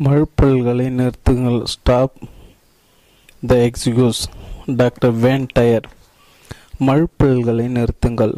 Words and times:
மழுப்பல்களை 0.00 0.84
நிறுத்துங்கள். 0.98 1.64
Stop 1.64 2.14
the 3.46 3.54
excuse 3.66 4.20
doctor 4.76 5.12
Wayne 5.12 5.46
Dyer 5.52 5.86
மழுப்பல்களை 6.80 7.66
நிறுத்துங்கள். 7.76 8.32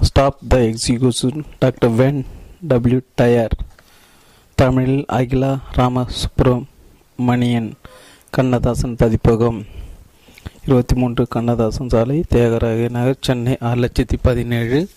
Stop 0.00 0.38
the 0.48 0.58
excuse 0.58 1.42
doctor 1.58 1.90
Wayne 1.90 2.26
W 2.68 3.00
Dyer 3.14 3.56
தமிழில் 4.54 5.04
அகிலா 5.18 5.52
ராமசுப்ரமணியன் 5.76 7.70
கண்ணதாசன் 8.30 8.96
பதிப்பகம். 8.96 9.66
இருபத்தி 10.64 10.94
மூன்று 10.94 11.28
கண்ணதாசன் 11.28 11.88
சாலை 11.88 12.24
தியாகராய 12.32 12.90
நகர் 12.90 13.24
சென்னை 13.28 13.56
ஆறு 13.60 13.80
லட்சத்தி 13.80 14.18
பதினேழு. 14.22 14.88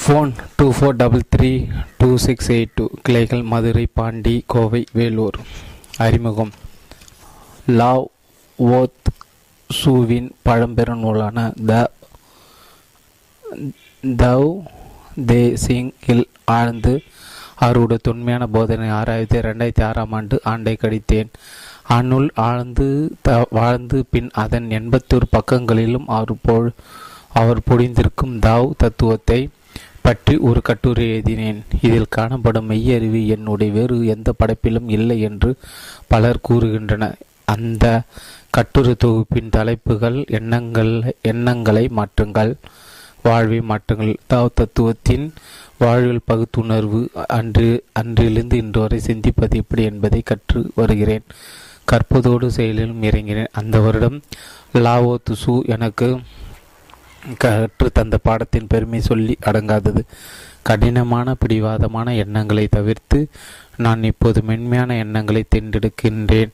Phone 0.00 0.30
two 0.56 0.66
four 0.76 0.96
double 1.00 1.22
three 1.34 1.50
two 1.98 2.08
six 2.16 2.50
eight 2.50 2.74
two 2.74 2.84
கிளைகள் 3.02 3.42
மதுரை 3.52 3.86
பாண்டி 3.98 4.34
கோவை 4.46 4.84
வேலூர். 4.92 5.38
அறிமுகம். 5.96 6.52
லாவ் 7.78 8.04
ஓத் 8.56 9.08
சூவின் 9.70 10.28
பழம்பெரும் 10.42 11.02
நூலான 11.04 11.52
த 11.66 11.90
தவ் 14.02 14.48
தே 15.30 15.40
சிங் 15.64 15.90
இல் 16.06 16.26
ஆழ்ந்து 16.44 16.94
அவருடைய 17.56 18.00
தொன்மையான 18.06 18.46
போதனை 18.46 18.88
ஆராய்ந்து 18.98 19.40
ரெண்டாயிரத்தி 19.40 19.82
ஆறாம் 19.82 20.12
ஆண்டு 20.12 20.40
ஆண்டை 20.52 20.76
கடித்தேன். 20.80 21.30
அந்நூல் 21.96 22.30
ஆழ்ந்து 22.48 22.88
த 23.22 23.46
வாழ்ந்து 23.50 23.98
பின் 24.10 24.30
அதன் 24.44 24.68
எண்பத்தோரு 24.78 25.28
பக்கங்களிலும் 25.30 26.06
அவர் 26.06 26.42
பொ 26.48 26.56
அவர் 27.40 27.66
பொழிந்திருக்கும் 27.70 28.34
தாவ் 28.46 28.68
தத்துவத்தை 28.76 29.40
பற்றி 30.06 30.34
ஒரு 30.48 30.60
கட்டுரை 30.62 31.04
எழுதினேன். 31.12 31.60
இதில் 31.86 32.14
காணப்படும் 32.16 32.68
மெய்யறிவு 32.70 33.20
என்னுடைய 33.34 33.70
வேறு 33.76 33.96
எந்த 34.14 34.28
படைப்பிலும் 34.40 34.88
இல்லை 34.96 35.16
என்று 35.28 35.50
பலர் 36.12 36.44
கூறுகின்றனர். 36.48 37.16
அந்த 37.54 37.84
கட்டுரை 38.56 38.92
தொகுப்பின் 39.04 39.52
தலைப்புகள் 39.56 40.18
எண்ணங்கள் 40.38 40.92
எண்ணங்களை 41.30 41.84
மாற்றுங்கள் 41.98 42.52
வாழ்வை 43.26 43.60
மாற்றுங்கள். 43.70 44.12
தாவ் 44.32 44.56
தத்துவத்தின் 44.60 45.26
வாழ்வில் 45.82 46.26
பகுத்துணர்வு 46.30 47.00
அன்று 47.38 47.68
அன்றிலிருந்து 48.00 48.56
இன்று 48.62 48.80
வரை 48.80 48.98
சிந்திப்பது 49.08 49.56
எப்படி 49.62 49.82
என்பதை 49.90 50.20
கற்று 50.24 50.62
வருகிறேன். 50.78 51.26
கற்பதோடு 51.92 52.46
செயலிலும் 52.58 53.04
இறங்கினேன். 53.10 53.52
அந்த 53.60 53.76
வருடம் 53.86 54.18
லாவோ 54.84 55.14
துசு 55.24 55.56
எனக்கு 55.74 56.08
கற்று 57.38 57.90
தந்த 57.92 58.16
பாடத்தின் 58.22 58.66
பெருமை 58.66 59.00
சொல்லி 59.00 59.36
அடங்காதது. 59.44 60.02
கடினமான 60.62 61.34
பிடிவாதமான 61.34 62.16
எண்ணங்களை 62.16 62.66
தவிர்த்து 62.70 63.28
நான் 63.76 64.02
இப்போது 64.02 64.42
மென்மையான 64.42 64.96
எண்ணங்களை 64.96 65.44
தேர்ந்தெடுக்கின்றேன் 65.54 66.52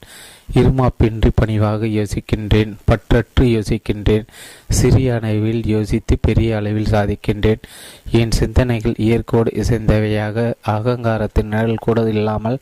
இருமாப்பின்றி 0.55 1.31
பணிவாக 1.34 1.87
யோசிக்கின்றேன். 1.87 2.73
பற்றற்று 2.87 3.41
யோசிக்கின்றேன். 3.41 4.27
சிறிய 4.69 5.15
அளவில் 5.15 5.67
யோசித்து 5.67 6.19
பெரிய 6.20 6.56
அளவில் 6.56 6.91
சாதிக்கின்றேன். 6.91 7.62
என் 8.11 8.31
சிந்தனைகள் 8.31 8.95
இயற்கோடு 8.97 9.50
இசைந்தவையாக 9.50 10.55
அகங்காரத்தின் 10.67 11.53
நிழல் 11.55 11.84
கூட 11.87 12.09
இல்லாமல் 12.09 12.59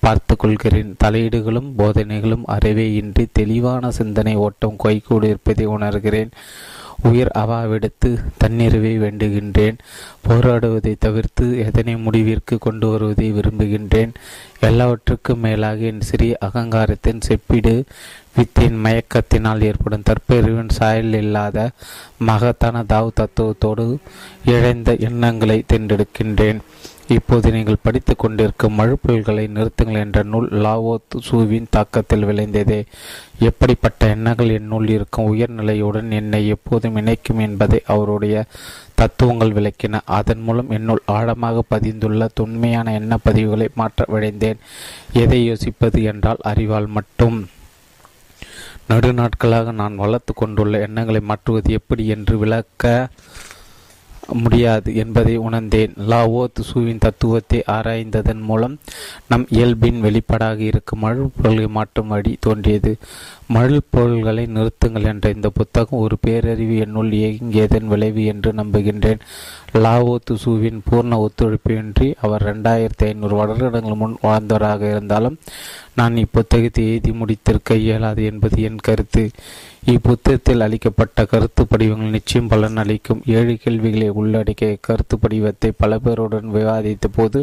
பார்த்து 0.00 0.36
கொள்கிறேன் 0.36 0.96
தலையீடுகளும் 1.04 1.72
போதனைகளும் 1.78 2.42
அறவே 2.44 2.94
இன்றி 2.94 3.28
தெளிவான 3.32 3.90
சிந்தனை 3.90 4.34
ஓட்டம் 4.34 4.76
கைகூடு 4.76 5.28
இருப்பதை 5.28 5.66
உணர்கிறேன். 5.66 6.30
உயிர் 7.02 7.30
அவாவிடத்து 7.38 8.10
தன்னிறைவை 8.44 8.92
வேண்டுகின்றேன். 9.04 9.78
போராடுவதை 10.28 10.94
தவிர்த்து 10.98 11.58
எதனை 11.58 11.96
முடிவிற்கு 11.96 12.58
கொண்டு 12.58 12.90
வருவதை 12.90 13.32
விரும்புகின்றேன். 13.32 14.12
எல்லாவற்றுக்கும் 14.60 15.40
மேலாக 15.40 15.76
என் 15.76 16.00
சிறிய 16.00 16.38
அகங்காரத்தின் 16.40 17.20
செப்பிடு 17.28 17.82
வித்தின் 18.36 18.76
மயக்கத்தினால் 18.84 19.62
ஏற்படும் 19.62 20.02
தற்பெருவின் 20.02 20.68
சாயல் 20.68 21.12
இல்லாத 21.12 21.70
மகத்தான 22.18 22.84
தாவ் 22.88 23.10
தத்துவத்தோடு 23.20 23.96
இழைந்த 24.44 24.96
எண்ணங்களை 24.98 25.64
தேர்ந்தெடுக்கின்றேன் 25.72 26.60
இப்போது 27.08 27.52
நீங்கள் 27.52 27.82
படித்து 27.82 28.16
கொண்டிருக்கும் 28.16 28.78
மழுப்புயல்களை 28.78 29.46
நிறுத்துங்கள் 29.48 29.98
என்ற 29.98 30.22
நூல் 30.22 30.48
லாவோ 30.50 30.98
சூவின் 31.20 31.66
தாக்கத்தில் 31.76 32.24
விளைந்ததே. 32.24 32.84
எப்படிப்பட்ட 33.38 34.06
எண்ணங்கள் 34.06 34.48
என்னுள் 34.48 34.88
இருக்கும்? 34.88 35.34
உயர்நிலையுடன் 35.34 36.10
என்னை 36.10 36.48
எப்போதும் 36.48 36.96
இணைக்கும் 36.96 37.38
என்பதை 37.38 37.82
அவருடைய 37.86 38.44
தத்துவங்கள் 38.94 39.52
விளக்கின. 39.52 40.00
அதன் 40.04 40.40
மூலம் 40.40 40.70
என்னுள் 40.70 41.02
ஆழமாக 41.04 41.62
பதிந்துள்ள 41.70 42.28
தொன்மையான 42.34 42.92
எண்ண 42.92 43.18
பதிவுகளை 43.24 43.68
மாற்ற 43.74 44.04
விழைந்தேன். 44.08 44.56
எதை 45.12 45.50
யோசிப்பது 45.50 46.02
என்றால் 46.02 46.36
அறிவால் 46.40 46.86
மட்டும். 46.86 47.48
நடுநாட்களாக 48.88 49.72
நான் 49.72 49.96
வளர்த்து 49.96 50.34
கொண்டுள்ள 50.34 50.78
எண்ணங்களை 50.78 51.20
மாற்றுவது 51.20 51.72
எப்படி 51.72 52.06
என்று 52.06 52.38
விளக்க 52.38 53.08
முடியாது 54.28 54.96
என்பதை 54.96 55.36
உணர்ந்தேன். 55.36 55.92
லாவோ 56.08 56.46
துசுவின் 56.52 56.98
தத்துவத்தை 56.98 57.62
ஆராய்ந்ததன் 57.66 58.40
மூலம் 58.40 58.78
நம் 59.28 59.46
இயல்பின் 59.48 60.02
வெளிப்பாடாக 60.02 60.58
இருக்கும் 60.58 61.02
அழுப்புகளை 61.02 61.68
மாற்றும் 61.68 62.08
வழி 62.08 62.36
தோன்றியது. 62.40 62.96
மழல் 63.54 63.88
பொருள்களை 63.94 64.44
நிறுத்துங்கள் 64.56 65.08
என்ற 65.10 65.26
இந்த 65.36 65.48
புத்தகம் 65.50 66.02
ஒரு 66.04 66.16
பேரறிவு 66.26 66.76
என்னுள் 66.84 67.10
இயங்கியதன் 67.20 67.90
விளைவு 67.92 68.24
என்று 68.32 68.50
நம்புகின்றேன். 68.52 69.22
லாவோ 69.84 70.14
துசுவின் 70.28 70.80
பூர்ண 70.88 71.18
ஒத்துழைப்பின்றி 71.26 72.08
அவர் 72.24 72.46
ரெண்டாயிரத்தி 72.48 73.04
ஐநூறு 73.08 73.34
வருடங்கள் 73.40 74.00
முன் 74.02 74.16
வாழ்ந்தவராக 74.22 74.82
இருந்தாலும் 74.90 75.38
நான் 75.98 76.14
இப்புத்தகத்தை 76.16 76.82
எழுதி 76.90 77.10
முடித்திருக்க 77.12 77.74
இயலாது 77.84 78.22
என்பது 78.24 78.58
என் 78.68 78.84
கருத்து. 78.86 79.24
இப்புத்தகத்தில் 79.92 80.64
அளிக்கப்பட்ட 80.66 81.24
கருத்து 81.24 81.62
படிவங்கள் 81.66 82.14
நிச்சயம் 82.16 82.50
பலன் 82.52 82.80
அளிக்கும். 82.82 83.22
ஏழு 83.36 83.54
கேள்விகளை 83.64 84.08
உள்ளடக்கிய 84.20 84.76
கருத்து 84.88 85.16
படிவத்தை 85.24 85.70
பல 85.82 85.98
பேருடன் 86.04 86.48
விவாதித்த 86.56 87.08
போது 87.16 87.40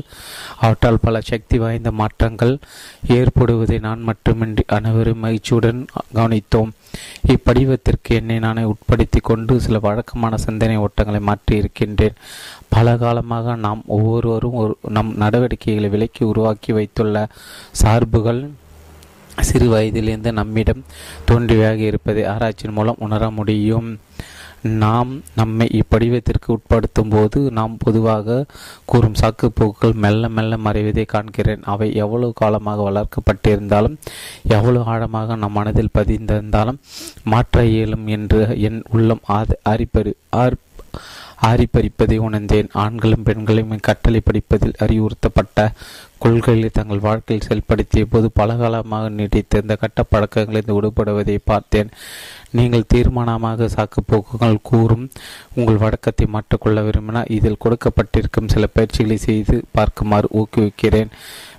அவற்றால் 0.63 1.03
பல 1.07 1.21
சக்தி 1.31 1.59
வாய்ந்த 1.65 1.91
மாற்றங்கள் 2.01 2.55
ஏற்படுவதை 3.17 3.79
நான் 3.87 4.07
மட்டுமின்றி 4.09 4.65
அனைவரும் 4.77 5.23
மகிழ்ச்சியுடன் 5.25 5.81
கவனித்தோம். 6.15 6.69
இப்படிவத்திற்கு 7.27 8.15
என்னை 8.15 8.39
நானே 8.39 8.61
உட்படுத்தி 8.61 9.19
கொண்டு 9.21 9.59
சில 9.59 9.79
வழக்கமான 9.79 10.37
சிந்தனை 10.37 10.77
ஓட்டங்களை 10.77 11.19
மாற்றி 11.19 11.55
இருக்கின்றேன். 11.55 12.15
பல 12.67 12.97
காலமாக 12.97 13.55
நாம் 13.55 13.83
ஒவ்வொருவரும் 13.87 14.53
ஒரு 14.53 14.77
நம் 14.89 15.17
நடவடிக்கைகளை 15.17 15.89
விலக்கி 15.89 16.25
உருவாக்கி 16.25 16.71
வைத்துள்ள 16.71 17.27
சார்புகள் 17.83 18.49
சிறு 19.41 19.67
வயதிலிருந்து 19.69 20.31
நம்மிடம் 20.33 20.85
தோன்றியாக 21.31 21.77
இருப்பதை 21.77 22.23
ஆராய்ச்சியின் 22.23 22.73
மூலம் 22.73 22.95
உணர 22.99 23.29
முடியும். 23.29 23.99
நாம் 24.63 25.21
நம்மை 25.35 25.67
இப்படிவத்திற்கு 25.71 26.47
உட்படுத்தும் 26.47 27.09
போது 27.09 27.51
நாம் 27.51 27.75
பொதுவாக 27.79 28.45
கூறும் 28.85 29.15
சாக்குப்போக்குகள் 29.21 29.93
மெல்ல 29.93 30.29
மெல்ல 30.29 30.57
மறைவதை 30.57 31.05
காண்கிறேன். 31.13 31.63
அவை 31.63 31.95
எவ்வளவு 31.95 32.33
காலமாக 32.33 32.89
வளர்க்கப்பட்டிருந்தாலும் 32.89 33.97
எவ்வளவு 34.47 34.85
ஆழமாக 34.85 35.35
நம் 35.35 35.51
மனதில் 35.51 35.95
பதிந்திருந்தாலும் 35.97 36.79
மாற்ற 37.23 37.65
இயலும் 37.65 38.07
என்று 38.07 38.59
என் 38.59 38.83
உள்ளம் 38.91 39.21
ஆரிப்பறி 39.69 40.13
ஆர் 40.29 40.55
ஆரிப்பறிப்பதை 41.47 42.17
உணர்ந்தேன். 42.17 42.69
ஆண்களும் 42.73 43.23
பெண்களும் 43.23 43.73
கட்டளை 43.87 44.21
படிப்பதில் 44.25 44.79
அறிவுறுத்தப்பட்ட 44.85 45.67
கொள்கைகளை 46.23 46.69
தங்கள் 46.69 47.05
வாழ்க்கையில் 47.07 47.45
செயல்படுத்திய 47.47 48.05
போது 48.05 48.29
பலகாலமாக 48.39 49.09
நீடித்த 49.09 49.75
கட்ட 49.83 50.03
பழக்கங்களிலிருந்து 50.13 50.77
விடுபடுவதை 50.77 51.37
பார்த்தேன். 51.43 51.91
நீங்கள் 52.51 52.89
தீர்மானமாக 52.93 53.69
சாக்குப்போக்குகள் 53.75 54.57
கூறும் 54.61 55.09
உங்கள் 55.55 55.81
வழக்கத்தை 55.83 56.27
மாற்றிக்கொள்ள 56.35 56.83
விரும்பினால் 56.83 57.31
இதில் 57.37 57.61
கொடுக்கப்பட்டிருக்கும் 57.65 58.51
சில 58.53 58.67
பயிற்சிகளை 58.67 59.17
செய்து 59.17 59.63
பார்க்குமாறு 59.77 60.29
ஊக்குவிக்கிறேன். 60.41 61.11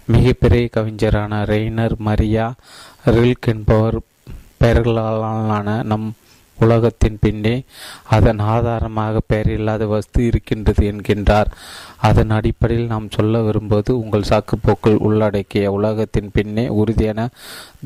மிகப்பெரிய 0.07 0.69
கவிஞரான 0.69 1.45
ரெய்னர் 1.45 1.95
மரியா 2.07 2.55
ரில்க் 3.17 3.47
என்பவர் 3.47 3.99
பெயர்களாலான 4.61 5.83
நம் 5.83 6.15
உலகத்தின் 6.61 7.19
பின்னே 7.21 7.55
அதன் 8.11 8.39
ஆதாரமாக 8.39 9.21
பெயரில்லாத 9.33 9.87
வஸ்து 9.87 10.27
இருக்கின்றது 10.27 10.85
என்கின்றார். 10.93 11.51
அதன் 12.01 12.31
அடிப்படையில் 12.31 12.87
நாம் 12.87 13.11
சொல்ல 13.11 13.43
விரும்புவது 13.43 13.99
உங்கள் 13.99 14.31
சாக்குப்போக்கள் 14.31 14.97
உள்ளடக்கிய 14.97 15.73
உலகத்தின் 15.73 16.31
பின்னே 16.33 16.69
உறுதியான 16.69 17.29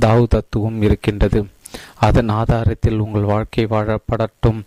தாவு 0.01 0.25
தத்துவம் 0.29 0.83
இருக்கின்றது. 0.83 1.43
அதன் 1.99 2.29
ஆதாரத்தில் 2.29 2.99
உங்கள் 2.99 3.23
வாழ்க்கை 3.23 3.65
வாழப்படட்டும். 3.67 4.61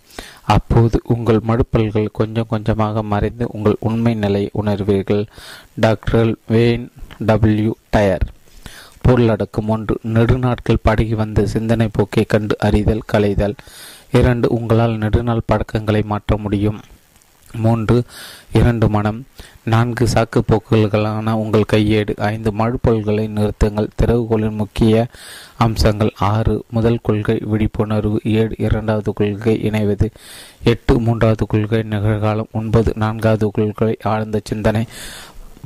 அப்போது 0.44 1.02
உங்கள் 1.04 1.42
மடுப்பல்கள் 1.48 2.08
கொஞ்சம் 2.12 2.50
கொஞ்சமாக 2.50 3.04
மறைந்து 3.04 3.48
உங்கள் 3.52 3.78
உண்மை 3.80 4.14
நிலை 4.14 4.50
உணர்வீர்கள். 4.64 5.26
Doctor 5.76 6.32
Wayne 6.48 6.92
W 7.20 7.74
Dyer. 7.90 8.26
பொருளடக்கம் 9.08 9.68
ஒன்று. 9.68 9.96
நெடுநாட்கள் 10.04 10.84
படகி 10.84 11.16
வந்த 11.16 11.46
சிந்தனை 11.46 11.88
போக்கை 11.92 12.24
கண்டு 12.28 12.56
அறிதல் 12.60 13.06
கலைதல் 13.06 13.56
இரண்டு 14.12 14.50
உங்களால் 14.50 14.98
நெடுநாள் 14.98 15.42
பழக்கங்களை 15.46 16.02
மாற்ற 16.02 16.38
முடியும். 16.38 16.80
மூன்று 17.54 18.04
இரண்டு 18.54 18.90
மனம். 18.90 19.26
நான்கு 19.64 20.06
சாக்கு 20.06 20.42
போக்குகளான 20.46 21.32
உங்கள் 21.32 21.66
கையேடு. 21.74 22.16
ஐந்து 22.18 22.52
மழுப்பொருள்களை 22.52 23.28
நிறுத்துங்கள். 23.28 23.88
திறவுகோளின் 24.02 24.56
முக்கிய 24.56 25.08
அம்சங்கள். 25.58 26.12
ஆறு 26.20 26.64
முதல் 26.70 27.00
கொள்கை 27.04 27.42
விழிப்புணர்வு. 27.42 28.20
ஏழு 28.24 28.56
இரண்டாவது 28.58 29.14
கொள்கை 29.14 29.60
இணைவது. 29.64 30.10
எட்டு 30.64 31.00
மூன்றாவது 31.00 31.48
கொள்கை 31.48 31.80
நிகழ்காலம். 31.80 32.52
ஒன்பது 32.52 32.94
நான்காவது 32.96 33.52
கொள்கை 33.52 33.98
ஆழ்ந்த 34.04 34.42
சிந்தனை. 34.44 34.86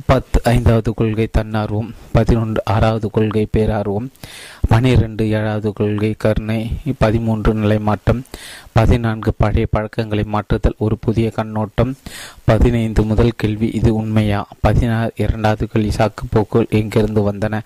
பத்து 0.06 0.40
ஐந்தாவது 0.44 0.94
கொள்கை 0.94 1.28
தன்னார்வம். 1.30 1.94
பதினொன்று 2.12 2.62
ஆறாவது 2.64 3.10
கொள்கை 3.10 3.48
பேரார்வம். 3.56 4.08
பனிரெண்டு 4.68 5.30
ஏழாவது 5.30 5.72
கொள்கை 5.72 6.14
கருணை 6.18 6.70
பதிமூன்று 6.98 7.54
நிலை 7.54 7.78
மாற்றம் 7.78 8.24
பதினான்கு 8.72 9.34
பழைய 9.36 9.66
பழக்கங்களை 9.70 10.24
மாற்றுதல் 10.24 10.76
ஒரு 10.78 10.98
புதிய 10.98 11.30
கண்ணோட்டம் 11.30 11.94
பதினைந்து 12.44 13.02
முதல் 13.02 13.32
கேள்வி 13.36 13.68
இது 13.72 13.94
உண்மையா? 13.94 14.48
பதினாறு 14.60 15.12
இரண்டாவது 15.16 15.66
கேள்வி 15.66 15.90
சாக்குப்போக்குகள் 15.96 16.68
எங்கிருந்து 16.68 17.32
வந்தன? 17.32 17.60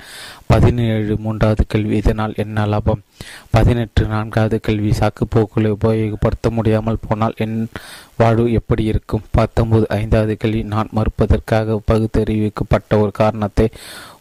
பதினேழு 0.46 1.16
மூன்றாவது 1.16 1.64
கேள்வி 1.66 1.96
இதனால் 1.96 2.32
என்ன 2.36 2.66
லாபம்? 2.66 3.02
பதினெட்டு 3.50 4.06
நான்காவது 4.06 4.60
கேள்வி 4.60 4.90
சாக்குப்போக்குகளை 4.90 5.76
உபயோகப்படுத்த 5.84 6.50
முடியாமல் 6.50 7.02
போனால் 7.08 7.34
என் 7.36 7.68
வாழ்வு 8.16 8.52
எப்படி 8.52 8.84
இருக்கும்? 8.84 9.22
பத்தொன்பது 9.30 9.88
ஐந்தாவது 9.88 10.36
கேள்வி 10.36 10.62
நான் 10.62 10.88
மறுப்பதற்காக 10.90 11.80
பகுத்தறிவிக்கப்பட்ட 11.92 12.98
ஒரு 13.00 13.10
காரணத்தை 13.12 13.68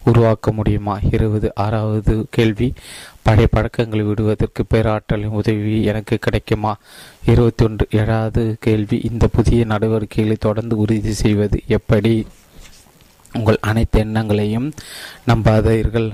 உருவாக்க 0.06 0.52
முடியுமா? 0.52 0.98
இருபது 1.10 1.52
ஆறாவது 1.54 2.26
கேள்வி. 2.30 2.72
பழைய 3.22 3.48
பழக்கங்களை 3.50 4.04
விடுவதற்கு 4.04 4.64
பேராற்றலின் 4.74 5.36
உதவி 5.40 5.84
எனக்கு 5.84 6.16
கிடைக்குமா? 6.16 6.76
இருபத்தி 7.26 7.64
ஒன்று 7.64 7.86
ஏழாவது 7.90 8.56
கேள்வி. 8.60 9.00
இந்த 9.10 9.26
புதிய 9.26 9.64
நடவடிக்கைகளை 9.64 10.36
தொடர்ந்து 10.40 10.76
உறுதி 10.76 11.12
செய்வது 11.12 11.60
எப்படி? 11.66 12.26
உங்கள் 13.32 13.58
அனைத்து 13.60 14.00
எண்ணங்களையும் 14.00 14.72
நம்பாதீர்கள். 15.28 16.10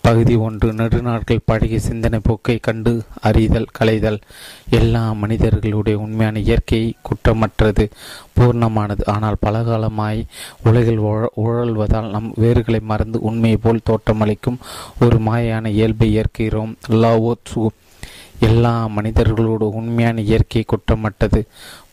பகுதி 0.00 0.34
ஒன்று 0.36 0.68
நெடுநாட்கள் 0.72 1.44
பழகிய 1.44 1.78
சிந்தனை 1.78 2.18
போக்கை 2.22 2.56
கண்டு 2.56 2.92
அறிதல் 3.20 3.66
களைதல். 3.72 4.18
எல்லா 4.70 5.12
மனிதர்களுடைய 5.12 5.98
உண்மையான 5.98 6.38
இயற்கை 6.38 6.80
குற்றமற்றது 7.08 7.84
பூர்ணமானது. 8.36 9.04
ஆனால் 9.06 9.42
பலகாலமாய் 9.46 10.20
உலகில் 10.64 11.02
உழல்வதால் 11.46 12.10
நம் 12.10 12.32
வேர்களை 12.40 12.80
மறந்து 12.80 13.20
உண்மையை 13.20 13.58
போல் 13.62 13.86
தோற்றமளிக்கும் 13.90 14.62
ஒரு 15.00 15.18
மாயான 15.18 15.68
இயல்பை 15.68 16.10
ஏற்கிறோம். 16.22 16.72
லாவோ 17.02 17.34
எல்லா 18.40 18.72
மனிதர்களோடு 18.96 19.66
உண்மையான 19.78 20.20
இயற்கை 20.20 20.64
குற்றமட்டது 20.64 21.40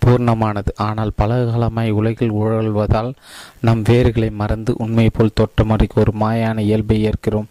பூர்ணமானது. 0.05 0.67
ஆனால் 0.75 1.11
பல 1.15 1.43
காலமாய் 1.43 1.91
உலகில் 1.91 2.31
உழல்வதால் 2.31 3.13
நம் 3.61 3.83
வேர்களை 3.83 4.31
மறந்து 4.31 4.75
உண்மை 4.77 5.09
போல் 5.09 5.35
தோற்றமறிக்க 5.41 5.93
ஒரு 5.95 6.13
மாயான 6.19 6.59
இயல்பை 6.59 7.09
ஏற்கிறோம். 7.09 7.47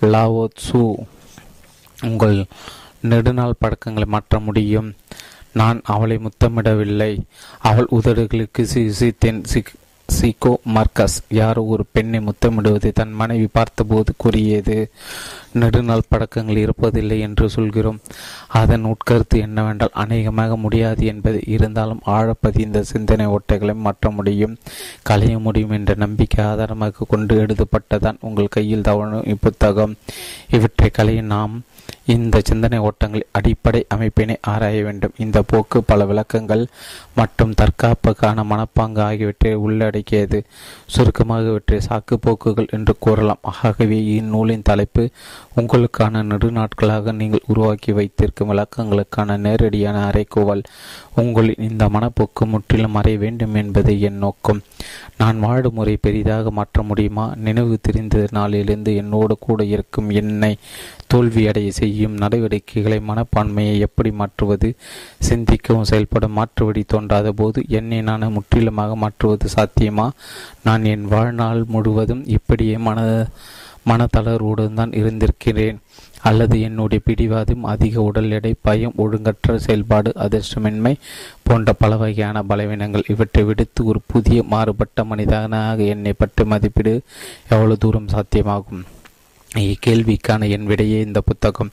லாவோ 0.00 0.48
சு 0.66 0.94
உங்கள் 2.02 2.44
நெடுநாள் 3.00 3.58
பழக்கங்களை 3.58 4.08
மாற்ற 4.08 4.38
முடியும். 4.38 4.94
நான் 5.52 5.80
அவளை 5.84 6.16
முத்தமிடவில்லை. 6.16 7.20
அவள் 7.58 7.86
உதடுகளுக்கு 7.90 8.66
சிசித்தேன் 8.74 9.44
சிகோ 9.44 9.70
மார்க்கஸ் 10.64 11.16
யாரோ 11.28 11.62
ஒரு 11.62 11.84
பெண்ணை 11.92 12.18
முத்தமிடுவதை 12.18 12.92
தன் 12.92 13.12
மனைவி 13.12 13.48
பார்த்தபோது 13.52 14.14
கூறியது 14.16 14.90
நெடுநாள் 15.52 16.08
பழக்கங்கள் 16.08 16.64
இருப்பதில்லை 16.64 17.18
என்று 17.18 17.50
சொல்கிறோம். 17.50 18.00
அதன் 18.48 18.84
உட்கருத்து 18.84 19.38
என்னவென்றால் 19.38 19.90
அநேகமாக 19.92 20.56
முடியாது 20.56 21.06
என்பது. 21.06 21.40
இருந்தாலும் 21.46 22.00
ஆழப்பதிந்த 22.06 22.80
சிந்தனை 22.80 23.26
ஓட்டைகளை 23.26 23.74
மாற்ற 23.74 24.10
முடியும். 24.10 24.56
களைய 25.02 25.38
முடியும் 25.38 25.70
என்ற 25.70 25.94
நம்பிக்கை 25.94 26.44
ஆதாரமாக 26.44 27.08
கொண்டு 27.08 27.46
எழுதப்பட்டதான் 27.46 28.16
உங்கள் 28.20 28.54
கையில் 28.56 28.80
தவணும் 28.80 29.34
இப்புத்தகம். 29.34 29.94
இவற்றை 30.50 30.90
கலைய 30.98 31.22
நாம் 31.22 31.62
இந்த 32.04 32.40
சிந்தனை 32.44 32.78
ஓட்டங்கள் 32.78 33.26
அடிப்படை 33.32 33.86
அமைப்பினை 33.94 34.36
ஆராய 34.40 34.82
வேண்டும். 34.82 35.12
இந்த 35.18 35.42
போக்கு 35.42 35.82
பல 35.82 36.04
விளக்கங்கள் 36.04 36.66
மற்றும் 37.14 37.54
தற்காப்புக்கான 37.60 38.44
மனப்பாங்கு 38.52 39.00
ஆகியவற்றை 39.00 39.54
உள்ளடக்கியது. 39.54 40.44
சுருக்கமாக 40.86 41.48
இவற்றை 41.48 41.80
சாக்கு 41.88 42.14
போக்குகள் 42.20 42.68
என்று 42.70 42.94
கூறலாம். 42.98 43.38
ஆகவே 43.62 44.04
இந்நூலின் 44.04 44.62
தலைப்பு 44.62 45.10
உங்களுக்கான 45.56 46.22
நெடுநாட்களாக 46.22 47.12
நீங்கள் 47.12 47.46
உருவாக்கி 47.46 47.92
வைத்திருக்கும் 47.92 48.50
விளக்கங்களுக்கான 48.52 49.36
நேரடியான 49.38 50.10
அறைகூவல். 50.10 50.64
உங்களின் 51.14 51.64
இந்த 51.70 51.88
மனப்போக்கு 51.88 52.46
முற்றிலும் 52.46 52.96
மறைய 52.96 53.18
வேண்டும் 53.18 53.54
என்பது 53.54 54.00
என் 54.00 54.18
நோக்கம். 54.18 54.62
நான் 55.16 55.38
வாழும் 55.40 55.74
முறை 55.74 55.96
பெரிதாக 55.96 56.50
மாற்ற 56.50 56.82
முடியுமா? 56.82 57.32
நினைவு 57.36 57.78
தெரிந்த 57.82 58.26
நாளிலிருந்து 58.30 58.96
என்னோடு 58.96 59.36
கூட 59.38 59.64
இருக்கும் 59.64 60.10
என்னை 60.10 60.56
தோல்வியடைய 61.14 61.68
செய்யும் 61.68 62.14
நடவடிக்கைகளை 62.14 62.98
மனப்பான்மையை 63.08 63.78
எப்படி 63.78 64.10
மாற்றுவது? 64.10 64.68
சிந்திக்கவும் 65.28 65.88
செயல்படும் 65.90 66.36
மாற்றுவடி 66.40 66.84
தோன்றாத 66.86 67.32
போது 67.32 67.64
என்னை 67.68 68.00
நான் 68.02 68.34
முற்றிலுமாக 68.36 68.96
மாற்றுவது 68.96 69.48
சாத்தியமா? 69.56 70.08
நான் 70.62 70.84
என் 70.84 71.06
வாழ்நாள் 71.06 71.64
முழுவதும் 71.68 72.26
இப்படியே 72.26 72.76
மன 72.78 73.26
மனத்தளர்வுடன் 73.88 74.74
தான் 74.74 74.90
இருந்திருக்கிறேன். 74.90 75.76
அல்லது 76.22 76.60
என்னுடைய 76.60 77.00
பிடிவாதம் 77.04 77.64
அதிக 77.64 78.02
உடல் 78.02 78.30
எடை 78.30 78.54
பயம் 78.66 78.98
ஒழுங்கற்ற 78.98 79.54
செயல்பாடு 79.66 80.12
அதிர்ஷ்டமின்மை 80.16 80.92
போன்ற 81.42 81.72
பல 81.72 81.96
வகையான 81.96 82.42
பலவீனங்கள். 82.42 83.08
இவற்றை 83.08 83.44
விடுத்து 83.44 83.84
ஒரு 83.84 84.00
புதிய 84.06 84.42
மாறுபட்ட 84.42 85.04
மனிதனாக 85.04 85.82
என்னை 85.94 86.12
பற்றி 86.12 86.44
மதிப்பீடு. 86.44 86.94
எவ்வளவு 87.48 87.82
தூரம் 87.84 88.12
சாத்தியமாகும்? 88.14 88.84
இக்கேள்விக்கான 89.54 90.48
என் 90.48 90.66
விடையே 90.66 91.00
இந்த 91.00 91.20
புத்தகம். 91.20 91.70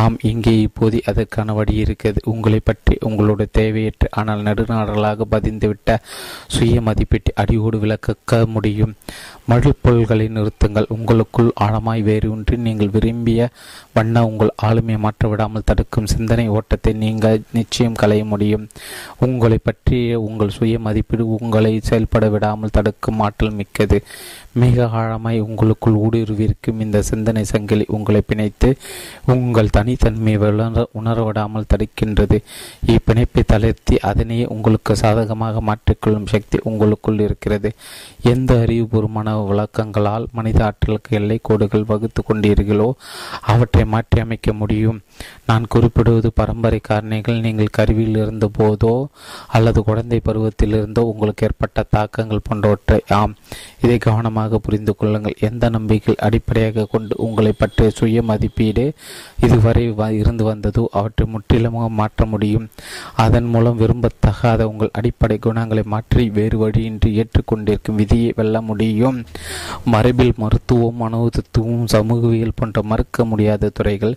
ஆம் 0.00 0.16
இங்கே 0.30 0.52
இப்போது 0.60 0.96
அதற்கான 1.10 1.52
வழி 1.58 1.74
இருக்கிறது. 1.82 2.20
உங்களை 2.32 2.58
பற்றி 2.64 2.94
உங்களோட 3.08 3.42
தேவையற்ற 3.58 4.08
ஆனால் 4.20 4.42
நடுநாடலாக 4.42 5.26
பதிந்துவிட்ட 5.30 5.96
சுய 6.54 6.80
மதிப்பீட்டை 6.88 7.32
அடியோடு 7.42 7.78
விளக்க 7.78 8.38
முடியும். 8.54 8.94
மழுப்பொருள்களை 9.50 10.26
நிறுத்துங்கள். 10.36 10.88
உங்களுக்குள் 10.96 11.50
ஆழமாய் 11.66 12.02
வேறு 12.08 12.28
நீங்கள் 12.66 12.92
விரும்பிய 12.96 13.48
வண்ண 13.96 14.26
உங்கள் 14.30 14.52
ஆளுமையை 14.68 14.98
மாற்ற 14.98 15.28
விடாமல் 15.28 15.66
தடுக்கும் 15.70 16.10
சிந்தனை 16.14 16.46
ஓட்டத்தை 16.48 16.92
நீங்கள் 17.04 17.40
நிச்சயம் 17.52 17.98
களைய 18.02 18.24
முடியும். 18.24 18.66
உங்களை 19.26 19.58
பற்றிய 19.68 20.20
உங்கள் 20.20 20.54
சுய 20.58 20.78
மதிப்பீடு 20.78 21.26
உங்களை 21.38 21.72
செயல்பட 21.88 22.26
விடாமல் 22.28 22.74
தடுக்கும் 22.78 23.22
ஆற்றல் 23.28 23.56
மிக்கது. 23.60 23.98
மிக 24.62 24.86
ஆழமாய் 25.00 25.44
உங்களுக்குள் 25.46 25.98
ஊடுருவிருக்கும் 26.04 26.80
இந்த 26.84 26.98
சிந்தனை 27.02 27.42
சங்கிலி 27.44 27.84
உங்களை 27.96 28.22
பிணைத்து 28.30 28.68
உங்கள் 29.34 29.74
தனித்தன்மையை 29.88 30.38
உணர 30.38 30.82
உணரவிடாமல் 30.98 31.68
தடுக்கின்றது. 31.72 32.36
இப்பிணைப்பை 32.94 33.42
தளர்த்தி 33.52 33.94
அதனையே 34.00 34.46
உங்களுக்கு 34.46 34.92
சாதகமாக 34.96 35.60
மாற்றிக்கொள்ளும் 35.68 36.28
சக்தி 36.32 36.58
உங்களுக்குள் 36.62 37.20
இருக்கிறது. 37.20 37.68
எந்த 38.22 38.50
அறிவுபூர்வமான 38.64 39.34
விளக்கங்களால் 39.50 40.26
மனித 40.32 40.58
ஆற்றலுக்கு 40.64 41.16
எல்லை 41.18 41.38
கோடுகள் 41.42 41.84
வகுத்து 41.84 42.22
கொண்டீர்களோ 42.22 42.88
அவற்றை 43.52 43.84
மாற்றி 43.84 44.20
அமைக்க 44.20 44.52
முடியும். 44.52 44.98
நான் 45.46 45.66
குறிப்பிடுவது 45.66 46.30
பரம்பரை 46.32 46.80
காரணிகள். 46.88 47.40
நீங்கள் 47.40 47.74
கருவியில் 47.78 48.20
இருந்த 48.24 48.50
போதோ 48.58 48.94
அல்லது 49.46 49.82
குழந்தை 49.82 50.20
பருவத்தில் 50.20 50.76
இருந்தோ 50.78 51.04
உங்களுக்கு 51.12 51.46
ஏற்பட்ட 51.46 51.86
தாக்கங்கள் 51.96 52.46
போன்றவற்றை 52.48 53.00
ஆம். 53.20 53.36
இதை 53.82 53.98
கவனமாக 53.98 54.58
புரிந்து 54.58 54.96
கொள்ளுங்கள். 54.96 55.38
எந்த 55.40 55.64
நம்பிக்கைகள் 55.68 56.22
அடிப்படையாக 56.28 56.86
கொண்டு 56.90 57.14
உங்களை 57.26 57.52
பற்றிய 57.52 57.90
சுய 57.90 58.22
மதிப்பீடு 58.22 58.84
இதுவரை 59.68 60.18
இருந்து 60.18 60.44
வந்ததோ 60.44 60.88
அவற்றை 60.90 61.24
முற்றிலுமாக 61.32 61.88
மாற்ற 61.88 62.24
முடியும். 62.24 62.68
அதன் 63.16 63.44
மூலம் 63.44 63.80
விரும்பத்தகாத 63.80 64.62
உங்கள் 64.62 64.92
அடிப்படை 64.92 65.38
குணங்களை 65.38 65.82
மாற்றி 65.86 66.30
வேறு 66.30 66.58
வழியின்றி 66.58 67.10
ஏற்றுக்கொண்டிருக்கும் 67.20 67.98
விதியை 68.00 68.32
வெல்ல 68.36 68.60
முடியும். 68.60 69.24
மரபில் 69.84 70.32
மருத்துவம் 70.36 71.00
மனோதத்துவம் 71.00 71.84
சமூகவியல் 71.84 72.56
போன்ற 72.56 72.82
மறுக்க 72.82 73.24
முடியாத 73.24 73.68
துறைகள் 73.68 74.16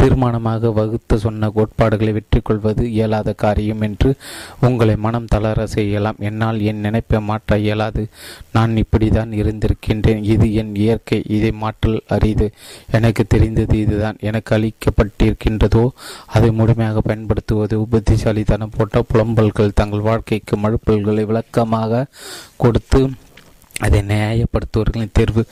தீர்மானமாக 0.00 0.72
வகுத்து 0.72 1.18
சொன்ன 1.18 1.50
கோட்பாடுகளை 1.50 2.12
வெற்றி 2.12 2.40
கொள்வது 2.40 2.92
இயலாத 2.92 3.32
காரியம் 3.32 3.80
என்று 3.80 4.16
உங்களை 4.60 4.96
மனம் 4.96 5.26
தளர 5.26 5.66
செய்யலாம். 5.66 6.16
என்னால் 6.18 6.60
என் 6.60 6.80
நினைப்பை 6.80 7.20
மாற்ற 7.20 7.58
இயலாது. 7.58 8.08
நான் 8.52 8.74
இப்படிதான் 8.74 9.32
இருந்திருக்கின்றேன். 9.32 10.22
இது 10.24 10.54
என் 10.54 10.74
இயற்கை. 10.74 11.22
இதை 11.28 11.50
மாற்றல் 11.52 12.00
அரிது. 12.08 12.52
எனக்கு 12.90 13.24
தெரிந்தது 13.26 13.78
இதுதான். 13.78 14.16
எனக்கு 14.20 14.54
அளிக்க 14.54 14.89
அளிக்கப்பட்டிருக்கின்றதோ 14.90 15.84
அதை 16.26 16.50
முழுமையாக 16.50 17.00
பயன்படுத்துவது 17.00 17.76
புத்திசாலித்தனம் 17.92 18.76
போட்ட 18.76 19.04
புலம்பல்கள் 19.12 19.78
தங்கள் 19.80 20.06
வாழ்க்கைக்கு 20.08 20.56
மழுப்பல்களை 20.56 21.24
விளக்கமாக 21.26 22.06
கொடுத்து 22.56 23.02
அதை 23.86 24.00
நியாயப்படுத்துவர்களின் 24.08 25.14
தேர்வு. 25.18 25.42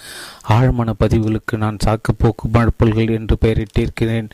ஆழ்மன 0.54 0.92
பதிவுகளுக்கு 1.02 1.54
நான் 1.56 1.78
சாக்குப்போக்கு 1.84 2.46
மழுப்பல்கள் 2.52 3.14
என்று 3.18 3.36
பெயரிட்டிருக்கிறேன். 3.44 4.28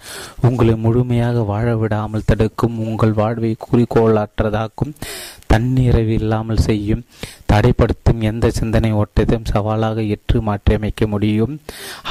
உங்களை 0.48 0.74
முழுமையாக 0.76 1.44
வாழ 1.52 1.76
விடாமல் 1.76 2.26
தடுக்கும் 2.26 2.80
உங்கள் 2.86 3.14
வாழ்வை 3.20 3.52
குறிக்கோளாற்றதாக்கும் 3.66 4.96
தன்னிறைவு 5.52 6.14
இல்லாமல் 6.20 6.64
செய்யும் 6.68 7.04
தடைப்படுத்தும் 7.54 8.22
எந்த 8.30 8.46
சிந்தனை 8.50 8.92
ஓட்டத்தையும் 8.92 9.50
சவாலாக 9.52 10.02
ஏற்று 10.14 10.38
மாற்றியமைக்க 10.42 11.06
முடியும். 11.06 11.52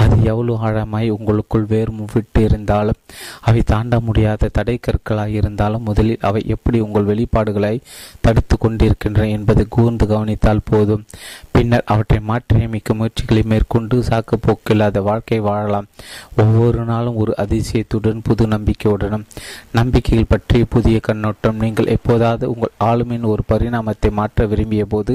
அது 0.02 0.16
எவ்வளவு 0.32 0.60
ஆழமாய் 0.68 1.10
உங்களுக்குள் 1.16 1.66
வேறு 1.72 1.92
விட்டு 2.14 2.42
இருந்தாலும் 2.44 3.00
அவை 3.48 3.62
தாண்ட 3.72 4.00
முடியாத 4.00 4.50
தடை 4.58 4.76
கற்களாக 4.78 5.32
இருந்தாலும் 5.40 5.86
முதலில் 5.90 6.24
அவை 6.30 6.42
எப்படி 6.56 6.78
உங்கள் 6.80 7.10
வெளிப்பாடுகளை 7.10 7.74
தடுத்து 8.22 8.56
கொண்டிருக்கின்றன 8.58 9.28
என்பதை 9.30 9.66
கூர்ந்து 9.70 10.06
கவனித்தால் 10.08 10.66
போதும். 10.70 11.04
பின்னர் 11.52 11.90
அவற்றை 11.94 12.20
மாற்றியமைக்க 12.30 12.94
முயற்சிகளை 12.94 13.44
மேற்கொண்டு 13.44 13.98
சாக்கு 14.10 14.38
போக்கில்லாத 14.46 15.02
வாழ்க்கை 15.10 15.40
வாழலாம். 15.40 15.90
ஒவ்வொரு 16.38 16.82
நாளும் 16.92 17.20
ஒரு 17.24 17.34
அதிசயத்துடன் 17.38 18.24
புது 18.24 18.48
நம்பிக்கையுடனும் 18.48 19.28
நம்பிக்கைகள் 19.72 20.32
பற்றிய 20.34 20.66
புதிய 20.76 21.00
கண்ணோட்டம். 21.10 21.62
நீங்கள் 21.66 21.92
எப்போதாவது 21.98 22.46
உங்கள் 22.54 22.76
ஆளுமையின் 22.90 23.32
ஒரு 23.34 23.44
பரிணாமத்தை 23.54 24.12
மாற்ற 24.12 24.46
விரும்பிய 24.46 24.86
போது 24.86 25.14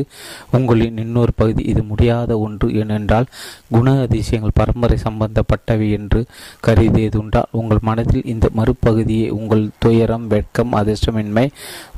உங்களின் 0.50 0.98
இன்னொரு 0.98 1.32
பகுதி 1.36 1.62
இது 1.64 1.82
முடியாத 1.82 2.38
ஒன்று 2.38 2.68
ஏனென்றால் 2.72 3.28
குண 3.68 3.88
அதிசயங்கள் 4.00 4.54
பரம்பரை 4.54 4.98
சம்பந்தப்பட்டவை 5.04 5.88
என்று 5.90 6.20
கருதியதுண்டால் 6.66 7.52
உங்கள் 7.52 7.82
மனதில் 7.82 8.26
இந்த 8.26 8.46
மறுபகுதியை 8.56 9.28
உங்கள் 9.30 9.64
துயரம் 9.78 10.26
வெட்கம் 10.26 10.72
அதிர்ஷ்டமின்மை 10.72 11.46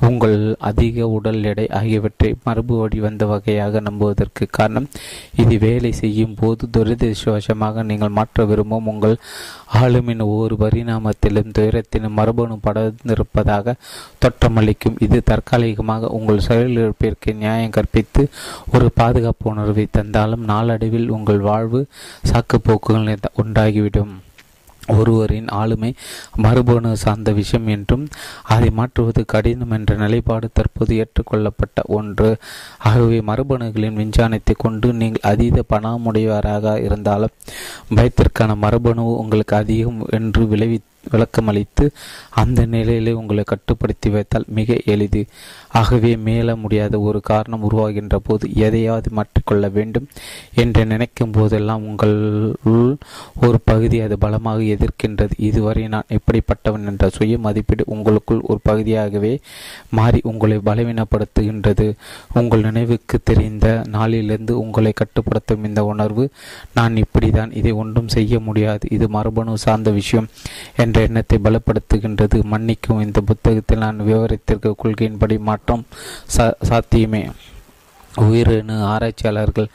உங்கள் 0.01 0.39
அதிக 0.71 1.09
உடல் 1.09 1.43
எடை 1.45 1.67
ஆகியவற்றை 1.71 2.31
மரபு 2.45 2.75
வழி 2.79 3.01
வந்த 3.01 3.27
வகையாக 3.27 3.81
நம்புவதற்கு 3.81 4.47
காரணம் 4.51 4.89
இது 5.37 5.59
வேலை 5.59 5.93
செய்யும் 5.93 6.35
போது 6.35 6.69
துரதிருஷ்டவசமாக 6.79 7.83
நீங்கள் 7.83 8.17
மாற்ற 8.19 8.45
விரும்பும் 8.45 8.87
உங்கள் 8.87 9.17
ஆளுமின் 9.81 10.23
ஒவ்வொரு 10.25 10.55
பரிணாமத்திலும் 10.57 11.53
துயரத்திலும் 11.59 12.17
மரபணு 12.19 12.57
படர்ந்திருப்பதாக 12.67 13.75
தோற்றமளிக்கும். 14.25 14.97
இது 14.99 15.19
தற்காலிகமாக 15.25 16.11
உங்கள் 16.19 16.47
செயலிழப்பிற்கு 16.49 17.31
நியாயம் 17.35 17.75
கற்பித்து 18.01 18.23
ஒரு 18.75 18.87
பாதுகாப்பு 18.99 19.47
உணர்வை 19.51 19.85
தந்தாலும் 19.91 20.45
நாளடைவில் 20.51 21.15
உங்கள் 21.17 21.47
வாழ்வு 21.51 21.81
சாக்குப்போக்குகள் 22.31 23.31
உண்டாகிவிடும். 23.43 24.13
ஒருவரின் 24.95 25.49
ஆளுமை 25.59 25.89
மரபணு 26.45 26.91
சார்ந்த 27.03 27.31
விஷயம் 27.39 27.67
என்றும் 27.75 28.05
அதை 28.55 28.69
மாற்றுவது 28.79 29.23
கடினம் 29.33 29.75
என்ற 29.77 29.95
நிலைப்பாடு 29.95 30.47
தற்போது 30.53 30.95
ஏற்றுக்கொள்ளப்பட்ட 31.03 31.83
ஒன்று. 31.99 32.31
ஆகவே 32.89 33.19
மரபணுகளின் 33.29 33.99
விஞ்ஞானத்தை 34.01 34.55
கொண்டு 34.65 34.91
நீங்கள் 35.03 35.29
அதீத 35.33 35.65
பணமுடையவராக 35.73 36.75
இருந்தாலும் 36.87 37.37
பயத்திற்கான 37.97 38.57
மரபணு 38.65 39.05
உங்களுக்கு 39.17 39.57
அதிகம் 39.63 40.01
என்று 40.19 40.45
விளைவித்து 40.55 40.89
விளக்கமளித்து 41.13 41.91
அந்த 42.31 42.67
நிலையிலே 42.67 43.13
உங்களை 43.13 43.45
கட்டுப்படுத்தி 43.45 44.11
வைத்தால் 44.11 44.45
மிக 44.47 44.77
எளிது. 44.85 45.27
ஆகவே 45.69 46.17
மேல 46.17 46.57
முடியாத 46.57 47.01
ஒரு 47.01 47.21
காரணம் 47.21 47.71
உருவாகின்ற 47.71 48.17
போது 48.17 48.51
எதையாவது 48.55 49.11
மாற்றிக்கொள்ள 49.11 49.71
வேண்டும் 49.73 50.09
என்று 50.55 50.87
நினைக்கும் 50.87 51.31
போதெல்லாம் 51.31 51.83
உங்கள் 51.83 52.17
உள் 52.65 52.97
ஒரு 53.41 53.59
பகுதி 53.65 54.01
அது 54.01 54.19
பலமாக 54.19 54.61
எதிர்க்கின்றது. 54.61 55.31
இதுவரை 55.37 55.89
நான் 55.89 56.11
எப்படிப்பட்டவன் 56.11 56.87
என்ற 56.87 57.09
சுய 57.09 57.39
மதிப்பீடு 57.39 57.85
உங்களுக்குள் 57.87 58.41
ஒரு 58.43 58.61
பகுதியாகவே 58.63 59.41
மாறி 59.91 60.21
உங்களை 60.23 60.59
பலவீனப்படுத்துகின்றது. 60.65 61.93
உங்கள் 62.35 62.61
நினைவுக்கு 62.61 63.19
தெரிந்த 63.25 63.83
நாளிலிருந்து 63.89 64.59
உங்களை 64.59 64.93
கட்டுப்படுத்தும் 64.95 65.65
இந்த 65.65 65.85
உணர்வு 65.85 66.31
நான் 66.75 66.95
இப்படிதான் 66.95 67.57
இதை 67.57 67.73
ஒன்றும் 67.73 68.09
செய்ய 68.09 68.41
முடியாது. 68.41 68.89
இது 68.91 69.09
மரபணு 69.09 69.59
சார்ந்த 69.59 69.91
விஷயம். 69.91 70.29
என்ற 70.91 71.03
எண்ணத்தை 71.09 71.39
பலப்படுத்துகின்றது. 71.39 72.39
மன்னிக்கும் 72.53 73.03
இந்த 73.03 73.21
புத்தகத்தில் 73.21 73.79
நான் 73.79 74.01
விவரித்திருக்க 74.01 74.75
கொள்கையின்படி 74.85 75.37
மாற்றம் 75.49 75.85
சாத்தியமே. 76.69 77.23
உயிரணு 78.17 78.85
ஆராய்ச்சியாளர்கள் 78.85 79.69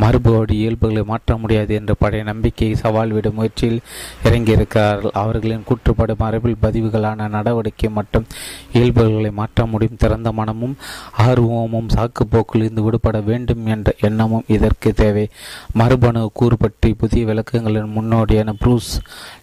மரபுவடி 0.00 0.50
இயல்புகளை 0.50 1.02
மாற்ற 1.02 1.36
முடியாது 1.36 1.74
என்ற 1.74 1.94
பழைய 1.94 2.24
நம்பிக்கையை 2.24 2.76
சவால் 2.76 3.10
விடும் 3.10 3.34
முயற்சியில் 3.34 3.80
இறங்கியிருக்கிறார்கள். 4.24 5.10
அவர்களின் 5.12 5.64
கூற்றுப்பாடு 5.68 6.14
மரபில் 6.18 6.56
பதிவுகளான 6.62 7.28
நடவடிக்கை 7.28 7.90
மற்றும் 7.90 8.26
இயல்புகளை 8.72 9.30
மாற்ற 9.30 9.66
முடியும். 9.66 9.96
திறந்த 9.96 10.32
மனமும் 10.32 10.76
ஆர்வமும் 11.16 11.88
சாக்குப்போக்கில் 11.88 12.62
இருந்து 12.62 12.82
விடுபட 12.82 13.20
வேண்டும் 13.20 13.66
என்ற 13.66 13.94
எண்ணமும் 14.00 14.44
இதற்கு 14.46 14.92
தேவை. 14.92 15.28
மரபணு 15.72 16.30
கூறு 16.32 16.56
பற்றி 16.56 16.94
புதிய 16.94 17.24
விளக்கங்களின் 17.26 17.94
முன்னோடியான 17.96 18.54
ப்ரூஸ் 18.64 18.92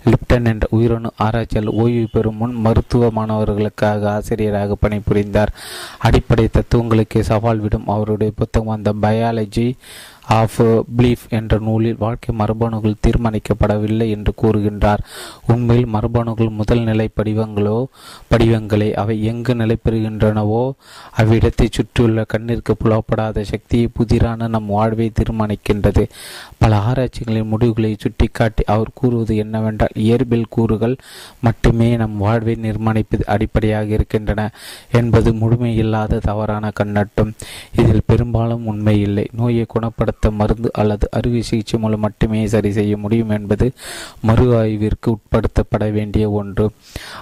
லிப்டன் 0.04 0.46
என்ற 0.46 0.68
உயிரணு 0.70 1.12
ஆராய்ச்சியாளர் 1.18 1.74
ஓய்வு 1.74 2.08
பெறும் 2.12 2.38
முன் 2.38 2.54
மருத்துவ 2.54 3.10
மாணவர்களுக்காக 3.10 4.12
ஆசிரியராக 4.12 4.78
பணிபுரிந்தார். 4.82 5.54
அடிப்படை 6.00 6.50
தத்துவங்களுக்கே 6.52 7.20
சவால் 7.20 7.60
விடும் 7.60 7.88
அவருடைய 7.88 8.32
புத்தகம் 8.38 8.76
அந்த 8.78 8.92
பயாலஜி 9.02 9.68
ஆஃப் 10.28 10.86
பிலீஃப் 10.98 11.26
என்ற 11.30 11.58
நூலில் 11.58 12.00
வாழ்க்கை 12.00 12.36
மரபணுகள் 12.36 12.96
தீர்மானிக்கப்படவில்லை 13.06 14.10
என்று 14.10 14.34
கூறுகின்றார். 14.42 15.02
உண்மையில் 15.48 15.90
மரபணுகள் 15.94 16.50
முதல் 16.50 16.82
நிலை 16.82 17.10
படிவங்களோ 17.16 17.86
படிவங்களை 18.32 18.92
அவை 18.94 19.24
எங்கு 19.24 19.56
நிலை 19.56 19.78
பெறுகின்றனவோ 19.86 20.72
அவ்விடத்தை 21.18 21.68
சுற்றியுள்ள 21.70 22.26
கண்ணிற்கு 22.34 22.72
புலப்படாத 22.72 23.44
சக்தியை 23.44 23.88
புதிரான 23.88 24.48
நம் 24.48 24.66
வாழ்வை 24.66 25.12
தீர்மானிக்கின்றது. 25.20 26.06
பல 26.58 26.78
ஆராய்ச்சிகளின் 26.78 27.52
முடிவுகளை 27.54 27.96
சுட்டிக்காட்டி 27.98 28.64
அவர் 28.66 28.92
கூறுவது 28.94 29.36
என்னவென்றால் 29.36 29.96
இயற்பியல் 29.96 30.46
கூறுகள் 30.50 30.98
மட்டுமே 31.40 31.96
நம் 31.96 32.18
வாழ்வை 32.18 32.56
நிர்மாணிப்பது 32.56 33.24
அடிப்படையாக 33.26 33.88
இருக்கின்றன 33.88 34.50
என்பது 34.92 35.32
முழுமையில்லாத 35.34 36.18
தவறான 36.20 36.72
கண்ணட்டும். 36.82 37.34
இதில் 37.72 38.06
பெரும்பாலும் 38.06 38.66
உண்மையில்லை 38.66 39.28
நோயை 39.32 39.66
குணப்படுத்த 39.68 40.16
மருந்து 40.22 40.70
அல்லது 40.74 41.10
அறுவை 41.12 41.42
சிகிச்சை 41.42 41.80
மூலம் 41.80 42.00
மட்டுமே 42.00 42.48
சரி 42.48 42.72
செய்ய 42.72 42.98
முடியும் 42.98 43.30
என்பது 43.30 43.72
மறு 44.22 44.62
ஆய்விற்கு 44.62 45.06
உட்படுத்தப்பட 45.06 45.92
வேண்டிய 45.92 46.30
ஒன்று. 46.30 46.72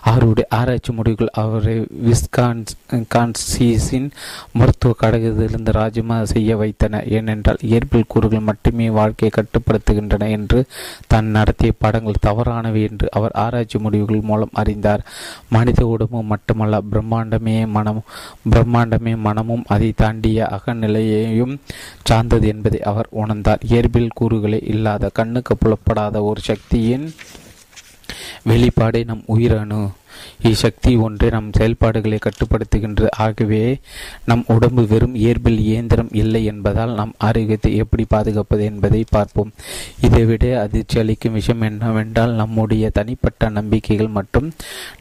அவருடைய 0.02 0.48
ஆராய்ச்சி 0.50 0.94
முடிவுகள் 0.94 1.30
அவரை 1.34 1.88
விஸ்கான்சின் 2.08 4.10
மருத்துவ 4.52 4.96
கடகத்திலிருந்து 5.02 5.72
ராஜிமா 5.72 6.24
செய்ய 6.24 6.58
வைத்தன. 6.58 7.04
ஏனென்றால் 7.04 7.58
இயற்பியல் 7.62 8.04
கூறுகள் 8.08 8.40
மட்டுமே 8.40 8.90
வாழ்க்கையை 8.90 9.32
கட்டுப்படுத்துகின்றன 9.38 10.30
என்று 10.30 10.66
தான் 11.08 11.26
நடத்திய 11.26 11.72
படங்கள் 11.78 12.14
தவறானவை 12.22 12.90
என்று 12.90 13.08
அவர் 13.12 13.32
ஆராய்ச்சி 13.32 13.80
முடிவுகள் 13.80 14.22
மூலம் 14.22 14.50
அறிந்தார். 14.54 15.06
மனித 15.50 15.86
உடம்பு 15.86 16.24
மட்டுமல்ல 16.24 16.82
பிரம்மாண்டமே 16.92 17.68
மனம் 17.68 18.02
பிரம்மாண்டமே 18.52 19.18
மனமும் 19.18 19.64
அதை 19.68 19.94
தாண்டிய 19.96 20.50
அகநிலையையும் 20.56 21.58
சார்ந்தது 22.04 22.48
என்பதை 22.48 22.82
அவர் 22.86 23.10
உணர்ந்தார். 23.22 23.62
இயற்பியல் 23.68 24.18
கூறுகளே 24.22 24.60
இல்லாத 24.74 25.10
கண்ணுக்கு 25.14 25.54
புலப்படாத 25.58 26.24
ஒரு 26.30 26.42
சக்தியின் 26.50 27.08
வெளிப்பாடே 28.50 29.02
நம் 29.06 29.24
உயிரணு. 29.36 29.82
இச்சக்தி 30.44 30.92
ஒன்றே 30.98 31.30
நம் 31.30 31.52
செயல்பாடுகளை 31.52 32.20
கட்டுப்படுத்துகின்றது 32.20 33.08
ஆகவே 33.18 33.62
நம் 34.26 34.44
உடம்பு 34.48 34.88
வெறும் 34.88 35.16
இயற்பில் 35.16 35.60
இயந்திரம் 35.60 36.10
இல்லை 36.12 36.46
என்பதால் 36.46 36.94
நம் 36.94 37.14
ஆரோக்கியத்தை 37.18 37.76
எப்படி 37.76 38.06
பாதுகாப்பது 38.08 38.64
என்பதை 38.64 39.06
பார்ப்போம். 39.10 39.52
இதைவிட 40.02 40.62
அதிர்ச்சி 40.62 41.00
அளிக்கும் 41.00 41.34
விஷயம் 41.34 41.62
என்னவென்றால் 41.62 42.34
நம்முடைய 42.34 42.90
தனிப்பட்ட 42.90 43.50
நம்பிக்கைகள் 43.50 44.08
மற்றும் 44.08 44.52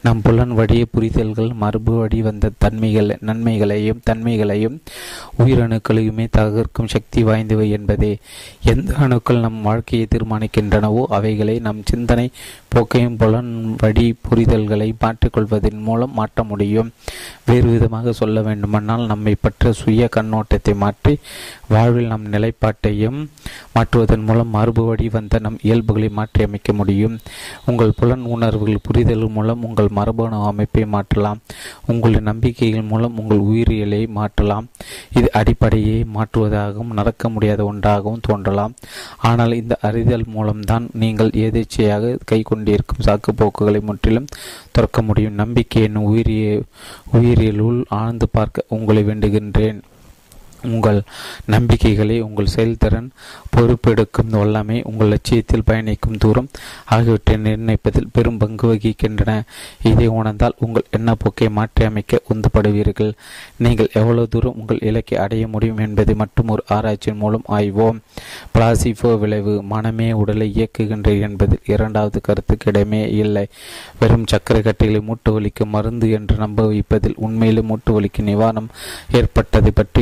நம் 0.01 0.21
புலன் 0.21 0.53
வழிய 0.53 0.85
புரிதல்கள் 0.91 1.51
மரபு 1.53 1.93
வழி 1.97 2.21
வந்த 2.21 2.51
தன்மைகள் 2.57 3.17
நன்மைகளையும் 3.21 4.01
தன்மைகளையும் 4.05 4.77
உயிரணுக்களையுமே 5.39 6.27
தகர்க்கும் 6.37 6.87
சக்தி 6.87 7.23
வாய்ந்தவை 7.23 7.69
என்பதே. 7.69 8.17
எந்த 8.63 8.93
அணுக்கள் 8.95 9.39
நம் 9.39 9.61
வாழ்க்கையை 9.61 10.07
தீர்மானிக்கின்றனவோ 10.07 11.03
அவைகளை 11.09 11.59
நம் 11.59 11.81
சிந்தனை 11.85 12.29
போக்கையும் 12.69 13.17
புலன் 13.17 13.75
வழி 13.77 14.15
புரிதல்களை 14.29 14.93
மாற்றிக்கொள்வதன் 15.05 15.85
மூலம் 15.87 16.15
மாற்ற 16.19 16.43
முடியும். 16.51 16.91
வேறு 17.49 17.67
விதமாக 17.73 18.13
சொல்ல 18.21 18.41
வேண்டுமானால் 18.47 19.03
நம்மை 19.11 19.33
பற்ற 19.45 19.73
சுய 19.81 20.09
கண்ணோட்டத்தை 20.15 20.73
மாற்றி 20.83 21.13
வாழ்வில் 21.73 22.11
நம் 22.13 22.27
நிலைப்பாட்டையும் 22.33 23.19
மாற்றுவதன் 23.75 24.25
மூலம் 24.27 24.53
மரபு 24.55 24.83
வழி 24.87 25.07
வந்த 25.15 25.39
நம் 25.45 25.57
இயல்புகளை 25.67 26.09
மாற்றி 26.19 26.41
அமைக்க 26.47 26.73
முடியும். 26.73 27.15
உங்கள் 27.69 27.95
புலன் 27.99 28.25
உணர்வுகள் 28.35 28.83
புரிதல் 28.87 29.27
மூலம் 29.35 29.63
உங்கள் 29.67 29.89
மரபணு 29.97 30.37
அமைப்பை 30.51 30.83
மாற்றலாம். 30.95 31.41
உங்கள் 31.91 32.15
நம்பிக்கைகள் 32.29 32.89
மூலம் 32.91 33.17
உங்கள் 33.21 33.41
உயிரியலை 33.49 34.01
மாற்றலாம். 34.17 34.67
இது 35.17 35.27
அடிப்படையை 35.39 35.97
மாற்றுவதாகவும் 36.15 36.95
நடக்க 36.99 37.29
முடியாத 37.29 37.61
ஒன்றாகவும் 37.71 38.25
தோன்றலாம். 38.27 38.75
ஆனால் 39.29 39.53
இந்த 39.61 39.75
அறிதல் 39.89 40.27
மூலம்தான் 40.35 40.85
நீங்கள் 41.03 41.31
எதேச்சையாக 41.45 42.13
கை 42.31 42.39
கொண்டிருக்கும் 42.51 43.05
சாக்குப்போக்குகளை 43.07 43.81
முற்றிலும் 43.89 44.31
துறக்க 44.75 44.94
முடியும். 45.01 45.33
நம்பிக்கை 45.33 45.83
என்னும் 45.83 46.15
உயிரிய 46.15 46.61
உயிரியலுள் 47.13 47.83
ஆழ்ந்து 47.87 48.29
பார்க்க 48.29 48.63
உங்களை 48.67 49.03
வேண்டுகின்றேன். 49.03 49.81
உங்கள் 50.73 50.99
நம்பிக்கைகளை 51.45 52.17
உங்கள் 52.21 52.53
செயல்திறன் 52.55 53.09
பொறுப்பெடுக்கும் 53.55 54.33
வல்லமை 54.35 54.77
உங்கள் 54.83 55.07
லட்சியத்தில் 55.07 55.65
பயணிக்கும் 55.65 56.17
தூரம் 56.17 56.49
ஆகியவற்றை 56.85 57.35
நிர்ணயிப்பதில் 57.37 58.11
பெரும் 58.11 58.37
பங்கு 58.37 58.65
வகிக்கின்றன. 58.73 59.31
இதை 59.83 60.07
உணர்ந்தால் 60.07 60.57
உங்கள் 60.59 60.89
எண்ணப்போக்கை 60.97 61.49
மாற்றியமைக்க 61.49 62.21
உந்துபடுவீர்கள். 62.33 63.13
நீங்கள் 63.57 63.93
எவ்வளவு 63.93 64.27
தூரம் 64.27 64.57
உங்கள் 64.59 64.83
இலக்கை 64.89 65.17
அடைய 65.17 65.47
முடியும் 65.47 65.77
என்பதை 65.77 66.15
மட்டும் 66.15 66.47
ஒரு 66.47 66.63
ஆராய்ச்சியின் 66.69 67.21
மூலம் 67.23 67.45
ஆய்வோம். 67.49 67.99
பிளாசிபோ 68.53 69.11
விளைவு 69.19 69.55
மனமே 69.63 70.09
உடலை 70.21 70.47
இயக்குகின்ற 70.55 71.19
என்பதில் 71.19 71.65
இரண்டாவது 71.65 72.21
கருத்து 72.21 72.57
இடமே 72.65 73.01
இல்லை. 73.21 73.45
வெறும் 73.99 74.27
சக்கரை 74.31 74.61
கட்டிகளை 74.61 74.99
மூட்டு 75.01 75.31
வலிக்கு 75.35 75.63
மருந்து 75.65 76.07
என்று 76.11 76.35
நம்ப 76.35 76.65
வைப்பதில் 76.65 77.17
உண்மையிலும் 77.17 77.65
மூட்டு 77.65 77.91
வலிக்கு 77.95 78.21
நிவாரணம் 78.21 78.69
ஏற்பட்டதை 79.11 79.71
பற்றி 79.75 80.01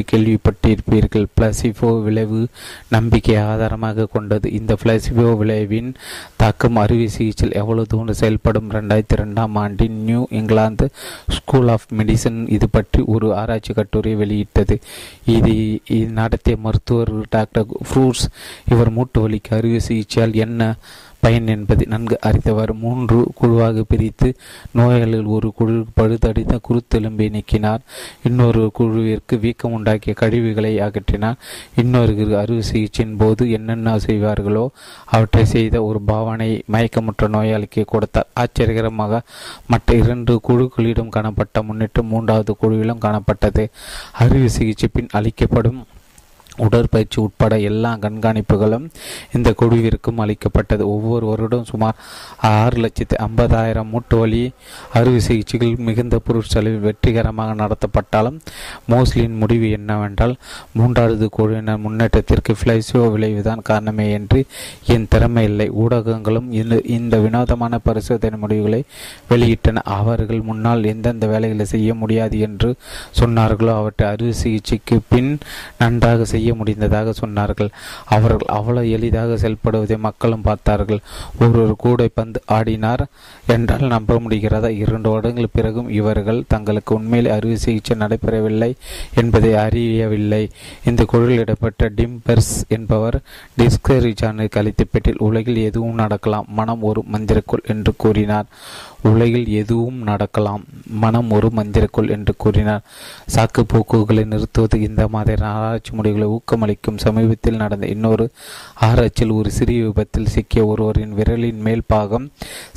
கேள்விப்பட்டிருப்பீர்கள் 0.62 1.26
பிளசிபோ 1.38 1.90
விளைவு 2.04 2.42
நம்பிக்கை 2.90 3.36
ஆதாரமாக 3.52 4.08
கொண்டது. 4.16 4.48
இந்த 4.52 4.74
பிளசிபோ 4.84 5.26
விளைவின் 5.38 5.90
தாக்கம் 6.36 6.76
அறுவை 6.76 7.08
சிகிச்சையில் 7.08 7.58
எவ்வளவு 7.62 7.88
தூண்டு 7.94 8.14
செயல்படும்? 8.22 8.72
ரெண்டாயிரத்தி 8.72 9.18
ரெண்டாம் 9.22 9.56
ஆண்டின் 9.64 9.98
New 10.04 10.22
England 10.30 10.88
school 11.38 11.68
of 11.68 11.88
medicine 11.98 12.40
இது 12.50 12.70
பற்றி 12.70 13.02
ஒரு 13.16 13.30
ஆராய்ச்சி 13.36 13.74
கட்டுரை 13.74 14.16
வெளியிட்டது. 14.16 14.78
இது 15.38 15.56
நடத்திய 16.20 16.58
மருத்துவர் 16.66 17.14
டாக்டர் 17.30 17.66
ஃப்ரூட்ஸ் 17.90 18.28
இவர் 18.70 18.92
மூட்டு 18.92 19.28
வலிக்கு 19.28 19.58
அறுவை 19.60 19.80
சிகிச்சையால் 19.88 20.40
என்ன 20.46 20.62
பயன் 21.24 21.50
என்பதை 21.54 21.86
நன்கு 21.94 22.16
அறிந்தவர் 22.28 22.72
மூன்று 22.84 23.18
குழுவாக 23.40 23.84
பிரித்து 23.92 24.30
நோயாளிகள் 24.78 25.32
ஒரு 25.36 25.50
குழு 25.58 25.76
பழுதடித்த 25.98 26.54
குருத்தெலும்பை 26.68 27.28
நீக்கினார். 27.36 27.82
இன்னொரு 28.24 28.64
குழுவிற்கு 28.74 29.38
வீக்கம் 29.46 29.76
உண்டாக்கிய 29.78 30.14
கழிவுகளை 30.22 30.74
அகற்றினார். 30.88 31.40
இன்னொரு 31.76 32.12
அறுவை 32.42 32.64
சிகிச்சையின் 32.72 33.18
போது 33.18 33.44
என்னென்ன 33.58 33.96
செய்வார்களோ 34.08 34.66
அவற்றை 35.06 35.46
செய்த 35.56 35.84
ஒரு 35.84 36.02
பாவனை 36.12 36.50
மயக்கமுற்ற 36.72 37.30
நோயாளிக்கு 37.36 37.84
கொடுத்தார். 37.86 38.30
ஆச்சரியகரமாக 38.40 39.22
மற்ற 39.68 39.96
இரண்டு 40.04 40.36
குழுக்களிடம் 40.48 41.16
காணப்பட்ட 41.18 41.64
முன்னேற்றம் 41.70 42.12
மூன்றாவது 42.14 42.54
குழுவிலும் 42.62 43.04
காணப்பட்டது. 43.06 43.66
அறுவை 44.24 44.50
சிகிச்சை 44.58 44.90
பின் 44.94 45.14
அளிக்கப்படும் 45.20 45.82
உடற்பயிற்சி 46.58 47.18
உட்பட 47.22 47.54
எல்லா 47.60 47.92
கண்காணிப்புகளும் 47.96 48.86
இந்த 49.36 49.50
குழுவிற்கும் 49.62 50.22
அளிக்கப்பட்டது. 50.24 50.84
ஒவ்வொரு 50.88 51.26
வருடம் 51.26 51.64
சுமார் 51.64 52.00
ஆறு 52.38 52.78
லட்சத்தி 52.84 53.16
ஐம்பதாயிரம் 53.28 53.90
மூட்டு 53.90 54.18
வலி 54.18 54.42
அறுவை 54.94 55.20
சிகிச்சைகள் 55.20 55.76
மிகுந்த 55.88 56.20
பொருட்செலவில் 56.28 56.86
வெற்றிகரமாக 56.88 57.54
நடத்தப்பட்டாலும் 57.64 58.38
மோஸ்லின் 58.92 59.40
முடிவு 59.42 59.70
என்னவென்றால் 59.70 60.36
மூன்றாவது 60.74 61.30
குழுவினர் 61.30 61.84
முன்னேற்றத்திற்கு 61.86 62.56
பிளைசியோ 62.64 63.04
விளைவுதான் 63.16 63.66
காரணமே 63.70 64.12
என்று 64.12 64.40
என் 64.96 65.08
திறமை 65.10 65.44
இல்லை. 65.44 65.68
ஊடகங்களும் 65.84 66.48
இந்த 66.52 66.82
இந்த 66.98 67.18
வினோதமான 67.18 67.80
பரிசோதனை 67.88 68.38
முடிவுகளை 68.40 68.82
வெளியிட்டன. 69.30 69.84
அவர்கள் 69.98 70.42
முன்னால் 70.42 70.84
எந்தெந்த 70.84 71.26
வேலைகளை 71.28 71.66
செய்ய 71.66 71.90
முடியாது 71.94 72.38
என்று 72.40 72.70
சொன்னார்களோ 73.20 73.74
அவற்றை 73.82 74.06
அறுவை 74.10 74.34
சிகிச்சைக்கு 74.34 74.96
பின் 75.10 75.32
நன்றாக 75.78 76.26
செய்ய 76.26 76.43
செய்ய 76.44 76.60
முடிந்ததாக 76.60 77.10
சொன்னார்கள். 77.20 77.70
அவர்கள் 78.06 78.56
அவ்வளவு 78.56 78.88
எளிதாக 78.90 79.36
செயல்படுவதை 79.36 79.98
மக்களும் 79.98 80.42
பார்த்தார்கள். 80.42 81.00
ஒருவர் 81.40 81.76
கூடை 81.76 82.08
பந்து 82.14 82.40
ஆடினார் 82.52 83.04
என்றால் 83.48 83.92
நம்ப 83.94 84.16
முடிகிறதா? 84.16 84.70
இரண்டு 84.84 85.10
வருடங்கள் 85.10 85.54
பிறகும் 85.54 85.90
இவர்கள் 85.90 86.42
தங்களுக்கு 86.48 86.96
உண்மையில் 86.96 87.32
அறுவை 87.32 87.56
சிகிச்சை 87.56 87.96
நடைபெறவில்லை 87.98 88.72
என்பதை 89.16 89.52
அறியவில்லை. 89.54 90.44
இந்த 90.86 91.06
குழுவில் 91.06 91.38
இடப்பட்ட 91.38 91.90
டிம்பர்ஸ் 92.00 92.54
என்பவர் 92.68 93.18
டிஸ்கவரி 93.58 94.12
சேனலுக்கு 94.22 94.62
அளித்த 94.62 94.86
பேட்டில் 94.92 95.24
உலகில் 95.28 95.62
எதுவும் 95.70 96.02
நடக்கலாம். 96.04 96.50
மனம் 96.60 96.82
ஒரு 96.82 97.04
மந்திரக்குள் 97.06 97.68
என்று 97.68 97.94
கூறினார். 97.98 98.50
உலகில் 99.12 99.48
எதுவும் 99.62 100.00
நடக்கலாம். 100.10 100.64
மனம் 101.04 101.30
ஒரு 101.32 101.50
மந்திரக்குள் 101.58 102.12
என்று 102.16 102.34
கூறினார். 102.44 102.84
சாக்கு 103.34 103.62
போக்குகளை 103.74 104.24
நிறுத்துவது 104.24 104.78
இந்த 104.88 105.04
மாதிரி 105.08 105.44
ஆராய்ச்சி 105.52 105.92
முடிவுகளை 105.98 106.28
ஊக்கமளிக்கும் 106.36 107.02
சமீபத்தில் 107.06 107.62
நடந்த 107.64 107.86
இன்னொரு 107.88 108.26
ஆராய்ச்சியில் 108.88 109.36
ஒரு 109.40 109.52
சிறிய 109.52 109.82
விபத்தில் 109.86 110.32
சிக்கிய 110.36 110.64
ஒருவரின் 110.66 111.16
விரலின் 111.20 111.62
மேல் 111.68 111.84
பாகம் 111.88 112.28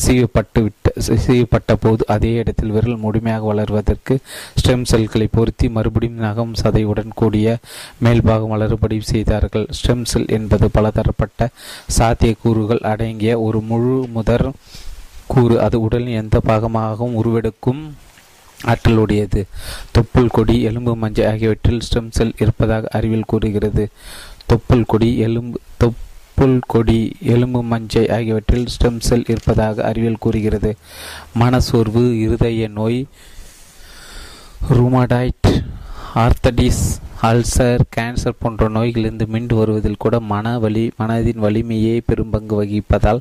சீவப்பட்டு 0.04 0.62
விட்ட 0.62 0.92
சீவப்பட்ட 1.26 1.72
போது 1.80 2.02
அதே 2.14 2.32
இடத்தில் 2.42 2.74
விரல் 2.76 3.02
முழுமையாக 3.04 3.46
வளர்வதற்கு 3.52 4.16
ஸ்டெம் 4.60 4.86
செல்களை 4.92 5.28
பொருத்தி 5.36 5.68
மறுபடியும் 5.68 6.22
நகம் 6.26 6.54
சதையுடன் 6.62 7.14
கூடிய 7.14 7.56
மேல்பாகம் 8.04 8.52
வளருபடி 8.54 8.98
செய்தார்கள். 9.12 9.66
ஸ்டெம் 9.78 10.04
செல் 10.12 10.32
என்பது 10.38 10.68
பலதரப்பட்ட 10.70 11.48
சாத்திய 11.98 12.34
கூறுகள் 12.42 12.86
அடங்கிய 12.92 13.32
ஒரு 13.40 13.60
முழு 13.60 13.96
முதற் 14.16 14.48
கூறு 15.26 15.60
அது 15.60 15.80
உடலின் 15.80 16.20
எந்த 16.22 16.40
பாகமாகவும் 16.46 17.16
உருவெடுக்கும் 17.22 17.82
ஆற்றலுடையது. 18.64 19.42
தொப்புள் 19.94 20.30
கொடி 20.30 20.62
எலும்பு 20.62 20.96
மஞ்சள் 20.96 21.26
ஆகியவற்றில் 21.26 21.80
ஸ்டெம் 21.88 22.10
செல் 22.10 22.34
இருப்பதாக 22.38 22.88
அறிவியல் 22.92 23.24
கூறுகிறது. 23.26 23.88
தொப்புள் 24.48 24.84
கொடி 24.86 25.18
எலும்பு 25.18 25.60
தொப்புள் 25.80 26.60
கொடி 26.66 27.16
எலும்பு 27.20 27.62
மஞ்சை 27.62 28.08
ஆகியவற்றில் 28.08 28.66
ஸ்டெம் 28.76 29.00
செல் 29.00 29.24
இருப்பதாக 29.28 29.84
அறிவியல் 29.84 30.18
கூறுகிறது. 30.20 30.76
மனசோர்வு 31.40 32.18
இருதய 32.18 32.68
நோய் 32.68 33.06
ரூமடாய்ட் 34.72 35.48
ஆர்த்தடிஸ் 36.14 36.84
அல்சர் 37.22 37.80
கேன்சர் 37.96 38.38
போன்ற 38.38 38.68
நோய்களிலிருந்து 38.68 39.26
மீண்டு 39.26 39.54
வருவதில் 39.56 39.96
கூட 39.98 40.20
மன 40.20 40.58
வலி 40.58 40.90
மனதின் 40.98 41.42
வலிமையே 41.42 42.00
பெரும்பங்கு 42.06 42.54
வகிப்பதால் 42.54 43.20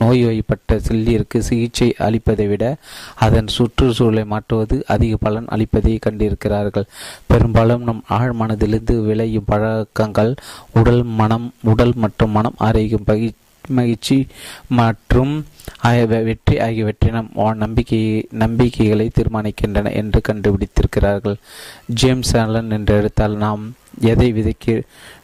நோய்வாய்ப்பட்ட 0.00 0.76
செல்லிற்கு 0.76 1.38
சிகிச்சை 1.38 1.94
அளிப்பதை 1.98 2.48
விட 2.48 2.76
அதன் 3.14 3.46
சுற்றுச்சூழலை 3.46 4.24
மாற்றுவது 4.24 4.84
அதிக 4.86 5.16
பலன் 5.16 5.44
அளிப்பதை 5.44 5.98
கண்டிருக்கிறார்கள். 5.98 6.84
பெரும்பாலும் 7.26 7.82
நம் 7.82 8.04
ஆழ் 8.08 8.34
மனதிலிருந்து 8.40 9.04
விளையும் 9.04 9.44
பழக்கங்கள் 9.46 10.34
உடல் 10.72 11.02
மனம் 11.02 11.52
உடல் 11.62 11.92
மற்றும் 11.94 12.30
மனம் 12.30 12.54
ஆரோக்கியம் 12.56 13.04
பகி 13.06 13.32
மகிழ்ச்சி 13.68 14.26
மற்றும் 14.68 15.46
வெற்றி 16.24 16.60
ஆகியவற்றை 16.60 17.10
நம் 17.10 17.30
நம்பிக்கை 17.54 18.26
நம்பிக்கைகளை 18.30 19.10
தீர்மானிக்கின்றன 19.14 19.92
என்று 19.92 20.20
கண்டுபிடித்திருக்கிறார்கள். 20.28 21.36
ஜேம்ஸ் 21.86 22.36
ஆலன் 22.36 22.70
என்ற 22.70 22.94
எழுத்தால் 22.94 23.36
நாம் 23.36 23.74
எதை 24.00 24.32
விதைக்க 24.32 24.82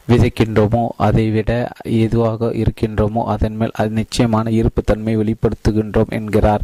விதைக்கின்றோமோ 0.09 0.87
அதை 0.97 1.31
விட 1.31 1.71
எதுவாக 1.83 2.49
இருக்கின்றோமோ 2.53 3.23
அதன் 3.23 3.55
மேல் 3.55 3.71
அது 3.71 3.89
நிச்சயமான 3.89 4.51
இருப்புத்தன்மை 4.51 5.13
வெளிப்படுத்துகின்றோம் 5.17 6.09
என்கிறார். 6.09 6.63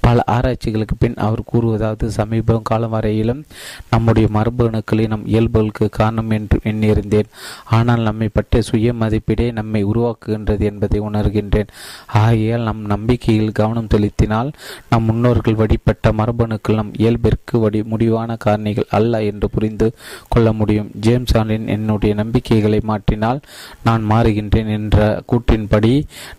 பல 0.00 0.22
ஆராய்ச்சிகளுக்கு 0.26 0.96
பின் 0.98 1.14
அவர் 1.14 1.42
கூறுவதாவது 1.52 2.06
சமீப 2.06 2.58
காலம் 2.62 2.90
வரையிலும் 2.90 3.44
நம்முடைய 3.90 4.28
மரபணுக்களை 4.32 5.06
நம் 5.06 5.26
இயல்புகளுக்கு 5.26 5.88
காரணம் 5.88 6.30
என்று 6.30 6.58
எண்ணியிருந்தேன். 6.64 7.28
ஆனால் 7.70 8.02
நம்மை 8.02 8.28
பற்றிய 8.28 8.62
சுய 8.62 8.92
மதிப்பீடே 8.92 9.52
நம்மை 9.52 9.84
உருவாக்குகின்றது 9.84 10.60
என்பதை 10.60 11.00
உணர்கின்றேன். 11.00 11.70
ஆகையால் 12.06 12.62
நம் 12.62 12.82
நம்பிக்கையில் 12.84 13.52
கவனம் 13.52 13.90
செலுத்தினால் 13.94 14.50
நம் 14.88 15.04
முன்னோர்கள் 15.04 15.54
வழிபட்ட 15.54 16.12
மரபணுக்கள் 16.12 16.74
நம் 16.74 16.92
இயல்பிற்கு 16.94 17.58
வடி 17.58 17.82
முடிவான 17.82 18.36
காரணிகள் 18.44 18.90
அல்ல 18.90 19.22
என்று 19.22 19.50
புரிந்து 19.50 19.94
கொள்ள 20.28 20.52
முடியும். 20.52 20.90
ஜேம்ஸ் 21.00 21.40
ஆலின் 21.42 21.66
என்னுடைய 21.68 22.12
நம்பிக்கைகளை 22.14 22.80
மாற்றினால் 22.88 23.40
நான் 23.82 24.02
மாறுகின்றேன் 24.10 24.70
என்ற 24.72 24.98
கூற்றின்படி 25.30 25.92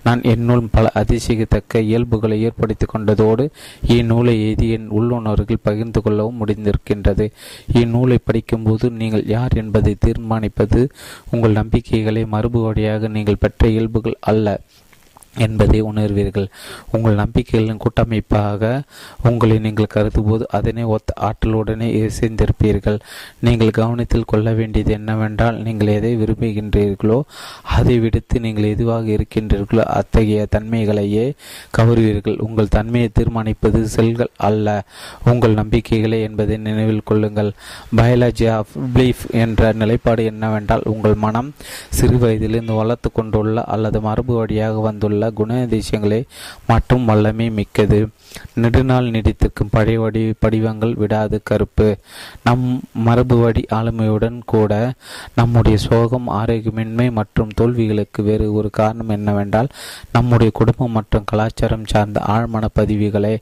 நான் 0.04 0.22
என்னுள் 0.26 0.64
பல 0.72 0.92
அதிசயிக்கத்தக்க 0.96 1.82
இயல்புகளை 1.84 2.38
ஏற்படுத்தி 2.42 2.88
கொண்டதோடு 2.88 3.46
இந்நூலை 3.96 4.36
எழுதி 4.44 4.68
என் 4.70 4.90
உள்ளுணர்கள் 4.92 5.64
பகிர்ந்து 5.64 6.02
கொள்ளவும் 6.02 6.40
முடிந்திருக்கின்றது 6.42 7.28
இந்நூலை 7.74 8.18
படிக்கும்போது 8.24 8.86
நீங்கள் 8.94 9.26
யார் 9.28 9.56
என்பதை 9.56 9.94
தீர்மானிப்பது 10.06 10.82
உங்கள் 11.32 11.60
நம்பிக்கைகளை 11.60 12.24
மறுபடியாக 12.34 13.10
நீங்கள் 13.10 13.42
பெற்ற 13.42 13.70
இயல்புகள் 13.70 14.18
அல்ல 14.26 14.48
என்பதை 15.46 15.82
உணர்வீர்கள். 15.82 16.48
உங்கள் 16.92 17.16
நம்பிக்கைகளின் 17.16 17.82
கூட்டமைப்பாக 17.84 18.82
உங்களை 19.30 19.60
நீங்கள் 19.60 19.94
கருதும்போது 19.96 20.44
அதனை 20.48 20.84
ஒத்த 20.84 21.14
ஆற்றலுடனே 21.30 21.90
சேர்ந்திருப்பீர்கள். 22.20 23.00
நீங்கள் 23.40 23.76
கவனத்தில் 23.80 24.30
கொள்ள 24.34 24.54
வேண்டியது 24.54 24.92
என்னவென்றால் 24.92 25.58
நீங்கள் 25.58 25.88
எதை 25.88 26.14
விரும்புகின்றீர்களோ 26.18 27.20
அதை 27.78 28.00
விடுத்து 28.00 28.40
நீங்கள் 28.40 28.64
எதுவாக 28.64 29.06
இருக்கின்றீர்களோ 29.18 29.84
அத்தகைய 30.00 30.48
தன்மைகளையே 30.56 31.26
கவருவீர்கள். 31.78 32.38
உங்கள் 32.38 32.74
தன்மையை 32.78 33.10
தீர்மானிப்பது 33.20 33.82
செல்கள் 33.96 34.32
அல்ல. 34.38 34.68
உங்கள் 35.32 35.60
நம்பிக்கைகளே 35.62 36.22
என்பதை 36.22 36.58
நினைவில் 36.58 37.08
கொள்ளுங்கள். 37.12 37.52
பயாலஜி 37.98 38.48
ஆஃப் 38.58 38.74
பிலீஃப் 38.96 39.24
என்ற 39.32 39.72
நிலைப்பாடு 39.82 40.24
என்னவென்றால் 40.26 40.84
உங்கள் 40.86 41.16
மனம் 41.16 41.54
சிறு 41.90 42.18
வயதிலிருந்து 42.18 42.74
வளர்த்து 42.74 43.12
கொண்டுள்ள 43.12 43.64
அல்லது 43.64 44.02
மரபு 44.02 44.34
வழியாக 44.36 44.80
வந்துள்ள 44.80 45.23
உள்ள 45.24 45.32
குணாதிசயங்களை 45.40 46.20
மற்றும் 46.68 47.06
வல்லமை 47.06 47.50
மிக்கது. 47.50 48.00
நெடுநாள் 48.54 49.10
நீடித்திருக்கும் 49.12 49.72
பழைய 49.72 50.00
வடி 50.00 50.34
படிவங்கள் 50.40 50.94
விடாது 50.96 51.42
கருப்பு. 51.44 51.88
நம் 52.44 52.66
மரபு 52.94 53.36
வடி 53.38 53.64
ஆளுமையுடன் 53.74 54.40
கூட 54.46 54.94
நம்முடைய 55.36 55.78
சோகம் 55.78 56.28
ஆரோக்கியமின்மை 56.30 57.12
மற்றும் 57.12 57.54
தோல்விகளுக்கு 57.62 58.24
வேறு 58.24 58.54
ஒரு 58.54 58.70
காரணம் 58.70 59.10
என்னவென்றால் 59.10 59.70
நம்முடைய 60.12 60.52
குடும்பம் 60.54 60.92
மற்றும் 60.92 61.28
கலாச்சாரம் 61.32 61.86
சார்ந்த 61.86 62.22
ஆழ்மன 62.28 62.70
பதிவுகளை 62.80 63.34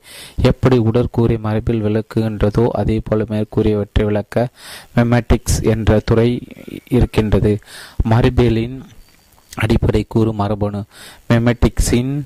எப்படி 0.42 0.78
உடற்கூறி 0.78 1.38
மரபில் 1.38 1.84
விளக்குகின்றதோ 1.84 2.66
அதே 2.68 3.00
போல 3.04 3.24
மேற்கூறியவற்றை 3.28 4.04
விளக்க 4.04 4.48
மெமேட்டிக்ஸ் 4.96 5.62
என்ற 5.62 6.00
துறை 6.04 6.40
இருக்கின்றது. 6.88 7.58
மரபியலின் 8.10 8.76
அடிப்படை 9.54 10.04
கூறு 10.08 10.32
மரபணு 10.32 10.84
மெமெட்டிக்ஸின் 11.28 12.22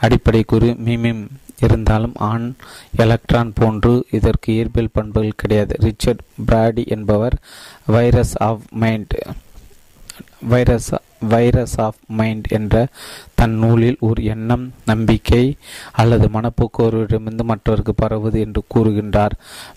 அடிப்படை 0.00 0.42
கூறு 0.46 0.76
மிமிம் 0.84 1.26
இருந்தாலும் 1.60 2.12
ஆண் 2.14 2.54
எலக்ட்ரான் 2.96 3.52
போன்று 3.54 4.06
இதற்கு 4.10 4.52
இயற்பியல் 4.52 4.92
பண்புகள் 4.92 5.32
கிடையாது. 5.36 5.76
ரிச்சர்ட் 5.78 6.20
பிராடி 6.46 6.86
என்பவர் 6.86 7.38
virus 7.86 8.42
of 8.42 8.60
mind 8.70 9.36
virus 10.40 10.92
virus 11.20 11.80
of 11.80 11.94
mind 12.06 12.52
என்ற 12.52 12.86
தன் 13.34 13.54
நூலில் 13.54 13.96
ஒரு 14.00 14.24
எண்ணம் 14.24 14.72
நம்பிக்கை 14.86 15.56
அல்லது 15.92 16.28
மனப்போக்கு 16.28 16.82
ஒருவரிடமிருந்து 16.82 17.42
மற்றவருக்கு 17.42 17.94
பரவுவது 18.02 18.38
என்று 18.38 18.62
கூறுகின்றார். 18.74 19.30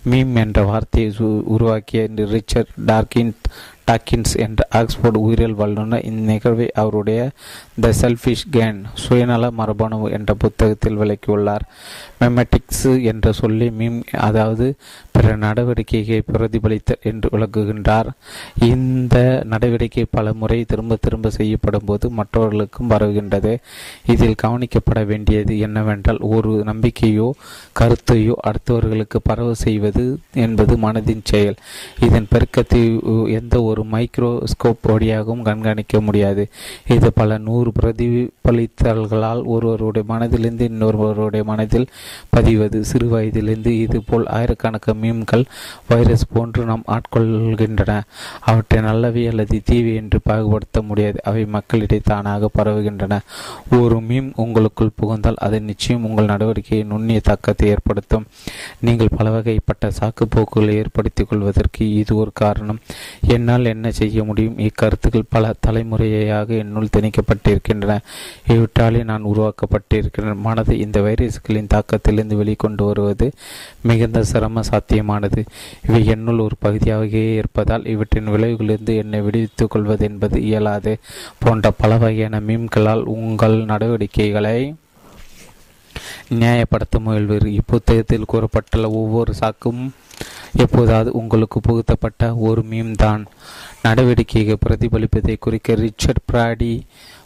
மீம் 0.10 0.34
என்ற 0.34 0.64
வார்த்தையை 0.64 1.14
உருவாக்கிய 1.44 2.10
ரிச்சர்ட் 2.16 2.68
டார்கின் 2.86 3.34
ஹாக்கின்ஸ் 3.92 4.36
என்ற 4.46 4.68
ஆக்ஸ்போர்ட் 4.80 5.20
உயிரியல் 5.24 5.58
வல்லுநர் 5.62 6.06
இந்நிகழ்வை 6.10 6.68
அவருடைய 6.82 7.22
த 7.84 7.90
செல்ஃபிஷ் 8.02 8.46
கேன் 8.56 8.80
சுயநல 9.04 9.46
மரபணு 9.60 9.98
என்ற 10.18 10.32
புத்தகத்தில் 10.44 11.00
விளக்கியுள்ளார். 11.02 11.66
மெமெட்டிக்ஸ் 12.22 12.88
என்ற 13.12 13.32
சொல்லி 13.40 13.68
மீம் 13.80 14.00
அதாவது 14.28 14.66
பிற 15.16 15.34
நடவடிக்கையை 15.44 16.20
பிரதிபலித்தல் 16.32 17.06
என்று 17.12 17.30
விளக்குகின்றார். 17.34 18.10
இந்த 18.70 19.18
நடவடிக்கை 19.54 20.06
பல 20.18 20.34
முறை 20.42 20.60
திரும்ப 20.72 20.98
திரும்ப 21.06 21.30
செய்யப்படும் 21.38 21.88
போது 21.90 22.06
மற்றவர்களுக்கும் 22.20 22.92
பரவுகின்றது. 22.94 23.54
இதில் 24.14 24.42
கவனிக்கப்பட 24.44 25.02
வேண்டியது 25.12 25.54
என்னவென்றால் 25.68 26.22
ஒரு 26.36 26.54
நம்பிக்கையோ 26.70 27.28
கருத்தையோ 27.80 28.36
அடுத்தவர்களுக்கு 28.50 29.20
பரவ 29.30 29.50
செய்வது 29.66 30.06
என்பது 30.46 30.76
மனதின் 30.86 31.26
செயல். 31.32 31.60
இதன் 32.08 32.30
பெருக்கத்தை 32.34 32.84
எந்த 33.40 33.56
ஒரு 33.70 33.81
மைக்ரோஸ்கோப் 33.84 34.82
வழியாகவும் 34.82 35.44
கண்காணிக்க 35.44 36.02
முடியாது. 36.02 36.50
இது 36.88 37.13
பல 37.13 37.38
நூறு 37.38 37.72
பிரதி 37.72 38.30
பிரதிபலித்தல்களால் 38.44 39.44
ஒருவருடைய 39.44 40.14
மனதிலிருந்து 40.14 40.62
இன்னொருவருடைய 40.62 41.44
மனதில் 41.44 41.88
பதிவது. 42.30 42.86
சிறு 42.86 43.08
வயதிலிருந்து 43.08 43.80
இது 43.80 44.02
போல் 44.02 44.28
ஆயிரக்கணக்கான 44.28 45.00
மீம்கள் 45.02 45.46
வைரஸ் 45.88 46.26
போன்று 46.34 46.66
நாம் 46.66 46.84
ஆட்கொள்கின்றன. 46.88 48.02
அவற்றை 48.40 48.82
நல்லவை 48.82 49.28
அல்லது 49.28 49.62
தீவை 49.66 49.96
என்று 49.96 50.20
பாகுபடுத்த 50.30 50.82
முடியாது. 50.82 51.20
அவை 51.24 51.46
மக்களிடையே 51.46 52.02
தானாக 52.06 52.50
பரவுகின்றன. 52.58 53.20
ஒரு 53.80 53.98
மீம் 53.98 54.32
உங்களுக்குள் 54.36 54.96
புகுந்தால் 54.96 55.36
அது 55.36 55.62
நிச்சயம் 55.62 56.06
உங்கள் 56.06 56.26
நடவடிக்கையை 56.26 56.86
நுண்ணிய 56.86 57.20
தாக்கத்தை 57.20 57.70
ஏற்படுத்தும். 57.70 58.26
நீங்கள் 58.80 59.16
பல 59.18 59.40
வகைப்பட்ட 59.40 59.92
சாக்கு 60.00 60.26
போக்குகளை 60.30 60.76
ஏற்படுத்திக் 60.76 61.30
கொள்வதற்கு 61.30 61.94
இது 61.94 62.16
ஒரு 62.16 62.32
காரணம். 62.34 62.80
என்னால் 63.28 63.66
என்ன 63.66 63.92
செய்ய 63.92 64.24
முடியும்? 64.24 64.58
இக்கருத்துக்கள் 64.58 65.30
பல 65.30 65.54
தலைமுறையாக 65.60 66.54
என்னுள் 66.54 66.94
திணிக்கப்பட்டிருக்கின்றன. 66.98 68.00
இவற்றாலே 68.48 69.04
நான் 69.04 69.24
உருவாக்கப்பட்டிருக்கிறேன். 69.24 70.36
மனதை 70.36 70.80
இந்த 70.80 71.02
வைரஸ்களின் 71.02 71.67
தாக்கத்திலிருந்து 71.74 72.36
வெளிக்கொண்டு 72.36 72.86
வருவது 72.86 73.32
மிகுந்த 73.82 74.24
சிரம 74.24 74.62
சாத்தியமானது. 74.62 75.46
இவை 75.88 76.06
என்னுள் 76.06 76.38
ஒரு 76.38 76.56
பகுதியாகவே 76.60 77.36
இருப்பதால் 77.36 77.86
இவற்றின் 77.86 78.28
விளைவுகளிலிருந்து 78.28 78.98
என்னை 78.98 79.22
விடுவித்துக் 79.22 79.70
கொள்வது 79.70 80.06
என்பது 80.06 80.41
இயலாது. 80.41 80.98
போன்ற 81.39 81.72
பல 81.72 81.98
வகையான 81.98 82.39
மீன்களால் 82.39 83.04
உங்கள் 83.04 83.65
நடவடிக்கைகளை 83.65 84.76
நியாயப்படுத்த 86.34 87.00
முயல்வீர். 87.06 87.60
இப்புத்தகத்தில் 87.60 88.30
கூறப்பட்டுள்ள 88.34 88.89
ஒவ்வொரு 88.91 89.34
சாக்கும் 89.39 89.89
எப்போதாவது 90.58 91.12
உங்களுக்கு 91.12 91.60
புகுத்தப்பட்ட 91.60 92.36
ஒரு 92.36 92.65
மீம் 92.70 92.96
தான் 92.96 93.26
நடவடிக்கையை 93.88 94.56
பிரதிபலிப்பதை 94.65 95.36
குறிக்க 95.39 95.76
ரிச்சர்ட் 95.76 96.22
பிராடி 96.32 96.82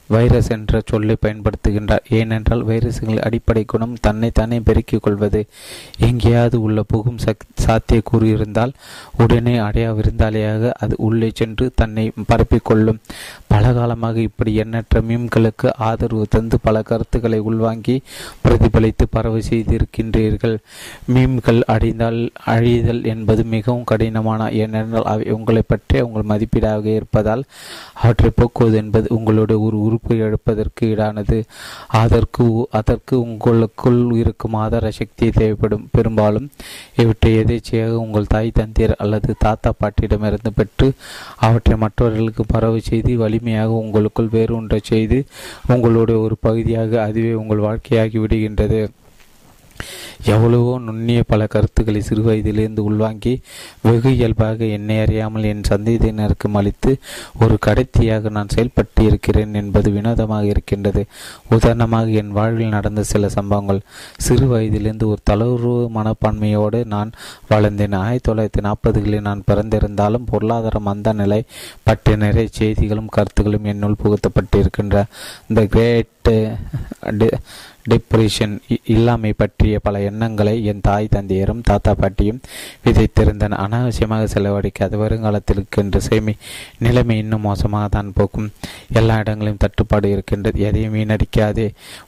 வைரஸ் 0.08 0.48
என்ற 0.48 0.82
சொல்லை 0.86 1.16
பயன்படுத்துகின்றார். 1.22 2.06
ஏனென்றால் 2.10 2.66
வைரஸ்களின் 2.66 3.22
அடிப்படை 3.22 3.64
குணம் 3.64 3.98
தன்னைத்தானே 4.02 4.60
பெருக்கிக் 4.60 5.04
கொள்வது. 5.04 5.46
எங்கேயாவது 6.00 6.62
உள்ள 6.62 6.84
புகும் 6.88 7.18
சக் 7.18 7.46
சாத்திய 7.56 8.02
கூறியிருந்தால் 8.12 8.74
உடனே 9.18 9.58
அடையா 9.58 9.92
விருந்தாளியாக 9.92 10.72
அது 10.72 10.96
உள்ளே 10.98 11.32
சென்று 11.34 11.72
தன்னை 11.76 12.12
பரப்பிக்கொள்ளும் 12.28 13.00
பல 13.56 13.74
காலமாக 13.74 14.18
இப்படி 14.20 14.52
எண்ணற்ற 14.56 15.02
மீம்களுக்கு 15.02 15.68
ஆதரவு 15.88 16.24
தந்து 16.30 16.56
பல 16.62 16.78
கருத்துக்களை 16.82 17.38
உள்வாங்கி 17.40 17.94
பிரதிபலித்து 18.44 19.06
பரவு 19.10 19.40
செய்திருக்கின்றீர்கள். 19.50 20.56
மீம்கள் 21.14 21.60
அடைந்தால் 21.74 22.18
அழிதல் 22.46 23.02
என்பது 23.14 23.44
மிகவும் 23.54 23.84
கடினமான 23.84 24.50
ஏனென்றால் 24.62 25.08
அவை 25.12 25.26
உங்களை 25.32 25.64
பற்றிய 25.68 26.06
உங்கள் 26.08 26.28
மதிப்பீடாக 26.32 26.86
இருப்பதால் 26.86 27.44
அவற்றை 28.02 28.32
போக்குவது 28.36 28.78
என்பது 28.78 29.08
உங்களுடைய 29.18 29.60
ஒரு 29.62 29.80
உறுப்பு 29.82 30.18
எடுப்பதற்கு 30.18 30.90
ஈடானது. 30.96 31.40
அதற்கு 32.02 32.68
அதற்கு 32.72 33.16
உங்களுக்குள் 33.28 34.02
இருக்கும் 34.16 34.58
ஆதார 34.64 34.92
சக்தி 34.92 35.30
தேவைப்படும். 35.30 35.88
பெரும்பாலும் 35.92 36.50
இவற்றை 36.96 37.34
எதேச்சையாக 37.44 38.04
உங்கள் 38.06 38.32
தாய் 38.36 38.56
தந்தையர் 38.60 38.96
அல்லது 38.98 39.32
தாத்தா 39.40 39.74
பாட்டியிடமிருந்து 39.80 40.54
பெற்று 40.56 40.90
அவற்றை 41.40 41.78
மற்றவர்களுக்கு 41.78 42.46
பரவு 42.48 42.82
செய்து 42.82 43.14
முழுமையாக 43.46 43.82
உங்களுக்குள் 43.84 44.34
வேறு 44.36 44.54
ஒன்றை 44.56 44.78
செய்து 44.84 45.18
உங்களுடைய 45.74 46.18
ஒரு 46.22 46.36
பகுதியாக 46.46 46.92
அதுவே 47.08 47.34
உங்கள் 47.42 47.66
வாழ்க்கையாகி 47.66 48.18
விடுகின்றது. 48.22 48.80
எவ்வளவோ 50.34 50.74
நுண்ணிய 50.80 51.24
பல 51.28 51.48
கருத்துக்களை 51.54 52.02
சிறு 52.02 52.22
வயதிலிருந்து 52.22 52.82
உள்வாங்கி 52.90 53.34
வெகு 53.82 54.12
இயல்பாக 54.16 54.66
என்னை 54.78 54.96
அறியாமல் 55.00 55.48
என் 55.52 55.68
சந்ததியினருக்கு 55.70 56.50
அளித்து 56.60 56.92
ஒரு 57.44 57.56
கடத்தியாக 57.66 58.30
நான் 58.30 58.54
செயல்பட்டு 58.56 59.02
இருக்கிறேன் 59.06 59.54
என்பது 59.54 59.90
வினோதமாக 59.92 60.46
இருக்கின்றது. 60.46 61.02
உதாரணமாக 61.50 62.18
என் 62.22 62.32
வாழ்வில் 62.38 62.76
நடந்த 62.78 63.04
சில 63.12 63.30
சம்பவங்கள். 63.30 63.82
சிறு 64.18 64.48
வயதிலிருந்து 64.48 65.08
ஒரு 65.08 65.22
தளர்வு 65.30 65.76
மனப்பான்மையோடு 65.98 66.82
நான் 66.96 67.12
வளர்ந்தேன். 67.50 67.96
ஆயிரத்தி 68.04 68.28
தொள்ளாயிரத்தி 68.30 68.64
நாற்பதுகளில் 68.68 69.28
நான் 69.30 69.46
பிறந்திருந்தாலும் 69.52 70.30
பொருளாதார 70.32 70.80
மந்த 70.90 71.14
நிலை 71.14 71.42
பற்றிய 71.84 72.18
நிறைய 72.26 72.50
செய்திகளும் 72.52 73.14
கருத்துக்களும் 73.18 73.70
என்னுள் 73.74 74.02
புகுத்தப்பட்டிருக்கின்ற. 74.04 75.04
த 75.54 75.66
கிரேட் 75.76 76.14
டிப்ரெஷன் 77.90 78.54
இல்லாமை 78.94 79.32
பற்றிய 79.42 79.80
பல 79.80 80.00
எண்ணங்களை 80.16 80.54
என் 80.72 80.84
தாய் 80.88 81.14
தந்தையரும் 81.16 81.64
தாத்தா 81.70 81.92
பாட்டியும் 82.02 82.42
விதைத்திருந்தன. 82.86 83.58
அனாவசியமாக 83.64 84.28
செலவழிக்காத 84.34 84.94
வருங்காலத்திற்கு 85.02 85.80
என்று 85.84 86.00
சேமி 86.08 86.34
நிலைமை 86.86 87.16
இன்னும் 87.24 87.46
மோசமாக 87.48 87.88
தான் 87.96 88.14
போக்கும் 88.18 88.48
எல்லா 89.00 89.16
இடங்களிலும் 89.24 89.62
தட்டுப்பாடு 89.64 90.08
இருக்கின்றது. 90.14 90.60
எதையும் 90.68 90.96
வீணடிக்காதே. 90.98 91.68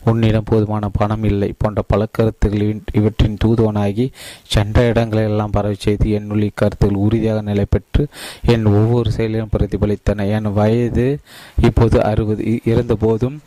உன்னிடம் 0.09 0.47
போதுமான 0.51 0.89
பணம் 0.97 1.25
இல்லை 1.31 1.49
போன்ற 1.61 1.81
பல 1.91 2.07
கருத்துக்களின் 2.17 2.83
இவற்றின் 2.99 3.39
தூதுவனாகி 3.43 4.05
சென்ற 4.53 4.85
இடங்களெல்லாம் 4.91 5.55
பரவி 5.57 5.77
செய்து 5.85 6.07
என்னுள் 6.19 6.45
இக்கருத்துகள் 6.49 7.01
உறுதியாக 7.05 7.41
நிலை 7.49 7.65
பெற்று 7.69 8.03
என் 8.53 8.67
ஒவ்வொரு 8.75 9.11
செயலிலும் 9.17 9.53
பிரதிபலித்தன. 9.55 10.27
என் 10.37 10.51
வயது 10.59 11.07
இப்போது 11.67 11.97
அறுபது 12.11 12.45
இருந்த 12.71 12.95
போதும் 13.05 13.37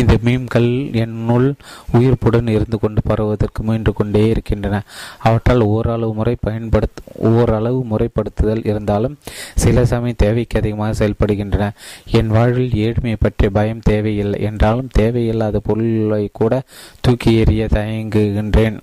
இந்த 0.00 0.14
மீம்கள் 0.26 0.70
என்னுள் 1.04 1.48
உயிர்ப்புடன் 1.96 2.48
இருந்து 2.56 2.78
கொண்டு 2.82 3.00
பரவுவதற்கு 3.10 3.60
முயன்று 3.66 3.92
இருக்கின்றன. 4.14 4.82
அவற்றால் 5.18 5.60
ஓரளவு 5.60 6.14
முறை 6.14 6.36
பயன்படுத்த 6.40 7.02
ஓரளவு 7.14 7.84
முறைப்படுத்துதல் 7.90 8.66
இருந்தாலும் 8.66 9.18
சில 9.54 9.84
சமயம் 9.84 10.16
தேவைக்கு 10.18 10.58
அதிகமாக 10.58 11.06
செயல்படுகின்றன. 11.06 11.70
என் 12.10 12.28
வாழ்வில் 12.28 12.70
ஏழ்மையை 12.70 13.16
பற்றிய 13.20 13.50
பயம் 13.50 13.80
தேவையில்லை. 13.80 14.40
என்றாலும் 14.40 14.88
தேவையில்லாத 14.92 15.58
பொருள்களை 15.58 16.28
கூட 16.32 16.62
தூக்கி 17.00 17.42
எறிய 17.42 17.68
தயங்குகின்றேன். 17.74 18.78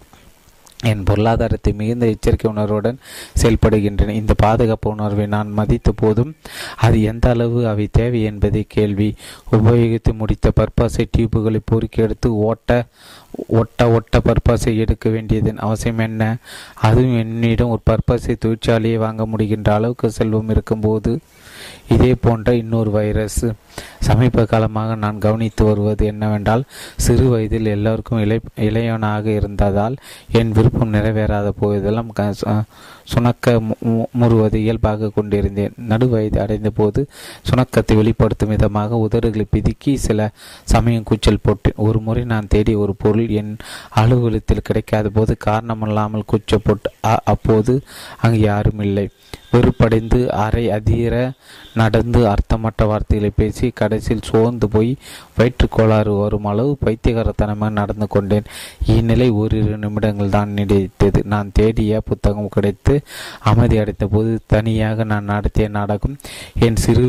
என் 0.83 1.03
பொருளாதாரத்தை 1.03 1.73
மிகுந்த 1.73 2.05
எச்சரிக்கை 2.05 2.51
உணர்வுடன் 2.51 2.97
செயல்படுகின்றன. 3.41 4.15
இந்த 4.21 4.33
பாதுகாப்பு 4.37 4.89
உணர்வை 4.89 5.25
நான் 5.25 5.51
மதித்த 5.51 5.91
போதும் 5.95 6.31
அது 6.77 6.97
எந்த 7.01 7.29
அளவு 7.29 7.67
அவை 7.67 7.87
தேவை 7.91 8.21
என்பதே 8.23 8.63
கேள்வி. 8.67 9.09
உபயோகித்து 9.51 10.13
முடித்த 10.13 10.51
பர்பாசை 10.59 11.05
டியூபுகளை 11.17 11.61
பொறுக்கி 11.65 12.01
எடுத்து 12.01 12.35
ஓட்ட 12.35 12.71
ஒட்ட 13.47 13.89
ஒட்ட 13.89 14.21
பர்பாசை 14.25 14.71
எடுக்க 14.77 15.09
வேண்டியதன் 15.09 15.57
அவசியம் 15.57 15.97
என்ன? 15.97 16.23
அதுவும் 16.81 17.17
என்னிடம் 17.17 17.69
ஒரு 17.69 17.81
பர்பாசை 17.89 18.33
தொழிற்சாலையை 18.45 18.97
வாங்க 18.97 19.23
முடிகின்ற 19.25 19.69
அளவுக்கு 19.73 20.11
செல்வம் 20.11 20.49
இருக்கும்போது 20.49 21.11
இதே 21.93 22.11
போன்ற 22.25 22.49
இன்னொரு 22.61 22.91
வைரஸ் 22.97 23.43
சமீப 24.07 24.43
காலமாக 24.51 24.95
நான் 25.03 25.21
கவனித்து 25.25 25.63
வருவது 25.67 26.03
என்னவென்றால் 26.11 26.63
சிறு 27.05 27.25
வயதில் 27.31 27.69
எல்லோருக்கும் 27.73 28.21
இளை 28.23 28.37
இளையவனாக 28.67 29.25
இருந்ததால் 29.39 29.95
என் 30.39 30.51
விருப்பம் 30.57 30.93
நிறைவேறாத 30.93 31.51
போதெல்லாம் 31.61 32.11
சுணக்க 33.11 33.53
முறுவது 34.21 34.57
இயல்பாக 34.63 35.09
கொண்டிருந்தேன். 35.15 35.73
நடு 35.91 36.05
வயது 36.13 36.37
அடைந்த 36.43 36.69
போது 36.79 37.01
சுணக்கத்தை 37.49 37.95
வெளிப்படுத்தும் 37.99 38.53
விதமாக 38.53 38.99
உதடுகளை 39.05 39.45
பிதுக்கி 39.55 39.93
சில 40.05 40.29
சமயம் 40.73 41.07
கூச்சல் 41.09 41.43
போட்டேன். 41.47 41.79
ஒரு 41.87 41.99
முறை 42.05 42.23
நான் 42.33 42.51
தேடிய 42.53 42.77
ஒரு 42.83 42.95
பொருள் 43.03 43.33
என் 43.41 43.51
அலுவலகத்தில் 44.01 44.67
கிடைக்காத 44.69 45.09
போது 45.17 45.35
காரணமில்லாமல் 45.47 46.29
கூச்சல் 46.33 46.65
போட்டு 46.67 46.91
அப்போது 47.33 47.75
அங்கு 48.21 48.41
யாரும் 48.49 48.83
இல்லை. 48.87 49.07
வெறுப்படைந்து 49.53 50.19
அரை 50.43 50.65
அதிர 50.77 51.15
நடந்து 51.79 52.19
அர்த்தமற்ற 52.31 52.85
வார்த்தைகளை 52.91 53.31
பேசி 53.35 53.67
கடைசியில் 53.79 54.27
சோர்ந்து 54.29 54.67
போய் 54.75 54.91
வயிற்றுக்கோளாறு 55.37 56.11
வரும் 56.19 56.47
அளவு 56.51 56.71
பைத்தியகாரத்தனமாக 56.85 57.77
நடந்து 57.79 58.07
கொண்டேன். 58.07 58.49
இந்நிலை 58.95 59.27
ஓரிரு 59.41 59.77
நிமிடங்கள் 59.83 60.35
தான் 60.37 60.53
நீடித்தது. 60.57 61.21
நான் 61.33 61.53
தேடிய 61.59 62.01
புத்தகம் 62.09 62.53
கிடைத்து 62.55 62.95
அமைதி 63.51 63.77
அடைத்த 63.77 64.07
போது 64.07 64.33
தனியாக 64.53 65.03
நான் 65.11 65.31
நடத்திய 65.33 65.67
நாடகம் 65.77 66.17
என் 66.67 66.81
சிறு 66.85 67.05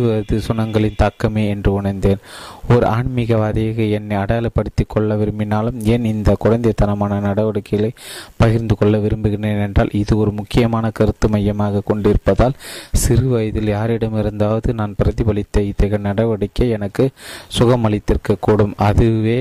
சுனங்களின் 0.49 1.01
தாக்கமே 1.03 1.45
என்று 1.49 1.73
உணர்ந்தேன். 1.73 2.23
ஒரு 2.69 2.87
ஆன்மீகவாதியாக 2.87 3.89
என்னை 3.91 4.17
அடையாளப்படுத்திக் 4.17 4.89
கொள்ள 4.89 5.17
விரும்பினாலும் 5.17 5.81
ஏன் 5.85 6.05
இந்த 6.05 6.37
குழந்தைத்தனமான 6.45 7.19
நடவடிக்கைகளை 7.21 7.91
பகிர்ந்து 8.37 8.77
கொள்ள 8.77 8.99
விரும்புகிறேன் 8.99 9.61
என்றால் 9.61 9.93
இது 9.93 10.17
ஒரு 10.17 10.33
முக்கியமான 10.33 10.91
கருத்து 10.91 11.29
மையமாக 11.29 11.83
கொண்டிருப்பதால் 11.85 12.57
சிறு 12.95 13.29
வயதில் 13.29 13.69
யாரிடமிருந்தாவது 13.69 14.75
நான் 14.75 14.97
பிரதிபலித்த 15.03 15.63
இத்தகைய 15.63 16.01
நடவடிக்கை 16.01 16.69
எனக்கு 16.71 17.07
சுகமளித்திருக்க 17.59 18.41
கூடும் 18.41 18.75
அதுவே 18.79 19.41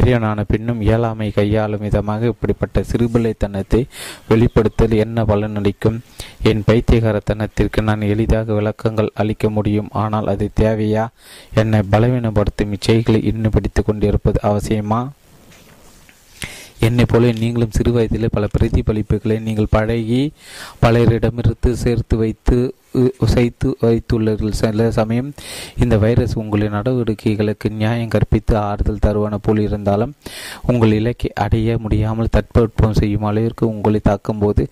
பெரியவனான 0.00 0.44
பின்னும் 0.48 0.80
இயலாமை 0.80 1.30
கையாளும் 1.30 1.80
விதமாக 1.80 2.26
இப்படிப்பட்ட 2.26 2.80
சிறுபிள்ளைத்தனத்தை 2.80 3.84
வெளிப்படுத்தல் 4.28 4.90
என்ன 4.90 5.22
பலனளிக்கும்? 5.22 5.98
என் 6.42 6.62
பைத்தியகாரத்தனத்திற்கு 6.66 7.82
நான் 7.82 8.00
எளிதாக 8.00 8.52
விளக்கங்கள் 8.52 9.10
அளிக்க 9.14 9.50
முடியும். 9.50 9.88
ஆனால் 9.92 10.26
அது 10.26 10.50
தேவையா? 10.60 11.08
என்னை 11.54 11.80
பலவீனப்படுத்தும் 11.92 12.74
இச்செய்களை 12.76 13.24
இன்னும் 13.24 13.50
பிடித்து 13.50 13.84
கொண்டிருப்பது 13.84 14.40
அவசியமா? 14.42 15.08
என்னை 16.78 17.04
போல 17.08 17.32
நீங்களும் 17.32 17.70
சிறு 17.70 17.92
வயதிலே 17.92 18.28
பல 18.30 18.46
பிரதிபலிப்புகளை 18.58 19.40
நீங்கள் 19.40 19.66
பழகி 19.70 20.32
பலரிடமிருந்து 20.82 21.72
சேர்த்து 21.72 22.16
வைத்து 22.16 22.74
உசைத்து 23.24 23.68
வைத்துள்ளீர்கள். 23.82 24.54
சில 24.60 24.90
சமயம் 24.98 25.28
இந்த 25.82 25.94
வைரஸ் 26.04 26.34
உங்களின் 26.42 26.74
நடவடிக்கைகளுக்கு 26.76 27.68
நியாயம் 27.80 28.12
கற்பித்து 28.14 28.56
ஆறுதல் 28.56 29.02
தருவன 29.06 29.38
போல் 29.46 29.60
இருந்தாலும் 29.66 30.14
உங்கள் 30.70 30.96
இலக்கை 30.98 31.30
அடைய 31.44 31.76
முடியாமல் 31.84 32.32
தட்பவெட்பம் 32.36 32.98
செய்யும் 33.00 33.26
அளவிற்கு 33.30 33.64
உங்களை 33.72 34.00
தாக்கும் 34.08 34.38
போது 34.38 34.62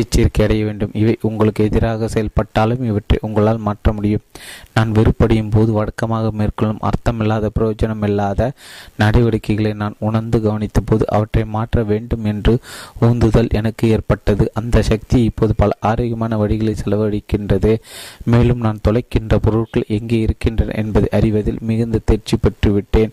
எச்சரிக்கை 0.00 0.44
அடைய 0.46 0.62
வேண்டும். 0.68 0.94
இவை 1.02 1.16
உங்களுக்கு 1.30 1.66
எதிராக 1.68 2.08
செயல்பட்டாலும் 2.14 2.84
இவற்றை 2.90 3.18
உங்களால் 3.28 3.64
மாற்ற 3.68 3.92
முடியும். 3.92 4.24
நான் 4.76 4.94
வெறுப்படையும் 4.98 5.52
போது 5.56 5.70
வழக்கமாக 5.78 6.30
மேற்கொள்ளும் 6.40 6.82
அர்த்தமில்லாத 6.88 7.50
பிரயோஜனம் 7.58 8.04
இல்லாத 8.08 8.50
நடவடிக்கைகளை 9.02 9.72
நான் 9.82 9.96
உணர்ந்து 10.08 10.40
கவனித்த 10.40 10.80
போது 10.80 11.04
அவற்றை 11.16 11.44
மாற்ற 11.56 11.82
வேண்டும் 11.92 12.24
என்று 12.24 12.54
உந்துதல் 13.08 13.52
எனக்கு 13.60 13.88
ஏற்பட்டது. 13.88 14.44
அந்த 14.54 14.82
சக்தி 14.82 15.18
இப்போது 15.30 15.54
பல 15.54 15.70
ஆரோக்கியமான 15.90 16.36
வழிகளை 16.44 16.74
செலவழிக்கின்றது. 16.82 17.56
இருக்கிறது. 17.58 17.84
மேலும் 18.32 18.62
நான் 18.66 18.82
தொலைக்கின்ற 18.86 19.34
பொருட்கள் 19.46 19.90
எங்கே 19.96 20.18
இருக்கின்றன 20.26 20.74
என்பதை 20.82 21.08
அறிவதில் 21.18 21.60
மிகுந்த 21.60 21.98
தேர்ச்சி 22.04 22.36
பெற்றுவிட்டேன். 22.42 23.12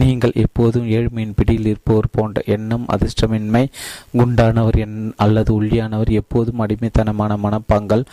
நீங்கள் 0.00 0.34
எப்போதும் 0.44 0.88
ஏழ்மையின் 0.98 1.36
பிடியில் 1.38 1.68
இருப்பவர் 1.72 2.14
போன்ற 2.16 2.42
எண்ணம் 2.56 2.86
அதிர்ஷ்டமின்மை 2.94 3.64
குண்டானவர் 4.18 4.78
என் 4.84 4.98
அல்லது 5.16 5.50
உள்ளியானவர் 5.58 6.12
எப்போதும் 6.20 6.62
அடிமைத்தனமான 6.66 7.38
மனப்பாங்கள் 7.44 8.04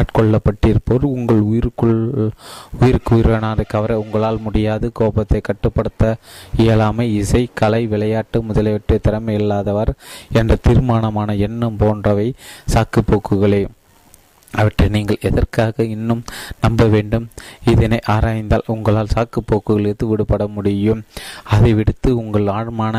ஆட்கொள்ளப்பட்டிருப்போர். 0.00 1.06
உங்கள் 1.16 1.42
உயிருக்குள் 1.50 1.98
உயிருக்கு 2.80 3.14
உயிரானதை 3.18 3.66
கவர 3.74 3.90
உங்களால் 4.04 4.44
முடியாது. 4.46 4.86
கோபத்தை 5.00 5.40
கட்டுப்படுத்த 5.48 6.16
இயலாமை 6.62 7.06
இசை 7.20 7.42
கலை 7.60 7.82
விளையாட்டு 7.92 8.38
முதலியவற்றை 8.42 8.98
திறமை 8.98 9.34
இல்லாதவர் 9.40 9.92
என்ற 10.40 10.52
தீர்மானமான 10.66 11.28
எண்ணம் 11.46 11.78
போன்றவை 11.82 12.28
சாக்குப்போக்குகளே. 12.72 13.62
அவற்றை 14.52 14.86
நீங்கள் 14.88 15.22
எதற்காக 15.28 15.84
இன்னும் 15.84 16.22
நம்ப 16.60 16.86
வேண்டும்? 16.86 17.26
இதனை 17.64 17.98
ஆராய்ந்தால் 18.06 18.66
உங்களால் 18.66 19.12
சாக்கு 19.14 19.40
போக்குகளிலிருந்து 19.50 20.06
விடுபட 20.06 20.46
முடியும்? 20.46 21.02
அதை 21.44 21.70
விடுத்து 21.74 22.10
உங்கள் 22.16 22.46
ஆழமான 22.46 22.96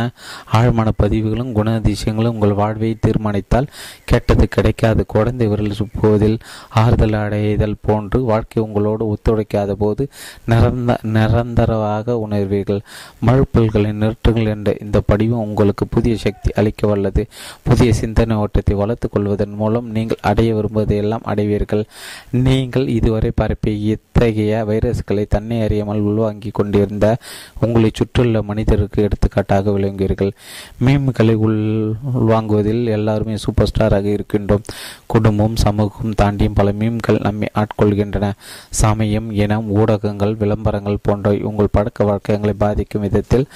ஆழமான 0.60 0.90
பதிவுகளும் 0.98 1.54
குணாதிசயங்களும் 1.58 2.36
உங்கள் 2.36 2.54
வாழ்வை 2.54 2.92
தீர்மானித்தால் 3.00 3.72
கெட்டது 4.06 4.48
கிடைக்காது. 4.48 5.02
குழந்தை 5.06 5.48
விரல் 5.48 5.80
சுப்புவதில் 5.80 6.38
ஆறுதல் 6.84 7.18
அடைதல் 7.24 7.78
போன்று 7.82 8.20
வாழ்க்கை 8.24 8.60
உங்களோடு 8.64 9.04
ஒத்துழைக்காத 9.14 9.72
போது 9.84 10.04
நிரந்த 10.46 10.98
நிரந்தரமாக 11.16 12.18
உணர்வீர்கள். 12.26 12.82
மழுப்பல்களின் 13.28 14.02
நிறுத்துங்கள் 14.04 14.52
என்ற 14.56 14.70
இந்த 14.86 14.98
படிவம் 15.12 15.46
உங்களுக்கு 15.46 15.86
புதிய 15.88 16.16
சக்தி 16.26 16.50
அளிக்க 16.60 16.88
வல்லது 16.88 17.24
புதிய 17.64 17.90
சிந்தனை 17.94 18.36
ஓட்டத்தை 18.36 18.76
வளர்த்துக் 18.76 19.14
கொள்வதன் 19.14 19.56
மூலம் 19.62 19.88
நீங்கள் 19.98 20.24
அடைய 20.30 20.50
விரும்புவதையெல்லாம் 20.56 21.28
அடைய 21.32 21.41
அடைவீர்கள். 21.42 21.84
நீங்கள் 22.46 22.88
இதுவரை 22.88 23.32
பரப்பிய 23.36 23.96
இத்தகைய 23.96 24.66
வைரஸ்களை 24.70 25.26
தன்னை 25.28 25.62
அறியாமல் 25.62 26.00
உள்வாங்கி 26.00 26.50
கொண்டிருந்த 26.50 27.18
உங்களை 27.60 27.90
சுற்றியுள்ள 27.94 28.42
மனிதருக்கு 28.42 29.04
எடுத்துக்காட்டாக 29.04 29.72
விளங்குவீர்கள். 29.72 30.32
மீம்களை 30.86 31.36
உள்வாங்குவதில் 31.46 32.84
எல்லாருமே 32.88 33.38
சூப்பர் 33.38 33.70
ஸ்டாராக 33.72 34.08
இருக்கின்றோம். 34.18 34.66
குடும்பம் 35.06 35.56
சமூகம் 35.56 36.18
தாண்டியும் 36.22 36.58
பல 36.60 36.72
மீம்கள் 36.72 37.20
நம்மை 37.22 37.50
ஆட்கொள்கின்றன. 37.62 38.32
சமயம் 38.70 39.32
இனம் 39.32 39.70
ஊடகங்கள் 39.70 40.36
விளம்பரங்கள் 40.36 41.04
போன்றவை 41.04 41.42
உங்கள் 41.42 41.74
பழக்க 41.78 42.04
வழக்கங்களை 42.04 42.56
பாதிக்கும் 42.58 43.02
விதத்தில் 43.02 43.48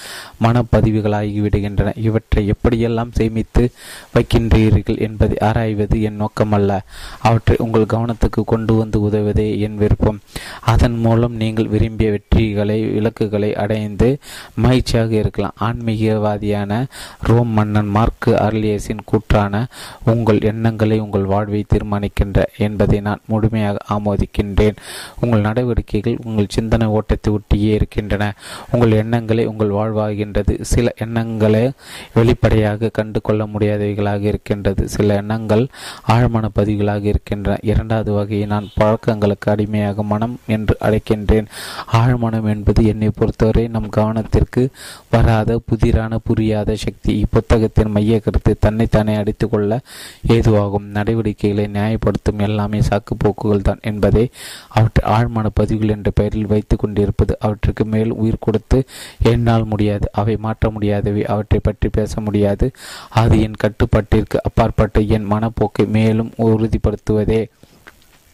மனப்பதிவுகளாகிவிடுகின்றன. 0.44 1.94
இவற்றை 1.98 2.54
எப்படியெல்லாம் 2.54 3.12
சேமித்து 3.12 3.72
வைக்கின்றீர்கள் 4.16 5.00
என்பதை 5.00 5.38
ஆராய்வது 5.40 6.02
என் 6.02 6.22
நோக்கமல்ல. 6.22 6.80
அவற்றை 7.22 7.56
உங்கள் 7.60 7.75
உங்கள் 7.76 8.00
கவனத்துக்கு 8.00 8.42
கொண்டு 8.46 8.74
வந்து 8.76 8.98
உதவுவதே 9.00 9.60
என் 9.60 9.76
விருப்பம். 9.76 10.20
அதன் 10.62 10.98
மூலம் 10.98 11.36
நீங்கள் 11.36 11.68
விரும்பிய 11.68 12.08
வெற்றிகளை 12.12 12.78
இலக்குகளை 12.96 13.56
அடைந்து 13.56 14.18
மகிழ்ச்சியாக 14.56 15.16
இருக்கலாம். 15.16 15.56
ஆன்மீகவாதியான 15.60 16.86
ரோம் 17.22 17.48
மன்னன் 17.48 17.88
மார்க் 17.88 18.28
அர்லியஸின் 18.28 19.04
கூற்றான 19.12 19.66
உங்கள் 20.06 20.40
எண்ணங்களை 20.42 21.00
உங்கள் 21.00 21.24
வாழ்வை 21.24 21.66
தீர்மானிக்கின்ற 21.74 22.44
என்பதை 22.58 23.00
நான் 23.00 23.24
முழுமையாக 23.26 23.78
ஆமோதிக்கின்றேன். 23.96 24.78
உங்கள் 25.20 25.46
நடவடிக்கைகள் 25.48 26.18
உங்கள் 26.26 26.54
சிந்தனை 26.58 26.88
ஓட்டத்தை 26.88 27.34
ஒட்டியே 27.34 27.74
இருக்கின்றன. 27.80 28.34
உங்கள் 28.72 28.92
எண்ணங்களை 28.92 29.46
உங்கள் 29.46 29.76
வாழ்வாகின்றது. 29.80 30.62
சில 30.62 30.94
எண்ணங்களை 30.98 31.72
வெளிப்படையாக 32.14 32.90
கண்டு 32.94 33.22
கொள்ள 33.22 33.44
முடியாதவைகளாக 33.46 34.22
இருக்கின்றது. 34.22 34.88
சில 34.88 35.16
எண்ணங்கள் 35.16 35.68
ஆழமான 36.04 36.50
பதிவுகளாக 36.56 37.04
இருக்கின்றன. 37.04 37.58
இரண்டாவது 37.66 38.12
வகையை 38.12 38.46
நான் 38.48 38.70
பழக்கங்களுக்கு 38.76 39.52
அடிமையாக 39.52 40.04
மனம் 40.04 40.36
என்று 40.48 40.76
அழைக்கின்றேன். 40.82 41.48
ஆழ்மனம் 41.94 42.48
என்பது 42.48 42.86
என்னை 42.86 43.10
பொறுத்தவரை 43.16 43.68
நம் 43.68 43.90
கவனத்திற்கு 43.98 44.64
வராத 45.10 45.60
புதிரான 45.66 46.20
புரியாத 46.24 46.76
சக்தி. 46.76 47.14
இப்புத்தகத்தின் 47.16 47.90
மைய 47.90 48.20
கருத்து 48.20 48.56
தன்னைத்தானே 48.60 49.16
அடித்துக் 49.16 49.52
கொள்ள 49.52 49.80
ஏதுவாகும். 50.28 50.88
நடவடிக்கைகளை 50.98 51.66
நியாயப்படுத்தும் 51.74 52.42
எல்லாமே 52.48 52.80
சாக்கு 52.80 53.16
போக்குகள் 53.18 53.62
தான் 53.62 53.80
என்பதை 53.82 54.30
அவற்றை 54.70 55.04
ஆழ்மன 55.16 55.50
பதிவுகள் 55.54 55.96
என்ற 55.96 56.12
பெயரில் 56.16 56.48
வைத்துக் 56.48 56.80
கொண்டிருப்பது 56.80 57.34
அவற்றுக்கு 57.40 57.86
மேல் 57.86 58.12
உயிர் 58.12 58.44
கொடுத்து 58.46 58.84
என்னால் 59.24 59.66
முடியாது. 59.66 60.10
அவை 60.12 60.38
மாற்ற 60.38 60.70
முடியாதவை. 60.70 61.26
அவற்றை 61.26 61.60
பற்றி 61.64 61.90
பேச 61.90 62.22
முடியாது. 62.22 62.72
அது 63.10 63.42
என் 63.42 63.62
கட்டுப்பாட்டிற்கு 63.64 64.40
அப்பாற்பட்டு 64.44 65.08
என் 65.08 65.32
மனப்போக்கை 65.32 65.86
மேலும் 65.88 66.32
உறுதிப்படுத்துவதே 66.38 67.42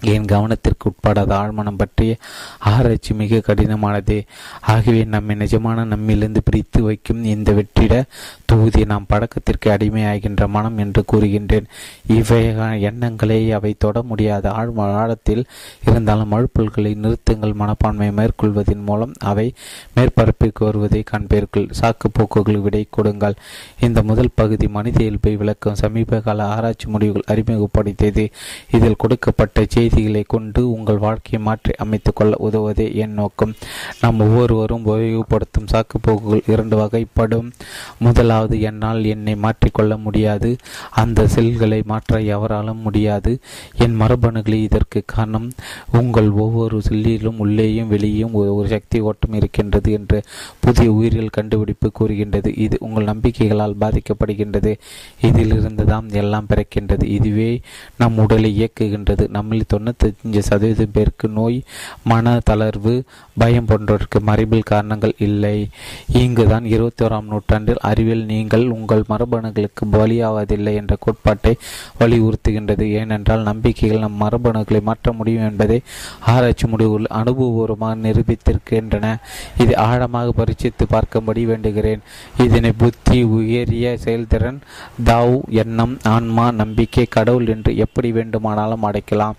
என் 0.01 0.25
கவனத்திற்கு 0.25 0.89
உட்படாத 0.89 1.35
ஆழ்மனம் 1.35 1.77
பற்றிய 1.77 2.17
ஆராய்ச்சி 2.59 3.13
மிக 3.13 3.37
கடினமானது. 3.37 4.25
ஆகவே 4.61 5.03
நம்மை 5.03 5.35
நிஜமான 5.35 5.85
நம்மிலிருந்து 5.85 6.37
பிரித்து 6.45 6.83
வைக்கும் 6.83 7.23
இந்த 7.23 7.51
வெற்றிட 7.51 8.03
தொகுதி 8.51 8.85
நாம் 8.85 9.05
பழக்கத்திற்கு 9.07 9.71
அடிமையாகின்ற 9.71 10.47
மனம் 10.47 10.77
என்று 10.77 11.03
கூறுகின்றேன். 11.11 11.67
இவை 12.07 12.39
எண்ணங்களை 12.81 13.51
அவை 13.51 13.75
தொட 13.77 14.01
முடியாத 14.01 14.51
ஆழ் 14.51 14.71
ஆழத்தில் 14.75 15.45
இருந்தாலும் 15.87 16.31
மழுப்பல்களை 16.31 16.91
நிறுத்துங்கள். 16.95 17.53
மனப்பான்மை 17.53 18.07
மேற்கொள்வதன் 18.09 18.83
மூலம் 18.85 19.13
அவை 19.19 19.53
மேற்பரப்பிற்கு 19.95 20.59
வருவதை 20.59 21.03
காண்பீர்கள் 21.11 21.69
சாக்கு 21.81 22.07
போக்குகள் 22.11 22.59
விடை 22.59 22.87
கொடுங்கள். 22.89 23.33
இந்த 23.79 24.03
முதல் 24.03 24.35
பகுதி 24.35 24.67
மனித 24.67 25.03
இயல்பை 25.03 25.35
விளக்கும். 25.35 25.75
சமீப 25.75 26.19
கால 26.19 26.47
ஆராய்ச்சி 26.47 26.89
முடிவுகள் 26.89 27.37
அறிமுகப்படுத்தியது. 27.37 28.29
இதில் 28.71 28.95
கொடுக்கப்பட்ட 28.97 29.65
செய்திகளை 29.69 30.25
கொண்டு 30.27 30.71
உங்கள் 30.71 30.97
வாழ்க்கையை 30.97 31.47
மாற்றி 31.47 31.71
அமைத்துக் 31.77 32.15
கொள்ள 32.15 32.35
உதவுவதே 32.39 32.95
என் 32.95 33.13
நோக்கம். 33.13 33.53
நாம் 34.01 34.19
ஒவ்வொருவரும் 34.19 34.85
உபயோகப்படுத்தும் 34.85 35.71
சாக்குப்போக்குகள் 35.71 36.41
இரண்டு 36.47 36.77
வகைப்படும். 36.77 37.51
முதலாக 37.99 38.39
அதாவது 38.41 38.61
என்னால் 38.61 39.05
என்னை 39.05 39.33
மாற்றிக்கொள்ள 39.35 39.93
முடியாது. 39.97 40.49
அந்த 40.91 41.27
செல்களை 41.27 41.79
மாற்ற 41.85 42.19
எவராலும் 42.35 42.81
முடியாது. 42.81 43.31
என் 43.77 43.97
மரபணுகளை 43.99 44.59
இதற்கு 44.63 44.99
காரணம். 45.05 45.51
உங்கள் 45.99 46.29
ஒவ்வொரு 46.43 46.81
செல்லிலும் 46.89 47.37
உள்ளேயும் 47.37 47.87
வெளியேயும் 47.87 48.33
ஒரு 48.33 48.67
சக்தி 48.67 48.99
ஓட்டம் 48.99 49.33
இருக்கின்றது 49.33 49.91
என்று 49.91 50.19
புதிய 50.59 50.91
உயிரியல் 50.91 51.35
கண்டுபிடிப்பு 51.37 51.91
கூறுகின்றது. 51.91 52.55
இது 52.55 52.77
உங்கள் 52.79 53.09
நம்பிக்கைகளால் 53.11 53.77
பாதிக்கப்படுகின்றது. 53.79 54.73
இதிலிருந்து 55.21 55.85
தான் 55.85 56.09
எல்லாம் 56.21 56.49
பிறக்கின்றது. 56.49 57.03
இதுவே 57.17 57.51
நம் 57.97 58.17
உடலை 58.17 58.51
இயக்குகின்றது. 58.61 59.29
நம்மில் 59.29 59.69
தொண்ணூத்தஞ்சு 59.73 60.43
சதவீதம் 60.49 60.95
பேருக்கு 60.97 61.29
நோய் 61.29 61.59
மன 62.03 62.39
தளர்வு 62.49 62.95
பயம் 63.37 63.67
போன்றவருக்கு 63.67 64.19
மறைபில் 64.25 64.69
காரணங்கள் 64.73 65.15
இல்லை. 65.17 65.57
இங்குதான் 66.21 66.65
இருபத்தி 66.65 67.05
ஓராம் 67.05 67.29
நூற்றாண்டில் 67.31 67.85
அறிவியல் 67.89 68.25
நீங்கள் 68.31 68.65
உங்கள் 68.77 69.03
மரபணுகளுக்கு 69.09 69.83
பலியாவதில்லை 69.93 70.73
என்ற 70.81 70.95
கோட்பாட்டை 71.05 71.53
வலியுறுத்துகின்றது. 71.99 72.85
ஏனென்றால் 72.99 73.47
நம்பிக்கைகள் 73.49 74.03
நம் 74.05 74.21
மரபணுகளை 74.23 74.81
மாற்ற 74.89 75.13
முடியும் 75.19 75.47
என்பதை 75.49 75.79
ஆராய்ச்சி 76.33 76.67
முடிவுகள் 76.73 77.11
அனுபவபூர்வமாக 77.19 78.01
நிரூபித்திருக்கின்றன. 78.05 79.05
இது 79.63 79.73
ஆழமாக 79.87 80.33
பரிசித்து 80.41 80.85
பார்க்கும்படி 80.95 81.43
வேண்டுகிறேன். 81.51 82.03
இதனை 82.45 82.71
புத்தி 82.83 83.19
உயரிய 83.37 83.95
செயல்திறன் 84.05 84.59
தாவ் 85.09 85.35
எண்ணம் 85.63 85.95
ஆன்மா 86.15 86.45
நம்பிக்கை 86.61 87.05
கடவுள் 87.17 87.49
என்று 87.55 87.71
எப்படி 87.85 88.11
வேண்டுமானாலும் 88.17 88.85
அடைக்கலாம். 88.89 89.37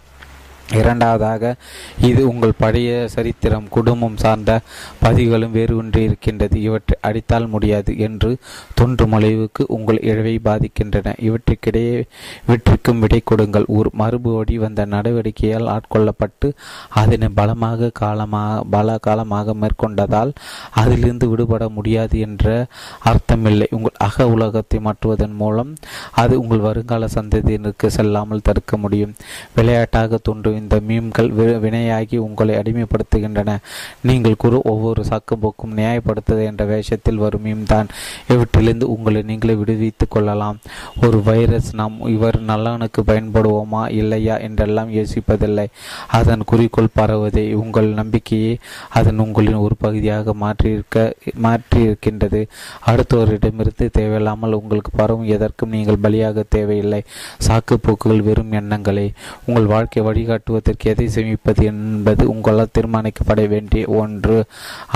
இரண்டாவதாக 0.71 1.55
இது 1.99 2.29
உங்கள் 2.29 2.59
பழைய 2.59 3.09
சரித்திரம் 3.09 3.69
குடும்பம் 3.69 4.17
சார்ந்த 4.17 4.61
பதிவுகளும் 5.01 5.51
வேறு 5.51 5.77
ஒன்றே 5.77 6.03
இருக்கின்றது. 6.05 6.61
இவற்றை 6.61 6.99
அடித்தால் 7.01 7.47
முடியாது 7.47 7.99
என்று 7.99 8.39
தோன்றும் 8.75 9.13
அளவுக்கு 9.13 9.65
உங்கள் 9.69 10.01
இழவை 10.01 10.41
பாதிக்கின்றன. 10.45 11.15
இவற்றுக்கிடையே 11.19 12.05
இவற்றிற்கும் 12.47 12.99
விடை 12.99 13.21
கொடுங்கள். 13.25 13.65
ஒரு 13.69 13.91
மறுபடி 13.93 14.59
வந்த 14.59 14.87
நடவடிக்கையால் 14.87 15.71
ஆட்கொள்ளப்பட்டு 15.75 16.53
அதனை 16.89 17.29
பலமாக 17.29 17.91
காலமாக 17.91 18.63
பல 18.71 18.99
காலமாக 18.99 19.55
மேற்கொண்டதால் 19.55 20.33
அதிலிருந்து 20.71 21.29
விடுபட 21.29 21.69
முடியாது 21.69 22.19
என்ற 22.19 22.67
அர்த்தமில்லை. 23.05 23.69
உங்கள் 23.71 23.99
அக 23.99 24.29
உலகத்தை 24.29 24.81
மாற்றுவதன் 24.81 25.35
மூலம் 25.35 25.75
அது 26.11 26.41
உங்கள் 26.41 26.59
வருங்கால 26.59 27.09
சந்ததியினருக்கு 27.15 27.87
செல்லாமல் 27.87 28.43
தடுக்க 28.43 28.77
முடியும். 28.77 29.15
விளையாட்டாக 29.55 30.17
தோன்றும். 30.23 30.61
இந்த 30.63 30.77
மீம்கள் 30.89 31.31
வினையாகி 31.65 32.17
உங்களை 32.17 32.55
அடிமைப்படுத்துகின்றன. 32.55 33.57
நீங்கள் 34.01 34.41
குரு 34.45 34.61
ஒவ்வொரு 34.65 35.03
சாக்குப்போக்கும் 35.03 35.75
நியாயப்படுத்துது 35.77 36.45
என்ற 36.45 36.65
வேஷத்தில் 36.65 37.23
வரும் 37.25 37.45
மீம் 37.45 37.63
தான் 37.63 37.89
இவற்றிலிருந்து 38.29 38.85
உங்களை 38.85 39.23
நீங்களே 39.23 39.55
விடுவித்துக் 39.55 40.11
கொள்ளலாம். 40.11 40.59
ஒரு 41.03 41.23
வைரஸ் 41.23 41.75
நாம் 41.75 41.97
இவர் 42.07 42.39
நல்லவனுக்கு 42.47 43.01
பயன்படுவோமா 43.07 43.83
இல்லையா 43.93 44.37
என்றெல்லாம் 44.39 44.91
யோசிப்பதில்லை. 44.93 45.67
அதன் 46.09 46.45
குறிக்கோள் 46.45 46.95
பரவுவதே 46.95 47.45
உங்கள் 47.53 47.91
நம்பிக்கையை. 47.93 48.59
அதன் 48.91 49.19
உங்களின் 49.19 49.55
ஒரு 49.55 49.77
பகுதியாக 49.77 50.35
மாற்றியிருக்க 50.41 51.13
மாற்றியிருக்கின்றது. 51.43 52.41
அடுத்தவரிடமிருந்து 52.87 53.91
தேவையில்லாமல் 53.93 54.53
உங்களுக்கு 54.53 54.91
பரவும் 54.95 55.27
எதற்கும் 55.27 55.71
நீங்கள் 55.71 56.01
பலியாக 56.03 56.45
தேவையில்லை. 56.49 57.03
சாக்கு 57.49 57.75
போக்குகள் 57.81 58.23
வெறும் 58.23 58.53
எண்ணங்களே. 58.53 59.07
உங்கள் 59.47 59.71
வாழ்க்கை 59.75 60.03
வழிகாட்டுவதற்கு 60.43 60.89
எதை 60.93 61.07
சேமிப்பது 61.15 61.63
என்பது 61.63 62.23
உங்களால் 62.29 62.75
தீர்மானிக்கப்பட 62.77 63.41
வேண்டிய 63.49 63.83
ஒன்று. 64.01 64.37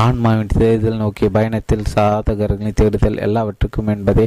ஆன்மாவின் 0.04 0.52
தேர்தல் 0.58 1.02
நோக்கிய 1.02 1.28
பயணத்தில் 1.30 1.90
சாதகர்களின் 1.94 2.78
தேடுதல் 2.80 3.22
எல்லாவற்றுக்கும் 3.26 3.90
என்பதை 3.94 4.26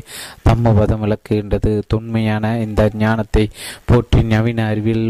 தம்மபதம் 0.49 1.03
விளக்குகின்றது. 1.05 1.71
தொன்மையான 1.88 2.45
இந்த 2.60 2.89
ஞானத்தை 3.03 3.45
போற்றி 3.86 4.21
நவீன 4.23 4.67
அறிவில் 4.67 5.08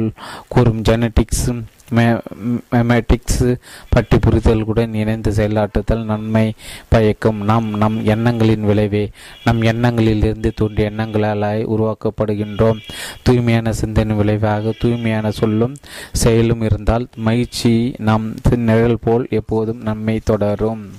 கூறும் 0.47 0.81
ஜெனட்டிக்ஸும் 0.81 1.61
மேமேட்டிக்ஸ் 1.91 3.59
பற்றி 3.89 4.17
புரிதல்களுடன் 4.17 4.93
இணைந்து 4.93 5.31
செயலாற்றுதல் 5.31 6.03
நன்மை 6.03 6.53
பயக்கும் 6.87 7.43
நாம் 7.43 7.77
நம் 7.77 8.05
எண்ணங்களின் 8.05 8.61
விளைவே. 8.61 9.11
நம் 9.43 9.61
எண்ணங்களிலிருந்து 9.61 10.51
தோன்றிய 10.55 10.91
எண்ணங்களால் 10.91 11.67
உருவாக்கப்படுகின்றோம். 11.67 12.79
தூய்மையான 13.21 13.73
சிந்தனை 13.73 14.15
விளைவாக 14.15 14.73
தூய்மையான 14.79 15.31
சொல்லும் 15.31 15.75
செயலும் 16.11 16.61
இருந்தால் 16.61 17.07
மகிழ்ச்சி 17.15 17.93
நம் 17.97 18.35
நிழல் 18.55 18.99
போல் 19.01 19.27
எப்போதும் 19.29 19.81
நன்மை 19.81 20.19
தொடரும். 20.23 20.89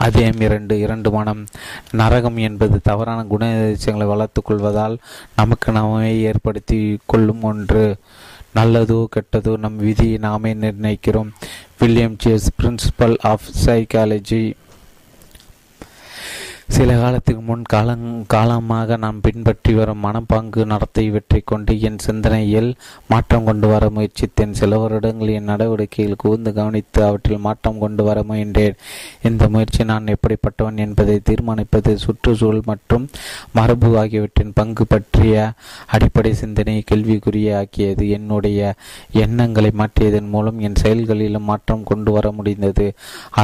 அதேம் 0.00 0.40
இரண்டு 0.40 0.78
இரண்டு 0.78 1.10
மனம். 1.10 1.46
நரகம் 1.90 2.36
என்பது 2.36 2.80
தவறான 2.80 3.26
குணாதிசயங்களை 3.30 4.06
வளர்த்துக் 4.06 4.44
கொள்வதால் 4.44 4.98
நமக்கு 5.36 5.72
நாமே 5.72 6.20
ஏற்படுத்தி 6.20 6.98
கொள்ளும் 7.06 7.42
ஒன்று. 7.42 7.96
நல்லதோ 8.54 9.06
கெட்டதோ 9.16 9.56
நம் 9.56 9.76
விதியை 9.76 10.18
நாமே 10.18 10.54
நிர்ணயிக்கிறோம். 10.54 11.30
வில்லியம் 11.78 12.16
ஜேஸ் 12.16 12.50
பிரின்சிபல் 12.62 13.16
ஆஃப் 13.22 13.46
சைக்காலஜி 13.64 14.54
சில 16.68 16.94
காலத்துக்கு 17.00 17.42
முன் 17.48 17.64
காலங் 17.72 18.06
காலமாக 18.32 18.96
நான் 19.02 19.18
பின்பற்றி 19.24 19.72
வரும் 19.74 20.00
மனப்பாங்கு 20.04 20.62
நடத்தை 20.70 21.02
இவற்றை 21.08 21.40
கொண்டு 21.50 21.72
என் 21.88 21.98
சிந்தனையில் 21.98 22.70
மாற்றம் 23.10 23.44
கொண்டு 23.48 23.66
வர 23.72 23.88
முயற்சித்தேன். 23.96 24.54
சில 24.60 24.78
வருடங்கள் 24.82 25.32
என் 25.38 25.50
நடவடிக்கையில் 25.50 26.18
கூர்ந்து 26.22 26.52
கவனித்து 26.58 27.00
அவற்றில் 27.08 27.44
மாற்றம் 27.46 27.78
கொண்டு 27.82 28.04
வர 28.04 28.22
முயன்றேன். 28.30 28.78
இந்த 29.28 29.48
முயற்சி 29.48 29.84
நான் 29.90 30.10
எப்படிப்பட்டவன் 30.14 30.80
என்பதை 30.86 31.16
தீர்மானிப்பது 31.28 31.94
சுற்றுச்சூழல் 32.04 32.68
மற்றும் 32.70 33.04
மரபு 33.58 33.90
ஆகியவற்றின் 34.02 34.56
பங்கு 34.60 34.86
பற்றிய 34.86 35.52
அடிப்படை 35.96 36.32
சிந்தனையை 36.42 36.82
கேள்விக்குரிய 36.90 37.58
ஆக்கியது 37.60 38.06
என்னுடைய 38.18 38.74
எண்ணங்களை 39.24 39.72
மாற்றியதன் 39.82 40.32
மூலம் 40.36 40.60
என் 40.68 40.80
செயல்களிலும் 40.84 41.48
மாற்றம் 41.52 41.86
கொண்டு 41.92 42.10
வர 42.12 42.26
முடிந்தது. 42.32 42.88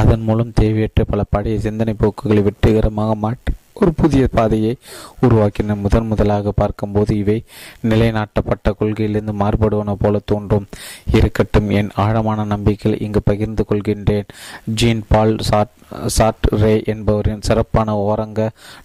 அதன் 0.01 0.27
மூலம் 0.29 0.55
தேவையற்ற 0.61 1.01
பல 1.13 1.21
பழைய 1.33 1.57
சிந்தனை 1.69 1.95
போக்குகளை 2.03 2.43
வெற்றிகரமாக 2.49 3.09
மாட் 3.15 3.49
ஒரு 3.73 3.93
புதிய 3.93 4.27
பாதையை 4.31 4.75
உருவாக்கின 5.21 5.75
முதன் 5.75 6.07
முதலாக 6.07 6.51
பார்க்கும்போது 6.51 7.17
இவை 7.17 7.43
நிலைநாட்டப்பட்ட 7.89 8.69
கொள்கையிலிருந்து 8.69 9.33
மாறுபடுவன 9.33 9.95
போல 9.99 10.19
தோன்றும். 10.25 10.67
இருக்கட்டும் 11.11 11.69
என் 11.69 11.89
ஆழமான 11.95 12.43
நம்பிக்கையில் 12.43 13.01
இங்கு 13.01 13.21
பகிர்ந்து 13.23 13.65
கொள்கின்றேன். 13.69 14.27
ஜீன் 14.63 15.03
பால் 15.07 15.35
சாட் 15.39 15.67
சாட் 16.15 16.47
ரே 16.61 16.73
என்பவரின் 16.93 17.45
சிறப்பான 17.47 17.95
ஓரங்க 18.07 18.41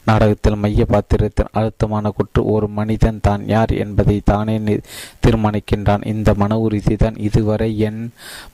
நாடகத்தில் 0.09 0.61
மைய 0.63 0.87
பாத்திரத்தின் 0.93 1.53
அழுத்தமான 1.59 2.13
குற்று 2.17 2.43
ஒரு 2.55 2.69
மனிதன் 2.79 3.23
தான் 3.27 3.43
யார் 3.55 3.73
என்பதை 3.85 4.17
தானே 4.33 4.57
தீர்மானிக்கின்றான். 5.25 6.07
இந்த 6.15 6.31
மன 6.43 6.59
உறுதி 6.67 6.97
தான் 7.05 7.17
இதுவரை 7.29 7.71
என் 7.89 8.03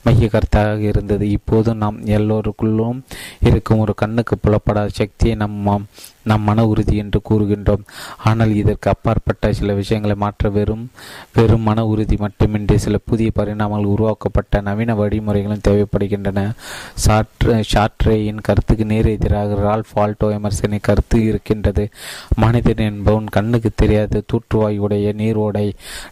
மைய 0.04 0.28
கருத்தாக 0.34 0.88
இருந்தது. 0.92 1.24
இப்போது 1.38 1.70
நாம் 1.82 1.98
எல்லோருக்குள்ளும் 2.18 3.02
இருக்கும் 3.50 3.82
ஒரு 3.86 3.94
கண்ணுக்கு 4.02 4.36
புலப்படாத 4.44 4.96
சக்தியை 5.00 5.36
நம்ம 5.44 5.80
நம் 6.30 6.44
மன 6.48 6.64
உறுதி 6.70 6.96
என்று 7.02 7.18
கூறுகின்றோம். 7.28 7.84
ஆனால் 8.28 8.52
இதற்கு 8.60 8.88
அப்பாற்பட்ட 8.90 9.52
சில 9.58 9.72
விஷயங்களை 9.78 10.16
மாற்ற 10.24 10.50
வெறும் 10.56 10.84
வெறும் 11.36 11.66
மன 11.68 11.84
உறுதி 11.92 12.16
மட்டுமின்றி 12.16 12.76
சில 12.84 12.98
புதிய 13.10 13.30
பரிணாமங்கள் 13.38 13.92
உருவாக்கப்பட்ட 13.94 14.60
நவீன 14.68 14.94
வழிமுறைகளும் 15.00 15.64
தேவைப்படுகின்றன. 15.68 16.40
சாட்ரே 17.72 18.16
கருத்துக்கு 18.42 18.85
நேர் 18.85 19.09
எதிராக 19.14 19.59
ரால்ஃப் 19.66 19.94
ஆல்டோ 19.94 20.28
எமர்சனை 20.37 20.78
கருத்து 20.83 21.18
இருக்கின்றது. 21.24 21.85
மனிதன் 22.37 22.85
என்பவன் 22.88 23.28
கண்ணுக்கு 23.37 23.70
தெரியாத 23.74 24.22
தூற்றுவாய் 24.33 24.78
உடைய 24.78 25.14
நீரோடை 25.16 25.66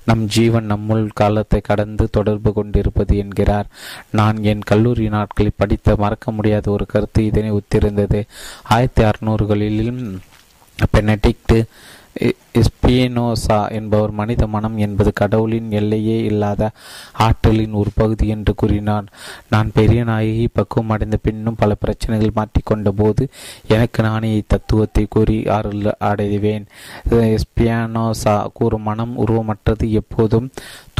நம் 0.04 0.24
ஜீவன் 0.26 0.70
நம்முள் 0.72 1.04
காலத்தை 1.14 1.60
கடந்து 1.60 2.06
தொடர்பு 2.10 2.52
கொண்டிருப்பது 2.52 3.16
என்கிறார். 3.16 3.70
நான் 4.10 4.38
என் 4.42 4.66
கல்லூரி 4.72 5.08
நாட்களில் 5.08 5.58
படித்த 5.62 5.96
மறக்க 5.98 6.30
முடியாத 6.30 6.66
ஒரு 6.70 6.86
கருத்து 6.86 7.24
இதனை 7.24 7.52
ஒத்திருந்தது 7.52 8.22
ஆயிரத்தி 8.62 9.02
அறுநூறுகளிலும் 9.04 10.02
பெனடிக்ட் 10.92 11.56
எஸ்பியனோசா 12.60 13.58
என்பவர் 13.70 14.10
மனித 14.10 14.46
மனம் 14.46 14.76
என்பது 14.76 15.10
கடவுளின் 15.12 15.70
எல்லையே 15.70 16.16
இல்லாத 16.24 16.70
ஆற்றலின் 17.12 17.72
ஒரு 17.72 17.90
பகுதி 17.94 18.26
என்று 18.28 18.54
கூறினார். 18.54 19.06
நான் 19.48 19.70
பெரிய 19.74 20.04
நாயகி 20.04 20.48
பக்குவம் 20.52 20.90
அடைந்த 20.90 21.18
பின்னும் 21.22 21.58
பல 21.58 21.74
பிரச்சனைகள் 21.74 22.36
மாற்றிக்கொண்ட 22.38 22.88
போது 22.88 23.28
எனக்கு 23.68 24.02
நானே 24.02 24.30
இத்தத்துவத்தை 24.38 25.04
கூறி 25.08 25.36
ஆறுதல் 25.48 25.98
அடைவேன். 25.98 26.66
எஸ்பியானோசா 27.10 28.46
கூறும் 28.52 28.82
மனம் 28.82 29.14
உருவமற்றது. 29.26 29.88
எப்போதும் 29.90 30.50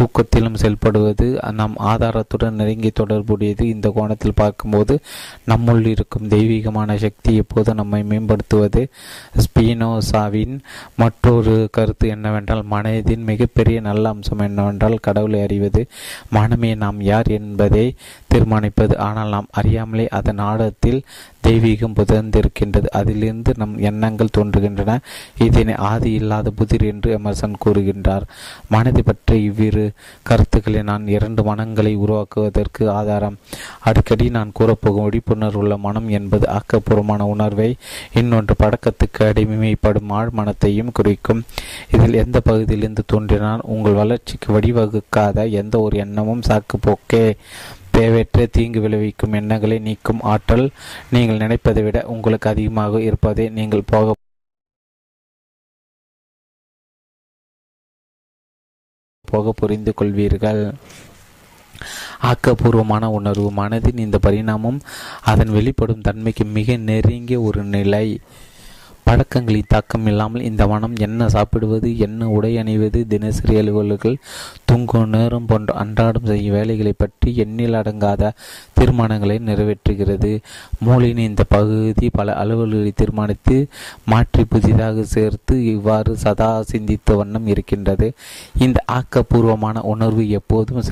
தூக்கத்திலும் 0.01 0.59
செயல்படுவது 0.61 1.27
நம் 1.53 1.77
ஆதாரத்துடன் 1.79 2.59
நெருங்கி 2.61 2.91
தொடர்புடையது. 2.91 3.65
இந்த 3.75 3.89
கோணத்தில் 3.95 4.39
பார்க்கும்போது 4.43 4.95
நம்முள் 5.47 5.85
இருக்கும் 5.87 6.29
தெய்வீகமான 6.29 6.97
சக்தி 6.97 7.35
எப்போதும் 7.37 7.81
நம்மை 7.83 8.03
மேம்படுத்துவது. 8.03 8.85
ஸ்பீனோசாவின் 9.45 10.57
மற்றொரு 11.11 11.55
கருத்து 11.73 12.07
என்னவென்றால் 12.09 12.63
மனதின் 12.71 13.23
மிகப்பெரிய 13.25 13.81
நல்ல 13.81 14.09
அம்சம் 14.09 14.39
என்னவென்றால் 14.39 15.03
கடவுளை 15.03 15.39
அறிவது. 15.43 15.81
மனமே 16.31 16.71
நாம் 16.75 16.99
யார் 17.03 17.29
என்பதை 17.39 17.85
தீர்மானிப்பது. 18.35 18.95
ஆனால் 18.99 19.29
நாம் 19.29 19.49
அறியாமலே 19.51 20.07
அதன் 20.09 20.43
ஆடத்தில் 20.51 21.01
தெய்வீகம் 21.47 21.97
புதர்ந்திருக்கின்றது. 21.99 22.89
அதிலிருந்து 22.91 23.53
நம் 23.57 23.79
எண்ணங்கள் 23.79 24.35
தோன்றுகின்றன. 24.39 24.99
இதனை 25.39 25.75
ஆதி 25.75 26.13
இல்லாத 26.13 26.51
புதிர் 26.51 26.85
என்று 26.85 27.19
எமர்சன் 27.19 27.61
கூறுகின்றார். 27.65 28.27
மனதை 28.69 29.03
பற்றி 29.03 29.43
இவ்விரு 29.43 29.91
கருத்துக்களை 30.23 30.83
நான் 30.83 31.09
இரண்டு 31.09 31.43
மனங்களை 31.43 31.95
உருவாக்குவதற்கு 31.95 32.91
ஆதாரம். 32.91 33.39
அடிக்கடி 33.81 34.29
நான் 34.31 34.53
கூறப்போகும் 34.59 35.09
விழிப்புணர்வுள்ள 35.09 35.79
மனம் 35.79 36.09
என்பது 36.09 36.47
ஆக்கப்பூர்வமான 36.51 37.21
உணர்வை 37.21 37.77
இன்னொன்று 38.15 38.55
பழக்கத்துக்கு 38.59 39.23
அடிமைப்படும் 39.23 40.09
ஆழ் 40.09 40.31
மனத்தையும் 40.31 40.93
குறிக்கும். 40.93 41.43
இதில் 41.93 42.15
எந்த 42.15 42.41
பகுதியிலிருந்து 42.41 43.03
தோன்றினால் 43.07 43.61
உங்கள் 43.63 43.93
வளர்ச்சிக்கு 43.93 44.59
வழிவகுக்காத 44.59 45.49
எந்த 45.51 45.81
ஒரு 45.81 45.97
எண்ணமும் 45.97 46.43
சாக்கு 46.49 46.77
போக்கே 46.81 47.25
தேவையற்ற 48.01 48.47
தீங்கு 48.57 48.81
விளைவிக்கும் 48.87 49.37
எண்ணங்களை 49.41 49.79
நீக்கும் 49.89 50.25
ஆற்றல் 50.33 50.67
நீங்கள் 51.15 51.43
நினைப்பதை 51.45 51.85
விட 51.89 51.99
உங்களுக்கு 52.15 52.49
அதிகமாக 52.55 53.03
இருப்பதை 53.09 53.47
நீங்கள் 53.61 53.89
போக 53.93 54.17
போக 59.29 59.53
புரிந்து 59.59 59.93
கொள்வீர்கள். 59.99 60.63
ஆக்கப்பூர்வமான 62.29 63.05
உணர்வு 63.19 63.49
மனதின் 63.59 64.01
இந்த 64.05 64.17
பரிணாமம் 64.25 64.79
அதன் 65.31 65.53
வெளிப்படும் 65.57 66.05
தன்மைக்கு 66.07 66.45
மிக 66.57 66.77
நெருங்கிய 66.89 67.39
ஒரு 67.49 67.63
நிலை. 67.75 68.07
பழக்கங்களின் 69.07 69.69
தாக்கம் 69.69 70.07
இல்லாமல் 70.07 70.47
இந்த 70.49 70.63
மனம் 70.67 70.95
என்ன 71.07 71.29
சாப்பிடுவது 71.29 71.89
என்ன 71.99 72.29
உடை 72.29 72.51
அணிவது 72.59 73.01
தினசரி 73.13 73.55
அலுவலர்கள் 73.61 74.17
தூங்கும் 74.65 75.09
நேரம் 75.09 75.47
போன்ற 75.47 75.75
அன்றாடம் 75.75 76.29
செய்யும் 76.31 76.57
வேலைகளை 76.57 76.93
பற்றி 76.97 77.31
எண்ணில் 77.45 77.79
அடங்காத 77.81 78.33
தீர்மானங்களை 78.79 79.37
நிறைவேற்றுகிறது. 79.49 80.31
மூளையின் 80.87 81.23
இந்த 81.29 81.45
பகுதி 81.57 82.09
பல 82.19 82.37
அலுவல்களை 82.43 82.93
தீர்மானித்து 83.01 83.57
மாற்றி 84.05 84.45
புதிதாக 84.45 85.05
சேர்த்து 85.15 85.57
இவ்வாறு 85.75 86.15
சதா 86.17 86.51
சிந்தித்த 86.73 87.15
வண்ணம் 87.15 87.47
இருக்கின்றது. 87.47 88.09
இந்த 88.59 88.79
ஆக்கப்பூர்வமான 88.99 89.83
உணர்வு 89.95 90.25
எப்போதும் 90.41 90.89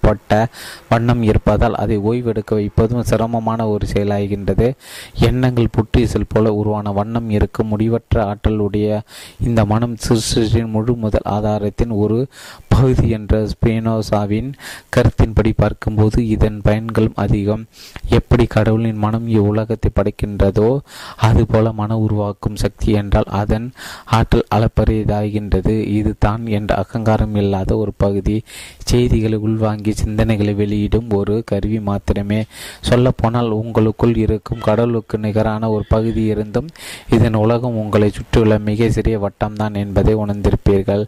செயல்பட்ட 0.00 0.46
வண்ணம் 0.88 1.22
இருப்பதால் 1.22 1.74
அதை 1.74 1.98
ஓய்வெடுக்க 1.98 2.54
வைப்பதும் 2.54 3.02
சிரமமான 3.02 3.68
ஒரு 3.68 3.86
செயலாகின்றது. 3.92 4.72
எண்ணங்கள் 5.20 5.74
புற்றீசல் 5.76 6.28
போல 6.28 6.52
உருவான 6.52 6.92
வண்ணம் 6.92 7.30
இருக்கும் 7.30 7.66
முடிவற்ற 7.66 8.16
ஆற்றலுடைய 8.22 9.00
இந்த 9.46 9.64
மனம் 9.64 9.96
சிருஷ்டியின் 10.08 10.70
முழு 10.70 10.94
முதல் 10.94 11.28
ஆதாரத்தின் 11.30 11.90
ஒரு 11.90 12.26
பகுதி 12.80 13.06
என்ற 13.16 13.40
ஸ்பேனோசாவின் 13.52 14.50
கருத்தின்படி 14.94 15.50
பார்க்கும்போது 15.62 16.18
இதன் 16.34 16.58
பயன்களும் 16.66 17.18
அதிகம். 17.24 17.62
எப்படி 18.18 18.44
கடவுளின் 18.54 19.00
மனம் 19.04 19.26
இவ்வுலகத்தை 19.36 19.90
படைக்கின்றதோ 19.98 20.68
அதுபோல 21.28 21.72
மன 21.80 21.98
உருவாக்கும் 22.04 22.58
சக்தி 22.62 22.90
என்றால் 23.00 23.28
அதன் 23.40 23.66
ஆற்றல் 24.18 24.46
அளப்பரியதாகின்றது 24.56 25.74
இது 25.98 26.12
தான் 26.26 26.44
என்ற 26.58 26.70
அகங்காரம் 26.82 27.36
இல்லாத 27.42 27.70
ஒரு 27.82 27.92
பகுதி. 28.04 28.36
செய்திகளை 28.90 29.38
உள்வாங்கி 29.46 29.92
சிந்தனைகளை 30.02 30.54
வெளியிடும் 30.60 31.10
ஒரு 31.18 31.34
கருவி 31.50 31.80
மாத்திரமே. 31.88 32.40
சொல்லப்போனால் 32.88 33.50
உங்களுக்குள் 33.60 34.16
இருக்கும் 34.24 34.64
கடவுளுக்கு 34.68 35.18
நிகரான 35.26 35.70
ஒரு 35.74 35.84
பகுதி 35.94 36.24
இருந்தும் 36.32 36.68
இதன் 37.16 37.38
உலகம் 37.44 37.78
உங்களை 37.82 38.08
சுற்றியுள்ள 38.18 38.54
மிக 38.68 38.88
சிறிய 38.96 39.16
வட்டம்தான் 39.24 39.76
என்பதை 39.82 40.14
உணர்ந்திருப்பீர்கள். 40.22 41.04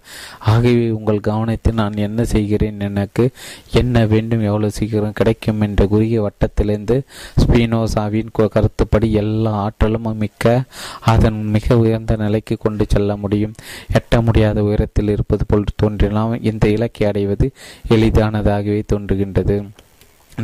ஆகவே 0.52 0.86
உங்கள் 0.98 1.20
கவனத்தை 1.28 1.61
நான் 1.70 1.96
என்ன 1.96 2.24
செய்கிறேன்? 2.24 2.80
எனக்கு 2.80 3.30
என்ன 3.72 4.06
வேண்டும்? 4.06 4.42
எவ்வளவு 4.42 4.70
சீக்கிரம் 4.70 5.12
கிடைக்கும்? 5.12 5.60
என்ற 5.60 5.86
குறுகிய 5.86 6.22
வட்டத்திலிருந்து 6.22 7.02
ஸ்பீனோசாவின் 7.36 8.48
கருத்துப்படி 8.48 9.12
எல்லா 9.12 9.50
ஆற்றலும் 9.50 10.16
மிக்க 10.16 10.62
அதன் 11.00 11.44
மிக 11.44 11.78
உயர்ந்த 11.78 12.16
நிலைக்கு 12.16 12.56
கொண்டு 12.56 12.84
செல்ல 12.88 13.16
முடியும். 13.16 13.54
எட்ட 13.92 14.22
முடியாத 14.22 14.62
உயரத்தில் 14.62 15.08
இருப்பது 15.08 15.46
போல் 15.46 15.64
தோன்றினால் 15.76 16.42
இந்த 16.42 16.68
இலக்கை 16.68 17.06
அடைவது 17.06 17.50
எளிதானதாகவே 17.88 18.82
தோன்றுகின்றது. 18.86 19.62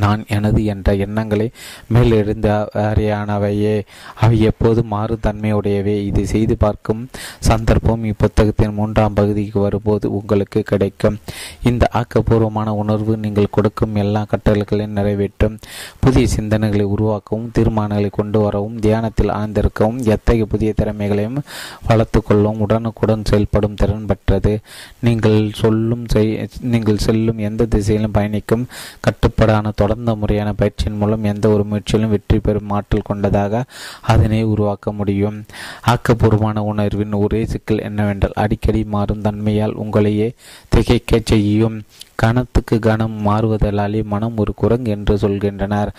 நான் 0.02 0.24
எனது 0.36 0.60
என்ற 0.64 0.94
எண்ணங்களை 1.04 1.50
மேலெழுந்த 1.94 2.48
அறியானவையே 2.88 3.74
அவை 4.14 4.40
எப்போதும் 4.40 4.90
மாறும் 4.94 5.22
தன்மையுடையவே? 5.26 5.94
இதை 6.08 6.24
செய்து 6.26 6.56
பார்க்கும் 6.56 7.02
சந்தர்ப்பம் 7.48 8.04
இப்புத்தகத்தின் 8.04 8.74
மூன்றாம் 8.78 9.14
பகுதிக்கு 9.14 9.60
வரும்போது 9.60 10.06
உங்களுக்கு 10.18 10.62
கிடைக்கும். 10.62 11.18
இந்த 11.62 11.88
ஆக்கப்பூர்வமான 12.00 12.74
உணர்வு 12.82 13.16
நீங்கள் 13.16 13.54
கொடுக்கும் 13.56 13.94
எல்லா 13.94 14.26
கட்டளைகளையும் 14.32 14.96
நிறைவேற்றும். 14.98 15.56
புதிய 16.00 16.26
சிந்தனைகளை 16.36 16.86
உருவாக்கவும் 16.94 17.48
தீர்மானங்களை 17.58 18.10
கொண்டு 18.10 18.40
வரவும் 18.40 18.78
தியானத்தில் 18.78 19.34
ஆழ்ந்திருக்கவும் 19.38 20.02
எத்தகைய 20.14 20.44
புதிய 20.44 20.72
திறமைகளையும் 20.82 21.40
வளர்த்து 21.88 22.22
கொள்ளவும் 22.22 22.62
உடனுக்குடன் 22.66 23.26
செயல்படும் 23.30 23.74
திறன் 23.74 24.06
பெற்றது. 24.06 24.54
நீங்கள் 25.00 25.40
சொல்லும் 25.52 26.04
நீங்கள் 26.74 27.04
செல்லும் 27.06 27.38
எந்த 27.38 27.66
திசையிலும் 27.74 28.16
பயணிக்கும் 28.18 28.68
கட்டுப்பாடான 29.00 29.72
தொடர்ந்த 29.80 30.12
முறையான 30.20 30.50
பயிற்சியின் 30.60 30.98
மூலம் 31.00 31.28
எந்த 31.32 31.46
ஒரு 31.54 31.64
முயற்சியிலும் 31.70 32.12
வெற்றி 32.14 32.38
பெறும் 32.38 32.72
ஆற்றல் 32.76 33.08
கொண்டதாக 33.10 33.62
அதனை 34.12 34.40
உருவாக்க 34.52 34.92
முடியும். 35.00 35.38
ஆக்கப்பூர்வமான 35.86 36.64
உணர்வின் 36.70 37.16
ஒரே 37.22 37.40
சிக்கல் 37.52 37.84
என்னவென்றால் 37.88 38.38
அடிக்கடி 38.44 38.82
மாறும் 38.94 39.24
தன்மையால் 39.26 39.78
உங்களையே 39.84 40.28
திகைக்க 40.68 41.20
செய்யும். 41.24 41.78
கணத்துக்கு 42.22 42.76
கணம் 42.78 43.16
மாறுவதலாலே 43.26 44.00
மனம் 44.12 44.36
ஒரு 44.36 44.52
குரங்கு 44.54 44.90
என்று 44.90 45.14
சொல்கின்றனர். 45.16 45.90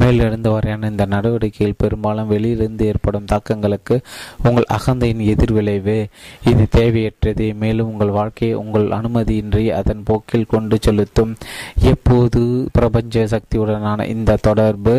மேலிருந்து 0.00 0.50
வரையான 0.50 0.88
இந்த 0.92 1.04
நடவடிக்கையில் 1.06 1.78
பெரும்பாலும் 1.78 2.30
வெளியிலிருந்து 2.32 2.86
ஏற்படும் 2.86 3.28
தாக்கங்களுக்கு 3.32 3.96
உங்கள் 4.42 4.66
அகந்தையின் 4.76 5.22
எதிர்விளைவு 5.32 5.96
இது 6.50 6.66
தேவையற்றது. 6.76 7.46
மேலும் 7.62 7.90
உங்கள் 7.92 8.12
வாழ்க்கையை 8.18 8.56
உங்கள் 8.56 8.86
அனுமதியின்றி 8.98 9.64
அதன் 9.80 10.02
போக்கில் 10.04 10.50
கொண்டு 10.54 10.78
செலுத்தும். 10.80 11.32
எப்போது 11.92 12.42
பிரபஞ்ச 12.72 13.24
சக்தியுடனான 13.34 14.06
இந்த 14.14 14.38
தொடர்பு 14.48 14.96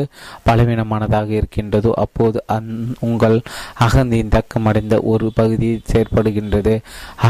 பலவீனமானதாக 0.50 1.30
இருக்கின்றதோ 1.30 1.92
அப்போது 2.06 2.38
அந் 2.58 2.72
உங்கள் 3.00 3.38
அகந்தியின் 3.88 4.34
தக்கமடைந்த 4.38 4.96
ஒரு 5.14 5.28
பகுதி 5.36 5.70
செயற்படுகின்றது. 5.92 6.76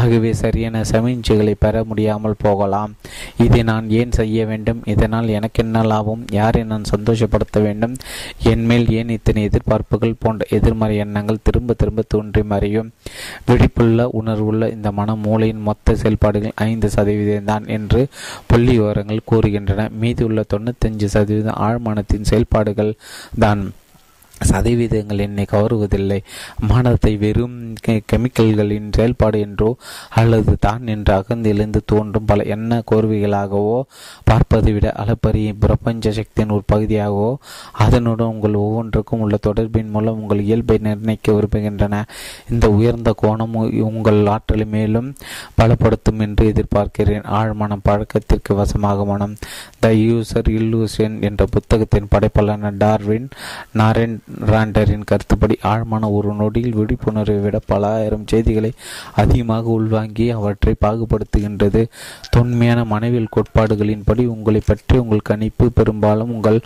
ஆகவே 0.00 0.32
சரியான 0.44 0.84
சமீட்சைகளை 0.92 1.56
பெற 1.58 1.84
முடியாமல் 1.84 2.40
போகலாம். 2.46 2.94
இதை 3.44 3.62
நான் 3.62 3.90
ஏன் 3.90 4.12
செய்ய 4.12 4.46
வேண்டும்? 4.46 4.80
இதனால் 4.84 5.28
எனக்கு 5.28 5.62
என்ன 5.62 5.82
லாபம்? 5.82 6.22
யாரை 6.30 6.62
நான் 6.64 6.90
சந்தோஷப்படுத்த 6.94 7.62
வேண்டும்? 7.62 7.94
என்மேல் 8.52 8.88
ஏன் 8.90 9.08
இத்தனை 9.08 9.48
எதிர்பார்ப்புகள் 9.48 10.14
போன்ற 10.18 10.46
எதிர்மறை 10.50 10.96
எண்ணங்கள் 10.96 11.42
திரும்ப 11.42 11.74
திரும்ப 11.74 12.04
தோன்றி 12.08 12.42
மறையும்? 12.42 12.90
விழிப்புள்ள 13.48 14.08
உணர்வுள்ள 14.20 14.70
இந்த 14.70 14.90
மன 14.92 15.14
மூளையின் 15.26 15.66
மொத்த 15.68 15.94
செயல்பாடுகள் 15.94 16.58
ஐந்து 16.70 16.90
சதவீதம் 16.90 17.44
தான் 17.44 17.66
என்று 17.66 18.02
புள்ளி 18.46 18.78
விவரங்கள் 18.78 19.26
கூறுகின்றன. 19.30 19.88
மீதி 19.90 20.24
உள்ள 20.24 20.44
தொண்ணூத்தஞ்சு 20.54 21.08
சதவீதம் 21.16 21.60
ஆழ்மனத்தின் 21.68 22.28
செயல்பாடுகள் 22.32 22.92
தான். 23.38 23.62
சதவீதங்கள் 24.48 25.22
என்னை 25.24 25.44
கவருவதில்லை. 25.50 26.18
மானத்தை 26.70 27.12
வெறும் 27.22 27.56
கெமிக்கல்களின் 28.10 28.88
செயல்பாடு 28.96 29.38
என்றோ 29.46 29.70
அல்லது 30.20 30.52
தான் 30.66 30.84
என்று 30.94 31.12
அகந்திலிருந்து 31.18 31.80
தோன்றும் 31.92 32.28
பல 32.30 32.44
எண்ண 32.54 32.78
கோர்வைகளாகவோ 32.90 33.78
பார்ப்பதை 34.30 34.72
விட 34.76 34.88
அளப்பரிய 35.02 35.50
பிரபஞ்ச 35.64 36.12
சக்தியின் 36.18 36.54
ஒரு 36.56 36.64
பகுதியாகவோ 36.72 37.30
அதனுடன் 37.84 38.32
உங்கள் 38.34 38.60
ஒவ்வொன்றுக்கும் 38.64 39.22
உள்ள 39.26 39.38
தொடர்பின் 39.48 39.92
மூலம் 39.94 40.18
உங்கள் 40.22 40.44
இயல்பை 40.48 40.78
நிர்ணயிக்க 40.86 41.28
விரும்புகின்றன. 41.36 42.02
இந்த 42.52 42.66
உயர்ந்த 42.78 43.10
கோணம் 43.22 43.54
உங்கள் 43.90 44.20
ஆற்றலை 44.34 44.66
மேலும் 44.76 45.08
பலப்படுத்தும் 45.60 46.22
என்று 46.26 46.44
எதிர்பார்க்கிறேன். 46.52 47.26
ஆழ்மனம் 47.38 47.86
பழக்கத்திற்கு 47.88 48.54
வசமாக 48.60 49.04
மனம். 49.12 49.36
த 49.82 49.92
யூசர் 50.04 50.50
இல்லூசன் 50.58 51.16
என்ற 51.28 51.42
புத்தகத்தின் 51.54 52.10
படைப்பாளர் 52.14 52.76
டார்வின் 52.82 53.28
நாரன் 53.78 54.16
ராண்டரின் 54.50 55.06
கருத்துப்படி 55.10 55.58
ஆழமான 55.70 56.10
ஒரு 56.10 56.34
நொடியில் 56.34 56.76
விழிப்புணர்வை 56.78 57.38
விட 57.40 57.58
பல 57.66 57.88
ஆயிரம் 57.88 58.26
செய்திகளை 58.26 58.70
அதிகமாக 59.14 59.64
உள்வாங்கி 59.70 60.26
அவற்றை 60.30 60.74
பாகுபடுத்துகின்றது. 60.84 61.82
தொன்மையான 62.30 62.84
மனைவியல் 62.84 63.32
கோட்பாடுகளின்படி 63.36 64.24
உங்களை 64.26 64.62
பற்றி 64.66 64.98
உங்கள் 64.98 65.26
கணிப்பு 65.30 65.66
பெரும்பாலும் 65.72 66.32
உங்கள் 66.36 66.58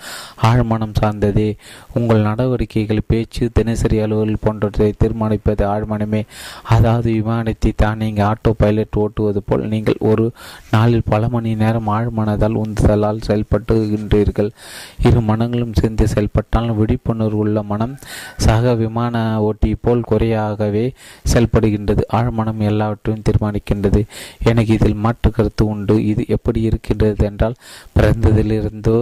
ஆழ்மனம் 0.51 0.97
சார்ந்ததே. 1.01 1.57
உங்கள் 1.93 2.27
நடவடிக்கைகள் 2.29 3.03
பேச்சு 3.07 3.51
தினசரி 3.53 3.99
அலுவல் 3.99 4.43
போன்றவற்றை 4.47 4.91
தீர்மானிப்பது 5.05 5.65
ஆழ்மனமே. 5.75 6.23
அதாவது 6.63 7.09
விமானத்தை 7.13 7.73
தான் 7.77 7.97
நீங்கள் 7.97 8.27
ஆட்டோ 8.27 8.53
பைலட் 8.63 9.01
ஓட்டுவது 9.05 9.43
போல் 9.47 9.67
நீங்கள் 9.67 9.99
ஒரு 10.01 10.33
நாளில் 10.71 11.09
பல 11.09 11.29
மணி 11.29 11.55
நேரம் 11.55 11.89
ஆழ்மனதால் 11.89 12.61
உந்துதலால் 12.65 13.25
செயல்பட்டுகின்றீர்கள். 13.29 14.53
இரு 15.03 15.21
மனங்களும் 15.21 15.79
சேர்ந்து 15.81 16.07
செயல்பட்டால் 16.09 16.71
விழிப்புணர்வு 16.81 17.53
உள்ள 17.55 17.63
மனம் 17.73 17.93
சக 18.45 18.71
விமான 18.81 19.17
ஓட்டி 19.47 19.69
போல் 19.85 20.07
குறையாகவே 20.11 20.85
செயல்படுகின்றது. 21.31 22.03
ஆழ்மனம் 22.19 22.63
எல்லாவற்றையும் 22.71 23.23
தீர்மானிக்கின்றது. 23.27 24.01
எனக்கு 24.51 24.73
இதில் 24.77 25.03
மாற்று 25.05 25.29
கருத்து 25.37 25.65
உண்டு. 25.73 25.97
இது 26.11 26.23
எப்படி 26.37 26.61
இருக்கின்றது 26.69 27.25
என்றால் 27.29 27.57
பிறந்ததிலிருந்தோ 27.97 28.97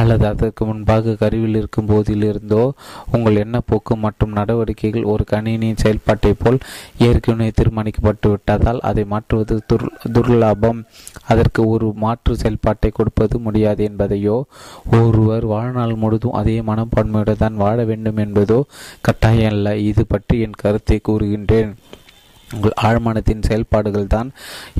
அல்லது 0.00 0.26
அதற்கு 0.32 0.64
முன்பாக 0.70 1.14
கருவில் 1.22 1.58
இருக்கும் 1.60 1.90
போதிலிருந்தோ 1.92 2.62
உங்கள் 3.16 3.40
எண்ணப்போக்கு 3.44 3.96
மற்றும் 4.06 4.34
நடவடிக்கைகள் 4.38 5.08
ஒரு 5.12 5.26
கணினியின் 5.32 5.80
செயல்பாட்டை 5.84 6.32
போல் 6.42 6.58
ஏற்கனவே 7.08 7.48
தீர்மானிக்கப்பட்டு 7.60 8.28
விட்டதால் 8.34 8.82
அதை 8.90 9.04
மாற்றுவது 9.14 9.56
துர் 9.72 9.88
துர்லாபம். 10.16 10.82
அதற்கு 11.32 11.60
ஒரு 11.74 11.86
மாற்று 12.04 12.32
செயல்பாட்டை 12.42 12.92
கொடுப்பது 12.98 13.36
முடியாது 13.46 13.82
என்பதையோ 13.90 14.36
ஒருவர் 14.98 15.46
வாழ்நாள் 15.54 15.96
முழுதும் 16.02 16.36
அதே 16.40 16.58
மனப்பான்மையுடன் 16.68 17.42
தான் 17.42 17.56
வாழ 17.62 17.78
வேண்டும் 17.84 18.22
என்பதோ? 18.26 18.60
கட்டாயம் 19.00 19.52
அல்ல. 19.54 19.76
இது 19.90 20.04
பற்றி 20.06 20.38
என் 20.40 20.62
கருத்தை 20.62 20.98
கூறுகின்றேன். 21.10 21.72
உங்கள் 22.48 22.74
ஆழ்மனத்தின் 22.82 23.44
செயல்பாடுகள் 23.46 24.10
தான் 24.14 24.28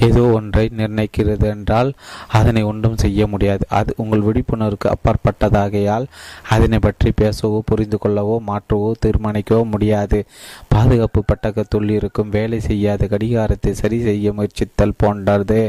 ஏதோ 0.07 0.23
ஒன்றை 0.39 0.65
நிர்ணயிக்கிறது 0.79 1.47
என்றால் 1.53 1.91
அதனை 2.39 2.63
ஒன்றும் 2.63 2.97
செய்ய 2.97 3.27
முடியாது. 3.27 3.65
அது 3.79 3.95
உங்கள் 3.97 4.25
விழிப்புணர்வுக்கு 4.27 4.89
அப்பாற்பட்டதாகையால் 4.95 6.07
அதனை 6.49 6.79
பற்றி 6.79 7.13
பேசவோ 7.21 7.59
புரிந்து 7.71 7.99
கொள்ளவோ 8.03 8.37
மாற்றவோ 8.51 8.91
தீர்மானிக்கவோ 9.07 9.65
முடியாது. 9.65 10.21
பாதுகாப்பு 10.69 11.23
பட்டகத்துள் 11.31 11.91
இருக்கும் 11.91 12.29
வேலை 12.29 12.61
செய்யாத 12.61 13.07
கடிகாரத்தை 13.07 13.73
சரி 13.73 14.01
செய்ய 14.03 14.33
முயற்சித்தல் 14.33 14.99
போன்றது. 15.05 15.63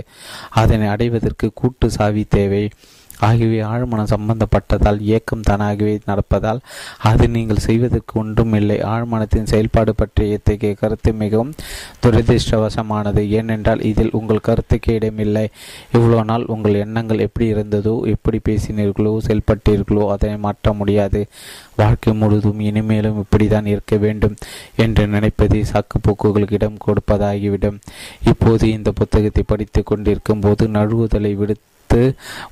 அதனை 0.64 0.88
அடைவதற்கு 0.88 1.50
கூட்டு 1.54 1.90
சாவி 1.90 2.26
தேவை. 2.30 2.64
ஆகியவை 3.28 3.60
ஆழ்மனம் 3.72 4.12
சம்பந்தப்பட்டதால் 4.14 5.00
இயக்கம் 5.00 5.46
தானாகவே 5.50 5.94
நடப்பதால் 6.06 6.60
அது 7.10 7.26
நீங்கள் 7.36 7.64
செய்வதற்கு 7.66 8.14
ஒன்றும் 8.20 8.54
இல்லை. 8.54 8.78
ஆழ்மனத்தின் 8.84 9.50
செயல்பாடு 9.52 9.96
பற்றிய 9.96 10.38
இத்தகைய 10.38 10.74
கருத்து 10.82 11.14
மிகவும் 11.14 11.54
துரதிருஷ்டவசமானது. 12.06 13.22
ஏனென்றால் 13.30 13.84
இதில் 13.92 14.16
உங்கள் 14.20 14.46
கருத்துக்கு 14.48 14.94
இடமில்லை. 14.94 15.46
இவ்வளோ 15.94 16.24
நாள் 16.24 16.46
உங்கள் 16.46 16.82
எண்ணங்கள் 16.84 17.24
எப்படி 17.28 17.48
இருந்ததோ 17.54 17.96
எப்படி 18.14 18.40
பேசினீர்களோ 18.50 19.14
செயல்பட்டீர்களோ 19.28 20.06
அதனை 20.16 20.38
மாற்ற 20.38 20.74
முடியாது. 20.74 21.22
வாழ்க்கை 21.82 22.14
முழுதும் 22.14 22.60
இனிமேலும் 22.60 23.22
இப்படிதான் 23.24 23.70
இருக்க 23.74 23.96
வேண்டும் 23.98 24.36
என்று 24.76 25.08
நினைப்பதை 25.08 25.62
சாக்குப்போக்குகளுக்கு 25.74 26.58
இடம் 26.60 26.84
கொடுப்பதாகிவிடும். 26.88 27.80
இப்போது 28.32 28.66
இந்த 28.72 28.92
புத்தகத்தை 28.92 29.44
படித்து 29.54 29.84
கொண்டிருக்கும் 29.84 30.40
போது 30.40 30.68
நழுவுதலை 30.68 31.34
விடுத்து 31.36 31.74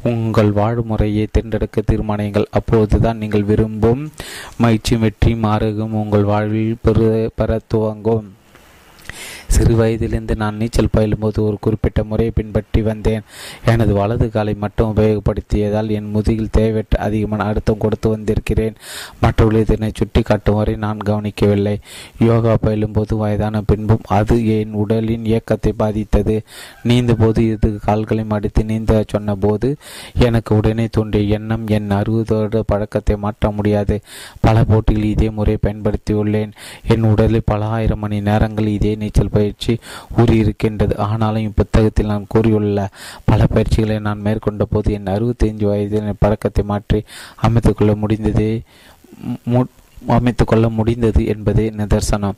உங்கள் 0.04 0.52
வாழ்முறையை 0.60 1.26
தேர்ந்தெடுக்க 1.32 1.82
தீர்மானியுங்கள். 1.92 2.52
அப்போதுதான் 2.52 3.22
நீங்கள் 3.24 3.50
விரும்பும் 3.52 4.04
மகிழ்ச்சி 4.58 4.96
வெற்றி 4.96 5.34
மாறுகும் 5.48 5.98
உங்கள் 6.04 6.30
வாழ்வில் 6.32 6.82
பெரு 6.82 7.10
பெற 7.36 7.60
துவங்கும். 7.68 8.28
சிறு 9.54 9.74
வயதிலிருந்து 9.76 10.36
நான் 10.36 10.60
நீச்சல் 10.62 10.92
பயிலும்போது 10.92 11.40
ஒரு 11.48 11.58
குறிப்பிட்ட 11.60 12.00
முறையை 12.04 12.32
பின்பற்றி 12.36 12.82
வந்தேன். 12.82 13.24
எனது 13.72 13.94
வலது 13.94 14.28
காலை 14.30 14.54
மட்டும் 14.64 14.92
உபயோகப்படுத்தியதால் 14.94 15.90
என் 15.98 16.10
முதுகில் 16.16 16.54
தேவையற்ற 16.58 17.00
அதிகமான 17.06 17.44
அழுத்தம் 17.44 17.82
கொடுத்து 17.84 18.10
வந்திருக்கிறேன். 18.10 18.76
மற்றவர்கள் 19.22 19.66
இதனை 19.66 19.92
சுட்டி 20.00 20.22
காட்டும் 20.22 20.58
வரை 20.60 20.76
நான் 20.76 21.06
கவனிக்கவில்லை. 21.10 21.76
யோகா 22.20 22.56
பயிலும்போது 22.66 23.16
வயதான 23.16 23.62
பின்பும் 23.62 24.08
அது 24.20 24.38
என் 24.58 24.74
உடலின் 24.74 25.28
இயக்கத்தை 25.32 25.74
பாதித்தது. 25.84 26.38
நீந்த 26.84 27.14
போது 27.14 27.42
இது 27.52 27.72
கால்களை 27.88 28.26
மடித்து 28.34 28.64
நீந்த 28.72 29.04
சொன்னபோது 29.14 29.70
எனக்கு 30.28 30.52
உடனே 30.56 30.88
தோன்றிய 30.92 31.38
எண்ணம் 31.40 31.68
என் 31.68 31.90
அறுபதோடு 32.00 32.62
பழக்கத்தை 32.74 33.18
மாற்ற 33.18 33.52
முடியாது. 33.52 33.98
பல 34.42 34.64
போட்டிகளில் 34.64 35.14
இதே 35.16 35.30
முறை 35.30 35.58
பயன்படுத்தியுள்ளேன். 35.68 36.52
என் 36.88 37.08
உடலில் 37.12 37.50
பல 37.52 37.66
ஆயிரம் 37.78 38.00
மணி 38.00 38.20
நேரங்கள் 38.22 38.74
இதே 38.78 38.96
நீச்சல் 38.96 39.30
பயிர் 39.30 39.42
பயிற்சி 39.44 39.76
கூறியிருக்கின்றது. 40.18 40.96
ஆனாலும் 41.08 41.48
இப்புத்தகத்தில் 41.48 42.12
நான் 42.14 42.32
கூறியுள்ள 42.36 42.90
பல 43.32 43.48
பயிற்சிகளை 43.56 44.00
நான் 44.08 44.26
மேற்கொண்ட 44.28 44.66
போது 44.74 44.98
என் 44.98 45.14
அறுபத்தைந்து 45.16 45.72
வயதில் 45.72 46.08
என் 46.12 46.24
பழக்கத்தை 46.26 46.66
மாற்றி 46.74 47.02
அமைத்துக்கொள்ள 47.48 47.96
முடிந்தது. 48.04 48.50
அமைத்து 50.08 50.46
கொள்ள 50.46 50.70
முடிந்தது 50.70 51.26
என்பதே 51.26 51.70
நிதர்சனம். 51.70 52.38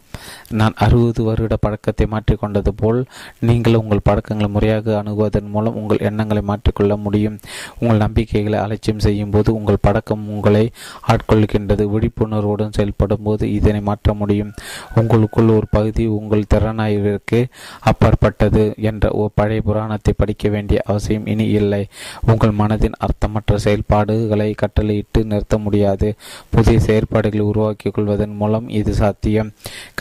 நான் 0.49 0.73
அறுபது 0.75 1.23
வருட 1.23 1.55
பழக்கத்தை 1.55 2.07
மாற்றிக்கொண்டது 2.11 2.71
போல் 2.75 3.05
நீங்கள் 3.39 3.75
உங்கள் 3.75 4.03
பழக்கங்களை 4.03 4.49
முறையாக 4.51 5.03
அணுகுவதன் 5.03 5.49
மூலம் 5.49 5.75
உங்கள் 5.75 5.97
எண்ணங்களை 5.97 6.43
மாற்றிக்கொள்ள 6.47 6.95
முடியும். 6.97 7.39
உங்கள் 7.79 7.97
நம்பிக்கைகளை 7.97 8.59
அலட்சியம் 8.59 8.99
செய்யும் 8.99 9.29
போது 9.29 9.53
உங்கள் 9.53 9.81
பழக்கம் 9.81 10.29
உங்களை 10.29 10.71
ஆட்கொள்கின்றது. 11.07 11.83
விழிப்புணர்வுடன் 11.93 12.75
செயல்படும் 12.77 13.23
போது 13.23 13.53
இதனை 13.53 13.81
மாற்ற 13.81 14.13
முடியும். 14.13 14.53
உங்களுக்குள் 14.95 15.49
ஒரு 15.49 15.67
பகுதி 15.69 16.05
உங்கள் 16.05 16.49
திறனாய்விற்கு 16.53 17.45
அப்பாற்பட்டது 17.79 18.73
என்ற 18.77 19.11
ஒரு 19.11 19.31
பழைய 19.33 19.61
புராணத்தை 19.61 20.13
படிக்க 20.17 20.49
வேண்டிய 20.49 20.81
அவசியம் 20.85 21.25
இனி 21.25 21.47
இல்லை. 21.49 21.87
உங்கள் 22.25 22.57
மனதின் 22.59 22.99
அர்த்தமற்ற 22.99 23.57
செயல்பாடுகளை 23.57 24.53
கட்டளையிட்டு 24.53 25.25
நிறுத்த 25.25 25.57
முடியாது. 25.57 26.15
புதிய 26.49 26.79
செயற்பாடுகளை 26.79 27.43
உருவாக்கிக் 27.55 27.95
கொள்வதன் 27.97 28.37
மூலம் 28.41 28.69
இது 28.79 28.93
சாத்தியம். 29.01 29.51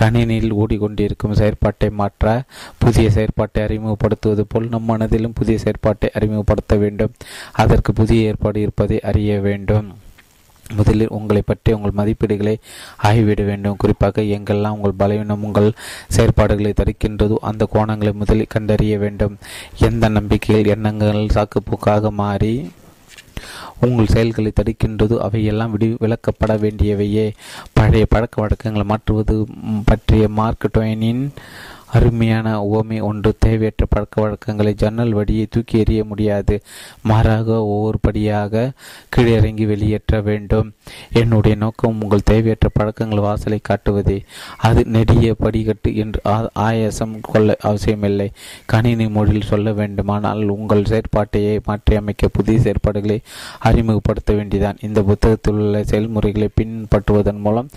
கணினியில் 0.00 0.56
ஓடிக்கொண்டிருக்கும் 0.62 1.38
செயற்பாட்டை 1.40 1.90
மாற்ற 2.00 2.42
புதிய 2.84 3.08
செயற்பாட்டை 3.16 3.60
அறிமுகப்படுத்துவது 3.66 4.44
போல் 4.52 4.72
நம் 4.76 4.88
மனதிலும் 4.92 5.36
புதிய 5.40 5.58
செயற்பாட்டை 5.64 6.10
அறிமுகப்படுத்த 6.20 6.76
வேண்டும். 6.84 7.14
அதற்கு 7.62 7.92
புதிய 8.00 8.30
ஏற்பாடு 8.30 8.60
இருப்பதை 8.66 8.98
அறிய 9.10 9.40
வேண்டும். 9.48 9.88
முதலில் 10.76 11.14
உங்களை 11.16 11.40
பற்றி 11.48 11.70
உங்கள் 11.76 11.98
மதிப்பீடுகளை 11.98 12.54
ஆய்விட 13.08 13.42
வேண்டும். 13.48 13.76
குறிப்பாக 13.82 14.22
எங்கெல்லாம் 14.36 14.76
உங்கள் 14.76 14.98
பலவீனம் 15.02 15.44
உங்கள் 15.46 15.68
செயற்பாடுகளை 16.16 16.72
தடுக்கின்றதோ 16.78 17.36
அந்த 17.50 17.68
கோணங்களை 17.74 18.12
முதலில் 18.20 18.52
கண்டறிய 18.54 18.94
வேண்டும். 19.02 19.34
எந்த 19.88 20.08
நம்பிக்கைகள் 20.16 20.72
எண்ணங்கள் 20.74 21.34
சாக்குப்போக்காக 21.36 22.12
மாறி 22.22 22.54
உங்கள் 23.80 24.06
செயல்களை 24.06 24.52
தடுக்கின்றது 24.54 25.18
அவையெல்லாம் 25.18 25.70
விடு 25.70 25.96
விளக்கப்பட 26.00 26.54
வேண்டியவையே. 26.64 27.32
பழைய 27.72 28.06
பழக்க 28.08 28.40
வழக்கங்களை 28.40 28.86
மாற்றுவது 28.86 29.46
பற்றிய 29.84 30.28
மார்க் 30.28 30.70
டொயினின் 30.78 31.30
அருமையான 31.94 32.62
உவமை 32.62 33.00
ஒன்று 33.00 33.30
தேவையற்ற 33.38 33.84
பழக்க 33.88 34.20
வழக்கங்களை 34.20 34.74
ஜன்னல் 34.74 35.12
வழியை 35.12 35.46
தூக்கி 35.50 35.82
எறிய 35.82 36.04
முடியாது. 36.04 36.54
மாறாக 37.02 37.48
ஒவ்வொரு 37.64 37.98
படியாக 38.02 38.72
கீழிறங்கி 39.16 39.66
வெளியேற்ற 39.66 40.20
வேண்டும். 40.20 40.68
என்னுடைய 41.12 41.56
நோக்கம் 41.56 42.00
உங்கள் 42.02 42.24
தேவையற்ற 42.24 42.68
பழக்கங்கள் 42.72 43.18
வாசலை 43.18 43.60
காட்டுவதே. 43.68 44.18
அது 44.56 44.84
நெடிய 44.84 45.34
படிக்கட்டு 45.34 45.96
என்று 45.96 46.20
ஆயாசம் 46.60 47.14
கொள்ள 47.20 47.56
அவசியமில்லை. 47.60 48.28
கணினி 48.66 49.08
மொழியில் 49.08 49.50
சொல்ல 49.52 49.72
வேண்டுமானால் 49.72 50.42
உங்கள் 50.48 50.84
செயற்பாட்டையை 50.84 51.56
மாற்றியமைக்க 51.64 52.28
புதிய 52.28 52.58
செயற்பாடுகளை 52.58 53.18
அறிமுகப்படுத்த 53.58 54.32
வேண்டியதான் 54.32 54.80
இந்த 54.80 55.02
புத்தகத்தில் 55.02 55.54
உள்ள 55.54 55.84
செயல்முறைகளை 55.84 56.48
பின்பற்றுவதன் 56.60 57.40
மூலம் 57.40 57.68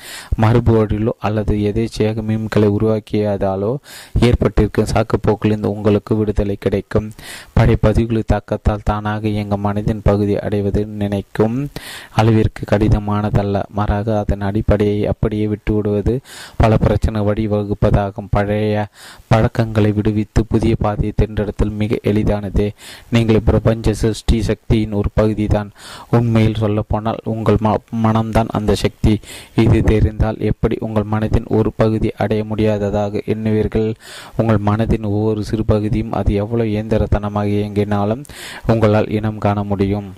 மறுபடியிலோ 0.42 1.14
அல்லது 1.20 1.56
எதேச்சையாக 1.70 2.24
மீம்களை 2.30 2.68
உருவாக்கியதாலோ 2.78 3.72
ஏற்பட்டிருக்கும். 4.20 4.88
சாக்குப்போக்கிலிருந்து 4.94 5.66
உங்களுக்கு 5.66 6.16
விடுதலை 6.16 6.56
கிடைக்கும். 6.60 7.12
படைப்பதிவுகளை 7.60 8.24
தாக்கத்தால் 8.26 8.84
தானாக 8.84 9.28
எங்கள் 9.28 9.64
மனதின் 9.64 10.00
பகுதி 10.04 10.40
அடைவது 10.40 10.86
நினைக்கும். 10.86 11.70
அளவிற்கு 12.16 12.64
கடினமானதல்ல. 12.72 13.64
மாறாக 13.70 14.18
அதன் 14.20 14.42
அடிப்படையை 14.42 15.08
அப்படியே 15.08 15.48
விட்டுவிடுவது 15.48 16.20
பல 16.58 16.78
பிரச்சனை 16.78 17.22
வழிவகுப்பதாகும். 17.22 18.32
பழைய 18.32 18.88
பழக்கங்களை 19.28 19.92
விடுவித்து 19.92 20.46
புதிய 20.46 20.76
பாதையை 20.80 21.14
தேர்ந்தெடுத்தல் 21.16 21.78
மிக 21.82 22.00
எளிதானதே. 22.04 22.72
நீங்கள் 23.10 23.46
பிரபஞ்ச 23.46 23.94
சிருஷ்டி 23.94 24.42
சக்தியின் 24.42 24.92
ஒரு 24.92 25.10
பகுதி 25.14 25.48
தான் 25.48 25.72
உண்மையில் 26.12 26.56
சொல்லப்போனால் 26.56 27.20
உங்கள் 27.24 27.58
மனம்தான் 28.04 28.48
அந்த 28.48 28.76
சக்தி. 28.76 29.20
இது 29.56 29.84
தெரிந்தால் 29.84 30.38
எப்படி 30.40 30.78
உங்கள் 30.80 31.06
மனதின் 31.12 31.48
ஒரு 31.48 31.72
பகுதி 31.76 32.12
அடைய 32.18 32.44
முடியாததாக 32.44 33.22
எண்ணுவீர்கள்? 33.26 33.94
உங்கள் 34.40 34.66
மனதின் 34.70 35.10
ஒவ்வொரு 35.12 35.42
சிறு 35.50 35.66
பகுதியும் 35.74 36.16
அது 36.20 36.32
எவ்வளவு 36.44 36.74
இயந்திரத்தனமாக 36.76 37.54
இயங்கினாலும் 37.58 38.24
உங்களால் 38.72 39.14
இனம் 39.18 39.44
காண 39.46 39.64
முடியும். 39.74 40.10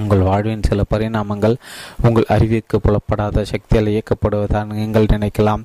உங்கள் 0.00 0.20
வாழ்வின் 0.26 0.66
சில 0.66 0.80
பரிணாமங்கள் 0.90 1.54
உங்கள் 2.06 2.28
அறிவிற்கு 2.34 2.76
புலப்படாத 2.84 3.42
சக்தியால் 3.50 3.90
இயக்கப்படுவதாக 3.92 4.76
நீங்கள் 4.80 5.08
நினைக்கலாம். 5.14 5.62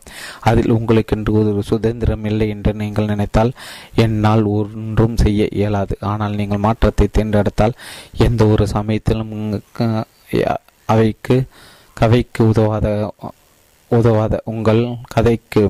அதில் 0.49 0.73
உங்களுக்கென்று 0.77 1.33
ஒரு 1.39 1.63
சுதந்திரம் 1.69 2.25
இல்லை 2.31 2.47
என்று 2.53 2.71
நீங்கள் 2.81 3.11
நினைத்தால் 3.11 3.51
என்னால் 4.05 4.43
ஒன்றும் 4.55 5.19
செய்ய 5.23 5.47
இயலாது. 5.59 5.95
ஆனால் 6.13 6.37
நீங்கள் 6.39 6.63
மாற்றத்தை 6.65 7.07
தேர்ந்தெடுத்தால் 7.17 7.77
எந்த 8.27 8.47
ஒரு 8.53 8.67
சமயத்திலும் 8.75 9.33
அவைக்கு 10.93 11.37
கவைக்கு 12.01 12.41
உதவாத 12.51 12.87
உதவாத 13.91 14.35
உங்கள் 14.51 14.83
கதைக்கு 15.13 15.61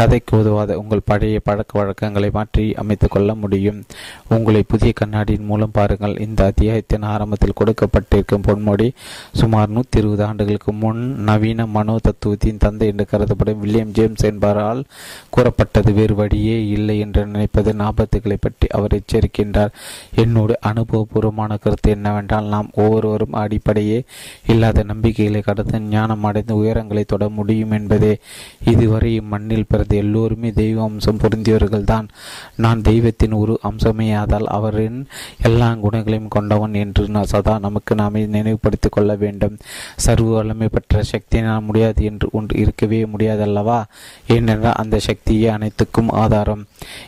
கதைக்கு 0.00 0.38
உதவாத 0.38 0.78
உங்கள் 0.78 1.00
பழைய 1.04 1.40
பழக்க 1.44 1.78
வழக்கங்களை 1.78 2.30
மாற்றி 2.32 2.74
அமைத்துக் 2.74 3.10
கொள்ள 3.10 3.34
முடியும். 3.34 3.84
உங்களை 4.28 4.62
புதிய 4.62 4.92
கண்ணாடியின் 4.92 5.44
மூலம் 5.44 5.70
பாருங்கள். 5.72 6.16
இந்த 6.18 6.44
அத்தியாயத்தின் 6.44 7.02
ஆரம்பத்தில் 7.02 7.56
கொடுக்கப்பட்டிருக்கும் 7.60 8.44
பொன்மொழி 8.46 8.90
சுமார் 9.32 9.68
நூற்றி 9.68 9.98
இருபது 9.98 10.24
ஆண்டுகளுக்கு 10.24 10.72
முன் 10.72 11.22
நவீன 11.22 11.66
மனோ 11.66 11.96
தத்துவத்தின் 12.02 12.56
தந்தை 12.58 12.88
என்று 12.88 13.06
கருதப்படும் 13.10 13.60
வில்லியம் 13.60 13.90
ஜேம்ஸ் 13.90 14.24
என்பவரால் 14.24 14.84
கூறப்பட்டது 15.30 15.92
வேறு 15.92 16.14
வழியே 16.14 16.68
இல்லை 16.68 16.98
என்று 16.98 17.26
நினைப்பது 17.26 17.72
ஆபத்துகளை 17.72 18.36
பற்றி 18.40 18.66
அவர் 18.68 19.00
எச்சரிக்கின்றார். 19.00 19.74
என்னோட 20.16 20.52
அனுபவபூர்வமான 20.66 21.58
கருத்து 21.58 21.90
என்னவென்றால் 21.90 22.44
நாம் 22.44 22.70
ஒவ்வொருவரும் 22.74 23.32
அடிப்படையே 23.32 24.02
இல்லாத 24.46 24.82
நம்பிக்கைகளை 24.82 25.40
கடந்து 25.40 25.80
ஞானம் 25.80 26.24
அடைந்து 26.24 26.64
உயரங்களை 26.64 27.04
தொட 27.04 27.28
முடியும் 27.28 27.70
என்பதே. 27.70 28.18
இதுவரை 28.64 29.20
இம்மண்ணில் 29.20 29.68
பிறந்த 29.68 29.88
எல்லோருமே 29.96 30.52
தெய்வ 30.52 30.82
அம்சம் 30.82 31.18
பொருந்தியவர்கள்தான். 31.18 32.08
நான் 32.56 32.82
தெய்வத்தின் 32.82 33.32
ஒரு 33.32 33.60
அம்சமேயாதால் 33.62 34.42
அவரின் 34.42 35.06
எல்லா 35.42 35.74
குணங்களையும் 35.74 36.28
கொண்டவன் 36.28 36.74
என்று 36.74 37.08
சதா 37.22 37.58
நமக்கு 37.58 37.94
நாமே 37.94 38.26
நினைவுபடுத்திக் 38.26 38.92
கொள்ள 38.92 39.14
வேண்டும். 39.14 39.56
சர்வ 39.96 40.34
வல்லமை 40.34 40.68
பெற்ற 40.68 41.02
சக்தியினால் 41.02 41.60
முடியாது 41.60 42.04
என்று 42.04 42.28
ஒன்று 42.32 42.58
இருக்கவே 42.58 43.06
முடியாதல்லவா? 43.18 43.84
ஏனென்றால் 44.26 44.72
அந்த 44.72 45.00
சக்தியே 45.06 45.46
அனைத்துக்கும் 45.46 46.08
ஆதாரம். 46.08 46.64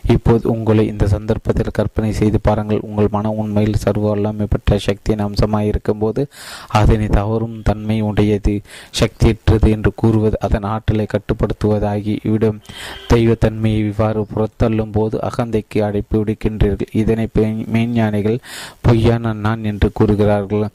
இப்போது 0.08 0.50
உங்களை 0.50 0.86
இந்த 0.86 1.06
சந்தர்ப்பத்தில் 1.06 1.70
கற்பனை 1.72 2.12
செய்து 2.12 2.40
பாருங்கள். 2.40 2.78
உங்கள் 2.82 3.08
மன 3.10 3.30
உண்மையில் 3.30 3.74
சர்வ 3.74 4.08
வல்லமை 4.08 4.46
பெற்ற 4.50 4.78
சக்தியின் 4.78 5.24
அம்சமாக 5.24 5.64
இருக்கும்போது 5.64 6.28
அதனை 6.68 7.06
தவறும் 7.06 7.62
தன்மை 7.64 8.00
உடையது. 8.00 8.60
சக்தியற்றது 9.00 9.70
என்று 9.70 9.92
கூறுவது 9.94 10.36
அதன் 10.40 10.62
ஆற்றலை 10.62 11.06
கட்டுப்படுத்துவதாகிவிடும். 11.06 12.58
தெய்வத்தன்மையை 13.12 13.82
இவ்வாறு 13.90 14.26
புறத்தள்ளும் 14.34 14.92
போது 14.92 15.18
அகந்தைக்கு 15.28 15.78
அழைப்பு 15.88 16.16
விடுக்கின்றீர்கள். 16.18 16.92
இதனை 17.02 17.26
மெய்ஞானிகள் 17.74 18.38
பொய்யான 18.80 19.32
நான் 19.46 19.64
என்று 19.64 19.90
கூறுகிறார்கள். 19.92 20.66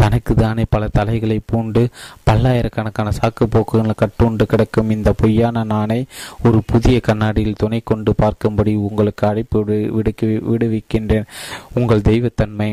தனக்கு 0.00 0.32
தானே 0.34 0.64
பல 0.68 0.88
தலைகளை 0.96 1.36
பூண்டு 1.50 1.82
பல்லாயிரக்கணக்கான 2.26 3.12
சாக்கு 3.18 3.44
போக்குகள் 3.50 4.00
கட்டுண்டு 4.02 4.44
கிடக்கும் 4.46 4.90
இந்த 4.90 5.10
பொய்யான 5.12 5.64
நானை 5.64 6.00
ஒரு 6.42 6.58
புதிய 6.66 6.96
கண்ணாடியில் 7.00 7.60
துணை 7.62 7.80
கொண்டு 7.84 8.14
பார்க்கும்படி 8.22 8.74
உங்களுக்கு 8.88 9.24
அழைப்பு 9.26 9.64
விடுக்க 9.96 10.26
விடுவிக்கின்றேன். 10.52 11.28
உங்கள் 11.74 12.06
தெய்வத்தன்மை 12.10 12.70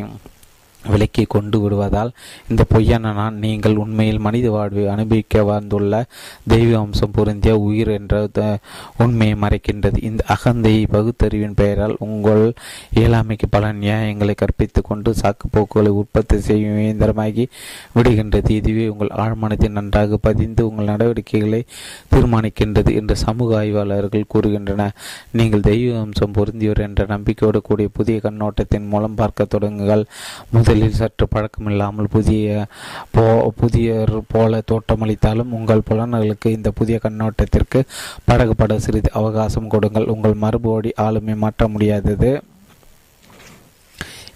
விலக்கி 0.91 1.23
கொண்டு 1.23 1.59
விடுவதால் 1.59 2.11
இந்த 2.49 2.63
பொய்யான 2.63 3.13
நான் 3.13 3.35
நீங்கள் 3.35 3.75
உண்மையில் 3.75 4.19
மனித 4.19 4.49
வாழ்வை 4.51 4.87
அனுபவிக்க 4.87 5.43
வந்துள்ள 5.43 6.05
தெய்வ 6.47 6.79
அம்சம் 6.79 7.11
பொருந்திய 7.11 7.57
உயிர் 7.57 7.87
என்ற 7.87 8.27
உண்மையை 8.97 9.37
மறைக்கின்றது. 9.41 10.03
இந்த 10.03 10.23
அகந்தை 10.27 10.85
பகுத்தறிவின் 10.91 11.53
பெயரால் 11.55 11.95
உங்கள் 11.99 12.53
இயலாமைக்கு 12.95 13.47
பல 13.49 13.71
நியாயங்களை 13.71 14.35
கற்பித்துக் 14.35 14.87
கொண்டு 14.87 15.13
சாக்கு 15.21 15.47
போக்குகளை 15.51 15.91
உற்பத்தி 15.91 16.39
செய்யும் 16.39 16.77
இயந்திரமாகி 16.77 17.45
விடுகின்றது. 17.95 18.49
இதுவே 18.49 18.87
உங்கள் 18.87 19.11
ஆழ்மனத்தில் 19.15 19.69
நன்றாக 19.69 20.17
பதிந்து 20.17 20.67
உங்கள் 20.67 20.85
நடவடிக்கைகளை 20.85 21.63
தீர்மானிக்கின்றது 22.15 22.93
என்று 22.93 23.15
சமூக 23.15 23.57
ஆய்வாளர்கள் 23.57 24.31
கூறுகின்றனர். 24.33 24.95
நீங்கள் 25.31 25.59
தெய்வ 25.59 25.99
அம்சம் 25.99 26.33
பொருந்தியவர் 26.33 26.79
என்ற 26.79 27.05
நம்பிக்கையோடு 27.05 27.61
கூடிய 27.61 27.89
புதிய 27.93 28.19
கண்ணோட்டத்தின் 28.23 28.87
மூலம் 28.87 29.15
பார்க்க 29.15 29.47
தொடங்குங்கள். 29.55 30.05
முதல் 30.51 30.72
முதலில் 30.73 30.99
சற்று 30.99 31.25
பழக்கமில்லாமல் 31.33 32.07
புதிய 32.09 32.65
போ 33.11 33.23
புதிய 33.57 34.05
போல 34.27 34.61
தோற்றமளித்தாலும் 34.71 35.51
உங்கள் 35.51 35.83
புலன்களுக்கு 35.89 36.47
இந்த 36.47 36.69
புதிய 36.71 36.99
கண்ணோட்டத்திற்கு 37.03 37.79
படகுபட 38.25 38.77
சிறிது 38.79 39.09
அவகாசம் 39.13 39.67
கொடுங்கள். 39.67 40.05
உங்கள் 40.05 40.35
மரபோடி 40.41 40.91
ஆளுமை 40.95 41.35
மாற்ற 41.35 41.67
முடியாதது. 41.67 42.31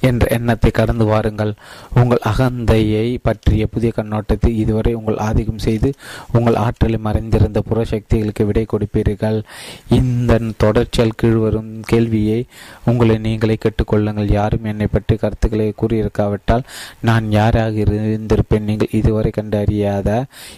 என்ற 0.02 0.26
எண்ணத்தை 0.38 0.72
கடந்து 0.72 1.06
வாருங்கள். 1.06 1.54
உங்கள் 2.00 2.22
அகந்தையை 2.32 3.08
பற்றிய 3.28 3.68
புதிய 3.68 3.92
கண்ணோட்டத்தை 3.98 4.52
இதுவரை 4.64 4.94
உங்கள் 4.94 5.22
ஆதிக்கம் 5.28 5.64
செய்து 5.68 5.90
உங்கள் 6.32 6.60
ஆற்றலை 6.66 7.00
மறைந்திருந்த 7.08 7.62
புற 7.62 7.86
சக்திகளுக்கு 7.94 8.46
விடை 8.46 8.66
கொடுப்பீர்கள். 8.74 9.40
இந்த 10.00 10.40
தொடர்ச்சியால் 10.64 11.18
கீழ்வரும் 11.22 11.72
கேள்வியை 11.92 12.40
உங்களை 12.92 13.18
நீங்களே 13.18 13.58
கேட்டுக்கொள்ளுங்கள். 13.66 14.30
யாரும் 14.30 14.68
என்னை 14.72 14.88
பற்றி 14.88 15.16
கருத்துக்களை 15.16 15.68
கூறியிருக்காவிட்டால் 15.82 16.68
நான் 17.02 17.26
யாராக 17.32 17.74
இருந்திருப்பேன் 17.86 18.68
நீங்கள் 18.70 18.94
இதுவரை 19.00 19.32
கண்டறியாத 19.32 20.10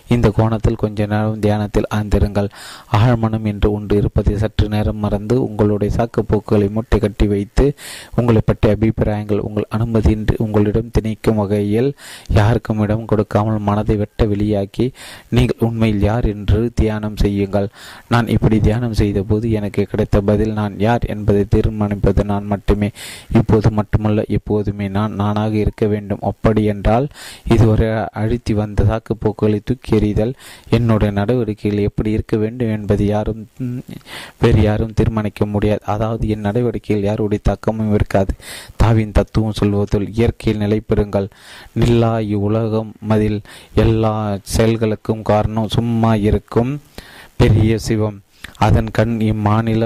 இந்த 0.08 0.28
கோணத்தில் 0.38 0.82
கொஞ்ச 0.84 1.06
நேரம் 1.06 1.42
தியானத்தில் 1.46 1.88
ஆழ்ந்திருங்கள் 1.96 2.50
ஆழ்மனம் 3.00 3.48
என்று 3.52 3.68
ஒன்று 3.72 3.96
இருப்பதை 4.02 4.36
சற்று 4.44 4.66
நேரம் 4.74 5.02
மறந்து 5.06 5.36
உங்களுடைய 5.48 5.92
சாக்கு 5.98 6.22
போக்குகளை 6.32 6.68
மூட்டை 6.76 7.00
கட்டி 7.00 7.28
வைத்து 7.34 7.66
உங்களை 8.16 8.42
பற்றிய 8.42 8.76
அபிப்பிராயங்கள் 8.76 9.28
உங்கள் 9.38 9.68
அனுமதியின்றி 9.78 10.36
உங்களிடம் 10.38 10.92
திணிக்கும் 11.00 11.36
வகையில் 11.36 11.96
யாருக்கும் 12.34 12.80
இடம் 12.80 13.06
கொடுக்காமல் 13.06 13.60
மனதை 13.60 13.96
வெட்ட 13.96 14.26
வெளியாக்கி 14.26 14.92
நீங்கள் 15.30 15.58
உண்மையில் 15.60 16.02
யார் 16.02 16.26
என்று 16.26 16.72
தியானம் 16.74 17.16
செய்யுங்கள். 17.16 17.68
நான் 18.08 18.28
இப்படி 18.28 18.60
தியானம் 18.60 18.94
செய்தபோது 18.94 19.52
எனக்கு 19.52 19.86
கிடைத்த 19.86 20.22
பதில் 20.22 20.54
நான் 20.54 20.80
யார் 20.80 21.06
என்பதை 21.06 21.46
தீர்மானிப்பது 21.56 22.24
நான் 22.24 22.46
மட்டுமே. 22.46 22.92
இப்போது 23.34 23.72
மட்டுமல்ல 23.72 24.24
எப்போதுமே 24.28 24.88
நான் 24.90 25.14
நானாக 25.14 25.56
இருக்க 25.56 25.86
வேண்டும். 25.86 26.20
அப்படி 26.22 26.64
என்றால் 26.64 27.08
இதுவரை 27.44 27.90
அழுத்தி 28.12 28.54
வந்த 28.54 28.84
சாக்குப்போக்குகளை 28.84 29.60
தூக்கி 29.64 29.96
எறிதல் 29.96 30.34
என்னுடைய 30.70 31.14
நடவடிக்கைகள் 31.14 31.88
எப்படி 31.90 32.12
இருக்க 32.12 32.38
வேண்டும் 32.38 32.70
என்பதை 32.70 33.06
யாரும் 33.06 33.48
வேறு 34.40 34.62
யாரும் 34.62 34.94
தீர்மானிக்க 34.94 35.46
முடியாது. 35.46 35.82
அதாவது 35.86 36.28
என் 36.28 36.40
நடவடிக்கையில் 36.40 37.06
யாருடைய 37.06 37.44
தாக்கமும் 37.44 37.94
இருக்காது. 37.94 38.34
தாவின் 38.84 39.16
தத்துவம் 39.20 39.58
சொல்வதில் 39.60 40.08
இயற்கையில் 40.14 40.64
நிலை 40.64 40.80
பெறுங்கள் 40.88 41.28
நில்லா 41.74 42.14
இவ்வுலகம் 42.34 42.92
மதில் 43.10 43.40
எல்லா 43.76 44.14
செயல்களுக்கும் 44.56 45.28
காரணம் 45.32 45.74
சும்மா 45.78 46.14
இருக்கும் 46.28 46.74
பெரிய 47.42 47.74
சிவம். 47.88 48.18
அதன் 48.58 48.90
கண் 48.92 49.14
இம்மாநில 49.24 49.86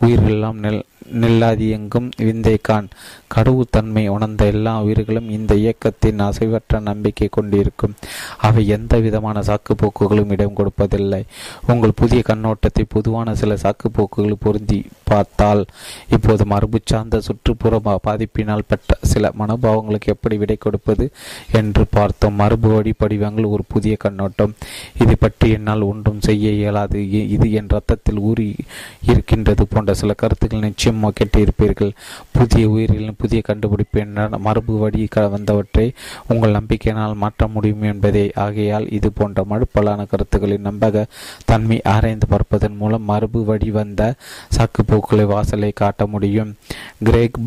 உயிரெல்லாம் 0.00 0.58
நில் 0.64 0.80
நில்லாதி 1.12 1.68
எங்கும் 1.70 2.08
விந்தைக்கான். 2.18 2.88
கடவுத்தன்மை 3.34 4.08
உணர்ந்த 4.08 4.44
எல்லா 4.44 4.72
உயிர்களும் 4.82 5.28
இந்த 5.28 5.54
இயக்கத்தின் 5.54 6.18
அசைவற்ற 6.18 6.80
நம்பிக்கை 6.80 7.28
கொண்டிருக்கும். 7.30 7.94
அவை 8.38 8.66
எந்த 8.66 8.98
விதமான 8.98 9.40
சாக்குப்போக்குகளும் 9.40 10.30
இடம் 10.30 10.56
கொடுப்பதில்லை. 10.56 11.22
உங்கள் 11.66 11.98
புதிய 12.00 12.22
கண்ணோட்டத்தை 12.28 12.84
பொதுவான 12.88 13.34
சில 13.34 13.54
சாக்குப்போக்குகள் 13.54 14.42
பொருந்தி 14.44 14.86
பார்த்தால் 15.04 15.66
இப்போது 16.08 16.44
மரபு 16.44 16.78
சார்ந்த 16.84 17.20
சுற்றுப்புற 17.20 17.80
பாதிப்பினால் 18.06 18.68
பெற்ற 18.68 18.98
சில 19.02 19.32
மனோபாவங்களுக்கு 19.38 20.12
எப்படி 20.14 20.36
விடை 20.36 20.56
கொடுப்பது 20.56 21.10
என்று 21.52 21.84
பார்த்தோம். 21.90 22.34
மரபு 22.34 22.68
வழி 22.74 22.92
படிவங்கள் 22.92 23.44
ஒரு 23.44 23.64
புதிய 23.68 23.96
கண்ணோட்டம். 23.96 24.54
இது 25.02 25.16
பற்றி 25.18 25.50
என்னால் 25.50 25.80
ஒன்றும் 25.80 26.20
செய்ய 26.20 26.50
இயலாது. 26.50 27.00
இது 27.10 27.52
என் 27.52 27.68
ரத்தத்தில் 27.68 28.18
ஊறி 28.18 28.54
இருக்கின்றது 29.02 29.66
போன்ற 29.66 29.94
சில 29.94 30.12
கருத்துக்கள் 30.12 30.66
நிச்சயம் 30.68 30.95
கேட்டிருப்பீர்கள். 31.18 31.92
புதிய 32.32 32.68
உயிர்களின் 32.68 33.18
புதிய 33.18 33.40
கண்டுபிடிப்பு 33.48 34.00
என்ற 34.00 34.28
மரபு 34.38 34.74
வழி 34.78 35.08
வந்தவற்றை 35.34 35.86
உங்கள் 36.28 36.56
நம்பிக்கையினால் 36.58 37.14
மாற்ற 37.14 37.46
முடியும் 37.46 37.82
என்பதே. 37.82 38.24
ஆகையால் 38.34 38.90
இது 38.90 39.12
போன்ற 39.12 39.44
மறுப்பலான 39.50 40.06
கருத்துக்களின் 40.12 40.66
நம்பக 40.68 41.04
தன்மை 41.44 41.78
ஆராய்ந்து 41.94 42.26
பார்ப்பதன் 42.26 42.76
மூலம் 42.76 43.04
மரபு 43.04 43.44
வழி 43.44 43.70
வந்த 43.70 44.14
சாக்குப்போக்களை 44.56 45.26
வாசலை 45.26 45.70
காட்ட 45.74 46.06
முடியும். 46.06 46.56
கிரேக் 47.04 47.38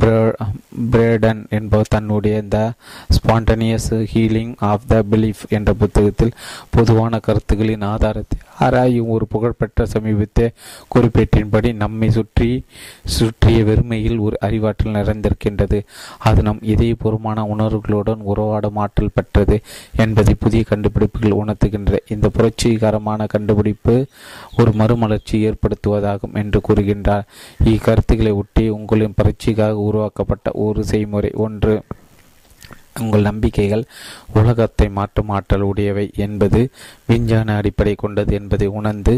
பிரேடன் 0.92 1.42
என்பவர் 1.50 1.94
தன்னுடைய 1.96 2.42
the 2.42 2.58
spontaneous 3.16 3.90
healing 4.14 4.54
of 4.72 4.88
the 4.88 5.04
belief 5.12 5.44
என்ற 5.50 5.74
புத்தகத்தில் 5.74 6.36
பொதுவான 6.70 7.20
கருத்துக்களின் 7.20 7.82
ஆதாரத்தை 7.82 8.38
ஆராயும் 8.60 9.12
ஒரு 9.16 9.26
புகழ்பெற்ற 9.28 9.86
சமீபத்திய 9.94 10.48
குறிப்பேட்டின்படி 10.96 11.70
நம்மை 11.74 12.10
சுற்றி 12.10 12.50
பற்றிய 13.40 13.64
வெறுமையில் 13.64 14.20
ஒரு 14.20 14.38
அறிவாற்றல் 14.40 14.94
நிறைந்திருக்கின்றது. 14.94 15.82
அது 16.18 16.42
நம் 16.42 16.60
இதயபூர்வமான 16.62 17.46
உணர்வுகளுடன் 17.56 18.22
உறவாடும் 18.36 18.76
ஆற்றல் 18.76 19.14
பெற்றது 19.14 19.62
என்பதை 19.96 20.34
புதிய 20.34 20.64
கண்டுபிடிப்புகள் 20.64 21.38
உணர்த்துகின்றன. 21.40 22.00
இந்த 22.08 22.30
புரட்சிகரமான 22.30 23.26
கண்டுபிடிப்பு 23.26 24.06
ஒரு 24.58 24.72
மறுமலர்ச்சி 24.72 25.40
ஏற்படுத்துவதாகும் 25.50 26.34
என்று 26.34 26.62
கூறுகின்றார். 26.68 27.28
இக்கருத்துக்களை 27.66 28.34
ஒட்டி 28.34 28.70
உங்களின் 28.70 29.18
பரீட்சைக்காக 29.22 29.72
உருவாக்கப்பட்ட 29.72 30.52
ஒரு 30.52 30.84
செய்முறை 30.84 31.32
ஒன்று. 31.34 31.82
உங்கள் 33.00 33.22
நம்பிக்கைகள் 33.22 33.84
உலகத்தை 34.34 34.90
மாற்றும் 34.90 35.30
ஆற்றல் 35.30 35.62
உடையவை 35.62 36.10
என்பது 36.16 36.70
விஞ்ஞான 37.10 37.56
அடிப்படை 37.60 37.94
கொண்டது 37.96 38.34
என்பதை 38.40 38.68
உணர்ந்து 38.80 39.14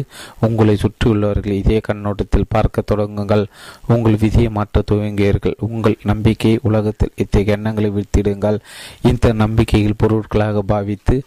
உங்களை 0.48 0.76
சுற்றியுள்ளவர்கள் 0.84 1.58
இதே 1.62 1.78
கண்ணோட்டத்தில் 1.88 2.50
பார்க்க 2.50 2.84
தொடங்குங்கள். 2.92 3.44
உங்கள் 3.94 4.20
விதியை 4.24 4.50
மாற்ற 4.58 4.84
துவங்கியீர்கள் 4.92 5.56
உங்கள் 5.68 5.98
நம்பிக்கை 6.04 6.54
உலகத்தில் 6.70 7.16
இத்தகைய 7.16 7.58
எண்ணங்களை 7.58 7.90
விழ்த்திடுங்கள். 7.98 8.60
இந்த 9.10 9.34
நம்பிக்கையில் 9.44 10.00
பொருட்களாக 10.04 10.64
பாவித்து 10.72 11.18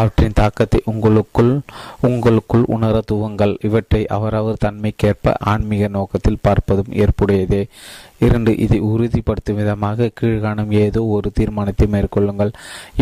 அவற்றின் 0.00 0.38
தாக்கத்தை 0.40 0.80
உங்களுக்குள் 0.92 1.52
உங்களுக்குள் 2.08 2.64
உணர 2.76 3.02
துவங்கள். 3.12 3.54
இவற்றை 3.68 4.02
அவரவர் 4.16 4.62
தன்மைக்கேற்ப 4.64 5.34
ஆன்மீக 5.52 5.88
நோக்கத்தில் 5.98 6.42
பார்ப்பதும் 6.48 6.92
ஏற்புடையதே. 7.04 7.62
இரண்டு 8.24 8.50
இதை 8.64 8.78
உறுதிப்படுத்தும் 8.90 9.58
விதமாக 9.60 10.10
கீழ்காணும் 10.18 10.70
ஏதோ 10.82 11.00
ஒரு 11.14 11.28
தீர்மானத்தை 11.38 11.86
மேற்கொள்ளுங்கள். 11.94 12.52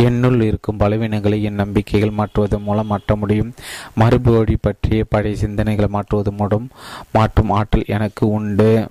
என்னுள் 0.06 0.40
இருக்கும் 0.48 0.80
பலவீனங்களை 0.82 1.38
என் 1.48 1.60
நம்பிக்கைகள் 1.62 2.16
மாற்றுவதன் 2.18 2.66
மூலம் 2.68 2.90
மற்ற 2.92 3.11
முடியும். 3.16 3.54
மறுபடி 3.94 4.56
பற்றிய 4.60 5.04
பழைய 5.04 5.46
சிந்தனைகளை 5.46 5.88
மாற்றுவது 5.88 6.32
மூலம் 6.32 6.70
மாற்றும் 7.12 7.50
ஆற்றல் 7.50 7.84
எனக்கு 7.86 8.28
உண்டு. 8.28 8.88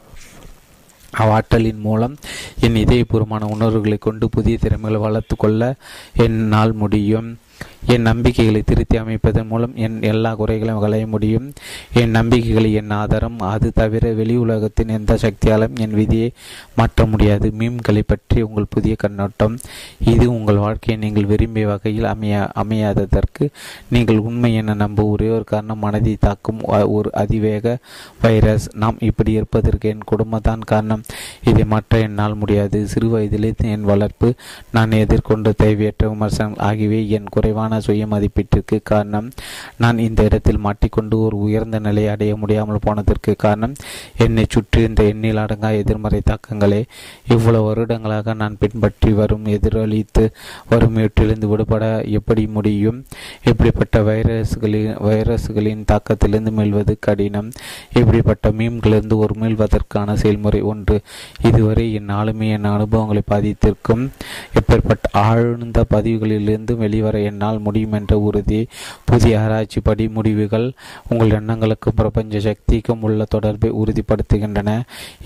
அவ்வாற்றலின் 1.17 1.79
மூலம் 1.79 2.17
என் 2.59 2.75
இதயபூர்வமான 2.75 3.43
உணர்வுகளை 3.45 3.97
கொண்டு 3.97 4.29
புதிய 4.29 4.57
திறமைகளை 4.57 5.01
வளர்த்து 5.01 5.35
கொள்ள 5.35 5.75
என்னால் 6.15 6.71
முடியும். 6.71 7.39
என் 7.87 8.01
நம்பிக்கைகளை 8.01 8.61
திருத்தி 8.61 8.97
அமைப்பதன் 8.97 9.47
மூலம் 9.47 9.75
என் 9.75 10.01
எல்லா 10.01 10.35
குறைகளையும் 10.35 10.81
களைய 10.81 11.07
முடியும். 11.07 11.53
என் 11.93 12.09
நம்பிக்கைகளை 12.09 12.73
என் 12.73 12.89
ஆதாரம் 12.89 13.39
அது 13.39 13.71
தவிர 13.73 14.13
வெளி 14.13 14.35
உலகத்தின் 14.35 14.87
எந்த 14.87 15.17
சக்தியாலும் 15.21 15.75
என் 15.75 15.91
விதியை 15.91 16.31
மாற்ற 16.75 17.05
முடியாது. 17.05 17.51
மீம்களை 17.59 18.03
பற்றி 18.05 18.41
உங்கள் 18.41 18.69
புதிய 18.69 18.95
கண்ணோட்டம். 18.95 19.57
இது 19.99 20.31
உங்கள் 20.33 20.55
வாழ்க்கையை 20.55 21.03
நீங்கள் 21.03 21.25
விரும்பிய 21.25 21.67
வகையில் 21.67 22.03
அமைய 22.03 22.51
அமையாததற்கு 22.63 23.49
நீங்கள் 23.89 24.17
உண்மை 24.17 24.53
என 24.55 24.73
நம்ப. 24.73 25.03
ஒரே 25.03 25.29
ஒரு 25.29 25.43
காரணம் 25.43 25.79
மனதை 25.79 26.17
தாக்கும் 26.19 26.61
ஒரு 26.97 27.09
அதிவேக 27.13 27.77
வைரஸ். 28.21 28.69
நாம் 28.75 28.97
இப்படி 28.99 29.31
இருப்பதற்கு 29.31 29.89
என் 29.89 30.03
குடும்பம் 30.03 30.41
தான் 30.41 30.59
காரணம். 30.59 31.03
இதை 31.43 31.63
மாற்ற 31.65 31.99
என்னால் 31.99 32.35
முடியாது. 32.35 32.87
சிறு 32.87 33.07
வயதிலே 33.17 33.53
என் 33.57 33.83
வளர்ப்பு 33.83 34.33
நான் 34.71 34.91
எதிர்கொண்ட 34.91 35.51
தேவையற்ற 35.57 36.09
விமர்சனங்கள் 36.09 36.65
ஆகியவை 36.65 37.09
என் 37.09 37.29
குறைவான 37.29 37.70
சுய 37.79 38.07
மதிப்பீட்டிற்கு 38.07 38.79
காரணம். 38.83 39.31
நான் 39.77 39.97
இந்த 39.97 40.23
இடத்தில் 40.23 40.57
மாட்டிக்கொண்டு 40.57 41.21
ஒரு 41.21 41.37
உயர்ந்த 41.37 41.79
நிலையை 41.79 42.11
அடைய 42.11 42.35
முடியாமல் 42.35 42.79
போனதற்கு 42.81 43.35
காரணம். 43.35 43.75
என்னை 44.17 44.45
சுற்றி 44.49 44.81
இந்த 44.81 45.03
எண்ணில் 45.03 45.37
அடங்கா 45.37 45.77
எதிர்மறை 45.77 46.21
தாக்கங்களே. 46.25 46.83
இவ்வளவு 47.27 47.65
வருடங்களாக 47.65 48.33
நான் 48.33 48.57
பின்பற்றி 48.59 49.11
வரும் 49.11 49.45
எதிரொலித்து 49.45 50.29
வரும் 50.69 50.97
இவற்றிலிருந்து 50.97 51.45
விடுபட 51.45 52.01
எப்படி 52.01 52.47
முடியும்? 52.47 53.05
இப்படிப்பட்ட 53.43 53.99
வைரஸ்களின் 53.99 54.95
வைரஸ்களின் 55.01 55.85
தாக்கத்திலிருந்து 55.91 56.51
மீள்வது 56.51 56.95
கடினம். 56.99 57.51
இப்படிப்பட்ட 57.93 58.49
மீன்களிலிருந்து 58.49 59.15
ஒரு 59.15 59.35
மீள்வதற்கான 59.39 60.13
செயல்முறை 60.13 60.61
ஒன்று. 60.61 61.01
இதுவரை 61.43 61.93
என் 61.93 62.09
ஆளுமை 62.09 62.49
என் 62.49 62.63
அனுபவங்களை 62.63 63.21
பாதித்திருக்கும். 63.25 64.11
இப்பேற்பட்ட 64.53 65.09
ஆழ்ந்த 65.11 65.85
பதிவுகளிலிருந்து 65.89 66.75
வெளிவர 66.75 67.19
என்னால் 67.19 67.60
முடியும் 67.65 67.95
என்ற 67.99 68.13
உறுதி. 68.27 68.61
புதிய 69.09 69.39
ஆராய்ச்சி 69.43 69.79
படி 69.87 70.05
முடிவுகள் 70.17 70.67
உங்கள் 71.09 71.35
எண்ணங்களுக்கும் 71.39 71.97
பிரபஞ்ச 72.01 72.39
சக்திக்கும் 72.47 73.03
உள்ள 73.07 73.25
தொடர்பை 73.35 73.71
உறுதிப்படுத்துகின்றன. 73.81 74.69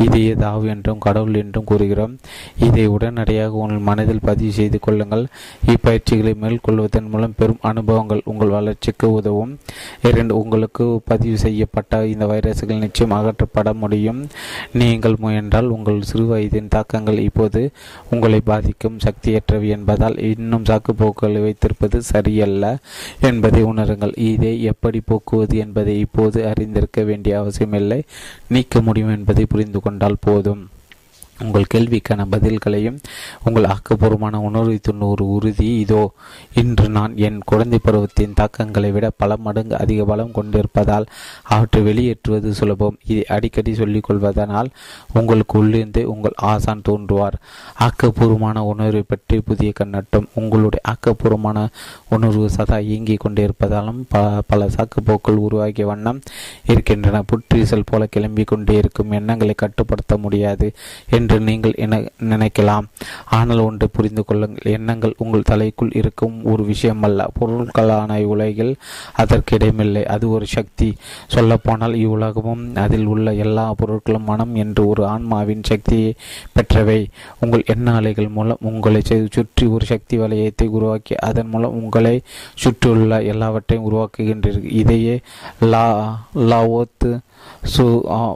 இது 0.05 0.19
ஏதாவு 0.31 0.65
என்றும் 0.73 1.03
கடவுள் 1.07 1.39
என்றும் 1.43 1.67
கூறுகிறோம். 1.71 2.13
இதை 2.67 2.85
உடனடியாக 2.95 3.61
உங்கள் 3.63 3.85
மனதில் 3.89 4.25
பதிவு 4.29 4.53
செய்து 4.59 4.79
கொள்ளுங்கள். 4.79 5.25
இப்பயிற்சிகளை 5.73 6.33
மேற்கொள்வதன் 6.43 7.09
மூலம் 7.13 7.37
பெரும் 7.39 7.63
அனுபவங்கள் 7.71 8.23
உங்கள் 8.25 8.55
வளர்ச்சிக்கு 8.57 9.07
உதவும். 9.19 9.53
இரண்டு 10.09 10.33
உங்களுக்கு 10.41 10.85
பதிவு 11.11 11.37
செய்யப்பட்ட 11.45 11.93
இந்த 12.13 12.25
வைரஸ்கள் 12.31 12.83
நிச்சயம் 12.85 13.15
அகற்றப்பட 13.17 13.69
முடியும். 13.83 14.21
நீங்கள் 14.81 15.17
முயன்றால் 15.19 15.69
உங்கள் 15.75 15.99
சிறு 16.01 16.25
வயதின் 16.31 16.71
தாக்கங்கள் 16.75 17.19
இப்போது 17.27 17.61
உங்களை 18.13 18.39
பாதிக்கும் 18.49 18.97
சக்தியற்றவை 19.05 19.69
என்பதால் 19.77 20.17
இன்னும் 20.29 20.67
சாக்குப்போக்குகளை 20.69 21.41
வைத்திருப்பது 21.45 21.97
சரியல்ல 22.25 22.77
என்பதை 23.21 23.63
உணருங்கள். 23.63 24.19
இதை 24.19 24.63
எப்படி 24.63 25.01
போக்குவது 25.05 25.57
என்பதை 25.57 25.99
இப்போது 25.99 26.47
அறிந்திருக்க 26.47 27.03
வேண்டிய 27.03 27.39
அவசியமில்லை. 27.39 28.03
நீக்க 28.47 28.81
முடியும் 28.81 29.15
என்பதை 29.15 29.45
புரிந்து 29.45 29.79
கொண்டால் 29.79 30.21
போதும். 30.21 30.69
உங்கள் 31.43 31.71
கேள்விக்கான 31.73 32.25
பதில்களையும் 32.31 32.97
உங்கள் 33.43 33.65
ஆக்கப்பூர்வமான 33.65 34.35
உணர்வை 34.35 34.79
தூண்டும் 34.81 35.09
ஒரு 35.09 35.25
உறுதி 35.27 35.79
இதோ 35.79 36.11
இன்று 36.53 36.89
நான் 36.89 37.17
என் 37.17 37.39
குழந்தை 37.45 37.79
பருவத்தின் 37.83 38.35
தாக்கங்களை 38.35 38.91
விட 38.91 39.09
பல 39.17 39.37
மடங்கு 39.37 39.77
அதிக 39.77 40.05
பலம் 40.05 40.31
கொண்டிருப்பதால் 40.31 41.05
அவற்றை 41.43 41.81
வெளியேற்றுவது 41.83 42.49
சுலபம். 42.49 42.97
இதை 43.05 43.25
அடிக்கடி 43.25 43.73
சொல்லிக் 43.73 44.03
கொள்வதனால் 44.03 44.69
உங்களுக்கு 45.13 45.59
உள்ளிருந்து 45.59 46.09
உங்கள் 46.09 46.35
ஆசான் 46.35 46.81
தோன்றுவார். 46.89 47.37
ஆக்கப்பூர்வமான 47.79 48.57
உணர்வை 48.57 49.03
பற்றி 49.07 49.39
புதிய 49.39 49.71
கண்ணட்டம். 49.71 50.27
உங்களுடைய 50.33 50.81
ஆக்கப்பூர்வமான 50.87 51.67
உணர்வு 52.09 52.49
சதா 52.49 52.79
இயங்கிக் 52.79 53.25
கொண்டிருப்பதாலும் 53.25 54.01
ப 54.09 54.41
பல 54.47 54.69
சாக்குப்போக்கள் 54.77 55.43
உருவாகிய 55.47 55.87
வண்ணம் 55.87 56.21
இருக்கின்றன. 56.65 57.23
புற்றீசல் 57.31 57.89
போல 57.91 58.07
கிளம்பிக் 58.15 58.51
கொண்டே 58.53 58.75
இருக்கும் 58.75 59.11
எண்ணங்களை 59.11 59.53
கட்டுப்படுத்த 59.57 60.17
முடியாது. 60.17 60.73
என் 61.09 61.24
என்று 61.25 61.37
நீங்கள் 61.47 61.75
நினைக்கலாம். 62.31 62.85
ஆனால் 63.37 63.61
ஒன்று 63.67 63.85
புரிந்து 63.95 64.23
கொள்ளுங்கள். 64.27 64.71
எண்ணங்கள் 64.77 65.13
உங்கள் 65.23 65.47
தலைக்குள் 65.51 65.95
இருக்கும் 65.99 66.35
ஒரு 66.51 66.63
விஷயம் 66.71 67.03
அல்ல 67.07 67.27
பொருட்களான 67.39 68.17
உலகில் 68.33 68.73
அதற்கு 69.21 69.55
இடமில்லை. 69.57 70.03
அது 70.15 70.25
ஒரு 70.35 70.45
சக்தி. 70.55 70.89
சொல்லப்போனால் 71.35 71.95
இவ்வுலகமும் 72.03 72.63
அதில் 72.83 73.07
உள்ள 73.13 73.33
எல்லா 73.45 73.65
பொருட்களும் 73.81 74.27
மனம் 74.31 74.53
என்று 74.63 74.81
ஒரு 74.91 75.03
ஆன்மாவின் 75.13 75.67
சக்தியை 75.71 76.11
பெற்றவை. 76.57 76.99
உங்கள் 77.39 77.67
எண்ண 77.73 77.95
அலைகள் 77.99 78.29
மூலம் 78.37 78.63
உங்களை 78.71 79.01
சுற்றி 79.37 79.65
ஒரு 79.75 79.85
சக்தி 79.91 80.15
வலயத்தை 80.23 80.67
உருவாக்கி 80.77 81.15
அதன் 81.29 81.51
மூலம் 81.53 81.77
உங்களை 81.81 82.15
சுற்றியுள்ள 82.63 83.21
எல்லாவற்றையும் 83.33 83.87
உருவாக்குகின்றீர்கள். 83.89 84.71
இதையே 84.81 85.17
லா 85.73 85.87
லாவோத்து 86.51 87.11
சு 87.73 87.83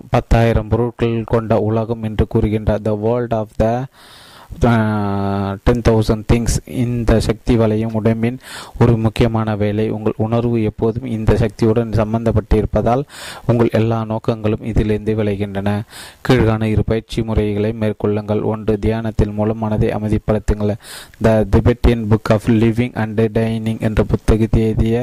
பத்தாயிரம் 0.09 0.69
பொருட்கள் 0.69 1.17
கொண்ட 1.25 1.53
உலகம் 1.59 2.03
என்று 2.03 2.25
கூறுகின்றார் 2.33 2.81
the 2.81 2.93
world 3.01 3.33
of 3.33 3.53
the 3.57 3.65
ten 5.65 5.83
thousand 5.87 6.25
things 6.31 6.55
இந்த 6.83 7.11
சக்தி 7.27 7.53
வலையும் 7.61 7.95
உடம்பின் 7.99 8.37
ஒரு 8.81 8.93
முக்கியமான 9.05 9.55
வேலை. 9.63 9.85
உங்கள் 9.97 10.19
உணர்வு 10.25 10.57
எப்போதும் 10.69 11.07
இந்த 11.17 11.31
சக்தியுடன் 11.43 11.91
சம்பந்தப்பட்டிருப்பதால் 11.99 13.03
உங்கள் 13.51 13.69
எல்லா 13.79 13.99
நோக்கங்களும் 14.11 14.65
இதிலிருந்து 14.71 15.13
விளைகின்றன. 15.19 15.69
கீழ்கான 16.27 16.69
இரு 16.73 16.83
பயிற்சி 16.91 17.21
முறைகளை 17.29 17.71
மேற்கொள்ளுங்கள். 17.81 18.41
ஒன்று 18.53 18.75
தியானத்தின் 18.85 19.35
மூலம் 19.39 19.61
மனதை 19.65 19.89
அமைதிப்படுத்துங்கள். 19.97 20.73
The 21.25 21.35
Tibetan 21.55 22.05
book 22.13 22.31
of 22.35 22.49
living 22.61 22.95
and 23.03 23.21
dying 23.37 23.81
என்ற 23.89 24.03
புத்தகத்தை 24.11 24.63
எழுதிய 24.67 24.95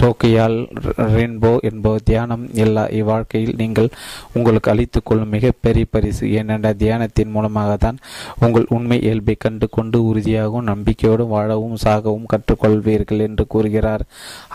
சோக்கியால் 0.00 0.58
ரெயின்போ 1.14 1.52
என்பவர் 1.70 2.06
தியானம் 2.10 2.44
எல்லா 2.64 2.84
இவ்வாழ்க்கையில் 3.00 3.56
நீங்கள் 3.62 3.90
உங்களுக்கு 4.36 4.70
அளித்துக் 4.72 5.06
கொள்ளும் 5.08 5.34
மிகப்பெரிய 5.36 5.86
பரிசு 5.94 6.24
ஏனென்றால் 6.38 6.80
தியானத்தின் 6.82 7.34
மூலமாக 7.36 7.72
தான் 7.86 7.98
உங்கள் 8.46 8.68
உண்மை 8.78 8.98
இயல்பை 9.02 9.34
கண்டு 9.38 9.68
கொண்டு 9.68 9.98
உறுதியாகவும் 10.04 10.68
நம்பிக்கையோடு 10.70 11.26
வாழவும் 11.26 11.76
சாகவும் 11.84 12.30
கற்றுக்கொள்வீர்கள் 12.32 13.24
என்று 13.28 13.46
கூறுகிறார். 13.46 14.04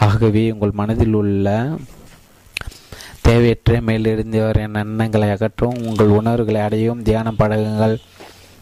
ஆகவே 0.07 0.43
உங்கள் 0.51 0.77
மனதில் 0.81 1.17
உள்ள 1.21 1.47
தேவையற்ற 3.27 3.79
மேலிருந்தவர் 3.87 4.59
என் 4.65 4.79
எண்ணங்களை 4.83 5.27
அகற்றவும் 5.29 5.81
உங்கள் 5.87 6.15
உணர்வுகளை 6.19 6.61
அடையவும் 6.61 7.07
தியானம் 7.09 7.39
பழகுங்கள். 7.39 7.95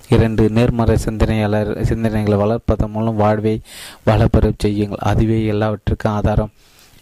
இரண்டு 0.09 0.43
நேர்மறை 0.49 0.95
சிந்தனையாளர் 0.97 1.69
சிந்தனைகளை 1.89 2.37
வளர்ப்பதன் 2.43 2.95
மூலம் 2.95 3.21
வாழ்வை 3.23 3.55
வளப்பெறச் 4.05 4.63
செய்யுங்கள். 4.63 5.05
அதுவே 5.11 5.37
எல்லாவற்றுக்கும் 5.45 6.11
ஆதாரம். 6.11 6.51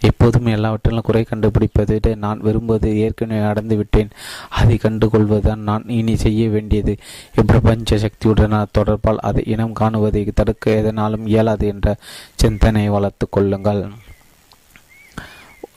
எப்போதும் 0.01 0.45
எல்லாவற்றிலும் 0.45 1.01
குறை 1.01 1.25
கண்டுபிடிப்பதை 1.29 2.15
நான் 2.15 2.39
விரும்புவது 2.39 2.97
ஏற்கனவே 2.97 3.41
அடைந்துவிட்டேன் 3.41 4.09
அதை 4.49 4.77
கண்டுகொள்வதுதான் 4.83 5.67
நான் 5.69 5.83
இனி 5.87 6.15
செய்ய 6.15 6.49
வேண்டியது. 6.49 6.97
இப்பிரபஞ்ச 7.35 8.05
சக்தியுடனான 8.05 8.65
தொடர்பால் 8.71 9.17
அதை 9.17 9.43
இனம் 9.45 9.75
காணுவதை 9.79 10.29
தடுக்க 10.33 10.71
எதனாலும் 10.71 11.25
இயலாது 11.25 11.67
என்ற 11.67 11.95
சிந்தனையை 12.35 12.91
வளர்த்து 12.91 13.27
கொள்ளுங்கள். 13.29 13.89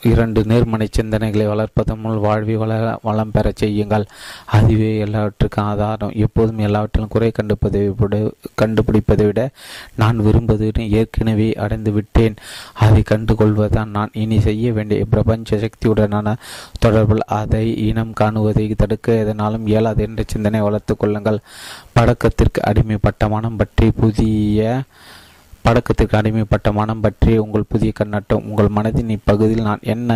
இரண்டு 0.03 0.41
நேர்மனை 0.43 0.87
சிந்தனைகளை 0.97 1.45
வளர்ப்பதன் 1.47 2.01
முன் 2.03 2.19
வாழ்வை 2.19 2.57
வள 2.57 2.99
வளம் 3.03 3.31
பெறச் 3.31 3.57
செய்யுங்கள். 3.57 4.07
அதுவே 4.45 4.99
எல்லாவற்றுக்கும் 4.99 5.65
ஆதாரம். 5.65 6.13
எப்போதும் 6.15 6.59
எல்லாவற்றிலும் 6.59 7.09
குறை 7.09 7.31
கண்டுப்பதை 7.31 7.83
விட 7.97 8.33
கண்டுபிடிப்பதை 8.63 9.27
விட 9.27 9.51
நான் 9.95 10.17
விரும்புவது 10.17 10.91
ஏற்கனவே 10.91 11.55
அடைந்து 11.55 11.93
விட்டேன். 11.93 12.37
அதை 12.73 13.03
கண்டுகொள்வதுதான் 13.11 13.95
நான். 13.97 14.11
இனி 14.13 14.41
செய்ய 14.41 14.73
வேண்டிய 14.73 15.05
பிரபஞ்ச 15.05 15.57
சக்தியுடனான 15.57 16.37
தொடர்பில் 16.87 17.27
அதை 17.27 17.65
இனம் 17.87 18.13
காணுவதை 18.21 18.75
தடுக்க 18.77 19.13
எதனாலும் 19.13 19.67
இயலாது 19.67 20.03
என்ற 20.03 20.23
சிந்தனை 20.27 20.61
வளர்த்து 20.61 20.97
கொள்ளுங்கள். 20.97 21.41
பழக்கத்திற்கு 21.93 22.61
அடிமைப்பட்ட 22.67 23.29
மனம் 23.29 23.57
பற்றி 23.57 23.91
புதிய 23.91 24.83
பழக்கத்திற்கு 25.65 26.17
அடிமைப்பட்ட 26.21 26.69
மனம் 26.79 27.03
பற்றிய 27.05 27.43
உங்கள் 27.45 27.69
புதிய 27.73 27.91
கண்ணாட்டம். 27.99 28.45
உங்கள் 28.49 28.71
மனதின் 28.77 29.13
இப்பகுதியில் 29.17 29.67
நான் 29.69 29.87
என்ன 29.95 30.11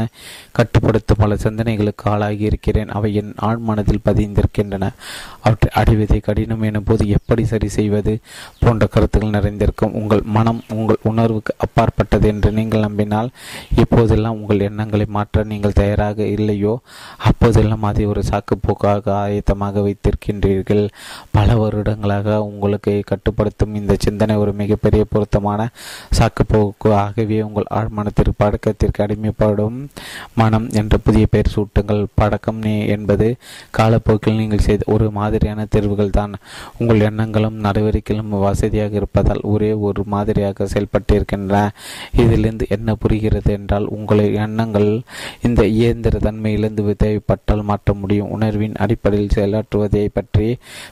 கட்டுப்படுத்தும் 0.58 1.20
பல 1.22 1.36
சிந்தனைகளுக்கு 1.44 2.06
ஆளாகி 2.12 2.44
இருக்கிறேன் 2.50 2.90
அவை 2.96 3.10
என் 3.20 3.32
ஆழ் 3.48 3.62
மனதில் 3.68 4.02
பதிந்திருக்கின்றன. 4.08 4.90
அவற்றை 5.44 5.70
அடைவதை 5.80 6.18
கடினம் 6.20 6.64
எனும் 6.68 6.86
போது 6.88 7.04
எப்படி 7.18 7.44
சரி 7.44 7.68
செய்வது 7.76 8.14
போன்ற 8.62 8.86
கருத்துக்கள் 8.86 9.36
நிறைந்திருக்கும். 9.36 9.94
உங்கள் 10.00 10.22
மனம் 10.36 10.60
உங்கள் 10.76 11.02
உணர்வுக்கு 11.02 11.54
அப்பாற்பட்டது 11.66 12.28
என்று 12.32 12.50
நீங்கள் 12.58 12.86
நம்பினால் 12.86 13.30
இப்போதெல்லாம் 13.82 14.38
உங்கள் 14.40 14.64
எண்ணங்களை 14.68 15.06
மாற்ற 15.18 15.44
நீங்கள் 15.52 15.78
தயாராக 15.80 16.26
இல்லையோ 16.36 16.74
அப்போதெல்லாம் 17.30 17.86
அதை 17.90 18.04
ஒரு 18.06 18.22
சாக்குப்போக்காக 18.30 19.04
ஆயத்தமாக 19.24 19.82
வைத்திருக்கின்றீர்கள். 19.86 20.84
பல 21.36 21.48
வருடங்களாக 21.62 22.38
உங்களுக்கு 22.50 22.92
கட்டுப்படுத்தும் 23.12 23.74
இந்த 23.74 23.94
சிந்தனை 24.04 24.36
ஒரு 24.36 24.52
மிகப்பெரிய 24.62 25.02
பொருத்தமான 25.36 25.62
சாக்குப்போக்கு 26.18 26.88
ஆகவே 27.04 27.38
உங்கள் 27.46 27.68
ஆழ்மனத்திற்கு 27.78 28.32
பழக்கத்திற்கு 28.42 29.00
அடிமைப்படும் 29.04 29.78
மனம் 30.40 30.66
என்ற 30.80 30.94
புதிய 31.06 31.24
பெயர் 31.32 31.52
சூட்டுங்கள். 31.54 32.02
பழக்கம் 32.20 32.60
என்பது 32.94 33.28
காலப்போக்கில் 33.78 34.38
நீங்கள் 34.40 34.64
செய்த 34.66 34.82
ஒரு 34.94 35.06
மாதிரியான 35.18 35.66
தேர்வுகள் 35.74 36.16
தான். 36.18 36.34
உங்கள் 36.80 37.04
எண்ணங்களும் 37.08 37.58
நடவடிக்கைகளும் 37.66 38.34
வசதியாக 38.46 38.96
இருப்பதால் 39.00 39.42
ஒரே 39.52 39.70
ஒரு 39.88 40.02
மாதிரியாக 40.14 40.68
செயல்பட்டிருக்கின்றன. 40.72 41.62
இதிலிருந்து 42.22 42.66
என்ன 42.76 42.96
புரிகிறது 43.02 43.52
என்றால் 43.58 43.88
உங்களை 43.96 44.26
எண்ணங்கள் 44.44 44.90
இந்த 45.48 45.62
இயந்திர 45.78 46.20
தன்மையிலிருந்து 46.26 46.94
தேவைப்பட்டால் 47.04 47.66
மாற்ற 47.70 47.94
முடியும். 48.02 48.32
உணர்வின் 48.36 48.78
அடிப்படையில் 48.84 49.34
செயலாற்றுவதை 49.36 50.06
பற்றி 50.18 50.48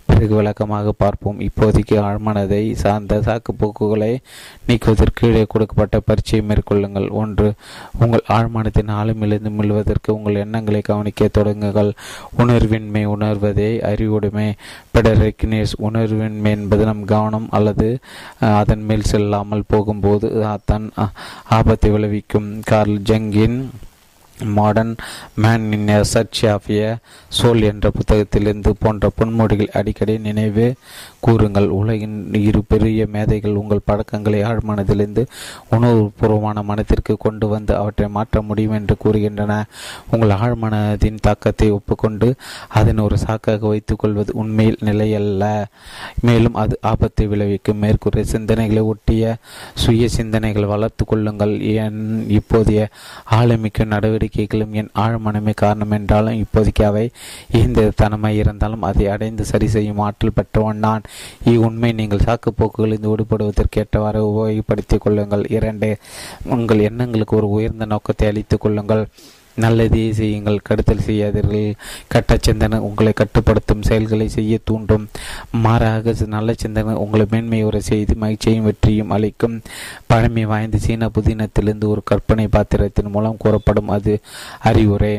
பிறகு 0.08 0.32
விளக்கமாக 0.40 0.92
பார்ப்போம். 1.04 1.40
இப்போதைக்கு 1.48 1.96
ஆழ்மனதை 2.08 2.62
சார்ந்த 2.82 3.12
சாக்கு 3.26 3.52
போக்குகளை 3.60 4.12
நீக்குவதற்கு 4.66 5.12
கீழே 5.20 5.42
கொடுக்கப்பட்ட 5.52 5.96
பரீட்சையை 6.08 6.42
மேற்கொள்ளுங்கள். 6.48 7.08
ஒன்று 7.20 7.48
உங்கள் 8.02 8.24
ஆழ்மானத்தின் 8.36 8.92
ஆழமிலிருந்து 8.98 9.50
மீள்வதற்கு 9.58 10.10
உங்கள் 10.16 10.40
எண்ணங்களை 10.44 10.80
கவனிக்க 10.90 11.28
தொடங்குங்கள். 11.38 11.90
உணர்வின்மை 12.38 13.04
உணர்வதே 13.14 13.70
அறிவுடைமை. 13.90 14.48
பெடரெக்னேஸ் 14.94 15.74
உணர்வின்மை 15.88 16.52
என்பது 16.58 16.84
நம் 16.90 17.04
கவனம் 17.14 17.48
அல்லது 17.58 17.88
அதன் 18.60 18.84
மேல் 18.90 19.10
செல்லாமல் 19.12 19.68
போகும்போது 19.72 20.28
தன் 20.72 20.88
ஆபத்தை 21.56 21.90
விளைவிக்கும். 21.96 22.50
Curl 22.70 23.00
ஜங்கின் 23.10 23.58
modern 24.36 24.94
man 25.42 25.66
in 25.74 25.90
search 26.12 26.40
of 26.52 26.68
a 26.76 26.86
soul 27.38 27.60
என்ற 27.68 27.90
புத்தகத்திலிருந்து 27.96 28.70
போன்ற 28.82 29.10
பொன்மொழிகள் 29.18 29.76
அடிக்கடி 29.78 30.14
நினைவு 30.24 30.66
கூறுங்கள். 31.26 31.68
உலகின் 31.80 32.16
இரு 32.48 32.60
பெரிய 32.68 33.06
மேதைகள் 33.14 33.58
உங்கள் 33.62 33.86
பழக்கங்களை 33.88 34.40
ஆழ்மனதிலிருந்து 34.50 35.22
உணவுபூர்வமான 35.70 36.62
மனத்திற்கு 36.70 37.14
கொண்டு 37.16 37.46
வந்து 37.48 37.72
அவற்றை 37.80 38.08
மாற்ற 38.16 38.42
முடியும் 38.48 38.76
என்று 38.78 38.96
கூறுகின்றன. 39.04 39.52
உங்கள் 40.10 40.34
ஆழ்மனதின் 40.38 41.22
தாக்கத்தை 41.26 41.68
ஒப்புக்கொண்டு 41.70 42.28
அதன் 42.80 43.02
ஒரு 43.06 43.18
சாக்காக 43.26 43.62
வைத்துக் 43.72 44.02
கொள்வது 44.02 44.32
உண்மையில் 44.42 44.82
நிலையல்ல. 44.84 45.44
மேலும் 46.20 46.58
அது 46.62 46.74
ஆபத்தை 46.92 47.26
விளைவிக்கும். 47.32 47.80
மேற்கூறிய 47.84 48.24
சிந்தனைகளை 48.32 48.82
ஒட்டிய 48.92 49.34
சுய 49.84 50.08
சிந்தனைகள் 50.18 50.70
வளர்த்து 50.72 51.04
கொள்ளுங்கள். 51.04 51.54
என் 51.74 52.00
இப்போதைய 52.38 52.82
ஆளுமிக்க 53.38 53.88
நடவடிக்கைகளும் 53.94 54.74
என் 54.80 54.92
ஆழ்மனமே 55.04 55.52
காரணம் 55.62 55.94
என்றாலும் 55.98 56.40
இப்போதைக்கு 56.42 56.84
அவை 56.90 57.06
இந்த 57.62 57.90
தனமாய் 58.02 58.40
இருந்தாலும் 58.42 58.86
அதை 58.90 59.06
அடைந்து 59.14 59.44
சரி 59.44 59.68
செய்யும் 59.74 60.02
ஆற்றல் 60.06 60.36
பெற்றவன் 60.38 60.84
நான். 60.86 61.04
இவ்வுண்மை 61.44 61.92
நீங்கள் 61.92 62.26
சாக்குப்போக்குகளில் 62.26 63.12
விடுபடுவதற்கு 63.12 63.80
ஏற்றவாறு 63.82 64.22
உபயோகப்படுத்திக் 64.30 65.04
கொள்ளுங்கள். 65.04 65.46
இரண்டு 65.48 65.96
உங்கள் 66.44 66.78
எண்ணங்களுக்கு 66.78 67.36
ஒரு 67.36 67.48
உயர்ந்த 67.48 67.84
நோக்கத்தை 67.84 68.28
அளித்துக் 68.28 68.60
கொள்ளுங்கள். 68.60 69.04
நல்லதே 69.56 70.12
செய்யுங்கள் 70.12 70.64
கடுத்தல் 70.68 71.04
செய்யாதீர்கள். 71.06 71.74
கட்ட 72.08 72.36
சிந்தனை 72.40 72.78
உங்களை 72.78 73.12
கட்டுப்படுத்தும் 73.12 73.82
செயல்களை 73.82 74.28
செய்ய 74.28 74.58
தூண்டும். 74.64 75.04
மாறாக 75.64 76.14
நல்ல 76.26 76.52
சிந்தனை 76.56 76.94
உங்களை 76.94 77.26
மேன்மையுற 77.30 77.76
செய்து 77.76 78.14
மகிழ்ச்சியும் 78.14 78.64
வெற்றியும் 78.64 79.10
அளிக்கும். 79.10 79.62
பழமை 80.06 80.44
வாய்ந்த 80.44 80.78
சீன 80.78 81.10
புதினத்திலிருந்து 81.18 81.84
ஒரு 81.84 82.02
கற்பனை 82.04 82.48
பாத்திரத்தின் 82.48 83.10
மூலம் 83.10 83.40
கூறப்படும் 83.44 83.88
அது 83.88 84.20
அறிவுரை. 84.60 85.14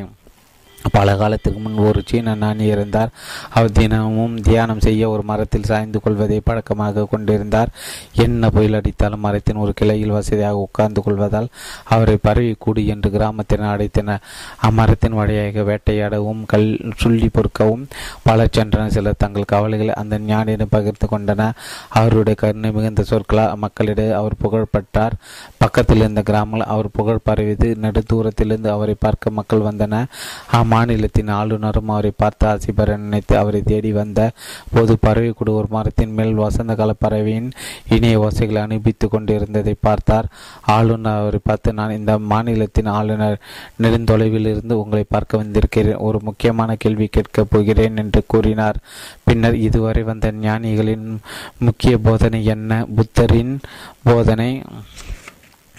பல 0.91 1.15
காலத்துக்கு 1.15 1.59
முன் 1.59 1.77
ஒரு 1.87 2.01
சீன 2.05 2.35
நாணி 2.35 2.65
இருந்தார். 2.65 3.09
அவர் 3.49 3.71
தினமும் 3.71 4.41
தியானம் 4.41 4.79
செய்ய 4.79 5.09
ஒரு 5.09 5.23
மரத்தில் 5.23 5.63
சாய்ந்து 5.63 6.01
கொள்வதை 6.01 6.39
பழக்கமாக 6.39 7.05
கொண்டிருந்தார். 7.05 7.69
என்ன 8.11 8.49
புயல் 8.49 8.81
அடித்தாலும் 8.81 9.23
மரத்தின் 9.25 9.55
ஒரு 9.55 9.73
கிளையில் 9.73 10.15
வசதியாக 10.17 10.57
உட்கார்ந்து 10.57 11.03
கொள்வதால் 11.03 11.47
அவரை 11.83 12.17
பரவி 12.21 12.55
கூடு 12.59 12.87
என்று 12.87 13.09
கிராமத்தினர் 13.09 13.73
அடைத்தனர் 13.75 14.23
அம்மரத்தின் 14.61 15.17
வழியாக 15.19 15.61
வேட்டையாடவும் 15.61 16.43
கல் 16.45 16.79
சுள்ளி 16.97 17.29
பொறுக்கவும் 17.29 17.87
பல 18.23 18.47
சென்றனர். 18.57 18.93
சிலர் 18.95 19.21
தங்கள் 19.23 19.51
கவலைகளை 19.53 19.93
அந்த 19.93 20.19
ஞானியிடம் 20.19 20.73
பகிர்ந்து 20.75 21.07
கொண்டனர். 21.07 21.55
அவருடைய 21.89 22.35
கருணை 22.35 22.71
மிகுந்த 22.71 23.03
சொற்களால் 23.03 23.57
மக்களிடையே 23.57 24.11
அவர் 24.11 24.35
புகழ்பட்டார் 24.43 25.13
பக்கத்தில் 25.57 25.97
இருந்த 25.97 26.21
கிராமங்கள் 26.21 26.67
அவர் 26.67 26.89
புகழ் 26.91 27.23
பரவியது. 27.23 27.75
நெடுதூரத்திலிருந்து 27.81 28.67
அவரை 28.67 28.95
பார்க்க 28.99 29.29
மக்கள் 29.29 29.59
வந்தனர். 29.59 30.07
மாநிலத்தின் 30.75 31.31
ஆளுநரும் 31.39 31.91
அவரை 31.93 32.11
பார்த்து 32.17 32.43
ஆசை 32.47 32.73
நினைத்து 32.97 33.33
அவரை 33.37 33.61
தேடி 33.65 33.91
வந்த 33.91 34.21
போது 34.73 34.93
பறவை 35.01 35.31
கூட 35.31 35.51
ஒரு 35.51 35.67
மரத்தின் 35.69 36.13
மேல் 36.13 36.33
வசந்த 36.33 36.75
கால 36.75 36.93
பறவையின் 36.93 37.49
இணைய 37.89 38.19
ஓசைகளை 38.19 38.59
அனுப்பித்துக் 38.65 39.13
கொண்டிருந்ததை 39.13 39.73
பார்த்தார். 39.87 40.29
ஆளுநர் 40.75 41.19
அவரை 41.21 41.39
பார்த்து 41.43 41.73
நான் 41.73 41.97
இந்த 41.97 42.13
மாநிலத்தின் 42.31 42.89
ஆளுநர் 42.97 43.37
நெடுந்தொலைவில் 43.81 44.47
இருந்து 44.53 44.75
உங்களை 44.79 45.03
பார்க்க 45.09 45.41
வந்திருக்கிறேன். 45.41 46.03
ஒரு 46.07 46.19
முக்கியமான 46.21 46.75
கேள்வி 46.75 47.07
கேட்கப் 47.07 47.51
போகிறேன் 47.51 47.97
என்று 47.97 48.21
கூறினார். 48.27 48.79
பின்னர் 49.23 49.57
இதுவரை 49.67 50.03
வந்த 50.03 50.33
ஞானிகளின் 50.41 51.07
முக்கிய 51.59 51.95
போதனை 51.97 52.41
என்ன? 52.45 52.71
புத்தரின் 52.95 53.53
போதனை 54.03 54.51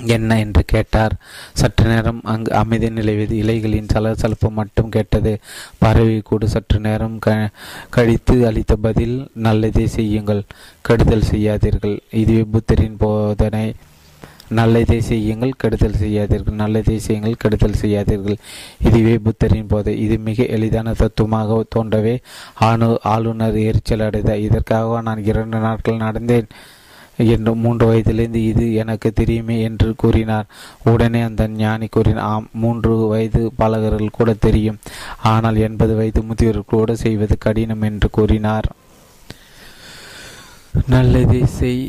என்ன 0.05 0.39
என்று 0.39 0.65
கேட்டார். 0.65 1.15
சற்று 1.53 1.87
நேரம் 1.87 2.21
அங்கு 2.23 2.53
அமைதி 2.53 2.89
நிலவியது. 2.89 3.31
இலைகளின் 3.31 3.89
சலசலப்பு 3.89 4.51
மட்டும் 4.51 4.89
கேட்டது. 4.89 5.39
பறவை 5.79 6.21
கூடு 6.25 6.49
சற்று 6.49 6.81
நேரம் 6.81 7.19
க 7.19 7.51
கழித்து 7.91 8.47
அளித்த 8.47 8.77
பதில் 8.77 9.29
நல்லதே 9.33 9.87
செய்யுங்கள் 9.87 10.45
கெடுதல் 10.81 11.29
செய்யாதீர்கள். 11.31 11.99
இதுவே 12.11 12.45
புத்தரின் 12.45 12.97
போதனை. 12.99 13.75
நல்லதை 14.49 15.01
செய்யுங்கள் 15.01 15.51
கெடுதல் 15.57 16.01
செய்யாதீர்கள். 16.03 16.53
நல்லதை 16.53 16.99
செய்யுங்கள் 16.99 17.35
கெடுதல் 17.35 17.81
செய்யாதீர்கள். 17.83 18.37
இதுவே 18.85 19.19
புத்தரின் 19.19 19.67
போதை. 19.67 20.01
இது 20.01 20.19
மிக 20.19 20.45
எளிதான 20.45 20.93
தத்துவமாக 20.93 21.65
தோன்றவே 21.77 22.19
ஆணு 22.55 22.99
ஆளுநர் 23.03 23.57
எரிச்சல் 23.57 24.01
அடைந்தார். 24.01 24.39
இதற்காக 24.39 25.01
நான் 25.01 25.25
இரண்டு 25.25 25.59
நாட்கள் 25.59 25.97
நடந்தேன்? 25.97 26.47
என்று 27.17 27.55
மூன்று 27.55 27.87
வயதிலிருந்து 27.87 28.41
இது 28.45 28.65
எனக்கு 28.75 29.13
தெரியுமே 29.13 29.57
என்று 29.63 29.95
கூறினார் 29.97 30.47
உடனே 30.83 31.21
அந்த 31.21 31.49
ஞானி 31.49 31.87
கூறினார் 31.87 32.27
ஆம் 32.33 32.49
மூன்று 32.53 32.95
வயது 33.13 33.53
பாலகர்கள் 33.59 34.17
கூட 34.19 34.35
தெரியும். 34.47 34.79
ஆனால் 35.23 35.57
எண்பது 35.57 35.95
வயது 35.95 36.23
முதியோர் 36.23 36.61
கூட 36.67 36.95
செய்வது 36.95 37.37
கடினம் 37.39 37.83
என்று 37.83 38.11
கூறினார். 38.11 38.69
நல்லதை 40.89 41.45
செய் 41.59 41.85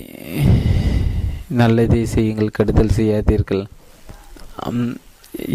நல்லதை 1.50 2.06
செய்யுங்கள் 2.06 2.56
கெடுதல் 2.58 2.96
செய்யாதீர்கள். 3.00 3.66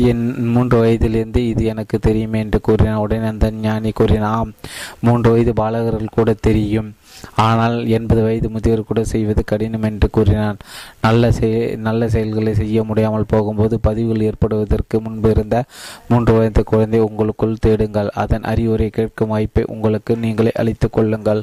என் 0.08 0.24
மூன்று 0.54 0.76
வயதிலிருந்து 0.78 1.40
இது 1.48 1.62
எனக்கு 1.64 1.96
தெரியுமே 1.98 2.38
என்று 2.38 2.58
கூறினார் 2.60 3.02
உடனே 3.04 3.26
அந்த 3.26 3.50
ஞானி 3.64 3.90
கூறினார் 3.90 4.50
மூன்று 5.00 5.30
வயது 5.30 5.52
பாலகர்கள் 5.52 6.16
கூட 6.16 6.32
தெரியும். 6.48 6.90
ஆனால் 7.44 7.76
எண்பது 7.86 8.22
வயது 8.22 8.48
முதியோர் 8.50 8.86
கூட 8.86 9.00
செய்வது 9.04 9.42
கடினம் 9.44 9.82
என்று 9.82 10.08
கூறினார் 10.10 10.56
நல்ல 11.00 11.32
செய் 11.32 11.76
நல்ல 11.86 12.08
செயல்களை 12.08 12.54
செய்ய 12.54 12.84
முடியாமல் 12.84 13.30
போகும்போது 13.34 13.74
பதிவுகள் 13.80 14.26
ஏற்படுவதற்கு 14.28 15.00
முன்பு 15.00 15.30
இருந்த 15.30 15.58
மூன்று 16.08 16.34
வயது 16.38 16.64
குழந்தை 16.64 17.00
உங்களுக்குள் 17.08 17.62
தேடுங்கள். 17.66 18.10
அதன் 18.24 18.48
அறிவுரை 18.52 18.90
கேட்கும் 18.90 19.32
வாய்ப்பை 19.34 19.64
உங்களுக்கு 19.74 20.16
நீங்களே 20.16 20.52
அளித்துக் 20.62 20.92
கொள்ளுங்கள். 20.92 21.42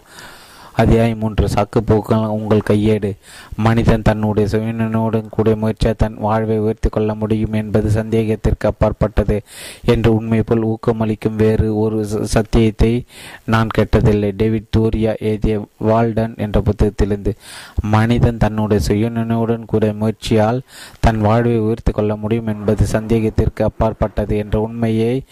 அத்தியாயம் 0.74 1.18
மூன்று 1.18 1.48
சாக்குப்போக்குகள் 1.48 2.34
உங்கள் 2.36 2.66
கையேடு. 2.70 3.18
மனிதன் 3.56 4.02
தன்னுடைய 4.02 4.50
சுயநோடு 4.52 5.30
கூடிய 5.30 5.56
முயற்சியை 5.56 5.94
தன் 5.98 6.18
வாழ்வை 6.18 6.58
உயர்த்தி 6.60 6.90
கொள்ள 6.90 7.16
முடியும் 7.16 7.54
என்பது 7.54 7.90
சந்தேகத்திற்கு 7.90 8.68
அப்பாற்பட்டது 8.68 9.42
என்று 9.86 10.16
உண்மை 10.16 10.42
போல் 10.42 10.64
ஊக்கமளிக்கும் 10.64 11.36
வேறு 11.36 11.78
ஒரு 11.78 12.06
சத்தியத்தை 12.24 13.06
நான் 13.46 13.70
கேட்டதில்லை. 13.78 14.32
டேவிட் 14.36 14.70
தூரியா 14.70 15.14
எழுதிய 15.20 15.68
வால்டன் 15.88 16.38
என்ற 16.38 16.62
புத்தகத்திலிருந்து 16.62 17.34
மனிதன் 17.82 18.38
தன்னுடைய 18.38 18.86
சுயனுடன் 18.88 19.66
கூடிய 19.66 19.94
முயற்சியால் 19.94 20.62
தன் 21.00 21.20
வாழ்வை 21.20 21.58
உயர்த்தி 21.58 21.92
கொள்ள 21.92 22.16
முடியும் 22.16 22.48
என்பது 22.48 22.86
சந்தேகத்திற்கு 22.86 23.64
அப்பாற்பட்டது 23.64 24.38
என்ற 24.38 24.60
உண்மையை 24.60 25.24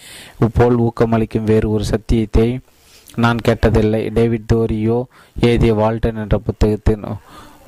போல் 0.53 0.79
ஊக்கமளிக்கும் 0.79 1.43
வேறு 1.43 1.69
ஒரு 1.69 1.83
சத்தியத்தை 1.83 2.59
நான் 3.23 3.45
கேட்டதில்லை. 3.47 4.01
டேவிட் 4.17 4.51
தோரியோ 4.53 4.97
எழுதிய 5.39 5.73
வால்டன் 5.73 6.21
என்ற 6.23 6.37
புத்தகத்தின் 6.47 7.05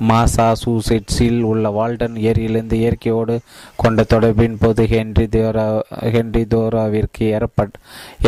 மாசாசூசெட்ஸில் 0.08 1.40
உள்ள 1.48 1.70
வால்டன் 1.78 2.14
ஏரியிலிருந்து 2.28 2.76
இயற்கையோடு 2.82 3.34
கொண்ட 3.76 4.04
தொடர்பின் 4.12 4.54
போது 4.60 4.82
ஹென்றி 4.92 5.24
தோரா 5.34 5.64
ஹென்றி 6.14 6.42
தோராவிற்கு 6.52 7.24
ஏற்பட் 7.36 7.74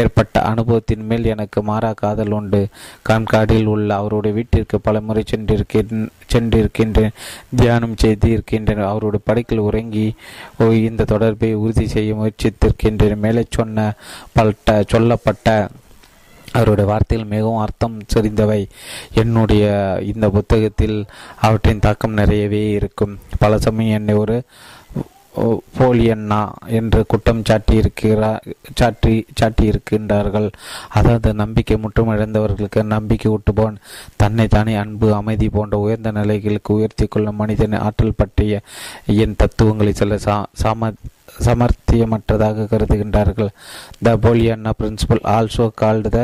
ஏற்பட்ட 0.00 0.42
அனுபவத்தின் 0.50 1.04
மேல் 1.10 1.30
எனக்கு 1.34 1.62
மாறா 1.68 1.92
காதல் 2.02 2.34
உண்டு. 2.38 2.60
கான்காடில் 3.08 3.70
உள்ள 3.74 3.88
அவருடைய 4.00 4.34
வீட்டிற்கு 4.38 4.80
பலமுறை 4.80 5.22
சென்றிருக்கின் 5.30 6.02
சென்றிருக்கின்றேன். 6.32 7.14
தியானம் 7.60 7.96
செய்து 8.02 8.30
இருக்கின்றேன் 8.30 8.82
அவருடைய 8.90 9.24
படைக்கில் 9.30 9.66
உறங்கி 9.68 10.06
இந்த 10.88 11.08
தொடர்பை 11.14 11.52
உறுதி 11.62 11.86
செய்ய 11.94 12.18
முயற்சித்திருக்கின்றேன். 12.20 13.22
மேலே 13.26 13.44
சொன்ன 13.58 13.94
பல்ட்ட 14.36 14.82
சொல்லப்பட்ட 14.94 15.68
அவருடைய 16.56 16.86
வார்த்தைகள் 16.90 17.32
மிகவும் 17.34 17.62
அர்த்தம் 17.64 17.96
செறிந்தவை 18.12 18.60
என்னுடைய 19.22 19.64
இந்த 20.12 20.26
புத்தகத்தில் 20.36 20.98
அவற்றின் 21.46 21.84
தாக்கம் 21.86 22.18
நிறையவே 22.20 22.62
இருக்கும். 22.78 23.14
பல 23.42 23.58
சமயம் 23.66 23.98
என்னை 24.00 24.16
ஒரு 24.24 24.38
போலியண்ணா 25.76 26.40
என்று 26.78 27.00
குற்றம் 27.10 27.44
சாட்டியிருக்கிறார் 27.48 28.42
சாட்டி 28.78 29.12
சாட்டியிருக்கின்றார்கள். 29.40 30.48
அதாவது 30.98 31.28
நம்பிக்கை 31.40 31.76
முற்றும் 31.84 32.12
இழந்தவர்களுக்கு 32.14 32.80
நம்பிக்கை 32.94 33.30
ஊட்டுபவன் 33.36 33.78
தன்னை 34.22 34.46
தானே 34.56 34.74
அன்பு 34.82 35.08
அமைதி 35.20 35.48
போன்ற 35.56 35.78
உயர்ந்த 35.84 36.12
நிலைகளுக்கு 36.18 36.76
உயர்த்தி 36.78 37.06
கொள்ளும் 37.06 37.40
மனிதன் 37.42 37.78
ஆற்றல் 37.86 38.18
பற்றிய 38.20 38.60
என் 39.24 39.38
தத்துவங்களை 39.42 39.94
சில 40.02 40.18
சா 40.26 40.36
சாம 40.62 40.92
சமர்த்தியமற்றதாக 41.45 42.67
கருதுகின்றார்கள் 42.71 43.51
the 44.05 44.13
Pollyanna 44.25 44.71
principle 44.79 45.23
also 45.35 45.65
called 45.81 46.11
the 46.15 46.23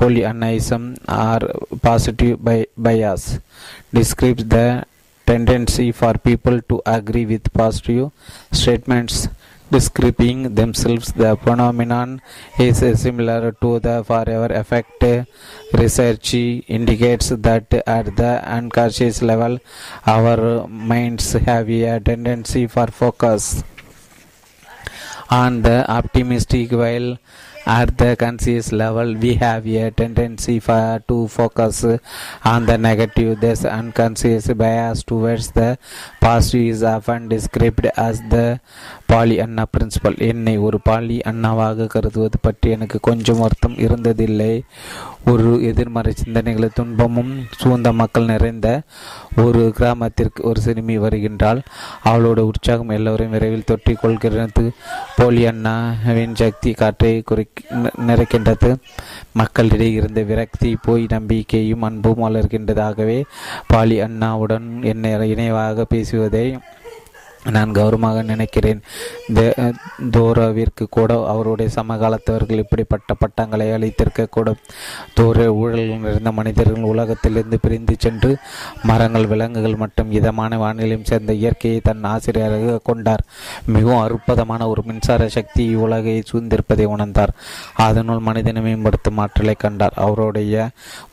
Pollyannaism 0.00 0.86
or 1.24 1.46
positive 1.86 2.36
by 2.48 2.58
bias 2.88 3.28
describes 3.98 4.48
the 4.56 4.60
tendency 5.26 5.92
for 5.92 6.14
people 6.18 6.56
to 6.62 6.76
agree 6.86 7.24
with 7.24 7.52
positive 7.52 8.10
statements 8.52 9.16
describing 9.70 10.54
themselves. 10.54 11.12
The 11.12 11.36
phenomenon 11.36 12.20
is 12.58 12.78
similar 13.00 13.52
to 13.52 13.78
the 13.78 14.02
forever 14.02 14.52
effect. 14.52 15.04
Research 15.72 16.34
indicates 16.34 17.28
that 17.28 17.72
at 17.88 18.16
the 18.16 18.32
unconscious 18.48 19.22
level, 19.22 19.58
our 20.06 20.66
minds 20.66 21.32
have 21.48 21.70
a 21.70 22.00
tendency 22.00 22.66
for 22.66 22.88
focus 22.88 23.62
On 25.29 25.61
the 25.61 25.89
optimistic 25.89 26.71
while 26.71 27.17
at 27.67 27.97
the 27.97 28.15
conscious 28.15 28.71
level 28.71 29.15
we 29.15 29.33
have 29.35 29.65
a 29.65 29.89
tendency 29.91 30.59
for, 30.59 31.01
to 31.07 31.27
focus 31.27 31.83
on 32.43 32.65
the 32.65 32.77
negative 32.77 33.39
this 33.39 33.65
unconscious 33.65 34.47
bias 34.53 35.01
towards 35.03 35.51
the 35.51 35.77
positive 36.21 36.67
is 36.67 36.83
often 36.85 37.27
described 37.27 37.87
as 37.97 38.21
the 38.29 38.59
Pollyanna 39.39 39.63
principle 39.73 40.15
என்னை 40.27 40.53
ஒரு 40.57 40.77
poly 40.83 41.17
அண்ணாவாக 41.31 41.87
கருதுவது 41.87 42.37
பற்றி 42.41 42.69
எனக்கு 42.69 42.97
கொஞ்சம் 42.99 43.37
வருத்தம் 43.37 43.75
இருந்ததில்லை 43.77 44.53
ஒரு 45.31 45.63
எதிர்மறை 45.63 46.13
சிந்தனைகளை 46.23 46.69
துன்பமும் 46.73 47.31
சூழ்ந்த 47.57 47.91
மக்கள் 47.91 48.25
நிறைந்த 48.25 48.81
ஒரு 49.37 49.71
கிராமத்திற்கு 49.75 50.43
ஒரு 50.43 50.59
சிறுமி 50.61 50.97
வருகின்றால் 50.97 51.61
அவளோட 52.05 52.39
உற்சாகம் 52.39 52.89
எல்லோரையும் 52.89 53.31
விரைவில் 53.31 53.63
தொட்டி 53.65 53.93
கொள்கிறது. 53.93 54.71
போலியண்ணாவின் 55.17 56.35
சக்தி 56.35 56.71
காற்றை 56.71 57.21
குறை 57.21 57.47
நிறைக்கின்றது. 58.07 58.75
மக்களிடையே 59.33 59.93
இருந்த 59.93 60.21
விரக்தி 60.21 60.77
போய் 60.81 61.05
நம்பிக்கையும் 61.09 61.81
அன்பும் 61.81 62.23
வளர்கின்றதாகவே 62.23 63.23
பாலி 63.67 63.99
அண்ணாவுடன் 63.99 64.83
என்னை 64.83 65.33
இணைவாக 65.33 65.81
பேசுவதை 65.81 66.57
நான் 67.55 67.75
கௌரவமாக 67.77 68.21
நினைக்கிறேன். 68.31 68.81
தோராவிற்கு 70.15 70.85
கூட 70.97 71.11
அவருடைய 71.31 71.69
சமகாலத்தவர்கள் 71.75 72.61
இப்படிப்பட்ட 72.63 73.13
பட்டங்களை 73.21 73.67
அளித்திருக்கக்கூடும் 73.75 74.61
தோர 75.17 75.45
ஊழல்கள் 75.61 76.03
நிறைந்த 76.05 76.31
மனிதர்கள் 76.39 76.89
உலகத்திலிருந்து 76.93 77.59
பிரிந்து 77.65 77.95
சென்று 78.05 78.31
மரங்கள் 78.89 79.27
விலங்குகள் 79.33 79.81
மற்றும் 79.83 80.11
இதமான 80.19 80.57
வானிலையும் 80.63 81.07
சேர்ந்த 81.09 81.33
இயற்கையை 81.41 81.79
தன் 81.89 82.03
ஆசிரியராக 82.13 82.79
கொண்டார். 82.89 83.23
மிகவும் 83.75 84.03
அற்புதமான 84.05 84.61
ஒரு 84.71 84.81
மின்சார 84.89 85.27
சக்தி 85.37 85.63
இவ்வுலகை 85.75 86.17
சூழ்ந்திருப்பதை 86.31 86.87
உணர்ந்தார். 86.95 87.35
அதனுள் 87.87 88.25
மனிதனை 88.27 88.61
மேம்படுத்தும் 88.67 89.21
ஆற்றலை 89.25 89.55
கண்டார். 89.65 89.97
அவருடைய 90.05 90.69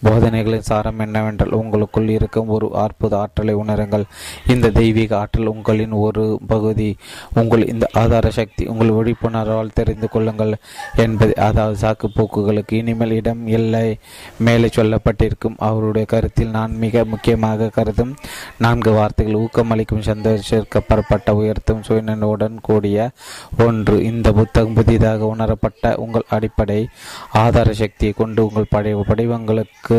போதனைகளின் 0.06 0.68
சாரம் 0.70 1.02
என்னவென்றால் 1.06 1.58
உங்களுக்குள் 1.60 2.08
இருக்கும் 2.16 2.52
ஒரு 2.56 2.68
அற்புத 2.84 3.12
ஆற்றலை 3.22 3.54
உணருங்கள். 3.62 4.08
இந்த 4.54 4.74
தெய்வீக 4.80 5.18
ஆற்றல் 5.18 5.52
உங்களின் 5.54 5.96
ஒரு 6.06 6.21
பகுதி 6.46 6.96
உங்கள் 7.34 7.66
இந்த 7.66 7.88
ஆதார 7.92 8.30
சக்தி 8.30 8.66
உங்கள் 8.66 8.94
விழிப்புணர்வால் 8.98 9.74
தெரிந்து 9.74 10.08
கொள்ளுங்கள் 10.08 10.54
என்பது 10.96 11.36
அதாவது 11.36 11.78
சாக்கு 11.82 12.08
போக்குகளுக்கு 12.16 12.72
இனிமேல் 12.72 13.10
இடம் 13.10 13.46
இல்லை 13.46 13.96
மேலே 14.38 14.68
சொல்லப்பட்டிருக்கும் 14.76 15.56
அவருடைய 15.56 16.06
கருத்தில் 16.06 16.50
நான் 16.50 16.76
மிக 16.76 17.04
முக்கியமாக 17.04 17.68
கருதும் 17.68 18.14
நான்கு 18.58 18.92
வார்த்தைகள். 18.92 19.40
ஊக்கமளிக்கும் 19.42 20.06
சந்தோஷப்பட்ட 20.10 21.30
உயர்த்தும் 21.30 21.82
சுயநனுடன் 21.88 22.56
கூடிய 22.62 23.10
ஒன்று. 23.58 23.96
இந்த 24.04 24.32
புத்தகம் 24.32 24.74
புதிதாக 24.74 25.26
உணரப்பட்ட 25.26 25.94
உங்கள் 25.96 26.28
அடிப்படை 26.28 26.88
ஆதார 27.32 27.72
சக்தியை 27.72 28.14
கொண்டு 28.16 28.46
உங்கள் 28.46 28.70
படை 28.70 28.94
படிவங்களுக்கு 28.94 29.98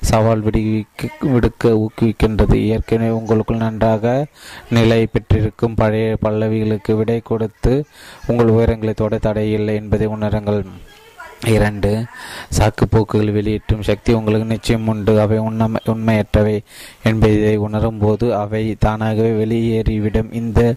சவால் 0.00 0.42
விடுவிக்க 0.42 1.08
விடுக்க 1.20 1.72
ஊக்குவிக்கின்றது. 1.84 2.56
ஏற்கனவே 2.74 3.10
உங்களுக்குள் 3.10 3.56
நன்றாக 3.56 4.26
நிலை 4.70 5.00
பெற்றிருக்கும் 5.06 5.59
பழைய 5.68 6.16
பல்லவிகளுக்கு 6.22 6.96
விடை 6.96 7.20
கொடுத்து 7.20 7.84
உங்கள் 8.26 8.46
உயரங்களை 8.46 8.94
தொட 8.94 9.18
தடையில்லை 9.18 9.74
என்பதை 9.74 10.08
உணருங்கள். 10.08 10.64
இரண்டு 11.46 12.04
சாக்குப்போக்குகள் 12.58 13.30
வெளியிட்டும் 13.36 13.80
சக்தி 13.80 14.12
உங்களுக்கு 14.12 14.46
நிச்சயம் 14.46 14.88
உண்டு. 14.88 15.20
அவை 15.20 15.38
உண்மை 15.38 15.80
உண்மையற்றவை 15.84 16.60
என்பதை 17.02 17.56
உணரும் 17.56 17.98
போது 17.98 18.34
அவை 18.34 18.76
தானாகவே 18.78 19.44
வெளியேறிவிடும். 19.44 20.32
இந்த 20.32 20.74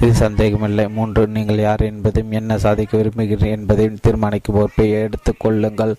இது 0.00 0.14
சந்தேகமில்லை. 0.14 0.88
மூன்று 0.88 1.26
நீங்கள் 1.26 1.58
யார் 1.58 1.80
என்பதையும் 1.80 2.32
என்ன 2.32 2.58
சாதிக்க 2.58 2.96
விரும்புகிறீர்கள் 2.96 3.54
என்பதையும் 3.58 3.98
தீர்மானிக்கும் 4.00 4.56
பொறுப்பை 4.56 4.86
எடுத்துக்கொள்ளுங்கள் 4.92 5.94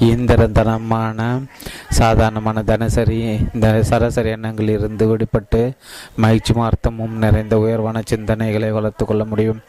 இயந்திரத்தனமான 0.00 1.40
சாதாரணமான 1.88 2.62
தினசரி 2.62 3.20
இந்த 3.54 3.82
சராசரி 3.82 4.30
எண்ணங்களில் 4.30 4.78
இருந்து 4.78 5.16
விடுபட்டு 5.16 5.72
மகிழ்ச்சியும் 6.16 6.68
அர்த்தமும் 6.68 7.16
நிறைந்த 7.24 7.58
உயர்வான 7.58 8.02
சிந்தனைகளை 8.10 8.72
வளர்த்து 8.72 9.06
கொள்ள 9.06 9.24
முடியும். 9.24 9.60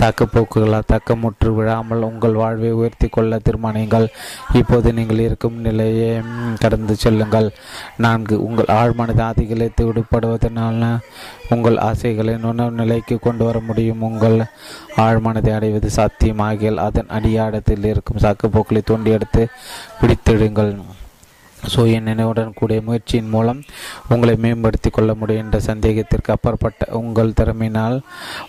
சாக்குப்போக்குகளால் 0.00 0.90
தக்கமுற்று 0.92 1.54
விழாமல் 1.54 2.02
உங்கள் 2.02 2.32
வாழ்வை 2.32 2.70
உயர்த்தி 2.70 3.08
கொள்ள 3.08 3.35
தீர்மானியுங்கள் 3.44 4.06
இப்போது 4.52 4.92
நீங்கள் 4.92 5.18
இருக்கும் 5.18 5.56
நிலையை 5.66 6.10
கடந்து 6.58 6.96
செல்லுங்கள். 6.96 7.48
நான்கு 7.96 8.36
உங்கள் 8.44 8.70
ஆழ்மனது 8.80 9.22
ஆதிகளத்தை 9.28 9.84
விடுபடுவதனால 9.88 10.90
உங்கள் 11.50 11.78
ஆசைகளை 11.78 12.34
நுணர் 12.36 12.78
நிலைக்கு 12.80 13.18
கொண்டு 13.18 13.44
வர 13.44 13.60
முடியும். 13.60 14.02
உங்கள் 14.02 14.38
ஆழ்மனதை 15.06 15.52
அடைவது 15.54 15.90
சாத்தியமாகியால் 15.96 16.84
அதன் 16.88 17.12
அடியாடத்தில் 17.18 17.84
இருக்கும் 17.84 18.22
சாக்குப்போக்களை 18.22 18.82
தோண்டி 18.84 19.10
எடுத்து 19.10 19.44
பிடித்திடுங்கள் 20.00 20.74
சுய 21.74 22.00
நினைவுடன் 22.00 22.54
கூடிய 22.54 22.80
முயற்சியின் 22.86 23.28
மூலம் 23.28 23.60
உங்களை 24.08 24.34
மேம்படுத்தி 24.36 24.90
கொள்ள 24.90 25.14
முடியும் 25.14 25.44
என்ற 25.44 25.58
சந்தேகத்திற்கு 25.60 26.30
அப்பாற்பட்ட 26.34 26.88
உங்கள் 27.00 27.34
திறமையினால் 27.40 27.96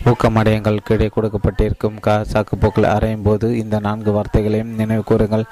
ஊக்கமடையங்கள். 0.04 0.78
கிடை 0.88 1.08
கொடுக்கப்பட்டிருக்கும் 1.16 1.98
கா 2.00 2.14
சாக்குப்போக்களை 2.32 2.88
அறையும் 2.96 3.22
போது 3.22 3.48
இந்த 3.58 3.78
நான்கு 3.78 4.12
வார்த்தைகளையும் 4.12 4.74
நினைவு 4.80 5.04
கூறுங்கள். 5.04 5.44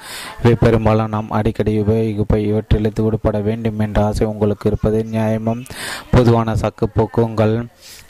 இவை 0.43 0.55
பெரும்பாலும் 0.63 1.13
நாம் 1.15 1.29
அடிக்கடி 1.31 1.73
உபயோகிப்பை 1.81 2.41
இவற்றிலிருந்து 2.51 3.05
விடுபட 3.07 3.39
வேண்டும் 3.39 3.79
என்ற 3.79 4.05
ஆசை 4.05 4.27
உங்களுக்கு 4.27 4.67
இருப்பது 4.69 4.99
நியாயமும் 5.13 5.63
பொதுவான 6.11 6.55
சாக்குப்போக்கு 6.63 7.19
உங்கள் 7.21 7.55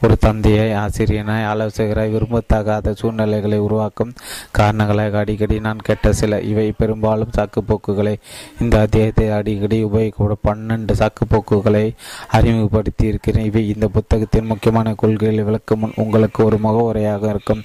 ஒரு 0.02 0.18
தந்தையை 0.18 0.74
ஆசிரியனாய் 0.74 1.46
ஆலோசகராய் 1.46 2.12
விரும்பத்தகாத 2.16 2.92
சூழ்நிலைகளை 2.92 3.58
உருவாக்கும் 3.58 4.14
காரணங்களாக 4.52 5.18
அடிக்கடி 5.18 5.60
நான் 5.60 5.78
கேட்ட 5.78 6.14
சில 6.14 6.40
இவை 6.40 6.72
பெரும்பாலும் 6.72 7.34
சாக்குப்போக்குகளை. 7.38 8.16
இந்த 8.60 8.80
அத்தியாயத்தை 8.80 9.30
அடிக்கடி 9.30 9.86
உபயோகப்படும் 9.86 10.44
பன்னெண்டு 10.48 10.94
சாக்குப்போக்குகளை 10.94 11.96
அறிமுகப்படுத்தி 12.28 13.08
இருக்கிறேன் 13.08 13.46
இவை 13.46 13.70
இந்த 13.70 13.88
புத்தகத்தின் 13.88 14.46
முக்கியமான 14.46 14.94
கொள்கைகளை 14.94 15.44
விளக்க 15.44 15.76
முன் 15.76 15.92
உங்களுக்கு 15.96 16.46
ஒரு 16.46 16.58
முகவுரையாக 16.58 17.30
இருக்கும். 17.30 17.64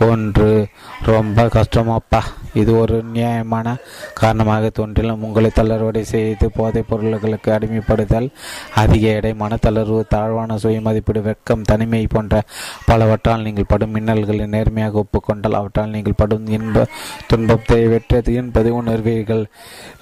ஒன்று 0.00 0.66
ரொம்ப 1.04 1.42
கஷ்டமாப்பா. 1.42 2.22
இது 2.54 2.78
ஒரு 2.78 3.02
நியாயமான 3.02 3.76
காரணமாக 4.14 4.68
தோன்றிலும் 4.68 5.22
உங்களை 5.22 5.50
தளர்வடை 5.54 6.00
செய்து 6.00 6.50
போதைப் 6.50 6.88
பொருள்களுக்கு 6.88 7.52
அடிமைப்படுதல் 7.52 8.30
அதிக 8.74 9.08
எடை 9.08 9.32
மனத்தளர்வு 9.32 10.04
தாழ்வான 10.08 10.56
சுயமதிப்பீடு 10.56 11.22
வெட்கம் 11.22 11.68
தனிமை 11.70 12.02
போன்ற 12.14 12.42
பலவற்றால் 12.88 13.44
நீங்கள் 13.46 13.68
படும் 13.72 13.94
மின்னல்களை 13.96 14.46
நேர்மையாக 14.54 15.02
ஒப்புக்கொண்டால் 15.04 15.58
அவற்றால் 15.60 15.94
நீங்கள் 15.96 16.18
படும் 16.20 16.46
இன்ப 16.56 16.86
துன்பத்தை 17.30 17.80
வெற்றது 17.92 18.30
என்பதை 18.40 18.70
உணர்வீர்கள். 18.80 19.44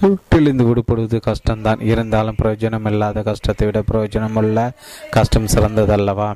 வீட்டிலிருந்து 0.03 0.67
விடுபடுவது 0.69 1.19
கஷ்டம்தான். 1.29 1.81
இருந்தாலும் 1.93 2.39
பிரயோஜனம் 2.43 2.89
இல்லாத 2.93 3.23
கஷ்டத்தை 3.31 3.67
விட 3.69 3.81
பிரயோஜனமுள்ள 3.91 4.59
கஷ்டம் 5.17 5.51
சிறந்ததல்லவா? 5.55 6.29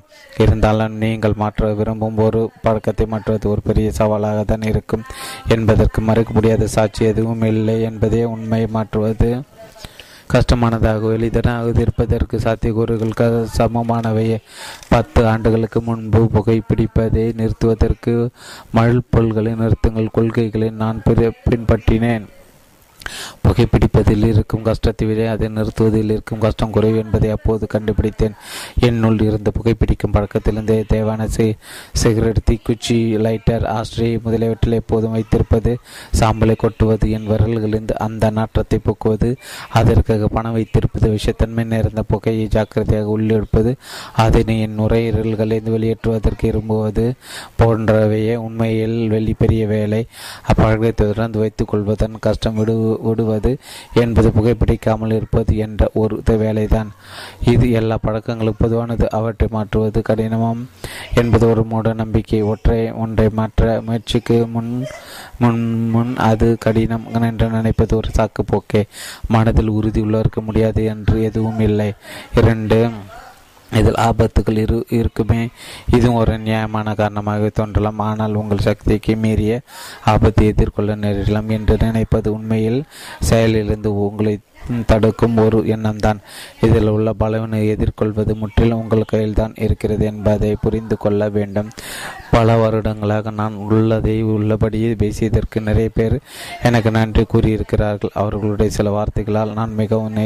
இருந்தாலும் 0.43 0.99
நீங்கள் 1.05 1.41
மாற்ற 1.43 1.73
விரும்பும் 1.81 2.21
ஒரு 2.27 2.43
பழக்கத்தை 2.67 3.07
மாற்றுவது 3.13 3.47
ஒரு 3.53 3.63
பெரிய 3.69 3.89
சவாலாக 4.01 4.43
தான் 4.53 4.69
இருக்கும். 4.73 5.07
என்பதற்கு 5.57 6.01
மறுக்க 6.09 6.31
முடியாத 6.39 6.67
சாட்சி 6.77 7.03
எதுவும் 7.13 7.45
இல்லை 7.53 7.77
என்பதே 7.89 8.23
உண்மையை 8.35 8.69
மாற்றுவது 8.77 9.31
கஷ்டமானதாகவோ 10.33 11.09
எளிதனாக 11.19 11.81
இருப்பதற்கு 11.81 12.37
சாத்தியக்கூறுகள் 12.39 13.17
க 13.21 13.25
சமமானவை. 13.59 14.27
பத்து 14.89 15.21
ஆண்டுகளுக்கு 15.27 15.81
முன்பு 15.81 16.21
புகைப்பிடிப்பதை 16.35 17.25
நிறுத்துவதற்கு 17.41 18.15
மழ்பொல்களை 18.77 19.55
நிறுத்துங்கள். 19.63 20.15
கொள்கைகளை 20.19 20.71
நான் 20.83 21.03
பின்பற்றினேன். 21.51 22.27
புகைப்பிடிப்பதில் 23.45 24.27
இருக்கும் 24.27 24.63
கஷ்டத்தை 24.63 25.07
விட 25.09 25.31
அதை 25.31 25.49
நிறுத்துவதில் 25.49 26.13
இருக்கும் 26.15 26.39
கஷ்டம் 26.39 26.71
குறைவு 26.71 26.99
என்பதை 26.99 27.31
அப்போது 27.31 27.67
கண்டுபிடித்தேன். 27.67 28.35
என்னுள் 28.81 29.21
இருந்த 29.21 29.53
புகைப்பிடிக்கும் 29.59 30.13
பழக்கத்திலிருந்து 30.13 30.87
தேவையான 30.87 31.27
சிகரெட் 31.93 32.41
தீக்குச்சி 32.51 32.97
லைட்டர் 33.27 33.65
ஆஸ்ட்ரி 33.79 34.23
முதலியவற்றில் 34.23 34.73
எப்போதும் 34.73 35.11
வைத்திருப்பது 35.11 35.77
சாம்பலை 36.21 36.57
கொட்டுவது 36.57 37.11
என் 37.11 37.29
விரல்களிலிருந்து 37.29 37.93
அந்த 37.93 38.31
நாற்றத்தை 38.31 38.79
போக்குவது 38.83 39.37
அதற்காக 39.69 40.29
பணம் 40.29 40.53
வைத்திருப்பது 40.53 41.09
விஷத்தன்மை 41.09 41.65
நிறைந்த 41.65 42.03
புகையை 42.03 42.47
ஜாக்கிரதையாக 42.47 43.17
உள்ளெடுப்பது 43.19 43.73
அதனை 44.17 44.61
என் 44.61 44.79
நுரையீரல்களிலிருந்து 44.79 45.75
வெளியேற்றுவதற்கு 45.77 46.41
விரும்புவது 46.43 47.07
போன்றவையே 47.59 48.35
உண்மையில் 48.37 49.09
வெளி 49.09 49.35
பெரிய 49.39 49.67
வேலை. 49.67 50.07
அப்பழக்கத்தை 50.53 50.95
தொடர்ந்து 50.95 51.39
வைத்துக் 51.39 51.69
கொள்வதன் 51.69 52.17
கஷ்டம் 52.21 52.55
விடு 52.55 52.75
ஓடுவது 53.01 53.59
என்பது 53.95 54.29
புகைப்பிடிக்காமல் 54.29 55.13
இருப்பது 55.13 55.57
என்ற 55.57 55.91
ஒரு 55.95 56.23
வேலைதான். 56.27 56.91
இது 57.45 57.71
எல்லா 57.71 57.99
பழக்கங்களும் 58.03 58.57
பொதுவானது. 58.59 59.11
அவற்றை 59.11 59.49
மாற்றுவது 59.53 60.03
கடினமாம் 60.09 60.67
என்பது 61.15 61.49
ஒரு 61.49 61.65
மூட 61.65 61.93
நம்பிக்கை. 61.93 62.43
ஒற்றை 62.43 62.93
ஒன்றை 62.93 63.29
மாற்ற 63.33 63.81
முயற்சிக்கு 63.87 64.47
முன் 64.47 64.85
முன் 65.39 65.91
முன் 65.91 66.17
அது 66.17 66.57
கடினம் 66.61 67.07
என்று 67.21 67.49
நினைப்பது 67.49 67.97
ஒரு 67.97 68.09
சாக்கு 68.17 68.43
போக்கே 68.47 68.85
மனதில் 69.29 69.69
உறுதி 69.69 70.01
இருக்க 70.19 70.41
முடியாது 70.41 70.85
என்று 70.85 71.23
எதுவும் 71.23 71.61
இல்லை. 71.61 71.93
இரண்டு 72.35 72.89
இதில் 73.73 74.01
ஆபத்துகள் 74.09 74.59
இரு 74.59 74.79
இருக்குமே. 74.89 75.49
இதுவும் 75.91 76.19
ஒரு 76.19 76.39
நியாயமான 76.39 76.95
காரணமாக 76.95 77.51
தோன்றலாம். 77.55 77.99
ஆனால் 77.99 78.35
உங்கள் 78.35 78.67
சக்திக்கு 78.69 79.17
மீறிய 79.17 79.61
ஆபத்தை 80.05 80.47
எதிர்கொள்ள 80.47 80.97
நேரிடலாம் 80.97 81.51
என்று 81.59 81.77
நினைப்பது 81.81 82.33
உண்மையில் 82.33 82.81
செயலிலிருந்து 83.31 83.91
உங்களை 84.09 84.35
தடுக்கும் 84.87 85.37
ஒரு 85.37 85.59
எண்ணம்தான். 85.77 86.21
இதில் 86.61 86.91
உள்ள 86.95 87.13
பலவினை 87.13 87.61
எதிர்கொள்வது 87.69 88.35
முற்றிலும் 88.35 88.81
உங்கள் 88.83 89.11
கையில்தான் 89.13 89.55
இருக்கிறது 89.67 90.05
என்பதை 90.07 90.51
புரிந்து 90.61 90.97
கொள்ள 90.97 91.29
வேண்டும். 91.29 91.71
பல 92.31 92.57
வருடங்களாக 92.57 93.31
நான் 93.31 93.55
உள்ளதை 93.55 94.15
உள்ளபடியே 94.23 94.91
பேசியதற்கு 95.03 95.61
நிறைய 95.61 95.89
பேர் 95.95 96.17
எனக்கு 96.63 96.91
நன்றி 96.91 97.25
கூறியிருக்கிறார்கள். 97.33 98.15
அவர்களுடைய 98.23 98.71
சில 98.71 98.91
வார்த்தைகளால் 98.91 99.57
நான் 99.59 99.75
மிகவும் 99.75 100.19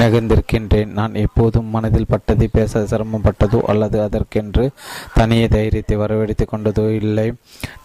நெகிழ்ந்திருக்கின்றேன். 0.00 0.92
நான் 1.00 1.14
எப்போதும் 1.14 1.68
மனதில் 1.74 2.10
பட்டதை 2.12 2.48
பேச 2.52 2.80
சிரமப்பட்டதோ 2.92 3.60
அல்லது 3.72 3.98
அதற்கென்று 4.02 4.64
தனியே 5.14 5.46
தைரியத்தை 5.48 5.96
வரவழைத்து 5.96 6.46
கொண்டதோ 6.46 6.86
இல்லை. 7.02 7.28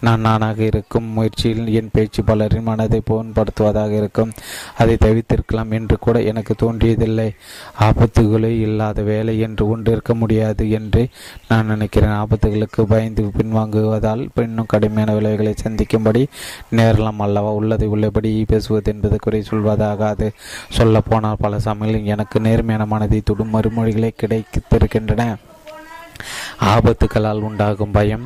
நான் 0.01 0.25
நானாக 0.27 0.63
இருக்கும் 0.63 1.07
முயற்சியில் 1.17 1.67
என் 1.79 1.93
பேச்சு 1.93 2.23
பலரின் 2.23 2.67
மனதை 2.69 3.01
புண்படுத்துவதாக 3.09 3.91
இருக்கும். 4.01 4.33
அதை 4.77 4.95
தவிர்த்திருக்கலாம் 5.05 5.75
என்று 5.80 5.97
கூட 5.99 6.21
எனக்கு 6.32 6.55
தோன்றியதில்லை. 6.55 7.27
ஆபத்துகளே 7.80 8.53
இல்லாத 8.59 9.01
வேலை 9.01 9.36
என்று 9.39 9.63
ஒன்று 9.69 9.91
இருக்க 9.91 10.13
முடியாது 10.15 10.65
என்று 10.71 11.03
நான் 11.49 11.71
நினைக்கிறேன். 11.73 12.17
ஆபத்துகளுக்கு 12.23 12.84
பயந்து 12.88 13.25
பின்வாங்குவதால் 13.38 14.23
இன்னும் 14.36 14.71
கடுமையான 14.75 15.13
விளைவுகளை 15.13 15.53
சந்திக்கும்படி 15.57 16.23
நேரலாம் 16.75 17.23
அல்லவா 17.27 17.51
உள்ளதை 17.51 17.88
உள்ளபடி 17.88 18.34
பேசுவது 18.47 18.91
என்பது 18.93 19.17
குறை 19.19 19.43
சொல்வதாகாது. 19.49 20.27
சொல்ல 20.69 21.01
போனால் 21.01 21.41
பல 21.41 21.59
சமயங்களில் 21.59 22.11
எனக்கு 22.15 22.38
நேர்மையான 22.39 22.86
மனதை 22.86 23.21
தொடும் 23.25 23.53
மறுமொழிகளே 23.53 24.11
கிடைத்திருக்கின்றன. 24.21 25.23
ஆபத்துகளால் 26.74 27.45
உண்டாகும் 27.49 27.95
பயம். 27.97 28.26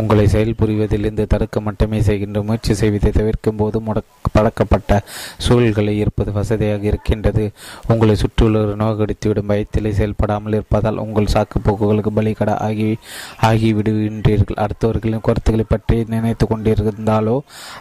உங்களை 0.00 0.26
செயல்புரிவதிலிருந்து 0.34 1.26
தடுக்க 1.34 1.60
மட்டுமே 1.68 2.00
செய்கின்ற 2.08 2.42
முயற்சி 2.48 2.74
செய்வதை 2.82 3.12
தவிர்க்கும் 3.20 3.60
போது 3.62 3.80
முடக்க 3.86 4.32
பழக்கப்பட்ட 4.36 5.00
சூழல்களை 5.46 5.94
இருப்பது 6.02 6.30
வசதியாக 6.38 6.82
இருக்கின்றது. 6.90 7.44
உங்களை 7.92 8.14
சுற்றியுள்ள 8.22 8.62
நோகடித்துவிடும் 8.82 9.50
பயத்திலே 9.50 9.90
செயல்படாமல் 9.98 10.56
இருப்பதால் 10.58 11.00
உங்கள் 11.04 11.30
சாக்கு 11.34 11.58
போக்குகளுக்கு 11.66 12.12
பலிகட 12.18 12.50
ஆகி 12.68 12.88
ஆகிவிடுகின்றீர்கள். 13.48 14.60
அடுத்தவர்களின் 14.64 15.24
கருத்துக்களை 15.28 15.66
பற்றி 15.74 15.98
நினைத்து 16.14 16.46
கொண்டிருந்தாலோ 16.52 17.36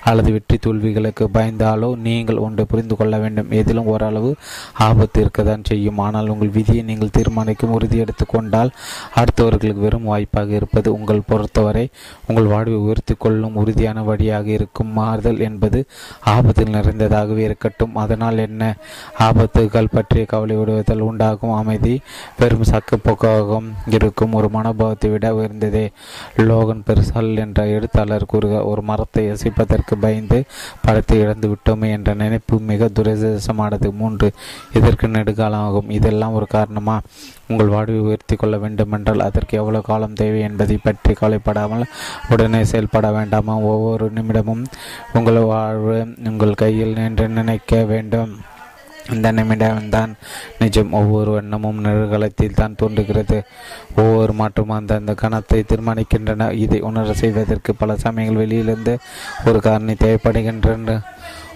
அல்லது 0.09 0.31
வெற்றி 0.35 0.57
தோல்விகளுக்கு 0.65 1.25
பயந்தாலோ 1.37 1.89
நீங்கள் 2.07 2.41
ஒன்றை 2.45 2.65
புரிந்து 2.71 2.97
கொள்ள 2.99 3.17
வேண்டும். 3.23 3.51
எதிலும் 3.59 3.89
ஓரளவு 3.93 4.31
ஆபத்து 4.87 5.21
இருக்கத்தான் 5.23 5.67
செய்யும். 5.71 6.01
ஆனால் 6.05 6.31
உங்கள் 6.33 6.53
விதியை 6.57 6.83
நீங்கள் 6.91 7.15
தீர்மானிக்கும் 7.17 7.75
உறுதி 7.77 7.97
எடுத்துக்கொண்டால் 8.05 8.71
அடுத்தவர்களுக்கு 9.53 9.85
வெறும் 9.85 10.03
வாய்ப்பாக 10.03 10.51
இருப்பது 10.55 10.93
உங்கள் 10.93 11.27
பொறுத்தவரை 11.27 11.89
உங்கள் 12.27 12.45
வாழ்வை 12.45 12.73
உயர்த்தி 12.73 13.15
கொள்ளும் 13.17 13.55
உறுதியான 13.55 14.03
வழியாக 14.03 14.47
இருக்கும் 14.49 14.91
மாறுதல் 14.91 15.39
என்பது 15.39 15.79
ஆபத்தில் 16.25 16.73
நிறைந்ததாகவே 16.73 17.37
இருக்கட்டும். 17.37 17.95
அதனால் 17.95 18.37
என்ன? 18.37 18.75
ஆபத்துகள் 19.19 19.91
பற்றிய 19.91 20.25
கவலை 20.25 20.55
விடுவதால் 20.55 21.05
உண்டாகும் 21.09 21.53
அமைதி 21.53 21.93
வெறும் 22.39 22.65
சக்கப்போக்காகவும் 22.71 23.69
இருக்கும். 23.89 24.33
ஒரு 24.33 24.49
மனோபாவத்தை 24.53 25.11
விட 25.11 25.33
உயர்ந்ததே 25.35 25.85
லோகன் 26.37 26.83
பெருசால் 26.87 27.31
என்ற 27.37 27.67
எழுத்தாளர் 27.67 28.29
கூறுக. 28.33 28.63
ஒரு 28.65 28.81
மரத்தை 28.81 29.23
யசிப்பதற்கு 29.31 29.95
பயந்து 29.99 30.43
படத்தை 30.81 31.19
இழந்து 31.19 31.47
விட்டோமே 31.47 31.89
என்ற 31.91 32.13
நினைப்பு 32.13 32.59
மிக 32.59 32.89
துரதிருஷ்டமானது. 32.95 33.89
மூன்று 33.93 34.31
இதற்கு 34.73 35.07
நெடுகாலமாகும் 35.07 35.89
இதெல்லாம் 35.89 36.33
ஒரு 36.33 36.47
காரணமா? 36.47 36.97
உங்கள் 37.53 37.73
வாழ்வை 37.73 37.99
உயர்த்தி 38.07 38.35
கொள்ள 38.35 38.57
வேண்டுமென்றால் 38.63 39.25
அதற்கு 39.27 39.57
எவ்வளவு 39.61 39.87
காலம் 39.89 40.17
தேவை 40.21 40.39
என்பதை 40.49 40.77
பற்றி 40.83 41.13
கவலைப்படாமல் 41.13 41.91
உடனே 42.29 42.63
செயல்பட 42.71 43.11
வேண்டாமா? 43.11 43.55
ஒவ்வொரு 43.71 44.07
நிமிடமும் 44.15 44.63
உங்கள் 45.13 45.43
வாழ்வு 45.53 45.99
உங்கள் 46.31 46.59
கையில் 46.63 46.97
நின்று 47.01 47.27
நினைக்க 47.39 47.83
வேண்டும். 47.91 48.33
இந்த 49.13 49.29
நிமிடம்தான் 49.37 50.11
நிஜம். 50.59 50.91
ஒவ்வொரு 50.99 51.31
எண்ணமும் 51.39 51.79
நிழல்களத்தில் 51.85 52.59
தான் 52.59 52.77
தோன்றுகிறது. 52.81 53.37
ஒவ்வொரு 53.95 54.33
மாற்றமும் 54.33 54.77
அந்தந்த 54.77 55.13
கணத்தை 55.21 55.59
தீர்மானிக்கின்றன. 55.71 56.47
இதை 56.63 56.79
உணர 56.89 57.13
செய்வதற்கு 57.21 57.73
பல 57.81 57.97
சமயங்கள் 58.03 58.41
வெளியிலிருந்து 58.41 58.93
ஒரு 59.45 59.61
காரணி 59.67 59.95
தேவைப்படுகின்றன. 60.03 60.95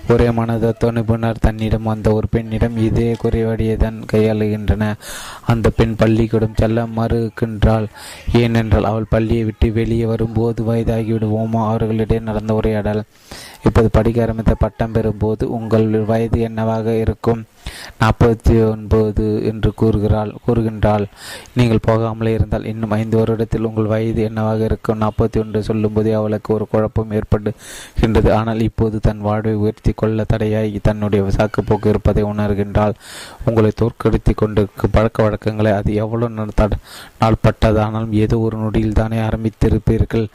ஒரே 0.10 0.28
மனதத்துவ 0.28 0.92
நிபுணர் 0.92 1.40
தன்னிடம் 1.40 1.84
வந்த 1.84 2.12
ஒரு 2.12 2.28
பெண்ணிடம் 2.28 2.78
இதே 2.78 3.16
குறைவடியை 3.24 3.78
தான் 3.78 4.04
கையாளுகின்றன. 4.14 4.94
அந்த 5.46 5.70
பெண் 5.70 5.96
பள்ளிக்கூடம் 5.96 6.56
செல்ல 6.56 6.86
மறுக்கின்றாள். 6.86 7.86
ஏனென்றால் 8.34 8.84
அவள் 8.84 9.06
பள்ளியை 9.10 9.44
விட்டு 9.44 9.72
வெளியே 9.72 10.06
வரும்போது 10.06 10.64
வயதாகிவிடுவோமோ? 10.64 11.68
அவர்களிடையே 11.68 12.24
நடந்த 12.24 12.54
உரையாடல். 12.54 13.04
இப்போது 13.66 13.90
படிக்க 13.92 14.22
ஆரம்பித்த 14.22 14.56
பட்டம் 14.56 14.94
பெறும்போது 14.94 15.44
உங்கள் 15.58 15.88
வயது 16.06 16.40
என்னவாக 16.40 16.96
இருக்கும்? 16.96 17.44
நாற்பத்தி 18.02 18.54
ஒன்பது 18.72 19.46
என்று 19.46 19.74
கூறுகிறாள் 19.74 20.32
கூறுகின்றாள். 20.46 21.06
நீங்கள் 21.54 21.84
போகாமலே 21.88 22.34
இருந்தால் 22.34 22.66
இன்னும் 22.66 22.92
ஐந்து 22.92 23.16
வருடத்தில் 23.18 23.68
உங்கள் 23.70 23.90
வயது 23.94 24.22
என்னவாக 24.24 24.64
இருக்கும்? 24.64 25.02
நாற்பத்தி 25.02 25.38
ஒன்று 25.40 25.62
சொல்லும்போதே 25.64 26.12
அவளுக்கு 26.12 26.54
ஒரு 26.54 26.68
குழப்பம் 26.68 27.12
ஏற்படுகின்றது. 27.12 28.30
ஆனால் 28.32 28.62
இப்போது 28.62 29.00
தன் 29.00 29.26
வாழ்வை 29.28 29.54
உயர்த்தி 29.54 29.94
கொள்ள 29.96 30.26
தடையாகி 30.34 30.80
தன்னுடைய 30.82 31.24
சாக்குப்போக்கு 31.38 31.88
இருப்பதை 31.88 32.24
உணர்கின்றாள். 32.24 32.96
உங்களை 33.46 33.72
தோற்கடித்து 33.76 34.34
கொண்டிருக்கும் 34.34 34.92
பழக்க 34.92 35.24
வழக்கங்களை 35.24 35.72
அது 35.72 35.94
எவ்வளவு 35.94 36.46
நாள்பட்டதானாலும் 37.22 38.16
ஏதோ 38.24 38.40
ஒரு 38.40 38.58
நொடியில் 38.58 38.94
தானே 38.94 39.18
ஆரம்பித்திருப்பீர்கள் 39.18 40.26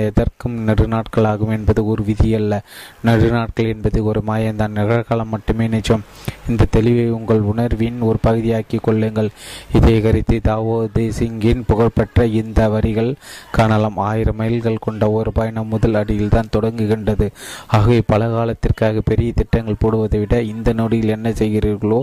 எதற்கும் 0.00 0.56
நெடுநாட்களாகும் 0.68 1.50
என்பது 1.50 1.80
ஒரு 1.86 2.02
விதியல் 2.02 2.39
அல்ல. 2.40 2.62
நடுநாட்கள் 3.04 3.70
என்பது 3.74 3.98
ஒரு 4.04 4.22
மாயந்தான் 4.26 4.76
நிகழ்காலம் 4.78 5.32
மட்டுமே 5.34 5.68
நிஜம். 5.68 6.04
இந்த 6.48 6.66
தெளிவை 6.76 7.06
உங்கள் 7.18 7.42
உணர்வின் 7.52 7.98
ஒரு 8.00 8.18
பகுதியாக்கி 8.26 8.78
கொள்ளுங்கள். 8.82 9.30
இதை 9.72 9.94
கருத்து 10.00 10.36
தாவோ 10.48 10.76
தேசிங்கின் 10.94 11.66
புகழ்பெற்ற 11.66 12.26
இந்த 12.40 12.68
வரிகள் 12.68 13.12
காணலாம். 13.52 13.98
ஆயிரம் 14.10 14.36
மைல்கள் 14.36 14.84
கொண்ட 14.86 15.10
ஒரு 15.10 15.32
பயணம் 15.32 15.72
முதல் 15.74 15.94
அடியில் 15.94 16.34
தான் 16.36 16.52
தொடங்குகின்றது. 16.56 17.28
ஆகவே 17.68 18.00
பல 18.06 18.28
காலத்திற்காக 18.28 19.02
பெரிய 19.10 19.30
திட்டங்கள் 19.32 19.80
போடுவதை 19.80 20.18
விட 20.18 20.36
இந்த 20.52 20.72
நொடியில் 20.72 21.14
என்ன 21.16 21.28
செய்கிறீர்களோ 21.40 22.02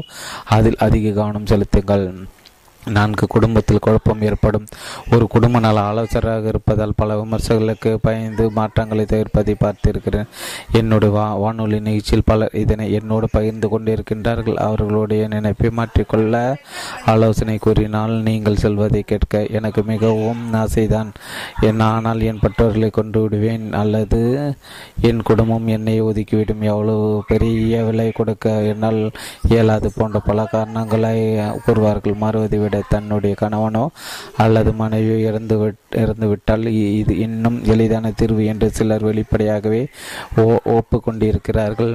அதில் 0.55 0.81
அதிக 0.87 1.15
கவனம் 1.19 1.45
செலுத்துங்கள். 1.45 2.07
நான்கு 2.95 3.27
குடும்பத்தில் 3.27 3.79
குழப்பம் 3.79 4.21
ஏற்படும். 4.21 4.67
ஒரு 5.11 5.27
குடும்ப 5.27 5.59
நல 5.59 5.81
ஆலோசகராக 5.81 6.47
இருப்பதால் 6.47 6.93
பல 6.95 7.15
விமர்சகர்களுக்கு 7.15 7.91
பயந்து 8.01 8.51
மாற்றங்களை 8.51 9.05
தவிர்ப்பதை 9.09 9.55
பார்த்திருக்கிறேன். 9.63 10.27
என்னுடைய 10.71 11.13
வா 11.15 11.25
வானொலி 11.35 11.79
நிகழ்ச்சியில் 11.79 12.25
பலர் 12.25 12.53
இதனை 12.53 12.93
என்னோடு 12.93 13.27
பகிர்ந்து 13.31 13.67
கொண்டிருக்கின்றார்கள். 13.73 14.57
அவர்களுடைய 14.67 15.27
நினைப்பை 15.27 15.71
மாற்றிக்கொள்ள 15.79 16.55
ஆலோசனை 17.05 17.57
கூறினால் 17.57 18.11
நீங்கள் 18.11 18.55
சொல்வதை 18.55 19.01
கேட்க 19.01 19.45
எனக்கு 19.59 19.83
மிகவும் 19.83 20.53
ஆசைதான். 20.53 21.11
என் 21.61 21.79
ஆனால் 21.79 22.21
என் 22.21 22.41
பெற்றோர்களை 22.41 22.89
கொண்டு 22.89 23.21
விடுவேன். 23.21 23.67
அல்லது 23.73 24.21
என் 25.01 25.21
குடும்பம் 25.21 25.67
என்னை 25.67 26.01
ஒதுக்கிவிடும். 26.01 26.63
எவ்வளவு 26.71 27.23
பெரிய 27.27 27.83
விலை 27.83 28.09
கொடுக்க 28.11 28.49
என்னால் 28.71 29.11
இயலாது 29.49 29.91
போன்ற 29.95 30.19
பல 30.19 30.45
காரணங்களை 30.45 31.15
கூறுவார்கள் 31.65 32.21
மாறுவதை 32.21 32.59
விட 32.59 32.75
தன்னுடைய 32.89 33.35
கணவனோ 33.41 33.85
அல்லது 34.37 34.71
மனைவியோ 34.81 35.17
இறந்து 35.29 35.57
இறந்துவிட்டால் 36.03 36.65
இது 37.01 37.13
இன்னும் 37.17 37.59
எளிதான 37.65 38.11
தீர்வு 38.11 38.45
என்று 38.45 38.69
சிலர் 38.71 39.07
வெளிப்படையாகவே 39.09 39.83
ஒப்புக்கொண்டிருக்கிறார்கள். 40.77 41.93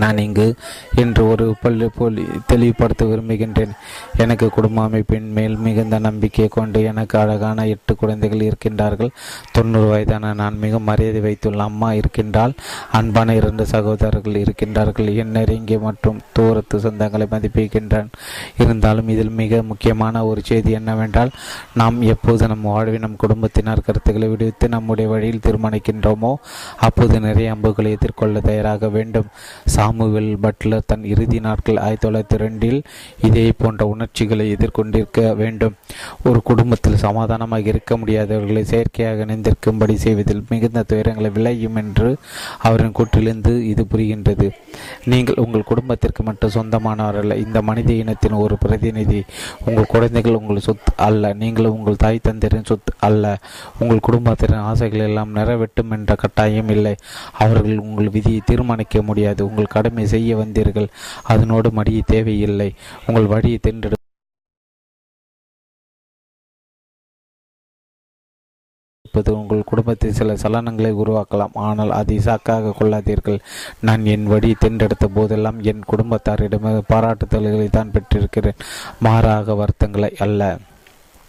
நான் 0.00 0.18
இங்கு 0.18 0.46
என்று 0.94 1.22
ஒரு 1.30 1.46
பள்ளி 1.62 1.86
போலி 1.96 2.22
தெளிவுபடுத்த 2.46 3.04
விரும்புகின்றேன். 3.04 3.72
எனக்கு 4.16 4.48
குடும்ப 4.48 4.82
அமைப்பின் 4.82 5.32
மேல் 5.32 5.56
மிகுந்த 5.56 5.98
நம்பிக்கை 5.98 6.48
கொண்டு 6.48 6.82
எனக்கு 6.82 7.18
அழகான 7.18 7.66
எட்டு 7.66 7.96
குழந்தைகள் 7.96 8.44
இருக்கின்றார்கள். 8.48 9.10
தொண்ணூறு 9.52 9.86
வயதான 9.86 10.32
நான் 10.32 10.58
மிக 10.58 10.78
மரியாதை 10.78 11.20
வைத்துள்ள 11.20 11.62
அம்மா 11.62 11.92
இருக்கின்றால் 11.92 12.54
அன்பான 12.92 13.34
இரண்டு 13.34 13.66
சகோதரர்கள் 13.66 14.34
இருக்கின்றார்கள். 14.34 15.16
என் 15.16 15.30
நெருங்கிய 15.30 15.78
மற்றும் 15.78 16.20
தூரத்து 16.32 16.78
சொந்தங்களை 16.78 17.26
மதிப்பிக்கின்றான் 17.30 18.08
இருந்தாலும் 18.58 19.08
இதில் 19.08 19.30
மிக 19.30 19.62
முக்கியமான 19.62 20.24
ஒரு 20.26 20.40
செய்தி 20.44 20.70
என்னவென்றால் 20.70 21.30
நாம் 21.74 22.00
எப்போது 22.02 22.46
நம் 22.46 22.60
வாழ்வில் 22.62 22.98
நம் 22.98 23.16
குடும்பத்தினர் 23.16 23.80
கருத்துக்களை 23.80 24.28
விடுவித்து 24.28 24.68
நம்முடைய 24.68 25.10
வழியில் 25.10 25.44
தீர்மானிக்கின்றோமோ 25.46 26.34
அப்போது 26.76 27.20
நிறைய 27.20 27.50
அம்புகளை 27.50 27.90
எதிர்கொள்ள 27.90 28.40
தயாராக 28.40 28.88
வேண்டும். 28.88 29.26
சாமுவேல் 29.64 30.38
பட்லர் 30.42 30.86
தன் 30.86 31.04
இறுதி 31.04 31.40
நாட்கள் 31.40 31.76
ஆயிரத்தி 31.76 32.08
தொள்ளாயிரத்தி 32.08 32.40
ரெண்டில் 32.42 32.82
இதே 33.22 33.52
போன்ற 33.58 33.86
உணர்ச்சிகளை 34.02 34.44
எதிர்கொண்டிருக்க 34.52 35.20
வேண்டும். 35.40 35.74
ஒரு 36.28 36.38
குடும்பத்தில் 36.48 37.02
சமாதானமாக 37.04 37.68
இருக்க 37.72 37.96
முடியாதவர்களை 37.96 38.62
செயற்கையாக 38.70 39.24
இணைந்திருக்கும்படி 39.26 39.94
செய்வதில் 40.04 40.42
மிகுந்த 40.48 40.80
துயரங்களை 40.90 41.30
விளையும் 41.36 41.76
என்று 41.82 42.08
அவரின் 42.68 42.94
கூற்றிலிருந்து 42.98 43.52
இது 43.72 43.82
புரிகின்றது. 43.92 44.46
நீங்கள் 45.12 45.40
உங்கள் 45.44 45.66
குடும்பத்திற்கு 45.70 46.22
மட்டும் 46.28 46.54
சொந்தமானவரல்ல 46.56 47.36
இந்த 47.44 47.62
மனித 47.68 47.92
இனத்தின் 47.92 48.36
ஒரு 48.44 48.56
பிரதிநிதி. 48.64 49.20
உங்கள் 49.66 49.90
குழந்தைகள் 49.94 50.38
உங்கள் 50.40 50.64
சொத்து 50.66 50.92
அல்ல 51.08 51.32
நீங்கள் 51.42 51.70
உங்கள் 51.76 52.00
தாய் 52.04 52.24
தந்தையரின் 52.28 52.68
சொத்து 52.72 52.94
அல்ல. 53.08 53.34
உங்கள் 53.78 54.04
குடும்பத்தின் 54.08 54.58
ஆசைகள் 54.70 55.06
எல்லாம் 55.08 55.36
நிறைவேட்டும் 55.38 55.94
என்ற 55.98 56.14
கட்டாயம் 56.24 56.72
இல்லை. 56.76 56.94
அவர்கள் 57.44 57.84
உங்கள் 57.86 58.12
விதியை 58.18 58.42
தீர்மானிக்க 58.50 59.02
முடியாது. 59.02 59.40
உங்கள் 59.50 59.72
கடமை 59.76 60.06
செய்ய 60.16 60.36
வந்தீர்கள். 60.42 60.90
அதனோடு 61.34 61.70
மடிய 61.80 62.00
தேவையில்லை. 62.14 62.70
உங்கள் 63.06 63.32
வழியை 63.34 63.58
தென்றெடு 69.12 69.38
உங்கள் 69.40 69.68
குடும்பத்தில் 69.70 70.18
சில 70.18 70.34
சலனங்களை 70.42 70.90
உருவாக்கலாம். 71.02 71.54
ஆனால் 71.66 71.90
அதை 71.90 72.18
சாக்காக 72.18 72.74
கொள்ளாதீர்கள். 72.78 73.38
நான் 73.80 74.04
என் 74.04 74.26
வழி 74.26 74.54
தேர்ந்தெடுத்த 74.58 75.06
போதெல்லாம் 75.06 75.62
என் 75.62 75.82
குடும்பத்தாரிடமே 75.90 76.72
பாராட்டுதல்களை 76.92 77.70
தான் 77.70 77.90
பெற்றிருக்கிறேன். 77.90 78.60
மாறாக 79.00 79.54
வருத்தங்களை 79.54 80.10
அல்ல. 80.18 80.58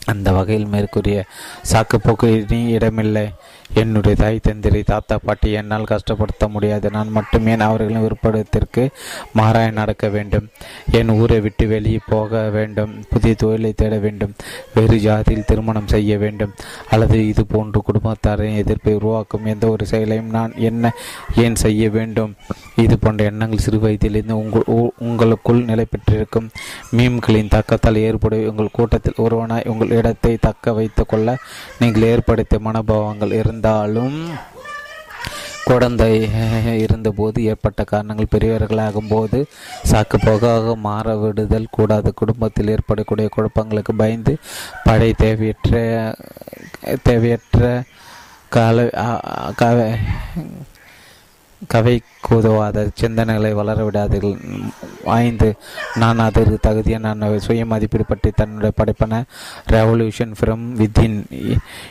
அந்த 0.05 0.31
வகையில் 0.31 0.71
மேற்கூறிய 0.71 1.25
சாக்குப்போக்கு 1.71 2.51
இனி 2.51 2.71
இடமில்லை. 2.71 3.31
என்னுடைய 3.73 4.15
தாய் 4.15 4.39
தந்திரி 4.47 4.83
தாத்தா 4.83 5.17
பாட்டி 5.17 5.51
என்னால் 5.51 5.83
கஷ்டப்படுத்த 5.83 6.47
முடியாது. 6.47 6.91
நான் 6.91 7.11
மட்டும் 7.11 7.47
ஏன் 7.47 7.59
அவர்களின் 7.59 8.01
விருப்பத்திற்கு 8.01 8.89
மாறாய் 9.37 9.71
நடக்க 9.71 10.07
வேண்டும்? 10.09 10.49
என் 10.91 11.09
ஊரை 11.09 11.39
விட்டு 11.39 11.67
வெளியே 11.67 11.99
போக 12.07 12.49
வேண்டும். 12.49 12.93
புதிய 13.09 13.33
தொழிலை 13.33 13.73
தேட 13.73 13.97
வேண்டும். 13.97 14.33
வேறு 14.73 14.97
ஜாதியில் 14.97 15.45
திருமணம் 15.45 15.87
செய்ய 15.87 16.17
வேண்டும். 16.17 16.53
அல்லது 16.89 17.27
இது 17.27 17.45
போன்று 17.45 17.81
குடும்பத்தாரின் 17.81 18.55
எதிர்ப்பை 18.55 18.93
உருவாக்கும் 18.93 19.45
எந்த 19.45 19.67
ஒரு 19.67 19.85
செயலையும் 19.85 20.29
நான் 20.29 20.53
என்ன 20.55 20.93
ஏன் 21.35 21.55
செய்ய 21.55 21.89
வேண்டும்? 21.89 22.35
இது 22.75 22.99
போன்ற 22.99 23.23
எண்ணங்கள் 23.23 23.57
சிறு 23.57 23.79
வயதிலிருந்து 23.79 24.37
உங்கள் 24.37 24.91
உங்களுக்குள் 24.97 25.63
நிலை 25.63 25.85
பெற்றிருக்கும். 25.89 26.49
மீம்களின் 26.97 27.53
தாக்கத்தால் 27.55 27.95
ஏற்படும் 27.95 28.47
உங்கள் 28.49 28.69
கூட்டத்தில் 28.71 29.21
ஒருவனாய் 29.25 29.67
உங்கள் 29.67 29.89
இடத்தை 29.89 30.37
தக்க 30.41 30.73
வைத்துக்கொள்ள 30.73 31.37
நீங்கள் 31.79 32.01
ஏற்படுத்திய 32.01 32.71
மனோபாவங்கள் 32.71 33.31
இருந்தாலும் 33.53 34.17
குழந்தை 35.69 36.13
இருந்தபோது 36.83 37.37
ஏற்பட்ட 37.51 37.81
காரணங்கள் 37.91 38.31
பெரியவர்களாகும் 38.31 39.09
போது 39.09 39.39
சாக்கு 39.91 40.17
போகாக 40.25 40.75
மாற 40.85 41.15
விடுதல் 41.21 41.73
கூடாது. 41.77 42.09
குடும்பத்தில் 42.21 42.71
ஏற்படக்கூடிய 42.75 43.27
குழப்பங்களுக்கு 43.35 43.93
பயந்து 44.01 44.33
படை 44.83 45.09
தேவையற்ற 45.23 45.81
தேவையற்ற 47.03 47.61
கால 48.55 48.87
கவை 51.67 52.01
கூதவாத 52.29 52.89
சிந்தனைகளை 53.01 53.51
வளரவிடாதீர்கள் 53.55 54.37
ஐந்து 55.05 55.55
நான் 55.95 56.19
அதற்கு 56.19 56.57
தகுதியை 56.61 56.99
நான் 56.99 57.39
சுய 57.39 57.65
மதிப்பீடு 57.65 58.05
பற்றி 58.05 58.31
தன்னுடைய 58.31 58.71
படைப்பான 58.75 59.23
revolution 59.71 60.33
from 60.39 60.63
within 60.77 61.17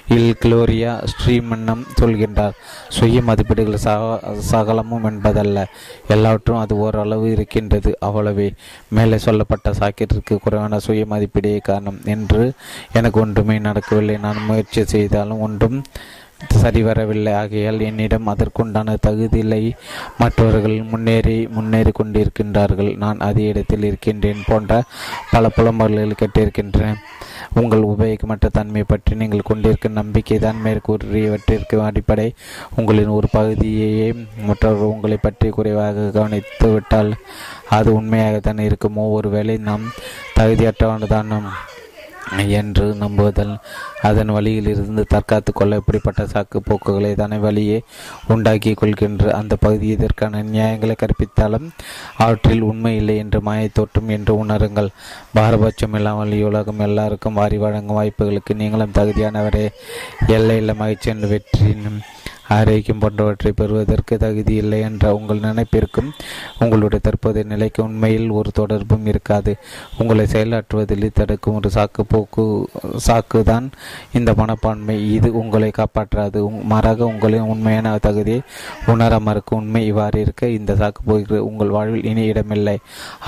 will 0.08 0.36
Gloria 0.42 1.06
ஸ்ரீமன்னம் 1.12 1.86
சொல்கின்றார். 2.00 2.52
சுய 2.88 3.22
மதிப்பீடுகள் 3.22 3.76
சக 3.76 4.20
சகலமும் 4.38 5.04
என்பதல்ல. 5.04 5.68
எல்லாவற்றும் 6.08 6.58
அது 6.58 6.78
ஓரளவு 6.78 7.30
இருக்கின்றது. 7.30 7.98
அவ்வளவே. 8.06 8.54
மேலே 8.88 9.18
சொல்லப்பட்ட 9.18 9.70
சாக்கெட்டிற்கு 9.70 10.38
குறைவான 10.38 10.78
சுய 10.78 11.06
மதிப்பீடே 11.10 11.58
காரணம். 11.62 12.00
என்று 12.04 12.52
எனக்கு 12.92 13.20
ஒன்றுமே 13.20 13.58
நடக்கவில்லை. 13.58 14.16
நான் 14.16 14.44
முயற்சி 14.44 14.84
செய்தாலும் 14.84 15.40
ஒன்றும் 15.40 15.84
சரிவரவில்லை. 16.62 17.32
ஆகையால் 17.34 17.80
என்னிடம் 17.80 18.30
அதற்குண்டான 18.32 18.96
தகுதியில்லை 19.06 19.62
மற்றவர்கள் 20.18 20.76
முன்னேறி 20.82 21.36
முன்னேறி 21.56 21.92
கொண்டிருக்கின்றார்கள். 22.00 22.96
நான் 22.96 23.24
அதே 23.28 23.44
இடத்தில் 23.44 23.88
இருக்கின்றேன் 23.90 24.46
போன்ற 24.46 24.82
பல 25.30 25.50
புலம்பல்கள் 25.56 26.20
கேட்டிருக்கின்றன. 26.20 26.94
உங்கள் 27.60 27.82
உபயோகமற்ற 27.82 28.46
தன்மை 28.52 28.82
பற்றி 28.82 29.14
நீங்கள் 29.20 29.48
கொண்டிருக்கும் 29.48 29.98
நம்பிக்கை 30.00 30.38
தான் 30.38 30.62
மேற்கூறியவற்றிற்கு 30.64 31.76
அடிப்படை. 31.88 32.34
உங்களின் 32.76 33.14
ஒரு 33.18 33.28
பகுதியையே 33.32 34.08
மற்றவர்கள் 34.48 34.92
உங்களை 34.94 35.18
பற்றி 35.26 35.48
குறைவாக 35.48 36.10
கவனித்து 36.16 36.70
விட்டால் 36.72 37.12
அது 37.68 37.90
உண்மையாகத்தான் 38.00 38.64
இருக்குமோ. 38.68 39.04
ஒருவேளை 39.18 39.56
நாம் 39.68 39.84
தகுதியற்றவன்தான் 40.38 41.32
என்று 42.46 42.94
நம்புவதல் 42.94 43.56
அதன் 44.02 44.26
வழியில் 44.26 44.66
இருந்து 44.66 45.06
தற்காத்து 45.14 45.52
கொள்ள 45.52 45.76
இப்படிப்பட்ட 45.76 46.22
சாக்கு 46.22 46.58
போக்குகளை 46.64 47.14
தானே 47.14 47.36
வழியே 47.36 47.82
உண்டாக்கி 48.28 48.74
கொள்கின்ற 48.74 49.32
அந்த 49.32 49.56
பகுதி 49.56 49.86
இதற்கான 49.86 50.42
நியாயங்களை 50.42 50.96
கற்பித்தாலும் 50.96 51.68
அவற்றில் 52.16 52.60
உண்மை 52.60 52.96
இல்லை 52.96 53.16
என்று 53.16 53.40
மாயை 53.40 53.68
தோற்றும் 53.72 54.08
என்று 54.08 54.44
உணருங்கள். 54.44 54.88
பாரபட்சம் 55.34 55.94
இல்லாமல் 55.94 56.42
உலகம் 56.42 56.78
எல்லாருக்கும் 56.78 57.34
வாரி 57.34 57.58
வழங்கும் 57.58 57.96
வாய்ப்புகளுக்கு 57.96 58.54
நீங்களும் 58.54 58.90
தகுதியானவரே. 58.94 59.68
எல்லையில் 60.26 60.74
மகிழ்ச்சி 60.74 61.10
என்று 61.10 61.28
வெற்றினும் 61.28 62.00
ஆரோக்கியம் 62.54 63.00
போன்றவற்றை 63.02 63.50
பெறுவதற்கு 63.60 64.14
தகுதி 64.24 64.54
இல்லை 64.62 64.78
என்ற 64.88 65.12
உங்கள் 65.18 65.42
நினைப்பிற்கும் 65.46 66.10
உங்களுடைய 66.62 67.00
தற்போதைய 67.06 67.46
நிலைக்கு 67.52 67.80
உண்மையில் 67.86 68.28
ஒரு 68.38 68.50
தொடர்பும் 68.60 69.06
இருக்காது. 69.12 69.52
உங்களை 69.98 70.24
செயலாற்றுவதில் 70.34 71.06
தடுக்கும் 71.20 71.58
ஒரு 71.60 71.70
சாக்கு 71.76 72.04
போக்கு 72.12 72.44
சாக்கு 73.06 73.40
தான் 73.50 73.66
இந்த 74.20 74.32
மனப்பான்மை. 74.40 74.96
இது 75.16 75.30
உங்களை 75.42 75.70
காப்பாற்றாது. 75.80 76.40
மாறாக 76.72 77.10
உங்களின் 77.12 77.50
உண்மையான 77.54 77.96
தகுதியை 78.08 78.40
உணர 78.94 79.20
மறுக்கும் 79.28 79.60
உண்மை 79.62 79.84
இவ்வாறு 79.92 80.20
இருக்க 80.24 80.48
இந்த 80.58 80.72
சாக்கு 80.82 81.02
போக்கு 81.10 81.38
உங்கள் 81.50 81.74
வாழ்வில் 81.76 82.08
இனி 82.12 82.24
இடமில்லை. 82.32 82.76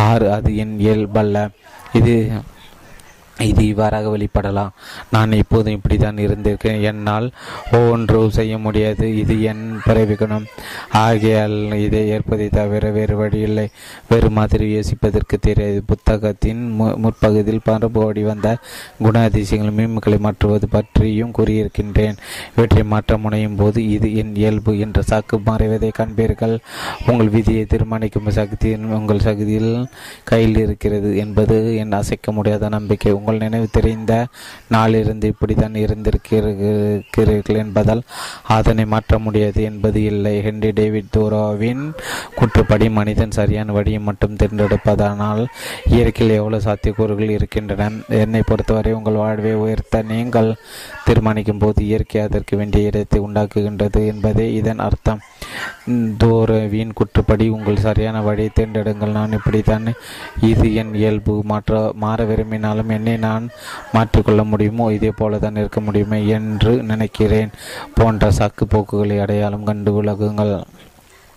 ஆறு 0.09 0.27
அது 0.37 0.51
என் 0.65 0.77
இயல்பல்ல. 0.87 1.47
இது 2.01 2.15
இது 3.39 3.67
இவ்வாறாக 3.67 4.17
வெளிப்படலாம். 4.17 4.71
நான் 5.11 5.33
இப்போதும் 5.33 5.73
இப்படித்தான் 5.73 6.17
இருந்திருக்கேன். 6.17 6.83
என்னால் 6.83 7.33
ஒவ்வொன்று 7.73 8.29
செய்ய 8.29 8.59
முடியாது. 8.59 9.17
இது 9.17 9.43
என் 9.43 9.81
பிறவிக்கணும் 9.87 10.45
ஆகையால் 10.91 11.73
இதை 11.73 12.09
ஏற்பதை 12.09 12.49
தவிர 12.49 12.91
வேறு 12.91 13.17
வழியில்லை 13.17 13.69
வேறு 14.09 14.31
மாதிரி 14.31 14.79
யோசிப்பதற்கு 14.79 15.39
தெரியாது. 15.41 15.83
புத்தகத்தின் 15.87 16.71
மு 16.71 16.87
முற்பகுதியில் 16.97 17.67
பரம்போடி 17.67 18.23
வந்த 18.23 18.57
குண 18.99 19.23
அதிசயங்கள் 19.23 19.75
மீம்களை 19.79 20.19
மாற்றுவது 20.19 20.69
பற்றியும் 20.69 21.35
கூறியிருக்கின்றேன். 21.39 22.17
இவற்றை 22.57 22.83
மாற்ற 22.83 23.17
முனையும் 23.17 23.57
போது 23.57 23.89
இது 23.89 24.17
என் 24.17 24.35
இயல்பு 24.35 24.79
என்ற 24.79 25.03
சாக்கு 25.11 25.37
மறைவதை 25.47 25.91
காண்பீர்கள். 25.99 26.59
உங்கள் 27.07 27.29
விதியை 27.29 27.65
தீர்மானிக்கும் 27.65 28.31
சக்தி 28.31 28.75
உங்கள் 28.75 29.21
சக்தியில் 29.21 29.89
கையில் 30.25 30.59
இருக்கிறது 30.59 31.17
என்பது 31.17 31.77
என் 31.77 31.93
அசைக்க 31.93 32.33
முடியாத 32.33 32.69
நம்பிக்கை. 32.69 33.13
உங்கள் 33.25 33.43
நினைவு 33.43 33.67
தெரிந்த 33.75 34.13
நாளிலிருந்து 34.75 35.27
இப்படித்தான் 35.33 35.77
இருந்திருக்கிறீர்கள் 35.83 37.61
என்பதால் 37.63 38.03
அதனை 38.57 38.85
மாற்ற 38.93 39.19
முடியாது 39.27 39.61
என்பது 39.69 40.01
இல்லை. 40.11 40.33
ஹென்றி 40.47 40.71
டேவிட் 40.79 41.13
தோரோவின் 41.17 41.83
குற்றுப்படி 42.39 42.87
மனிதன் 42.99 43.37
சரியான 43.39 43.73
வழியை 43.77 44.01
மட்டும் 44.09 44.37
தேர்ந்தெடுப்பதனால் 44.41 45.43
இயற்கையில் 45.95 46.37
எவ்வளவு 46.39 46.67
சாத்தியக்கூறுகள் 46.67 47.35
இருக்கின்றன. 47.37 47.89
என்னை 48.23 48.43
பொறுத்தவரை 48.51 48.93
உங்கள் 48.99 49.21
வாழ்வை 49.23 49.55
உயர்த்த 49.65 50.03
நீங்கள் 50.13 50.51
தீர்மானிக்கும் 51.07 51.63
போது 51.65 51.81
இயற்கை 51.89 52.21
அதற்கு 52.27 52.55
வேண்டிய 52.61 52.91
இடத்தை 52.91 53.21
உண்டாக்குகின்றது 53.29 54.03
என்பதே 54.13 54.47
இதன் 54.61 54.85
அர்த்தம். 54.89 55.23
தோரவின் 56.23 56.95
குற்றுப்படி 57.01 57.47
உங்கள் 57.57 57.83
சரியான 57.87 58.23
வழியை 58.29 58.51
தேர்ந்தெடுங்கள். 58.59 59.17
நான் 59.19 59.37
இப்படித்தான் 59.39 59.89
இது 60.51 60.69
என் 60.81 60.95
இயல்பு. 61.01 61.35
மாற்ற 61.51 61.81
மாற 62.03 62.19
விரும்பினாலும் 62.31 62.93
என்னை 62.97 63.14
நான் 63.17 63.49
மாற்றிக்கொள்ள 63.93 64.45
முடியுமோ 64.45 64.93
இதே 64.93 65.11
போல 65.11 65.39
தான் 65.39 65.57
இருக்க 65.57 65.81
முடியுமே 65.81 66.27
என்று 66.27 66.83
நினைக்கிறேன். 66.83 67.51
போன்ற 67.95 68.31
சாக்கு 68.31 68.65
போக்குகளை 68.69 69.21
அடையாளம் 69.21 69.65
கண்டு 69.65 70.03
விலகுங்கள். 70.03 70.63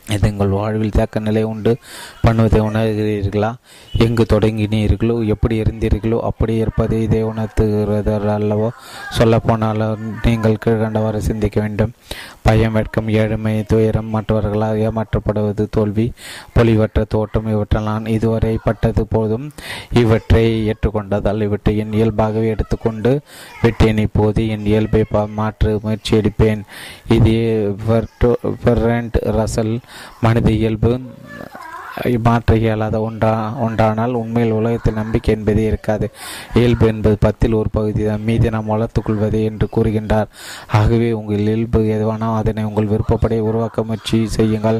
இது 0.09 0.31
உங்கள் 0.31 0.47
வாழ்வில் 0.47 0.89
தேக்க 0.89 1.19
நிலை 1.19 1.43
உண்டு? 1.43 1.77
பண்ணுவதை 2.23 2.59
உணர்கிறீர்களா? 2.59 3.53
எங்கு 3.97 4.25
தொடங்கினீர்களோ? 4.29 5.25
எப்படி 5.25 5.61
இருந்தீர்களோ? 5.61 6.19
அப்படி 6.19 6.55
இருப்பதை 6.55 7.01
இதை 7.01 7.23
உணர்த்துகிறது 7.23 8.19
அல்லவோ 8.19 8.69
சொல்லப்போனால் 9.09 9.97
நீங்கள் 10.23 10.57
கீழ்கண்டவாறு 10.65 11.17
சிந்திக்க 11.17 11.61
வேண்டும். 11.61 11.93
பயம் 12.47 12.75
வெட்கம் 12.77 13.07
ஏழ்மை 13.09 13.63
துயரம் 13.63 14.11
மற்றவர்களால் 14.13 14.77
ஏமாற்றப்படுவது 14.87 15.63
தோல்வி 15.71 16.05
பொலிவற்ற 16.55 16.99
தோட்டம் 17.09 17.47
இவற்றால் 17.53 17.87
நான் 17.89 18.05
இதுவரை 18.13 18.51
பட்டது 18.63 19.03
போதும். 19.13 19.47
இவற்றை 20.01 20.43
ஏற்றுக்கொண்டதால் 20.69 21.41
இவற்றை 21.47 21.73
என் 21.77 21.93
இயல்பாகவே 21.93 22.47
எடுத்துக்கொண்டு 22.47 23.11
விட்டேன். 23.61 23.97
இப்போது 23.97 24.47
என் 24.47 24.65
இயல்பை 24.65 25.03
மாற்று 25.39 25.79
முயற்சி 25.81 26.13
எடுப்பேன். 26.17 26.61
இது 27.17 27.35
ரசல் 29.39 29.75
மனித 30.21 30.51
இயல்பு. 30.51 30.93
மாற்ற 32.27 32.55
இயலாத 32.55 33.01
ஒன்றா 33.01 33.31
ஒன்றானால் 33.65 34.13
உண்மையில் 34.21 34.51
உலகத்தில் 34.51 34.97
நம்பிக்கை 35.01 35.35
என்பதே 35.35 35.63
இருக்காது. 35.65 36.07
இயல்பு 36.53 36.87
என்பது 36.87 37.17
பத்தில் 37.25 37.53
ஒரு 37.53 37.69
பகுதி 37.69 38.03
தான் 38.05 38.23
மீதி 38.27 38.49
நாம் 38.49 38.71
வளர்த்துக்கொள்வது 38.73 39.39
என்று 39.43 39.67
கூறுகின்றார். 39.75 40.27
ஆகவே 40.79 41.11
உங்கள் 41.11 41.43
இயல்பு 41.45 41.81
எதுவானோ 41.95 42.29
அதனை 42.35 42.63
உங்கள் 42.63 42.91
விருப்பப்படி 42.93 43.39
உருவாக்க 43.39 43.83
முயற்சி 43.83 44.19
செய்யுங்கள். 44.27 44.79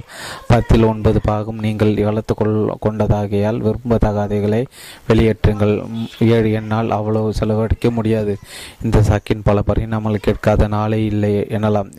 பத்தில் 0.52 0.84
ஒன்பது 0.84 1.22
பாகம் 1.22 1.64
நீங்கள் 1.68 1.94
வளர்த்து 2.10 2.34
கொள் 2.36 2.54
கொண்டதாகையால் 2.86 3.62
விரும்பத்தகாதைகளை 3.68 4.62
வெளியேற்றுங்கள். 5.10 5.74
ஏழு 6.20 6.52
எண்ணால் 6.52 6.90
அவ்வளவு 6.92 7.34
செலவழிக்க 7.40 7.92
முடியாது. 7.92 8.36
இந்த 8.84 8.98
சாக்கின் 9.10 9.46
பல 9.50 9.64
பரிணாமங்கள் 9.70 10.26
கேட்காத 10.28 10.68
நாளே 10.68 11.06
இல்லை 11.06 11.34
எனலாம். 11.58 11.92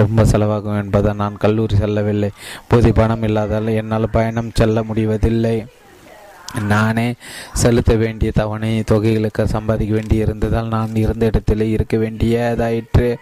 ரொம்ப 0.00 0.24
செலவாகும் 0.32 0.80
என்பதை 0.82 1.12
நான் 1.22 1.36
கல்லூரி 1.36 1.76
செல்லவில்லை. 1.76 2.30
போதி 2.68 2.92
பணம் 2.92 3.22
இல்லாதால் 3.22 3.68
என்னால் 3.80 4.12
பயன் 4.16 4.32
பயணம் 4.34 4.54
செல்ல 4.54 4.82
முடிவதில்லை. 4.82 5.66
நானே 6.60 7.14
செலுத்த 7.52 7.92
வேண்டிய 7.94 8.30
தவணை 8.34 8.70
தொகைகளுக்கு 8.90 9.44
சம்பாதிக்க 9.44 9.94
வேண்டி 9.94 10.16
இருந்ததால் 10.16 10.68
நான் 10.68 10.94
இருந்த 10.96 11.26
இடத்திலே 11.26 11.70
இருக்க 11.70 11.96
வேண்டியதாயிற்று. 11.96 13.16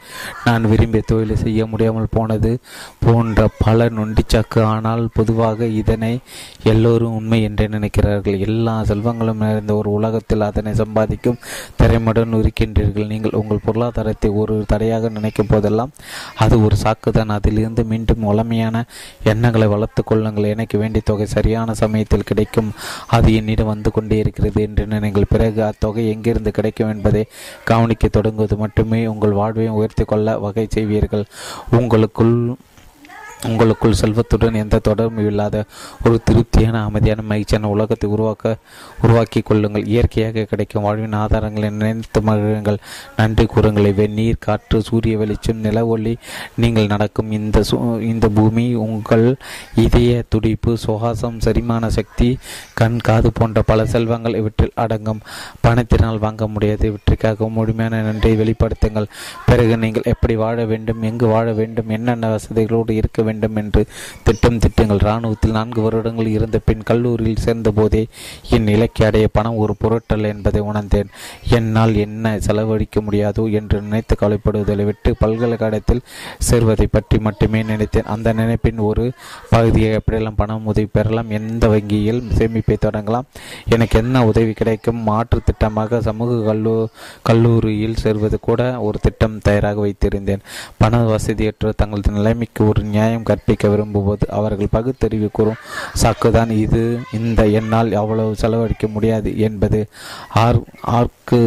நான் 0.45 0.69
விரும்பிய 0.69 1.03
தொழிலை 1.07 1.37
செய்ய 1.37 1.67
முடியாமல் 1.67 2.11
போனது 2.11 2.59
போன்ற 2.99 3.49
பல 3.59 3.89
நொண்டிச்சாக்கு. 3.89 4.61
ஆனால் 4.63 5.09
பொதுவாக 5.15 5.67
இதனை 5.67 6.13
எல்லோரும் 6.63 7.15
உண்மை 7.15 7.43
என்றே 7.43 7.67
நினைக்கிறார்கள். 7.67 8.39
எல்லா 8.39 8.75
செல்வங்களும் 8.83 9.43
நிறைந்த 9.45 9.75
ஒரு 9.75 9.91
உலகத்தில் 9.91 10.41
அதனை 10.41 10.75
சம்பாதிக்கும் 10.75 11.41
திறமையுடன் 11.83 12.39
இருக்கின்றீர்கள். 12.41 13.07
நீங்கள் 13.07 13.39
உங்கள் 13.41 13.65
பொருளாதாரத்தை 13.65 14.31
ஒரு 14.31 14.65
தடையாக 14.67 15.09
நினைக்கும் 15.09 15.47
போதெல்லாம் 15.47 15.93
அது 16.37 16.65
ஒரு 16.65 16.77
சாக்குதான். 16.85 17.35
அதிலிருந்து 17.39 17.85
மீண்டும் 17.85 18.29
வளமையான 18.31 18.85
எண்ணங்களை 19.25 19.67
வளர்த்து 19.67 20.05
கொள்ளுங்கள். 20.05 20.45
எனக்கு 20.45 20.79
வேண்டிய 20.79 21.03
தொகை 21.05 21.27
சரியான 21.27 21.75
சமயத்தில் 21.75 22.29
கிடைக்கும். 22.33 22.71
அது 23.09 23.22
என்னிடம் 23.24 23.66
வந்து 23.66 23.90
கொண்டே 23.90 24.19
இருக்கிறது 24.19 24.62
என்று 24.62 24.86
நீங்கள் 24.86 25.31
பிறகு 25.31 25.65
அத்தொகை 25.65 26.09
எங்கிருந்து 26.09 26.51
கிடைக்கும் 26.51 26.89
என்பதை 26.89 27.27
கவனிக்க 27.65 28.09
தொடங்குவது 28.09 28.57
மட்டுமே 28.57 29.07
உங்கள் 29.07 29.31
வாழ்வை 29.31 29.69
உயர்த்தி 29.69 30.05
கொள்ள 30.05 30.39
வகை 30.39 30.69
செய்வீர்கள். 30.74 31.24
உங்களுக்குள் 31.70 32.55
உங்களுக்குள் 33.48 33.98
செல்வத்துடன் 34.01 34.59
எந்த 34.62 34.78
தொடர்பும் 34.78 35.27
இல்லாத 35.27 35.64
ஒரு 36.05 36.16
திருப்தியான 36.24 36.82
அமைதியான 36.85 37.23
மகிழ்ச்சியான 37.23 37.69
உலகத்தை 37.69 38.09
உருவாக்க 38.10 38.55
உருவாக்கி 39.02 39.40
கொள்ளுங்கள். 39.40 39.85
இயற்கையாக 39.85 40.44
கிடைக்கும் 40.51 40.82
வாழ்வின் 40.82 41.16
ஆதாரங்களை 41.23 41.70
நினைத்து 41.70 42.20
மகிழுங்கள். 42.20 42.78
நன்றி 43.16 43.47
கூறுங்கள். 43.47 43.89
இவை 43.93 44.06
நீர் 44.19 44.43
காற்று 44.47 44.82
சூரிய 44.82 45.16
வெளிச்சம் 45.23 45.64
நில 45.66 45.86
ஒளி. 45.86 46.14
நீங்கள் 46.56 46.86
நடக்கும் 46.86 47.32
இந்த 47.39 47.64
இந்த 48.12 48.28
பூமி 48.28 48.66
உங்கள் 48.85 49.27
இதய 49.85 50.23
துடிப்பு 50.28 50.73
சுகாசம் 50.86 51.39
செரிமான 51.39 51.90
சக்தி 51.98 52.31
கண் 52.81 53.01
காது 53.09 53.32
போன்ற 53.32 53.62
பல 53.62 53.86
செல்வங்கள் 53.86 54.39
இவற்றில் 54.43 54.78
அடங்கும். 54.85 55.24
பணத்தினால் 55.60 56.23
வாங்க 56.27 56.47
முடியாது. 56.47 56.85
இவற்றிற்காக 56.93 57.51
முழுமையான 57.59 58.02
நன்றியை 58.02 58.36
வெளிப்படுத்துங்கள். 58.43 59.10
பிறகு 59.47 59.77
நீங்கள் 59.85 60.10
எப்படி 60.14 60.36
வாழ 60.36 60.64
வேண்டும் 60.64 61.02
எங்கு 61.02 61.27
வாழ 61.27 61.52
வேண்டும் 61.52 61.89
என்னென்ன 61.89 62.31
வசதிகளோடு 62.36 62.90
இருக்க 62.90 63.19
வேண்டும் 63.19 63.31
வேண்டும் 63.33 63.61
என்று 63.63 63.85
திட்டம் 64.29 64.63
திட்டங்கள். 64.65 65.05
இராணுவத்தில் 65.07 65.57
நான்கு 65.59 65.81
வருடங்கள் 65.85 66.35
இருந்த 66.37 66.61
பின் 66.69 66.89
கல்லூரியில் 66.91 67.45
சேர்ந்த 67.47 67.69
போதே 67.79 68.05
என் 68.57 68.73
இலக்கை 68.75 69.05
அடைய 69.09 69.27
பணம் 69.37 69.61
ஒரு 69.65 69.75
பொருட்டல் 69.83 70.31
என்பதை 70.33 70.61
உணர்ந்தேன். 70.71 71.13
என்னால் 71.59 71.95
என்ன 72.07 72.35
செலவழிக்க 72.47 73.01
முடியாதோ 73.07 73.45
என்று 73.59 73.77
நினைத்து 73.87 74.15
கவலைப்படுவதை 74.21 74.85
விட்டு 74.89 75.11
பல்கலைக்கழகத்தில் 75.23 76.03
சேர்வதை 76.49 76.87
பற்றி 76.91 77.17
மட்டுமே 77.27 77.61
நினைத்தேன். 77.71 78.11
அந்த 78.15 78.29
நினைப்பின் 78.41 78.81
ஒரு 78.89 79.05
பகுதியை 79.53 79.91
எப்படியெல்லாம் 79.99 80.39
பணம் 80.41 80.69
உதவி 80.73 80.89
பெறலாம் 80.97 81.31
எந்த 81.39 81.65
வங்கியில் 81.73 82.21
சேமிப்பை 82.39 82.77
தொடங்கலாம் 82.87 83.29
எனக்கு 83.75 83.97
என்ன 84.03 84.25
உதவி 84.31 84.53
கிடைக்கும் 84.61 85.01
மாற்று 85.09 85.41
திட்டமாக 85.49 86.01
சமூக 86.09 86.39
கல்லூ 86.49 86.75
கல்லூரியில் 87.29 88.01
சேர்வது 88.03 88.39
கூட 88.49 88.61
ஒரு 88.87 88.99
திட்டம் 89.05 89.37
தயாராக 89.47 89.81
வைத்திருந்தேன். 89.87 90.45
பண 90.83 91.01
வசதியற்ற 91.13 91.73
தங்களது 91.81 92.11
நிலைமைக்கு 92.19 92.63
ஒரு 92.71 92.83
நியாயம் 92.95 93.22
கற்பிக்க 93.23 93.69
விரும்பும்போது 93.69 94.27
அவர்கள் 94.31 94.70
பகுத்தறிவு 94.70 95.28
கூறும் 95.32 95.61
சாக்குதான் 96.03 96.51
இது. 96.57 96.82
இந்த 97.12 97.47
என்னால் 97.53 97.93
அவ்வளவு 97.94 98.36
செலவழிக்க 98.36 98.86
முடியாது 98.89 99.39
என்பது 99.39 99.81
ஆர் 100.36 100.61
ஆர்க்கு 100.93 101.40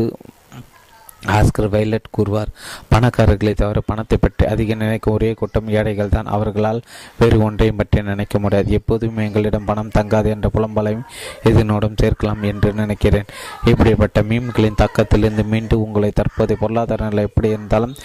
ஆஸ்கர் 1.38 1.70
வைலட் 1.76 2.10
கூறுவார் 2.16 2.52
பணக்காரர்களை 2.94 3.54
தவிர 3.62 3.80
பணத்தை 3.90 4.18
பற்றி 4.18 4.44
அதிக 4.54 4.76
நினைக்கும் 4.82 5.16
ஒரே 5.18 5.30
கூட்டம் 5.40 5.70
ஏழைகள் 5.80 6.14
தான். 6.16 6.30
அவர்களால் 6.36 6.82
வேறு 7.20 7.38
ஒன்றையும் 7.48 7.80
பற்றி 7.80 8.04
நினைக்க 8.12 8.40
முடியாது. 8.44 8.70
எப்போதும் 8.80 9.22
எங்களிடம் 9.26 9.68
பணம் 9.70 9.92
தங்காது 9.98 10.30
என்ற 10.36 10.50
புலம்பலையும் 10.56 11.06
இதனோடும் 11.50 11.98
சேர்க்கலாம் 12.02 12.44
என்று 12.52 12.72
நினைக்கிறேன். 12.82 13.30
இப்படிப்பட்ட 13.72 14.22
மீம்களின் 14.32 14.80
தாக்கத்திலிருந்து 14.82 15.46
மீண்டும் 15.54 15.84
உங்களை 15.86 16.12
தற்போதைய 16.20 16.60
பொருளாதார 16.62 17.10
நிலை 17.10 17.26
எப்படி 17.30 17.50
இருந்தாலும் 17.56 17.96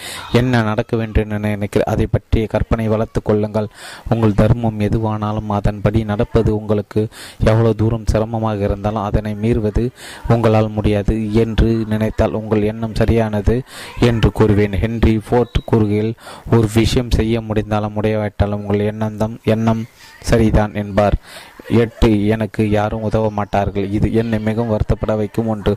என்ன 0.41 0.63
நடக்க 0.69 0.91
வேண்டும் 1.01 1.25
என 1.25 1.39
நினைக்கிறேன். 1.55 1.89
அதை 1.93 2.07
பற்றிய 2.15 2.45
கற்பனை 2.55 2.87
வளர்த்து 2.95 3.21
கொள்ளுங்கள். 3.21 3.69
உங்கள் 4.13 4.39
தர்மம் 4.41 4.79
எதுவானாலும் 4.89 5.51
அதன்படி 5.59 5.99
நடப்பது 6.11 6.49
உங்களுக்கு 6.59 7.01
எவ்வளவு 7.51 7.77
தூரம் 7.81 8.09
சிரமமாக 8.13 8.67
இருந்தாலும் 8.69 9.05
அதனை 9.09 9.33
மீறுவது 9.43 9.85
உங்களால் 10.33 10.75
முடியாது 10.77 11.15
என்று 11.43 11.69
நினைத்தால் 11.93 12.37
உங்கள் 12.39 12.67
எண்ணம் 12.71 12.97
சரி 12.99 13.10
சரியானது 13.11 13.55
என்று 14.09 14.29
கூறுவேன். 14.39 14.75
ஹென்றி 14.83 15.13
ஃபோர்ட் 15.27 15.57
கூறுகையில் 15.69 16.13
ஒரு 16.55 16.67
விஷயம் 16.73 17.15
செய்ய 17.17 17.41
முடிந்தாலும் 17.47 17.95
முடியாவிட்டாலும் 17.97 18.61
உங்கள் 18.61 18.89
எண்ணந்தம் 18.91 19.35
எண்ணம் 19.53 19.81
சரிதான் 20.29 20.73
என்பார். 20.81 21.17
எட்டு 21.81 22.09
எனக்கு 22.35 22.61
யாரும் 22.69 23.05
உதவ 23.07 23.25
மாட்டார்கள். 23.39 23.87
இது 23.97 24.07
என்னை 24.21 24.37
மிகவும் 24.47 24.71
வருத்தப்பட 24.71 25.13
வைக்கும் 25.21 25.51
ஒன்று. 25.53 25.73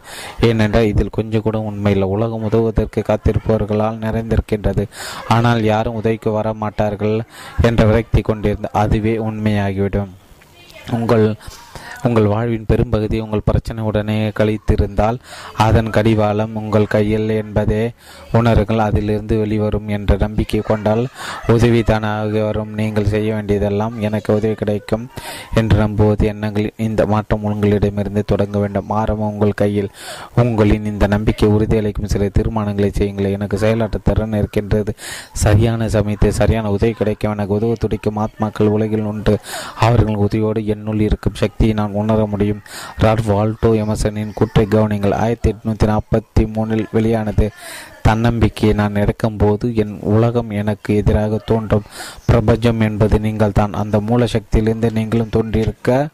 ஏனென்றால் 0.48 0.90
இதில் 0.92 1.16
கொஞ்சம் 1.18 1.44
கூட 1.46 1.58
உண்மையில்லை 1.70 2.08
உலகம் 2.16 2.46
உதவுவதற்கு 2.48 3.02
காத்திருப்பவர்களால் 3.10 4.02
நிறைந்திருக்கின்றது. 4.06 4.84
ஆனால் 5.36 5.62
யாரும் 5.72 5.98
உதவிக்கு 6.00 6.32
வர 6.38 6.54
மாட்டார்கள் 6.64 7.18
என்ற 7.62 7.84
விரக்தி 7.90 8.22
கொண்டிருந்த 8.30 8.70
அதுவே 8.84 9.16
உண்மையாகிவிடும். 9.28 10.12
உங்கள் 10.98 11.26
உங்கள் 12.06 12.26
வாழ்வின் 12.26 12.66
பெரும்பகுதி 12.66 13.20
உங்கள் 13.20 13.48
பிரச்சனையுடனே 13.50 14.16
கழித்திருந்தால் 14.38 15.18
அதன் 15.56 15.90
கடிவாளம் 15.90 16.56
உங்கள் 16.56 16.86
கையில் 16.86 17.28
என்பதே. 17.28 17.92
உணருங்கள் 18.32 18.76
அதிலிருந்து 18.76 19.38
வெளிவரும் 19.38 19.88
என்ற 19.88 20.16
நம்பிக்கை 20.18 20.60
கொண்டால் 20.60 21.06
உதவி 21.46 21.82
தானாக 21.82 22.44
வரும். 22.44 22.74
நீங்கள் 22.74 23.04
செய்ய 23.04 23.34
வேண்டியதெல்லாம் 23.34 24.00
எனக்கு 24.00 24.34
உதவி 24.34 24.54
கிடைக்கும் 24.54 25.08
என்று 25.54 25.78
நம்புவது 25.78 26.26
எண்ணங்கள். 26.26 26.72
இந்த 26.76 27.06
மாற்றம் 27.06 27.44
உங்களிடமிருந்து 27.44 28.24
தொடங்க 28.26 28.58
வேண்டும். 28.58 28.88
ஆரம்பம் 28.88 29.32
உங்கள் 29.32 29.52
கையில். 29.52 29.90
உங்களின் 30.36 30.84
இந்த 30.84 31.06
நம்பிக்கை 31.06 31.48
உறுதியளிக்கும் 31.48 32.12
சில 32.14 32.28
தீர்மானங்களை 32.38 32.90
செய்யுங்கள். 32.92 33.32
எனக்கு 33.32 33.58
செயலாற்ற 33.58 34.00
திறன் 34.04 34.32
இருக்கின்றது. 34.32 34.94
சரியான 35.32 35.88
சமயத்தில் 35.88 36.38
சரியான 36.40 36.70
உதவி 36.70 36.92
கிடைக்கும். 36.92 37.32
எனக்கு 37.32 37.54
உதவ 37.54 37.74
துடிக்கும் 37.78 38.16
ஆத்மாக்கள் 38.16 38.74
உலகில் 38.76 39.08
உண்டு. 39.12 39.38
அவர்கள் 39.80 40.14
உதவியோடு 40.14 40.64
என்னுள் 40.64 41.00
இருக்கும் 41.00 41.34
சக்தியை 41.34 41.74
நான் 41.74 41.92
உணர 42.02 42.26
முடியும். 42.26 42.62
ராட் 42.98 43.22
வால்டோ 43.28 43.70
எமசனின் 43.82 44.34
கூற்றை 44.34 44.66
கவனிங்கள் 44.66 45.18
ஆயிரத்தி 45.24 45.50
எட்நூத்தி 45.52 45.86
நாற்பத்தி 45.92 46.44
மூணில் 46.54 46.86
வெளியானது. 46.92 47.48
தன்னம்பிக்கையை 48.02 48.72
நான் 48.76 49.00
எடுக்கும்போது 49.02 49.66
என் 49.82 49.94
உலகம் 50.14 50.50
எனக்கு 50.60 50.90
எதிராக 50.96 51.40
தோன்றும். 51.50 51.86
பிரபஞ்சம் 52.26 52.80
என்பது 52.80 53.18
நீங்கள் 53.26 53.58
தான் 53.60 53.78
அந்த 53.82 54.00
மூல 54.00 54.26
சக்தியிலிருந்து 54.32 54.90
நீங்களும் 54.92 55.34
தோன்றியிருக்க 55.36 56.08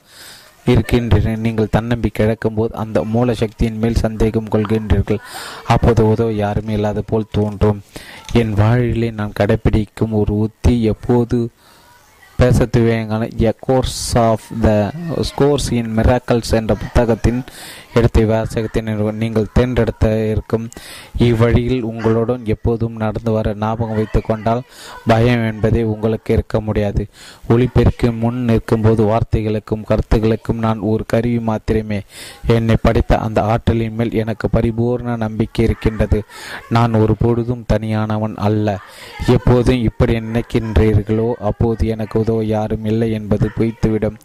இருக்கின்றன 0.65 1.35
நீங்கள் 1.45 1.71
தன்னம்பிக்கை 1.71 2.25
இழக்கும்போது 2.27 2.73
அந்த 2.75 2.99
மூல 3.15 3.35
சக்தியின் 3.35 3.79
மேல் 3.79 4.03
சந்தேகம் 4.05 4.51
கொள்கின்றீர்கள். 4.51 5.23
அப்போது 5.67 6.03
உதவ 6.09 6.33
யாருமே 6.33 6.73
இல்லாத 6.73 7.03
போல் 7.07 7.33
தோன்றும். 7.33 7.81
என் 8.33 8.53
வாழ்விலே 8.55 9.09
நான் 9.11 9.39
கடைபிடிக்கும் 9.41 10.17
ஒரு 10.21 10.35
உத்தி 10.39 10.75
எப்போது 10.93 11.39
பேச 12.41 12.67
துவங்கான 12.67 13.25
a 13.41 13.51
course 13.61 13.99
of 14.21 14.45
the 14.63 14.69
scores 15.23 15.67
in 15.73 15.91
miracles 15.97 16.53
என்ற 16.53 16.75
புத்தகத்தின் 16.75 17.41
எடுத்து 17.95 18.27
வாசகத்தின் 18.27 19.13
நீங்கள் 19.13 19.53
தேர்ந்தெடுத்த 19.53 20.29
இருக்கும் 20.31 20.69
இவ்வழியில் 21.19 21.83
உங்களுடன் 21.83 22.43
எப்போதும் 22.45 22.97
நடந்து 22.97 23.33
வர 23.33 23.55
ஞாபகம் 23.55 23.95
வைத்து 23.95 24.23
கொண்டால் 24.23 24.63
பயம் 25.07 25.47
என்பதே 25.53 25.83
உங்களுக்கு 25.83 26.33
இருக்க 26.33 26.61
முடியாது. 26.61 27.07
ஒளிப்பெருக்கு 27.49 28.19
முன் 28.19 28.45
நிற்கும்போது 28.45 29.05
வார்த்தைகளுக்கும் 29.05 29.87
கருத்துகளுக்கும் 29.89 30.59
நான் 30.59 30.79
ஒரு 30.79 31.05
கருவி 31.07 31.39
மாத்திரமே. 31.39 32.01
என்னை 32.47 32.77
படித்த 32.83 33.19
அந்த 33.19 33.43
ஆற்றலின் 33.43 33.95
மேல் 33.95 34.13
எனக்கு 34.13 34.49
பரிபூர்ண 34.53 35.17
நம்பிக்கை 35.17 35.65
இருக்கின்றது. 35.65 36.23
நான் 36.69 36.95
ஒரு 36.95 37.15
பொழுதும் 37.19 37.65
தனியானவன் 37.67 38.37
அல்ல. 38.37 38.79
எப்போதும் 39.27 39.83
இப்படி 39.83 40.19
நினைக்கின்றீர்களோ 40.19 41.33
அப்போது 41.33 41.87
எனக்கு 41.87 42.21
உதவ 42.21 42.45
யாரும் 42.45 42.85
இல்லை 42.85 43.13
என்பது 43.13 43.51
பொய்த்துவிடும். 43.59 44.19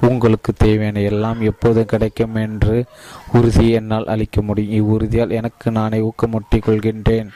உங்களுக்கு 0.00 0.52
தேவையான 0.52 1.00
எல்லாம் 1.00 1.40
எப்போதும் 1.40 1.84
கிடைக்கும் 1.86 2.34
என்று 2.34 2.84
உறுதியை 3.32 3.72
என்னால் 3.72 4.06
அளிக்க 4.06 4.42
முடியும். 4.42 4.74
இவ்வுறுதியால் 4.74 5.30
எனக்கு 5.30 5.70
நானே 5.70 5.98
ஊக்கமூட்டிக் 5.98 6.66
கொள்கின்றேன். 6.66 7.28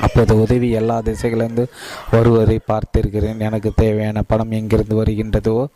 அப்போது 0.00 0.40
உதவி 0.40 0.70
எல்லா 0.70 1.00
திசைகளிலிருந்து 1.00 1.66
வருவதை 2.10 2.60
பார்த்திருக்கிறேன். 2.68 3.38
எனக்கு 3.38 3.72
தேவையான 3.76 4.22
பணம் 4.22 4.50
எங்கிருந்து 4.50 5.04
வருகின்றதோ 5.04 5.66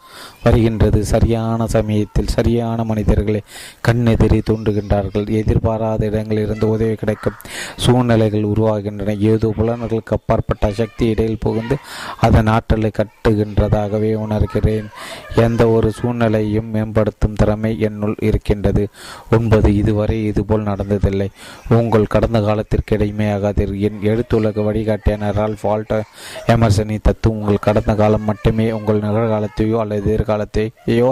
வருகின்றது. 0.44 1.04
சரியான 1.04 1.66
சமயத்தில் 1.66 2.26
சரியான 2.26 2.84
மனிதர்களை 2.84 3.42
கண்ணெதிரி 3.88 4.40
தூண்டுகின்றார்கள். 4.50 5.28
எதிர்பாராத 5.28 6.06
இடங்களிலிருந்து 6.06 6.68
உதவி 6.68 6.94
கிடைக்கும் 6.94 7.38
சூழ்நிலைகள் 7.76 8.42
உருவாகின்றன. 8.42 9.18
ஏதோ 9.18 9.52
புலன்களுக்கு 9.58 10.16
அப்பாற்பட்ட 10.18 10.70
சக்தி 10.70 11.06
இடையில் 11.06 11.38
புகுந்து 11.40 11.76
அதன் 12.20 12.46
ஆற்றலை 12.46 12.90
கட்டுகின்றதாகவே 12.98 14.14
உணர்கிறேன். 14.14 14.86
எந்த 15.36 15.68
ஒரு 15.68 15.90
சூழ்நிலையும் 15.90 16.70
மேம்படுத்தும் 16.70 17.34
திறமை 17.34 17.80
என்னுள் 17.80 18.14
இருக்கின்றது. 18.18 18.88
ஒன்பது 19.30 19.76
இதுவரை 19.76 20.26
இதுபோல் 20.26 20.64
நடந்ததில்லை. 20.64 21.28
உங்கள் 21.68 22.06
கடந்த 22.06 22.40
காலத்திற்கு 22.40 22.96
இடைமையாகாதீர். 22.96 24.06
என் 24.08 24.14
எழுத்துலக 24.14 24.62
வழிகாட்டியான 24.66 25.30
ரால்ஃப் 25.38 25.62
வால்டர் 25.62 26.04
எமர்சனி 26.52 26.96
தத்துவம் 27.02 27.38
உங்கள் 27.40 27.64
கடந்த 27.66 27.92
காலம் 27.94 28.24
மட்டுமே 28.24 28.66
உங்கள் 28.76 29.00
நிகழ்காலத்தையோ 29.00 29.76
அல்லது 29.82 30.00
எதிர்காலத்தையோ 30.04 31.08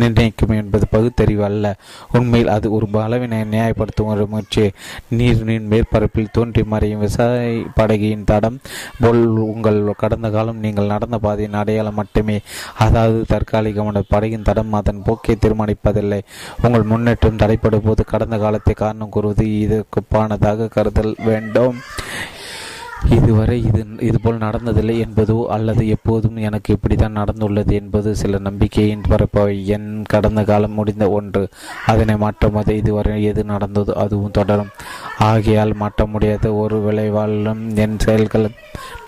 நிர்ணயிக்கும் 0.00 0.54
என்பது 0.58 0.86
பகுத்தறிவு 0.90 1.44
அல்ல. 1.44 1.74
உண்மையில் 2.12 2.52
அது 2.56 2.66
ஒரு 2.76 2.86
அளவினை 3.06 3.40
நியாயப்படுத்தும் 3.54 4.10
ஒரு 4.14 4.26
முயற்சி. 4.26 4.64
நீரின் 5.08 5.68
மேற்பரப்பில் 5.72 6.32
தோன்றி 6.32 6.64
மறையும் 6.72 7.02
விவசாய 7.04 7.64
படகையின் 7.80 8.24
தடம் 8.24 8.60
போல் 9.00 9.22
உங்கள் 9.52 9.80
கடந்த 10.02 10.30
காலம் 10.36 10.62
நீங்கள் 10.66 10.92
நடந்த 10.94 11.18
பாதையின் 11.18 11.58
அடையாளம் 11.62 11.98
மட்டுமே. 12.00 12.38
அதாவது 12.78 13.20
தற்காலிகமான 13.32 14.04
படகின் 14.14 14.46
தடம் 14.50 14.72
அதன் 14.72 15.04
போக்கை 15.08 15.36
தீர்மானிப்பதில்லை. 15.40 16.20
உங்கள் 16.62 16.88
முன்னேற்றம் 16.92 17.42
தடைப்படும் 17.44 17.86
போது 17.88 18.04
கடந்த 18.04 18.38
காலத்தை 18.38 18.74
காரணம் 18.74 19.08
கூறுவது 19.08 19.46
இதற்குப்பானதாக 19.64 20.70
கருதல் 20.78 21.14
வேண்டும். 21.28 21.76
இதுவரை 23.04 23.64
இது 23.64 23.86
இதுபோல் 24.00 24.38
நடந்ததில்லை 24.38 25.06
என்பதோ 25.06 25.46
அல்லது 25.46 25.88
எப்போதும் 25.88 26.36
எனக்கு 26.36 26.74
இப்படித்தான் 26.74 27.16
நடந்துள்ளது 27.16 27.72
என்பது 27.72 28.16
சில 28.16 28.38
நம்பிக்கையின் 28.38 29.02
பரப்பவை. 29.08 29.64
என் 29.64 30.02
கடந்த 30.02 30.44
காலம் 30.44 30.72
முடிந்த 30.72 31.10
ஒன்று 31.10 31.48
அதனை 31.86 32.14
மாற்றும்போது 32.14 32.70
இதுவரை 32.70 33.24
எது 33.24 33.44
நடந்ததோ 33.44 33.92
அதுவும் 33.92 34.30
தொடரும். 34.30 34.68
ஆகையால் 35.18 35.74
மாற்ற 35.74 36.06
முடியாத 36.06 36.54
ஒரு 36.54 36.80
விளைவாலும் 36.80 37.74
என் 37.74 37.98
செயல்கள் 37.98 38.50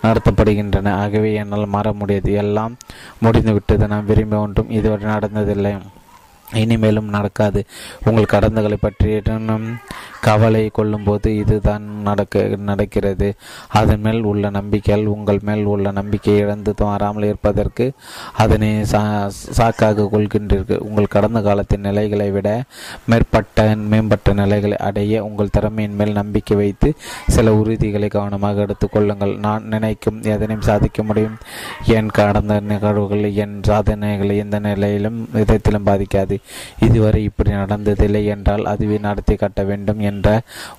நடத்தப்படுகின்றன. 0.02 0.92
ஆகவே 0.92 1.34
என்னால் 1.34 1.66
மாற 1.66 1.92
முடியாது. 1.92 2.32
எல்லாம் 2.32 2.76
முடிந்துவிட்டது. 3.20 3.88
நான் 3.88 4.04
விரும்ப 4.04 4.38
ஒன்றும் 4.38 4.70
இதுவரை 4.70 5.06
நடந்ததில்லை. 5.10 5.78
இனிமேலும் 6.52 7.08
நடக்காது. 7.08 7.64
உங்கள் 8.04 8.24
கடந்தகளை 8.24 8.76
பற்றிய 8.80 9.22
கவலை 10.20 10.70
கொள்ளும்போது 10.72 11.36
இதுதான் 11.36 11.82
நடக்க 11.82 12.56
நடக்கிறது. 12.56 13.34
அதன் 13.68 14.00
மேல் 14.00 14.22
உள்ள 14.22 14.50
நம்பிக்கையால் 14.50 15.04
உங்கள் 15.04 15.38
மேல் 15.42 15.64
உள்ள 15.64 15.90
நம்பிக்கையை 15.90 16.42
இழந்து 16.42 16.74
மாறாமல் 16.78 17.22
இருப்பதற்கு 17.22 17.92
அதனை 18.32 18.84
சா 18.84 19.30
சாக்காக 19.56 20.08
கொள்கின்றீர்கள். 20.12 20.78
உங்கள் 20.78 21.06
கடந்த 21.06 21.40
காலத்தின் 21.40 21.80
நிலைகளை 21.80 22.30
விட 22.30 22.62
மேற்பட்ட 23.06 23.76
மேம்பட்ட 23.76 24.32
நிலைகளை 24.32 24.76
அடைய 24.76 25.24
உங்கள் 25.24 25.50
திறமையின் 25.50 25.94
மேல் 25.94 26.12
நம்பிக்கை 26.12 26.56
வைத்து 26.56 26.94
சில 27.26 27.54
உறுதிகளை 27.54 28.08
கவனமாக 28.08 28.66
எடுத்துக்கொள்ளுங்கள் 28.66 29.38
நான் 29.38 29.64
நினைக்கும் 29.64 30.22
எதனையும் 30.22 30.60
சாதிக்க 30.60 31.02
முடியும். 31.02 31.36
என் 31.84 32.08
கடந்த 32.08 32.60
நிகழ்வுகள் 32.60 33.32
என் 33.32 33.62
சாதனைகளை 33.62 34.36
எந்த 34.36 34.58
நிலையிலும் 34.58 35.28
விதத்திலும் 35.32 35.86
பாதிக்காது. 35.86 36.37
இதுவரை 36.80 37.22
இப்படி 37.22 37.50
நடந்ததில்லை 37.50 38.22
என்றால் 38.34 38.64
அதுவே 38.64 38.98
நடத்தி 38.98 39.34
காட்ட 39.34 39.62
வேண்டும் 39.62 40.00
என்ற 40.00 40.26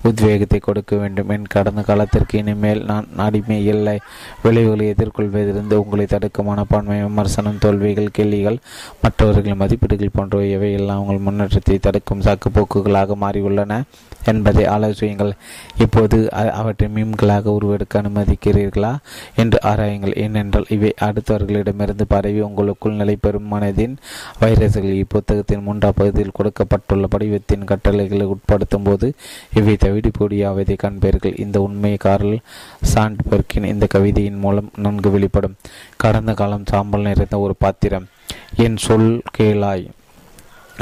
உத்வேகத்தை 0.02 0.58
கொடுக்க 0.58 0.96
வேண்டும். 0.96 1.28
என் 1.28 1.52
கடந்த 1.56 1.82
காலத்திற்கு 1.82 2.38
இனிமேல் 2.38 2.84
நான் 2.84 3.08
அடிமை 3.16 3.60
இல்லை. 3.66 3.96
விளைவுகளை 4.42 4.86
எதிர்கொள்வதிலிருந்து 4.94 5.80
உங்களை 5.82 6.06
தடுக்கும் 6.06 6.50
மனப்பான்மை 6.50 6.98
விமர்சனம் 7.02 7.58
தோல்விகள் 7.58 8.14
கேள்விகள் 8.18 8.58
மற்றவர்களின் 9.02 9.60
மதிப்பீடுகள் 9.62 10.16
போன்றவை 10.18 10.50
எவை 10.50 10.72
எல்லாம் 10.72 11.00
உங்கள் 11.00 11.24
முன்னேற்றத்தை 11.26 11.78
தடுக்கும் 11.78 12.24
சாக்குப்போக்குகளாக 12.26 13.16
மாறியுள்ளன? 13.24 13.82
என்பதை 14.24 14.64
ஆலோசியுங்கள். 14.64 15.32
இப்போது 15.78 16.32
அவற்றை 16.32 16.88
மீம்களாக 16.94 17.46
உருவெடுக்க 17.46 18.02
அனுமதிக்கிறீர்களா? 18.02 18.96
என்று 19.36 19.58
ஆராயுங்கள். 19.62 20.18
ஏனென்றால் 20.18 20.66
இவை 20.68 20.94
அடுத்தவர்களிடமிருந்து 21.00 22.02
பரவி 22.08 22.40
உங்களுக்குள் 22.40 22.92
நிலை 22.92 23.16
பெறும் 23.20 23.52
மனதின் 23.52 23.96
வைரஸ்கள். 24.40 25.04
இப்புத்தகத்தின் 25.04 25.62
மூன்றாம் 25.62 25.92
பகுதியில் 25.96 26.30
கொடுக்கப்பட்டுள்ள 26.32 27.06
படிவத்தின் 27.18 27.64
கட்டளைகளை 27.64 28.26
உட்படுத்தும் 28.26 28.82
போது 28.82 29.14
இவை 29.54 29.76
தவிடுபொடியாவதை 29.80 30.76
காண்பீர்கள். 30.82 31.40
இந்த 31.40 31.60
உண்மை 31.60 31.96
கார்ல் 31.96 32.40
சாண்ட்பெர்க்கின் 32.94 33.64
இந்த 33.64 33.86
கவிதையின் 33.86 34.38
மூலம் 34.38 34.70
நன்கு 34.76 35.10
வெளிப்படும். 35.10 35.56
கடந்த 35.96 36.32
காலம் 36.34 36.66
சாம்பல் 36.66 37.00
நிறைந்த 37.00 37.38
ஒரு 37.38 37.54
பாத்திரம். 37.58 38.06
என் 38.56 38.76
சொல் 38.76 39.22
கேளாய். 39.38 39.88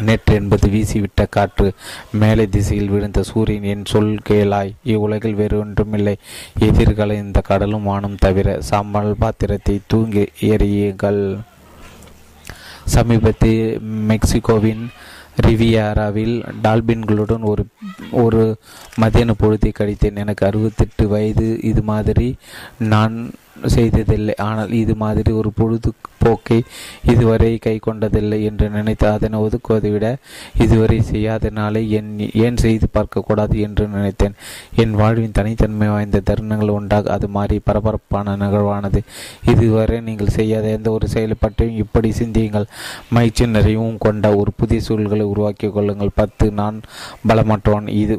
நேற்று 0.03 0.35
என்பது 0.35 0.69
வீசிவிட்ட 0.69 1.27
காற்று. 1.31 1.73
மேலே 2.13 2.47
திசையில் 2.47 2.89
விழுந்த 2.89 3.23
சூரியன் 3.23 3.63
என் 3.63 3.85
சொல் 3.85 4.19
கேளாய். 4.29 4.75
இவ்வுலகில் 4.85 5.35
வேறு 5.35 5.59
ஒன்றுமில்லை. 5.59 6.17
எதிர்கால 6.59 7.15
இந்த 7.15 7.41
கடலும் 7.41 7.83
வானம் 7.83 8.15
தவிர 8.15 8.61
சாம்பல் 8.61 9.15
பாத்திரத்தை 9.19 9.81
தூங்கி 9.87 10.29
எறியுங்கள். 10.41 11.39
சமீபத்தில் 12.85 13.81
மெக்சிகோவின் 14.09 14.85
ரிவியாராவில் 15.47 16.37
டால்பின்களுடன் 16.63 17.41
ஒரு 17.41 17.67
ஒரு 18.11 18.57
மதியான 19.01 19.35
பொழுதை 19.43 19.73
கழித்தேன். 19.79 20.17
எனக்கு 20.17 20.47
அறுபத்தெட்டு 20.47 21.09
வயது. 21.09 21.61
இது 21.63 21.83
மாதிரி 21.83 22.37
நான் 22.79 23.31
செய்ததில்லை. 23.67 24.35
ஆனால் 24.35 24.73
இது 24.73 24.95
மாதிரி 24.95 25.31
ஒரு 25.33 25.53
பொழுது 25.53 25.93
போக்கை 26.25 26.59
இதுவரை 27.13 27.51
கை 27.67 27.77
கொண்டதில்லை 27.87 28.39
என்று 28.51 28.67
நினைத்து 28.77 29.07
அதனை 29.11 29.39
ஒதுக்குவதை 29.47 29.91
விட 29.93 30.07
இதுவரை 30.65 30.99
செய்யாதனாலே 31.11 31.83
என் 31.99 32.11
ஏன் 32.45 32.61
செய்து 32.65 32.87
பார்க்கக்கூடாது 32.97 33.57
என்று 33.67 33.85
நினைத்தேன். 33.95 34.35
என் 34.83 34.95
வாழ்வின் 35.01 35.37
தனித்தன்மை 35.39 35.89
வாய்ந்த 35.89 36.23
தருணங்கள் 36.31 36.75
உண்டாக 36.79 37.13
அது 37.17 37.29
மாறி 37.37 37.59
பரபரப்பான 37.69 38.37
நிகழ்வானது. 38.43 39.01
இதுவரை 39.53 39.99
நீங்கள் 40.09 40.35
செய்யாத 40.39 40.67
எந்த 40.79 40.89
ஒரு 40.91 41.09
செயலை 41.15 41.37
பற்றியும் 41.41 41.81
இப்படி 41.85 42.11
சிந்தியுங்கள். 42.21 42.67
மகிழ்ச்சி 43.17 43.47
நிறைவும் 43.57 43.99
கொண்ட 44.07 44.35
ஒரு 44.41 44.53
புதிய 44.57 44.81
சூழல்களை 44.89 45.27
உருவாக்கி 45.33 45.71
கொள்ளுங்கள். 45.77 46.17
பத்து 46.21 46.47
நான் 46.61 46.79
பலமற்றவன். 47.29 47.89
இது 48.03 48.17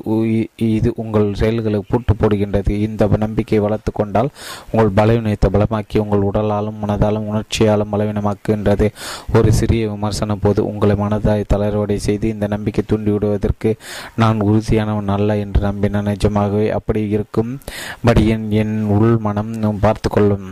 இது 0.77 0.89
உங்கள் 1.03 1.27
செயல்களை 1.41 1.81
பூட்டு 1.91 2.13
போடுகின்றது. 2.13 2.73
இந்த 2.87 3.07
நம்பிக்கையை 3.25 3.61
வளர்த்து 3.67 3.91
கொண்டால் 3.91 4.31
உங்கள் 4.71 4.95
பலவீனத்தை 4.99 5.49
பலமாக்கி 5.55 5.97
உங்கள் 6.05 6.27
உடலாலும் 6.29 6.81
மனதாலும் 6.83 7.27
உணர்ச்சியாலும் 7.31 7.88
பலவீனமாக்குகின்றது 7.91 8.87
ஒரு 9.33 9.53
சிறிய 9.53 9.89
விமர்சனம் 9.89 10.39
போது 10.41 10.65
உங்களை 10.65 10.95
மனதாய் 10.95 11.49
தளர்வடை 11.53 11.95
செய்து 11.95 12.27
இந்த 12.29 12.47
நம்பிக்கை 12.47 12.83
தூண்டிவிடுவதற்கு 12.85 13.71
நான் 14.15 14.39
உறுதியானவன் 14.41 15.07
அல்ல 15.07 15.37
என்று 15.37 15.61
நம்பின 15.61 16.01
நிஜமாகவே 16.01 16.69
அப்படி 16.69 17.09
இருக்கும்படி 17.09 18.27
என் 18.27 18.51
என் 18.51 18.83
உள் 18.95 19.17
மனம் 19.17 19.53
பார்த்து 19.79 20.09
கொள்ளும். 20.09 20.47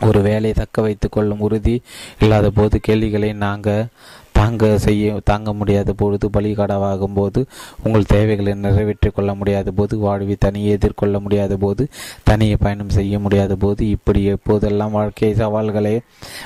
ஒரு 0.00 0.20
வேலையை 0.22 0.52
தக்க 0.52 0.82
வைத்துக் 0.82 1.12
கொள்ளும் 1.12 1.40
உறுதி 1.40 1.74
இல்லாத 2.20 2.50
போது 2.50 2.80
கேள்விகளை 2.80 3.32
நாங்கள் 3.32 3.84
தாங்க 4.42 4.70
செய்ய 4.78 5.20
தாங்க 5.24 5.50
முடியாத 5.52 5.90
பொழுது 6.02 6.26
பலிகடவாகும் 6.36 7.16
போது 7.20 7.40
உங்கள் 7.84 8.10
தேவைகளை 8.14 8.54
நிறைவேற்றிக் 8.64 9.16
கொள்ள 9.16 9.30
முடியாத 9.34 9.70
போது 9.70 9.94
வாழ்வை 10.06 10.36
தனியே 10.38 10.70
எதிர்கொள்ள 10.70 11.16
முடியாத 11.18 11.56
போது 11.56 11.82
தனியே 12.30 12.56
பயணம் 12.56 12.94
செய்ய 12.98 13.18
முடியாத 13.18 13.54
போது 13.56 13.82
இப்படி 13.96 14.20
எப்போதெல்லாம் 14.32 14.96
வாழ்க்கை 14.98 15.30
சவால்களை 15.34 15.94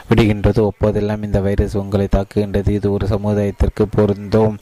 விடுகின்றதோ 0.08 0.64
அப்போதெல்லாம் 0.72 1.22
இந்த 1.22 1.40
வைரஸ் 1.40 1.76
உங்களை 1.76 2.06
தாக்குகின்றது. 2.16 2.70
இது 2.78 2.88
ஒரு 2.92 3.06
சமுதாயத்திற்கு 3.06 3.84
பொருந்தும். 3.90 4.56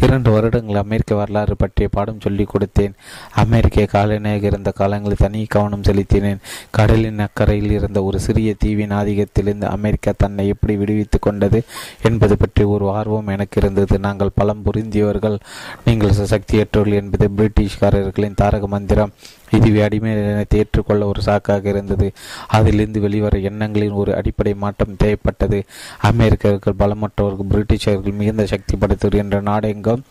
இரண்டு 0.00 0.30
வருடங்கள் 0.30 0.76
அமெரிக்க 0.76 1.14
வரலாறு 1.14 1.56
பற்றிய 1.56 1.88
பாடம் 1.88 2.20
சொல்லிக் 2.20 2.50
கொடுத்தேன். 2.54 2.92
அமெரிக்க 3.34 3.82
காலனியாக 3.82 4.42
இருந்த 4.42 4.70
காலங்களில் 4.70 5.16
தனி 5.16 5.44
கவனம் 5.44 5.82
செலுத்தினேன். 5.82 6.38
கடலின் 6.70 7.18
அக்கறையில் 7.18 7.70
இருந்த 7.70 8.02
ஒரு 8.02 8.20
சிறிய 8.20 8.54
தீவின் 8.58 8.90
ஆதிக்கத்திலிருந்து 8.90 9.64
அமெரிக்கா 9.64 10.12
தன்னை 10.16 10.48
எப்படி 10.48 10.76
விடுவித்துக் 10.76 11.22
கொண்டது 11.22 11.62
என்பது 12.02 12.36
பற்றி 12.36 12.64
ஒரு 12.64 12.90
ஆர்வம் 12.90 13.26
எனக்கு 13.26 13.60
இருந்தது. 13.60 13.98
நாங்கள் 13.98 14.30
பலம் 14.34 14.62
புரிந்தியவர்கள் 14.64 15.38
நீங்கள் 15.84 16.10
சக்தியற்றவர்கள் 16.10 17.00
என்பது 17.02 17.30
பிரிட்டிஷ்காரர்களின் 17.36 18.34
தாரக 18.34 18.66
மந்திரம். 18.66 19.12
இதுவே 19.50 19.80
அடிமை 19.80 20.12
ஏற்றுக்கொள்ள 20.48 21.06
ஒரு 21.06 21.22
சாக்காக 21.22 21.64
இருந்தது. 21.64 22.12
அதிலிருந்து 22.46 23.00
வெளிவர 23.00 23.38
எண்ணங்களின் 23.38 23.90
ஒரு 23.90 24.16
அடிப்படை 24.16 24.54
மாற்றம் 24.54 24.96
தேவைப்பட்டது. 25.04 25.62
அமெரிக்கர்கள் 26.00 26.74
பலமற்றவர்கள் 26.78 27.50
பிரிட்டிஷர்கள் 27.50 28.12
மிகுந்த 28.12 28.46
சக்தி 28.46 28.76
படைத்தவர் 28.76 29.18
என்ற 29.18 29.40
நாடெங்கும் 29.40 30.02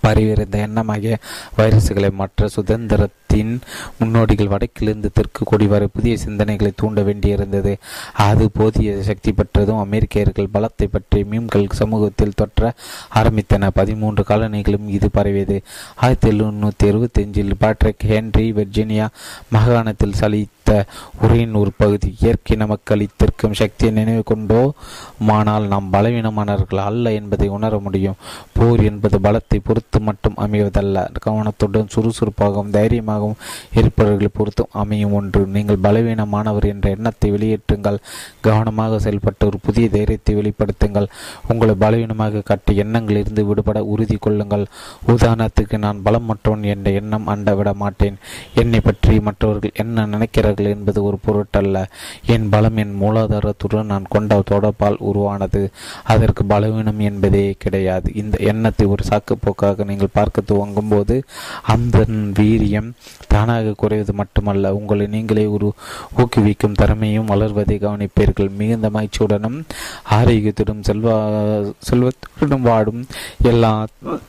பரவியிருந்த 0.00 0.58
எண்ணமாகிய 0.58 1.16
வைரசுகளை 1.58 2.10
மற்ற 2.10 2.48
சுதந்திரத்தின் 2.56 3.60
முன்னோடிகள் 3.98 4.48
வடக்கிலிருந்து 4.48 5.10
தெற்கு 5.12 5.44
கொடி 5.44 5.66
வரை 5.66 5.88
புதிய 5.92 6.16
சிந்தனைகளை 6.24 6.70
தூண்ட 6.76 7.02
வேண்டியிருந்தது. 7.02 7.76
அது 8.12 8.50
போதிய 8.50 9.02
சக்தி 9.02 9.32
பெற்றதும் 9.32 9.78
அமெரிக்கர்கள் 9.78 10.52
பலத்தை 10.54 10.88
பற்றி 10.90 11.24
மீன்கள் 11.24 11.66
சமூகத்தில் 11.72 12.38
தொற்ற 12.42 12.72
ஆரம்பித்தன. 13.14 13.70
பதிமூன்று 13.74 14.24
காலனிகளும் 14.28 14.88
இது 14.88 15.10
பரவியது. 15.10 15.62
ஆயிரத்தி 15.96 16.30
எழுநூற்றி 16.30 16.84
எழுபத்தி 16.84 17.22
அஞ்சில் 17.24 17.56
பேட்ரிக் 17.58 18.06
ஹென்ரி 18.06 18.46
வெர்ஜினியா 18.52 19.08
மாகாணத்தில் 19.52 20.18
சலி 20.20 20.46
சலித்த 20.62 20.84
உரையின் 21.22 21.56
ஒரு 21.60 21.70
பகுதி 21.80 22.08
இயற்கை 22.22 22.54
நமக்கு 22.62 22.90
அளித்திருக்கும் 22.94 23.56
சக்தியை 23.60 23.90
நினைவு 23.98 24.22
கொண்டோ? 24.30 24.60
மானால் 25.28 25.66
நாம் 25.72 25.88
பலவீனமானவர்கள் 25.92 26.82
அல்ல 26.88 27.12
என்பதை 27.20 27.48
உணர 27.56 27.78
முடியும். 27.86 28.18
போர் 28.56 28.82
என்பது 28.90 29.18
பலத்தை 29.26 29.58
பொறுத்து 29.68 30.00
மட்டும் 30.08 30.36
அமைவதல்ல. 30.44 31.04
கவனத்துடன் 31.26 31.92
சுறுசுறுப்பாகவும் 31.94 32.74
தைரியமாகவும் 32.76 33.40
இருப்பவர்களை 33.78 34.30
பொறுத்தும் 34.38 34.72
அமையும் 34.82 35.16
ஒன்று. 35.20 35.42
நீங்கள் 35.56 35.82
பலவீனமானவர் 35.86 36.68
என்ற 36.72 36.88
எண்ணத்தை 36.96 37.30
வெளியேற்றுங்கள். 37.36 37.98
கவனமாக 38.48 39.00
செயல்பட்டு 39.06 39.46
ஒரு 39.46 39.60
புதிய 39.66 39.88
தைரியத்தை 39.96 40.34
வெளிப்படுத்துங்கள். 40.40 41.10
உங்களை 41.48 41.76
பலவீனமாக 41.84 42.44
கட்ட 42.52 42.72
எண்ணங்களிலிருந்து 42.84 43.44
விடுபட 43.50 43.78
உறுதி 43.94 44.18
கொள்ளுங்கள். 44.20 44.66
உதாரணத்துக்கு 45.14 45.76
நான் 45.86 46.04
பலம் 46.08 46.28
மற்றவன் 46.30 46.70
என்ற 46.74 46.88
எண்ணம் 47.00 47.28
அண்டவிட 47.34 47.70
மாட்டேன். 47.74 48.18
என்னை 48.62 48.80
பற்றி 48.80 49.14
மற்றவர்கள் 49.20 49.78
என்ன 49.82 50.00
கொண்டார்கள் 50.52 50.76
என்பது 50.76 51.00
ஒரு 51.08 51.18
பொருட்டல்ல. 51.26 51.78
என் 52.26 52.48
பலம் 52.48 52.76
என் 52.76 52.94
மூலாதாரத்துடன் 53.00 53.90
நான் 53.92 54.12
கொண்ட 54.14 54.40
தொடர்பால் 54.50 54.98
உருவானது. 54.98 55.62
அதற்கு 56.04 56.42
பலவீனம் 56.44 57.00
என்பதே 57.08 57.44
கிடையாது. 57.58 58.08
இந்த 58.14 58.36
எண்ணத்தை 58.50 58.86
ஒரு 58.86 59.04
சாக்கு 59.10 59.34
போக்காக 59.40 59.84
நீங்கள் 59.84 60.14
பார்க்க 60.18 60.48
துவங்கும் 60.50 60.92
போது 60.92 61.16
அந்த 61.74 61.98
வீரியம் 62.38 62.90
தானாக 63.28 63.74
குறைவது 63.76 64.12
மட்டுமல்ல. 64.12 64.74
உங்களை 64.74 65.06
நீங்களே 65.06 65.46
ஒரு 65.46 65.68
ஊக்குவிக்கும் 66.18 66.78
திறமையும் 66.82 67.30
வளர்வதை 67.32 67.76
கவனிப்பீர்கள். 67.78 68.50
மிகுந்த 68.60 68.90
மகிழ்ச்சியுடனும் 68.90 69.58
ஆரோக்கியத்துடன் 70.10 70.86
செல்வா 70.88 71.16
செல்வத்துடன் 71.88 72.66
வாடும் 72.70 73.02
எல்லா 73.50 73.72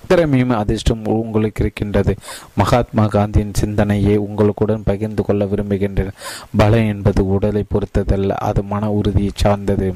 திறமையும் 0.07 0.55
அதிர்ஷ்டம் 0.61 1.05
உங்களுக்கு 1.23 1.61
இருக்கின்றது. 1.63 2.13
மகாத்மா 2.55 3.05
காந்தியின் 3.07 3.57
சிந்தனையை 3.61 4.15
உங்களுக்குடன் 4.27 4.87
பகிர்ந்து 4.89 5.21
கொள்ள 5.23 5.45
விரும்புகின்றேன். 5.51 6.12
பலம் 6.57 6.87
என்பது 6.87 7.27
உடலை 7.27 7.63
பொறுத்ததல்ல 7.67 8.29
அது 8.29 8.63
மன 8.63 8.91
உறுதியை 8.91 9.31
சார்ந்தது. 9.35 9.95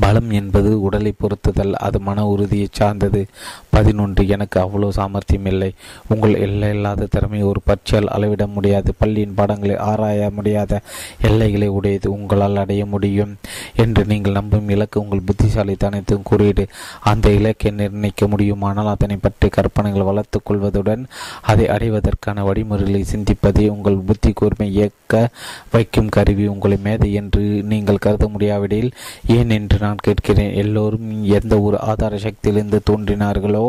பலம் 0.00 0.30
என்பது 0.30 0.80
உடலை 0.80 1.12
பொறுத்ததல் 1.20 1.72
அது 1.72 2.00
மன 2.00 2.26
உறுதியை 2.26 2.68
சார்ந்தது. 2.70 3.26
பதினொன்று 3.70 4.28
எனக்கு 4.28 4.58
அவ்வளோ 4.60 4.88
சாமர்த்தியம் 4.88 5.46
இல்லை. 5.46 5.68
உங்கள் 6.08 6.34
எல்லை 6.34 6.70
இல்லாத 6.70 7.06
திறமையை 7.06 7.46
ஒரு 7.48 7.60
பற்றியால் 7.66 8.06
அளவிட 8.06 8.46
முடியாது. 8.46 8.94
பள்ளியின் 8.98 9.34
பாடங்களை 9.34 9.76
ஆராய 9.76 10.30
முடியாத 10.30 10.80
எல்லைகளை 11.20 11.68
உடையது 11.68 12.10
உங்களால் 12.10 12.56
அடைய 12.56 12.86
முடியும் 12.86 13.36
என்று 13.76 14.04
நீங்கள் 14.04 14.32
நம்பும் 14.32 14.68
இலக்கு 14.68 15.00
உங்கள் 15.00 15.26
புத்திசாலித்தனத்தின் 15.30 16.22
குறியீடு. 16.22 16.66
அந்த 17.00 17.30
இலக்கை 17.30 17.70
நிர்ணயிக்க 17.70 18.26
முடியுமானால் 18.26 18.92
அதனை 18.94 19.16
பற்றி 19.16 19.48
கற்பனைகள் 19.48 20.08
வளர்த்துக் 20.10 20.46
கொள்வதுடன் 20.50 21.04
அதை 21.40 21.68
அடைவதற்கான 21.68 22.44
வழிமுறைகளை 22.44 23.04
சிந்திப்பதே 23.12 23.68
உங்கள் 23.68 23.96
புத்தி 23.96 24.32
கூர்மை 24.32 24.72
இயக்க 24.72 25.28
வைக்கும் 25.70 26.08
கருவி. 26.08 26.46
உங்களை 26.46 26.78
மேதை 26.88 27.12
என்று 27.12 27.42
நீங்கள் 27.42 27.98
கருத 27.98 28.26
முடியாவிடில் 28.26 28.90
ஏன் 29.26 29.50
என்று 29.50 29.80
நான் 29.82 30.02
கேட்கிறேன் 30.02 30.52
எல்லோரும் 30.54 31.08
எந்த 31.30 31.54
ஒரு 31.60 31.76
ஆதார 31.82 32.14
சக்தியிலிருந்து 32.16 32.78
தோன்றினார்களோ 32.90 33.66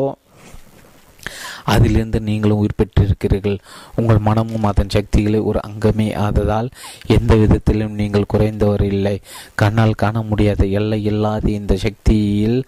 அதிலிருந்து 1.73 2.19
நீங்களும் 2.29 2.61
உயிர் 2.63 2.77
பெற்றிருக்கிறீர்கள். 2.79 3.57
உங்கள் 3.95 4.21
மனமும் 4.27 4.67
அதன் 4.71 4.93
சக்திகளை 4.95 5.39
ஒரு 5.49 5.59
அங்கமே 5.67 6.07
ஆததால் 6.25 6.69
எந்த 7.17 7.33
விதத்திலும் 7.35 7.97
நீங்கள் 8.01 8.29
குறைந்தவர் 8.33 8.85
இல்லை. 8.91 9.15
கண்ணால் 9.61 9.99
காண 10.03 10.21
முடியாத 10.29 10.65
எல்லை 10.79 10.99
இல்லாத 11.11 11.45
இந்த 11.59 11.75
சக்தியில் 11.85 12.59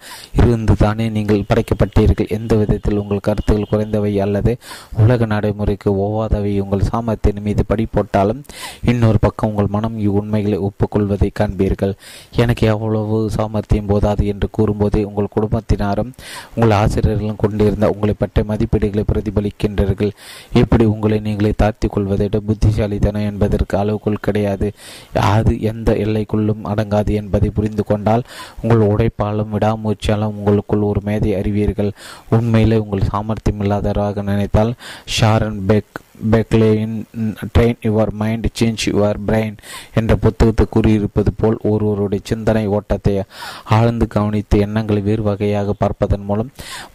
இருந்து 0.42 0.76
தானே 0.84 1.08
நீங்கள் 1.16 1.46
படைக்கப்பட்டீர்கள். 1.50 2.32
எந்த 2.38 2.52
விதத்தில் 2.62 3.00
உங்கள் 3.02 3.24
கருத்துக்கள் 3.28 3.70
குறைந்தவை 3.72 4.12
அல்லது 4.26 4.54
உலக 5.04 5.26
நடைமுறைக்கு 5.34 5.90
ஒவ்வாதவை 6.04 6.52
உங்கள் 6.64 6.88
சாமர்த்தியின் 6.90 7.44
மீது 7.46 7.64
படி 7.70 7.86
போட்டாலும் 7.96 8.42
இன்னொரு 8.92 9.18
பக்கம் 9.18 9.50
உங்கள் 9.50 9.72
மனம் 9.76 9.98
உண்மைகளை 10.20 10.58
ஒப்புக்கொள்வதை 10.66 11.28
காண்பீர்கள். 11.40 11.94
எனக்கு 12.42 12.64
எவ்வளவு 12.72 13.16
சாமர்த்தியம் 13.36 13.90
போதாது 13.92 14.22
என்று 14.32 14.48
கூறும்போதே 14.58 15.02
உங்கள் 15.10 15.34
குடும்பத்தினாரும் 15.36 16.12
உங்கள் 16.54 16.74
ஆசிரியர்களும் 16.80 17.40
கொண்டிருந்த 17.42 17.88
உங்களை 17.94 18.14
பற்றி 18.18 18.42
மதிப்பீடுகளை 18.48 19.04
பிரதிபலிக்கின்றீர்கள். 19.12 20.12
இப்படி 20.52 20.84
உங்களை 20.84 21.18
நீங்களே 21.20 21.52
தாழ்த்தி 21.56 21.88
கொள்வதை 21.88 22.26
விட 22.26 22.40
புத்திசாலித்தனம் 22.46 23.28
என்பதற்கு 23.30 23.78
அளவுக்குள் 23.78 24.24
கிடையாது. 24.26 24.72
அது 25.34 25.60
எந்த 25.60 25.92
எல்லைக்குள்ளும் 25.92 26.64
அடங்காது 26.64 27.12
என்பதை 27.22 27.50
புரிந்து 27.50 27.84
கொண்டால் 27.84 28.26
உங்கள் 28.62 28.84
உடைப்பாலும் 28.86 29.52
விடாமூச்சாலும் 29.54 30.36
உங்களுக்குள் 30.40 30.88
ஒரு 30.90 31.00
மேதை 31.04 31.34
அறிவீர்கள். 31.34 31.92
உண்மையிலே 32.30 32.78
உங்கள் 32.78 33.08
சாமர்த்தியம் 33.10 33.62
இல்லாதவராக 33.62 34.22
நினைத்தால் 34.22 34.74
Sharon 35.20 35.60
peg 35.66 36.04
பெக்லேயின் 36.32 36.94
train 37.54 37.80
your 37.86 38.12
mind 38.20 38.46
change 38.58 38.84
your 38.90 39.18
brain 39.26 39.56
என்ற 39.98 40.12
புத்தகத்தை 40.16 40.64
கூறியிருப்பது 40.74 41.30
போல் 41.40 41.56
ஒருவருடைய 41.70 42.22
சிந்தனை 42.30 42.64
ஓட்டத்தை 42.66 43.14
ஆழ்ந்து 43.76 44.06
கவனித்து 44.14 44.58
எண்ணங்களை 44.58 45.02
வேறு 45.08 45.22
வகையாக 45.22 45.74
பார்ப்பதன் 45.82 46.26
மூலம் 46.28 46.50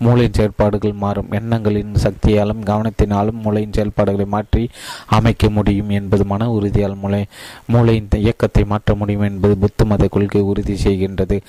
மூளையின் 0.06 0.38
செயல்பாடுகள் 0.40 0.96
மாறும். 1.04 1.30
எண்ணங்களின் 1.40 1.94
சக்தியாலும் 2.06 2.64
கவனத்தினாலும் 2.70 3.42
மூளையின் 3.46 3.76
செயல்பாடுகளை 3.78 4.28
மாற்றி 4.36 4.64
அமைக்க 5.18 5.50
முடியும் 5.50 5.92
என்பது 6.00 6.26
மன 6.26 6.50
உறுதியால் 6.52 6.98
மூளை 7.04 7.22
மூளையின் 7.76 8.10
இயக்கத்தை 8.24 8.64
மாற்ற 8.74 8.96
முடியும் 8.96 9.28
என்பது 9.30 9.58
புத்த 9.58 9.86
மத 9.86 10.08
கொள்கை 10.08 10.42
உறுதி 10.52 10.78
செய்கின்றது. 10.86 11.40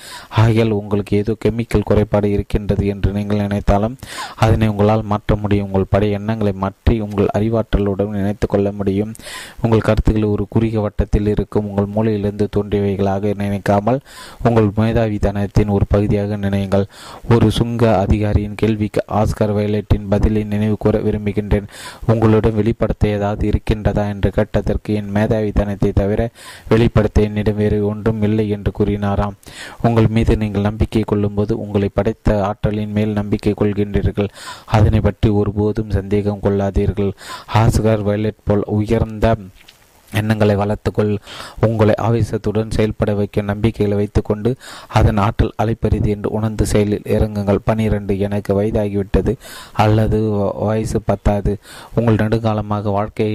ஆகையால் 0.43 0.77
உங்களுக்கு 0.81 1.13
ஏதோ 1.17 1.35
கெமிக்கல் 1.45 1.87
குறைபாடு 1.91 2.29
இருக்கின்றது 2.35 2.85
என்று 2.85 3.11
நீங்கள் 3.11 3.43
நினைத்தாலும் 3.45 3.97
அதனை 4.35 4.67
உங்களால் 4.67 5.09
மாற்ற 5.13 5.35
முடியும். 5.35 5.67
உங்கள் 5.67 5.91
படை 5.95 6.11
எண்ணங்களை 6.11 6.53
மாற்றி 6.65 6.95
உங்கள் 7.01 7.27
அறிவாற்றல் 7.27 7.61
அறிவாற்றலுடன் 7.63 8.17
நினைத்து 8.19 8.47
கொள்ள 8.47 8.67
முடியும். 8.79 9.11
உங்கள் 9.63 9.85
கருத்துக்கள் 9.87 10.31
ஒரு 10.33 10.43
குறுகிய 10.53 10.79
வட்டத்தில் 10.81 11.29
இருக்கும். 11.33 11.67
உங்கள் 11.69 11.89
மூளையிலிருந்து 11.95 12.45
தோன்றியவைகளாக 12.55 13.33
நினைக்காமல் 13.43 13.99
உங்கள் 14.47 14.69
மேதாவித்தனத்தின் 14.79 15.73
ஒரு 15.75 15.85
பகுதியாக 15.93 16.37
நினையுங்கள். 16.45 16.85
ஒரு 17.33 17.47
சுங்க 17.59 17.83
அதிகாரியின் 18.03 18.59
கேள்விக்கு 18.61 19.01
ஆஸ்கர் 19.19 19.53
வயலட்டின் 19.57 20.07
பதிலை 20.13 20.43
நினைவு 20.53 20.77
கூற 20.85 20.97
விரும்புகின்றேன். 21.07 21.69
உங்களுடன் 22.11 22.57
வெளிப்படுத்த 22.59 23.07
ஏதாவது 23.17 23.43
இருக்கின்றதா 23.51 24.05
என்று 24.13 24.31
கேட்டதற்கு 24.37 24.93
என் 24.99 25.13
மேதாவித்தனத்தை 25.17 25.91
தவிர 26.01 26.21
வெளிப்படுத்த 26.71 27.27
என்னிடம் 27.27 27.59
வேறு 27.61 27.79
ஒன்றும் 27.91 28.21
இல்லை 28.29 28.47
என்று 28.49 28.71
கூறினாராம். 28.79 29.37
உங்கள் 29.87 30.11
மீது 30.15 30.33
நீங்கள் 30.43 30.67
நம்பிக்கை 30.69 31.03
கொள்ளும்போது 31.11 31.53
உங்களை 31.65 31.89
படைத்த 31.93 32.29
ஆற்றலின் 32.49 32.95
மேல் 32.97 33.17
நம்பிக்கை 33.19 33.53
கொள்கின்றீர்கள். 33.61 34.29
அதனை 34.77 34.99
பற்றி 34.99 35.29
ஒருபோதும் 35.39 35.93
சந்தேகம் 35.97 36.41
கொள்ளாதீர்கள். 36.43 37.11
ஆஸ்கர் 37.53 38.03
வயலட் 38.03 38.43
போல் 38.43 38.63
உயர்ந்த 38.69 39.25
எண்ணங்களை 40.19 40.55
வளர்த்துக்கொள். 40.55 41.13
உங்களை 41.67 41.95
ஆவேசத்துடன் 42.01 42.73
செயல்பட 42.77 43.13
வைக்க 43.13 43.41
நம்பிக்கைகளை 43.41 43.97
வைத்துக்கொண்டு 43.97 44.51
அதன் 44.87 45.17
ஆற்றல் 45.17 45.53
அலைப்பரிது 45.63 46.09
என்று 46.15 46.29
உணர்ந்து 46.29 46.65
செயலில் 46.65 47.09
இறங்குங்கள். 47.15 47.61
பனிரெண்டு 47.63 48.19
எனக்கு 48.19 48.51
வயதாகிவிட்டது 48.61 49.33
அல்லது 49.83 50.19
வயசு 50.67 51.01
பத்தாது. 51.01 51.51
உங்கள் 51.95 52.15
நெடுங்காலமாக 52.15 52.91
வாழ்க்கை 52.97 53.29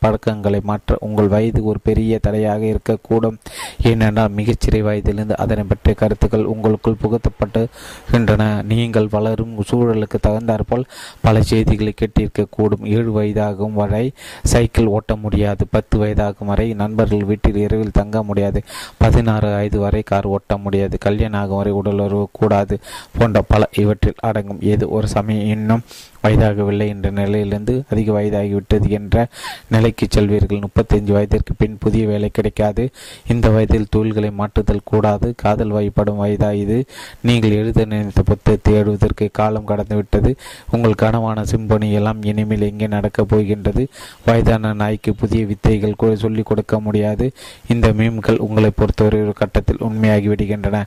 பழக்கங்களை 0.00 0.60
மாற்ற 0.70 0.96
உங்கள் 1.00 1.28
வயது 1.28 1.60
ஒரு 1.64 1.80
பெரிய 1.82 2.18
தடையாக 2.18 2.62
இருக்கக்கூடும். 2.72 3.38
ஏனென்றால் 3.82 4.36
மிகச்சிறை 4.36 4.82
வயதிலிருந்து 4.88 5.36
அதனை 5.36 5.64
பற்றிய 5.64 5.94
கருத்துக்கள் 6.02 6.44
உங்களுக்குள் 6.44 7.00
புகுத்தப்பட்டுகின்றன. 7.02 8.42
நீங்கள் 8.72 9.08
வளரும் 9.10 9.54
சூழலுக்கு 9.70 10.18
தகுந்தாற்போல் 10.20 10.88
பல 11.20 11.42
செய்திகளை 11.42 11.94
கேட்டிருக்கக்கூடும். 12.00 12.84
ஏழு 12.96 13.10
வயதாகும் 13.20 13.78
வரை 13.80 14.04
சைக்கிள் 14.42 14.92
ஓட்ட 14.96 15.16
முடியாது. 15.16 15.62
பத்து 15.70 15.98
வயது 15.98 16.21
வயதாகும் 16.22 16.44
வரை 16.44 16.74
நண்பர்கள் 16.74 17.24
வீட்டில் 17.24 17.56
இரவில் 17.56 17.90
தங்க 17.90 18.22
முடியாது. 18.22 18.62
பதினாறு 18.96 19.54
வயது 19.54 19.78
வரை 19.78 20.02
கார் 20.02 20.26
ஓட்ட 20.26 20.56
முடியாது. 20.56 20.98
கல்யாணம் 20.98 21.40
ஆகும் 21.40 21.56
வரை 21.56 21.72
உடலுறவு 21.72 22.28
கூடாது 22.32 22.78
போன்ற 23.18 23.42
பல 23.42 23.68
இவற்றில் 23.76 24.14
அடங்கும். 24.20 24.60
ஏது 24.60 24.88
ஒரு 24.88 25.08
சமயம் 25.08 25.46
இன்னும் 25.46 25.82
வயதாகவில்லை 26.22 26.86
என்ற 26.88 27.10
நிலையிலிருந்து 27.10 27.84
அதிக 27.90 28.20
வயதாகிவிட்டது 28.20 28.88
என்ற 28.88 29.26
நிலைக்கு 29.68 30.06
செல்வீர்கள். 30.14 30.64
முப்பத்தஞ்சு 30.66 31.12
வயதிற்கு 31.12 31.54
பின் 31.54 31.78
புதிய 31.78 32.06
வேலை 32.06 32.30
கிடைக்காது. 32.32 32.90
இந்த 33.26 33.48
வயதில் 33.48 33.90
தொழில்களை 33.90 34.30
மாற்றுதல் 34.30 34.80
கூடாது. 34.84 35.34
காதல் 35.36 35.70
வயப்படும் 35.70 36.20
வயதா 36.22 36.50
இது 36.54 36.84
நீங்கள் 37.20 37.50
எழுத 37.50 37.84
நினைத்த 37.84 38.22
புத்தகத்தை 38.22 38.74
எழுவதற்கு 38.74 39.28
காலம் 39.32 39.68
கடந்துவிட்டது 39.68 40.30
உங்கள் 40.70 41.00
கனவான 41.02 41.44
சிம்பனி 41.52 41.92
எல்லாம் 41.92 42.22
இனிமேல் 42.22 42.68
எங்கே 42.70 42.86
நடக்கப் 42.86 43.28
போகின்றது? 43.28 43.88
வயதான 44.24 44.72
நாய்க்கு 44.72 45.14
புதிய 45.14 45.46
வித்தைகள் 45.46 45.96
கூட 45.96 46.16
சொல்லிக் 46.16 46.46
கொடுக்க 46.46 46.80
முடியாது. 46.80 47.32
இந்த 47.68 47.88
மீம்கள் 47.88 48.38
உங்களை 48.38 48.70
பொறுத்தவரை 48.76 49.20
ஒரு 49.20 49.32
கட்டத்தில் 49.32 49.80
உண்மையாகி 49.80 50.28
விடுகின்றன. 50.28 50.82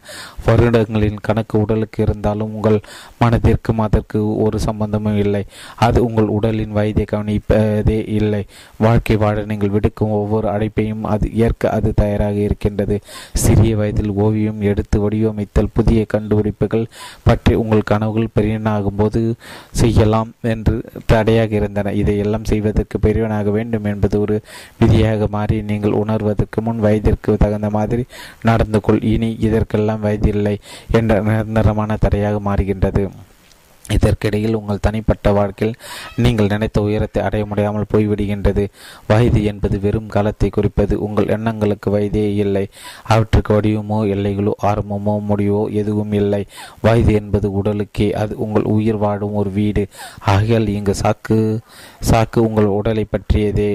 வருடங்களின் 0.45 1.20
கணக்கு 1.22 1.60
உடலுக்கு 1.60 2.03
இருந்தாலும் 2.03 2.53
உங்கள் 2.56 2.80
மனதிற்கும் 3.24 3.84
அதற்கு 3.88 4.38
ஒரு 4.38 4.60
சம்பந்தமும் 4.60 5.24
இல்லை. 5.26 5.43
அது 5.88 5.97
உங்கள் 6.07 6.34
உடலின் 6.38 6.76
வயதை 6.77 7.06
கவனிப்பதே 7.14 7.99
இல்லை. 8.19 8.43
வாழ்க்கை 8.85 9.18
வாழ 9.23 9.43
நீங்கள் 9.52 9.73
விடுக்கும் 9.76 10.15
ஒவ்வொரு 10.19 10.47
அழைப்பையும் 10.53 11.03
அது 11.14 11.26
ஏற்க 11.45 11.64
அது 11.77 11.89
தயாராக 12.02 12.38
இருக்கின்றது. 12.47 12.97
சிறிய 13.43 13.72
வயதில் 13.81 14.14
ஓவியம் 14.26 14.61
எடுத்து 14.72 14.97
வடிவமைத்தல் 15.03 15.73
புதிய 15.77 16.02
கண்டுபிடிப்புகள் 16.14 16.85
பற்றி 17.27 17.53
உங்கள் 17.64 17.89
கனவுகள் 17.91 18.34
பெரியனாகும் 18.38 18.99
போது 19.02 19.22
செய்யலாம் 19.81 20.31
என்று 20.53 20.76
தடையாக 21.11 21.52
இருந்தன. 21.60 21.93
இதையெல்லாம் 22.02 22.49
செய்வதற்கு 22.52 22.95
பெரியவனாக 23.06 23.49
வேண்டும் 23.57 23.89
என்பது 23.91 24.15
ஒரு 24.26 24.38
விதியாக 24.81 25.27
மாறி 25.35 25.57
நீங்கள் 25.72 25.99
உணர்வதற்கு 26.02 26.61
முன் 26.68 26.84
வயதிற்கு 26.85 27.38
தகுந்த 27.43 27.69
மாதிரி 27.77 28.03
நடந்து 28.49 28.81
கொள். 28.88 29.03
இனி 29.14 29.30
இதற்கெல்லாம் 29.47 30.03
வயதில்லை 30.07 30.56
என்ற 30.99 31.22
நிரந்தரமான 31.30 31.97
தடையாக 32.06 32.39
மாறுகின்றது. 32.49 33.03
இதற்கிடையில் 33.90 34.57
உங்கள் 34.60 34.82
தனிப்பட்ட 34.86 35.32
வாழ்க்கையில் 35.32 35.76
நீங்கள் 36.16 36.52
நினைத்த 36.53 36.82
உயரத்தை 36.82 37.20
அடைய 37.24 37.44
முடியாமல் 37.45 37.90
போய்விடுகின்றது. 37.94 38.64
வயது 39.07 39.44
என்பது 39.44 39.80
வெறும் 39.80 40.07
காலத்தை 40.07 40.49
குறிப்பது. 40.49 40.94
உங்கள் 40.99 41.28
எண்ணங்களுக்கு 41.28 41.90
வயதே 41.90 42.26
இல்லை. 42.36 42.66
அவற்றுக்கு 43.03 43.53
வடிவமோ 43.53 43.99
எல்லைகளோ 44.14 44.53
ஆரம்பமோ 44.64 45.16
முடிவோ 45.30 45.64
எதுவும் 45.72 46.12
இல்லை. 46.12 46.44
வயது 46.82 47.14
என்பது 47.14 47.49
உடலுக்கே 47.52 48.10
அது 48.14 48.36
உங்கள் 48.38 48.70
உயிர் 48.76 49.02
வாடும் 49.06 49.34
ஒரு 49.34 49.52
வீடு. 49.52 49.86
ஆகையால் 50.26 50.68
இங்கு 50.68 50.95
சாக்கு 51.03 51.40
சாக்கு 52.12 52.40
உங்கள் 52.40 52.76
உடலை 52.80 53.06
பற்றியதே. 53.06 53.74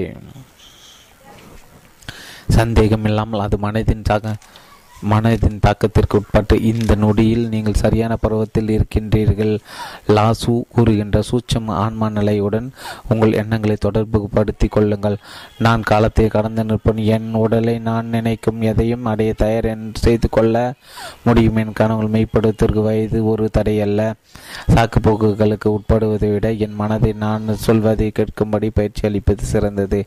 சந்தேகம் 2.57 3.05
இல்லாமல் 3.05 3.39
அது 3.39 3.57
மனதின் 3.57 4.07
சாக 4.07 4.35
மனதின் 5.09 5.59
தாக்கத்திற்கு 5.67 6.15
உட்பட்டு 6.15 6.61
இந்த 6.61 6.95
நொடியில் 6.95 7.47
நீங்கள் 7.47 7.73
சரியான 7.73 8.15
பருவத்தில் 8.15 8.67
இருக்கின்றீர்கள். 8.67 9.59
லாசு 10.07 10.61
கூறுகின்ற 10.69 11.21
சூட்சம் 11.31 11.67
ஆன்மா 11.67 12.09
நிலையுடன் 12.09 12.71
உங்கள் 13.09 13.33
எண்ணங்களை 13.33 13.75
தொடர்பு 13.79 14.29
படுத்தி 14.33 14.67
கொள்ளுங்கள். 14.67 15.17
நான் 15.57 15.83
காலத்தை 15.83 16.27
கடந்து 16.27 16.63
நிற்பேன். 16.63 17.03
என் 17.05 17.33
உடலை 17.33 17.79
நான் 17.79 18.07
நினைக்கும் 18.07 18.61
எதையும் 18.61 19.05
அடைய 19.05 19.33
தயார் 19.33 19.69
செய்து 19.93 20.29
கொள்ள 20.29 20.73
முடியும். 21.23 21.55
என் 21.55 21.73
கனவுகள் 21.73 22.13
மெய்ப்படுவதற்கு 22.15 22.81
வயது 22.81 23.25
ஒரு 23.25 23.49
தடையல்ல. 23.57 24.13
சாக்குப்போக்குகளுக்கு 24.75 25.77
உட்படுவதை 25.77 26.33
விட 26.33 26.51
என் 26.51 26.73
மனதை 26.73 27.13
நான் 27.13 27.55
சொல்வதை 27.55 28.11
கேட்கும்படி 28.19 28.69
பயிற்சி 28.73 29.07
அளிப்பது 29.07 29.45
சிறந்தது. 29.45 30.05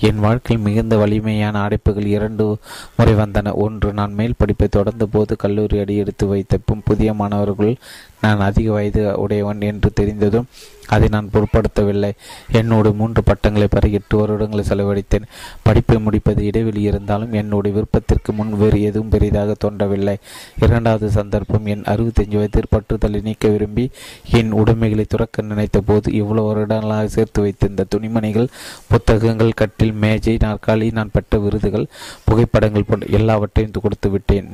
என் 0.00 0.18
வாழ்க்கையில் 0.18 0.64
மிகுந்த 0.66 0.96
வலிமையான 0.96 1.68
அடைப்புகள் 1.68 2.04
இரண்டு 2.04 2.56
முறை 2.96 3.14
வந்தன. 3.14 3.54
ஒன்று 3.54 3.92
நான் 3.92 4.12
மேல் 4.12 4.34
படிப்பை 4.36 4.68
தொடர்ந்த 4.68 5.06
போது 5.06 5.36
கல்லூரி 5.36 5.78
அடி 5.78 5.96
எடுத்து 5.96 6.26
வைத்த 6.26 6.58
புதிய 6.84 7.12
மாணவர்கள் 7.12 7.76
நான் 8.20 8.40
அதிக 8.40 8.72
வயது 8.72 9.18
உடையவன் 9.18 9.60
என்று 9.60 9.90
தெரிந்ததும் 9.92 10.46
அதை 10.86 11.08
நான் 11.08 11.30
பொருட்படுத்தவில்லை. 11.32 12.10
என்னோட 12.52 12.94
மூன்று 12.94 13.22
பட்டங்களை 13.22 13.68
பெற 13.68 13.88
எட்டு 13.88 14.14
வருடங்களை 14.18 14.62
செலவழித்தேன். 14.68 15.26
படிப்பை 15.62 15.98
முடிப்பது 15.98 16.44
இடைவெளி 16.44 16.82
இருந்தாலும் 16.82 17.32
என்னுடைய 17.32 17.76
விருப்பத்திற்கு 17.76 18.32
முன் 18.32 18.52
வேறு 18.56 18.82
எதுவும் 18.82 19.08
பெரிதாக 19.08 19.54
தோன்றவில்லை. 19.58 20.16
இரண்டாவது 20.60 21.10
சந்தர்ப்பம் 21.10 21.66
என் 21.66 21.82
அறுபத்தஞ்சு 21.82 22.34
வயதில் 22.34 22.70
பற்றுதலை 22.70 23.22
நீக்க 23.22 23.48
விரும்பி 23.48 23.90
என் 24.30 24.52
உடைமைகளை 24.52 25.04
துறக்க 25.08 25.42
நினைத்த 25.42 25.80
போது 25.80 26.12
இவ்வளவு 26.12 26.46
வருடங்களாக 26.46 27.08
சேர்த்து 27.08 27.42
வைத்திருந்த 27.42 27.84
துணிமணிகள் 27.88 28.48
புத்தகங்கள் 28.88 29.52
கட்டில் 29.54 29.92
மேஜை 29.92 30.36
நாற்காலி 30.36 30.92
நான் 30.92 31.10
பெற்ற 31.12 31.38
விருதுகள் 31.38 31.86
புகைப்படங்கள் 32.24 32.88
போன்ற 32.88 33.06
எல்லாவற்றையும் 33.10 33.82
கொடுத்து 33.82 34.10
விட்டேன். 34.10 34.50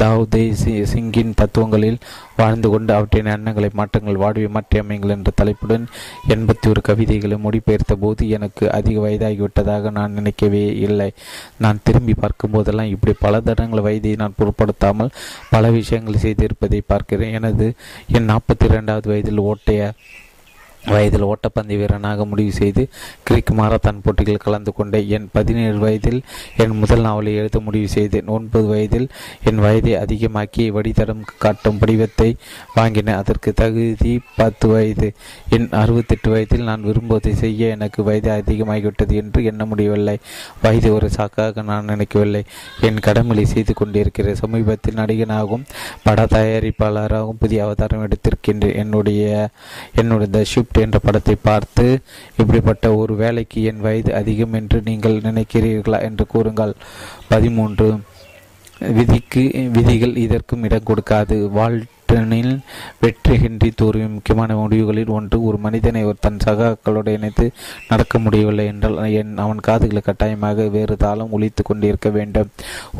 தாவூதே 0.00 0.42
சிங்கின் 0.92 1.36
தத்துவங்களில் 1.36 1.96
வாழ்ந்து 2.36 2.68
கொண்டு 2.68 2.94
அவற்றின் 2.94 3.30
எண்ணங்களை 3.34 3.70
மாற்றங்கள் 3.72 4.20
வாழ்வை 4.22 4.48
மாற்றியமைங்கள் 4.56 5.14
என்ற 5.14 5.30
தலைப்புடன் 5.40 5.86
எண்பத்தி 6.28 6.66
ஒரு 6.68 6.80
கவிதைகளை 6.80 7.36
மொழிபெயர்த்த 7.44 7.94
போது 8.00 8.28
எனக்கு 8.28 8.64
அதிக 8.72 8.96
வயதாகிவிட்டதாக 9.06 9.90
நான் 9.90 10.12
நினைக்கவே 10.12 10.64
இல்லை. 10.86 11.10
நான் 11.58 11.82
திரும்பி 11.82 12.14
பார்க்கும் 12.14 12.50
போதெல்லாம் 12.50 12.92
இப்படி 12.94 13.14
பல 13.20 13.40
தடங்கள் 13.40 13.86
வயதை 13.88 14.14
நான் 14.16 14.38
பொருட்படுத்தாமல் 14.38 15.14
பல 15.50 15.70
விஷயங்கள் 15.70 16.22
செய்திருப்பதை 16.22 16.80
பார்க்கிறேன். 16.86 17.32
எனது 17.32 17.68
என் 18.12 18.30
நாற்பத்தி 18.30 18.64
இரண்டாவது 18.64 19.08
வயதில் 19.08 19.44
ஓட்டைய 19.50 19.90
வயதில் 20.90 21.26
ஓட்டப்பந்தய 21.30 21.78
வீரனாக 21.78 22.24
முடிவு 22.24 22.52
செய்து 22.52 22.82
கிரிக் 23.30 23.52
மாரத்தான் 23.58 24.02
போட்டியில் 24.04 24.44
கலந்து 24.44 24.72
கொண்டேன் 24.72 25.08
என் 25.08 25.28
பதினேழு 25.32 25.78
வயதில் 25.78 26.20
என் 26.56 26.76
முதல் 26.76 27.00
நாவலை 27.00 27.34
எழுத 27.34 27.60
முடிவு 27.60 27.88
செய்தேன் 27.88 28.26
ஒன்பது 28.26 28.66
வயதில் 28.66 29.08
என் 29.44 29.56
வயதை 29.56 29.92
அதிகமாக்கி 29.94 30.64
வடித்தடம் 30.76 31.24
காட்டும் 31.38 31.80
படிவத்தை 31.80 32.28
வாங்கினேன் 32.74 33.16
அதற்கு 33.16 33.52
தகுதி 33.52 34.12
பத்து 34.36 34.68
வயது. 34.68 35.08
என் 35.48 35.68
அறுபத்தெட்டு 35.70 36.30
வயதில் 36.30 36.62
நான் 36.62 36.84
விரும்புவதை 36.84 37.32
செய்ய 37.32 37.66
எனக்கு 37.66 38.02
வயது 38.02 38.30
அதிகமாகிவிட்டது 38.30 39.14
என்று 39.22 39.44
எண்ண 39.44 39.64
முடியவில்லை. 39.64 40.16
வயது 40.62 40.88
ஒரு 40.94 41.08
சாக்காக 41.16 41.62
நான் 41.62 41.84
நினைக்கவில்லை. 41.84 42.42
என் 42.80 42.98
கடமையை 42.98 43.44
செய்து 43.44 43.74
கொண்டிருக்கிறேன் 43.74 44.40
சமீபத்தில் 44.42 44.94
நடிகனாகவும் 44.94 45.66
பட 46.02 46.24
தயாரிப்பாளராகவும் 46.24 47.40
புதிய 47.40 47.64
அவதாரம் 47.64 48.04
எடுத்திருக்கின்றேன் 48.06 48.74
என்னுடைய 48.74 49.50
என்னுடைய 49.94 50.44
ஷிப்ட் 50.54 50.77
என்ற 50.80 50.98
படத்தை 50.98 51.36
பார்த்து 51.42 52.00
இப்படிப்பட்ட 52.36 52.94
ஒரு 52.94 53.16
வேலைக்கு 53.16 53.62
என் 53.62 53.80
வயது 53.80 54.14
அதிகம் 54.14 54.52
என்று 54.52 54.80
நீங்கள் 54.84 55.20
நினைக்கிறீர்களா? 55.20 56.00
என்று 56.02 56.26
கூறுங்கள். 56.26 56.74
பதிமூன்று. 57.28 57.98
விதிக்கு 58.78 59.68
விதிகள் 59.72 60.16
இதற்கும் 60.16 60.62
இடம் 60.62 60.82
கொடுக்காது. 60.86 61.48
வாழ் 61.50 61.84
வாழ்த்தனில் 62.10 62.52
வெற்றிகின்றி 63.02 63.68
தோறும் 63.80 64.12
முக்கியமான 64.12 64.54
முடிவுகளில் 64.60 65.10
ஒன்று 65.16 65.36
ஒரு 65.48 65.58
மனிதனை 65.64 66.02
ஒரு 66.08 66.16
தன் 66.26 66.40
சகாக்களோடு 66.44 67.10
இணைத்து 67.16 67.46
நடக்க 67.88 68.18
முடியவில்லை 68.24 68.64
என்றால் 68.70 68.96
என் 69.20 69.34
அவன் 69.44 69.60
காதுகளை 69.66 70.02
கட்டாயமாக 70.06 70.66
வேறு 70.76 70.96
தாளம் 71.04 71.34
ஒழித்து 71.36 71.62
கொண்டிருக்க 71.62 72.08
வேண்டும். 72.16 72.48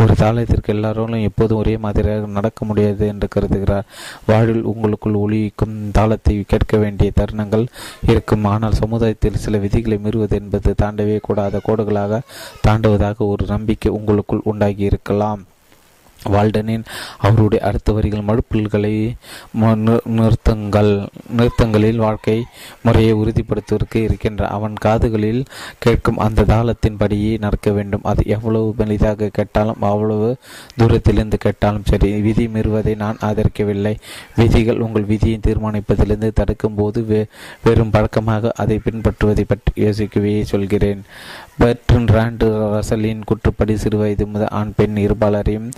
ஒரு 0.00 0.14
தாளத்திற்கு 0.22 0.74
எல்லாரோடும் 0.76 1.26
எப்போதும் 1.28 1.60
ஒரே 1.62 1.74
மாதிரியாக 1.84 2.30
நடக்க 2.36 2.66
முடியாது 2.70 3.06
என்று 3.12 3.28
கருதுகிறார். 3.36 3.88
வாழ்வில் 4.30 4.68
உங்களுக்குள் 4.72 5.20
ஒழிக்கும் 5.24 5.76
தாளத்தை 5.98 6.38
கேட்க 6.54 6.76
வேண்டிய 6.84 7.10
தருணங்கள் 7.20 7.66
இருக்கும். 8.12 8.46
ஆனால் 8.54 8.80
சமுதாயத்தில் 8.82 9.42
சில 9.44 9.58
விதிகளை 9.66 9.98
மீறுவது 10.06 10.36
என்பது 10.42 10.74
தாண்டவே 10.84 11.18
கூடாத 11.28 11.62
கோடுகளாக 11.68 12.24
தாண்டுவதாக 12.66 13.28
ஒரு 13.34 13.46
நம்பிக்கை 13.54 13.92
உங்களுக்குள் 14.00 14.48
உண்டாகி 14.52 14.84
இருக்கலாம். 14.92 15.42
வால்டனின் 16.34 16.84
அவருடைய 17.26 17.60
அடுத்த 17.68 17.92
வரிகள் 17.92 18.26
மழுப்புல்களை 18.28 18.92
நிறுத்தங்கள் 20.18 20.90
நிறுத்தங்களில் 21.38 22.02
வாழ்க்கை 22.04 22.36
முறையை 22.82 23.14
உறுதிப்படுத்துவதற்கு 23.14 23.98
இருக்கின்ற 24.06 24.48
அவன் 24.56 24.76
காதுகளில் 24.84 25.42
கேட்கும் 25.78 26.22
அந்த 26.26 26.46
தாளத்தின் 26.52 26.98
படியே 27.02 27.32
நடக்க 27.36 27.70
வேண்டும். 27.70 28.06
அது 28.12 28.22
எவ்வளவு 28.36 28.74
மெலிதாக 28.78 29.30
கேட்டாலும் 29.38 29.82
அவ்வளவு 29.90 30.30
தூரத்திலிருந்து 30.76 31.38
கேட்டாலும் 31.46 31.88
சரி 31.90 32.10
விதி 32.26 32.46
மீறுவதை 32.46 32.96
நான் 33.04 33.22
ஆதரிக்கவில்லை. 33.30 33.94
விதிகள் 34.36 34.82
உங்கள் 34.86 35.08
விதியை 35.12 35.38
தீர்மானிப்பதிலிருந்து 35.46 36.30
தடுக்கும் 36.40 36.74
போது 36.74 37.26
வெறும் 37.62 37.90
பழக்கமாக 37.90 38.52
அதை 38.62 38.80
பின்பற்றுவதை 38.84 39.44
பற்றி 39.48 39.72
யோசிக்கவே 39.84 40.34
சொல்கிறேன். 40.44 41.02
பெர்ட்ரன் 41.60 42.06
ராண்டு 42.06 42.46
ரசலின் 42.74 43.22
குற்றப்படி 43.24 43.74
சிறுவயது 43.74 44.24
முதல் 44.32 44.52
ஆண் 44.58 44.72
பெண் 44.76 44.96
இருபாலரையும் 44.96 45.68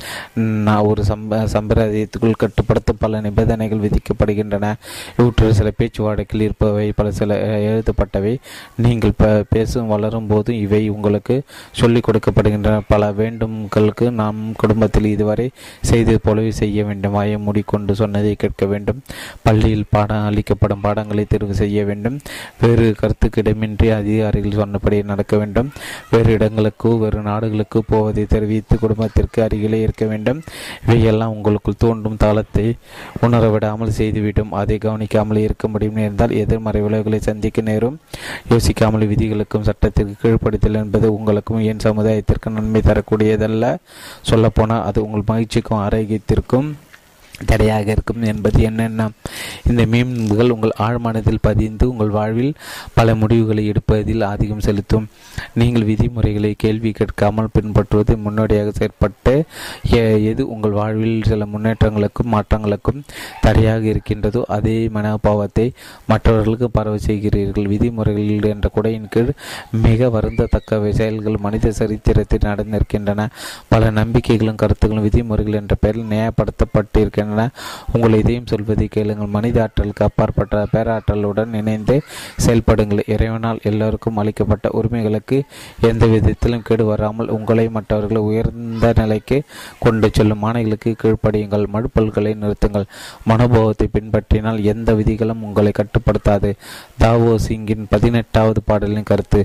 ஒரு 0.88 1.02
சம்ப 1.08 1.38
சம்பிரதாயத்துக்குள் 1.54 2.40
கட்டுப்படுத்த 2.42 2.92
பல 2.92 3.20
நிபந்தனைகள் 3.20 3.82
விதிக்கப்படுகின்றன. 3.84 4.74
இவற்றில் 5.18 5.56
சில 5.58 5.70
பேச்சுவார்த்தைகள் 5.78 6.40
இருப்பவை 6.40 6.92
பல 6.98 7.10
சில 7.10 7.38
எழுதப்பட்டவை. 7.68 8.34
நீங்கள் 8.76 9.16
ப 9.16 9.30
பேசும் 9.48 9.86
வளரும் 9.86 10.26
போது 10.26 10.58
இவை 10.60 10.82
உங்களுக்கு 10.88 11.36
சொல்லிக் 11.72 12.06
கொடுக்கப்படுகின்றன. 12.08 12.80
பல 12.88 13.10
வேண்டும்களுக்கு 13.10 14.10
நாம் 14.20 14.40
குடும்பத்தில் 14.56 15.10
இதுவரை 15.14 15.48
செய்தது 15.80 16.20
போலவே 16.20 16.50
செய்ய 16.60 16.84
வேண்டும். 16.84 17.16
வாய 17.18 17.38
மூடிக்கொண்டு 17.38 17.94
சொன்னதை 17.94 18.34
கேட்க 18.34 18.66
வேண்டும். 18.66 19.00
பள்ளியில் 19.42 19.90
பாடம் 19.90 20.26
அளிக்கப்படும் 20.30 20.80
பாடங்களை 20.80 21.24
தேர்வு 21.28 21.54
செய்ய 21.54 21.84
வேண்டும். 21.84 22.18
வேறு 22.60 22.94
கருத்துக்கிடமின்றி 23.00 23.88
அதிகாரிகள் 24.00 24.60
சொன்னபடி 24.62 25.02
நடக்க 25.02 25.36
வேண்டும். 25.36 25.69
வேறு 26.10 26.38
இடங்களுக்கோ 26.38 26.98
வேறு 26.98 27.20
நாடுகளுக்கு 27.20 27.82
போவதை 27.86 28.24
தெரிவித்து 28.24 28.78
குடும்பத்திற்கு 28.78 29.42
அருகிலே 29.42 29.80
இருக்க 29.80 30.06
வேண்டும். 30.06 30.42
இவையெல்லாம் 30.86 31.34
உங்களுக்குள் 31.36 31.78
தோன்றும் 31.78 32.16
தாளத்தை 32.16 32.66
உணர 33.20 33.48
விடாமல் 33.48 33.96
செய்துவிடும். 34.00 34.52
அதை 34.52 34.78
கவனிக்காமல் 34.78 35.44
இருக்க 35.46 35.68
முடியும். 35.68 35.94
நேர்ந்தால் 35.94 36.36
எதிர்மறை 36.42 36.82
விளைவுகளை 36.82 37.20
சந்திக்க 37.20 37.60
நேரும். 37.60 37.98
யோசிக்காமல் 38.50 39.08
விதிகளுக்கும் 39.12 39.66
சட்டத்திற்கு 39.70 40.14
கீழ்ப்படுத்தல் 40.22 40.80
என்பது 40.82 41.14
உங்களுக்கும் 41.14 41.64
என் 41.70 41.84
சமுதாயத்திற்கும் 41.88 42.56
நன்மை 42.58 42.82
தரக்கூடியதல்ல. 42.90 43.76
சொல்லப்போனால் 44.22 44.86
அது 44.90 44.98
உங்கள் 45.04 45.28
மகிழ்ச்சிக்கும் 45.30 45.82
ஆரோக்கியத்திற்கும் 45.86 46.70
தடையாக 47.46 47.90
இருக்கும் 47.90 48.22
என்பது 48.22 48.58
என்னென்ன 48.62 49.08
இந்த 49.70 49.82
மீன்கள் 49.86 50.50
உங்கள் 50.50 50.74
ஆழ்மனதில் 50.78 51.42
பதிந்து 51.42 51.84
உங்கள் 51.90 52.12
வாழ்வில் 52.16 52.54
பல 52.94 53.14
முடிவுகளை 53.14 53.64
எடுப்பதில் 53.72 54.22
ஆதிக்கம் 54.22 54.66
செலுத்தும். 54.66 55.06
நீங்கள் 55.54 55.84
விதிமுறைகளை 55.84 56.52
கேள்வி 56.56 56.90
கேட்காமல் 56.90 57.52
பின்பற்றுவது 57.52 58.16
முன்னோடியாக 58.16 58.72
செயற்பட்டு 58.78 59.34
எது 60.30 60.42
உங்கள் 60.48 60.76
வாழ்வில் 60.80 61.28
சில 61.30 61.46
முன்னேற்றங்களுக்கும் 61.54 62.32
மாற்றங்களுக்கும் 62.34 63.00
தடையாக 63.40 63.84
இருக்கின்றதோ 63.84 64.42
அதே 64.56 64.76
மனோபாவத்தை 64.88 65.66
மற்றவர்களுக்கு 66.06 66.70
பரவ 66.70 66.98
செய்கிறீர்கள். 67.06 67.70
விதிமுறைகள் 67.72 68.50
என்ற 68.54 68.70
குடையின் 68.74 69.08
கீழ் 69.08 69.32
மிக 69.86 70.08
வருந்தத்தக்க 70.16 70.92
செயல்கள் 71.00 71.42
மனித 71.46 71.70
சரித்திரத்தில் 71.70 72.46
நடந்திருக்கின்றன. 72.50 73.28
பல 73.68 73.90
நம்பிக்கைகளும் 73.90 74.60
கருத்துக்களும் 74.62 75.06
விதிமுறைகள் 75.08 75.58
என்ற 75.60 75.74
பெயரில் 75.80 76.10
நியாயப்படுத்தப்பட்டிருக்கின்றன. 76.12 77.28
உங்கள் 77.92 78.14
இதையும் 78.14 78.46
சொல்வதை 78.46 78.88
கேளுங்கள். 78.88 79.26
மனித 79.26 79.62
ஆற்றலுக்கு 79.62 80.04
அப்பாற்பட்ட 80.04 80.66
பேராற்றலுடன் 80.72 81.54
இணைந்து 81.54 82.02
செயல்படுங்கள். 82.46 83.10
இறைவனால் 83.10 83.58
எல்லோருக்கும் 83.62 84.16
அளிக்கப்பட்ட 84.16 84.68
உரிமைகளுக்கு 84.70 85.42
எந்த 85.80 86.06
விதத்திலும் 86.06 86.62
கேடு 86.62 86.84
வராமல் 86.84 87.28
உங்களை 87.28 87.68
மற்றவர்களை 87.68 88.22
உயர்ந்த 88.22 88.92
நிலைக்கு 88.96 89.42
கொண்டு 89.78 90.10
செல்லும் 90.12 90.42
மாணவிகளுக்கு 90.42 90.94
கீழ்ப்படியுங்கள். 91.02 91.66
மழுப்பல்களை 91.74 92.34
நிறுத்துங்கள். 92.42 92.86
மனோபாவத்தை 93.28 93.88
பின்பற்றினால் 93.92 94.62
எந்த 94.62 94.94
விதிகளும் 94.94 95.42
உங்களை 95.42 95.72
கட்டுப்படுத்தாது. 95.78 96.52
தாவோ 97.00 97.38
சிங்கின் 97.38 97.86
பதினெட்டாவது 97.90 98.60
பாடலின் 98.62 99.02
கருத்து 99.02 99.40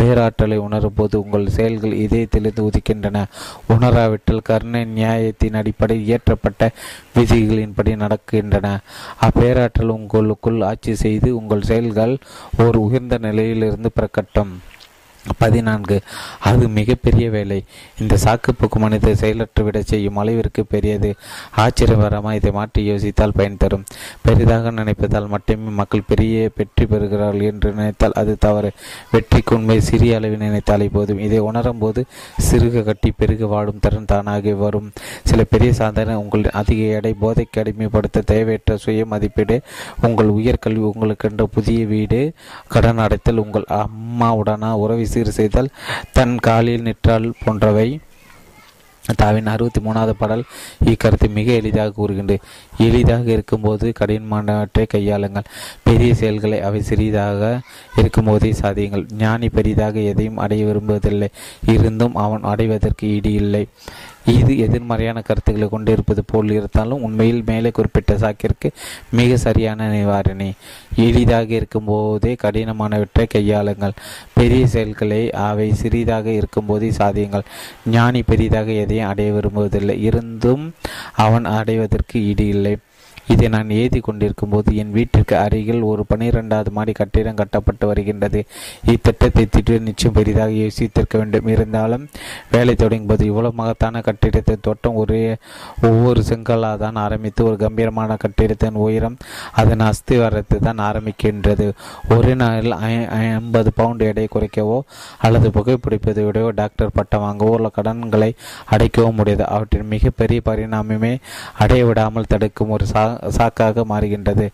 பேராற்றலை 0.00 0.58
உணரும்போது 0.58 1.16
உங்கள் 1.16 1.48
செயல்கள் 1.48 1.92
இதயத்திலிருந்து 1.92 2.70
உதிக்கின்றன. 2.70 3.24
உணராவிட்டால் 3.68 4.42
கருணை 4.42 4.84
நியாயத்தின் 4.84 5.54
அடிப்படை 5.54 5.96
இயற்றப்பட்ட 6.10 6.70
விதிகளின்படி 7.14 7.94
நடக்கின்றன. 7.96 8.78
அப்பேராற்றல் 9.20 9.94
உங்களுக்குள் 9.98 10.60
ஆட்சி 10.60 10.94
செய்து 10.94 11.36
உங்கள் 11.36 11.62
செயல்கள் 11.62 12.18
ஒரு 12.58 12.80
உயர்ந்த 12.82 13.18
நிலையிலிருந்து 13.18 13.90
பிறக்கட்டும் 14.00 14.54
பதினான்கு. 15.38 16.00
அது 16.40 16.68
மிகப்பெரிய 16.68 17.30
வேலை. 17.30 17.64
இந்த 18.00 18.16
சாக்குப்போக்கு 18.24 18.78
மனித 18.78 19.14
செயலற்று 19.14 19.64
விட 19.64 19.82
செய்யும் 19.82 20.16
அளவிற்கு 20.16 20.66
பெரியது. 20.66 21.14
ஆச்சரியகரமாக 21.56 22.34
இதை 22.34 22.50
மாற்றி 22.50 22.92
யோசித்தால் 22.92 23.36
பயன் 23.36 23.56
தரும். 23.56 23.84
பெரிதாக 24.22 24.70
நினைப்பதால் 24.70 25.28
மட்டுமே 25.28 25.70
மக்கள் 25.70 26.08
பெரிய 26.08 26.50
வெற்றி 26.56 26.86
பெறுகிறார்கள் 26.86 27.42
என்று 27.42 27.72
நினைத்தால் 27.72 28.12
அது 28.12 28.36
தவறு. 28.38 28.72
வெற்றிக்கு 29.10 29.56
உண்மை 29.56 29.80
சிறிய 29.80 30.16
அளவில் 30.16 30.38
நினைத்தாலே 30.38 30.88
போதும். 30.88 31.18
இதை 31.18 31.38
உணரும் 31.38 31.78
போது 31.78 32.04
சிறுக 32.50 32.82
கட்டி 32.82 33.10
பெருக 33.10 33.46
வாடும் 33.46 33.78
திறன் 33.80 34.04
தானாக 34.04 34.54
வரும். 34.54 34.92
சில 35.24 35.44
பெரிய 35.44 35.72
சாதனை 35.72 36.14
உங்கள் 36.14 36.44
அதிக 36.50 36.82
எடை 36.82 37.14
போதைக்கு 37.20 37.60
அடிமைப்படுத்த 37.60 38.20
தேவையற்ற 38.20 38.76
சுய 38.76 39.04
மதிப்பீடு 39.06 39.60
உங்கள் 40.02 40.28
உயர்கல்வி 40.28 40.84
உங்களுக்கென்ற 40.92 41.42
புதிய 41.42 41.86
வீடு 41.86 42.32
கடன் 42.68 42.98
அடைத்தல் 42.98 43.36
உங்கள் 43.36 43.64
அம்மாவுடனா 43.68 44.72
உறவு 44.72 45.06
சீர் 45.16 45.36
செய்தல் 45.38 45.72
தன் 46.12 46.36
காலில் 46.48 46.82
நிற்றால் 46.82 47.32
போன்றவை. 47.44 47.88
தாவின் 49.22 49.46
அறுபத்தி 49.46 49.80
மூணாவது 49.80 50.14
பாடல் 50.20 50.42
இக்கருத்தை 50.84 51.26
மிக 51.34 51.52
எளிதாக 51.52 51.90
கூறுகின்றது. 51.90 52.40
எளிதாக 52.78 53.30
இருக்கும்போது 53.30 53.92
கடினமானவற்றை 54.00 54.84
கையாளுங்கள். 54.94 55.46
பெரிய 55.82 56.14
செயல்களை 56.14 56.58
அவை 56.60 56.80
சிறிதாக 56.82 57.60
இருக்கும்போதே 57.96 58.50
சாதியுங்கள். 58.62 59.04
ஞானி 59.18 59.48
பெரிதாக 59.48 60.00
எதையும் 60.00 60.36
அடைய 60.36 60.64
விரும்புவதில்லை. 60.64 61.28
இருந்தும் 61.66 62.14
அவன் 62.14 62.42
அடைவதற்கு 62.42 63.06
ஈடு 63.08 63.32
இல்லை. 63.32 63.64
இது 64.26 64.58
எதிர்மறையான 64.58 65.20
கருத்துக்களை 65.20 65.68
கொண்டிருப்பது 65.68 66.24
போல் 66.24 66.50
இருந்தாலும் 66.50 67.02
உண்மையில் 67.02 67.42
மேலே 67.46 67.70
குறிப்பிட்ட 67.70 68.14
சாக்கிற்கு 68.14 68.70
மிக 69.10 69.36
சரியான 69.36 69.88
நிவாரணி. 69.92 70.52
எளிதாக 70.96 71.54
இருக்கும்போதே 71.54 72.36
கடினமானவற்றை 72.42 73.26
கையாளுங்கள். 73.34 73.92
பெரிய 74.34 74.66
செயல்களை 74.66 75.30
அவை 75.30 75.74
சிறிதாக 75.74 76.30
இருக்கும்போதே 76.30 76.90
சாதியுங்கள். 76.90 77.46
ஞானி 77.86 78.22
பெரிதாக 78.22 78.70
எதையும் 78.72 79.08
அடைய 79.08 79.32
விரும்புவதில்லை. 79.32 79.98
இருந்தும் 79.98 80.72
அவன் 81.16 81.44
அடைவதற்கு 81.44 82.26
ஈடு 82.26 82.46
இல்லை. 82.46 82.76
இதை 83.32 83.46
நான் 83.54 83.70
எழுதி 83.76 84.00
கொண்டிருக்கும் 84.06 84.52
போது 84.54 84.70
என் 84.80 84.92
வீட்டிற்கு 84.96 85.34
அருகில் 85.44 85.82
ஒரு 85.90 86.02
பனிரெண்டாவது 86.10 86.70
மாடி 86.76 86.92
கட்டிடம் 86.98 87.38
கட்டப்பட்டு 87.40 87.84
வருகின்றது. 87.90 88.40
இத்திட்டத்தை 88.92 89.44
திட்டு 89.54 89.78
நிச்சயம் 89.88 90.16
பெரிதாக 90.18 90.52
யோசித்திருக்க 90.60 91.14
வேண்டும். 91.20 91.48
இருந்தாலும் 91.54 92.04
வேலை 92.54 92.74
தொடங்கும் 92.82 93.10
போது 93.10 93.24
இவ்வளவு 93.30 93.58
மகத்தான 93.60 94.02
கட்டிடத்தை 94.08 94.56
தோட்டம் 94.66 94.98
ஒரே 95.02 95.20
ஒவ்வொரு 95.88 96.22
செங்கலாக 96.30 96.80
தான் 96.84 97.00
ஆரம்பித்து 97.04 97.40
ஒரு 97.48 97.56
கம்பீரமான 97.64 98.16
கட்டிடத்தின் 98.24 98.80
உயரம் 98.86 99.16
அதன் 99.62 99.84
அஸ்திவாரத்தை 99.88 100.58
தான் 100.68 100.84
ஆரம்பிக்கின்றது. 100.88 101.66
ஒரே 102.16 102.34
நாளில் 102.42 102.76
ஐம்பது 103.20 103.72
பவுண்ட் 103.80 104.06
எடை 104.10 104.26
குறைக்கவோ 104.36 104.78
அல்லது 105.26 105.48
புகைப்பிடிப்பதை 105.56 106.24
விடவோ 106.28 106.50
டாக்டர் 106.62 106.94
பட்டம் 106.98 107.24
வாங்கவோ 107.26 107.54
உள்ள 107.58 107.70
கடன்களை 107.78 108.30
அடைக்கவோ 108.74 109.10
முடியாது. 109.18 109.44
அவற்றின் 109.54 109.92
மிகப்பெரிய 109.94 110.40
பரிணாமமே 110.50 111.12
அடைய 111.62 111.82
விடாமல் 111.90 112.30
தடுக்கும் 112.32 112.74
ஒரு 112.76 112.86
சா 112.86 113.04
சாக்காக 113.36 113.84
மாறுகின்றது. 113.92 114.46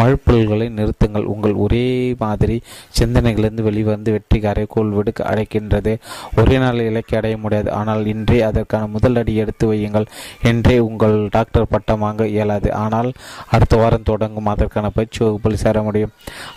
மழுப்பல்களை 0.00 0.68
நிறுத்துங்கள். 0.78 1.26
உங்கள் 1.34 1.54
ஒரே 1.64 1.84
மாதிரி 2.24 2.56
சிந்தனைகளிலிருந்து 2.98 3.66
வெளிவந்து 3.68 4.14
வெற்றிக்காரை 4.16 4.64
கோல் 4.74 4.94
விடுக்க 4.98 5.20
அடைக்கின்றது 5.30 5.94
ஒரே 6.40 6.56
நாள் 6.64 6.84
இலக்கை 6.88 7.16
அடைய 7.20 7.36
முடியாது. 7.44 7.68
ஆனால் 7.80 8.02
இன்றே 8.14 8.40
அதற்கான 8.50 8.86
முதல் 8.96 9.18
அடி 9.22 9.34
எடுத்து 9.44 9.64
வையுங்கள். 9.72 10.08
என்றே 10.52 10.76
உங்கள் 10.88 11.16
டாக்டர் 11.36 11.70
பட்டம் 11.74 12.02
வாங்க 12.06 12.28
இயலாது. 12.34 12.68
ஆனால் 12.84 13.10
அடுத்த 13.54 13.76
வாரம் 13.82 14.08
தொடங்கும். 14.12 14.52
அதற்கான 14.54 14.90
பயிற்சி 14.98 15.20
வகுப்பில் 15.24 15.62
சேர 15.64 15.82
முடியும். 15.88 16.14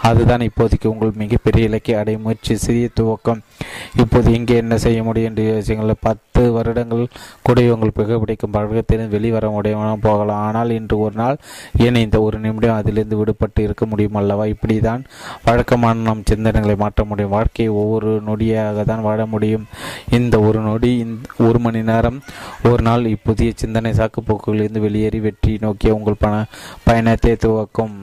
அதுதான் 0.09 0.47
இப்போதைக்கு 0.49 0.87
உங்கள் 0.93 1.19
மிகப்பெரிய 1.23 1.69
இலக்கை 1.69 1.95
அடைய 2.01 2.17
முயற்சி. 2.25 2.55
சிறிய 2.65 2.87
துவக்கம். 2.99 3.41
இப்போது 4.03 4.29
இங்கே 4.39 4.55
என்ன 4.63 4.77
செய்ய 4.87 4.99
முடியும் 5.03 5.29
என்று 5.29 5.43
யோசிங்களை 5.53 5.95
பார்த்து 6.07 6.30
பத்து 6.41 6.55
வருடங்கள் 6.57 7.03
கூட 7.47 7.61
உங்கள் 7.73 7.93
புகைப்பிடிக்கும் 7.97 8.53
பழக்கத்திலிருந்து 8.53 9.15
வெளிவர 9.15 9.45
முடியாமல் 9.55 10.01
போகலாம். 10.05 10.43
ஆனால் 10.47 10.71
இன்று 10.77 10.95
ஒரு 11.05 11.15
நாள் 11.21 11.37
ஏன் 11.85 11.99
இந்த 12.03 12.17
ஒரு 12.27 12.37
நிமிடம் 12.45 12.77
அதிலிருந்து 12.79 13.19
விடுபட்டு 13.19 13.61
இருக்க 13.65 13.85
முடியும் 13.91 14.17
அல்லவா? 14.21 14.45
இப்படிதான் 14.53 15.01
வழக்கமான 15.47 16.03
நம் 16.07 16.23
சிந்தனைகளை 16.31 16.75
மாற்ற 16.83 17.03
முடியும். 17.09 17.35
வாழ்க்கையை 17.37 17.71
ஒவ்வொரு 17.81 18.13
நொடியாக 18.29 18.85
தான் 18.91 19.05
வாழ 19.07 19.19
முடியும். 19.33 19.67
இந்த 20.19 20.39
ஒரு 20.47 20.61
நொடி 20.69 20.91
ஒரு 21.47 21.61
மணி 21.65 21.83
நேரம் 21.91 22.19
ஒரு 22.71 22.81
நாள் 22.89 23.11
இப்புதிய 23.15 23.51
சிந்தனை 23.63 23.91
சாக்குப்போக்குகளிலிருந்து 23.99 24.85
வெளியேறி 24.87 25.21
வெற்றி 25.27 25.53
நோக்கிய 25.65 25.97
உங்கள் 25.99 26.21
பண 26.25 26.33
பயணத்தை 26.89 27.35
துவக்கும். 27.45 27.95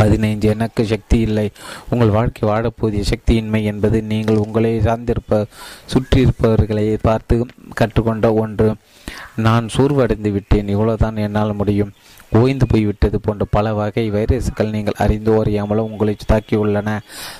பதினைஞ்சு 0.00 0.48
எனக்கு 0.54 0.86
சக்தி 0.86 1.18
இல்லை. 1.18 1.50
உங்கள் 1.90 2.14
வாழ்க்கை 2.16 2.48
வாழப்போதிய 2.50 3.02
சக்தியின்மை 3.12 3.62
என்பது 3.62 4.02
நீங்கள் 4.02 4.42
உங்களை 4.44 4.72
சார்ந்திருப்ப 4.80 5.44
சுற்றியிருப்பவர்களை 5.92 6.86
பார்த்து 7.02 7.36
கற்றுக்கொண்ட 7.74 8.34
ஒன்று. 8.34 8.74
நான் 9.36 9.66
சோர்வடைந்து 9.76 10.32
விட்டேன். 10.32 10.68
இவ்வளவுதான் 10.68 11.16
என்னால் 11.16 11.58
முடியும். 11.60 11.92
ஓய்ந்து 12.40 12.66
போய்விட்டது 12.66 13.20
போன்ற 13.20 13.44
பல 13.50 13.72
வகை 13.74 14.04
வைரஸ்கள் 14.10 14.70
நீங்கள் 14.70 15.00
அறிந்து 15.04 15.30
அறியாமலோ 15.42 15.82
உங்களை 15.88 16.16
தாக்கியுள்ளன 16.30 16.98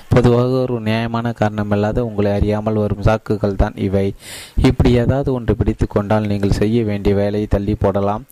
பொதுவாக 0.08 0.50
ஒரு 0.64 0.80
நியாயமான 0.80 1.32
காரணமில்லாத 1.40 1.98
உங்களை 1.98 2.32
அறியாமல் 2.32 2.74
வரும் 2.74 3.06
சாக்குகள் 3.08 3.60
தான் 3.62 3.78
இவை. 3.86 4.14
இப்படி 4.56 4.92
ஏதாவது 5.04 5.32
ஒன்று 5.32 5.56
பிடித்து 5.56 5.86
கொண்டால் 5.86 6.26
நீங்கள் 6.26 6.58
செய்ய 6.60 6.84
வேண்டிய 6.84 7.14
வேலையை 7.14 7.48
தள்ளி 7.50 7.74
போடலாம் 7.74 8.26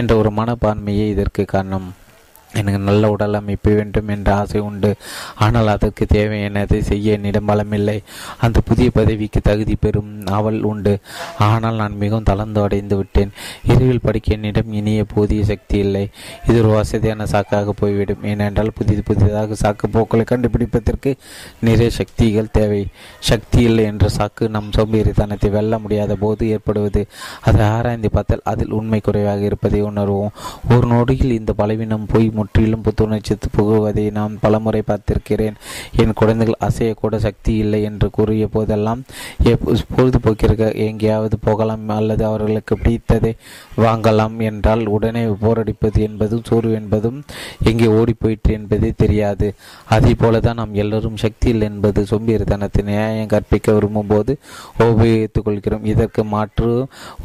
என்ற 0.00 0.16
ஒரு 0.16 0.30
மனப்பான்மையே 0.30 1.08
இதற்கு 1.16 1.44
காரணம். 1.44 1.88
எனக்கு 2.60 2.80
நல்ல 2.88 3.10
உடல் 3.10 3.38
அமைப்பு 3.40 3.70
வேண்டும் 3.74 4.10
என்ற 4.14 4.28
ஆசை 4.40 4.60
உண்டு. 4.60 4.90
ஆனால் 5.44 5.70
அதற்கு 5.74 6.06
தேவையானதை 6.14 6.80
செய்ய 6.90 7.16
என்னிடம் 7.18 7.48
பலமில்லை. 7.48 7.96
அந்த 8.46 8.58
புதிய 8.70 8.90
பதவிக்கு 8.98 9.40
தகுதி 9.40 9.76
பெறும் 9.76 10.12
அவள் 10.38 10.60
உண்டு. 10.62 10.94
ஆனால் 11.48 11.80
நான் 11.82 12.00
மிகவும் 12.02 12.28
தளர்ந்து 12.30 12.60
அடைந்து 12.62 12.96
விட்டேன். 12.96 13.32
இரவில் 13.72 14.04
படிக்க 14.06 14.36
என்னிடம் 14.36 14.72
இனிய 14.72 15.04
போதிய 15.14 15.44
சக்தி 15.44 15.78
இல்லை. 15.78 16.04
இது 16.48 16.58
ஒரு 16.62 16.72
வசதியான 16.78 17.26
சாக்காக 17.32 17.74
போய்விடும். 17.82 18.24
ஏனென்றால் 18.32 18.74
புதிது 18.78 19.02
புதிதாக 19.02 19.56
சாக்கு 19.62 19.88
போக்களை 19.96 20.24
கண்டுபிடிப்பதற்கு 20.32 21.10
நிறைய 21.60 21.90
சக்திகள் 21.90 22.52
தேவை. 22.58 22.82
சக்தி 23.30 23.60
இல்லை 23.62 23.84
என்ற 23.84 24.06
சாக்கு 24.18 24.44
நம் 24.48 24.70
சோம்பேறித்தனத்தை 24.76 25.50
வெல்ல 25.50 25.78
முடியாத 25.78 26.12
போது 26.14 26.48
ஏற்படுவது. 26.48 27.02
அதை 27.40 27.62
ஆராய்ந்து 27.66 28.10
பார்த்தால் 28.10 28.46
அதில் 28.52 28.74
உண்மை 28.78 29.00
குறைவாக 29.00 29.42
இருப்பதை 29.50 29.80
உணர்வோம். 29.82 30.34
ஒரு 30.74 30.86
நொடியில் 30.86 31.38
இந்த 31.40 31.52
பலவீனம் 31.52 32.08
போய் 32.12 32.28
முற்றிலும் 32.44 32.82
புத்துணர்ச்சி 32.82 33.34
புகுவதை 33.56 34.06
நான் 34.10 34.32
பலமுறை 34.40 34.82
பார்த்திருக்கிறேன். 34.86 35.56
என் 36.02 36.18
குழந்தைகள் 36.20 36.62
அசையக்கூட 36.66 37.16
சக்தி 37.26 37.52
இல்லை 37.64 37.82
என்று 37.82 38.08
கூறிய 38.16 38.46
போதெல்லாம் 38.54 39.02
பொழுதுபோக்கிற்கு 39.96 40.66
எங்கேயாவது 40.86 41.36
போகலாம் 41.46 41.88
அல்லது 41.96 42.24
அவர்களுக்கு 42.30 42.74
பிடித்ததை 42.82 43.32
வாங்கலாம் 43.76 44.36
என்றால் 44.48 44.82
உடனே 44.94 45.22
போரடிப்பது 45.42 46.00
என்பதும் 46.06 46.44
சோறு 46.48 46.70
என்பதும் 46.78 47.18
எங்கே 47.70 47.86
ஓடிப்போயிற்று 47.98 48.52
என்பதே 48.58 48.90
தெரியாது. 49.02 49.46
அதே 49.96 50.12
போலதான் 50.22 50.58
நாம் 50.60 50.74
எல்லோரும் 50.82 51.20
சக்தி 51.24 51.48
இல்லை 51.54 51.66
என்பது 51.72 52.02
சொம்பியர்தனத்தை 52.10 52.82
நியாயம் 52.90 53.32
கற்பிக்க 53.34 53.72
விரும்பும் 53.76 54.10
போது 54.12 54.32
உபயோகித்துக் 54.86 55.46
கொள்கிறோம். 55.46 55.84
இதற்கு 55.92 56.24
மாற்று 56.34 56.70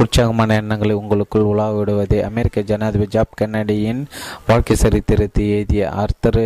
உற்சாகமான 0.01 0.55
எண்ணங்களை 0.61 0.95
உங்களுக்குள் 1.01 1.49
உலா 1.51 1.67
விடுவதே 1.77 2.21
அமெரிக்க 2.29 2.65
ஜனாதிபதி 2.71 3.11
ஜாப் 3.17 3.37
கென்னடியின் 3.41 4.01
வாழ்க்கை 4.47 4.77
சரித்திரத்தை 4.83 5.45
எழுதிய 5.55 5.83
ஆர்த்தர் 6.03 6.41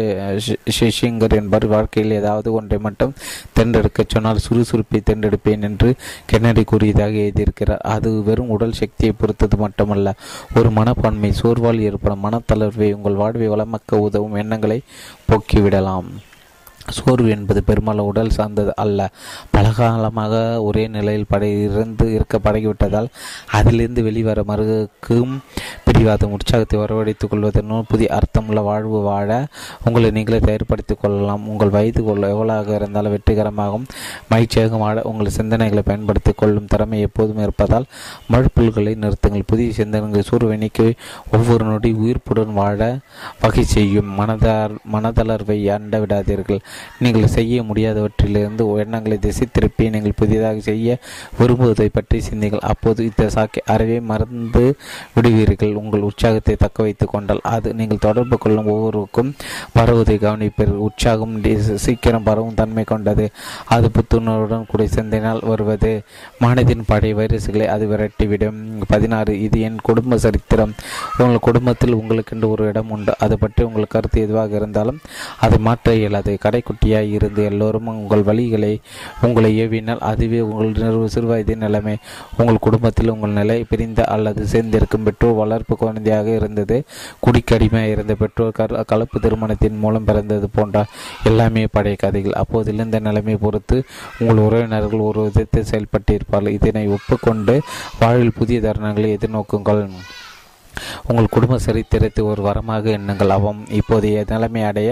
ஷிஷிங்கர் 0.78 1.38
என்பவர் 1.40 1.68
வாழ்க்கையில் 1.76 2.18
ஏதாவது 2.20 2.50
ஒன்றை 2.60 2.80
மட்டும் 2.88 3.16
தேர்ந்தெடுக்க 3.54 4.06
சொன்னால் 4.08 4.44
சுறுசுறுப்பை 4.48 5.02
தேர்ந்தெடுப்பேன் 5.10 5.66
என்று 5.70 5.90
கென்னடி 6.32 6.64
கூறியதாக 6.72 7.16
எழுதியிருக்கிறார். 7.26 7.84
அது 7.96 8.10
வெறும் 8.30 8.54
உடல் 8.56 8.80
சக்தியை 8.82 9.14
பொறுத்தது 9.22 9.58
மட்டும் 9.64 9.92
மட்டுமல்ல 9.94 10.14
ஒரு 10.56 10.70
மனப்பான்மை 10.72 11.34
சோர்வால் 11.42 11.80
ஏற்படும் 11.80 12.24
மனத்தளர்வை 12.24 12.94
உங்கள் 12.94 13.14
வாழ்வை 13.14 13.50
வளமக்க 13.50 13.98
உதவும் 13.98 14.34
எண்ணங்களை 14.34 14.82
போக்கிவிடலாம். 15.32 16.10
சோர்வு 16.88 17.30
என்பது 17.30 17.64
பெரும்பாலும் 17.64 18.06
உடல் 18.06 18.30
சார்ந்தது 18.30 18.72
அல்ல. 18.76 19.10
பலகாலமாக 19.58 20.62
ஒரே 20.62 20.88
நிலையில் 20.88 21.30
படை 21.30 21.62
இருந்து 21.62 22.14
இருக்க 22.14 22.40
பழகிவிட்டதால் 22.44 23.08
அதிலிருந்து 23.52 24.04
வெளிவர 24.04 24.44
மறுக்கும் 24.44 25.42
பிடிவாதம் 25.94 26.32
உற்சாகத்தை 26.32 26.78
வரவழைத்துக் 26.80 27.32
கொள்வதனும் 27.32 27.88
புதிய 27.88 28.08
அர்த்தமுள்ள 28.10 28.62
வாழ்வு 28.62 29.00
வாழ 29.02 29.48
உங்களை 29.86 30.12
நீங்களே 30.12 30.40
தயார்படுத்திக் 30.40 31.02
கொள்ளலாம். 31.02 31.48
உங்கள் 31.48 31.70
வயது 31.70 32.04
கொள்ள 32.04 32.30
எவ்வளவாக 32.30 32.76
இருந்தாலும் 32.76 33.14
வெற்றிகரமாகவும் 33.16 33.86
மகிழ்ச்சியாகவும் 34.32 34.84
வாழ 34.86 35.02
உங்கள் 35.02 35.36
சிந்தனைகளை 35.38 35.80
பயன்படுத்திக் 35.80 36.38
கொள்ளும் 36.38 36.66
திறமை 36.66 37.00
எப்போதும் 37.00 37.38
இருப்பதால் 37.38 37.86
மழுப்புல்களை 38.32 38.94
நிறுத்துங்கள். 39.04 39.46
புதிய 39.46 39.72
சிந்தனைகளை 39.78 40.20
சோர்வை 40.20 40.72
ஒவ்வொரு 41.32 41.66
நொடி 41.66 41.92
உயிர்ப்புடன் 41.94 42.54
வாழ 42.54 42.80
வகை 43.42 43.64
செய்யும். 43.64 44.10
மனதார் 44.20 44.74
மனதளர்வை 44.94 45.58
அண்ட 45.76 46.00
விடாதீர்கள். 46.00 46.60
நீங்கள் 47.00 47.28
செய்ய 47.28 47.62
முடியாதவற்றிலிருந்து 47.62 48.66
எண்ணங்களை 48.86 49.18
திசை 49.18 49.48
திருப்பி 49.52 49.90
நீங்கள் 49.90 50.18
புதிதாக 50.18 50.60
செய்ய 50.60 50.98
விரும்புவதை 51.40 51.90
பற்றி 51.94 52.22
சிந்திங்கள். 52.30 52.68
அப்போது 52.74 53.04
இந்த 53.04 53.30
சாக்கை 53.30 53.64
அறவே 53.66 54.00
மறந்து 54.00 54.78
விடுவீர்கள். 55.14 55.82
உங்கள் 55.84 56.06
உற்சாகத்தை 56.10 56.56
தக்க 56.64 56.84
வைத்துக் 56.86 57.14
கொண்டால் 57.14 57.42
அது 57.56 57.70
நீங்கள் 57.80 58.04
தொடர்பு 58.06 58.38
கொள்ளும் 58.38 58.70
ஒவ்வொருவருக்கும் 58.74 59.32
பரவுவதை 59.78 60.18
கவனிப்பீர். 60.26 60.74
உற்சாகம் 60.88 61.36
சீக்கிரம் 61.86 62.28
பரவும் 62.30 62.60
தன்மை 62.62 62.84
கொண்டது. 62.92 63.26
அது 63.76 63.88
புத்துணர்வுடன் 63.96 64.70
கூட 64.72 64.84
சிந்தனால் 64.96 65.42
வருவது. 65.52 65.92
மனதின் 66.44 66.84
பழைய 66.92 67.16
வைரசுகளை 67.20 67.68
அது 67.76 67.86
விரட்டிவிடும். 67.92 68.60
பதினாறு 68.94 69.34
இது 69.48 69.60
என் 69.68 69.80
குடும்ப 69.90 70.18
சரித்திரம். 70.26 70.74
உங்கள் 71.18 71.46
குடும்பத்தில் 71.48 71.98
உங்களுக்கென்று 72.02 72.50
ஒரு 72.54 72.64
இடம் 72.72 72.92
உண்டு. 72.98 73.14
அது 73.26 73.36
பற்றி 73.44 73.62
உங்கள் 73.70 73.92
கருத்து 73.96 74.22
எதுவாக 74.26 74.56
இருந்தாலும் 74.62 75.00
அதை 75.46 75.58
மாற்ற 75.68 75.96
இயலாது. 76.02 76.32
கடைக்குட்டியாய் 76.46 77.14
இருந்து 77.18 77.44
எல்லோரும் 77.52 77.92
உங்கள் 77.94 78.28
வழிகளை 78.30 78.74
உங்களை 79.28 79.52
ஏவினால் 79.64 80.06
அதுவே 80.12 80.40
உங்கள் 80.52 81.12
சிறுவயதின் 81.16 81.64
நிலைமை. 81.66 81.96
உங்கள் 82.38 82.64
குடும்பத்தில் 82.66 83.12
உங்கள் 83.16 83.38
நிலை 83.40 83.58
பிரிந்த 83.72 84.02
அல்லது 84.16 84.42
சேர்ந்திருக்கும் 84.54 85.06
பெற்றோர் 85.08 85.40
வளர்ப்பு 85.42 85.73
குழந்தையாக 85.76 86.30
இருந்தது. 86.30 86.84
குடிக்கடிமையாக 87.26 87.94
இருந்த 87.96 88.16
பெற்றோர் 88.16 88.52
கரு 88.52 88.86
கலப்பு 88.86 89.20
திருமணத்தின் 89.20 89.78
மூலம் 89.78 90.04
பிறந்தது 90.04 90.50
போன்ற 90.50 90.86
எல்லாமே 91.24 91.68
பழைய 91.72 91.96
கதைகள். 91.96 92.42
அப்போதிலிருந்த 92.42 92.92
இந்த 92.94 93.00
நிலைமை 93.00 93.36
பொறுத்து 93.36 93.84
உங்கள் 94.20 94.38
உறவினர்கள் 94.38 95.00
ஒரு 95.00 95.32
விதத்தில் 95.34 95.64
செயல்பட்டிருப்பார்கள். 95.64 96.48
இதனை 96.48 96.88
ஒப்புக்கொண்டு 96.88 97.62
வாழ்வில் 98.00 98.38
புதிய 98.38 98.60
தருணங்களை 98.60 99.18
எதிர்நோக்குங்கள். 99.18 99.90
உங்கள் 101.08 101.32
குடும்ப 101.36 101.60
சரித்திரத்தை 101.68 102.24
ஒரு 102.32 102.42
வரமாக 102.50 102.92
எண்ணுங்கள். 102.98 103.34
அவம் 103.38 103.62
இப்போதைய 103.80 104.24
நிலைமை 104.32 104.64
அடைய 104.70 104.90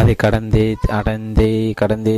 அதை 0.00 0.14
கடந்தே 0.24 0.66
அடைந்தே 0.98 1.50
கடந்தே 1.82 2.16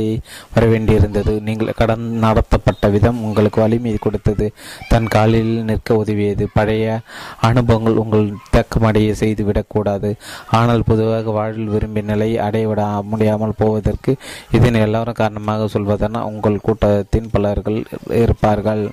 வர 0.53 0.63
வேண்டியிருந்தது 0.73 1.33
நீங்கள் 1.47 1.77
கடன் 1.81 2.05
நடத்தப்பட்ட 2.25 2.89
விதம் 2.95 3.21
உங்களுக்கு 3.27 3.61
வலிமை 3.65 3.95
கொடுத்தது. 4.05 4.47
தன் 4.89 5.11
காலில் 5.15 5.53
நிற்க 5.69 5.99
உதவியது. 6.03 6.47
பழைய 6.57 6.99
அனுபவங்கள் 7.49 8.01
உங்கள் 8.03 8.27
தக்கமடைய 8.55 9.13
செய்துவிடக்கூடாது 9.19 10.11
ஆனால் 10.59 10.87
பொதுவாக 10.89 11.31
வாழ்வில் 11.37 11.73
விரும்பிய 11.75 12.05
நிலையை 12.11 12.37
அடையவிட 12.47 12.81
முடியாமல் 13.11 13.57
போவதற்கு 13.61 14.11
இதன் 14.57 14.81
எல்லாரும் 14.85 15.19
காரணமாக 15.21 15.67
சொல்வதென 15.73 16.23
உங்கள் 16.31 16.63
கூட்டத்தின் 16.67 17.31
பலர்கள் 17.33 17.79
இருப்பார்கள். 18.21 18.83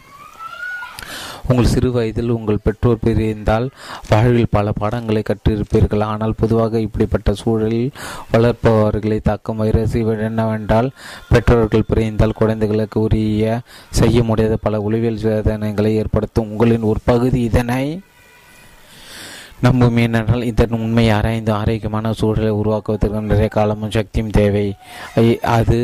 உங்கள் 1.49 1.71
சிறு 1.73 1.91
வயதில் 1.93 2.29
உங்கள் 2.29 2.63
பெற்றோர் 2.65 3.03
பிரிந்தால் 3.05 3.71
வாழ்வில் 4.09 4.51
பல 4.51 4.73
பாடங்களை 4.73 5.23
கற்றிருப்பீர்கள். 5.31 6.03
ஆனால் 6.03 6.35
பொதுவாக 6.37 6.81
இப்படிப்பட்ட 6.81 7.35
சூழலில் 7.35 7.91
வளர்ப்பவர்களை 8.33 9.21
தாக்கும் 9.23 9.57
வைரஸ் 9.57 9.97
என்னவென்றால் 10.29 10.91
பெற்றோர்கள் 11.29 11.89
பிரிந்தால் 11.89 12.39
குழந்தைகளுக்கு 12.39 13.01
உரிய 13.01 13.61
செய்ய 13.91 14.23
முடியாத 14.23 14.57
பல 14.57 14.81
உளவியல் 14.81 15.21
வேதனைகளை 15.23 15.95
ஏற்படுத்தும். 15.95 16.51
உங்களின் 16.51 16.89
ஒரு 16.93 17.01
பகுதி 17.05 17.41
இதனை 17.43 18.01
நம்பும் 19.65 19.99
ஏனென்றால் 20.03 20.45
இதன் 20.49 20.73
உண்மை 20.85 21.05
ஆராய்ந்து 21.17 21.53
ஆரோக்கியமான 21.59 22.13
சூழலை 22.21 22.49
உருவாக்குவதற்கு 22.61 23.21
நிறைய 23.27 23.49
காலமும் 23.57 23.93
சக்தியும் 23.97 24.33
தேவை. 24.39 24.65
அது 25.57 25.77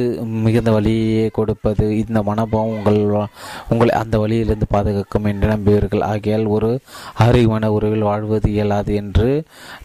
மிகுந்த 0.45 0.71
வழியை 0.77 1.27
கொடுப்பது. 1.37 1.85
இந்த 2.03 2.21
மனோபாவம் 2.29 2.73
உங்கள் 2.77 2.99
உங்களை 3.73 3.93
அந்த 4.01 4.15
வழியிலிருந்து 4.23 4.69
பாதுகாக்கும் 4.75 5.29
என்று 5.33 5.49
நம்புவீர்கள். 5.53 6.03
ஆகையால் 6.09 6.47
ஒரு 6.57 6.71
ஆரோக்கியமான 7.25 7.71
உறவில் 7.77 8.09
வாழ்வது 8.09 8.51
இயலாது 8.55 8.95
என்று 9.03 9.29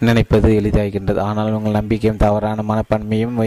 நினைப்பது 0.07 0.51
எளிதாகின்றது. 0.61 1.21
ஆனால் 1.27 1.53
உங்கள் 1.59 1.77
நம்பிக்கையும் 1.79 2.21
தவறான 2.25 2.65
மனப்பான்மையும் 2.71 3.37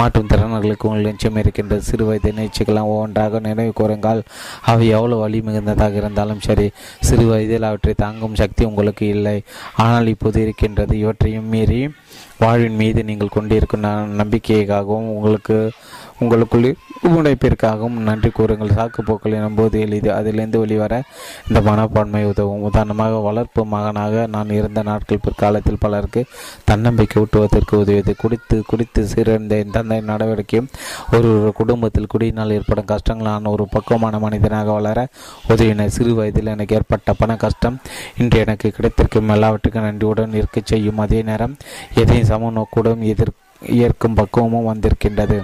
மாற்றும் 0.00 0.30
திறன்களுக்கு 0.32 0.88
உங்கள் 0.90 1.10
நிச்சயம் 1.10 1.40
இருக்கின்றது. 1.42 1.84
சிறு 1.90 2.06
வயது 2.10 2.34
நிகழ்ச்சிகளாம் 2.38 2.90
ஒவ்வொன்றாக 2.94 3.42
நினைவு 3.48 3.74
கூறுங்கள். 3.82 4.22
அவை 4.72 4.88
எவ்வளவு 4.96 5.22
வழி 5.24 5.40
மிகுந்ததாக 5.50 5.94
இருந்தாலும் 6.04 6.42
சரி 6.48 6.68
சிறு 7.10 7.26
வயதில் 7.32 7.70
அவற்றை 7.70 7.96
தாங்கும் 8.04 8.40
சக்தி 8.42 8.62
உங்களுக்கு 8.72 9.04
இல்லை. 9.18 9.36
ஆனால் 9.76 10.06
இப்போது 10.06 10.38
இருக்கின்றது 10.40 10.98
இவற்றையும் 10.98 11.48
மீறி 11.48 11.80
வாழ்வின் 12.40 12.76
மீது 12.76 13.04
நீங்கள் 13.04 13.28
கொண்டிருக்கும் 13.28 13.86
நம்பிக்கைக்காகவும் 14.16 15.10
உங்களுக்கு 15.10 15.58
உங்களுக்குள் 16.24 16.68
உழைப்பிற்காகவும் 17.14 17.96
நன்றி 18.08 18.30
கூறுங்கள். 18.36 18.74
சாக்கு 18.76 19.00
போக்கள் 19.08 19.36
எனும்போது 19.38 19.76
எளிது. 19.84 20.08
அதிலிருந்து 20.18 20.58
வெளிவர 20.62 20.94
இந்த 21.48 21.60
மனப்பான்மை 21.68 22.22
உதவும். 22.32 22.62
உதாரணமாக 22.68 23.20
வளர்ப்பு 23.28 23.62
மகனாக 23.72 24.26
நான் 24.34 24.54
இருந்த 24.58 24.82
நாட்கள் 24.90 25.22
பிற்காலத்தில் 25.26 25.80
பலருக்கு 25.84 26.20
தன்னம்பிக்கை 26.70 27.22
ஊட்டுவதற்கு 27.22 27.74
உதவியது. 27.82 28.14
குடித்து 28.22 28.56
குடித்து 28.70 29.02
சீரழிந்த 29.12 29.60
தந்தை 29.76 29.98
நடவடிக்கையும் 30.10 30.70
ஒரு 31.14 31.28
ஒரு 31.40 31.52
குடும்பத்தில் 31.60 32.10
குடியினால் 32.14 32.54
ஏற்படும் 32.56 32.90
கஷ்டங்கள் 32.92 33.30
நான் 33.30 33.50
ஒரு 33.52 33.64
பக்குவமான 33.74 34.18
மனிதனாக 34.24 34.72
வளர 34.78 34.98
உதவின. 35.52 35.86
சிறு 35.96 36.12
வயதில் 36.14 36.52
எனக்கு 36.54 36.76
ஏற்பட்ட 36.78 37.12
பண 37.22 37.36
கஷ்டம் 37.44 37.78
இன்று 38.18 38.38
எனக்கு 38.44 38.68
கிடைத்திருக்கும் 38.76 39.32
எல்லாவற்றுக்கும் 39.36 39.86
நன்றியுடன் 39.88 40.38
இருக்க 40.40 40.60
செய்யும் 40.72 41.02
அதே 41.04 41.22
நேரம் 41.30 41.56
எதையும் 42.00 42.30
சம 42.32 42.50
நோக்குடன் 42.58 43.08
எதிர் 43.12 43.34
ஏற்கும் 43.84 44.16
பக்குவமும் 44.18 44.68
வந்திருக்கின்றது. 44.70 45.36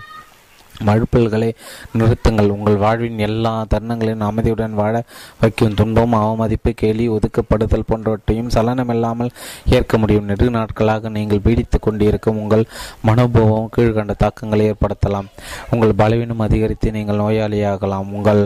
மழுப்பல்களை 0.88 1.50
நிறுத்துங்கள். 1.98 2.50
உங்கள் 2.56 2.78
வாழ்வின் 2.84 3.18
எல்லா 3.28 3.52
தருணங்களையும் 3.72 4.26
அமைதியுடன் 4.28 4.76
வாழ 4.80 4.94
வைக்கும் 5.40 5.76
துன்பம் 5.80 6.16
அவமதிப்பு 6.20 6.72
கேலி 6.82 7.06
ஒதுக்கப்படுதல் 7.16 7.86
போன்றவற்றையும் 7.90 8.52
சலனமில்லாமல் 8.56 9.32
ஏற்க 9.76 9.98
முடியும். 9.98 10.28
நெடு 10.30 10.48
நாட்களாக 10.50 11.12
நீங்கள் 11.18 11.44
பீடித்து 11.46 11.80
கொண்டிருக்கும் 11.80 12.40
உங்கள் 12.44 12.64
மனோபாவம் 13.08 13.70
கீழ்கண்ட 13.76 14.16
தாக்கங்களை 14.24 14.66
ஏற்படுத்தலாம். 14.72 15.30
உங்கள் 15.70 15.98
பலவீனம் 16.02 16.44
அதிகரித்து 16.46 16.90
நீங்கள் 16.98 17.20
நோயாளியாகலாம். 17.22 18.10
உங்கள் 18.18 18.42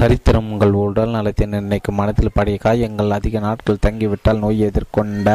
சரித்திரம் 0.00 0.50
உங்கள் 0.52 0.78
உடல் 0.84 1.16
நலத்தை 1.16 1.46
நிர்ணயிக்கும். 1.46 2.00
மனத்தில் 2.02 2.36
படைய 2.38 2.58
காயங்கள் 2.66 3.16
அதிக 3.18 3.38
நாட்கள் 3.46 3.84
தங்கிவிட்டால் 3.86 4.42
நோய் 4.44 4.64
எதிர்கொண்ட 4.68 5.28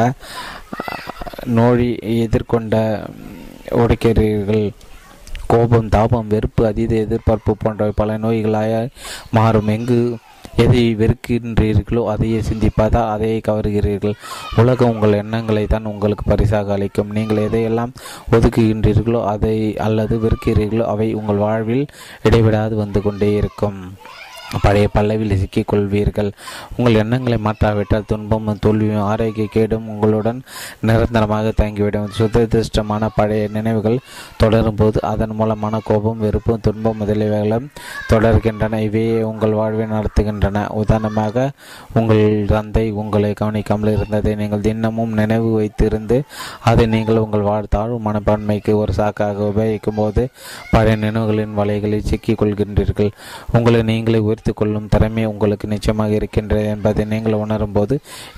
நோய் 1.56 1.88
எதிர்கொண்ட 2.24 2.74
உடைக்கிறீர்கள் 3.80 4.64
கோபம் 5.52 5.92
தாபம் 5.96 6.32
வெறுப்பு 6.34 6.62
அதீத 6.70 6.94
எதிர்பார்ப்பு 7.04 7.52
போன்றவை 7.62 7.92
பல 8.00 8.18
நோய்களாக 8.24 8.80
மாறும். 9.36 9.70
எங்கு 9.76 9.98
எதை 10.64 10.82
வெறுக்கின்றீர்களோ 11.00 12.02
அதையே 12.12 12.38
சிந்திப்பதா? 12.48 13.00
அதையே 13.14 13.38
கவருகிறீர்கள். 13.48 14.16
உலகம் 14.60 14.92
உங்கள் 14.92 15.18
எண்ணங்களை 15.22 15.64
தான் 15.66 15.88
உங்களுக்கு 15.92 16.24
பரிசாக 16.30 16.72
அளிக்கும். 16.72 17.12
நீங்கள் 17.16 17.44
எதையெல்லாம் 17.46 17.92
ஒதுக்குகின்றீர்களோ 18.32 19.20
அதை 19.34 19.56
அல்லது 19.86 20.16
வெறுக்கிறீர்களோ 20.24 20.86
அவை 20.94 21.08
உங்கள் 21.20 21.42
வாழ்வில் 21.46 21.86
இடைவிடாது 22.22 22.76
வந்து 22.76 23.02
கொண்டே 23.02 23.30
இருக்கும். 23.34 23.80
பழைய 24.62 24.88
பல்லவில் 24.94 25.34
சிக்கிக்கொள்வீர்கள். 25.42 26.30
உங்கள் 26.76 26.98
எண்ணங்களை 27.02 27.38
மாற்றாவிட்டால் 27.46 28.06
துன்பமும் 28.06 28.60
தோல்வியும் 28.64 29.06
ஆரோக்கிய 29.10 29.46
கேடும் 29.56 29.88
உங்களுடன் 29.88 30.40
நிரந்தரமாக 30.80 31.52
தங்கிவிடும். 31.60 32.08
சுததிருஷ்டமான 32.18 33.08
பழைய 33.14 33.48
நினைவுகள் 33.56 33.98
தொடரும் 34.36 34.78
போது 34.80 34.98
அதன் 35.12 35.34
மூலமான 35.40 35.80
கோபம் 35.84 36.22
வெறுப்பும் 36.24 36.64
துன்பம் 36.66 37.00
முதலியவைகளும் 37.00 37.68
தொடர்கின்றன. 38.12 38.80
இவையே 38.88 39.22
உங்கள் 39.22 39.58
வாழ்வை 39.60 39.86
நடத்துகின்றன. 39.94 40.64
உதாரணமாக 40.82 41.50
உங்கள் 41.94 42.24
தந்தை 42.54 42.86
உங்களை 43.02 43.32
கவனிக்காமல் 43.40 43.92
இருந்ததை 43.92 44.34
நீங்கள் 44.34 44.64
தினமும் 44.66 45.12
நினைவு 45.12 45.50
வைத்திருந்து 45.60 46.16
அதை 46.70 46.86
நீங்கள் 46.86 47.22
உங்கள் 47.24 47.46
வாழ் 47.48 47.72
தாழ்வு 47.74 47.98
மனப்பான்மைக்கு 48.06 48.72
ஒரு 48.82 48.92
சாக்காக 48.98 49.46
உபயோகிக்கும் 49.50 49.98
போது 50.00 50.22
பழைய 50.70 50.96
நினைவுகளின் 50.96 51.54
வலைகளில் 51.60 52.08
சிக்கிக்கொள்கின்றீர்கள். 52.10 53.10
உங்களை 53.52 53.82
நீங்களே 53.82 54.20
உயர்த்தி 54.38 54.52
கொள்ளும் 54.52 54.88
திறமை 54.88 55.22
உங்களுக்கு 55.30 55.66
நிச்சயமாக 55.72 56.12
இருக்கின்றது 56.18 56.66
என்பதை 56.72 57.04
நீங்கள் 57.12 57.36
உணரும்போது 57.44 57.94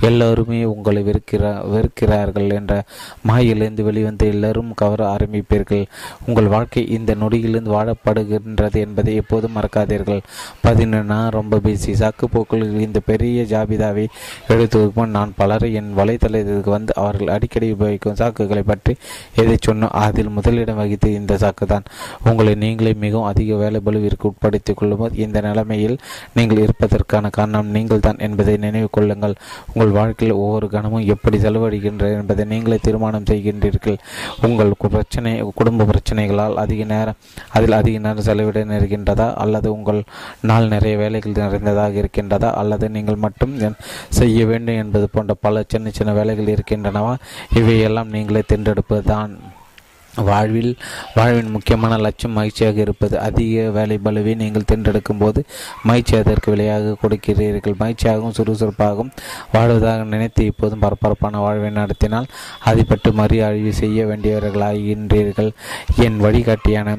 எல்லோருமே 0.09 0.61
உங்களை 0.71 1.01
வெறுக்கிறா 1.09 1.51
வெறுக்கிறார்கள் 1.73 2.49
என்ற 2.59 2.75
மாயிலிருந்து 3.29 3.83
வெளிவந்து 3.89 4.25
எல்லோரும் 4.33 4.71
கவர 4.83 5.01
ஆரம்பிப்பீர்கள். 5.15 5.83
உங்கள் 6.27 6.49
வாழ்க்கை 6.55 6.85
இந்த 6.97 7.15
நொடியிலிருந்து 7.23 7.73
வாழப்படுகின்றது 7.77 8.79
என்பதை 8.87 9.15
எப்போதும் 9.23 9.55
மறக்காதீர்கள். 9.59 10.23
பதினொன்னா 10.65 11.19
ரொம்ப 11.37 11.61
பிஸி 11.67 11.95
சாக்குப்போக்கள் 12.03 12.65
இந்த 12.87 13.03
பெரிய 13.11 13.45
ஜாபிதாவை 13.53 14.07
எடுத்துவதற்கு 14.53 15.07
நான் 15.17 15.37
பலரை 15.37 15.71
என் 15.81 15.93
வலைத்தளத்திற்கு 16.01 16.73
வந்து 16.77 16.95
அவர்கள் 17.03 17.35
அடிக்கடி 17.37 17.71
உபயோகிக்கும் 17.77 18.19
சாக்குகளை 18.23 18.65
பற்றி 18.73 18.95
எதை 19.43 19.59
சொன்னோம் 19.69 19.95
அதில் 20.05 20.35
முதலிடம் 20.39 20.81
வகித்து 20.81 21.11
இந்த 21.21 21.35
சாக்கு 21.45 21.69
தான் 21.75 21.87
உங்களை 22.31 22.55
நீங்களே 22.65 22.95
மிகவும் 23.05 23.31
அதிக 23.33 23.61
வேலை 23.65 23.81
பலுவிற்கு 23.87 24.29
உட்படுத்திக் 24.33 24.81
கொள்ளும்போது 24.81 25.17
இந்த 25.27 25.39
நிலைமையில் 25.49 25.90
நீங்கள் 26.37 26.63
இருப்பதற்கான 26.65 27.31
காரணம் 27.39 27.73
நீங்கள் 27.77 28.05
தான் 28.07 28.23
என்பதை 28.27 28.55
நினைவு 28.67 28.89
கொள்ளுங்கள். 28.97 29.35
உங்கள் 29.73 29.95
வாழ்க்கையில் 29.99 30.37
ஒவ்வொரு 30.43 30.69
கணமும் 30.75 31.09
எப்படி 31.15 31.39
செலவழிக்கின்றது 31.47 32.15
என்பதை 32.21 32.45
நீங்களே 32.53 32.79
தீர்மானம் 32.87 33.29
செய்கின்றீர்கள். 33.31 33.99
உங்கள் 34.49 34.75
பிரச்சனை 34.97 35.33
குடும்ப 35.59 35.87
பிரச்சனைகளால் 35.93 36.57
அதிக 36.65 36.85
நேரம் 36.95 37.19
அதில் 37.57 37.79
அதிக 37.81 37.97
நேரம் 38.07 38.27
செலவிட 38.29 38.65
நேர்கின்றதா? 38.73 39.29
அல்லது 39.45 39.69
உங்கள் 39.77 40.01
நாள் 40.51 40.73
நிறைய 40.75 40.95
வேலைகள் 41.03 41.39
நிறைந்ததாக 41.43 42.01
இருக்கின்றதா? 42.03 42.51
அல்லது 42.63 42.89
நீங்கள் 42.97 43.23
மட்டும் 43.27 43.55
செய்ய 44.19 44.39
வேண்டும் 44.51 44.81
என்பது 44.85 45.09
போன்ற 45.15 45.35
பல 45.47 45.65
சின்ன 45.73 45.91
சின்ன 45.99 46.13
வேலைகள் 46.19 46.53
இருக்கின்றனவா? 46.57 47.15
இவையெல்லாம் 47.61 48.13
நீங்களே 48.17 48.43
தேர்ந்தெடுப்பதுதான் 48.53 49.33
வாழ்வில் 50.29 50.73
வாழ்வின் 51.17 51.51
முக்கியமான 51.55 51.99
லட்சம் 52.07 52.37
மகிழ்ச்சியாக 52.39 52.81
இருப்பது. 52.85 53.15
அதிக 53.27 53.69
வேலை 53.77 53.97
பலுவை 54.05 54.35
நீங்கள் 54.43 54.67
தேர்ந்தெடுக்கும் 54.71 55.21
போது 55.23 55.41
மகிழ்ச்சி 55.89 56.15
அதற்கு 56.21 56.49
விலையாக 56.55 56.95
கொடுக்கிறீர்கள். 57.03 57.77
மகிழ்ச்சியாகவும் 57.83 58.37
சுறுசுறுப்பாகவும் 58.39 59.13
வாழ்வதாக 59.55 60.07
நினைத்து 60.15 60.45
இப்போதும் 60.51 60.85
பரபரப்பான 60.85 61.41
வாழ்வை 61.47 61.71
நடத்தினால் 61.81 62.29
அதை 62.71 62.85
பற்றி 62.85 63.13
மறு 63.21 63.39
ஆய்வு 63.49 63.73
செய்ய 63.83 64.07
வேண்டியவர்களாகின்றீர்கள். 64.11 65.51
என் 66.07 66.19
வழிகாட்டியான 66.27 66.97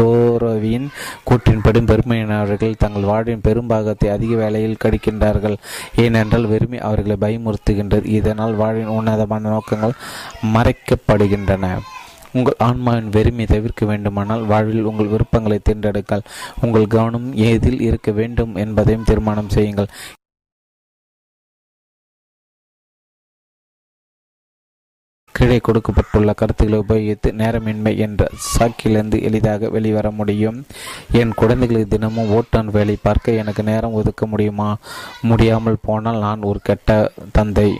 தோரவின் 0.00 0.88
கூற்றின்படி 1.28 1.80
பெருமையினவர்கள் 1.92 2.80
தங்கள் 2.84 3.08
வாழ்வின் 3.12 3.44
பெரும்பாகத்தை 3.48 4.08
அதிக 4.16 4.32
வேலையில் 4.42 4.80
கடிக்கின்றார்கள். 4.84 5.56
ஏனென்றால் 6.04 6.50
வெறுமை 6.52 6.80
அவர்களை 6.88 7.16
பயமுறுத்துகின்றது. 7.24 8.06
இதனால் 8.18 8.54
வாழ்வின் 8.62 8.94
உன்னதமான 8.98 9.48
நோக்கங்கள் 9.54 10.00
மறைக்கப்படுகின்றன. 10.54 11.76
உங்கள் 12.36 12.60
ஆன்மாவின் 12.68 13.12
வெறுமை 13.16 13.46
தவிர்க்க 13.54 13.86
வேண்டுமானால் 13.92 14.44
வாழ்வில் 14.52 14.88
உங்கள் 14.90 15.12
விருப்பங்களை 15.14 15.58
தேர்ந்தெடுங்கள். 15.68 16.26
உங்கள் 16.64 16.92
கவனம் 16.96 17.30
ஏதில் 17.50 17.80
இருக்க 17.88 18.10
வேண்டும் 18.20 18.54
என்பதையும் 18.64 19.08
தீர்மானம் 19.10 19.54
செய்யுங்கள். 19.56 19.90
கீழே 25.34 25.56
கொடுக்கப்பட்டுள்ள 25.62 26.30
கருத்துக்களை 26.32 26.78
உபயோகித்து 26.84 27.28
நேரமின்மை 27.40 27.92
என்ற 28.04 28.28
சாக்கிலிருந்து 28.52 29.18
எளிதாக 29.28 29.68
வெளிவர 29.74 30.06
முடியும். 30.20 30.58
என் 31.20 31.34
குழந்தைகளுக்கு 31.40 31.92
தினமும் 31.94 32.32
ஓட்டான் 32.38 32.72
வேலை 32.76 32.96
பார்க்க 33.02 33.40
எனக்கு 33.42 33.64
நேரம் 33.70 33.96
ஒதுக்க 34.00 34.26
முடியுமா? 34.26 34.70
முடியாமல் 35.30 35.82
போனால் 35.88 36.24
நான் 36.26 36.48
ஒரு 36.50 36.62
கெட்ட 36.68 36.96
தந்தை. 37.32 37.70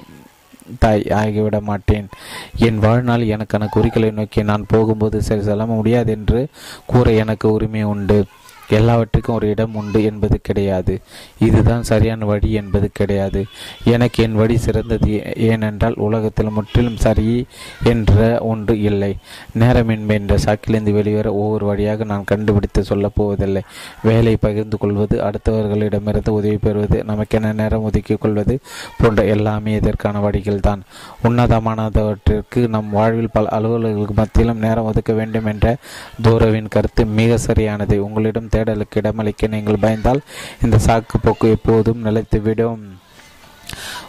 தாய் 0.78 1.02
ஆகிவிட 1.08 1.60
மாட்டேன். 1.60 2.08
என் 2.56 2.78
வாழ்நாள் 2.78 3.20
எனக்கான 3.20 3.68
குறிக்கோளை 3.68 4.10
நோக்கி 4.10 4.42
நான் 4.42 4.66
போகும்போது 4.68 5.22
சரி 5.22 5.42
செல்ல 5.42 5.66
முடியாது 5.66 6.12
என்று 6.12 6.48
கூற 6.86 7.12
எனக்கு 7.12 7.52
உரிமை 7.52 7.82
உண்டு. 7.82 8.24
எல்லாவற்றுக்கும் 8.68 9.34
ஒரு 9.34 9.48
இடம் 9.48 9.74
உண்டு 9.74 10.04
என்பது 10.04 10.38
கிடையாது. 10.42 11.00
இதுதான் 11.38 11.82
சரியான 11.82 12.24
வழி 12.24 12.52
என்பது 12.52 12.90
கிடையாது. 12.92 13.44
எனக்கு 13.84 14.22
என் 14.22 14.34
வழி 14.34 14.56
சிறந்தது 14.56 15.34
ஏனென்றால் 15.36 15.94
உலகத்தில் 15.96 16.50
முற்றிலும் 16.50 16.96
சரி 16.96 17.46
என்ற 17.84 18.38
ஒன்று 18.40 18.80
இல்லை. 18.80 19.16
நேரமின்மை 19.58 20.12
என்ற 20.12 20.36
சாக்கிலிருந்து 20.36 20.92
வெளிவர 20.92 21.34
ஒவ்வொரு 21.34 21.66
வழியாக 21.66 22.04
நான் 22.04 22.24
கண்டுபிடித்து 22.24 22.84
சொல்லப் 22.84 23.12
போவதில்லை. 23.14 23.62
வேலை 24.02 24.36
பகிர்ந்து 24.36 24.78
கொள்வது 24.78 25.22
அடுத்தவர்களிடமிருந்து 25.22 26.28
உதவி 26.28 26.56
பெறுவது 26.56 27.04
நமக்கென 27.06 27.52
நேரம் 27.54 27.90
ஒதுக்கிக் 27.90 28.20
கொள்வது 28.20 28.58
போன்ற 28.98 29.24
எல்லாமே 29.24 29.72
இதற்கான 29.72 30.20
வழிகள் 30.20 30.60
தான் 30.60 30.82
உன்னதமானவற்றிற்கு 31.24 32.68
நம் 32.68 32.90
வாழ்வில் 32.90 33.30
பல 33.32 33.48
அலுவலர்களுக்கு 33.50 34.14
மத்தியிலும் 34.16 34.58
நேரம் 34.58 34.84
ஒதுக்க 34.84 35.12
வேண்டும் 35.12 35.46
என்ற 35.46 35.76
தூரவின் 36.22 36.68
கருத்து 36.68 37.06
மிக 37.06 37.36
சரியானது. 37.36 38.04
உங்களிடம் 38.04 38.48
தேடலுக்கு 38.56 39.00
இடமளிக்க 39.02 39.54
நீங்கள் 39.56 39.82
பயந்தால் 39.86 40.26
இந்த 40.64 40.78
சாக்கு 40.86 41.24
போக்கு 41.24 41.56
எப்போதும் 41.56 42.06
நிலைத்துவிடும். 42.06 42.84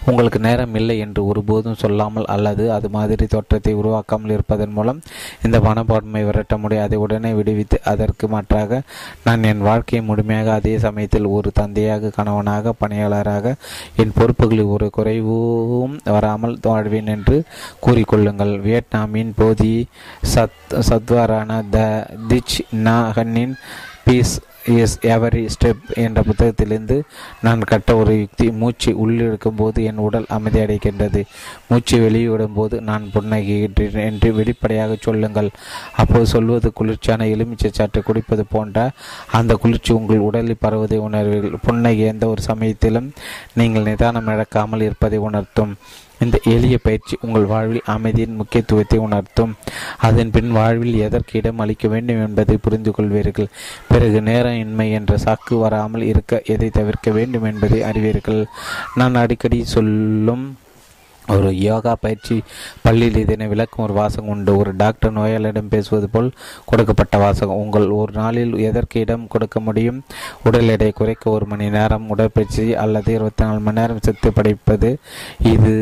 உங்களுக்கு 0.10 0.40
நேரம் 0.46 0.76
இல்லை 0.80 0.96
என்று 1.04 1.22
ஒருபோதும் 1.30 1.80
சொல்லாமல் 1.82 2.28
அல்லது 2.34 2.64
அது 2.76 2.88
மாதிரி 2.96 3.26
தோற்றத்தை 3.26 3.72
உருவாக்காமல் 3.76 4.34
இருப்பதன் 4.36 4.76
மூலம் 4.76 5.00
இந்த 5.46 5.58
மனப்பான்மை 5.66 6.22
விரட்ட 6.28 6.58
முடியும். 6.58 6.84
அதை 6.84 6.98
உடனே 7.06 7.32
விடுவித்து 7.40 7.78
அதற்கு 7.92 8.28
மாற்றாக 8.34 8.80
நான் 9.26 9.48
என் 9.52 9.66
வாழ்க்கையை 9.70 10.02
முழுமையாக 10.10 10.54
அதே 10.60 10.74
சமயத்தில் 10.86 11.28
ஒரு 11.38 11.52
தந்தையாக 11.60 12.14
கணவனாக 12.18 12.74
பணியாளராக 12.84 13.56
என் 14.04 14.16
பொறுப்புகளில் 14.20 14.72
ஒரு 14.76 14.90
குறைவும் 14.98 15.98
வராமல் 16.16 16.56
வாழ்வேன் 16.70 17.12
என்று 17.16 17.40
கூறிக்கொள்ளுங்கள். 17.88 18.54
வியட்நாமின் 18.68 19.36
போதி 19.42 19.76
சத் 20.36 20.78
சத்வாரான 20.90 21.60
த 21.76 21.80
திச் 22.30 22.58
நாகனின் 22.88 23.56
பீஸ் 24.08 24.36
இஸ் 24.76 24.96
எவரி 25.14 25.42
ஸ்டெப் 25.54 25.84
என்ற 26.04 26.20
புத்தகத்திலிருந்து 26.28 26.96
நான் 27.46 27.62
கட்ட 27.72 27.92
ஒரு 28.00 28.14
யுக்தி. 28.20 28.48
மூச்சு 28.62 28.92
உள்ளிருக்கும் 29.04 29.60
போது 29.62 29.84
என் 29.90 30.02
உடல் 30.06 30.28
அமைதியடைகின்றது 30.38 31.22
மூச்சு 31.68 31.98
வெளியிடும் 32.04 32.58
போது 32.58 32.76
நான் 32.90 33.06
புன்னகைகின்றேன் 33.14 34.00
என்று 34.10 34.30
வெளிப்படையாக 34.40 34.98
சொல்லுங்கள். 35.06 35.50
அப்போது 36.02 36.32
சொல்வது 36.34 36.70
குளிர்ச்சியான 36.80 37.28
எலுமிச்சை 37.34 37.72
சாற்றை 37.78 38.04
குடிப்பது 38.10 38.46
போன்ற 38.56 38.90
அந்த 39.40 39.56
குளிர்ச்சி 39.64 39.94
உங்கள் 40.00 40.26
உடலில் 40.30 40.64
பரவுவதை 40.66 41.00
உணர்வீர்கள். 41.08 41.64
புன்னகை 41.68 42.06
எந்த 42.14 42.28
ஒரு 42.34 42.44
சமயத்திலும் 42.50 43.10
நீங்கள் 43.60 43.90
நிதானம் 43.92 44.30
இழக்காமல் 44.34 44.86
இருப்பதை 44.90 45.20
உணர்த்தும். 45.30 45.74
இந்த 46.20 46.40
எளிய 46.44 46.78
பயிற்சி 46.78 47.18
உங்கள் 47.22 47.46
வாழ்வில் 47.46 47.82
அமைதியின் 47.86 48.36
முக்கியத்துவத்தை 48.36 49.00
உணர்த்தும். 49.00 49.56
அதன் 49.98 50.32
பின் 50.32 50.52
வாழ்வில் 50.52 50.96
எதற்கு 50.96 51.38
இடம் 51.40 51.60
அளிக்க 51.60 51.88
வேண்டும் 51.88 52.22
என்பதை 52.28 52.58
புரிந்து 52.58 52.94
கொள்வீர்கள் 52.98 53.52
பிறகு 53.88 54.22
நேரம் 54.22 54.58
இன்மை 54.58 54.92
என்ற 54.92 55.16
சாக்கு 55.18 55.60
வராமல் 55.60 56.02
இருக்க 56.02 56.42
எதை 56.46 56.70
தவிர்க்க 56.70 57.12
வேண்டும் 57.12 57.44
என்பதை 57.44 57.84
அறிவீர்கள். 57.84 58.46
நான் 58.96 59.16
அடிக்கடி 59.16 59.66
சொல்லும் 59.66 60.58
ஒரு 61.36 61.58
யோகா 61.60 61.96
பயிற்சி 61.96 62.44
பள்ளியில் 62.82 63.18
இதனை 63.18 63.48
விளக்கும் 63.48 63.84
ஒரு 63.86 63.94
வாசகம் 63.94 64.28
உண்டு. 64.28 64.58
ஒரு 64.58 64.76
டாக்டர் 64.76 65.14
நோயாளியிடம் 65.18 65.70
பேசுவது 65.70 66.10
போல் 66.10 66.30
கொடுக்கப்பட்ட 66.66 67.18
வாசகம். 67.18 67.56
உங்கள் 67.56 67.88
ஒரு 67.90 68.12
நாளில் 68.12 68.58
எதற்கு 68.60 69.00
இடம் 69.00 69.28
கொடுக்க 69.28 69.60
முடியும்? 69.60 70.04
உடல் 70.44 70.68
எடை 70.68 70.92
குறைக்க 70.92 71.30
ஒரு 71.30 71.46
மணி 71.46 71.70
நேரம் 71.70 72.10
உடற்பயிற்சி 72.10 72.76
அல்லது 72.76 73.14
இருபத்தி 73.14 73.44
நாலு 73.44 73.60
மணி 73.60 73.80
நேரம் 73.80 74.02
செத்து 74.02 74.32
படிப்பது. 74.34 74.98
இது 75.54 75.74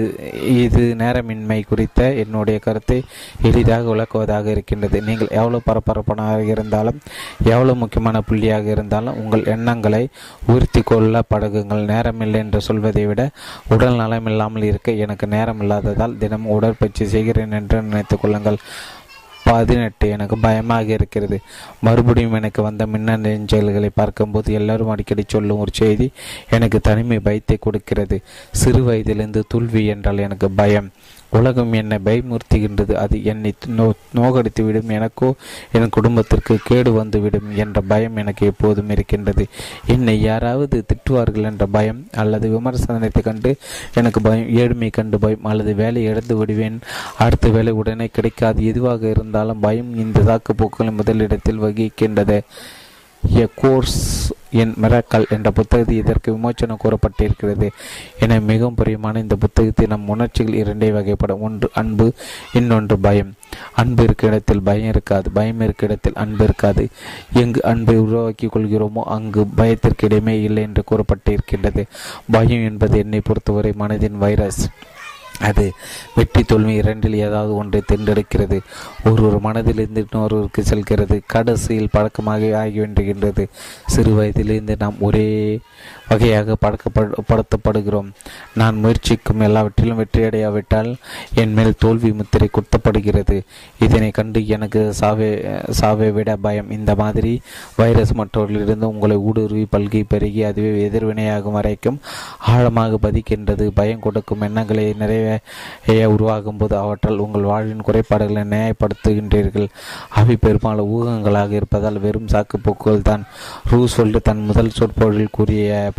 இது 0.63 0.95
நேரமின்மை 0.97 1.59
குறித்த 1.67 2.13
என்னுடைய 2.13 2.59
கருத்தை 2.59 3.03
எளிதாக 3.41 3.87
விளக்குவதாக 3.93 4.45
இருக்கின்றது. 4.45 5.01
நீங்கள் 5.01 5.27
எவ்வளவு 5.27 5.61
பரபரப்பாக 5.65 6.43
இருந்தாலும் 6.43 6.99
எவ்வளவு 7.43 7.75
முக்கியமான 7.75 8.21
புள்ளியாக 8.29 8.65
இருந்தாலும் 8.65 9.17
உங்கள் 9.23 9.43
எண்ணங்களை 9.43 10.09
உறுத்தி 10.47 10.81
கொள்ள 10.81 11.23
பழகுங்கள். 11.33 11.83
நேரமில்லை 11.93 12.39
என்று 12.45 12.61
சொல்வதை 12.61 13.05
விட 13.05 13.29
உடல் 13.69 13.99
நலமில்லாமல் 13.99 14.67
இருக்க 14.71 14.91
எனக்கு 14.91 15.33
நேரம் 15.35 15.63
இல்லாததால் 15.65 16.19
தினம் 16.23 16.51
உடற்பயிற்சி 16.57 17.07
செய்கிறேன் 17.15 17.57
என்று 17.61 17.79
நினைத்துக் 17.89 18.23
கொள்ளுங்கள். 18.23 18.59
பதினெட்டு 19.47 20.05
எனக்கு 20.13 20.35
பயமாக 20.45 20.87
இருக்கிறது. 20.97 21.37
மறுபடியும் 21.85 22.37
எனக்கு 22.39 22.61
வந்த 22.67 22.83
மின்னஞ்சல்களை 22.93 23.89
பார்க்கும்போது 23.99 24.49
எல்லாரும் 24.59 24.91
அடிக்கடி 24.93 25.23
சொல்லும் 25.33 25.61
ஒரு 25.63 25.71
செய்தி 25.79 26.07
எனக்கு 26.55 26.79
தனிமை 26.87 27.19
பயத்தை 27.27 27.57
கொடுக்கிறது. 27.65 28.17
சிறு 28.61 28.81
வயதிலிருந்து 28.87 29.43
தோல்வி 29.53 29.83
என்றால் 29.93 30.25
எனக்கு 30.27 30.49
பயம். 30.61 30.89
உலகம் 31.29 31.73
என்னை 31.73 31.97
பயமுறுத்துகின்றது. 32.05 32.93
அது 32.93 33.23
என்னை 33.23 33.53
நோ 33.67 33.93
நோகடித்துவிடும். 34.15 34.89
எனக்கோ 34.89 35.35
என் 35.71 35.89
குடும்பத்திற்கு 35.89 36.57
கேடு 36.63 36.93
வந்துவிடும் 36.93 37.55
என்ற 37.55 37.81
பயம் 37.81 38.15
எனக்கு 38.15 38.45
எப்போதும் 38.45 38.89
இருக்கின்றது. 38.89 39.45
என்னை 39.87 40.21
யாராவது 40.21 40.85
திட்டுவார்கள் 40.85 41.43
என்ற 41.43 41.65
பயம் 41.65 42.07
அல்லது 42.11 42.49
விமர்சனத்தை 42.49 43.21
கண்டு 43.21 43.55
எனக்கு 43.93 44.21
பயம் 44.21 44.49
ஏழ்மை 44.49 44.89
கண்டு 44.89 45.19
பயம் 45.19 45.43
அல்லது 45.43 45.75
வேலை 45.75 46.03
இழந்து 46.03 46.37
விடுவேன். 46.37 46.79
அடுத்த 47.17 47.49
வேலை 47.49 47.73
உடனே 47.73 48.07
கிடைக்காது. 48.07 48.65
எதுவாக 48.65 49.09
இருந்தாலும் 49.09 49.59
பயம் 49.59 49.95
இந்த 49.95 50.19
தாக்கு 50.19 50.91
முதலிடத்தில் 50.91 51.61
வகிக்கின்றது. 51.61 52.41
எ 53.35 53.47
கோர்ஸ் 53.55 54.31
என் 54.61 54.73
மிராக்கல் 54.81 55.29
என்ற 55.29 55.51
புத்தகத்தில் 55.51 55.97
இதற்கு 55.97 56.29
விமோச்சனம் 56.35 56.81
கூறப்பட்டிருக்கிறது. 56.83 57.67
என 58.19 58.39
மிகவும் 58.39 58.75
பிரியமான 58.75 59.19
இந்த 59.19 59.35
புத்தகத்தில் 59.35 59.91
நம் 59.93 60.07
உணர்ச்சிகள் 60.07 60.59
இரண்டே 60.61 60.89
வகைப்படும். 60.89 61.43
ஒன்று 61.47 61.69
அன்பு 61.73 62.07
இன்னொன்று 62.53 62.97
பயம். 62.99 63.31
அன்பு 63.75 64.03
இருக்க 64.03 64.27
இடத்தில் 64.27 64.61
பயம் 64.61 64.87
இருக்காது. 64.87 65.31
பயம் 65.31 65.61
இருக்க 65.61 65.85
இடத்தில் 65.85 66.19
அன்பு 66.23 66.43
இருக்காது. 66.43 66.87
எங்கு 67.33 67.63
அன்பை 67.63 67.95
உருவாக்கி 67.97 68.47
கொள்கிறோமோ 68.47 69.03
அங்கு 69.17 69.45
பயத்திற்கு 69.55 70.07
இடமே 70.09 70.41
இல்லை 70.41 70.63
என்று 70.63 70.83
கூறப்பட்டிருக்கின்றது. 70.91 71.83
பயம் 72.31 72.65
என்பது 72.69 72.97
என்னை 72.97 73.21
பொறுத்தவரை 73.23 73.73
மனதின் 73.79 74.17
வைரஸ். 74.25 74.63
அது 75.39 75.73
வெற்றி 76.15 76.43
தோல்வி 76.43 76.73
இரண்டில் 76.73 77.13
ஏதாவது 77.13 77.55
ஒன்றை 77.55 77.81
தேர்ந்தெடுக்கிறது. 77.91 78.59
ஒருவர் 79.05 79.41
மனதிலிருந்து 79.41 80.05
இன்னொருவருக்கு 80.05 80.61
செல்கிறது. 80.61 81.21
கடைசியில் 81.27 81.89
பழக்கமாக 81.91 82.65
ஆகிவிடுகின்றது 82.65 83.47
சிறு 83.85 84.11
வயதிலிருந்து 84.11 84.75
நாம் 84.79 84.95
ஒரே 84.99 85.59
வகையாக 86.15 86.57
பழக்கப்படுத்தப்படுகிறோம் 86.65 88.09
நான் 88.59 88.81
முயற்சிக்கும் 88.83 89.41
எல்லாவற்றிலும் 89.47 89.99
வெற்றியடையாவிட்டால் 90.01 90.91
என் 91.41 91.53
மேல் 91.57 91.79
தோல்வி 91.83 92.09
முத்திரை 92.19 92.47
குத்தப்படுகிறது. 92.57 93.37
இதனை 93.85 94.09
கண்டு 94.17 94.39
எனக்கு 94.55 94.81
சாவே 94.99 95.29
சாவை 95.79 96.09
விட 96.17 96.31
பயம். 96.45 96.69
இந்த 96.77 96.91
மாதிரி 97.01 97.31
வைரஸ் 97.79 98.13
மற்றவர்களிலிருந்து 98.19 98.89
உங்களை 98.93 99.17
ஊடுருவி 99.29 99.65
பல்கி 99.73 100.01
பெருகி 100.11 100.41
அதுவே 100.49 100.71
எதிர்வினையாகும் 100.87 101.57
வரைக்கும் 101.57 101.97
ஆழமாக 102.53 102.99
பதிக்கின்றது. 103.05 103.65
பயம் 103.79 104.03
கொடுக்கும் 104.05 104.45
எண்ணங்களை 104.47 104.85
நிறைய 105.01 105.39
உருவாகும் 106.13 106.59
போது 106.61 106.75
அவற்றால் 106.83 107.23
உங்கள் 107.25 107.49
வாழ்வின் 107.51 107.85
குறைபாடுகளை 107.87 108.43
நியாயப்படுத்துகின்றீர்கள். 108.53 109.67
அவை 110.19 110.37
பெரும்பாலும் 110.45 110.91
ஊகங்களாக 110.95 111.51
இருப்பதால் 111.59 112.03
வெறும் 112.05 112.31
சாக்கு 112.33 112.63
போக்குகள் 112.67 113.07
தான் 113.09 113.25
ரூஸ்வெல்ட் 113.71 114.19
தன் 114.29 114.45
முதல் 114.49 114.75
சொற்பொழில் 114.77 115.35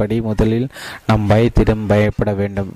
கூற்றுப்படி 0.07 0.21
முதலில் 0.27 0.69
நாம் 1.07 1.25
பயத்திடம் 1.31 1.87
பயப்பட 1.89 2.33
வேண்டும். 2.41 2.71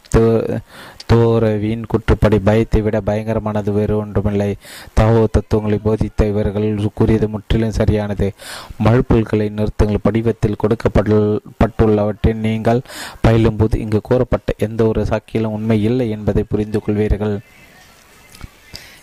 தோரவின் 1.11 1.85
கூற்றுப்படி 1.90 2.39
பயத்தை 2.48 2.81
விட 2.86 2.97
பயங்கரமானது 3.07 3.70
வேறு 3.77 3.94
ஒன்றுமில்லை. 4.02 4.48
தாவோ 4.98 5.23
தத்துவங்களை 5.27 5.78
போதித்த 5.86 6.27
இவர்கள் 6.32 6.69
கூறியது 6.98 7.28
முற்றிலும் 7.28 7.77
சரியானது. 7.78 8.28
மழுப்புல்களை 8.85 9.48
நிறுத்துங்கள். 9.59 10.05
படிவத்தில் 10.09 10.61
கொடுக்கப்பட்டுள்ளவற்றை 10.62 12.35
நீங்கள் 12.47 12.81
பயிலும்போது 13.27 13.78
இங்கு 13.85 14.01
கூறப்பட்ட 14.11 14.55
எந்த 14.66 14.81
ஒரு 14.90 15.02
சாக்கியிலும் 15.11 15.57
உண்மை 15.59 15.78
இல்லை 15.89 16.09
என்பதை 16.16 16.44
புரிந்து 16.52 16.81
கொள்வீர்கள் 16.86 17.36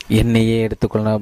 என்னையே 0.08 0.62
எடுத்துக்கொள்ள 0.62 1.20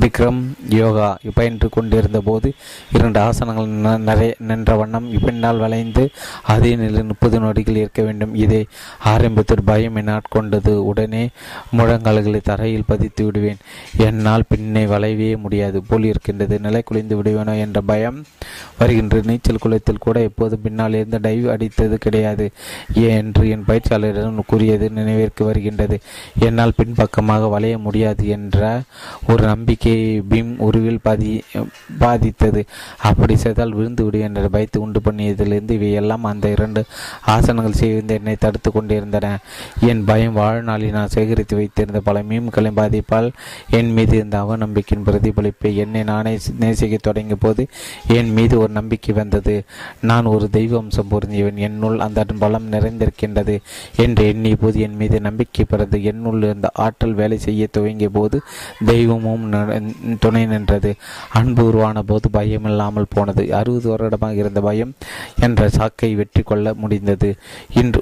விக்ரம் 0.00 0.40
யோகா 0.68 1.18
பயின்று 1.34 1.68
கொண்டிருந்த 1.68 2.20
போது 2.20 2.52
இரண்டு 2.92 3.20
ஆசனங்கள் 3.20 3.98
நிறைய 3.98 4.34
நின்ற 4.38 4.74
வண்ணம் 4.74 5.08
பின்னால் 5.24 5.58
வளைந்து 5.58 6.10
அதே 6.42 6.76
நிலையில் 6.76 7.04
முப்பது 7.04 7.40
நொடிகள் 7.40 7.76
இருக்க 7.76 8.02
வேண்டும். 8.02 8.34
இதை 8.34 8.66
ஆரம்பத்தில் 9.04 9.64
பயம் 9.64 9.96
என 9.96 10.20
ஆட்கொண்டது 10.20 10.68
உடனே 10.68 11.28
முழங்கால்களை 11.76 12.40
தரையில் 12.40 12.84
பதித்து 12.86 13.24
விடுவேன். 13.24 13.56
என்னால் 13.96 14.48
பின்னே 14.48 14.86
வளைவே 14.86 15.36
முடியாது. 15.36 15.82
போல் 15.82 16.04
இருக்கின்றது. 16.04 16.60
நிலை 16.60 16.82
குளிந்து 16.82 17.22
விடுவேனோ 17.22 17.58
என்ற 17.58 17.80
பயம் 17.80 18.24
வருகின்ற 18.78 19.20
நீச்சல் 19.24 19.58
குளத்தில் 19.58 19.98
கூட 19.98 20.20
எப்போதும் 20.20 20.62
பின்னால் 20.62 20.94
இருந்து 20.94 21.18
டைவ் 21.18 21.50
அடித்தது 21.54 21.94
கிடையாது. 21.94 22.50
என்று 22.94 23.48
என் 23.48 23.64
பயிற்சியாளரிடம் 23.68 24.40
கூறியது 24.46 24.90
நினைவிற்கு 24.90 25.44
வருகின்றது. 25.44 26.00
என்னால் 26.38 26.76
பின்பக்கமாக 26.76 27.46
வளைய 27.46 27.78
முடியாது. 27.78 28.21
என்ற 28.28 28.80
ஒரு 29.28 29.46
நம்பிக்கையை 29.46 30.20
பீம் 30.30 30.52
உருவில் 30.58 31.02
பாதி 31.02 31.42
பாதித்தது. 31.98 32.64
அப்படி 32.98 33.36
செய்தால் 33.36 33.72
விழுந்து 33.72 34.04
விடு 34.04 34.18
என்ற 34.18 34.48
பயத்தை 34.48 34.82
உண்டு 34.82 35.00
பண்ணியதிலிருந்து 35.04 35.70
இவையெல்லாம் 35.70 36.24
அந்த 36.24 36.48
இரண்டு 36.48 36.84
ஆசனங்கள் 37.26 37.78
செய்து 37.82 38.14
என்னை 38.14 38.36
தடுத்து 38.36 38.72
கொண்டிருந்தன. 38.72 39.38
என் 39.80 40.04
பயம் 40.04 40.32
வாழ்நாளில் 40.32 40.90
நான் 40.90 41.08
சேகரித்து 41.08 41.56
வைத்திருந்த 41.56 42.00
பல 42.00 42.22
மீம்களின் 42.22 42.78
பாதிப்பால் 42.80 43.30
என் 43.70 43.92
மீது 43.92 44.16
இருந்த 44.16 44.38
அவநம்பிக்கையின் 44.42 45.06
பிரதிபலிப்பை 45.06 45.74
என்னை 45.74 46.02
நானே 46.02 46.38
நேசிக்க 46.58 46.96
தொடங்கிய 47.00 47.36
போது 47.36 47.66
என் 48.06 48.32
மீது 48.32 48.58
ஒரு 48.58 48.72
நம்பிக்கை 48.72 49.14
வந்தது. 49.14 49.64
நான் 50.00 50.24
ஒரு 50.24 50.50
தெய்வ 50.50 50.76
அம்சம் 50.76 51.10
பொருந்தியவன். 51.10 51.54
என்னுள் 51.54 51.98
அந்த 51.98 52.20
பலம் 52.38 52.70
நிறைந்திருக்கின்றது 52.72 53.54
என்று 53.96 54.26
எண்ணிய 54.26 54.56
போது 54.56 54.80
என் 54.80 54.96
மீது 54.96 55.20
நம்பிக்கை 55.20 55.64
பிறந்து 55.68 56.02
என்னுள் 56.02 56.42
இருந்த 56.42 56.70
ஆற்றல் 56.74 57.14
வேலை 57.14 57.38
செய்ய 57.38 57.66
துவங்கிய 57.70 58.08
போது 58.16 58.38
தெய்வமும் 58.92 59.44
துணை 60.24 60.44
நின்றது. 60.52 60.92
அன்பு 61.40 61.64
உருவான 61.70 62.02
போது 62.10 62.30
பயம் 62.38 62.68
இல்லாமல் 62.72 63.12
போனது. 63.14 63.44
அறுபது 63.60 63.88
வருடமாக 63.94 64.42
இருந்த 64.42 64.62
பயம் 64.68 64.94
என்ற 65.46 65.68
சாக்கை 65.78 66.12
வெற்றி 66.20 66.44
கொள்ள 66.52 66.74
முடிந்தது. 66.82 67.30
இன்று 67.82 68.00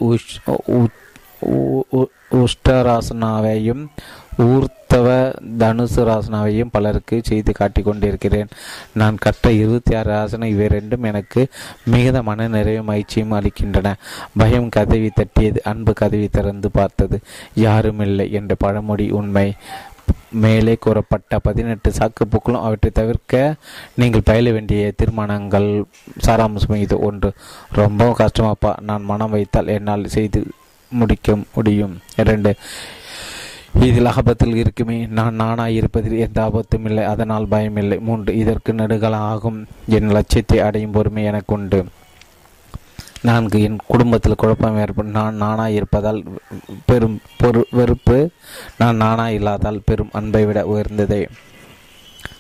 உஷ்டராசனாவையும் 2.41 3.85
ஊர்த்தவ 4.45 5.07
தனுசு 5.61 6.03
ராசனாவையும் 6.09 6.71
பலருக்கு 6.75 7.17
செய்து 7.29 7.53
காட்டி 7.53 7.81
கொண்டிருக்கிறேன். 7.83 8.53
நான் 9.01 9.17
கற்ற 9.25 9.51
இருபத்தி 9.53 9.93
ஆறு 9.99 10.13
ஆசனம் 10.19 10.53
இவை 10.53 10.67
ரெண்டும் 10.75 11.07
எனக்கு 11.11 11.43
மிகுந்த 11.93 12.21
மன 12.29 12.47
நிறைவு 12.55 12.83
மகிழ்ச்சியும் 12.91 13.35
அளிக்கின்றன. 13.39 13.93
பயம் 14.41 14.69
கதவி 14.77 15.11
தட்டியது 15.19 15.63
அன்பு 15.71 15.93
கதவி 15.93 16.29
திறந்து 16.29 16.71
பார்த்தது. 16.79 17.19
யாரும் 17.67 18.01
இல்லை 18.01 18.27
என்ற 18.39 18.55
பழமொழி 18.65 19.09
உண்மை. 19.21 19.49
மேலே 20.33 20.77
கூறப்பட்ட 20.81 21.39
பதினெட்டு 21.39 21.91
சாக்குப்போக்களும் 21.91 22.63
அவற்றை 22.63 22.91
தவிர்க்க 22.95 23.55
நீங்கள் 23.95 24.21
பயில 24.25 24.51
வேண்டிய 24.51 24.93
தீர்மானங்கள் 24.97 25.85
சாராம்சம் 26.27 26.77
இது 26.77 26.99
ஒன்று. 26.99 27.33
ரொம்பவும் 27.73 28.17
கஷ்டமாப்பா. 28.17 28.81
நான் 28.81 29.03
மனம் 29.03 29.31
வைத்தால் 29.31 29.67
என்னால் 29.67 30.07
செய்து 30.07 30.45
முடிக்க 30.89 31.39
முடியும். 31.55 32.01
இரண்டு 32.17 32.55
இதில் 33.81 34.07
ஆபத்தில் 34.07 34.57
இருக்குமே. 34.57 35.07
நான் 35.07 35.41
நானாய் 35.41 35.75
இருப்பதில் 35.75 36.19
எந்த 36.19 36.43
ஆபத்தும் 36.43 36.85
இல்லை. 36.85 37.05
அதனால் 37.05 37.49
பயமில்லை. 37.51 38.01
மூன்று 38.01 38.37
இதற்கு 38.37 38.73
நெடுகாலம் 38.73 39.27
ஆகும் 39.33 39.67
என் 39.87 40.11
லட்சியத்தை 40.11 40.61
அடையும் 40.61 40.91
பொறுமை 40.91 41.25
எனக்கு 41.25 41.55
உண்டு. 41.55 41.85
நான்கு 43.23 43.63
என் 43.63 43.79
குடும்பத்தில் 43.87 44.35
குழப்பம் 44.35 44.79
ஏற்படும் 44.79 45.13
நான் 45.13 45.35
நானாக 45.35 45.71
இருப்பதால் 45.71 46.21
பெரும் 46.87 47.19
பொறு 47.43 47.63
வெறுப்பு 47.71 48.31
நான் 48.79 48.97
நானாக 48.97 49.33
இல்லாதால் 49.33 49.85
பெரும் 49.85 50.13
அன்பை 50.13 50.45
விட 50.45 50.61
உயர்ந்ததே. 50.67 51.21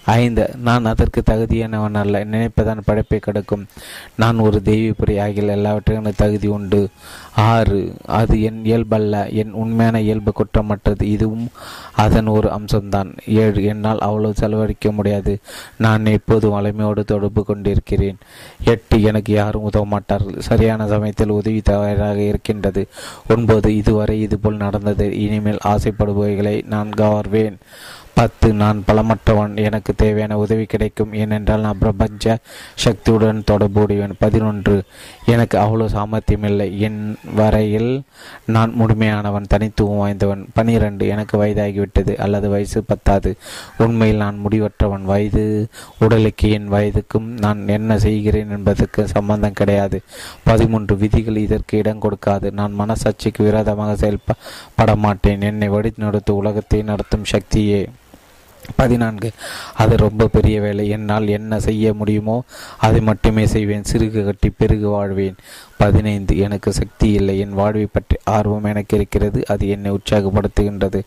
ஐந்து 0.04 0.50
நான் 0.62 0.84
அதற்கு 0.84 1.22
தகுதியானவன் 1.30 1.94
அல்ல. 1.94 2.24
நினைப்பதான் 2.24 2.80
படைப்பை 2.84 3.18
கிடக்கும். 3.18 3.66
நான் 4.14 4.38
ஒரு 4.38 4.62
தெய்வப்புரி 4.64 5.22
ஆகிய 5.22 5.42
எல்லாவற்றையும் 5.42 6.12
தகுதி 6.16 6.48
உண்டு. 6.48 6.88
ஆறு 7.34 7.94
அது 8.06 8.42
என் 8.42 8.64
இயல்பல்ல. 8.64 9.28
என் 9.28 9.52
உண்மையான 9.52 10.00
இயல்பு 10.00 10.32
குற்றமற்றது. 10.32 11.02
இதுவும் 11.02 11.48
அதன் 11.92 12.26
ஒரு 12.26 12.48
அம்சம்தான். 12.48 13.16
ஏழு 13.26 13.64
என்னால் 13.64 13.98
அவ்வளவு 13.98 14.34
செலவழிக்க 14.34 14.92
முடியாது. 14.92 15.38
நான் 15.76 16.06
எப்போதும் 16.06 16.50
வலிமையோடு 16.50 17.04
தொடர்பு 17.04 17.44
கொண்டிருக்கிறேன்? 17.44 18.16
எட்டு 18.64 19.02
எனக்கு 19.02 19.32
யாரும் 19.32 19.62
உதவ 19.62 19.84
மாட்டார்கள். 19.84 20.40
சரியான 20.40 20.86
சமயத்தில் 20.86 21.28
உதவி 21.28 21.60
தயாராக 21.60 22.20
இருக்கின்றது. 22.20 22.88
ஒன்பது 23.28 23.76
இதுவரை 23.76 24.20
இதுபோல் 24.20 24.56
நடந்தது. 24.56 25.20
இனிமேல் 25.20 25.58
ஆசைப்படுபவைகளை 25.64 26.66
நான் 26.66 26.88
கவர்வேன். 26.88 27.56
பத்து 28.14 28.52
நான் 28.52 28.84
பலமற்றவன் 28.86 29.56
எனக்கு 29.56 29.94
தேவையான 29.94 30.38
உதவி 30.38 30.64
கிடைக்கும். 30.64 31.12
ஏனென்றால் 31.12 31.60
நான் 31.60 31.78
பிரபஞ்ச 31.78 32.38
சக்தியுடன் 32.74 33.44
தொடர்புடையவன். 33.44 34.14
பதினொன்று 34.18 34.82
எனக்கு 35.26 35.58
அவ்வளோ 35.58 35.86
சாமர்த்தியம் 35.86 36.42
இல்லை. 36.42 36.80
என் 36.80 37.16
வரையில் 37.34 38.02
நான் 38.46 38.74
முழுமையானவன் 38.80 39.46
தனித்துவம் 39.48 39.96
வாய்ந்தவன். 39.96 40.46
பனிரெண்டு 40.54 41.06
எனக்கு 41.06 41.44
வயதாகிவிட்டது 41.44 42.16
அல்லது 42.16 42.48
வயசு 42.48 42.82
பத்தாது. 42.82 43.36
உண்மையில் 43.78 44.16
நான் 44.16 44.40
முடிவற்றவன். 44.44 45.02
வயது 45.02 45.68
உடலுக்கு 45.98 46.50
என் 46.50 46.72
வயதுக்கும் 46.72 47.28
நான் 47.38 47.68
என்ன 47.68 47.98
செய்கிறேன் 47.98 48.50
என்பதற்கு 48.50 49.08
சம்பந்தம் 49.08 49.52
கிடையாது. 49.52 50.00
பதிமூன்று 50.44 50.96
விதிகள் 50.96 51.36
இதற்கு 51.36 51.78
இடம் 51.78 52.02
கொடுக்காது. 52.02 52.50
நான் 52.50 52.78
மனசாட்சிக்கு 52.78 53.38
விரோதமாக 53.38 53.96
செயல்பட 53.96 54.96
மாட்டேன் 54.96 55.40
என்னை 55.40 55.68
வழி 55.68 55.92
நடத்தும் 55.96 56.36
உலகத்தை 56.36 56.82
நடத்தும் 56.82 57.28
சக்தியே. 57.32 57.86
பதினான்கு. 58.76 59.30
அது 59.74 59.96
ரொம்ப 59.96 60.26
பெரிய 60.26 60.60
வேலை. 60.60 60.88
என்னால் 60.88 61.28
என்ன 61.28 61.60
செய்ய 61.60 61.94
முடியுமோ 61.94 62.42
அதை 62.78 63.00
மட்டுமே 63.00 63.46
செய்வேன். 63.46 63.84
சிறுகு 63.92 64.24
கட்டி 64.24 64.50
பெருகு 64.50 64.88
வாழ்வேன். 64.88 65.36
பதினைந்து. 65.76 66.38
எனக்கு 66.38 66.72
சக்தி 66.72 67.10
இல்லை. 67.10 67.38
என் 67.38 67.52
வாழ்வை 67.52 67.86
பற்றி 67.92 68.16
ஆர்வம் 68.24 68.64
எனக்கு 68.64 68.96
இருக்கிறது. 68.96 69.44
அது 69.46 69.68
என்னை 69.68 69.90
உற்சாகப்படுத்துகின்றது. 69.90 71.00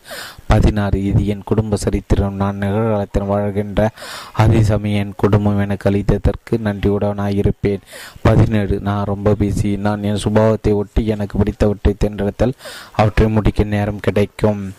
பதினாறு. 0.46 1.04
இது 1.04 1.26
என் 1.26 1.42
குடும்ப 1.44 1.76
சரித்திரம். 1.76 2.34
நான் 2.34 2.56
நிகழ்காலத்தில் 2.56 3.24
வாழ்கின்ற 3.24 3.90
அதே 4.32 4.62
சமயம் 4.62 5.06
என் 5.06 5.14
குடும்பம் 5.16 5.60
எனக்கு 5.60 5.90
அளித்ததற்கு 5.90 6.56
நன்றியுடனாயிருப்பேன். 6.64 7.80
பதினேழு. 8.22 8.80
நான் 8.80 9.04
ரொம்ப 9.04 9.34
பிஸி 9.38 9.78
நான் 9.78 10.02
என் 10.02 10.22
சுபாவத்தை 10.24 10.72
ஒட்டி 10.72 11.06
எனக்கு 11.06 11.38
பிடித்தவற்றை 11.38 11.94
தென்றெடுத்தால் 12.04 12.52
அவற்றை 12.96 13.28
முடிக்க 13.28 13.62
நேரம் 13.62 14.00
கிடைக்கும். 14.00 14.72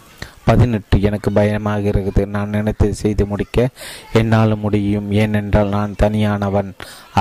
பதினெட்டு 0.45 1.01
எனக்கு 1.09 1.29
பயமாக 1.39 1.89
இருக்குது. 1.93 2.23
நான் 2.35 2.53
நினைத்து 2.55 2.87
செய்து 3.01 3.25
முடிக்க 3.31 3.67
என்னால் 4.19 4.61
முடியும். 4.65 5.07
ஏனென்றால் 5.21 5.73
நான் 5.77 5.99
தனியானவன் 6.03 6.71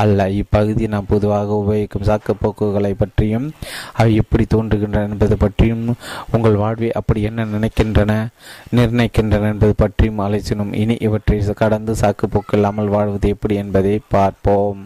அல்ல. 0.00 0.28
இப்பகுதி 0.42 0.86
நான் 0.94 1.10
பொதுவாக 1.12 1.58
உபயோகிக்கும் 1.62 2.08
சாக்கப்போக்குகளை 2.10 2.92
பற்றியும் 3.02 3.46
அவை 3.92 4.14
எப்படி 4.22 4.46
தோன்றுகின்றன 4.54 5.08
என்பது 5.10 5.36
பற்றியும் 5.44 5.84
உங்கள் 6.32 6.60
வாழ்வை 6.62 6.90
அப்படி 7.00 7.22
என்ன 7.30 7.44
நினைக்கின்றன 7.54 8.12
நிர்ணயிக்கின்றன 8.76 9.50
என்பது 9.54 9.74
பற்றியும் 9.82 10.22
அலைச்சினும் 10.26 10.74
இனி 10.82 10.96
இவற்றை 11.08 11.38
கடந்து 11.62 11.94
சாக்குப்போக்கு 12.00 12.54
இல்லாமல் 12.58 12.92
வாழ்வது 12.96 13.28
எப்படி 13.28 13.54
என்பதை 13.54 13.94
பார்ப்போம். 14.08 14.80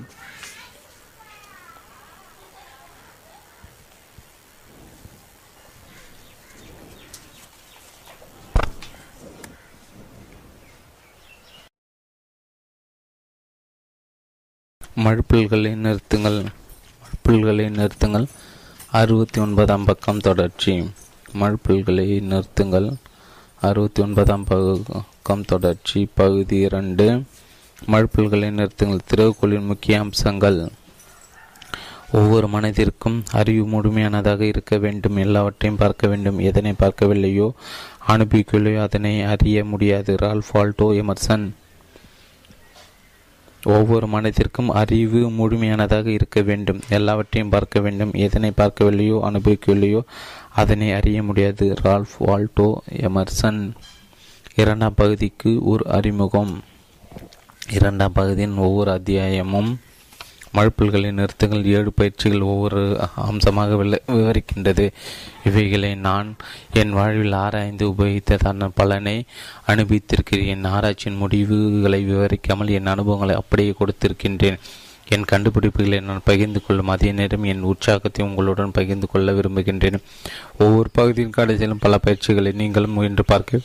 மழுப்பல்களை 15.05 15.73
நிறுத்துங்கள். 15.77 16.47
மழுப்பல்களை 17.03 17.67
நிறுத்துங்கள். 17.71 18.27
அறுபத்தி 18.91 19.41
ஒன்பதாம் 19.41 19.85
பக்கம் 19.85 20.19
தொடர்ச்சி. 20.19 20.91
மழுப்பல்களை 21.41 22.21
நிறுத்துங்கள். 22.21 22.97
அறுபத்தி 23.61 24.03
ஒன்பதாம் 24.03 24.45
பக்கம் 24.45 25.45
தொடர்ச்சி. 25.45 26.09
பகுதி 26.15 26.57
இரண்டு. 26.57 27.23
மழுப்பல்களை 27.87 28.51
நிறுத்துங்கள். 28.51 28.99
திறவுகோளின் 29.15 29.67
முக்கிய 29.67 29.99
அம்சங்கள். 29.99 30.69
ஒவ்வொரு 32.13 32.47
மனதிற்கும் 32.47 33.25
அறிவு 33.33 33.67
முழுமையானதாக 33.67 34.41
இருக்க 34.41 34.77
வேண்டும். 34.77 35.17
எல்லாவற்றையும் 35.17 35.79
பார்க்க 35.79 36.07
வேண்டும். 36.07 36.39
எதனை 36.39 36.73
பார்க்கவில்லையோ 36.73 37.51
அனுப்பிக்கவில்லையோ 38.09 38.81
அதனை 38.81 39.23
அறிய 39.23 39.65
முடியாது. 39.65 40.17
ரால் 40.17 40.43
வால்டோ 40.53 40.95
எமர்சன் 40.95 41.51
ஒவ்வொரு 43.65 44.07
மனதிற்கும் 44.07 44.67
அறிவு 44.67 45.31
முழுமையானதாக 45.31 46.07
இருக்க 46.07 46.41
வேண்டும். 46.41 46.81
எல்லாவற்றையும் 46.89 47.51
பார்க்க 47.51 47.81
வேண்டும். 47.81 48.13
எதனை 48.13 48.53
பார்க்கவில்லையோ 48.57 49.19
அனுபவிக்கவில்லையோ 49.23 50.01
அதனை 50.55 50.93
அறிய 50.93 51.23
முடியாது. 51.23 51.75
Ralph 51.83 52.17
Waldo 52.19 52.75
Emerson. 52.91 53.71
இரண்டாம் 54.55 54.95
பகுதிக்கு 54.95 55.65
ஒரு 55.65 55.87
அறிமுகம். 55.87 56.63
இரண்டாம் 57.71 58.13
பகுதியின் 58.13 58.57
ஒவ்வொரு 58.57 58.91
அத்தியாயமும் 58.91 59.79
மழுப்பல்களின் 60.57 61.19
நிறுத்தங்கள் 61.21 61.71
ஏழு 61.79 61.93
பயிற்சிகள் 61.93 62.49
ஒவ்வொரு 62.53 62.83
அம்சமாக 63.15 63.75
விவரிக்கின்றது. 63.75 64.87
இவைகளை 65.45 65.95
நான் 66.09 66.29
என் 66.73 66.97
வாழ்வில் 66.99 67.39
ஆராய்ந்து 67.45 67.87
உபயோகித்ததான 67.93 68.71
பலனை 68.75 69.17
அனுபவித்திருக்கிறேன். 69.67 70.51
என் 70.55 70.69
ஆராய்ச்சியின் 70.75 71.23
முடிவுகளை 71.23 72.03
விவரிக்காமல் 72.13 72.75
என் 72.79 72.93
அனுபவங்களை 72.95 73.37
அப்படியே 73.43 73.75
கொடுத்திருக்கின்றேன். 73.81 74.61
என் 75.15 75.29
கண்டுபிடிப்புகளை 75.31 75.99
நான் 76.07 76.27
பகிர்ந்து 76.31 76.61
கொள்ளும் 76.65 76.93
அதே 76.95 77.11
நேரம் 77.13 77.45
என் 77.45 77.67
உற்சாகத்தை 77.71 78.23
உங்களுடன் 78.27 78.75
பகிர்ந்து 78.79 79.07
கொள்ள 79.13 79.33
விரும்புகின்றேன். 79.33 79.99
ஒவ்வொரு 80.59 80.91
பகுதியின் 80.93 81.37
கடைசியிலும் 81.37 81.85
பல 81.87 81.99
பயிற்சிகளை 81.99 82.53
நீங்களும் 82.53 82.97
முயன்று 82.99 83.25
பார்க்க 83.25 83.61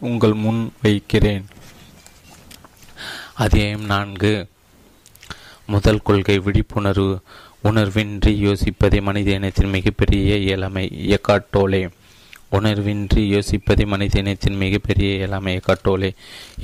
உங்கள் 0.00 0.36
முன் 0.44 0.62
வைக்கிறேன். 0.82 1.46
அத்தியாயம் 3.34 3.86
நான்கு. 3.94 4.34
முதல் 5.72 6.04
கொள்கை 6.08 6.36
விழிப்புணர்வு 6.38 7.08
உணர்வின்றி 7.68 8.32
யோசிப்பதே 8.46 8.98
மனித 9.08 9.30
இனத்தின் 9.38 9.74
மிகப்பெரிய 9.76 10.36
இயலாமை 10.46 10.84
எக்காட்டோலே 11.16 11.82
உணர்வின்றி 12.58 13.22
யோசிப்பதே 13.34 13.84
மனித 13.86 14.14
இனத்தின் 14.18 14.56
மிகப்பெரிய 14.62 15.08
இயலாமை 15.18 15.52
எக்காட்டோலே 15.58 16.10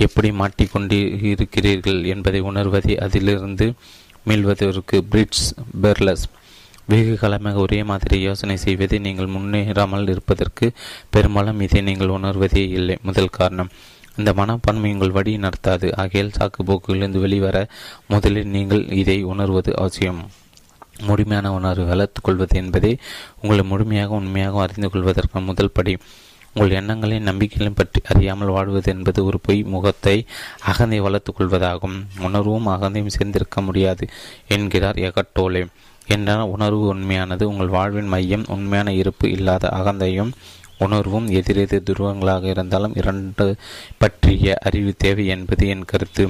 எப்படி 0.05 0.31
மாட்டிக்கொண்டு 0.33 0.99
இருக்கிறீர்கள் 1.31 2.01
என்பதை 2.15 2.41
உணர்வதே 2.51 2.97
அதிலிருந்து 3.07 3.69
மீள்வதற்கு 4.29 4.97
பிரிட்ஸ் 5.11 5.47
பெர்லஸ். 5.83 6.25
வெகு 6.91 7.15
காலமாக 7.21 7.63
ஒரே 7.65 7.79
மாதிரி 7.91 8.17
யோசனை 8.21 8.57
செய்வதை 8.65 8.99
நீங்கள் 9.07 9.35
முன்னேறாமல் 9.37 10.11
இருப்பதற்கு 10.15 10.67
பெரும்பாலும் 11.15 11.63
இதை 11.67 11.81
நீங்கள் 11.89 12.15
உணர்வதே 12.19 12.65
இல்லை. 12.79 12.97
முதல் 13.03 13.35
காரணம் 13.39 13.71
இந்த 14.17 14.31
மனப்பான்மை 14.33 14.91
உங்கள் 14.93 15.17
வழி 15.19 15.33
நடத்தாது. 15.37 15.89
ஆகையால் 15.97 16.37
சாக்குப்போக்கிலிருந்து 16.39 17.21
வெளிவர 17.25 17.57
முதலில் 18.07 18.53
நீங்கள் 18.57 18.85
இதை 19.03 19.19
உணர்வது 19.25 19.73
அவசியம். 19.77 20.21
முழுமையான 21.07 21.47
உணர்வு 21.53 21.85
வளர்த்துக் 21.85 22.25
கொள்வது 22.25 22.55
என்பதே 22.57 22.93
உங்களை 23.41 23.65
முழுமையாக 23.65 24.15
உண்மையாக 24.15 24.61
அறிந்து 24.61 24.91
கொள்வதற்கான 24.91 25.45
முதல் 25.45 25.75
படி. 25.79 25.95
உங்கள் 26.55 26.77
எண்ணங்களையும் 26.79 27.29
நம்பிக்கைகளையும் 27.29 27.77
பற்றி 27.77 28.01
அறியாமல் 28.05 28.49
வாழ்வது 28.49 28.89
என்பது 28.93 29.21
ஒரு 29.25 29.39
பொய் 29.41 29.61
முகத்தை 29.63 30.17
அகந்தை 30.65 31.01
வளர்த்துக் 31.01 31.39
கொள்வதாகும். 31.39 31.97
உணர்வும் 32.21 32.67
அகந்தையும் 32.67 33.15
சேர்ந்திருக்க 33.17 33.61
முடியாது 33.61 34.05
என்கிறார் 34.49 35.03
எகட்டோலே 35.09 35.63
என்றால் 36.09 36.51
உணர்வு 36.55 36.85
உண்மையானது 36.95 37.45
உங்கள் 37.45 37.75
வாழ்வின் 37.77 38.09
மையம் 38.09 38.45
உண்மையான 38.49 38.93
இருப்பு 38.93 39.27
இல்லாத 39.31 39.69
அகந்தையும் 39.69 40.33
உணர்வும் 40.79 41.29
எதிரெதிர் 41.29 41.87
துருவங்களாக 41.91 42.45
இருந்தாலும் 42.45 42.95
இரண்டு 42.95 43.57
பற்றிய 43.99 44.57
அறிவு 44.63 44.95
தேவை 44.99 45.27
என்பது 45.27 45.67
என் 45.69 45.85
கருத்து. 45.85 46.25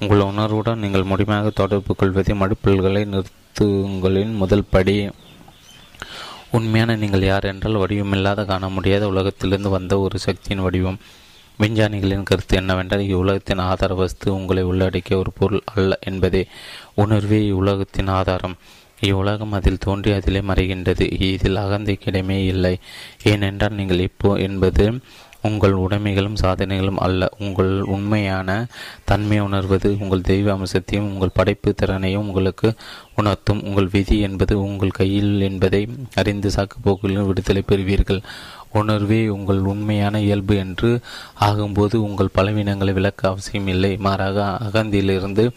உங்கள் 0.00 0.20
உணர்வுடன் 0.20 0.78
நீங்கள் 0.78 1.02
முடிமையாக 1.02 1.50
தொடர்பு 1.50 1.96
கொள்வதை 1.96 2.36
மடுப்பல்களை 2.40 3.02
நிறுத்துங்களின் 3.06 4.34
முதல் 4.34 4.70
படி. 4.70 5.10
உண்மையான 6.50 6.96
நீங்கள் 6.96 7.22
யார் 7.22 7.44
என்றால் 7.44 7.76
வடிவமில்லாத 7.76 8.44
காண 8.44 8.68
முடியாத 8.68 9.08
உலகத்திலிருந்து 9.08 9.68
வந்த 9.68 9.98
ஒரு 9.98 10.18
சக்தியின் 10.18 10.62
வடிவம். 10.62 10.98
விஞ்ஞானிகளின் 11.58 12.22
கருத்து 12.22 12.56
என்னவென்றால் 12.56 13.00
இவ்வுலகத்தின் 13.00 13.58
ஆதார 13.58 13.94
வஸ்து 13.94 14.34
உங்களை 14.34 14.62
உள்ளடக்கிய 14.62 15.18
ஒரு 15.18 15.32
பொருள் 15.32 15.62
அல்ல 15.74 15.98
என்பதே 16.00 16.46
உணர்வே 16.94 17.40
இவ்வுலகத்தின் 17.50 18.10
ஆதாரம். 18.10 18.56
இவ்வுலகம் 19.00 19.52
அதில் 19.52 19.78
தோன்றி 19.78 20.12
அதிலே 20.12 20.40
மறைகின்றது. 20.40 21.20
இதில் 21.20 21.56
அகந்தை 21.56 21.98
கிடமே 22.04 22.38
இல்லை. 22.46 22.78
ஏனென்றால் 23.22 23.72
நீங்கள் 23.72 23.98
இப்போ 23.98 24.34
என்பது 24.34 25.00
உங்கள் 25.42 25.72
உடைமைகளும் 25.72 26.40
சாதனைகளும் 26.42 26.96
அல்ல. 26.96 27.28
உங்கள் 27.38 27.80
உண்மையான 27.82 28.66
தன்மை 29.04 29.40
உணர்வது 29.40 29.96
உங்கள் 30.00 30.20
தெய்வ 30.20 30.52
அம்சத்தையும் 30.52 31.12
உங்கள் 31.12 31.34
படைப்பு 31.34 31.74
திறனையும் 31.74 32.26
உங்களுக்கு 32.26 32.74
உணர்த்தும். 33.16 33.64
உங்கள் 33.64 33.88
விதி 33.92 34.20
என்பது 34.20 34.60
உங்கள் 34.60 34.90
கையில் 34.90 35.40
என்பதை 35.40 35.88
அறிந்து 36.14 36.50
சாக்குப்போக்கிலும் 36.50 37.26
விடுதலை 37.26 37.62
பெறுவீர்கள். 37.66 38.22
உணர்வே 38.72 39.28
உங்கள் 39.28 39.58
உண்மையான 39.58 40.20
இயல்பு 40.20 40.56
என்று 40.56 41.00
ஆகும்போது 41.40 41.94
உங்கள் 41.94 42.34
பலவீனங்களை 42.34 42.92
விளக்க 42.92 43.28
அவசியமில்லை. 43.28 43.96
மாறாக 43.96 44.58
அகந்தியிலிருந்து 44.68 45.50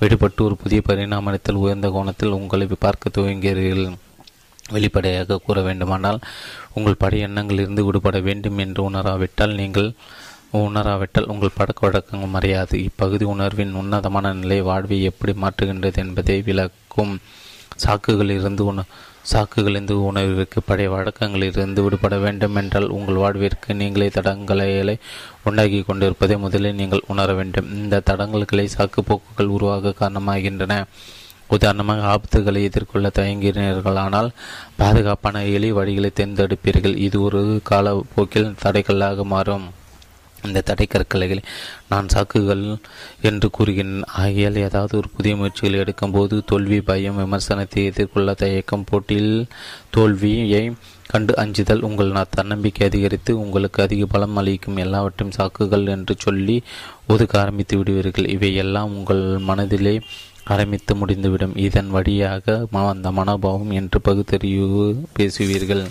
விடுபட்டு 0.00 0.40
ஒரு 0.46 0.56
புதிய 0.62 0.80
பரிணாமத்தில் 0.88 1.62
உயர்ந்த 1.64 1.88
கோணத்தில் 1.88 2.36
உங்களை 2.38 2.66
பார்க்க 2.84 3.14
துவங்குகிறீர்கள். 3.16 3.94
வெளிப்படையாக 4.74 5.40
கூற 5.46 5.58
வேண்டுமானால் 5.60 6.18
உங்கள் 6.74 7.00
படை 7.02 7.18
எண்ணங்களிலிருந்து 7.24 7.82
விடுபட 7.88 8.18
வேண்டும் 8.20 8.58
என்று 8.64 8.80
உணராவிட்டால் 8.90 9.54
நீங்கள் 9.54 9.90
உணராவிட்டால் 10.52 11.30
உங்கள் 11.32 11.56
பழக்க 11.58 11.80
வழக்கங்கள் 11.86 12.34
மறையாது. 12.36 12.74
இப்பகுதி 12.88 13.24
உணர்வின் 13.24 13.74
உன்னதமான 13.74 14.32
நிலை 14.42 14.60
வாழ்வை 14.70 14.98
எப்படி 15.10 15.32
மாற்றுகின்றது 15.42 16.00
என்பதை 16.04 16.36
விளக்கும் 16.42 17.14
சாக்குகளிலிருந்து 17.84 18.64
உண 18.70 18.84
சாக்குகளிலிருந்து 19.32 19.94
உணர்விற்கு 20.08 20.60
பழைய 20.66 20.90
வழக்கங்களிலிருந்து 20.90 21.82
விடுபட 21.82 22.16
வேண்டும் 22.18 22.54
என்றால் 22.54 22.88
உங்கள் 22.88 23.14
வாழ்விற்கு 23.14 23.74
நீங்களே 23.74 24.08
தடங்களை 24.08 24.96
உண்டாக்கி 25.44 25.80
கொண்டிருப்பதை 25.82 26.38
முதலில் 26.38 26.74
நீங்கள் 26.74 27.06
உணர 27.06 27.34
வேண்டும். 27.34 27.70
இந்த 27.74 28.02
தடங்கல்களை 28.06 28.66
சாக்கு 28.76 29.02
போக்குகள் 29.04 29.54
உருவாக 29.56 29.94
காரணமாகின்றன. 30.00 30.84
உதாரணமாக 31.48 32.06
ஆபத்துகளை 32.12 32.62
எதிர்கொள்ள 32.62 33.10
தயங்கினீர்களானால் 33.14 34.30
பாதுகாப்பான 34.76 35.44
எளி 35.46 35.72
வழிகளை 35.72 36.10
தேர்ந்தெடுப்பீர்கள். 36.12 36.96
இது 36.96 37.22
ஒரு 37.22 37.60
காலப்போக்கில் 37.64 38.54
தடைகளாக 38.64 39.22
மாறும். 39.22 39.66
இந்த 40.46 40.62
தடைக்கற்களை 40.70 41.38
நான் 41.92 42.12
சாக்குகள் 42.14 42.64
என்று 43.28 43.48
கூறுகிறேன். 43.56 43.96
ஆகியால் 44.22 44.62
ஏதாவது 44.66 44.94
ஒரு 45.00 45.08
புதிய 45.16 45.32
முயற்சிகள் 45.36 45.80
எடுக்கும்போது 45.82 46.36
தோல்வி 46.46 46.80
பயம் 46.90 47.20
விமர்சனத்தை 47.22 47.82
எதிர்கொள்ள 47.90 48.34
தயக்கம் 48.42 48.86
போட்டியில் 48.90 49.34
தோல்வியை 49.96 50.64
கண்டு 51.12 51.32
அஞ்சுதல் 51.42 51.84
உங்கள் 51.88 52.14
தன்னம்பிக்கை 52.36 52.86
அதிகரித்து 52.88 53.32
உங்களுக்கு 53.40 53.78
அதிக 53.82 54.06
பலம் 54.06 54.38
அளிக்கும் 54.40 54.80
எல்லாவற்றையும் 54.84 55.36
சாக்குகள் 55.38 55.84
என்று 55.94 56.14
சொல்லி 56.18 56.56
ஒதுக்க 57.06 57.34
ஆரம்பித்து 57.40 57.76
விடுவீர்கள். 57.78 58.32
இவை 58.36 58.50
எல்லாம் 58.64 58.94
உங்கள் 58.96 59.22
மனதிலே 59.50 59.94
ஆரம்பித்து 60.54 60.94
முடிந்துவிடும். 60.94 61.54
இதன் 61.66 61.90
வழியாக 61.90 62.66
அந்த 62.94 63.10
மனோபாவம் 63.10 63.72
என்று 63.80 64.00
பகுத்தறிவு 64.00 64.80
பேசுவீர்கள். 65.18 65.84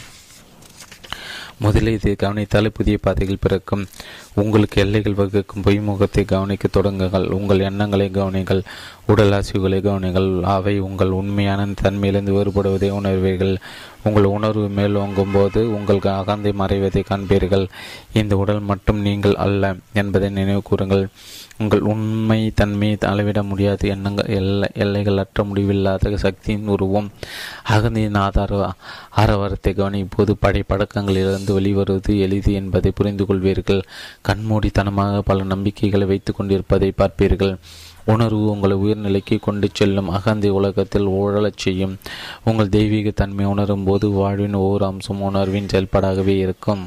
முதலில் 1.59 1.99
இதை 2.03 2.15
கவனித்தாலே 2.19 2.67
புதிய 2.67 2.97
பாதைகள் 3.01 3.37
பிறக்கும். 3.41 3.85
உங்களுக்கு 4.33 4.81
எல்லைகள் 4.81 5.13
வகுக்கும். 5.13 5.63
பொய்முகத்தை 5.63 6.25
கவனிக்க 6.25 6.67
தொடங்குங்கள். 6.67 7.29
உங்கள் 7.29 7.59
எண்ணங்களை 7.59 8.09
கவனிங்கள். 8.09 8.63
உடல் 9.05 9.31
அசைவுகளை 9.31 9.81
கவனிங்கள். 9.81 10.41
அவை 10.41 10.79
உங்கள் 10.79 11.09
உண்மையான 11.09 11.65
தன்மையிலிருந்து 11.65 12.33
வேறுபடுவதை 12.33 12.91
உணர்வீர்கள். 12.91 13.57
உங்கள் 14.03 14.23
உணர்வு 14.23 14.67
மேலோங்கும் 14.67 15.33
போது 15.33 15.75
உங்கள் 15.75 15.99
அகந்தை 15.99 16.51
மறைவதை 16.51 17.03
காண்பீர்கள். 17.09 17.67
இந்த 18.13 18.37
உடல் 18.37 18.59
மட்டும் 18.59 19.01
நீங்கள் 19.01 19.35
அல்ல 19.35 19.75
என்பதை 19.93 20.29
நினைவு 20.29 20.61
கூறுங்கள். 20.61 21.07
உங்கள் 21.59 21.79
உண்மை 21.79 22.51
தன்மையை 22.55 22.97
அளவிட 22.99 23.43
முடியாத 23.43 23.87
எண்ணங்கள் 23.87 24.25
எல்லை 24.25 24.69
எல்லைகள் 24.73 25.17
அற்ற 25.17 25.43
முடிவில்லாத 25.43 26.17
சக்தியின் 26.17 26.67
உருவம். 26.67 27.09
அகந்தியின் 27.69 28.17
ஆதார 28.17 28.73
ஆரவாரத்தை 29.15 29.73
கவனிப்போது 29.73 30.31
படை 30.39 30.63
பழக்கங்களிலிருந்து 30.69 31.51
வெளிவருவது 31.59 32.19
எளிது 32.19 32.53
என்பதை 32.53 32.91
புரிந்து 32.91 33.25
கொள்வீர்கள் 33.25 33.81
கண்மூடித்தனமாக 34.27 35.19
பல 35.19 35.43
நம்பிக்கைகளை 35.43 36.07
வைத்துக் 36.07 36.35
கொண்டிருப்பதை 36.35 36.93
பார்ப்பீர்கள். 36.97 37.55
உணர்வு 38.05 38.49
உங்களை 38.49 38.77
உயர்நிலைக்கு 38.77 39.39
கொண்டு 39.39 39.69
செல்லும். 39.73 40.09
அகந்தி 40.09 40.49
உலகத்தில் 40.49 41.07
ஊழலச் 41.07 41.57
செய்யும். 41.57 41.97
உங்கள் 42.45 42.69
தெய்வீக 42.69 43.11
தன்மை 43.11 43.45
உணரும் 43.45 43.83
போது 43.83 44.09
வாழ்வின் 44.09 44.53
ஒவ்வொரு 44.53 44.85
அம்சம் 44.85 45.21
உணர்வின் 45.21 45.65
செயல்பாடாகவே 45.65 46.37
இருக்கும். 46.37 46.85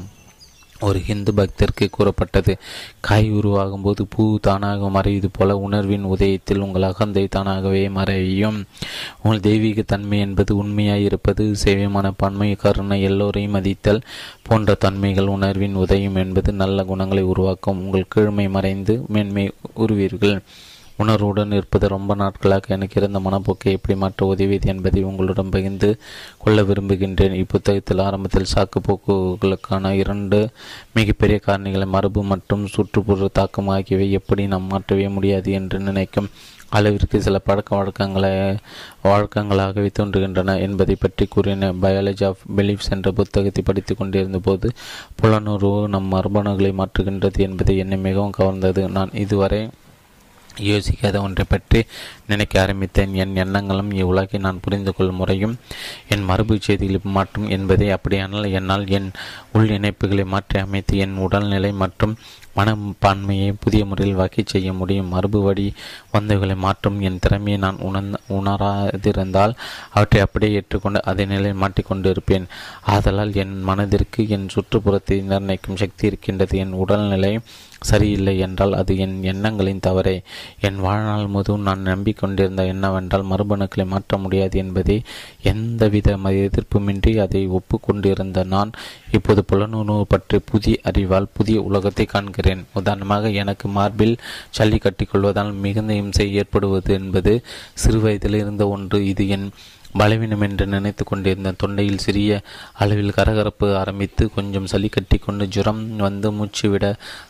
ஒரு 0.81 0.99
ஹிந்து 0.99 1.31
பக்தருக்கு 1.31 1.89
கூறப்பட்டது. 1.89 2.57
காய் 2.99 3.31
உருவாகும் 3.31 3.81
போது 3.81 4.05
பூ 4.09 4.39
தானாக 4.39 4.89
மறைவது 4.89 5.25
போல 5.31 5.57
உணர்வின் 5.57 6.05
உதயத்தில் 6.05 6.57
உங்கள் 6.57 6.81
அகந்தை 6.81 7.27
தானாகவே 7.27 7.89
மறையும். 7.89 8.65
உங்கள் 9.23 9.39
தெய்வீக 9.39 9.81
தன்மை 9.81 10.19
என்பது 10.19 10.55
உண்மையாய் 10.55 11.03
இருப்பது 11.03 11.55
சேவையான 11.63 12.11
பன்மை 12.17 12.55
கருணை 12.55 13.01
எல்லோரையும் 13.01 13.51
மதித்தல் 13.51 14.01
போன்ற 14.41 14.73
தன்மைகள் 14.73 15.27
உணர்வின் 15.27 15.75
உதயம் 15.75 16.15
என்பது 16.15 16.53
நல்ல 16.53 16.83
குணங்களை 16.83 17.23
உருவாக்கும். 17.23 17.83
உங்கள் 17.83 18.07
கீழ்மை 18.15 18.49
மறைந்து 18.49 19.03
மேன்மை 19.07 19.51
உருவீர்கள். 19.73 20.41
உணர்வுடன் 21.03 21.55
இருப்பது 21.57 21.85
ரொம்ப 21.93 22.15
நாட்களாக 22.21 22.73
எனக்கு 22.75 22.97
இருந்த 22.99 23.19
மனப்போக்கை 23.25 23.71
எப்படி 23.77 23.95
மாற்ற 24.03 24.27
உதவியது 24.33 24.69
என்பதை 24.73 25.01
உங்களுடன் 25.09 25.53
பகிர்ந்து 25.55 25.89
கொள்ள 26.43 26.61
விரும்புகின்றேன். 26.61 27.35
இப்புத்தகத்தில் 27.43 28.05
ஆரம்பத்தில் 28.07 28.51
சாக்கு 28.53 28.81
போக்குகளுக்கான 28.87 29.91
இரண்டு 30.03 30.39
மிகப்பெரிய 30.93 31.39
காரணிகளை 31.47 31.87
மரபு 31.95 32.23
மற்றும் 32.33 32.63
சுற்றுப்புற 32.75 33.29
தாக்கம் 33.39 33.73
ஆகியவை 33.77 34.07
எப்படி 34.19 34.45
நாம் 34.53 34.71
மாற்றவே 34.73 35.07
முடியாது 35.17 35.51
என்று 35.59 35.79
நினைக்கும் 35.89 36.31
அளவிற்கு 36.77 37.17
சில 37.25 37.37
பழக்க 37.45 37.69
வழக்கங்களை 37.75 38.31
வழக்கங்களாகவே 39.05 39.89
தோன்றுகின்றன 39.99 40.55
என்பதை 40.65 40.95
பற்றி 40.99 41.25
கூறின 41.25 41.71
பயாலஜி 41.83 42.25
ஆஃப் 42.27 42.43
பிலீஃப்ஸ் 42.57 42.91
என்ற 42.95 43.11
புத்தகத்தை 43.19 43.61
படித்து 43.69 43.93
கொண்டிருந்த 43.95 44.39
போது 44.47 44.69
புலனுறவு 45.21 45.79
நம் 45.93 46.11
மரபணுகளை 46.13 46.71
மாற்றுகின்றது 46.81 47.39
என்பதை 47.47 47.75
என்னை 47.83 47.97
மிகவும் 48.07 48.35
கவர்ந்தது. 48.37 48.83
நான் 48.97 49.13
இதுவரை 49.23 49.61
யோசிக்காத 50.59 51.21
ஒன்றை 51.21 51.45
பற்றி 51.49 51.83
நினைக்க 52.27 52.61
ஆரம்பித்தேன். 52.61 53.13
என் 53.13 53.35
எண்ணங்களும் 53.35 53.91
இவ்வுலகை 53.91 54.39
நான் 54.39 54.59
புரிந்து 54.61 54.95
கொள்ளும் 54.95 55.15
முறையும் 55.15 55.55
என் 56.09 56.23
மரபு 56.23 56.57
செய்திகளை 56.61 56.99
மாற்றும் 57.03 57.49
என்பதை 57.49 57.89
அப்படியானால் 57.89 58.51
என்னால் 58.51 58.87
என் 58.87 59.11
உள் 59.53 59.69
இணைப்புகளை 59.69 60.25
மாற்றி 60.25 60.59
அமைத்து 60.59 60.97
என் 60.97 61.17
உடல்நிலை 61.17 61.71
மற்றும் 61.71 62.17
மனப்பான்மையை 62.59 63.49
புதிய 63.63 63.85
முறையில் 63.85 64.19
வகை 64.21 64.43
செய்ய 64.45 64.73
முடியும். 64.73 65.11
மரபு 65.15 65.41
வழி 65.41 65.67
வந்தவைகளை 66.13 66.55
மாற்றும் 66.65 66.99
என் 67.01 67.21
திறமையை 67.25 67.59
நான் 67.65 67.83
உணர்ந்த 67.89 68.19
உணராதிருந்தால் 68.37 69.57
அவற்றை 69.93 70.21
அப்படியே 70.25 70.57
ஏற்றுக்கொண்டு 70.59 71.01
அதே 71.03 71.25
நிலையில் 71.25 71.61
மாட்டிக்கொண்டு 71.63 72.09
இருப்பேன் 72.09 72.49
ஆதலால் 72.95 73.33
என் 73.33 73.55
மனதிற்கு 73.61 74.27
என் 74.27 74.51
சுற்றுப்புறத்தை 74.55 75.17
நிர்ணயிக்கும் 75.31 75.81
சக்தி 75.83 76.07
இருக்கின்றது. 76.07 76.57
என் 76.57 76.79
உடல்நிலை 76.83 77.33
சரியில்லை 77.79 78.39
என்றால் 78.39 78.73
அது 78.73 78.97
என் 78.97 79.13
எண்ணங்களின் 79.23 79.83
தவறே. 79.85 80.15
என் 80.59 80.79
வாழ்நாள் 80.79 81.27
முதுவும் 81.27 81.65
நான் 81.67 81.85
நம்பிக்கொண்டிருந்த 81.85 82.65
என்னவென்றால் 82.65 83.29
மரபணுக்களை 83.29 83.85
மாற்ற 83.85 84.17
முடியாது 84.17 84.55
என்பதை 84.57 84.97
எந்தவித 85.41 86.17
எதிர்ப்புமின்றி 86.41 87.13
அதை 87.25 87.47
ஒப்புக்கொண்டிருந்த 87.47 88.43
நான் 88.43 88.71
இப்போது 89.11 89.43
புலனுணர்வு 89.51 90.05
பற்றி 90.07 90.39
புதிய 90.39 90.77
அறிவால் 90.83 91.31
புதிய 91.33 91.61
உலகத்தை 91.61 92.05
காண்கிறேன். 92.05 92.48
உதாரணமாக 92.73 93.29
எனக்கு 93.29 93.67
மார்பில் 93.69 94.15
சல்லி 94.57 94.79
கட்டிக்கொள்வதால் 94.79 95.53
மிகுந்த 95.53 95.93
இம்சை 95.93 96.33
ஏற்படுவது 96.33 96.93
என்பது 96.93 97.33
சிறுவயதில் 97.73 98.35
இருந்த 98.35 98.67
ஒன்று. 98.67 99.05
இது 99.05 99.27
என் 99.27 99.49
பலவீனம் 99.97 100.43
என்று 100.47 100.65
நினைத்து 100.73 101.03
கொண்டிருந்த 101.03 101.53
தொண்டையில் 101.61 102.03
சிறிய 102.03 102.41
அளவில் 102.83 103.15
கரகரப்பு 103.17 103.67
ஆரம்பித்து 103.81 104.23
கொஞ்சம் 104.35 104.67
சளி 104.71 104.89
கட்டி 104.89 105.17
கொண்டு 105.17 105.45
ஜுரம் 105.55 105.81
வந்து 106.05 106.29
மூச்சு 106.37 106.67
விட 106.71 106.85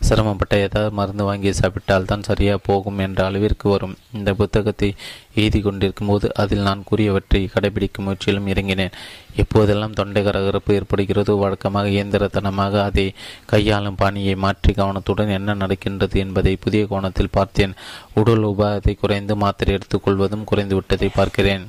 சிரமப்பட்ட 0.08 0.58
ஏதாவது 0.66 0.92
மருந்து 1.00 1.24
வாங்கி 1.30 1.54
சாப்பிட்டால் 1.62 2.10
தான் 2.12 2.28
சரியாக 2.30 2.64
போகும் 2.68 3.00
என்ற 3.06 3.20
அளவிற்கு 3.30 3.68
வரும். 3.70 3.96
இந்த 4.18 4.34
புத்தகத்தை 4.42 4.90
எழுதி 5.40 5.62
கொண்டிருக்கும் 5.62 6.12
போது 6.12 6.28
அதில் 6.44 6.66
நான் 6.68 6.86
கூறியவற்றை 6.90 7.42
கடைபிடிக்கும் 7.56 8.06
முயற்சியிலும் 8.08 8.50
இறங்கினேன். 8.54 8.96
எப்போதெல்லாம் 9.44 9.98
தொண்டை 10.00 10.24
கரகரப்பு 10.24 10.78
ஏற்படுகிறதோ 10.80 11.36
வழக்கமாக 11.44 11.90
இயந்திரத்தனமாக 11.96 12.84
அதை 12.84 13.08
கையாளும் 13.46 14.00
பாணியை 14.04 14.36
மாற்றி 14.46 14.74
கவனத்துடன் 14.74 15.36
என்ன 15.40 15.56
நடக்கின்றது 15.64 16.18
என்பதை 16.26 16.56
புதிய 16.66 16.84
கோணத்தில் 16.94 17.36
பார்த்தேன். 17.40 17.78
உடல் 18.22 18.48
உபாதை 18.52 18.96
குறைந்து 19.04 19.36
மாத்திரை 19.36 19.78
எடுத்துக்கொள்வதும் 19.78 20.48
குறைந்துவிட்டதை 20.52 21.10
பார்க்கிறேன். 21.20 21.66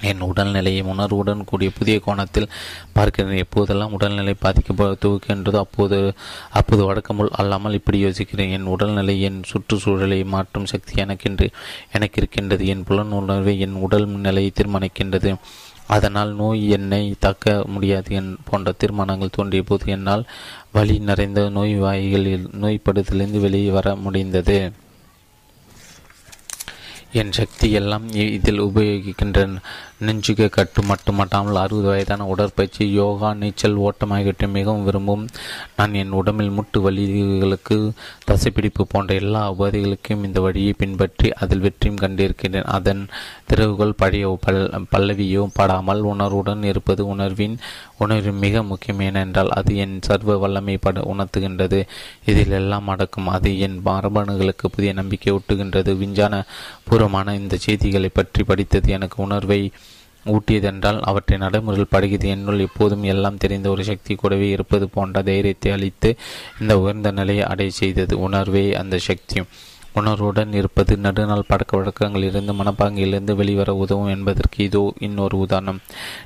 என் 0.00 0.20
உடல்நிலையை 0.20 0.82
உணர்வுடன் 0.82 1.44
கூடிய 1.44 1.70
புதிய 1.78 1.96
கோணத்தில் 2.00 2.48
பார்க்கிறேன். 2.92 3.44
எப்போதெல்லாம் 3.44 3.94
உடல்நிலை 3.96 4.34
பாதிக்கப்பட 4.44 4.96
துவக்கின்றதோ 5.04 5.58
அப்போது 5.66 5.98
அப்போது 6.50 6.82
வழக்கமுள் 6.88 7.34
அல்லாமல் 7.40 7.72
இப்படி 7.72 8.00
யோசிக்கிறேன். 8.04 8.50
என் 8.50 8.70
உடல்நிலை 8.74 9.20
என் 9.20 9.40
சுற்றுச்சூழலை 9.52 10.24
மாற்றும் 10.24 10.70
சக்தி 10.72 10.94
எனக்கென்று 11.04 11.48
எனக்கு 11.92 12.20
இருக்கின்றது 12.22 12.66
என் 12.66 12.84
புலன் 12.84 13.16
உணர்வை 13.20 13.56
என் 13.58 13.80
உடல் 13.86 14.06
நிலையை 14.06 14.52
தீர்மானிக்கின்றது. 14.54 15.32
அதனால் 15.86 16.30
நோய் 16.34 16.70
என்னை 16.70 17.14
தாக்க 17.18 17.64
முடியாது 17.66 18.14
என் 18.14 18.36
போன்ற 18.48 18.72
தீர்மானங்கள் 18.72 19.36
தோன்றிய 19.36 19.62
போது 19.62 19.92
என்னால் 19.92 20.24
வலி 20.72 20.98
நிறைந்த 20.98 21.48
நோய் 21.48 21.74
வாய்களில் 21.74 22.48
நோய்ப்படுதலிருந்து 22.62 23.40
வெளியே 23.40 23.70
வர 23.70 23.94
முடிந்தது. 23.96 24.72
என் 27.12 27.32
சக்தி 27.32 27.72
எல்லாம் 27.72 28.06
இதில் 28.36 28.60
உபயோகிக்கின்றன. 28.60 29.60
நெஞ்சுக்கு 30.00 30.46
கட்டு 30.56 30.80
மட்டுமட்டாமல் 30.88 31.58
அறுபது 31.60 31.88
வயதான 31.90 32.24
உடற்பயிற்சி 32.32 32.84
யோகா 32.92 33.28
நீச்சல் 33.34 33.76
ஓட்டம் 33.84 34.10
ஆகியவற்றை 34.10 34.46
மிகவும் 34.56 34.84
விரும்பும். 34.84 35.22
நான் 35.76 35.94
என் 36.00 36.12
உடம்பில் 36.20 36.52
முட்டு 36.56 36.78
வலிகளுக்கு 36.86 37.76
தசைப்பிடிப்பு 38.28 38.84
போன்ற 38.92 39.14
எல்லா 39.20 39.42
உபாதைகளுக்கும் 39.52 40.24
இந்த 40.26 40.40
வழியை 40.46 40.72
பின்பற்றி 40.82 41.30
அதில் 41.42 41.64
வெற்றியும் 41.66 42.02
கண்டிருக்கிறேன் 42.02 42.68
அதன் 42.76 43.02
திறவுகள் 43.50 43.96
பழைய 44.02 44.34
பல் 44.44 44.60
பல்லவியோ 44.92 45.42
படாமல் 45.58 46.02
உணர்வுடன் 46.12 46.62
இருப்பது 46.72 47.02
உணர்வின் 47.14 47.56
உணர்வு 48.04 48.34
மிக 48.44 48.62
முக்கியம். 48.70 49.02
ஏனென்றால் 49.08 49.54
அது 49.58 49.72
என் 49.84 49.96
சர்வ 50.08 50.38
வல்லமை 50.44 50.76
பட 50.78 51.00
உணர்த்துகின்றது. 51.14 51.80
இதில் 52.30 52.56
எல்லாம் 52.60 52.88
அடக்கும். 52.94 53.32
அது 53.36 53.50
என் 53.66 53.80
மரபணுகளுக்கு 53.88 54.66
புதிய 54.76 54.92
நம்பிக்கை 55.00 55.32
ஊட்டுகின்றது. 55.38 55.90
விஞ்ஞான 56.04 56.44
பூர்வமான 56.88 57.36
இந்த 57.42 57.56
செய்திகளை 57.66 58.12
பற்றி 58.20 58.42
படித்தது 58.52 58.88
எனக்கு 58.98 59.18
உணர்வை 59.28 59.60
ஊட்டியதென்றால் 60.34 61.00
அவற்றை 61.10 61.38
நடைமுறையில் 61.44 61.92
படுகிறது. 61.94 62.32
என்னுள் 62.36 62.64
எப்போதும் 62.66 63.06
எல்லாம் 63.14 63.40
தெரிந்த 63.44 63.68
ஒரு 63.70 63.84
சக்தி 63.90 64.14
கூடவே 64.14 64.48
இருப்பது 64.50 64.88
போன்ற 64.88 65.22
தைரியத்தை 65.30 65.72
அளித்து 65.76 66.12
இந்த 66.60 66.74
உயர்ந்த 66.82 67.10
நிலையை 67.20 67.46
அடைய 67.52 67.72
செய்தது 67.80 68.16
உணர்வே 68.26 68.66
அந்த 68.82 68.98
சக்தி. 69.08 69.40
உணர்வுடன் 70.00 70.50
இருப்பது 70.52 70.92
நடுநாள் 71.04 71.46
பழக்க 71.50 71.72
வழக்கங்களிலிருந்து 71.76 72.52
மனப்பாங்கிலிருந்து 72.58 73.34
வெளிவர 73.34 73.70
உதவும் 73.82 74.10
என்பதற்கு 74.14 74.58
இதோ 74.64 74.82
இன்னொரு 74.98 75.36
உதாரணம். 75.44 75.78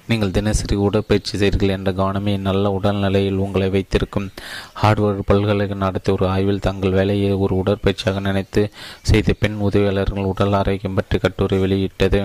நீங்கள் 0.09 0.35
தினசரி 0.39 0.77
உடற்பயிற்சி 0.87 1.35
செய்கிறீர்கள் 1.43 1.75
என்ற 1.77 1.93
கவனமே 1.93 2.35
நல்ல 2.49 2.73
உடல்நிலையில் 2.79 3.41
உங்களை 3.45 3.69
வைத்திருக்கும். 3.77 4.29
ஹார்ட்வேர் 4.83 5.27
பல்கலைக்கழக 5.31 5.81
நடத்திய 5.85 6.17
ஒரு 6.17 6.27
ஆய்வில் 6.35 6.65
தங்கள் 6.69 6.99
வேலையை 6.99 7.33
ஒரு 7.45 7.55
உடற்பயிற்சியாக 7.63 8.27
நினைத்து 8.29 8.65
செய்த 9.03 9.37
பெண் 9.43 9.59
உதவியாளர்கள் 9.69 10.31
உடல் 10.33 10.59
ஆரோக்கியம் 10.61 10.99
பற்றி 11.01 11.19
கட்டுரை 11.19 11.59
வெளியிட்டது. 11.67 12.23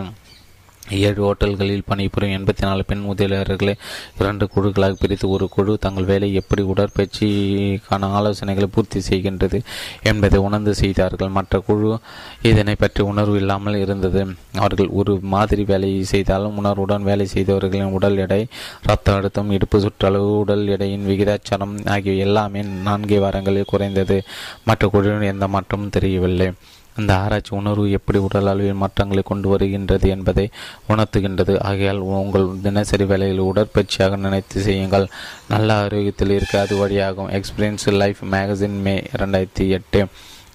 ஏழு 0.89 1.21
ஓட்டல்களில் 1.25 1.85
பணிபுரியும் 1.85 2.35
எண்பத்தி 2.37 2.61
நாலு 2.61 2.85
பெண் 2.85 3.05
முதலியாளர்களை 3.09 3.73
இரண்டு 4.19 4.49
குழுக்களாக 4.55 4.95
பிரித்து 4.99 5.29
ஒரு 5.29 5.49
குழு 5.49 5.77
தங்கள் 5.77 6.03
வேலை 6.03 6.33
எப்படி 6.33 6.61
உடற்பயிற்சிக்கான 6.61 8.09
ஆலோசனைகளை 8.17 8.63
பூர்த்தி 8.63 8.99
செய்கின்றது 9.09 9.59
என்பதை 10.03 10.39
உணர்ந்து 10.39 10.75
செய்தார்கள். 10.75 11.29
மற்ற 11.29 11.59
குழு 11.59 11.99
இதனை 12.41 12.75
பற்றி 12.75 13.03
உணர்வு 13.03 13.37
இல்லாமல் 13.37 13.75
இருந்தது. 13.75 14.35
அவர்கள் 14.55 14.87
ஒரு 14.87 15.19
மாதிரி 15.21 15.63
வேலையை 15.63 16.03
செய்தாலும் 16.03 16.57
உணர்வுடன் 16.57 17.03
வேலை 17.03 17.27
செய்தவர்களின் 17.33 17.95
உடல் 17.99 18.17
எடை 18.17 18.47
இரத்த 18.83 19.13
அழுத்தம் 19.13 19.51
இடுப்பு 19.51 19.79
சுற்றளவு 19.79 20.37
உடல் 20.37 20.67
எடையின் 20.67 21.05
விகிதாச்சாரம் 21.05 21.75
ஆகிய 21.85 22.13
எல்லாமே 22.13 22.61
நான்கே 22.61 23.19
வாரங்களில் 23.19 23.71
குறைந்தது. 23.73 24.23
மற்ற 24.65 24.87
குழுவின் 24.87 25.31
எந்த 25.33 25.47
மாற்றமும் 25.47 25.89
தெரியவில்லை. 25.89 26.53
அந்த 26.95 27.17
ஆராய்ச்சி 27.17 27.55
உணர்வு 27.55 27.91
எப்படி 27.91 28.17
உடல் 28.17 28.47
அளவில் 28.47 28.73
மாற்றங்களை 28.73 29.23
கொண்டு 29.25 29.49
வருகின்றது 29.49 30.09
என்பதை 30.09 30.49
உணர்த்துகின்றது. 30.89 31.59
ஆகையால் 31.59 31.97
உங்கள் 31.97 32.47
தினசரி 32.61 33.05
வேலையில் 33.05 33.41
உடற்பயிற்சியாக 33.41 34.17
நினைத்து 34.17 34.61
செய்யுங்கள். 34.61 35.07
நல்ல 35.49 35.77
ஆரோக்கியத்தில் 35.81 36.29
இருக்க 36.29 36.59
அது 36.59 36.87
வழியாகும். 36.87 37.41
எக்ஸ்பீரியன்ஸ் 37.41 37.91
லைஃப் 37.91 38.17
மேகசின் 38.31 38.77
மே 38.81 39.03
இரண்டாயிரத்தி 39.17 39.67
எட்டு. 39.69 40.05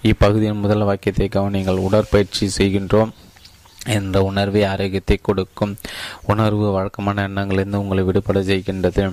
இப்பகுதியின் 0.02 0.60
முதல் 0.60 0.82
வாக்கியத்தை 0.82 1.28
கவனிங்கள் 1.28 1.84
உடற்பயிற்சி 1.88 2.50
செய்கின்றோம் 2.58 3.10
என்ற 3.86 4.22
உணர்வை 4.22 4.64
ஆரோக்கியத்தை 4.64 5.18
கொடுக்கும். 5.22 5.76
உணர்வு 6.26 6.72
வழக்கமான 6.72 7.28
எண்ணங்களிலிருந்து 7.28 7.76
உங்களை 7.76 8.04
விடுபட 8.04 8.40
செய்கின்றது. 8.40 9.12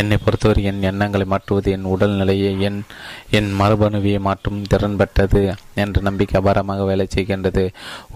என்னை 0.00 0.16
பொறுத்தவரை 0.24 0.62
என் 0.70 0.82
எண்ணங்களை 0.88 1.24
மாற்றுவது 1.32 1.68
என் 1.76 1.86
உடல்நிலையை 1.92 2.50
என் 2.68 2.78
என் 3.38 3.48
மரபணுவியை 3.60 4.18
மாற்றும் 4.26 4.60
திறன் 4.62 4.96
பெற்றது 4.96 5.40
என்ற 5.82 6.00
நம்பிக்கை 6.08 6.36
அபாரமாக 6.40 6.84
வேலை 6.90 7.06
செய்கின்றது. 7.14 7.64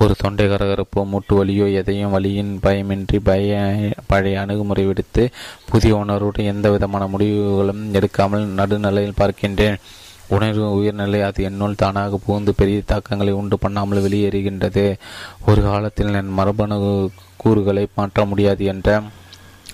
ஒரு 0.01 0.15
தொண்டை 0.23 0.45
கரகரப்போ 0.47 1.03
மூட்டு 1.13 1.37
வலியோ 1.39 1.67
எதையும் 1.81 2.15
வழியின் 2.17 2.53
பயமின்றி 2.65 3.19
பய 3.29 3.57
பழைய 4.07 4.43
அணுகுமுறை 4.43 4.85
விடுத்து 4.91 5.25
புதிய 5.71 5.95
உணர்வோடு 6.03 6.45
எந்த 6.53 6.71
விதமான 6.71 7.07
முடிவுகளும் 7.07 7.83
எடுக்காமல் 7.99 8.47
நடுநிலையில் 8.61 9.21
பார்க்கின்றேன். 9.23 9.79
உணர்வு 10.37 10.67
உயர்நிலை 10.77 11.23
அது 11.29 11.41
என்னுள் 11.49 11.81
தானாக 11.83 12.21
புகுந்து 12.27 12.53
பெரிய 12.61 12.81
தாக்கங்களை 12.93 13.33
உண்டு 13.41 13.57
பண்ணாமல் 13.59 14.05
வெளியேறுகின்றது. 14.05 14.85
ஒரு 15.49 15.63
காலத்தில் 15.63 16.15
என் 16.21 16.33
மரபணு 16.39 16.79
கூறுகளை 17.43 17.85
மாற்ற 17.99 18.25
முடியாது 18.31 18.65
என்ற 18.73 18.89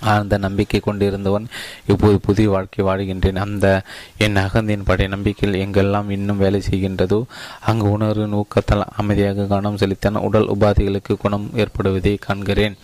ஆழ்ந்த 0.00 0.38
நம்பிக்கை 0.38 0.80
கொண்டிருந்தவன் 0.80 1.46
இப்போது 1.86 2.20
புதிய 2.20 2.50
வாழ்க்கை 2.50 2.86
வாழ்கின்றேன். 2.86 3.36
அந்த 3.36 3.82
என் 4.18 4.36
அகந்தின் 4.36 4.84
படைய 4.86 5.08
நம்பிக்கையில் 5.08 5.66
எங்கெல்லாம் 5.66 6.10
இன்னும் 6.10 6.38
வேலை 6.38 6.62
செய்கின்றதோ 6.70 7.24
அங்கு 7.60 7.90
உணர்வு 7.90 8.46
ஊக்கத்தால் 8.46 8.84
அமைதியாக 8.96 9.44
கவனம் 9.44 9.76
செலுத்தின 9.76 10.18
உடல் 10.18 10.48
உபாதைகளுக்கு 10.48 11.16
குணம் 11.18 11.50
ஏற்படுவதை 11.54 12.18
காண்கிறேன். 12.18 12.76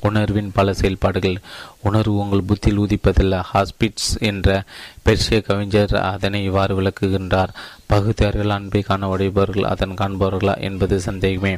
உணர்வின் 0.00 0.50
பல 0.54 0.72
செயல்பாடுகள். 0.72 1.38
உணர்வு 1.82 2.16
உங்கள் 2.16 2.42
புத்தியில் 2.42 2.78
உதிப்பதில்லை 2.78 3.42
ஹாஸ்பிட்ஸ் 3.54 4.20
என்ற 4.20 4.62
பெர்ஷிய 5.04 5.42
கவிஞர் 5.42 5.90
அதனை 5.90 6.44
இவ்வாறு 6.44 6.80
விளக்குகின்றார். 6.80 7.48
பகுத்தறிவில் 7.86 8.50
அன்பை 8.50 8.82
காண 8.82 9.08
உடையவர்கள் 9.08 9.62
அதன் 9.62 9.90
காண்பவர்களா 9.90 10.60
என்பது 10.60 11.00
சந்தேகமே. 11.00 11.56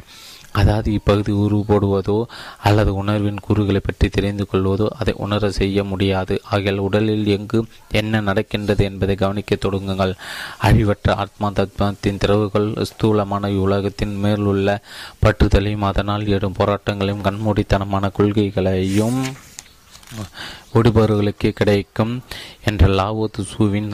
அதாவது 0.59 0.89
இப்பகுதி 0.97 1.33
உருவு 1.43 1.63
போடுவதோ 1.69 2.17
அல்லது 2.67 2.91
உணர்வின் 3.01 3.43
கூறுகளை 3.45 3.81
பற்றி 3.83 4.07
தெரிந்து 4.09 4.45
கொள்வதோ 4.51 4.87
அதை 4.99 5.13
உணர 5.25 5.49
செய்ய 5.59 5.83
முடியாது. 5.91 6.35
ஆகியால் 6.51 6.85
உடலில் 6.87 7.27
எங்கு 7.35 7.59
என்ன 8.01 8.21
நடக்கின்றது 8.29 8.83
என்பதை 8.89 9.15
கவனிக்க 9.23 9.57
தொடங்குங்கள். 9.65 10.13
அழிவற்ற 10.67 11.15
ஆத்மா 11.23 11.49
தத்மத்தின் 11.59 12.21
திறவுகள் 12.23 12.69
ஸ்தூலமான 12.91 13.51
உலகத்தின் 13.65 14.15
மேலுள்ள 14.23 14.79
பற்றுதலையும் 15.25 15.87
அதனால் 15.91 16.31
எடும் 16.37 16.57
போராட்டங்களையும் 16.59 17.25
கண்மூடித்தனமான 17.27 18.11
கொள்கைகளையும் 18.17 19.21
ஒடுபவர்களுக்கு 20.77 21.49
கிடைக்கும். 21.59 22.13
என்ற 22.69 22.83
லாவோத்து 22.99 23.41
சூவின் 23.53 23.89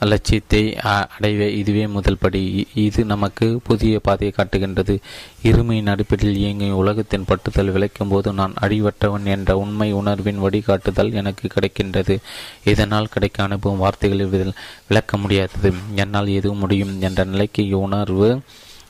லட்சியத்தை 0.00 0.76
அடைவே 0.76 1.56
இதுவே 1.56 1.86
முதல் 1.86 2.18
படி. 2.18 2.66
இது 2.74 3.04
நமக்கு 3.04 3.60
புதிய 3.62 3.98
பாதையை 3.98 4.34
காட்டுகின்றது. 4.36 5.00
இருமையின் 5.42 5.88
அடிப்படையில் 5.88 6.38
இயங்கும் 6.38 6.74
உலகத்தின் 6.74 7.24
பட்டுதல் 7.24 7.72
விளைக்கும் 7.72 8.08
போது 8.08 8.32
நான் 8.32 8.54
அடிவற்றவன் 8.60 9.24
என்ற 9.24 9.56
உண்மை 9.56 9.92
உணர்வின் 9.92 10.42
வழிகாட்டுதல் 10.42 11.12
எனக்கு 11.12 11.48
கிடைக்கின்றது. 11.54 12.18
இதனால் 12.64 13.08
கிடைக்க 13.08 13.42
அனுபவம் 13.42 13.78
வார்த்தைகளில் 13.78 14.54
விளக்க 14.88 15.16
முடியாதது. 15.16 15.72
என்னால் 15.94 16.28
எதுவும் 16.28 16.58
முடியும் 16.58 17.00
என்ற 17.00 17.24
நிலைக்கு 17.24 17.78
உணர்வு 17.78 18.40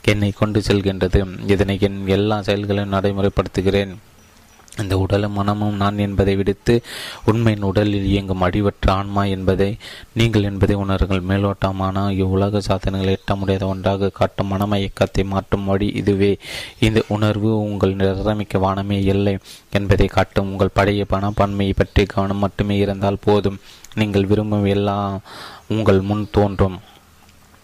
என்னை 0.05 0.31
கொண்டு 0.31 0.61
செல்கின்றது. 0.61 1.51
இதனை 1.51 1.79
என் 1.81 2.07
எல்லா 2.07 2.43
செயல்களையும் 2.43 2.93
நடைமுறைப்படுத்துகிறேன். 2.93 3.95
இந்த 4.83 4.95
உடலும் 4.99 5.33
மனமும் 5.33 5.77
நான் 5.77 5.99
என்பதை 5.99 6.37
விடுத்து 6.37 6.75
உண்மையின் 7.25 7.67
உடலில் 7.69 8.09
இயங்கும் 8.13 8.41
அடிவற்ற 8.41 8.93
ஆன்மா 8.93 9.25
என்பதை 9.25 9.69
நீங்கள் 10.13 10.43
என்பதை 10.43 10.77
உணருங்கள். 10.77 11.23
மேலோட்டமான 11.31 12.07
இவ்வுலக 12.13 12.61
சாதனைகள் 12.61 13.13
எட்ட 13.15 13.35
முடியாத 13.37 13.67
ஒன்றாக 13.67 14.09
காட்டும் 14.09 14.51
மனமயக்கத்தை 14.53 15.25
மாற்றும் 15.25 15.65
வழி 15.65 15.89
இதுவே. 16.01 16.33
இந்த 16.81 17.03
உணர்வு 17.09 17.51
உங்கள் 17.59 17.95
நிரமிக்க 17.95 18.59
வானமே 18.59 18.99
இல்லை 19.05 19.37
என்பதை 19.71 20.07
காட்டும் 20.07 20.51
உங்கள் 20.51 20.77
பழைய 20.79 21.05
பணப்பான்மையை 21.11 21.77
பற்றி 21.77 22.05
கவனம் 22.05 22.39
மட்டுமே 22.39 22.79
இருந்தால் 22.79 23.23
போதும். 23.23 23.61
நீங்கள் 23.95 24.27
விரும்பும் 24.27 24.65
எல்லாம் 24.65 25.21
உங்கள் 25.69 26.01
முன் 26.01 26.27
தோன்றும். 26.31 26.79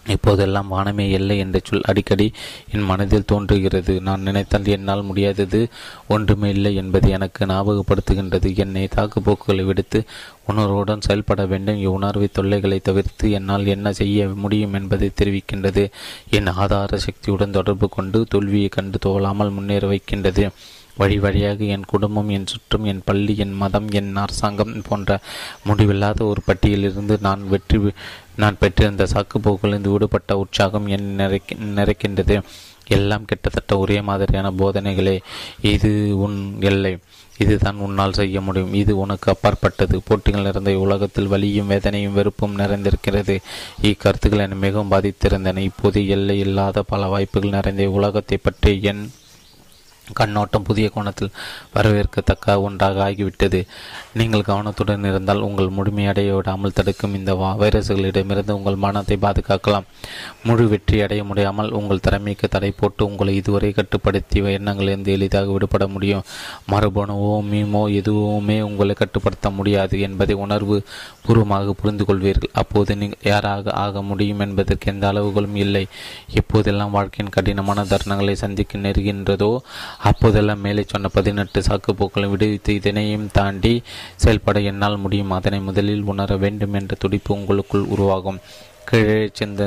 இப்போதெல்லாம் 0.07 0.69
வானமே 0.69 1.11
இல்லை 1.11 1.39
என்ற 1.39 1.61
சொல் 1.63 1.83
அடிக்கடி 1.83 2.33
என் 2.73 2.85
மனதில் 2.85 3.27
தோன்றுகிறது. 3.27 4.01
நான் 4.01 4.21
நினைத்தால் 4.21 4.65
என்னால் 4.65 5.03
முடியாதது 5.03 5.69
ஒன்றுமே 6.09 6.51
இல்லை 6.51 6.75
என்பது 6.75 7.11
எனக்கு 7.11 7.47
ஞாபகப்படுத்துகின்றது. 7.47 8.57
என்னை 8.57 8.89
தாக்குப்போக்குகளை 8.97 9.65
விடுத்து 9.65 10.05
உணர்வுடன் 10.47 11.01
செயல்பட 11.01 11.47
வேண்டும். 11.47 11.77
இவ்வுணர்வை 11.77 12.29
தொல்லைகளை 12.33 12.79
தவிர்த்து 12.79 13.31
என்னால் 13.31 13.67
என்ன 13.67 13.93
செய்ய 13.93 14.29
முடியும் 14.29 14.73
என்பதை 14.73 15.11
தெரிவிக்கின்றது. 15.15 15.91
என் 16.31 16.47
ஆதார 16.47 16.99
சக்தியுடன் 16.99 17.51
தொடர்பு 17.51 17.89
கொண்டு 17.89 18.27
தோல்வியை 18.29 18.69
கண்டு 18.69 18.99
தோலாமல் 19.07 19.53
முன்னேற 19.53 19.87
வைக்கின்றது. 19.87 20.51
வழி 20.97 21.19
வழியாக 21.19 21.65
என் 21.65 21.85
குடும்பம் 21.85 22.29
என் 22.29 22.47
சுற்றம் 22.47 22.85
என் 22.85 23.03
பள்ளி 23.05 23.37
என் 23.37 23.53
மதம் 23.53 23.89
என் 23.89 24.17
அரசாங்கம் 24.17 24.83
போன்ற 24.89 25.21
முடிவில்லாத 25.65 26.25
ஒரு 26.25 26.41
பட்டியலிருந்து 26.47 27.19
நான் 27.21 27.49
வெற்றி 27.49 27.79
நான் 28.41 28.61
பெற்றிருந்த 28.61 29.07
சாக்குப்போக்கிலிருந்து 29.15 29.93
விடுபட்ட 29.95 30.39
உற்சாகம் 30.39 30.87
என் 30.87 31.09
நிறைக் 31.15 31.57
நிறைக்கின்றது. 31.77 32.37
எல்லாம் 32.97 33.25
கிட்டத்தட்ட 33.25 33.73
ஒரே 33.79 33.99
மாதிரியான 34.09 34.49
போதனைகளே. 34.59 35.17
இது 35.73 35.91
உன் 36.19 36.39
எல்லை. 36.61 36.93
இதுதான் 37.39 37.79
உன்னால் 37.85 38.17
செய்ய 38.21 38.39
முடியும். 38.41 38.73
இது 38.75 38.93
உனக்கு 38.99 39.29
அப்பாற்பட்டது. 39.33 39.99
போட்டிகள் 40.05 40.47
நிறைந்த 40.49 40.73
உலகத்தில் 40.79 41.31
வலியும் 41.33 41.71
வேதனையும் 41.73 42.17
வெறுப்பும் 42.19 42.57
நிறைந்திருக்கிறது. 42.59 43.37
இக்கருத்துக்கள் 43.83 44.45
என்னை 44.47 44.61
மிகவும் 44.65 44.91
பாதித்திருந்தன. 44.91 45.63
இப்போது 45.71 46.01
எல்லை 46.09 46.39
இல்லாத 46.39 46.83
பல 46.93 47.07
வாய்ப்புகள் 47.07 47.57
நிறைந்த 47.57 47.87
உலகத்தை 47.91 48.39
பற்றி 48.43 48.73
என் 48.83 49.05
கண்ணோட்டம் 50.19 50.67
புதிய 50.69 50.87
கோணத்தில் 50.95 51.33
வரவேற்கத்தக்க 51.75 52.57
ஒன்றாக 52.67 53.03
ஆகிவிட்டது. 53.09 53.61
நீங்கள் 54.19 54.47
கவனத்துடன் 54.51 55.09
இருந்தால் 55.11 55.45
உங்கள் 55.49 55.75
முழுமையடைய 55.77 56.31
விடாமல் 56.37 56.77
தடுக்கும் 56.79 57.17
இந்த 57.19 57.35
வைரசுகளிடமிருந்து 57.63 58.57
உங்கள் 58.59 58.83
மனத்தை 58.85 59.19
பாதுகாக்கலாம். 59.27 59.89
முழு 60.47 60.67
வெற்றி 60.69 60.99
அடைய 61.05 61.23
முடியாமல் 61.25 61.71
உங்கள் 61.81 62.05
திறமைக்கு 62.07 62.49
தடை 62.49 62.71
போட்டு 62.81 63.03
உங்களை 63.11 63.35
இதுவரை 63.41 63.73
கட்டுப்படுத்திய 63.73 64.57
எண்ணங்களிலிருந்து 64.59 65.15
எளிதாக 65.17 65.53
விடுபட 65.53 65.87
முடியும். 65.87 66.27
மரபணுவோ 66.73 67.35
மீமோ 67.51 67.83
எதுவுமே 68.01 68.59
உங்களை 68.69 68.95
கட்டுப்படுத்த 68.95 69.51
முடியாது 69.51 69.97
என்பதை 70.07 70.35
உணர்வு 70.45 70.77
பூர்வமாக 71.25 71.73
புரிந்து 71.81 72.05
கொள்வீர்கள் 72.05 72.57
அப்போது 72.63 72.93
நீங்கள் 73.01 73.27
யாராக 73.31 73.73
ஆக 73.85 74.03
முடியும் 74.11 74.43
என்பதற்கு 74.45 74.91
எந்த 74.93 75.05
அளவுகளும் 75.13 75.59
இல்லை. 75.65 75.85
எப்போதெல்லாம் 76.41 76.95
வாழ்க்கையின் 76.97 77.35
கடினமான 77.37 77.85
தருணங்களை 77.91 78.35
சந்திக்க 78.43 78.79
நெருகின்றதோ 78.79 79.51
அப்போதெல்லாம் 80.09 80.65
மேலே 80.67 80.83
சொன்ன 80.87 81.09
பதினெட்டு 81.09 81.61
சாக்குப்போக்களை 81.61 82.29
விடுவித்து 82.31 82.75
இதனையும் 82.75 83.27
தாண்டி 83.33 83.73
செயல்பட 84.17 84.61
என்னால் 84.71 85.03
முடியும். 85.05 85.35
அதனை 85.39 85.61
முதலில் 85.61 86.09
உணர 86.13 86.37
வேண்டும் 86.37 86.77
என்ற 86.81 86.95
துடிப்பு 86.99 87.35
உங்களுக்குள் 87.35 87.91
உருவாகும். 87.95 88.39
கீழே 88.91 89.19
சிந்த 89.33 89.63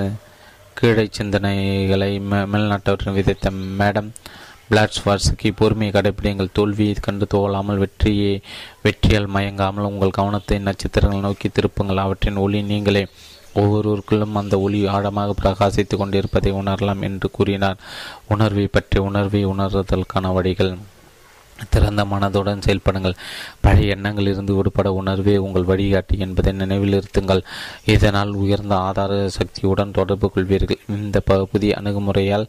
கீழே 0.80 1.04
சிந்தனைகளை 1.18 2.12
மேல்நாட்டவரின் 2.54 3.18
விதைத்த 3.18 3.52
மேடம் 3.80 4.10
பிளாட்ஸ்வார்ஸுக்கு 4.70 5.50
பொறுமையை 5.60 5.92
கடைபிடிங்கள் 5.94 6.56
தோல்வியை 6.58 6.94
கண்டு 7.08 7.26
தோலாமல் 7.34 7.82
வெற்றியை 7.84 8.34
வெற்றியால் 8.84 9.34
மயங்காமல் 9.36 9.90
உங்கள் 9.92 10.18
கவனத்தை 10.18 10.58
நட்சத்திரங்கள் 10.60 11.26
நோக்கி 11.28 11.48
திருப்புங்கள். 11.50 12.04
அவற்றின் 12.06 12.42
ஒளி 12.46 12.62
நீங்களே 12.72 13.04
ஒவ்வொருவருக்குள்ளும் 13.56 14.32
அந்த 14.34 14.60
ஒளி 14.60 14.88
ஆழமாக 14.88 15.34
பிரகாசித்து 15.42 15.98
கொண்டிருப்பதை 15.98 16.54
உணரலாம் 16.54 17.02
என்று 17.02 17.32
கூறினார். 17.32 17.78
உணர்வை 18.28 18.68
பற்றி 18.68 19.00
உணர்வை 19.00 19.46
உணர்தலுக்கான 19.46 20.34
வழிகள். 20.34 20.78
திறந்த 21.74 22.02
மனதுடன் 22.12 22.64
செயல்படுங்கள். 22.66 23.16
பழைய 23.62 23.96
எண்ணங்களிலிருந்து 23.96 24.54
விடுபட 24.58 24.94
உணர்வே 24.94 25.36
உங்கள் 25.38 25.68
வழிகாட்டி 25.72 26.16
என்பதை 26.26 26.52
நினைவில் 26.62 26.96
இருத்துங்கள். 27.00 27.42
இதனால் 27.96 28.32
உயர்ந்த 28.44 28.76
ஆதார 28.88 29.30
சக்தியுடன் 29.38 29.96
தொடர்பு 30.00 30.30
கொள்வீர்கள். 30.36 30.82
இந்த 30.88 31.20
புதிய 31.54 31.78
அணுகுமுறையால் 31.80 32.46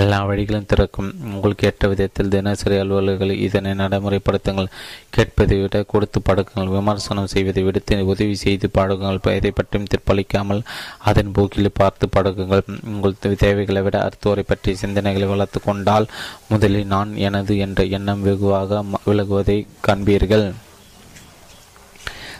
எல்லா 0.00 0.20
வழிகளும் 0.30 0.68
திறக்கும். 0.72 1.10
உங்களுக்கு 1.34 1.66
ஏற்ற 1.70 1.88
விதத்தில் 1.88 2.32
தினசரி 2.36 2.78
அலுவலர்கள் 2.84 3.34
இதனை 3.46 3.72
நடைமுறைப்படுத்துங்கள். 3.82 4.72
கேட்பதை 5.16 5.58
விட 5.62 5.76
கொடுத்து 5.92 6.18
படுக்குங்கள் 6.28 6.74
விமர்சனம் 6.76 7.30
செய்வதை 7.34 7.62
விடுத்து 7.68 8.02
உதவி 8.12 8.34
செய்து 8.44 8.66
பாடுங்கள். 8.78 9.20
எதை 9.38 9.50
பற்றியும் 9.50 9.90
திருப்பளிக்காமல் 9.92 10.62
அதன் 11.10 11.32
போக்கில் 11.36 11.76
பார்த்து 11.80 12.06
படுக்குங்கள் 12.16 12.64
உங்கள் 12.94 13.16
தேவைகளை 13.44 13.82
விட 13.82 13.96
அர்த்தோரை 14.06 14.44
பற்றிய 14.50 14.76
சிந்தனைகளை 14.82 15.26
வளர்த்து 15.32 15.60
கொண்டால் 15.60 16.06
முதலில் 16.48 16.90
நான் 16.94 17.10
எனது 17.28 17.54
என்ற 17.64 17.82
எண்ணம் 17.96 18.22
வெகு 18.26 18.45
இலகுவாக 18.46 18.84
விலகுவதை 19.06 19.66
காண்பீர்கள். 19.86 20.52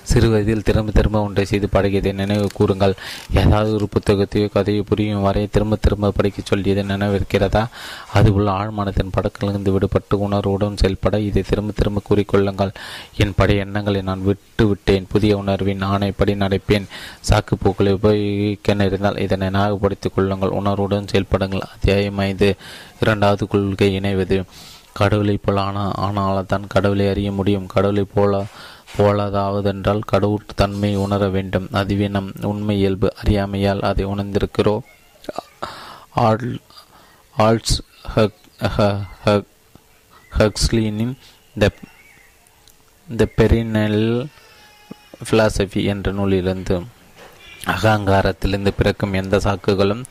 சிறு 0.03 0.28
வயதில் 0.31 0.62
திரும்ப 0.62 0.91
திரும்ப 0.91 1.23
ஒன்றை 1.23 1.45
செய்து 1.45 1.69
பழகியதை 1.73 2.12
நினைவு 2.12 2.49
கூறுங்கள். 2.55 2.95
ஏதாவது 3.35 3.74
ஒரு 3.74 3.89
புத்தகத்தையோ 3.89 4.51
கதையை 4.51 4.83
புரியும் 4.83 5.23
வரை 5.23 5.47
திரும்ப 5.47 5.77
திரும்ப 5.77 6.11
படிக்க 6.11 6.43
சொல்லியதை 6.43 6.85
நினைவிருக்கிறதா? 6.85 7.66
அது 8.12 8.35
உள்ள 8.35 8.51
ஆழ்மானத்தின் 8.51 9.11
படக்கிலிருந்து 9.11 9.77
விடுபட்டு 9.77 10.15
உணர்வுடன் 10.15 10.77
செயல்பட 10.77 11.20
இதை 11.20 11.43
திரும்ப 11.43 11.73
திரும்ப 11.74 12.01
கூறிக்கொள்ளுங்கள். 12.11 12.74
என் 13.16 13.35
படைய 13.39 13.57
எண்ணங்களை 13.57 14.03
நான் 14.03 14.24
விட்டு 14.24 14.69
விட்டேன். 14.69 15.07
புதிய 15.11 15.37
உணர்வின் 15.37 15.83
ஆணைப்படி 15.83 16.35
நடப்பேன். 16.35 16.85
சாக்குப்போக்களை 17.28 17.93
உபயோகிக்க 17.93 18.74
நேர்ந்தால் 18.74 19.19
இதனை 19.19 19.49
ஞாபகப்படுத்திக் 19.49 20.15
கொள்ளுங்கள். 20.15 20.49
உணர்வுடன் 20.49 21.07
செயல்படுங்கள். 21.12 21.61
அத்தியாயம் 21.61 22.19
ஐந்து. 22.19 22.55
இரண்டாவது 23.01 23.49
கொள்கை 23.49 23.99
இணைவது. 24.01 24.45
கடவுளை 24.98 25.36
போல 25.44 25.60
ஆனா 25.68 25.85
ஆனால் 26.06 26.48
தான் 26.52 26.66
கடவுளை 26.74 27.05
அறிய 27.12 27.31
முடியும். 27.39 27.70
கடவுளை 27.74 28.05
போல 28.14 28.43
போலதாவதென்றால் 28.97 30.02
கடவுள் 30.12 30.52
தன்மை 30.60 30.90
உணர 31.05 31.23
வேண்டும். 31.36 31.66
அதுவே 31.81 32.06
நம் 32.16 32.31
உண்மை 32.51 32.77
இயல்பு. 32.82 33.09
அறியாமையால் 33.23 33.82
அதை 33.90 34.05
உணர்ந்திருக்கிறோம். 34.12 34.85
ஆல்ட்ஸ் 37.36 37.78
ஹக்ஸ்லினின் 40.39 41.14
த 41.56 41.66
த 43.09 43.27
பெரினல் 43.39 44.01
ஃபிலாசபி 45.27 45.81
என்ற 45.93 46.12
நூலிலிருந்து 46.18 46.77
அகங்காரத்திலிருந்து 47.74 48.73
பிறக்கும் 48.78 49.14
எந்த 49.20 49.36
சாக்குகளும் 49.47 50.02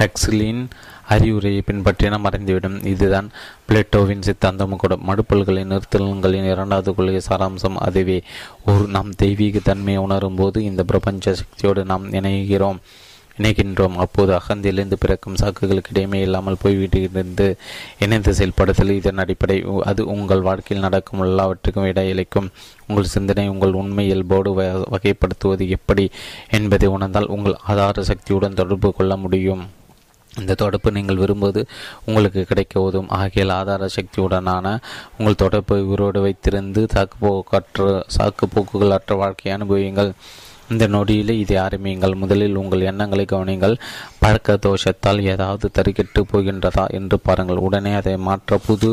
ஹெக்ஸ்லின் 0.00 0.62
அறிவுரையை 1.08 1.62
பின்பற்றின 1.66 2.18
மறைந்துவிடும் 2.18 2.86
இதுதான் 2.86 3.30
பிளேட்டோவின் 3.68 4.26
சித்தாந்தம் 4.28 4.76
கூட. 4.76 4.96
மடுப்பல்களை 5.08 5.64
நிறுத்தல்களின் 5.72 6.50
இரண்டாவது 6.52 6.94
கொள்கை 6.94 7.20
சாராம்சம் 7.30 7.82
அதுவே. 7.88 8.22
ஒரு 8.66 8.86
நாம் 8.86 9.10
தெய்வீக 9.10 9.58
தன்மையை 9.62 10.02
உணரும் 10.02 10.34
போது 10.34 10.64
இந்த 10.64 10.84
பிரபஞ்ச 10.84 11.34
சக்தியோடு 11.34 11.84
நாம் 11.84 12.12
இணைகிறோம் 12.12 12.80
இணைகின்றோம். 13.38 13.94
அப்போது 13.94 14.32
அகந்திலிருந்து 14.36 14.96
பிறக்கும் 14.98 15.34
சாக்குகளுக்கு 15.34 15.90
இடையுமே 15.94 16.14
இல்லாமல் 16.14 16.60
போய்விடுகிறது 16.64 17.48
இணைந்து 17.98 18.32
செயல்படுத்தல் 18.32 18.90
இதன் 18.90 19.18
அடிப்படை. 19.18 19.64
அது 19.84 20.06
உங்கள் 20.06 20.40
வாழ்க்கையில் 20.40 20.86
நடக்கும் 20.86 21.20
எல்லாவற்றுக்கும் 21.20 21.84
இடையிலைக்கும் 21.84 22.48
உங்கள் 22.86 23.12
சிந்தனை 23.16 23.48
உங்கள் 23.48 23.72
உண்மை 23.72 24.06
இயல்போடு 24.06 24.52
வகைப்படுத்துவது 24.94 25.68
எப்படி 25.68 26.10
என்பதை 26.50 26.88
உணர்ந்தால் 26.88 27.32
உங்கள் 27.38 27.60
ஆதார 27.66 28.02
சக்தியுடன் 28.02 28.54
தொடர்பு 28.54 28.90
கொள்ள 28.92 29.16
முடியும். 29.16 29.75
இந்த 30.40 30.54
தொடப்பு 30.54 30.92
நீங்கள் 30.92 31.16
விரும்புவது 31.16 31.62
உங்களுக்கு 32.04 32.42
கிடைக்க 32.44 32.80
உதவும் 32.80 33.12
ஆகிய 33.18 33.44
ஆதார 33.54 33.88
சக்தியுடனான 33.96 34.66
உங்கள் 35.18 35.40
தொடர்பை 35.42 35.78
உயிரோடு 35.82 36.20
வைத்திருந்து 36.26 36.82
சாக்கு 36.94 37.16
போக்கற்ற 37.20 38.02
சாக்கு 38.16 38.46
போக்குகள் 38.54 38.90
அற்ற 38.90 39.14
வாழ்க்கையை 39.14 39.60
அனுபவியுங்கள். 39.60 40.10
இந்த 40.70 40.86
நொடியில் 40.86 41.32
இதை 41.38 41.56
ஆரம்பியுங்கள். 41.56 42.14
முதலில் 42.14 42.56
உங்கள் 42.56 42.80
எண்ணங்களை 42.80 43.24
கவனிங்கள் 43.24 43.76
பழக்க 44.18 44.58
தோஷத்தால் 44.66 45.20
ஏதாவது 45.22 45.70
தறிக்கெட்டு 45.78 46.22
போகின்றதா 46.32 46.86
என்று 46.98 47.18
பாருங்கள். 47.20 47.56
உடனே 47.56 47.94
அதை 47.94 48.16
மாற்ற 48.16 48.58
புது 48.66 48.90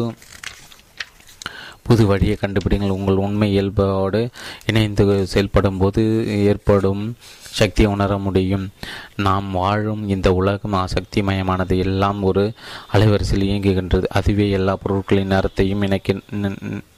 புது 1.83 2.05
வழியை 2.05 2.37
கண்டுபிடிங்கள். 2.41 2.97
உங்கள் 2.97 3.15
உண்மை 3.15 3.51
இயல்போடு 3.51 4.29
இணைந்து 4.65 5.27
செயல்படும் 5.27 5.77
போது 5.77 6.03
ஏற்படும் 6.45 7.15
சக்தியை 7.59 7.91
உணர 7.91 8.17
முடியும். 8.17 8.69
நாம் 9.15 9.51
வாழும் 9.51 10.07
இந்த 10.07 10.33
உலகம் 10.33 10.87
சக்திமயமானது 10.95 11.77
எல்லாம் 11.77 12.23
ஒரு 12.23 12.53
அலைவரிசையில் 12.93 13.49
இயங்குகின்றது. 13.49 14.03
அதுவே 14.09 14.49
எல்லா 14.49 14.75
பொருட்களின் 14.75 15.33
நேரத்தையும் 15.33 15.81
இணைக்க 15.81 16.15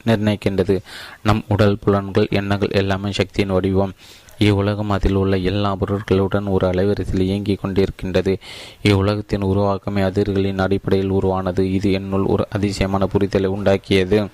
நிர்ணயிக்கின்றது. 0.05 0.77
நம் 1.23 1.43
உடல் 1.47 1.79
புலன்கள் 1.79 2.27
எண்ணங்கள் 2.29 2.77
எல்லாமே 2.81 3.11
சக்தியின் 3.11 3.53
வடிவம். 3.53 3.93
இவ்வுலகம் 4.37 4.89
அதில் 4.89 5.15
உள்ள 5.15 5.37
எல்லா 5.37 5.75
பொருட்களுடன் 5.75 6.47
ஒரு 6.49 6.67
அலைவரிசையில் 6.67 7.27
இயங்கிக் 7.27 7.61
கொண்டிருக்கின்றது. 7.65 8.37
இவ்வுலகத்தின் 8.83 9.41
உருவாக்கமே 9.41 10.01
அதிர்களின் 10.01 10.57
அடிப்படையில் 10.57 11.09
உருவானது. 11.09 11.73
இது 11.73 11.91
என்னுள் 11.91 12.23
ஒரு 12.23 12.45
அதிசயமான 12.49 13.07
புரிதலை 13.13 13.47
உண்டாக்கியது. 13.47 14.27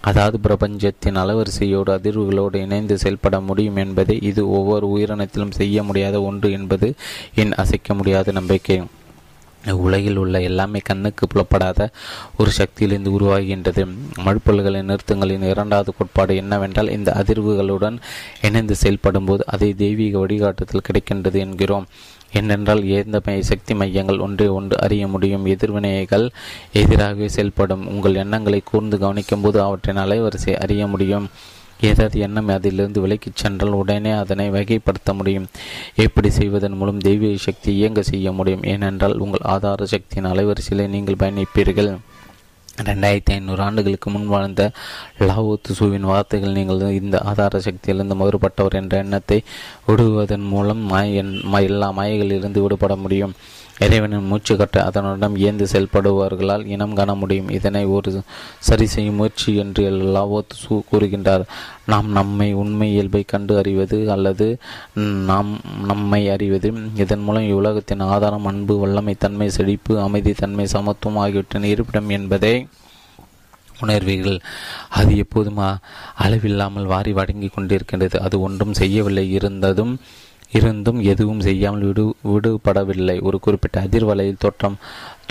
அதாவது 0.00 0.40
பிரபஞ்சத்தின் 0.40 1.18
அலவரிசையோடு 1.22 1.90
அதிர்வுகளோடு 1.96 2.56
இணைந்து 2.56 2.98
செயல்பட 2.98 3.40
முடியும் 3.40 3.76
என்பதை 3.76 4.18
இது 4.20 4.50
ஒவ்வொரு 4.50 4.86
உயிரினத்திலும் 4.96 5.56
செய்ய 5.58 5.82
முடியாத 5.82 6.22
ஒன்று 6.22 6.50
என்பது 6.50 6.94
என் 7.34 7.52
அசைக்க 7.52 7.94
முடியாத 7.94 8.32
நம்பிக்கை. 8.32 8.78
உலகில் 9.84 10.16
உள்ள 10.16 10.40
எல்லாமே 10.40 10.78
கண்ணுக்கு 10.78 11.24
புலப்படாத 11.26 11.90
ஒரு 12.38 12.50
சக்தியிலிருந்து 12.58 13.10
உருவாகின்றது. 13.18 13.82
மழுப்பல்களை 14.26 14.80
நிறுத்தங்களின் 14.82 15.42
இரண்டாவது 15.42 15.92
கோட்பாடு 15.98 16.36
என்னவென்றால் 16.36 16.90
இந்த 16.90 17.12
அதிர்வுகளுடன் 17.20 17.98
இணைந்து 18.42 18.76
செயல்படும் 18.76 19.24
போது 19.24 19.44
அதை 19.46 19.74
தெய்வீக 19.74 20.18
வழிகாட்டுதல் 20.18 20.86
கிடைக்கின்றது 20.88 21.38
என்கிறோம். 21.46 21.88
ஏனென்றால் 22.32 22.88
எந்த 22.88 23.20
சக்தி 23.40 23.74
மையங்கள் 23.74 24.18
ஒன்றை 24.18 24.48
ஒன்று 24.48 24.80
அறிய 24.80 25.08
முடியும். 25.08 25.46
எதிர்வினைகள் 25.46 26.30
எதிராகவே 26.72 27.28
செயல்படும். 27.28 27.86
உங்கள் 27.88 28.14
எண்ணங்களை 28.14 28.62
கூர்ந்து 28.64 28.98
கவனிக்கும் 28.98 29.40
போது 29.40 29.62
அவற்றின் 29.62 29.96
அலைவரிசை 29.96 30.54
அறிய 30.54 30.86
முடியும். 30.86 31.28
ஏதாவது 31.80 32.20
எண்ணம் 32.20 32.48
அதிலிருந்து 32.48 33.06
விலக்கிச் 33.06 33.34
சென்றால் 33.34 33.70
உடனே 33.70 34.10
அதனை 34.10 34.50
வகைப்படுத்த 34.50 35.12
முடியும். 35.12 35.46
எப்படி 35.94 36.30
செய்வதன் 36.30 36.72
மூலம் 36.72 36.98
தெய்வீக 36.98 37.36
சக்தி 37.36 37.74
இயங்க 37.74 38.02
செய்ய 38.02 38.32
முடியும். 38.32 38.62
ஏனென்றால் 38.62 39.18
உங்கள் 39.18 39.40
ஆதார 39.42 39.86
சக்தியின் 39.86 40.30
அலைவரிசையிலே 40.30 40.88
நீங்கள் 40.88 41.14
பயணிப்பீர்கள். 41.14 41.98
ரெண்டாயிரத்தி 42.78 43.32
ஐநூறு 43.32 43.62
ஆண்டுகளுக்கு 43.62 44.10
முன் 44.10 44.26
வாழ்ந்த 44.26 44.62
லாவோ 45.18 45.54
துசுவின் 45.68 46.06
வார்த்தைகள் 46.10 46.52
நீங்கள் 46.52 46.84
இந்த 46.90 47.18
ஆதார 47.20 47.58
சக்தியிலிருந்து 47.58 48.16
மறுபட்டவர் 48.20 48.76
என்ற 48.80 48.98
எண்ணத்தை 48.98 49.38
விடுவதன் 49.86 50.46
மூலம் 50.52 50.82
மாய 50.92 51.24
எல்லா 51.60 51.88
மாயைகளிலிருந்து 51.92 52.62
விடுபட 52.62 52.96
முடியும். 52.96 53.34
இறைவனின் 53.84 54.28
மூச்சு 54.30 54.54
கட்ட 54.60 54.76
அதனுடன் 54.88 55.36
இயந்து 55.42 55.66
செயல்படுபவர்களால் 55.72 56.64
இனம் 56.74 56.96
காண 56.98 57.10
முடியும். 57.20 57.48
இதனை 57.58 57.82
ஒரு 57.96 58.10
சரி 58.68 58.86
செய்யும் 58.94 59.18
முயற்சி 59.20 59.50
என்று 59.62 59.84
லாவோத் 60.16 60.56
சூ 60.62 60.82
கூறுகின்றார். 60.90 61.44
நாம் 61.92 62.08
நம்மை 62.18 62.48
உண்மை 62.62 62.88
இயல்பை 62.92 63.22
கண்டு 63.26 63.54
அறிவது 63.62 63.98
அல்லது 64.16 64.48
நாம் 65.30 65.52
நம்மை 65.90 66.22
அறிவது 66.34 66.70
இதன் 67.04 67.24
மூலம் 67.28 67.48
இவ்வுலகத்தின் 67.50 68.04
ஆதாரம் 68.14 68.48
அன்பு 68.52 68.76
வல்லமை 68.82 69.14
தன்மை 69.24 69.48
செழிப்பு 69.58 69.94
அமைதி 70.06 70.34
தன்மை 70.42 70.66
சமத்துவம் 70.66 71.20
ஆகியவற்றின் 71.24 71.70
இருப்பிடம் 71.72 72.12
என்பதை 72.18 72.54
உணர்வீர்கள். 73.82 74.40
அது 74.98 75.12
எப்போதும் 75.16 75.60
அளவில்லாமல் 76.24 76.90
வாரி 76.94 77.12
வழங்கி 77.18 77.48
கொண்டிருக்கின்றது. 77.48 78.16
அது 78.26 78.36
ஒன்றும் 78.46 78.74
செய்யவில்லை. 78.80 79.24
இருந்ததும் 79.38 79.94
இருந்தும் 80.52 81.00
எதுவும் 81.02 81.40
செய்யாமல் 81.40 81.80
விடு 81.80 82.14
விடுபடவில்லை. 82.24 83.22
ஒரு 83.22 83.40
குறிப்பிட்ட 83.40 83.80
அதிர்வலையில் 83.80 84.38
தோற்றம் 84.38 84.76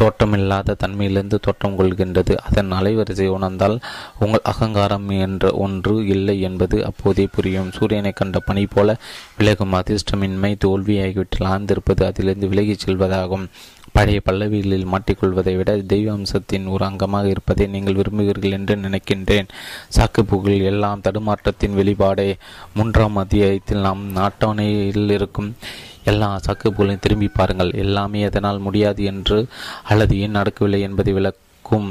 தோற்றமில்லாத 0.02 0.76
தன்மையிலிருந்து 0.84 1.38
தோற்றம் 1.42 1.78
கொள்கின்றது. 1.80 2.36
அதன் 2.36 2.72
அலைவரிசை 2.72 3.28
உணர்ந்தால் 3.28 3.80
உங்கள் 4.20 4.40
அகங்காரம் 4.44 5.10
என்ற 5.10 5.52
ஒன்று 5.52 6.06
இல்லை 6.06 6.42
என்பது 6.42 6.86
அப்போதே 6.86 7.28
புரியும். 7.32 7.72
சூரியனை 7.72 8.12
கண்ட 8.12 8.40
பனி 8.40 8.66
போல 8.66 8.98
விலகும் 9.38 9.74
அதிர்ஷ்டமின்மை 9.74 10.56
தோல்வியாகிவிட்டு 10.66 11.44
ஆழ்ந்திருப்பது 11.44 12.04
அதிலிருந்து 12.04 12.48
விலகிச் 12.48 12.88
செல்வதாகும். 12.88 13.46
பழைய 14.00 14.20
பல்லவிகளில் 14.26 14.86
மாட்டிக்கொள்வதை 14.92 15.54
விட 15.56 15.72
தெய்வ 15.78 16.12
அம்சத்தின் 16.12 16.68
ஒரு 16.68 16.84
அங்கமாக 16.86 17.26
இருப்பதை 17.26 17.66
நீங்கள் 17.68 17.98
விரும்புகிறீர்கள் 18.00 18.56
என்று 18.58 18.76
நினைக்கின்றேன். 18.76 19.48
சாக்குப்புகள் 19.98 20.62
எல்லாம் 20.62 21.02
தடுமாற்றத்தின் 21.04 21.78
வெளிப்பாடே. 21.80 22.28
மூன்றாம் 22.74 23.16
அத்தியாயத்தில் 23.16 23.86
நாம் 23.88 24.04
நாட்டவணையில் 24.16 25.12
இருக்கும் 25.12 25.50
எல்லா 26.04 26.40
சாக்குப்புகளையும் 26.48 27.00
திரும்பி 27.00 27.28
பாருங்கள். 27.28 27.72
எல்லாமே 27.74 28.22
எதனால் 28.22 28.60
முடியாது 28.60 29.04
என்று 29.04 29.40
அல்லது 29.84 30.20
ஏன் 30.20 30.38
நடக்கவில்லை 30.40 30.82
என்பதை 30.82 31.14
விளக்கும் 31.14 31.90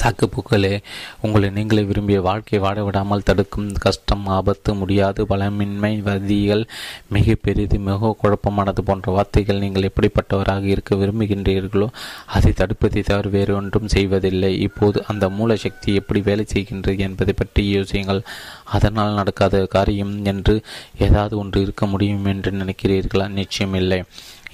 சாக்குப்போக்களே 0.00 0.72
உங்களை 1.20 1.48
நீங்களே 1.50 1.82
விரும்பிய 1.82 2.20
வாழ்க்கை 2.20 2.58
வாட 2.58 2.84
விடாமல் 2.84 3.24
தடுக்கும் 3.28 3.68
கஷ்டம் 3.84 4.26
ஆபத்து 4.26 4.74
முடியாது 4.74 5.26
பலமின்மை 5.26 5.92
வதிகள் 6.02 6.64
மிக 7.08 7.36
பெரிது 7.42 7.78
மிக 7.78 8.12
குழப்பமானது 8.22 8.82
போன்ற 8.84 9.12
வார்த்தைகள் 9.12 9.62
நீங்கள் 9.64 9.88
எப்படிப்பட்டவராக 9.90 10.64
இருக்க 10.64 10.96
விரும்புகின்றீர்களோ 10.96 11.88
அதை 12.26 12.52
தடுப்பதை 12.52 13.02
தவிர 13.02 13.28
வேறு 13.28 13.52
ஒன்றும் 13.54 13.88
செய்வதில்லை. 13.88 14.52
இப்போது 14.60 14.98
அந்த 15.06 15.24
மூல 15.28 15.56
சக்தி 15.56 15.94
எப்படி 15.94 16.20
வேலை 16.20 16.46
செய்கின்றது 16.54 16.98
என்பதை 16.98 17.34
பற்றி 17.36 17.62
யோசியுங்கள். 17.76 18.20
அதனால் 18.64 19.18
நடக்காத 19.20 19.64
காரியம் 19.66 20.14
என்று 20.24 20.54
ஏதாவது 20.98 21.34
ஒன்று 21.38 21.60
இருக்க 21.60 21.86
முடியும் 21.86 22.24
என்று 22.24 22.52
நினைக்கிறீர்களா? 22.52 23.26
நிச்சயமில்லை. 23.40 24.00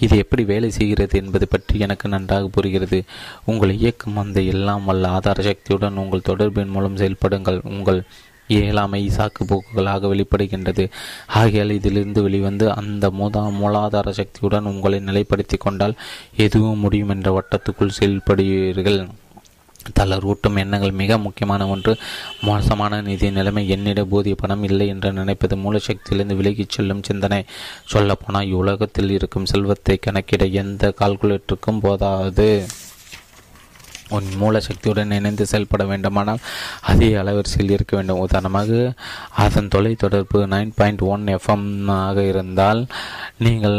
இது 0.01 0.16
எப்படி 0.16 0.45
வேலை 0.45 0.70
செய்கிறது 0.70 1.19
என்பது 1.19 1.49
பற்றி 1.49 1.79
எனக்கு 1.79 2.09
நன்றாக 2.09 2.49
புரிகிறது. 2.49 3.05
உங்கள் 3.45 3.75
இயக்கம் 3.77 4.16
அந்த 4.16 4.41
எல்லாம் 4.41 4.85
வல்ல 4.85 5.09
ஆதார 5.09 5.43
சக்தியுடன் 5.43 5.97
உங்கள் 5.97 6.29
தொடர்பின் 6.29 6.75
மூலம் 6.77 6.97
செயல்படுங்கள். 6.97 7.61
உங்கள் 7.65 8.01
இயலாமை 8.47 9.11
சாக்கு 9.16 9.43
போக்குகளாக 9.47 10.09
வெளிப்படுகின்றது. 10.12 10.85
ஆகையால் 11.27 11.70
இதிலிருந்து 11.70 12.23
வெளிவந்து 12.23 12.66
அந்த 12.73 13.09
மூதா 13.09 13.43
மூலாதார 13.61 14.11
சக்தியுடன் 14.11 14.65
உங்களை 14.65 15.01
நிலைப்படுத்தி 15.01 15.59
கொண்டால் 15.59 15.99
எதுவும் 16.37 16.79
முடியும் 16.79 17.09
என்ற 17.09 17.31
வட்டத்துக்குள் 17.39 17.97
செயல்படுவீர்கள். 18.01 19.01
தளர்வூட்டும் 20.01 20.59
எண்ணங்கள் 20.59 20.90
மிக 20.90 21.19
முக்கியமான 21.19 21.69
ஒன்று. 21.69 21.97
மோசமான 22.40 23.01
நிதி 23.01 23.31
நிலைமை 23.31 23.70
என்னிட 23.70 24.05
போதிய 24.05 24.35
பணம் 24.35 24.62
இல்லை 24.62 24.89
என்று 24.89 25.12
நினைப்பது 25.12 25.56
மூலசக்தியிலிருந்து 25.56 26.36
விலகிச் 26.36 26.69
செல்லும் 26.69 27.02
சிந்தனை. 27.02 27.44
சொல்லப்போனால் 27.85 28.47
இவ்வுலகத்தில் 28.47 29.10
இருக்கும் 29.10 29.47
செல்வத்தை 29.47 29.97
கணக்கிட 29.97 30.44
எந்த 30.44 30.94
கால்குலேட்டருக்கும் 31.01 31.81
போதாது. 31.81 32.66
உன் 34.09 34.28
மூல 34.36 34.60
சக்தியுடன் 34.60 35.10
இணைந்து 35.10 35.47
செயல்பட 35.47 35.85
வேண்டுமானால் 35.85 36.43
அதே 36.80 37.10
அலைவரிசையில் 37.14 37.74
இருக்க 37.76 37.97
வேண்டும். 37.97 38.18
உதாரணமாக 38.18 38.93
அதன் 39.44 39.70
தொலைத்தொடர்பு 39.74 40.40
நைன் 40.55 40.72
பாயிண்ட் 40.76 41.01
ஒன் 41.01 41.24
எஃப்எம் 41.26 41.90
ஆக 41.90 42.22
இருந்தால் 42.22 42.86
நீங்கள் 43.39 43.78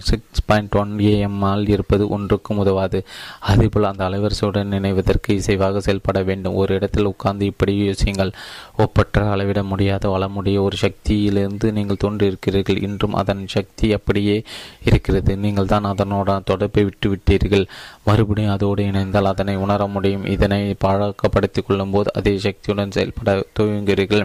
சிக்ஸ் 0.00 0.44
பாயிண்ட் 0.46 0.74
ஒன் 0.74 0.92
ஏஎம் 0.98 1.40
ஆல் 1.40 1.66
இருப்பது 1.66 2.08
ஒன்றுக்கும் 2.08 2.58
உதவாது. 2.58 3.04
அதேபோல் 3.40 3.90
அந்த 3.90 4.08
அலைவரிசையுடன் 4.08 4.76
இணைவதற்கு 4.78 5.30
இசைவாக 5.30 5.78
செயல்பட 5.78 6.22
வேண்டும். 6.22 6.54
ஒரு 6.54 6.74
இடத்தில் 6.74 7.04
உட்கார்ந்து 7.04 7.46
இப்படி 7.46 7.74
யோசியுங்கள். 7.88 8.32
ஒப்பற்ற 8.76 9.30
அளவிட 9.30 9.62
முடியாத 9.62 10.08
வளமுடைய 10.08 10.58
ஒரு 10.60 10.76
சக்தியிலிருந்து 10.76 11.72
நீங்கள் 11.72 12.02
தோன்றியிருக்கிறீர்கள். 12.04 12.82
இன்றும் 12.82 13.14
அதன் 13.14 13.44
சக்தி 13.46 13.92
அப்படியே 13.92 14.36
இருக்கிறது. 14.84 15.36
நீங்கள் 15.36 15.66
தான் 15.66 15.84
அதனோட 15.84 16.40
தொடர்பை 16.44 16.84
விட்டுவிட்டீர்கள். 16.84 17.66
மறுபடியும் 18.04 18.52
அதோடு 18.52 18.82
இணைந்தால் 18.84 19.30
அதனை 19.32 19.56
உணர 19.56 19.86
முடியும். 19.86 20.24
இதனை 20.24 20.74
பழக்கப்படுத்திக் 20.74 21.66
கொள்ளும் 21.66 21.90
போது 21.90 22.12
அதே 22.14 22.38
சக்தியுடன் 22.38 22.90
செயல்பட 22.90 23.44
துவங்குகிறீர்கள். 23.58 24.24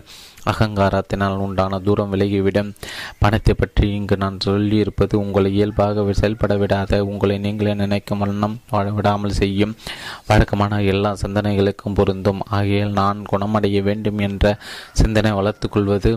அகங்காரத்தினால் 0.51 1.35
உண்டான 1.37 1.79
தூரம் 1.79 2.13
விலகிவிடும். 2.13 2.73
பணத்தை 3.19 3.53
பற்றி 3.53 3.93
இங்கு 3.93 4.17
நான் 4.17 4.37
சொல்லியிருப்பது 4.45 5.13
உங்களை 5.13 5.53
இயல்பாக 5.53 6.13
செயல்பட 6.13 6.55
விடாத 6.55 6.99
உங்களை 6.99 7.37
நீங்களே 7.37 7.73
நினைக்கும் 7.73 8.17
வண்ணம் 8.17 8.59
வாழ 8.69 8.91
விடாமல் 8.91 9.37
செய்யும். 9.41 9.75
வழக்கமான 10.27 10.81
எல்லா 10.81 11.15
சிந்தனைகளுக்கும் 11.21 11.93
பொருந்தும். 11.93 12.41
ஆகையால் 12.49 12.97
நான் 13.01 13.25
குணமடைய 13.31 13.81
வேண்டும் 13.83 14.17
என்ற 14.17 14.57
சிந்தனை 14.93 15.31
வளர்த்து 15.31 15.69
கொள்வது 15.69 16.11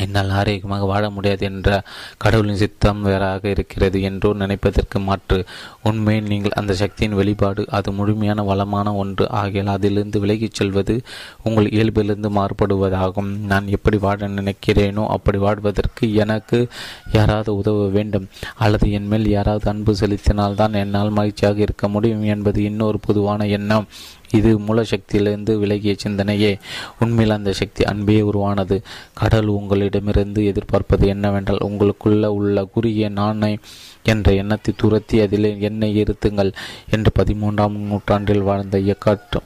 என்னால் 0.00 0.30
ஆரோக்கியமாக 0.30 0.84
வாழ 0.84 1.10
முடியாது 1.10 1.42
என்ற 1.46 1.82
கடவுளின் 2.16 2.60
சித்தம் 2.62 3.00
வேறாக 3.02 3.48
இருக்கிறது 3.48 4.02
என்றோ 4.02 4.30
நினைப்பதற்கு 4.32 4.98
மாற்று. 4.98 5.38
உண்மையில் 5.82 6.26
நீங்கள் 6.26 6.54
அந்த 6.54 6.74
சக்தியின் 6.74 7.14
வெளிப்பாடு 7.14 7.66
அது 7.70 7.92
முழுமையான 7.92 8.42
வளமான 8.42 8.94
ஒன்று. 8.94 9.26
ஆகியால் 9.32 9.72
அதிலிருந்து 9.74 10.20
விலகிச் 10.20 10.54
செல்வது 10.54 10.96
உங்கள் 11.42 11.68
இயல்பிலிருந்து 11.68 12.30
மாறுபடுவதாகும். 12.38 13.30
நான் 13.52 13.68
எப்படி 13.68 13.96
வாழ 13.96 14.28
நினைக்கிறேனோ 14.28 15.06
அப்படி 15.06 15.38
வாழ்வதற்கு 15.38 16.14
எனக்கு 16.14 16.68
யாராவது 17.12 17.56
உதவ 17.56 17.88
வேண்டும். 17.88 18.28
அல்லது 18.56 18.90
என் 18.90 19.06
மேல் 19.06 19.28
யாராவது 19.28 19.70
அன்பு 19.70 19.94
செலுத்தினால்தான் 20.00 20.72
என்னால் 20.72 21.10
மகிழ்ச்சியாக 21.10 21.60
இருக்க 21.60 21.88
முடியும் 21.88 22.24
என்பது 22.24 22.62
இன்னொரு 22.62 23.00
பொதுவான 23.00 23.46
எண்ணம். 23.46 23.88
இது 24.32 24.58
மூல 24.58 24.82
சக்தியிலிருந்து 24.82 25.58
விலகிய 25.58 25.94
சிந்தனையே. 26.04 26.52
உண்மையில் 27.00 27.36
அந்த 27.36 27.52
சக்தி 27.52 27.84
அன்பே 27.84 28.20
உருவானது. 28.20 28.82
கடல் 29.14 29.46
உங்களிடமிருந்து 29.46 30.44
எதிர்பார்ப்பது 30.44 31.06
என்னவென்றால் 31.06 31.64
உங்களுக்குள்ள 31.64 32.26
உள்ள 32.38 32.64
குறுகிய 32.64 33.08
நாணை 33.08 33.58
என்ற 34.02 34.32
எண்ணத்தை 34.32 34.74
துரத்தி 34.76 35.20
அதில் 35.20 35.60
என்னை 35.60 35.90
இருத்துங்கள் 36.02 36.52
என்று 36.90 37.12
பதிமூன்றாம் 37.18 37.78
நூற்றாண்டில் 37.90 38.42
வாழ்ந்த 38.42 38.78
இயக்காற்று 38.78 39.40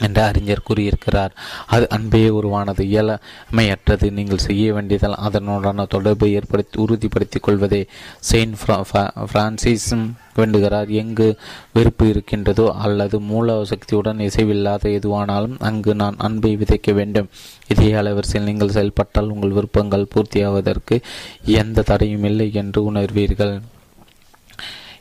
என்று 0.00 0.22
அறிஞர் 0.22 0.64
கூறியிருக்கிறார். 0.64 1.34
அது 1.66 1.88
அன்பே 1.88 2.28
உருவானது. 2.28 2.84
இயலமையற்றது. 2.84 4.10
நீங்கள் 4.10 4.44
செய்ய 4.48 4.72
வேண்டியதால் 4.72 5.20
அதனுடான 5.28 5.86
தொடர்பை 5.86 6.32
ஏற்படுத்தி 6.32 6.80
உறுதிப்படுத்திக் 6.80 7.42
கொள்வதே. 7.42 7.82
செயின்ட் 8.20 8.56
பிரான்சிஸ் 9.32 9.94
வேண்டுகிறார். 10.36 10.88
எங்கு 10.88 11.28
வெறுப்பு 11.72 12.08
இருக்கின்றதோ 12.08 12.66
அல்லது 12.78 13.20
மூல 13.20 13.64
சக்தியுடன் 13.64 14.18
இசைவில்லாத 14.18 14.88
எதுவானாலும் 14.88 15.56
அங்கு 15.58 15.94
நான் 15.94 16.14
அன்பை 16.18 16.56
விதைக்க 16.56 16.92
வேண்டும். 16.92 17.28
இதே 17.68 17.92
அலைவரிசையில் 17.92 18.48
நீங்கள் 18.50 18.68
செயல்பட்டால் 18.68 19.28
உங்கள் 19.28 19.50
விருப்பங்கள் 19.50 20.10
பூர்த்தியாவதற்கு 20.14 20.96
எந்த 21.44 21.82
தடையும் 21.82 22.24
இல்லை 22.24 22.52
என்று 22.52 22.92
உணர்வீர்கள். 22.92 23.60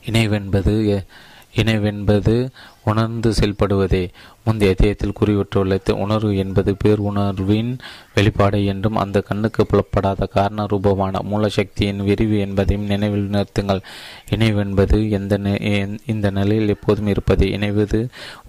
இணைவென்பது 0.05 1.05
இணைவென்பது 1.55 2.49
உணர்ந்து 2.83 3.29
செயல்படுவதே. 3.31 4.03
முந்தைய 4.45 4.73
அத்தியாயத்தில் 4.73 5.17
கூறிவிட்டுள்ள 5.19 5.91
உணர்வு 6.05 6.37
என்பது 6.37 6.71
பேர் 6.75 7.01
உணர்வின் 7.09 7.71
வெளிப்பாடு 8.15 8.65
என்றும் 8.65 8.95
அந்த 8.95 9.17
கண்ணுக்கு 9.21 9.65
புலப்படாத 9.65 10.25
காரண 10.25 10.65
ரூபமான 10.65 11.21
மூலசக்தியின் 11.31 12.01
விரிவு 12.07 12.37
என்பதையும் 12.39 12.85
நினைவில் 12.85 13.29
நிறுத்துங்கள். 13.29 13.81
இணைவு 14.29 14.59
என்பது 14.59 14.97
எந்த 15.09 15.37
இந்த 16.05 16.29
நிலையில் 16.29 16.73
எப்போதும் 16.75 17.07
இருப்பது. 17.07 17.45
இணைவது 17.57 17.99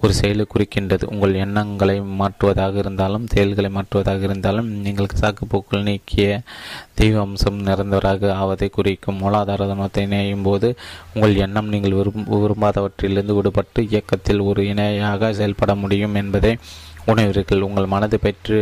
ஒரு 0.00 0.12
செயலை 0.12 0.46
குறிக்கின்றது. 0.54 1.04
உங்கள் 1.04 1.34
எண்ணங்களை 1.34 2.00
மாற்றுவதாக 2.00 2.76
இருந்தாலும் 2.76 3.26
செயல்களை 3.26 3.70
மாற்றுவதாக 3.74 4.22
இருந்தாலும் 4.22 4.70
நீங்கள் 4.86 5.18
சாக்குப்போக்கள் 5.20 5.82
நீக்கிய 5.82 6.40
தெய்வ 6.94 7.20
அம்சம் 7.20 7.60
நிறைந்தவராக 7.66 8.32
ஆவதை 8.32 8.68
குறிக்கும். 8.68 9.20
மூலாதார 9.22 9.68
தனத்தை 9.72 10.04
இணையும் 10.04 10.42
போது 10.42 10.68
உங்கள் 11.14 11.36
எண்ணம் 11.36 11.68
நீங்கள் 11.68 11.98
விரும்ப 12.00 12.40
விரும்பாதவற்றிலிருந்து 12.44 13.36
விடுபட்டு 13.38 13.80
இயக்கத்தில் 13.88 14.40
ஒரு 14.40 14.66
இணையாக 14.66 15.32
செயல்பட 15.32 15.74
முடியும். 15.74 15.88
முடியும் 15.90 16.18
என்பதை 16.22 16.54
உணர்வீர்கள் 17.06 17.66
உங்கள் 17.66 17.92
மனதை 17.92 18.18
பெற்று 18.22 18.58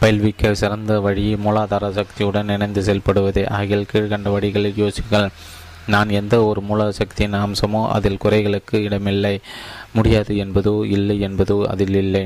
பயில்விக்க 0.00 0.52
சிறந்த 0.52 0.94
வழி 1.00 1.26
மூலாதார 1.44 1.90
சக்தியுடன் 1.98 2.48
இணைந்து 2.48 2.82
செயல்படுவதே. 2.82 3.44
ஆகிய 3.58 3.84
கீழ்கண்ட 3.92 4.30
வழிகளில் 4.30 4.80
யோசிகள் 4.82 5.28
நான் 5.86 6.10
எந்த 6.18 6.34
ஒரு 6.44 6.60
மூல 6.60 6.88
சக்தியின் 6.92 7.36
அம்சமோ 7.44 7.82
அதில் 7.88 8.22
குறைகளுக்கு 8.24 8.78
இடமில்லை. 8.86 9.34
முடியாது 9.92 10.34
என்பதோ 10.44 10.74
இல்லை 10.86 11.16
என்பதோ 11.28 11.56
அதில் 11.74 11.98
இல்லை. 12.02 12.24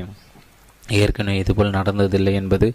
ஏற்கனவே 0.99 1.37
இதுபோல் 1.37 1.75
நடந்ததில்லை 1.77 2.33
என்பது 2.33 2.67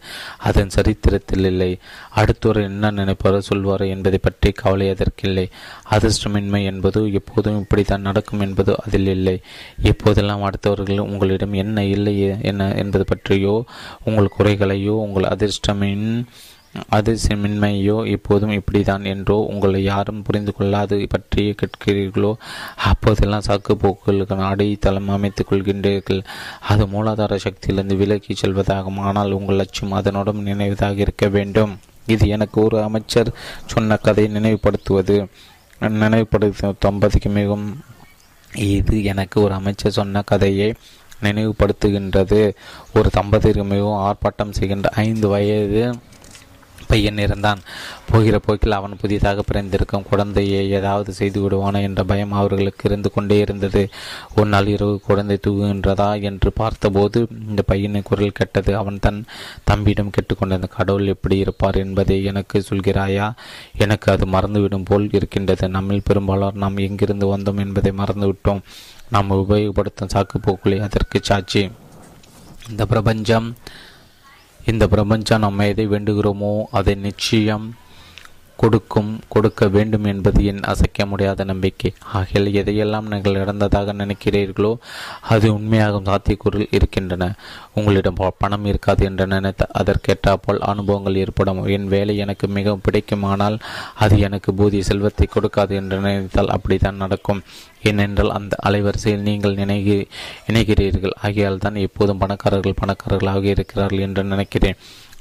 அதன் 0.49 0.73
சரித்திரத்தில் 0.77 1.45
இல்லை. 1.45 1.71
அடுத்தவர் 2.11 2.61
என்ன 2.63 2.91
நினைப்பாரோ 2.91 3.41
சொல்வாரோ 3.51 3.87
என்பதை 3.89 4.21
பற்றி 4.23 4.51
கவலை 4.53 4.89
அதற்கில்லை. 4.89 5.47
அதிர்ஷ்டமின்மை 5.91 6.63
என்பது 6.65 7.01
எப்போதும் 7.13 7.61
இப்படித்தான் 7.61 8.07
நடக்கும் 8.09 8.41
என்பது 8.41 8.75
அதில் 8.87 9.07
இல்லை. 9.07 9.37
எப்போதெல்லாம் 9.83 10.45
அடுத்தவர்கள் 10.49 11.07
உங்களிடம் 11.07 11.55
என்ன 11.65 11.85
இல்லை 11.85 12.17
என்ன 12.43 12.73
என்பது 12.75 13.05
பற்றியோ 13.05 13.55
உங்கள் 14.05 14.35
குறைகளையோ 14.39 14.95
உங்கள் 15.07 15.31
அதிர்ஷ்டமின் 15.35 16.09
அது 16.89 17.13
மின்மையோ 17.29 18.07
இப்போதும் 18.07 18.55
இப்படிதான் 18.59 19.05
என்றோ 19.05 19.37
உங்களை 19.53 19.83
யாரும் 19.83 20.23
புரிந்து 20.23 20.53
கொள்ளாது 20.55 21.07
பற்றியே 21.09 21.55
கேட்கிறீர்களோ? 21.61 22.33
அப்போதெல்லாம் 22.91 23.47
சாக்கு 23.47 23.75
போக்குகளுக்கு 23.83 24.37
அடித்தளம் 24.51 25.09
அமைத்துக் 25.09 25.53
கொள்கின்றீர்கள். 25.53 26.23
அது 26.61 26.87
மூலாதார 26.87 27.39
சக்தியிலிருந்து 27.47 27.97
விலகி 27.97 28.35
செல்வதாகும். 28.43 29.01
ஆனால் 29.01 29.31
உங்கள் 29.31 29.57
லட்சியம் 29.57 29.93
அதனுடன் 29.93 30.47
நினைவதாக 30.51 30.97
இருக்க 30.97 31.29
வேண்டும். 31.29 31.79
இது 32.07 32.29
எனக்கு 32.29 32.63
ஒரு 32.63 32.83
அமைச்சர் 32.83 33.35
சொன்ன 33.67 33.97
கதையை 33.97 34.31
நினைவுபடுத்துவது. 34.37 35.27
நினைவுபடுத்த 36.03 36.75
தம்பதிக்கு 36.79 37.31
மிகவும் 37.31 37.69
இது 38.53 39.05
எனக்கு 39.05 39.37
ஒரு 39.43 39.55
அமைச்சர் 39.55 39.93
சொன்ன 39.93 40.23
கதையை 40.23 40.75
நினைவுபடுத்துகின்றது. 41.23 42.53
ஒரு 42.95 43.11
தம்பதிக்கு 43.11 43.65
மிகவும் 43.65 44.01
ஆர்ப்பாட்டம் 44.07 44.51
செய்கின்ற 44.51 44.89
ஐந்து 44.89 45.29
வயது 45.29 45.83
பையன் 46.89 47.19
இருந்தான். 47.19 47.59
போகிற 48.11 48.39
போக்கில் 48.39 48.73
அவன் 48.73 48.97
புதிதாக 49.01 49.43
பிறந்திருக்கும். 49.43 50.05
குழந்தையை 50.11 50.71
ஏதாவது 50.71 51.13
செய்து 51.13 51.41
விடுவானோ 51.41 51.83
என்ற 51.83 52.05
பயம் 52.05 52.33
அவர்களுக்கு 52.33 52.91
இருந்து 52.91 53.13
கொண்டே 53.13 53.39
இருந்தது. 53.39 53.89
ஒரு 54.37 54.49
நாள் 54.49 54.67
இரவு 54.67 55.01
குழந்தை 55.01 55.39
தூங்குகின்றதா 55.47 56.23
என்று 56.23 56.53
பார்த்தபோது 56.53 57.29
இந்த 57.49 57.63
பையனின் 57.67 58.03
குரல் 58.03 58.33
கெட்டது. 58.33 58.77
அவன் 58.77 58.99
தன் 59.01 59.25
தம்பியிடம் 59.65 60.11
கேட்டுக்கொண்ட 60.11 60.59
கடவுள் 60.67 61.07
எப்படி 61.07 61.39
இருப்பார் 61.39 61.75
என்பதை 61.75 62.25
எனக்கு 62.25 62.65
சொல்கிறாயா? 62.71 63.33
எனக்கு 63.79 64.13
அது 64.13 64.27
மறந்துவிடும் 64.27 64.85
போல் 64.85 65.09
இருக்கின்றது. 65.13 65.69
நம்மில் 65.69 66.03
பெரும்பாலோர் 66.05 66.55
நாம் 66.55 66.77
எங்கிருந்து 66.77 67.37
வந்தோம் 67.37 67.59
என்பதை 67.59 67.93
மறந்துவிட்டோம். 67.93 68.63
நாம் 69.11 69.31
உபயோகப்படுத்தும் 69.31 70.13
சாக்குப்போக்குகளை 70.15 70.79
அதற்கு 70.81 71.21
சாட்சி. 71.23 71.71
இந்த 72.71 72.87
பிரபஞ்சம் 72.87 73.55
இந்த 74.67 74.85
பிரபஞ்சம் 74.87 75.39
நம்ம 75.39 75.67
எதை 75.67 75.85
வேண்டுகிறோமோ 75.89 76.55
அதை 76.71 76.95
நிச்சயம் 77.01 77.67
கொடுக்கும் 78.63 79.11
கொடுக்க 79.35 79.69
வேண்டும் 79.75 80.07
என்பது 80.13 80.41
என் 80.51 80.63
அசைக்க 80.73 81.07
முடியாத 81.11 81.45
நம்பிக்கை. 81.51 81.91
ஆகிய 82.19 82.63
எதையெல்லாம் 82.63 83.11
நீங்கள் 83.13 83.39
இழந்ததாக 83.43 83.95
நினைக்கிறீர்களோ 84.03 84.73
அது 85.35 85.47
உண்மையாகும் 85.57 86.09
சாத்தியக்கூறில் 86.11 86.73
இருக்கின்றன. 86.79 87.31
உங்களிடம் 87.79 88.21
பணம் 88.43 88.67
இருக்காது 88.73 89.05
என்று 89.11 89.27
நினைத்த 89.35 89.69
அதற்கேற்றாப்போல் 89.81 90.65
அனுபவங்கள் 90.73 91.21
ஏற்படும். 91.25 91.63
என் 91.77 91.89
வேலை 91.95 92.17
எனக்கு 92.25 92.49
மிகவும் 92.59 92.85
பிடிக்குமானால் 92.89 93.59
அது 94.05 94.17
எனக்கு 94.29 94.53
போதிய 94.61 94.83
செல்வத்தை 94.91 95.29
கொடுக்காது 95.29 95.75
என்று 95.81 95.99
நினைத்தால் 96.07 96.55
அப்படித்தான் 96.57 97.03
நடக்கும். 97.05 97.43
ஏனென்றால் 97.91 98.37
அந்த 98.37 98.55
அலைவரிசையில் 98.69 99.27
நீங்கள் 99.31 99.59
நினைகி 99.63 99.97
இணைகிறீர்கள் 100.51 101.19
ஆகையால் 101.27 101.65
தான் 101.65 101.83
எப்போதும் 101.87 102.23
பணக்காரர்கள் 102.23 102.81
பணக்காரர்களாக 102.81 103.45
இருக்கிறார்கள் 103.55 104.05
என்று 104.07 104.25
நினைக்கிறேன். 104.25 104.79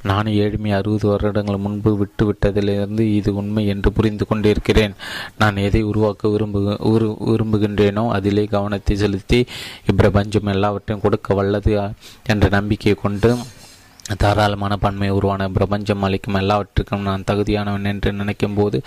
நான் 0.09 0.27
ஏழ்மை 0.42 0.72
அறுபது 0.77 1.06
வருடங்கள் 1.11 1.64
முன்பு 1.66 1.92
விட்டுவிட்டதிலிருந்து 2.01 3.03
இது 3.19 3.30
உண்மை 3.42 3.64
என்று 3.74 3.90
புரிந்து 3.98 4.25
கொண்டிருக்கிறேன். 4.30 4.95
நான் 5.42 5.61
எதை 5.67 5.82
உருவாக்க 5.92 6.32
விரும்பு 6.34 6.61
விரும்புகின்றேனோ 7.32 8.03
அதிலே 8.17 8.45
கவனத்தை 8.56 8.95
செலுத்தி 9.03 9.40
இப்பிரபஞ்சம் 9.92 10.51
எல்லாவற்றையும் 10.56 11.06
கொடுக்க 11.06 11.34
வல்லது 11.42 11.75
என்ற 12.34 12.48
நம்பிக்கையை 12.58 12.98
கொண்டு 13.03 13.32
தாராளமான 14.22 14.74
பன்மை 14.84 15.08
உருவான 15.17 15.43
பிரபஞ்சம் 15.56 16.03
அளிக்கும் 16.08 16.40
எல்லாவற்றுக்கும் 16.42 17.08
நான் 17.08 17.27
தகுதியானவன் 17.32 17.90
என்று 17.92 18.09
நினைக்கும் 18.19 18.58
போது 18.58 18.77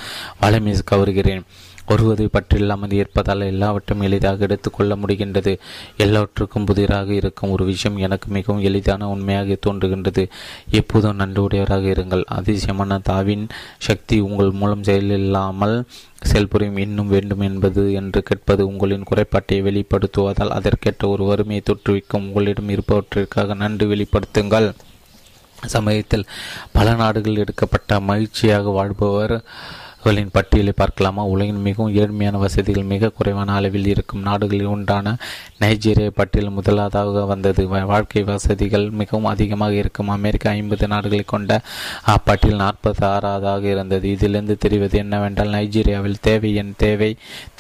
வளமை 0.43 0.75
கவருகிறேன். 0.91 1.43
வருவதை 1.89 2.29
பற்றில்லாமல் 2.33 2.93
ஏற்பதால் 2.93 3.41
எல்லாவற்றையும் 3.41 4.07
எளிதாக 4.07 4.43
எடுத்துக்கொள்ள 4.43 4.97
முடிகின்றது. 4.97 5.53
எல்லாவற்றுக்கும் 5.97 6.65
புதிராக 6.65 7.13
இருக்கும் 7.13 7.51
ஒரு 7.51 7.65
விஷயம் 7.65 7.99
எனக்கு 7.99 8.29
மிகவும் 8.31 8.63
எளிதான 8.63 9.09
உண்மையாக 9.09 9.57
தோன்றுகின்றது. 9.67 10.25
எப்போதும் 10.71 11.21
நன்றியுடையவராக 11.21 11.87
இருங்கள். 11.95 12.25
அதிசயமான 12.39 13.01
தாவின் 13.09 13.49
சக்தி 13.79 14.21
உங்கள் 14.21 14.51
மூலம் 14.51 14.83
செயலில்லாமல் 14.83 15.77
செயல்புரியும். 16.33 16.79
இன்னும் 16.79 17.09
வேண்டும் 17.09 17.41
என்பது 17.41 17.93
என்று 17.93 18.23
கேட்பது 18.23 18.67
உங்களின் 18.67 19.09
குறைபாட்டை 19.11 19.63
வெளிப்படுத்துவதால் 19.63 20.57
அதற்கேற்ற 20.59 21.09
ஒரு 21.09 21.25
வறுமையை 21.25 21.63
தொற்றுவிக்கும். 21.63 22.27
உங்களிடம் 22.29 22.69
இருப்பவற்றிற்காக 22.69 23.57
நன்றி 23.57 23.87
வெளிப்படுத்துங்கள். 23.87 24.69
சமயத்தில் 25.67 26.27
பல 26.73 26.95
நாடுகளில் 26.95 27.39
எடுக்கப்பட்ட 27.39 28.01
மகிழ்ச்சியாக 28.01 28.71
வாழ்பவர் 28.71 29.35
நாடுகளின் 30.09 30.37
பட்டியலை 30.37 30.73
பார்க்கலாமா? 30.77 31.23
உலகின் 31.33 31.65
மிகவும் 31.67 31.95
ஏழ்மையான 32.01 32.37
வசதிகள் 32.43 32.87
மிக 32.93 33.09
குறைவான 33.09 33.49
அளவில் 33.59 33.89
இருக்கும் 33.93 34.23
நாடுகளில் 34.29 34.71
ஒன்றான 34.75 35.13
நைஜீரியா 35.63 36.11
பட்டியல் 36.21 36.55
முதலாவதாக 36.59 37.25
வந்தது. 37.31 37.63
வாழ்க்கை 37.91 38.23
வசதிகள் 38.31 38.87
மிகவும் 39.01 39.29
அதிகமாக 39.33 39.75
இருக்கும். 39.83 40.13
அமெரிக்கா 40.17 40.51
ஐம்பது 40.51 40.87
நாடுகளை 40.93 41.25
கொண்ட 41.33 41.59
அப்பட்டியல் 42.15 42.63
நாற்பத்தி 42.63 43.05
ஆறாவதாக 43.11 43.63
இருந்தது. 43.75 44.07
இதிலிருந்து 44.11 44.57
தெரிவது 44.57 44.99
என்னவென்றால் 44.99 45.53
நைஜீரியாவில் 45.57 46.23
தேவை 46.29 46.53
என் 46.63 46.73
தேவை 46.85 47.11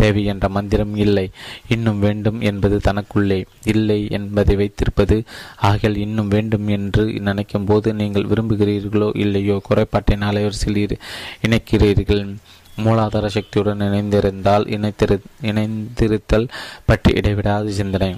தேவை 0.02 0.24
என்ற 0.34 0.48
மந்திரம் 0.48 0.96
இல்லை. 1.06 1.26
இன்னும் 1.68 2.00
வேண்டும் 2.06 2.40
என்பது 2.52 2.78
தனக்குள்ளே 2.88 3.40
இல்லை 3.74 4.00
என்பதை 4.20 4.56
வைத்திருப்பது. 4.62 5.18
ஆகியால் 5.62 6.00
இன்னும் 6.06 6.32
வேண்டும் 6.36 6.68
என்று 6.78 7.06
நினைக்கும் 7.28 7.68
போது 7.72 7.88
நீங்கள் 8.02 8.30
விரும்புகிறீர்களோ 8.32 9.10
இல்லையோ 9.26 9.58
குறைபாட்டின் 9.68 10.26
அலைவரிசையில் 10.30 10.98
இணைக்கிறீர்கள். 11.46 12.24
மூலாதார 12.84 13.26
சக்தியுடன் 13.36 13.84
இணைந்திருந்தால் 13.88 14.66
இணைத்திரு 14.76 15.18
இணைந்திருத்தல் 15.50 16.50
பற்றி 16.90 17.12
இடைவிடாத 17.20 17.70
சிந்தனை. 17.70 18.10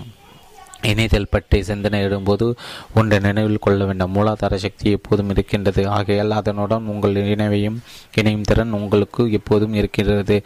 இணையதல் 0.90 1.30
பற்றி 1.30 1.58
சிந்தனை 1.62 1.98
இடும்போது 2.04 2.46
ஒன்றை 2.94 3.16
நினைவில் 3.18 3.60
கொள்ள 3.60 3.80
வேண்டும். 3.84 4.12
மூலாதார 4.16 4.54
சக்தி 4.54 4.86
எப்போதும் 4.90 5.30
இருக்கின்றது. 5.32 5.82
ஆகையால் 5.88 6.30
அதனுடன் 6.30 6.86
உங்கள் 6.86 7.16
இணைவையும் 7.32 7.76
இணையும் 8.14 8.42
திறன் 8.42 8.72
உங்களுக்கு 8.78 9.24
எப்போதும் 9.38 9.74
இருக்கிறது 9.74 10.36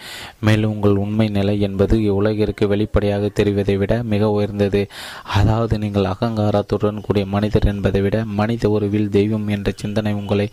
மேலும் 0.41 0.73
உங்கள் 0.75 0.97
உண்மை 0.97 1.29
நிலை 1.29 1.55
என்பது 1.61 1.99
உலகிற்கு 2.15 2.67
வெளிப்படையாக 2.69 3.31
தெரிவதை 3.41 3.77
விட 3.79 4.03
மிக 4.03 4.31
உயர்ந்தது. 4.31 4.83
அதாவது 5.39 5.79
நீங்கள் 5.79 6.11
அகங்காரத்துடன் 6.15 7.01
கூடிய 7.01 7.27
மனிதர் 7.27 7.71
என்பதை 7.75 8.01
விட 8.01 8.25
மனித 8.41 8.69
உறவில் 8.69 9.09
தெய்வம் 9.09 9.49
என்ற 9.49 9.71
சிந்தனை 9.77 10.15
உங்களை 10.15 10.49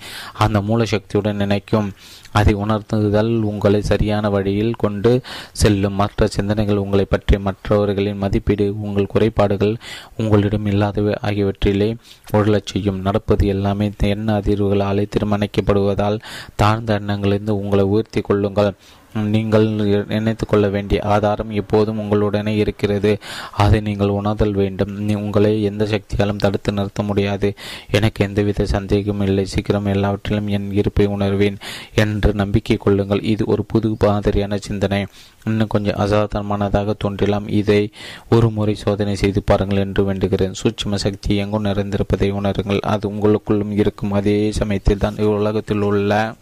அந்த 0.46 0.60
மூலசக்தியுடன் 0.70 1.42
நினைக்கும் 1.44 1.90
அதை 2.34 2.56
உணர்த்துதல் 2.56 3.42
உங்களை 3.42 3.82
சரியான 3.82 4.30
வழியில் 4.30 4.80
கொண்டு 4.84 5.22
செல்லும். 5.52 5.94
மற்ற 5.94 6.28
சிந்தனைகள் 6.28 6.84
உங்களை 6.84 7.06
பற்றி 7.06 7.38
மற்றவர்களின் 7.38 8.18
மதிப்பீடு 8.18 8.82
உங்கள் 8.82 9.12
குறைபாடுகள் 9.14 9.76
உங்களிடம் 10.18 10.66
இல்லாதவை 10.66 11.16
ஆகியவற்றிலே 11.22 11.96
உழலச் 12.34 12.72
செய்யும். 12.72 13.02
நடப்பது 13.02 13.48
எல்லாமே 13.48 13.92
எண்ண 13.98 14.40
அதிர்வுகளாலே 14.40 15.06
தீர்மானிக்கப்படுவதால் 15.16 16.20
தாழ்ந்த 16.56 17.00
எண்ணங்களிலிருந்து 17.00 17.50
உங்களை 17.50 17.84
உயர்த்தி 17.84 18.22
கொள்ளுங்கள். 18.22 18.74
நீங்கள் 19.14 19.68
நினைத்து 20.08 20.46
கொள்ள 20.46 20.68
வேண்டிய 20.68 21.02
ஆதாரம் 21.02 21.52
எப்போதும் 21.52 22.00
உங்களுடனே 22.00 22.56
இருக்கிறது. 22.56 23.18
அதை 23.52 23.80
நீங்கள் 23.80 24.08
உணர்தல் 24.08 24.54
வேண்டும். 24.54 25.10
உங்களை 25.26 25.64
எந்த 25.64 25.86
சக்தியாலும் 25.86 26.36
தடுத்து 26.36 26.72
நிறுத்த 26.72 27.04
முடியாது. 27.04 27.54
எனக்கு 27.92 28.26
எந்தவித 28.26 28.66
சந்தேகமும் 28.66 29.28
இல்லை. 29.28 29.46
சீக்கிரம் 29.46 29.86
எல்லாவற்றிலும் 29.86 30.48
என் 30.48 30.72
இருப்பை 30.72 31.08
உணர்வேன் 31.08 31.58
என்று 31.96 32.34
நம்பிக்கை 32.34 32.78
கொள்ளுங்கள். 32.78 33.22
இது 33.22 33.46
ஒரு 33.46 33.66
புது 33.66 33.96
மாதிரியான 34.02 34.58
சிந்தனை. 34.58 35.06
இன்னும் 35.46 35.68
கொஞ்சம் 35.68 36.00
அசாதாரணமானதாக 36.00 36.94
தோன்றலாம். 36.98 37.48
இதை 37.48 37.90
ஒரு 38.30 38.50
முறை 38.50 38.76
சோதனை 38.76 39.16
செய்து 39.16 39.44
பாருங்கள் 39.44 39.78
என்று 39.78 40.14
வேண்டுகிறேன். 40.14 40.52
சூட்சும 40.52 40.98
சக்தி 40.98 41.36
எங்கும் 41.36 41.66
நிறைந்திருப்பதை 41.66 42.32
உணருங்கள். 42.32 42.80
அது 42.80 43.10
உங்களுக்குள்ளும் 43.10 43.72
இருக்கும். 43.72 44.12
அதே 44.12 44.52
சமயத்தில் 44.52 44.98
தான் 44.98 45.18
உலகத்தில் 45.18 45.82
உள்ள 45.82 46.34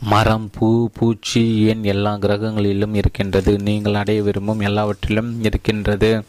மரம் 0.00 0.50
பூ 0.52 0.88
பூச்சி 0.92 1.58
ஏன் 1.60 1.84
எல்லா 1.84 2.14
கிரகங்களிலும் 2.14 2.94
இருக்கின்றது. 2.94 3.58
நீங்கள் 3.58 3.94
அடைய 3.94 4.22
விரும்பும் 4.22 4.60
எல்லாவற்றிலும் 4.60 5.44
இருக்கின்றது. 5.44 6.22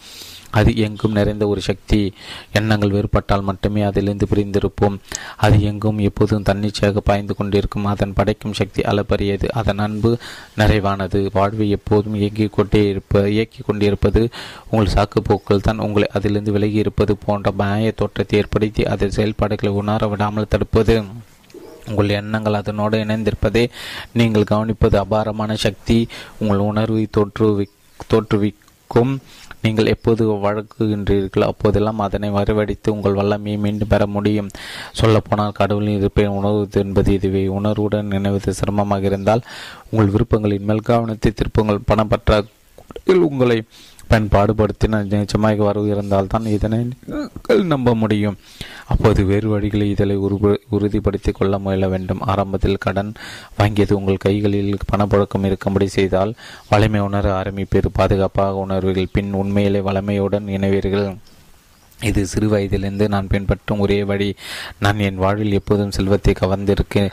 அது 0.51 0.77
எங்கும் 0.77 1.11
நிறைந்த 1.11 1.47
ஒரு 1.47 1.61
சக்தி. 1.61 2.13
எண்ணங்கள் 2.51 2.89
வேறுபட்டால் 2.89 3.41
மட்டுமே 3.41 3.81
அதிலிருந்து 3.81 4.27
பிரிந்திருப்போம். 4.31 4.99
அது 5.37 5.61
எங்கும் 5.61 5.97
எப்போதும் 5.97 6.43
தன்னிச்சையாக 6.43 6.99
பாய்ந்து 6.99 7.35
கொண்டிருக்கும். 7.35 7.85
அதன் 7.85 8.13
படைக்கும் 8.13 8.53
சக்தி 8.53 8.81
அளப்பரியது. 8.81 9.47
அதன் 9.47 9.77
அன்பு 9.77 10.17
நிறைவானது. 10.57 11.29
வாழ்வை 11.33 11.69
எப்போதும் 11.69 12.15
இயங்கிக் 12.15 12.53
கொண்டே 12.53 12.89
இருப்ப 12.89 13.21
இயக்கிக் 13.21 13.65
கொண்டிருப்பது 13.65 14.29
உங்கள் 14.69 14.93
சாக்குப்போக்கள் 14.93 15.61
தான். 15.61 15.77
உங்களை 15.77 16.07
அதிலிருந்து 16.13 16.51
விலகி 16.51 16.73
இருப்பது 16.73 17.17
போன்ற 17.17 17.51
மாய 17.51 17.91
தோற்றத்தை 17.91 18.39
ஏற்படுத்தி 18.39 18.85
அதன் 18.85 19.11
செயல்பாடுகளை 19.11 19.73
உணர 19.73 20.07
விடாமல் 20.07 20.47
தடுப்பது. 20.47 21.03
உங்கள் 21.89 22.15
எண்ணங்கள் 22.19 22.59
அதனோடு 22.61 22.97
இணைந்திருப்பதை 23.05 23.65
நீங்கள் 24.19 24.49
கவனிப்பது 24.53 24.97
அபாரமான 25.03 25.57
சக்தி. 25.65 25.99
உங்கள் 26.41 26.65
உணர்வை 26.69 27.03
தோற்றுவி 27.17 27.67
தோற்றுவிக்கும். 28.13 29.13
நீங்கள் 29.63 29.89
எப்போது 29.93 30.23
வழக்குகின்றீர்களோ 30.43 31.47
அப்போதெல்லாம் 31.51 32.03
அதனை 32.05 32.27
வரவழைத்து 32.37 32.93
உங்கள் 32.95 33.17
வல்லமையை 33.19 33.57
மீண்டும் 33.65 33.91
பெற 33.93 34.03
முடியும். 34.15 34.51
சொல்லப்போனால் 34.99 35.57
கடவுளின் 35.59 35.99
இருப்பை 36.01 36.25
உணர்வது 36.37 36.79
என்பது 36.85 37.11
இதுவே. 37.17 37.43
உணர்வுடன் 37.57 38.13
நினைவது 38.15 38.53
சிரமமாக 38.59 39.09
இருந்தால் 39.11 39.45
உங்கள் 39.91 40.13
விருப்பங்களின் 40.15 40.67
மேல் 40.69 40.87
கவனத்தை 40.91 41.31
திருப்பங்கள். 41.41 41.85
பணப்பற்ற 41.91 42.41
உங்களை 43.29 43.59
பயன்பாடுபடுத்தின 44.11 44.99
நிச்சயமாக 45.09 45.65
வரவு 45.67 45.87
இருந்தால் 45.93 46.31
தான் 46.33 46.47
இதனை 46.53 46.79
நம்ப 47.73 47.89
முடியும். 48.03 48.37
அப்போது 48.89 49.23
வேறு 49.23 49.47
வழிகளில் 49.49 49.89
இதனை 49.89 50.15
உறுதிப்படுத்திக் 50.69 51.35
கொள்ள 51.35 51.59
முயல 51.59 51.87
வேண்டும். 51.87 52.21
ஆரம்பத்தில் 52.33 52.83
கடன் 52.85 53.11
வாங்கியது 53.59 53.93
உங்கள் 53.93 54.23
கைகளில் 54.25 54.77
பணப்புழக்கம் 54.91 55.45
இருக்கும்படி 55.45 55.87
செய்தால் 55.87 56.33
வலிமை 56.69 56.99
உணர 56.99 57.25
ஆரம்பிப்பீர். 57.41 57.93
பாதுகாப்பாக 57.93 58.65
உணர்வீர்கள். 58.67 59.13
பின் 59.13 59.33
உண்மையிலே 59.33 59.79
வளமையுடன் 59.79 60.47
இணைவீர்கள். 60.57 61.09
இது 62.07 62.21
சிறு 62.31 62.47
வயதிலிருந்து 62.47 63.05
நான் 63.09 63.27
பின்பற்றும் 63.27 63.79
ஒரே 63.79 64.03
வழி 64.03 64.27
நான் 64.79 64.99
என் 64.99 65.15
வாழ்வில் 65.15 65.55
எப்போதும் 65.57 65.91
செல்வத்தை 65.91 66.33
கவர்ந்திருக்க 66.39 67.03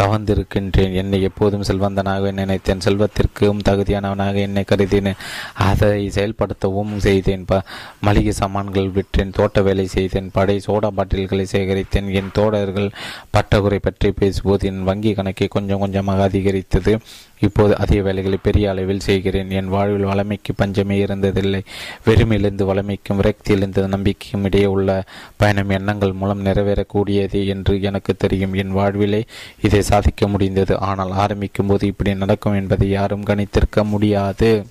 கவர்ந்திருக்கின்றேன். 0.00 0.92
என்னை 0.92 1.22
எப்போதும் 1.22 1.62
செல்வந்தனாக 1.62 2.32
நினைத்தேன். 2.32 2.84
செல்வத்திற்கும் 2.84 3.64
தகுதியானவனாக 3.68 4.34
என்னை 4.34 4.64
கருதினேன் 4.70 5.20
அதை 5.54 6.08
செயல்படுத்தவும் 6.08 6.94
செய்தேன். 6.96 7.44
ப 7.44 7.62
மளிகை 8.00 8.32
சாமான்கள் 8.32 8.90
விற்றேன் 8.90 9.36
தோட்ட 9.38 9.62
வேலை 9.62 9.86
செய்தேன் 9.86 10.30
படை 10.32 10.60
சோடா 10.66 10.90
பாட்டில்களை 10.98 11.46
சேகரித்தேன். 11.52 12.12
என் 12.12 12.32
தோழர்கள் 12.32 12.90
பட்டகுறை 13.30 13.78
பற்றி 13.78 14.10
பேசும்போது 14.12 14.66
என் 14.66 14.82
வங்கி 14.82 15.12
கணக்கை 15.12 15.48
கொஞ்சம் 15.48 15.78
கொஞ்சமாக 15.78 16.22
அதிகரித்தது. 16.22 16.94
இப்போது 17.40 17.76
அதே 17.76 18.02
வேலைகளை 18.02 18.38
பெரிய 18.42 18.70
அளவில் 18.70 19.00
செய்கிறேன். 19.00 19.50
என் 19.50 19.68
வாழ்வில் 19.68 20.04
வளமைக்கு 20.04 20.54
பஞ்சமே 20.54 21.04
இருந்ததில்லை. 21.04 21.60
வெறுமையிலிருந்து 22.06 22.64
வளமைக்கும் 22.64 23.20
விரக்தியிலிருந்து 23.20 23.86
நம்பிக்கையும் 23.86 24.44
இடையே 24.44 24.66
உள்ள 24.66 25.04
பயணம் 25.36 25.68
எண்ணங்கள் 25.68 26.12
மூலம் 26.12 26.44
நிறைவேறக்கூடியது 26.44 27.46
என்று 27.46 27.82
எனக்கு 27.82 28.14
தெரியும். 28.16 28.54
என் 28.54 28.70
வாழ்விலே 28.70 29.24
இதை 29.62 29.82
சாதிக்க 29.82 30.28
முடிந்தது. 30.28 30.78
ஆனால் 30.78 31.10
ஆரம்பிக்கும் 31.10 31.66
போது 31.66 31.86
இப்படி 31.86 32.14
நடக்கும் 32.14 32.54
என்பதை 32.54 32.88
யாரும் 32.88 33.24
கணித்திருக்க 33.24 33.84
முடியாது. 33.84 34.66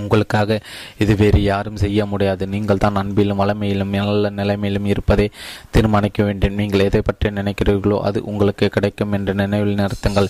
உங்களுக்காக 0.00 0.58
இது 1.02 1.12
வேறு 1.20 1.40
யாரும் 1.42 1.80
செய்ய 1.82 2.06
முடியாது. 2.12 2.44
நீங்கள் 2.54 2.80
தான் 2.84 2.98
அன்பிலும் 3.00 3.40
வளமையிலும் 3.42 3.92
நல்ல 3.96 4.30
நிலைமையிலும் 4.38 4.88
இருப்பதை 4.92 5.26
தீர்மானிக்க 5.74 6.18
வேண்டும். 6.28 6.56
நீங்கள் 6.60 6.84
எதை 6.86 7.00
பற்றி 7.08 7.30
நினைக்கிறீர்களோ 7.38 7.98
அது 8.08 8.18
உங்களுக்கு 8.30 8.66
கிடைக்கும் 8.76 9.14
என்று 9.18 9.34
நினைவில் 9.42 9.78
நிறுத்துங்கள். 9.80 10.28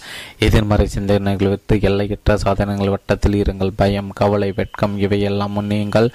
எதிர்மறை 0.48 0.86
சிந்தனைகள் 0.96 1.52
விட்டு 1.54 1.76
எல்லையற்ற 1.90 2.36
சாதனங்கள் 2.44 2.92
வட்டத்தில் 2.94 3.38
இருங்கள். 3.42 3.72
பயம் 3.80 4.10
கவலை 4.20 4.50
வெட்கம் 4.60 4.94
இவையெல்லாம் 5.04 5.56
நீங்கள் 5.72 6.08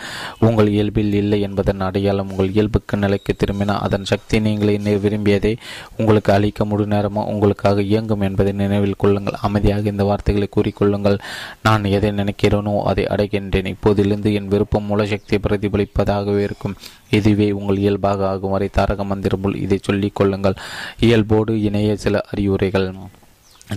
உங்கள் 0.47 0.71
இயல்பில் 0.75 1.13
இல்லை 1.21 1.39
என்பதன் 1.47 1.85
அடையாளம் 1.87 2.29
உங்கள் 2.33 2.53
இயல்புக்கு 2.55 2.95
நிலைக்கு 3.03 3.33
திரும்பினால் 3.41 3.81
அதன் 3.87 4.09
சக்தி 4.11 4.39
நீங்களே 4.47 4.95
விரும்பியதை 5.05 5.53
உங்களுக்கு 5.99 6.31
அளிக்க 6.37 6.65
முழு 6.71 6.85
நேரமோ 6.93 7.21
உங்களுக்காக 7.33 7.81
இயங்கும் 7.91 8.25
என்பதை 8.27 8.53
நினைவில் 8.63 8.99
கொள்ளுங்கள். 9.03 9.39
அமைதியாக 9.47 9.93
இந்த 9.93 10.03
வார்த்தைகளை 10.11 10.49
கூறிக்கொள்ளுங்கள். 10.55 11.19
நான் 11.67 11.91
எதை 11.97 12.11
நினைக்கிறேனோ 12.21 12.75
அதை 12.91 13.05
அடை 13.13 13.27
செய்கின்றேன் 13.31 13.73
இப்போதிலிருந்து 13.73 14.33
என் 14.33 14.47
விருப்பம் 14.47 14.83
மூல 14.83 15.05
சக்தியை 15.05 15.39
பிரதிபலிப்பதாகவே 15.47 16.39
இருக்கும். 16.39 16.75
இதுவே 17.09 17.51
உங்கள் 17.51 17.77
இயல்பாக 17.77 18.27
ஆகும். 18.27 18.51
வரை 18.51 18.69
தாரக 18.71 19.03
மந்திரம் 19.03 19.53
இதை 19.55 19.79
சொல்லிக் 19.81 20.15
கொள்ளுங்கள். 20.15 20.59
இயல்போடு 20.99 21.61
இணைய 21.61 21.95
சில 21.95 22.21
அறிவுரைகள். 22.31 22.93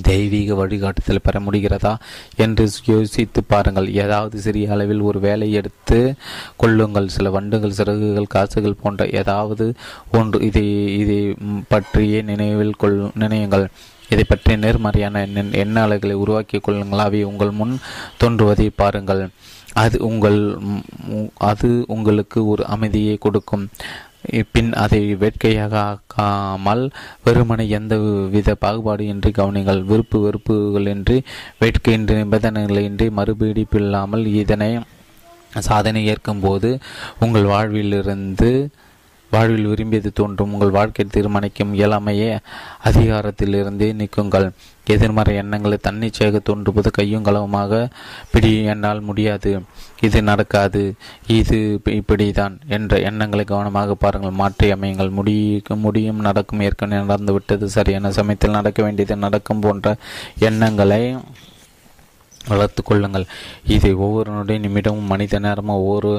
தெய்வீக 0.03 0.55
வழிகாட்டுதல் 0.55 1.21
பெற 1.23 1.41
முடிகிறதா 1.41 1.97
என்று 2.37 2.69
யோசித்து 2.85 3.45
பாருங்கள். 3.45 3.95
ஏதாவது 3.95 4.39
சிறிய 4.39 4.73
அளவில் 4.73 5.01
ஒரு 5.01 5.21
வேலை 5.21 5.53
எடுத்து 5.53 6.15
கொள்ளுங்கள். 6.57 7.09
சில 7.09 7.31
வண்டுகள் 7.31 7.77
சிறகுகள் 7.79 8.33
காசுகள் 8.35 8.81
போன்ற 8.83 9.07
ஏதாவது 9.07 9.75
ஒன்று 10.13 10.41
இதை 10.41 10.67
இதை 10.99 11.35
பற்றியே 11.69 12.23
நினைவில் 12.23 12.75
கொள் 12.75 12.99
நினையுங்கள். 13.19 13.67
இதை 14.09 14.25
பற்றி 14.29 14.57
நேர்மறையான 14.57 15.27
எண்ண 15.53 15.83
அலைகளை 15.83 16.17
உருவாக்கிக் 16.17 16.63
கொள்ளுங்கள். 16.63 16.99
அவை 16.99 17.23
உங்கள் 17.23 17.51
முன் 17.51 17.79
தோன்றுவதை 18.17 18.71
பாருங்கள். 18.71 19.29
அது 19.83 19.97
உங்கள் 20.09 20.39
அது 21.51 21.69
உங்களுக்கு 21.97 22.41
ஒரு 22.53 22.63
அமைதியை 22.75 23.17
கொடுக்கும். 23.25 23.67
பின் 24.53 24.71
அதை 24.83 25.01
வேட்கையாக 25.23 25.75
ஆக்காமல் 25.91 26.83
வெறுமனை 27.25 27.65
எந்த 27.79 27.95
வித 28.35 28.51
பாகுபாடு 28.65 29.03
இன்றி 29.13 29.31
கவனிங்கள். 29.41 29.81
விருப்பு 29.91 30.19
வெறுப்புகள் 30.25 30.89
இன்றி 30.95 31.17
வேட்கையின்றி 31.63 32.15
நிபந்தனைகளின்றி 32.21 33.09
மறுபீடிப்பில்லாமல் 33.19 34.25
இதனை 34.43 34.71
சாதனை 35.69 36.01
ஏற்கும்போது 36.13 36.71
உங்கள் 37.25 37.51
வாழ்விலிருந்து 37.53 38.51
வாழ்வில் 39.35 39.71
விரும்பியது 39.73 40.13
தோன்றும். 40.21 40.53
உங்கள் 40.55 40.77
வாழ்க்கை 40.79 41.05
தீர்மானிக்கும் 41.17 41.75
இயலாமையே 41.81 42.31
அதிகாரத்திலிருந்தே 42.89 43.89
நீக்குங்கள் 44.01 44.49
எதிர்மறை 44.95 45.33
எண்ணங்களை 45.43 45.77
தன்னிச்சையாக 45.83 46.41
தோன்றுவது 46.49 46.91
கையும் 46.91 47.25
களவுமாக 47.25 47.75
பிடி 48.33 48.51
என்னால் 48.73 49.01
முடியாது. 49.09 49.53
இது 50.07 50.19
நடக்காது. 50.31 50.83
இது 51.39 51.59
இப்படிதான் 51.99 52.57
என்ற 52.77 52.99
எண்ணங்களை 53.11 53.45
கவனமாக 53.53 53.95
பாருங்கள். 53.95 54.39
மாற்றி 54.43 54.69
அமையுங்கள். 54.73 55.11
முடியும் 55.19 55.83
முடியும் 55.87 56.21
நடக்கும். 56.29 56.65
ஏற்கனவே 56.67 57.07
நடந்துவிட்டது 57.13 57.69
சரியான 57.79 58.13
சமயத்தில் 58.19 58.59
நடக்க 58.59 58.83
வேண்டியது 58.83 59.17
நடக்கும் 59.27 59.65
போன்ற 59.67 59.97
எண்ணங்களை 60.51 61.03
வளர்த்து 62.49 62.83
கொள்ளுங்கள் 62.83 63.27
இதை 63.75 63.93
ஒவ்வொரு 64.05 64.31
நொடி 64.33 64.57
நிமிடமும் 64.59 65.11
மனித 65.13 65.39
நேரமும் 65.39 65.77
ஒவ்வொரு 65.77 66.13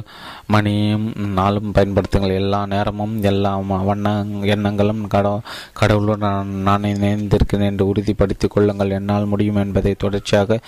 மணியும் 0.53 1.05
நாளும் 1.39 1.73
பயன்படுத்துங்கள். 1.73 2.35
எல்லா 2.41 2.61
நேரமும் 2.73 3.15
எல்லா 3.31 3.51
வண்ண 3.89 4.13
எண்ணங்களும் 4.55 5.03
கட 5.07 5.33
கடவுளுடன் 5.79 6.51
நான் 6.67 6.89
இணைந்திருக்கிறேன் 6.93 7.69
என்று 7.71 7.87
உறுதிப்படுத்திக் 7.91 8.53
கொள்ளுங்கள். 8.55 8.95
என்னால் 8.99 9.31
முடியும் 9.33 9.61
என்பதை 9.63 9.93
தொடர்ச்சியாக 10.05 10.59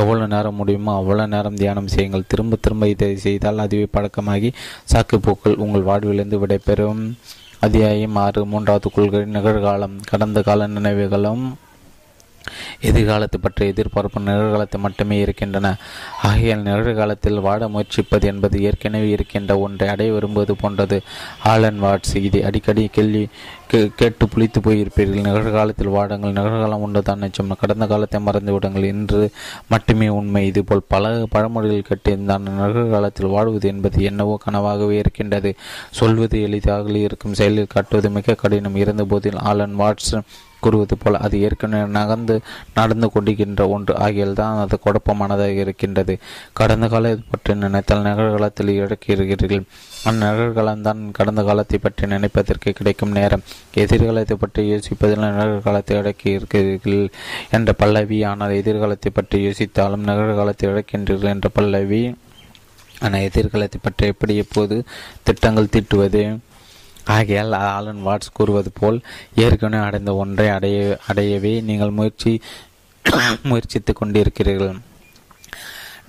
எவ்வளவு 0.00 0.32
நேரம் 0.34 0.58
முடியுமோ 0.62 0.94
அவ்வளோ 1.00 1.26
நேரம் 1.34 1.60
தியானம் 1.62 1.92
செய்யுங்கள். 1.94 2.28
திரும்ப 2.28 2.56
திரும்ப 2.60 2.88
இதை 2.88 3.12
செய்தால் 3.26 3.64
அதுவே 3.66 3.88
பழக்கமாகி 3.96 4.52
சாக்குப்போக்கள் 4.92 5.60
உங்கள் 5.64 5.88
வாழ்விலிருந்து 5.90 6.40
விடைபெறும். 6.44 7.02
அத்தியாயம் 7.66 8.16
ஆறு 8.16 8.40
மூன்றாவது 8.52 8.88
கொள்கை 8.90 9.20
நிகழ்காலம் 9.34 9.98
கடந்த 10.10 10.38
கால 10.42 10.66
நினைவுகளும் 10.76 11.44
எதிர்காலத்தை 12.80 13.40
பற்றிய 13.42 13.70
எதிர்பார்ப்பு 13.70 14.20
நிகழ்காலத்தை 14.20 14.78
மட்டுமே 14.78 15.18
இருக்கின்றன. 15.18 15.76
ஆகையால் 16.22 16.62
நிகழ்காலத்தில் 16.62 17.40
வாட 17.40 17.68
முயற்சிப்பது 17.68 18.24
என்பது 18.24 18.62
ஏற்கனவே 18.62 19.08
இருக்கின்ற 19.08 19.58
ஒன்றை 19.58 19.88
அடைய 19.88 20.12
விரும்புவது 20.12 20.56
போன்றது. 20.56 21.02
ஆலன் 21.44 21.82
வாட்ஸ் 21.82 22.16
இதை 22.16 22.42
அடிக்கடி 22.42 22.86
கேள்வி 22.92 23.28
கேட்டு 23.68 24.26
புளித்து 24.26 24.60
போயிருப்பீர்கள். 24.60 25.26
நிகழ்காலத்தில் 25.28 25.88
வாடுங்கள். 25.88 26.34
நிகழ்காலம் 26.38 26.80
ஒன்றுதான் 26.80 27.18
நிச்சயம். 27.18 27.56
கடந்த 27.60 27.86
காலத்தை 27.86 28.20
மறந்து 28.20 28.52
விடுங்கள். 28.52 28.82
என்று 28.82 29.30
மட்டுமே 29.68 30.08
உண்மை. 30.08 30.46
இதுபோல் 30.46 30.88
பல 30.88 31.24
பழமொழிகள் 31.34 31.88
கேட்டிருந்தான். 31.88 32.48
நிகழ்காலத்தில் 32.48 33.26
வாழ்வது 33.26 33.68
என்பது 33.68 34.02
என்னவோ 34.02 34.38
கனவாகவே 34.46 34.90
இருக்கின்றது. 34.90 35.54
சொல்வது 35.90 36.42
எளிதாக 36.42 36.90
இருக்கும். 36.90 37.34
செயலில் 37.34 37.66
காட்டுவது 37.66 38.10
மிக 38.10 38.34
கடினம். 38.34 38.76
இருந்த 38.76 39.04
போதில் 39.04 39.38
ஆலன் 39.50 39.78
வாட்ஸ் 39.78 40.14
கூறுவது 40.64 40.94
போல் 41.02 41.20
அது 41.24 41.36
ஏற்கனவே 41.46 41.84
நகர்ந்து 41.98 42.34
நடந்து 42.78 43.08
கொண்டிருக்கின்ற 43.14 43.64
ஒன்று. 43.74 43.92
ஆகியால் 44.04 44.38
தான் 44.40 44.60
அது 44.64 44.78
குழப்பமானதாக 44.86 45.62
இருக்கின்றது. 45.64 46.16
கடந்த 46.60 46.88
காலத்தை 46.94 47.24
பற்றி 47.32 47.54
நினைத்தால் 47.64 48.06
நிகழ்காலத்தில் 48.08 48.72
இழக்கிறீர்கள் 48.82 49.64
அந்நிகழ்காலம்தான் 50.10 51.00
கடந்த 51.18 51.40
காலத்தை 51.48 51.78
பற்றி 51.84 52.04
நினைப்பதற்கு 52.14 52.70
கிடைக்கும் 52.78 53.14
நேரம். 53.18 53.44
எதிர்காலத்தை 53.84 54.36
பற்றி 54.44 54.62
யோசிப்பதில் 54.72 55.24
நிகழ்காலத்தை 55.26 55.96
இழக்கி 56.00 56.28
இருக்கிறீர்கள் 56.38 57.04
என்ற 57.58 57.72
பல்லவி 57.82 58.18
ஆனால் 58.30 58.58
எதிர்காலத்தை 58.60 59.12
பற்றி 59.18 59.38
யோசித்தாலும் 59.46 60.06
நிகழ்காலத்தை 60.10 60.66
இழக்கின்றீர்கள் 60.72 61.34
என்ற 61.34 61.50
பல்லவி. 61.58 62.02
ஆனால் 63.04 63.26
எதிர்காலத்தை 63.28 63.78
பற்றி 63.84 64.04
எப்படி 64.12 64.34
எப்போது 64.42 64.76
திட்டங்கள் 65.28 65.72
தீட்டுவது? 65.74 66.24
ஆகையால் 67.16 67.58
ஆலன் 67.76 68.04
வாட்ஸ் 68.06 68.36
கூறுவது 68.38 68.70
போல் 68.80 68.98
ஏற்கனவே 69.44 69.84
அடைந்த 69.86 70.14
ஒன்றை 70.14 70.48
அடைய 70.48 70.78
அடையவே 71.10 71.54
நீங்கள் 71.70 71.96
முயற்சி 71.98 72.32
முயற்சித்து 73.50 73.92
கொண்டிருக்கிறீர்கள். 73.92 74.74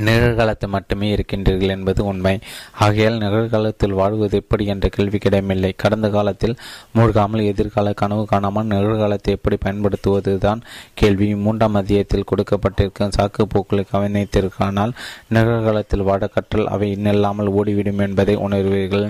நிகழ்காலத்தை 0.07 0.67
மட்டுமே 0.67 1.07
இருக்கின்றீர்கள் 1.15 1.73
என்பது 1.75 2.01
உண்மை. 2.05 2.33
ஆகையால் 2.79 3.19
நிகழ்காலத்தில் 3.23 3.97
வாழ்வது 3.99 4.37
எப்படி 4.41 4.63
என்ற 4.65 4.87
கேள்வி 4.89 5.17
கிடையமில்லை 5.17 5.71
கடந்த 5.75 6.07
காலத்தில் 6.09 6.55
மூழ்காமல் 6.97 7.43
எதிர்கால 7.51 7.93
கனவு 7.93 8.25
காணாமல் 8.25 8.71
நிகழ்காலத்தை 8.73 9.33
எப்படி 9.37 9.57
பயன்படுத்துவது 9.57 10.33
தான் 10.37 10.61
கேள்வி. 10.93 11.27
மூன்றாம் 11.35 11.79
அதிகத்தில் 11.81 12.29
கொடுக்கப்பட்டிருக்கும் 12.31 13.15
சாக்கு 13.17 13.45
போக்களை 13.55 13.85
கவனித்திருக்கானால் 13.93 14.95
நிகழ்காலத்தில் 15.29 16.07
வாட 16.09 16.29
கற்றல் 16.37 16.65
அவை 16.65 16.89
இன்னில்லாமல் 16.97 17.53
ஓடிவிடும் 17.59 18.03
என்பதை 18.07 18.35
உணர்வீர்கள். 18.47 19.07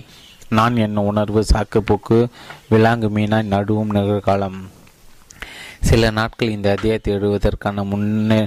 நான் 0.53 0.77
என்ன 0.77 1.01
உணர்வு 1.01 1.41
சாக்குப்போக்கு 1.53 2.17
விலாங்கு 2.71 3.09
மீனாய் 3.15 3.51
நடுவும் 3.53 3.93
நிகழ்காலம். 3.93 4.57
சில 5.79 6.09
நாட்கள் 6.09 6.51
இந்த 6.51 6.67
அத்தியாயத்தை 6.71 7.09
எழுவதற்கான 7.13 7.83
முன்னே 7.83 8.39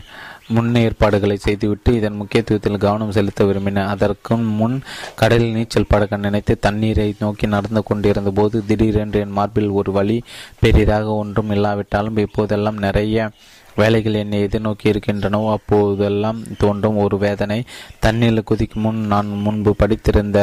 முன்னேற்பாடுகளை 0.54 1.36
செய்துவிட்டு 1.36 1.90
இதன் 1.94 2.18
முக்கியத்துவத்தில் 2.20 2.78
கவனம் 2.78 3.12
செலுத்த 3.12 3.44
விரும்பினேன் 3.44 3.92
அதற்கு 3.94 4.36
முன் 4.58 4.76
கடலில் 5.14 5.52
நீச்சல் 5.52 5.88
பழக்க 5.88 6.16
நினைத்து 6.16 6.54
தண்ணீரை 6.58 7.08
நோக்கி 7.18 7.46
நடந்து 7.46 7.82
கொண்டிருந்த 7.82 8.30
போது 8.30 8.64
திடீரென்று 8.66 9.20
என் 9.20 9.36
மார்பில் 9.38 9.76
ஒரு 9.80 9.92
வழி 9.92 10.18
பெரிதாக 10.60 11.14
ஒன்றும் 11.14 11.50
இல்லாவிட்டாலும் 11.50 12.22
இப்போதெல்லாம் 12.26 12.78
நிறைய 12.78 13.18
வேலைகள் 13.78 14.18
என்னை 14.22 14.38
எதிர்நோக்கி 14.46 14.86
இருக்கின்றனவோ 14.92 15.48
அப்போதெல்லாம் 15.56 16.38
தோன்றும் 16.62 17.00
ஒரு 17.04 17.16
வேதனை. 17.24 17.58
தண்ணீரில் 18.04 18.46
குதிக்கும் 18.50 18.84
முன் 18.86 19.00
நான் 19.12 19.30
முன்பு 19.44 19.72
படித்திருந்த 19.82 20.38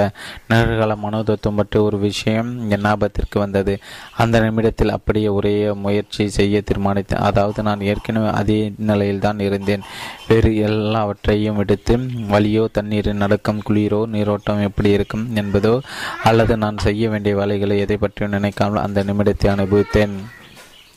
நிகழ்கால 0.51 0.97
மனோதத்துவம் 1.05 1.59
பற்றிய 1.59 1.87
ஒரு 1.87 1.97
விஷயம் 2.07 2.51
என் 2.73 2.85
ஞாபகத்திற்கு 2.87 3.37
வந்தது. 3.43 3.75
அந்த 4.23 4.41
நிமிடத்தில் 4.45 4.95
அப்படியே 4.97 5.29
ஒரே 5.37 5.53
முயற்சி 5.85 6.25
செய்ய 6.37 6.61
தீர்மானித்தேன். 6.69 7.23
அதாவது 7.29 7.63
நான் 7.69 7.85
ஏற்கனவே 7.91 8.29
அதே 8.41 8.59
நிலையில் 8.91 9.23
தான் 9.27 9.39
இருந்தேன். 9.47 9.85
வேறு 10.29 10.51
எல்லாவற்றையும் 10.69 11.59
விடுத்து 11.61 11.95
வழியோ 12.33 12.65
தண்ணீரின் 12.77 13.21
நடக்கம் 13.23 13.63
குளிரோ 13.69 14.01
நீரோட்டம் 14.13 14.63
எப்படி 14.69 14.91
இருக்கும் 14.97 15.25
என்பதோ 15.41 15.75
அல்லது 16.29 16.53
நான் 16.63 16.83
செய்ய 16.87 17.09
வேண்டிய 17.13 17.35
வேலைகளை 17.41 17.77
எதை 17.85 17.97
பற்றியும் 17.97 18.35
நினைக்காமல் 18.37 18.85
அந்த 18.85 19.03
நிமிடத்தை 19.09 19.49
அனுபவித்தேன். 19.55 20.15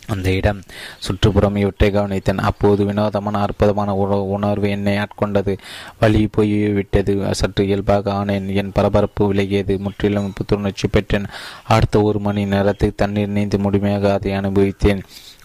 அந்த 0.07 0.31
இடம். 0.31 0.63
சுற்றுப்புறம் 0.99 1.57
இவற்றை 1.57 1.91
கவனித்தேன். 1.91 2.39
அப்போது 2.39 2.85
வினோதமான 2.85 3.39
அற்புதமான 3.39 3.95
உணர்வு 4.37 4.71
என்னை 4.71 4.99
ஆட்கொண்டது. 4.99 5.59
வழி 6.01 6.27
போய் 6.27 6.69
விட்டது. 6.69 7.35
சற்று 7.35 7.67
இயல்பாக 7.67 8.13
ஆனேன். 8.13 8.55
என் 8.55 8.73
பரபரப்பு 8.73 9.35
விலகியது. 9.35 9.79
முற்றிலும் 9.79 10.33
புத்துணர்ச்சி 10.35 10.89
பெற்றேன். 10.89 11.25
அடுத்த 11.65 12.01
ஒரு 12.01 12.19
மணி 12.19 12.45
நேரத்தில் 12.45 12.95
தண்ணீர் 12.97 13.31
நீந்து 13.31 13.59
முழுமையாக 13.59 14.13
அதை 14.13 14.33
அனுபவித்தேன். 14.33 15.03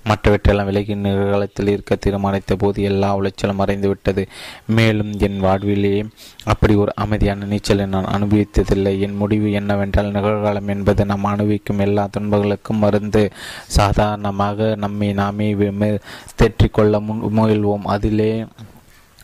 மற்றவற்றெல்லாம் 0.09 0.65
விலகி 0.65 0.95
நிகழ்காலத்தில் 0.95 1.67
இருக்க 1.67 1.97
தீர்மானித்த 2.05 2.55
போது 2.57 2.81
எல்லா 2.83 3.09
உளைச்சலும் 3.17 3.59
மறைந்துவிட்டது 3.59 4.23
மேலும் 4.67 5.11
என் 5.19 5.39
வாழ்விலேயே 5.39 6.05
அப்படி 6.45 6.73
ஒரு 6.75 6.91
அமைதியான 6.95 7.45
நீச்சலை 7.45 7.85
நான் 7.85 8.11
அனுபவித்ததில்லை. 8.15 8.93
என் 8.99 9.15
முடிவு 9.15 9.51
என்னவென்றால் 9.51 10.11
நிகழ்காலம் 10.11 10.67
என்பது 10.67 11.05
நாம் 11.05 11.23
அனுபவிக்கும் 11.23 11.79
எல்லா 11.79 12.07
துன்பங்களுக்கும் 12.17 12.83
மருந்து. 12.85 13.23
சாதாரணமாக 13.67 14.75
நம்மை 14.75 15.13
நாமே 15.13 15.53
தேற்றிக்கொள்ள 15.53 17.01
முன் 17.01 17.23
முயல்வோம். 17.37 17.87
அதிலே 17.95 18.31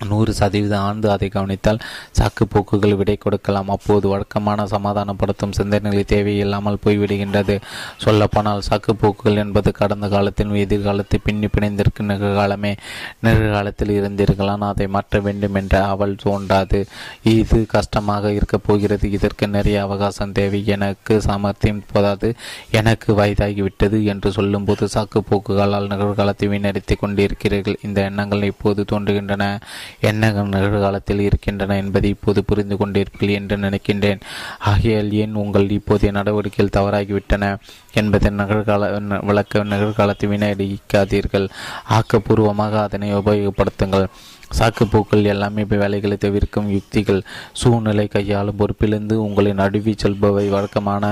நூறு 0.06 0.34
சதவீதம் 0.34 0.80
ஆண்டு 0.80 1.12
அதை 1.12 1.30
கவனித்தால் 1.30 1.80
சாக்கு 2.20 2.44
போக்குகள் 2.50 2.96
விடை 2.96 3.16
கொடுக்கலாம். 3.16 3.70
அப்போது 3.70 4.08
வழக்கமான 4.08 4.66
சமாதானப்படுத்தும் 4.66 5.56
சிந்தனைகளை 5.58 6.06
தேவையில்லாமல் 6.06 6.78
போய்விடுகின்றது. 6.86 7.62
சொல்லப்போனால் 7.98 8.62
சாக்கு 8.70 8.94
போக்குகள் 8.94 9.36
என்பது 9.36 9.72
கடந்த 9.72 10.08
காலத்தில் 10.08 10.56
எதிர்காலத்தை 10.56 11.20
பின்னி 11.24 11.46
பிணைந்திருக்கும் 11.46 12.10
நிகழ்காலமே 12.10 12.78
நிகழ்காலத்தில் 13.20 13.94
இருந்தீர்களான் 14.02 14.68
அதை 14.70 14.88
மாற்ற 14.88 15.20
வேண்டும் 15.20 15.54
என்ற 15.54 15.86
அவள் 15.88 16.16
தோன்றாது. 16.16 16.88
இது 17.24 17.66
கஷ்டமாக 17.66 18.34
இருக்கப் 18.34 18.64
போகிறது. 18.64 19.12
இதற்கு 19.12 19.48
நிறைய 19.48 19.82
அவகாசம் 19.82 20.32
தேவை. 20.32 20.66
எனக்கு 20.66 21.22
சாமர்த்தியம் 21.22 21.84
போதாது. 21.94 22.36
எனக்கு 22.72 23.14
வயதாகிவிட்டது 23.14 24.04
என்று 24.04 24.32
சொல்லும்போது 24.32 24.86
சாக்கு 24.96 25.22
போக்குகளால் 25.32 25.92
நிகழ்காலத்தை 25.94 26.48
வீணடித்துக் 26.48 27.04
கொண்டிருக்கிறீர்கள். 27.04 27.76
இந்த 27.84 28.02
எண்ணங்கள் 28.02 28.44
இப்போது 28.44 28.86
தோன்றுகின்றன. 28.92 29.60
என்ன 30.00 30.32
நிகழ்காலத்தில் 30.32 31.20
இருக்கின்றன 31.20 31.76
என்பதை 31.76 32.10
இப்போது 32.10 32.44
புரிந்து 32.44 32.76
கொண்டிருப்பீர்கள் 32.76 33.38
என்று 33.40 33.58
நினைக்கின்றேன். 33.58 34.22
ஆகையால் 34.60 35.12
ஏன் 35.12 35.34
உங்கள் 35.34 35.68
இப்போதைய 35.68 36.12
நடவடிக்கைகள் 36.12 36.76
தவறாகிவிட்டன 36.78 37.56
என்பதை 37.94 38.32
நிகழ்கால 38.32 38.92
விளக்க 39.26 39.64
நிகழ்காலத்தை 39.64 40.28
வினையடிக்காதீர்கள் 40.34 41.48
ஆக்கப்பூர்வமாக 41.90 42.82
அதனை 42.82 43.16
உபயோகப்படுத்துங்கள். 43.16 44.08
சாக்குப்போக்கள் 44.52 45.30
எல்லாமே 45.32 45.64
வேலைகளை 45.72 46.18
தவிர்க்கும் 46.18 46.70
யுக்திகள் 46.76 47.22
சூழ்நிலை 47.54 48.08
கையாளும் 48.08 48.60
பொறுப்பிலிருந்து 48.60 49.16
உங்களை 49.26 49.54
நடுவி 49.54 49.94
செல்பவை 50.04 50.46
வழக்கமான 50.50 51.04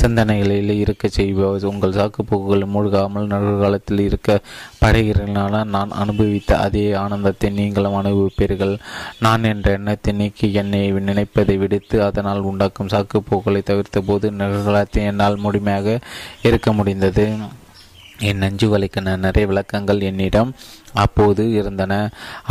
சிந்தனைகளில் 0.00 0.72
இருக்க 0.82 1.08
செய்பவை. 1.08 1.60
உங்கள் 1.72 1.96
சாக்குப்போக்குகள் 1.98 2.64
மூழ்காமல் 2.74 3.30
நடுகாலத்தில் 3.34 3.98
இருக்க 3.98 4.38
படைகிறனால 4.82 5.64
நான் 5.64 5.90
அனுபவித்த 5.90 6.58
அதே 6.58 6.92
ஆனந்தத்தை 6.92 7.50
நீங்களும் 7.50 7.98
அனுபவிப்பீர்கள். 8.00 8.74
நான் 9.18 9.44
என்ற 9.44 9.70
எண்ணத்தை 9.72 10.14
நீக்கி 10.14 10.52
என்னை 10.52 10.82
நினைப்பதை 11.10 11.56
விடுத்து 11.56 11.96
அதனால் 12.02 12.46
உண்டாக்கும் 12.52 12.92
சாக்குப்போக்களை 12.96 13.62
தவிர்த்த 13.62 14.00
போது 14.00 14.30
நிகழ்காலத்தை 14.30 15.02
என்னால் 15.12 15.36
முழுமையாக 15.36 15.98
இருக்க 16.42 16.72
முடிந்தது. 16.72 17.26
என் 18.28 18.42
நஞ்சு 18.44 18.66
வலிக்கான 18.72 19.16
நிறைய 19.16 19.44
விளக்கங்கள் 19.50 20.00
என்னிடம் 20.00 20.50
அப்போது 21.02 21.42
இருந்தன. 21.52 21.92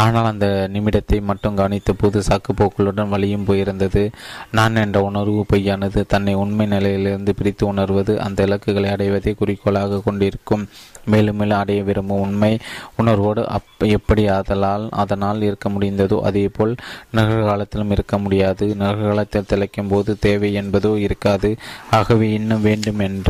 ஆனால் 0.04 0.30
அந்த 0.32 0.48
நிமிடத்தை 0.74 1.18
மட்டும் 1.22 1.58
கவனித்த 1.60 1.94
போது 1.94 2.20
சாக்குப்போக்களுடன் 2.20 3.12
வழியும் 3.14 3.48
போயிருந்தது. 3.48 4.04
நான் 4.52 4.76
என்ற 4.76 5.00
உணர்வு 5.02 5.42
பொய்யானது 5.52 6.02
தன்னை 6.08 6.34
உண்மை 6.34 6.66
நிலையிலிருந்து 6.66 7.34
பிரித்து 7.36 7.66
உணர்வது 7.68 8.16
அந்த 8.26 8.46
இலக்குகளை 8.48 8.90
அடைவதை 8.90 9.34
குறிக்கோளாக 9.34 10.02
கொண்டிருக்கும். 10.08 10.64
மேலும் 11.06 11.38
மேலும் 11.40 11.60
அடைய 11.60 11.82
விரும்பும் 11.84 12.20
உண்மை 12.20 12.52
உணர்வோடு 12.96 13.44
அப் 13.48 13.86
எப்படி 13.98 14.24
அதனால் 14.38 14.86
அதனால் 15.04 15.42
இருக்க 15.42 15.70
முடிந்ததோ 15.70 16.18
அதே 16.22 16.46
போல் 16.48 16.74
நிகழ்காலத்திலும் 17.16 17.94
இருக்க 17.98 18.18
முடியாது. 18.18 18.66
நிகழ்காலத்தில் 18.82 19.50
திளைக்கும் 19.54 19.88
போது 19.88 20.18
தேவை 20.20 20.52
என்பதோ 20.62 20.94
இருக்காது. 20.98 21.52
ஆகவே 21.92 22.30
இன்னும் 22.32 22.62
வேண்டும் 22.62 23.00
என்ற 23.00 23.30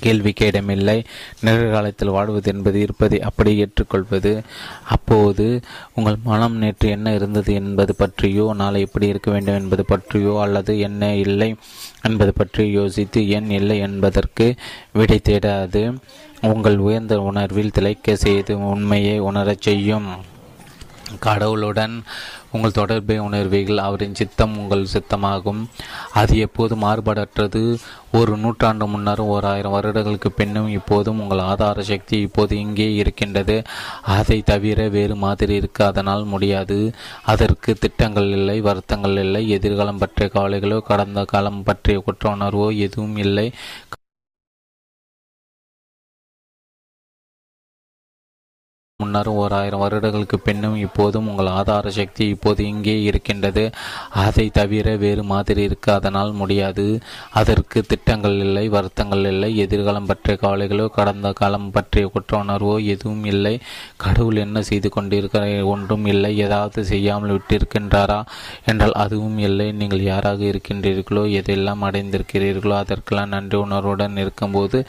கேள்விக்கு 0.00 0.46
இடமில்லை 0.46 1.04
நிகழ்காலத்தில் 1.40 2.08
வாழ்வது 2.08 2.52
என்பது 2.54 2.80
இருப்பதை 2.80 3.20
அப்படி 3.20 3.56
ஏற்றுக்கொள்வது. 3.56 4.42
அப்போது 4.88 5.60
உங்கள் 5.94 6.16
மனம் 6.24 6.56
நேற்று 6.56 6.88
என்ன 6.88 7.14
இருந்தது 7.14 7.54
என்பது 7.54 7.94
பற்றியோ 7.94 8.52
நாளை 8.54 8.80
எப்படி 8.80 9.06
இருக்க 9.06 9.30
வேண்டும் 9.30 9.58
என்பது 9.58 9.84
பற்றியோ 9.84 10.40
அல்லது 10.40 10.78
என்ன 10.78 11.14
இல்லை 11.14 11.54
என்பது 12.02 12.32
பற்றி 12.32 12.70
யோசித்து 12.70 13.28
ஏன் 13.28 13.50
இல்லை 13.50 13.78
என்பதற்கு 13.78 14.54
விடை 14.92 15.20
தேடாது. 15.24 15.96
உங்கள் 16.42 16.78
உயர்ந்த 16.78 17.20
உணர்வில் 17.20 17.70
திளைக்க 17.70 18.16
செய்து 18.16 18.58
உண்மையை 18.58 19.18
உணரச் 19.18 19.60
செய்யும். 19.60 20.36
கடவுளுடன் 21.20 22.02
உங்கள் 22.52 22.72
தொடர்பை 22.72 23.20
உணர்வீர்கள். 23.20 23.76
அவரின் 23.76 24.14
சித்தம் 24.14 24.58
உங்கள் 24.58 24.86
சித்தமாகும். 24.92 25.62
அது 26.12 26.38
எப்போது 26.38 26.76
மாறுபாடற்றது. 26.76 27.78
ஒரு 28.12 28.36
நூற்றாண்டு 28.36 28.84
முன்னரும் 28.86 29.30
ஓர் 29.34 29.44
ஆயிரம் 29.44 29.72
வருடங்களுக்கு 29.72 30.32
பின்னும் 30.32 30.68
இப்போதும் 30.68 31.20
உங்கள் 31.20 31.38
ஆதார 31.38 31.82
சக்தி 31.82 32.20
இப்போது 32.20 32.58
இங்கே 32.58 32.94
இருக்கின்றது. 32.94 33.62
அதை 34.02 34.42
தவிர 34.42 34.88
வேறு 34.88 35.16
மாதிரி 35.16 35.54
இருக்க. 35.54 35.86
அதனால் 35.86 36.24
முடியாது. 36.24 36.94
அதற்கு 37.24 37.74
திட்டங்கள் 37.74 38.30
இல்லை 38.30 38.60
வருத்தங்கள் 38.60 39.16
இல்லை. 39.16 39.48
எதிர்காலம் 39.48 39.98
பற்றிய 39.98 40.30
கவலைகளோ 40.34 40.80
கடந்த 40.80 41.24
காலம் 41.24 41.62
பற்றிய 41.62 42.00
குற்ற 42.00 42.34
உணர்வோ 42.34 42.78
எதுவும் 42.78 43.16
இல்லை. 43.16 43.52
முன்னரும் 49.02 49.36
ஓர் 49.40 49.52
ஆயிரம் 49.56 49.82
வருடங்களுக்கு 49.82 50.36
பின்னும் 50.46 50.76
இப்போதும் 50.84 51.26
உங்கள் 51.30 51.48
ஆதார 51.58 51.90
சக்தி 51.98 52.24
இப்போது 52.34 52.62
இங்கே 52.70 52.94
இருக்கின்றது. 53.08 53.62
அதை 54.22 54.46
தவிர 54.56 54.94
வேறு 55.02 55.22
மாதிரி 55.32 55.62
இருக்க 55.68 55.86
அதனால் 55.98 56.32
முடியாது. 56.40 56.86
அதற்கு 57.40 57.80
திட்டங்கள் 57.90 58.36
இல்லை 58.46 58.64
வருத்தங்கள் 58.76 59.22
இல்லை. 59.32 59.50
எதிர்காலம் 59.64 60.08
பற்றிய 60.08 60.34
கவலைகளோ 60.40 60.86
கடந்த 60.96 61.30
காலம் 61.40 61.68
பற்றிய 61.76 62.08
குற்ற 62.14 62.34
உணர்வோ 62.44 62.74
எதுவும் 62.94 63.22
இல்லை. 63.32 63.54
கடவுள் 64.04 64.42
என்ன 64.46 64.62
செய்து 64.70 64.90
கொண்டிருக்கிற 64.96 65.44
ஒன்றும் 65.74 66.08
இல்லை. 66.14 66.32
ஏதாவது 66.46 66.84
செய்யாமல் 66.92 67.34
விட்டிருக்கின்றாரா 67.36 68.18
என்றால் 68.72 68.96
அதுவும் 69.04 69.38
இல்லை. 69.48 69.68
நீங்கள் 69.82 70.04
யாராக 70.10 70.44
இருக்கின்றீர்களோ 70.50 71.24
எதெல்லாம் 71.42 71.86
அடைந்திருக்கிறீர்களோ 71.90 72.76
அதற்கெல்லாம் 72.82 73.32
நன்றி 73.36 73.58
உணர்வுடன் 73.66 74.20
இருக்கும்போது 74.24 74.80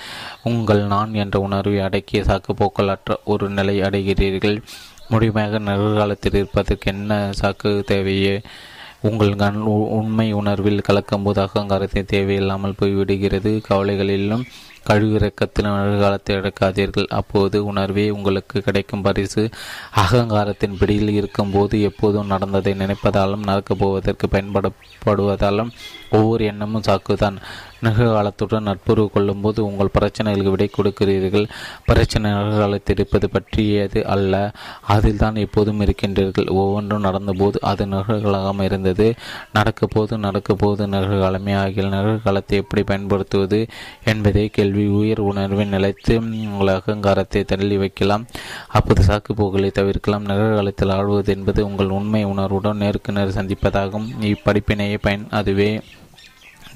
உங்கள் 0.52 0.84
நான் 0.96 1.16
என்ற 1.26 1.38
உணர்வை 1.48 1.80
அடக்கிய 1.90 2.24
சாக்குப்போக்கலற்ற 2.32 3.22
ஒரு 3.36 3.46
நிலை 3.60 3.78
அடை 3.86 3.98
அடைகிறீர்கள். 4.00 4.62
முழுமையாக 5.10 5.60
நிகழ்காலத்தில் 5.60 6.34
இருப்பதற்கு 6.34 6.92
என்ன 6.92 7.32
சாக்கு 7.42 7.84
தேவையே? 7.84 8.42
உங்கள் 9.02 9.36
கண் 9.36 9.60
உண்மை 9.98 10.34
உணர்வில் 10.34 10.82
கலக்கும்போது 10.88 11.40
அகங்காரத்தை 11.40 12.04
தேவையில்லாமல் 12.04 12.76
போய்விடுகிறது. 12.82 13.62
கவலைகளிலும் 13.70 14.44
கழுவிறக்கத்தில் 14.88 15.68
நிகழ்காலத்தை 15.68 16.30
இழக்காதீர்கள். 16.30 17.08
அப்போது 17.08 17.66
உணர்வே 17.66 18.10
உங்களுக்கு 18.10 18.62
கிடைக்கும் 18.62 19.02
பரிசு. 19.02 19.50
அகங்காரத்தின் 19.96 20.78
பிடியில் 20.80 21.10
இருக்கும்போது 21.10 21.82
எப்போதும் 21.82 22.28
நடந்ததை 22.28 22.74
நினைப்பதாலும் 22.74 23.44
நடக்கப் 23.44 23.80
போவதற்கு 23.80 24.28
பயன்படப்படுவதாலும் 24.28 25.72
ஒவ்வொரு 26.12 26.46
எண்ணமும் 26.46 26.84
சாக்குதான். 26.88 27.38
நிகழ்காலத்துடன் 27.84 28.62
நட்புறவு 28.62 29.12
கொள்ளும்போது 29.12 29.66
உங்கள் 29.66 29.90
பிரச்சனைகளுக்கு 30.00 30.50
விடை 30.50 30.70
கொடுக்கிறீர்கள். 30.78 31.50
பிரச்சனை 31.86 32.32
நிகழ்காலத்தில் 32.32 32.96
இருப்பது 32.98 33.30
பற்றியது 33.30 34.06
அல்ல. 34.06 34.52
அதில் 34.88 35.18
தான் 35.18 35.36
எப்போதும் 35.36 35.82
இருக்கின்றீர்கள். 35.82 36.50
ஒவ்வொன்றும் 36.50 37.04
நடந்தபோது 37.04 37.56
அது 37.60 37.86
நிகழ்காலமாக 37.86 38.62
இருந்தது. 38.62 39.16
நடக்க 39.54 39.88
போது 39.88 40.18
நடக்க 40.18 40.54
போது 40.54 40.88
நிகழ்காலமே 40.88 41.56
ஆகிய 41.56 41.84
நிகழ்காலத்தை 41.84 42.48
எப்படி 42.48 42.84
பயன்படுத்துவது 42.84 43.68
என்பதே 44.04 44.48
கேள்வி. 44.48 44.88
உயர் 44.88 45.20
உணர்வை 45.20 45.66
நிலைத்து 45.66 46.20
உங்கள் 46.20 46.76
அகங்காரத்தை 46.76 47.44
தள்ளி 47.44 47.78
வைக்கலாம். 47.78 48.26
அப்போது 48.68 49.04
சாக்கு 49.04 49.34
போக்குகளை 49.36 49.70
தவிர்க்கலாம். 49.70 50.26
நிகழ்காலத்தில் 50.26 50.90
ஆழ்வது 50.90 51.28
என்பது 51.28 51.66
உங்கள் 51.66 51.90
உண்மை 51.90 52.24
உணர்வுடன் 52.24 52.78
நேருக்கு 52.78 53.12
நேர் 53.12 53.28
சந்திப்பதாகும். 53.28 54.08
இப்படிப்பினையை 54.22 54.98
பயன் 55.02 55.28
அதுவே. 55.30 55.82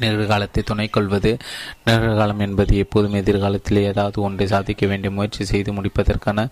நிகழ்காலத்தை 0.04 0.64
துணை 0.70 0.88
கொள்வது. 0.88 1.32
நிகழ்காலம் 1.88 2.44
என்பது 2.48 2.78
எப்போதும் 2.84 3.20
எதிர்காலத்தில் 3.22 3.86
ஏதாவது 3.90 4.20
ஒன்றை 4.28 4.48
சாதிக்க 4.54 4.86
வேண்டிய 4.92 5.12
முயற்சி 5.18 5.46
செய்து 5.52 5.72
முடிப்பதற்கான 5.74 6.48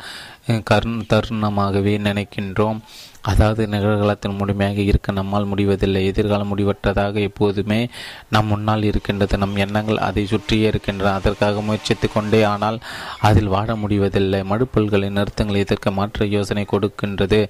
கருண் 0.71 1.07
தருணமாகவே 1.13 1.95
நினைக்கின்றோம். 2.07 2.81
அதாவது 3.29 3.63
நிகழ்காலத்தின் 3.73 4.37
முழுமையாக 4.37 4.79
இருக்க 4.81 5.09
நம்மால் 5.17 5.49
முடிவதில்லை. 5.49 6.01
எதிர்காலம் 6.11 6.51
முடிவற்றதாக 6.51 7.15
எப்போதுமே 7.29 7.77
நம் 8.33 8.49
முன்னால் 8.51 8.87
இருக்கின்றது. 8.89 9.35
நம் 9.43 9.59
எண்ணங்கள் 9.65 10.03
அதை 10.07 10.23
சுற்றியே 10.31 10.65
இருக்கின்றன. 10.71 11.13
அதற்காக 11.19 11.61
முயற்சித்து 11.67 12.07
கொண்டே 12.15 12.41
ஆனால் 12.53 12.79
அதில் 13.29 13.53
வாழ 13.55 13.75
முடிவதில்லை. 13.83 14.39
மடுப்பல்களின் 14.51 15.17
நிறுத்தங்கள் 15.19 15.61
இதற்கு 15.63 15.91
மாற்ற 15.99 16.25
யோசனை 16.37 16.65
கொடுக்கின்றது. 16.73 17.41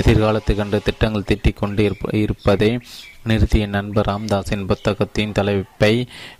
எதிர்காலத்து 0.00 0.54
கண்டு 0.60 0.80
திட்டங்கள் 0.88 1.28
திட்டிக் 1.32 1.60
கொண்டு 1.62 1.82
இருப்பதை 2.22 2.70
நிறுத்திய 3.26 3.64
நண்பர் 3.66 4.06
ராம்தாஸின் 4.06 4.66
புத்தகத்தின் 4.66 5.32
தலைப்பை 5.32 5.92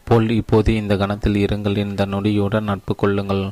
போல் 0.08 0.28
இப்போது 0.40 0.70
இந்த 0.80 0.96
கணத்தில் 0.96 1.38
இருங்கள். 1.44 1.76
இந்த 1.76 2.06
நொடியுடன் 2.06 2.68
நட்பு 2.70 2.94
கொள்ளுங்கள். 2.94 3.42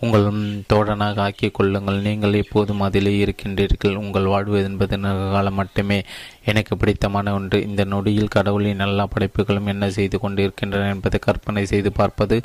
உங்கள் 0.00 0.26
தோழனாக 0.72 1.22
ஆக்கிக் 1.26 1.54
கொள்ளுங்கள். 1.54 1.98
நீங்கள் 2.08 2.38
எப்போதும் 2.42 2.84
அதிலே 2.88 3.14
இருக்கின்றீர்கள். 3.24 3.96
உங்கள் 4.04 4.30
வாழ்வு 4.34 4.58
என்பது 4.62 5.00
காலம் 5.00 5.58
மட்டுமே. 5.60 5.98
எனக்கு 6.44 6.76
பிடித்தமான 6.76 7.34
ஒன்று. 7.34 7.58
இந்த 7.68 7.82
நொடியில் 7.84 8.34
கடவுளின் 8.36 8.84
எல்லா 8.86 9.06
படைப்புகளும் 9.06 9.66
என்ன 9.66 9.90
செய்து 9.90 10.16
கொண்டிருக்கின்றன 10.20 10.88
என்பதை 10.94 11.18
கற்பனை 11.18 11.64
செய்து 11.72 11.92
பார்ப்பது 11.92 12.38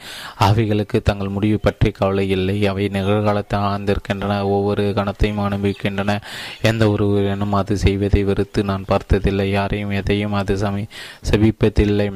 அவைகளுக்கு 0.48 1.02
தங்கள் 1.02 1.36
முடிவு 1.38 1.60
பற்றி 1.60 1.92
கவலை 1.92 2.26
இல்லை. 2.30 2.58
அவை 2.66 2.86
நிகழ்காலத்தை 2.98 3.60
ஆழ்ந்திருக்கின்றன 3.72 4.42
ஒவ்வொரு 4.56 4.86
கணத்தையும் 4.96 5.44
அனுபவிக்கின்றன. 5.48 6.18
எந்த 6.62 6.90
ஒருவரினும் 6.90 7.58
அது 7.62 7.78
செய்வதை 7.78 8.24
வெறுத்து 8.24 8.64
நான் 8.64 8.90
பார்த்ததில்லை. 8.94 9.48
யாரையும் 9.52 9.96
எதையும் 10.02 10.38
அது 10.42 10.56
சமி 10.56 10.86
சபிப்பதில்லை. 11.32 12.10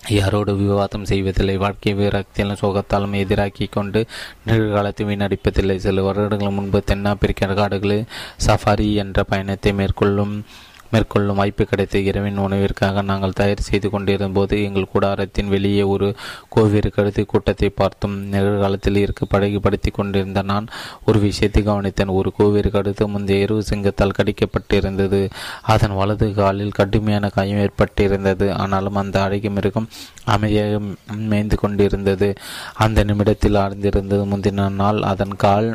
யாரோடு 0.00 0.56
விவாதம் 0.56 1.04
செய்வதில்லை. 1.04 1.56
வாழ்க்கை 1.56 1.94
விரக்தியாலும் 1.94 2.60
சோகத்தாலும் 2.60 3.16
எதிராக்கி 3.22 3.66
கொண்டு 3.70 4.06
நிகழ்காலத்தை 4.46 5.04
வீணடிப்பதில்லை. 5.10 5.76
சில 5.76 6.02
வருடங்கள் 6.02 6.50
முன்பு 6.50 6.84
தென்னாப்பிரிக்க 6.84 7.54
காடுகளில் 7.54 8.04
சஃபாரி 8.46 8.94
என்ற 8.94 9.24
பயணத்தை 9.24 9.72
மேற்கொள்ளும் 9.72 10.44
மேற்கொள்ளும் 10.90 11.36
வாய்ப்பு 11.36 11.64
கிடைத்த 11.64 11.98
இரவின் 11.98 12.38
உணவிற்காக 12.38 13.02
நாங்கள் 13.02 13.34
தயார் 13.34 13.60
செய்து 13.60 13.90
கொண்டிருந்த 13.90 14.28
போது 14.28 14.64
எங்கள் 14.64 14.90
கூடாரத்தின் 14.92 15.48
வெளியே 15.48 15.82
ஒரு 15.82 16.08
கோவிறு 16.56 16.90
கருத்து 16.90 17.26
கூட்டத்தை 17.26 17.68
பார்த்தோம் 17.68 18.16
நிகழ்காலத்தில் 18.24 18.96
இருக்க 18.96 19.26
படகுபடுத்தி 19.26 19.90
கொண்டிருந்த 19.90 20.42
நான் 20.42 20.66
ஒரு 21.04 21.18
விஷயத்தை 21.18 21.62
கவனித்தேன். 21.62 22.12
ஒரு 22.12 22.32
கோவிறு 22.38 22.70
கடுத்து 22.70 23.06
முந்தைய 23.08 23.46
எருவு 23.46 23.58
சிங்கத்தால் 23.58 24.16
கடிக்கப்பட்டிருந்தது. 24.18 25.30
அதன் 25.62 25.94
வலது 25.94 26.28
காலில் 26.32 26.70
கடுமையான 26.70 27.28
காயம் 27.28 27.58
ஏற்பட்டிருந்தது. 27.58 28.52
ஆனாலும் 28.52 28.94
அந்த 28.94 29.22
அழகிய 29.22 29.50
மிருகம் 29.50 29.88
அமைதியாக 30.24 30.80
மேய்ந்து 31.16 31.56
கொண்டிருந்தது. 31.56 32.30
அந்த 32.74 33.04
நிமிடத்தில் 33.04 33.54
ஆழ்ந்திருந்தது. 33.54 34.24
முந்தின 34.32 34.68
நாள் 34.72 35.02
அதன் 35.02 35.36
கால் 35.36 35.70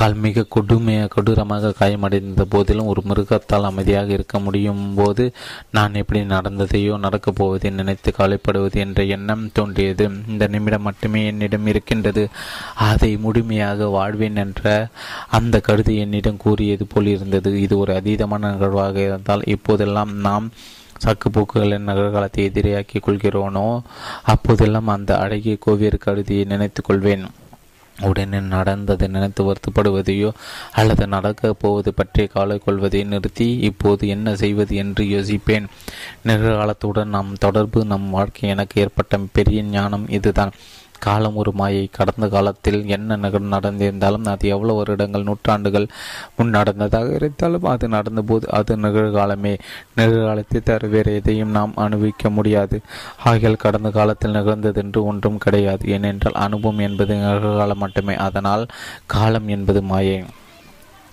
கால் 0.00 0.20
மிக 0.24 0.44
கொடுமையாக 0.54 1.08
கொடூரமாக 1.14 1.70
காயமடைந்த 1.78 2.42
போதிலும் 2.52 2.86
ஒரு 2.92 3.00
மிருகத்தால் 3.08 3.66
அமைதியாக 3.70 4.08
இருக்க 4.12 4.36
முடியும் 4.38 4.94
போது 4.94 5.24
நான் 5.76 5.98
எப்படி 6.00 6.20
நடந்ததையோ 6.20 6.94
நடக்கப் 6.98 7.34
போவதை 7.34 7.70
நினைத்து 7.70 8.10
கவலைப்படுவது 8.18 8.78
என்ற 8.84 9.04
எண்ணம் 9.16 9.42
தோன்றியது. 9.52 10.04
இந்த 10.28 10.46
நிமிடம் 10.46 10.82
மட்டுமே 10.82 11.26
என்னிடம் 11.26 11.66
இருக்கின்றது. 11.66 12.24
அதை 12.88 13.10
முழுமையாக 13.16 13.88
வாழ்வேன் 13.96 14.40
என்ற 14.44 14.88
அந்த 15.38 15.60
கருதி 15.60 15.96
என்னிடம் 15.96 16.40
கூறியது 16.44 16.86
போல் 16.86 17.06
இருந்தது. 17.06 17.52
இது 17.60 17.76
ஒரு 17.78 17.94
அதீதமான 18.00 18.52
நிகழ்வாக 18.54 18.98
இருந்தால் 19.00 19.44
இப்போதெல்லாம் 19.56 20.14
நாம் 20.28 20.48
சக்குப்போக்குகளின் 21.06 21.88
நகர்காலத்தை 21.90 22.40
எதிரியாக்கிக் 22.48 23.06
கொள்கிறோனோ 23.06 23.68
அப்போதெல்லாம் 24.34 24.90
அந்த 24.96 25.12
அழகிய 25.18 25.58
கோவியர் 25.66 26.04
கருதியை 26.06 26.44
நினைத்துக் 26.44 26.90
கொள்வேன். 26.90 27.26
உடனே 28.00 28.40
நடந்ததை 28.40 29.08
நினைத்து 29.08 29.52
வருத்தப்படுவதையோ 29.52 30.32
அல்லது 30.72 31.06
நடக்கப் 31.06 31.60
போவது 31.60 31.94
பற்றிய 31.94 32.28
கவலை 32.32 32.58
கொள்வதை 32.58 33.04
நிறுத்தி 33.04 33.58
இப்போது 33.58 34.08
என்ன 34.08 34.36
செய்வது 34.36 34.76
என்று 34.76 35.04
யோசிப்பேன். 35.04 35.66
நிகழ்காலத்துடன் 36.26 37.04
நம் 37.04 37.34
தொடர்பு 37.34 37.84
நம் 37.84 38.10
வாழ்க்கை 38.10 38.48
எனக்கு 38.48 38.80
ஏற்பட்ட 38.80 39.18
பெரிய 39.32 39.62
ஞானம் 39.62 40.08
இதுதான். 40.08 40.52
காலம் 41.00 41.36
ஒரு 41.36 41.52
மாயை. 41.52 41.84
கடந்த 41.92 42.28
காலத்தில் 42.28 42.80
என்ன 42.86 43.16
நகர் 43.16 43.50
நடந்திருந்தாலும் 43.54 44.28
அது 44.28 44.48
எவ்வளவு 44.48 44.78
வருடங்கள் 44.78 45.22
நூற்றாண்டுகள் 45.22 45.86
முன் 46.36 46.48
நடந்ததாக 46.48 47.14
இருந்தாலும் 47.14 47.64
அது 47.64 47.88
நடந்தபோது 47.88 48.46
அது 48.50 48.76
நிகழ்காலமே. 48.76 49.54
நிகழ்காலத்தை 49.96 50.60
தவிர 50.62 50.88
வேறு 50.88 51.14
எதையும் 51.14 51.50
நாம் 51.50 51.72
அனுபவிக்க 51.76 52.30
முடியாது. 52.30 52.78
ஆகியால் 53.24 53.64
கடந்த 53.66 53.90
காலத்தில் 53.90 54.34
நிகழ்ந்ததென்று 54.34 55.02
ஒன்றும் 55.02 55.38
கிடையாது. 55.38 55.88
ஏனென்றால் 55.88 56.40
அனுபவம் 56.46 56.84
என்பது 56.88 57.14
நிகழ்காலம் 57.14 57.82
மட்டுமே. 57.84 58.14
அதனால் 58.28 58.66
காலம் 59.06 59.48
என்பது 59.48 59.82
மாயை. 59.82 60.18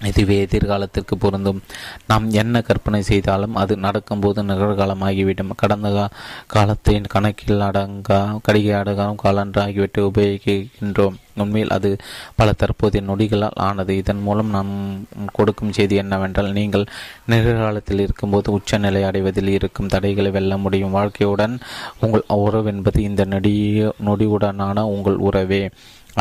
இதுவே 0.03 0.45
எதிர்காலத்திற்கு 0.45 1.15
பொருந்தும். 1.19 1.61
நாம் 2.07 2.31
என்ன 2.31 2.61
கற்பனை 2.61 3.01
செய்தாலும் 3.01 3.55
அது 3.55 3.77
நடக்கும்போது 3.77 4.43
நிகழ்காலமாகிவிடும். 4.43 5.49
கடந்த 5.55 6.09
காலத்தின் 6.47 7.03
கணக்கில் 7.03 7.59
அடங்கா 7.59 8.39
கடிகை 8.41 8.75
அடங்காம் 8.81 9.15
காலன்று 9.23 9.61
ஆகியவற்றை 9.61 10.05
உபயோகிக்கின்றோம். 10.05 11.15
உண்மையில் 11.35 11.69
அது 11.69 11.97
பல 12.35 12.51
தற்போதைய 12.51 13.13
நொடிகளால் 13.13 13.55
ஆனது. 13.55 13.97
இதன் 13.97 14.21
மூலம் 14.21 14.49
நாம் 14.49 15.05
கொடுக்கும் 15.33 15.71
செய்தி 15.71 15.95
என்னவென்றால் 15.95 16.51
நீங்கள் 16.51 16.85
நிகழ்காலத்தில் 17.25 17.99
இருக்கும்போது 17.99 18.51
உச்சநிலை 18.51 19.03
அடைவதில் 19.03 19.47
இருக்கும் 19.47 19.87
தடைகளை 19.87 20.31
வெல்ல 20.31 20.57
முடியும். 20.57 20.95
வாழ்க்கையுடன் 20.95 21.59
உங்கள் 21.99 22.23
உறவு 22.27 22.73
என்பது 22.73 23.03
இந்த 23.03 23.25
நொடிய 23.25 23.93
நொடியுடனான 24.05 24.79
உங்கள் 24.79 25.15
உறவே. 25.15 25.69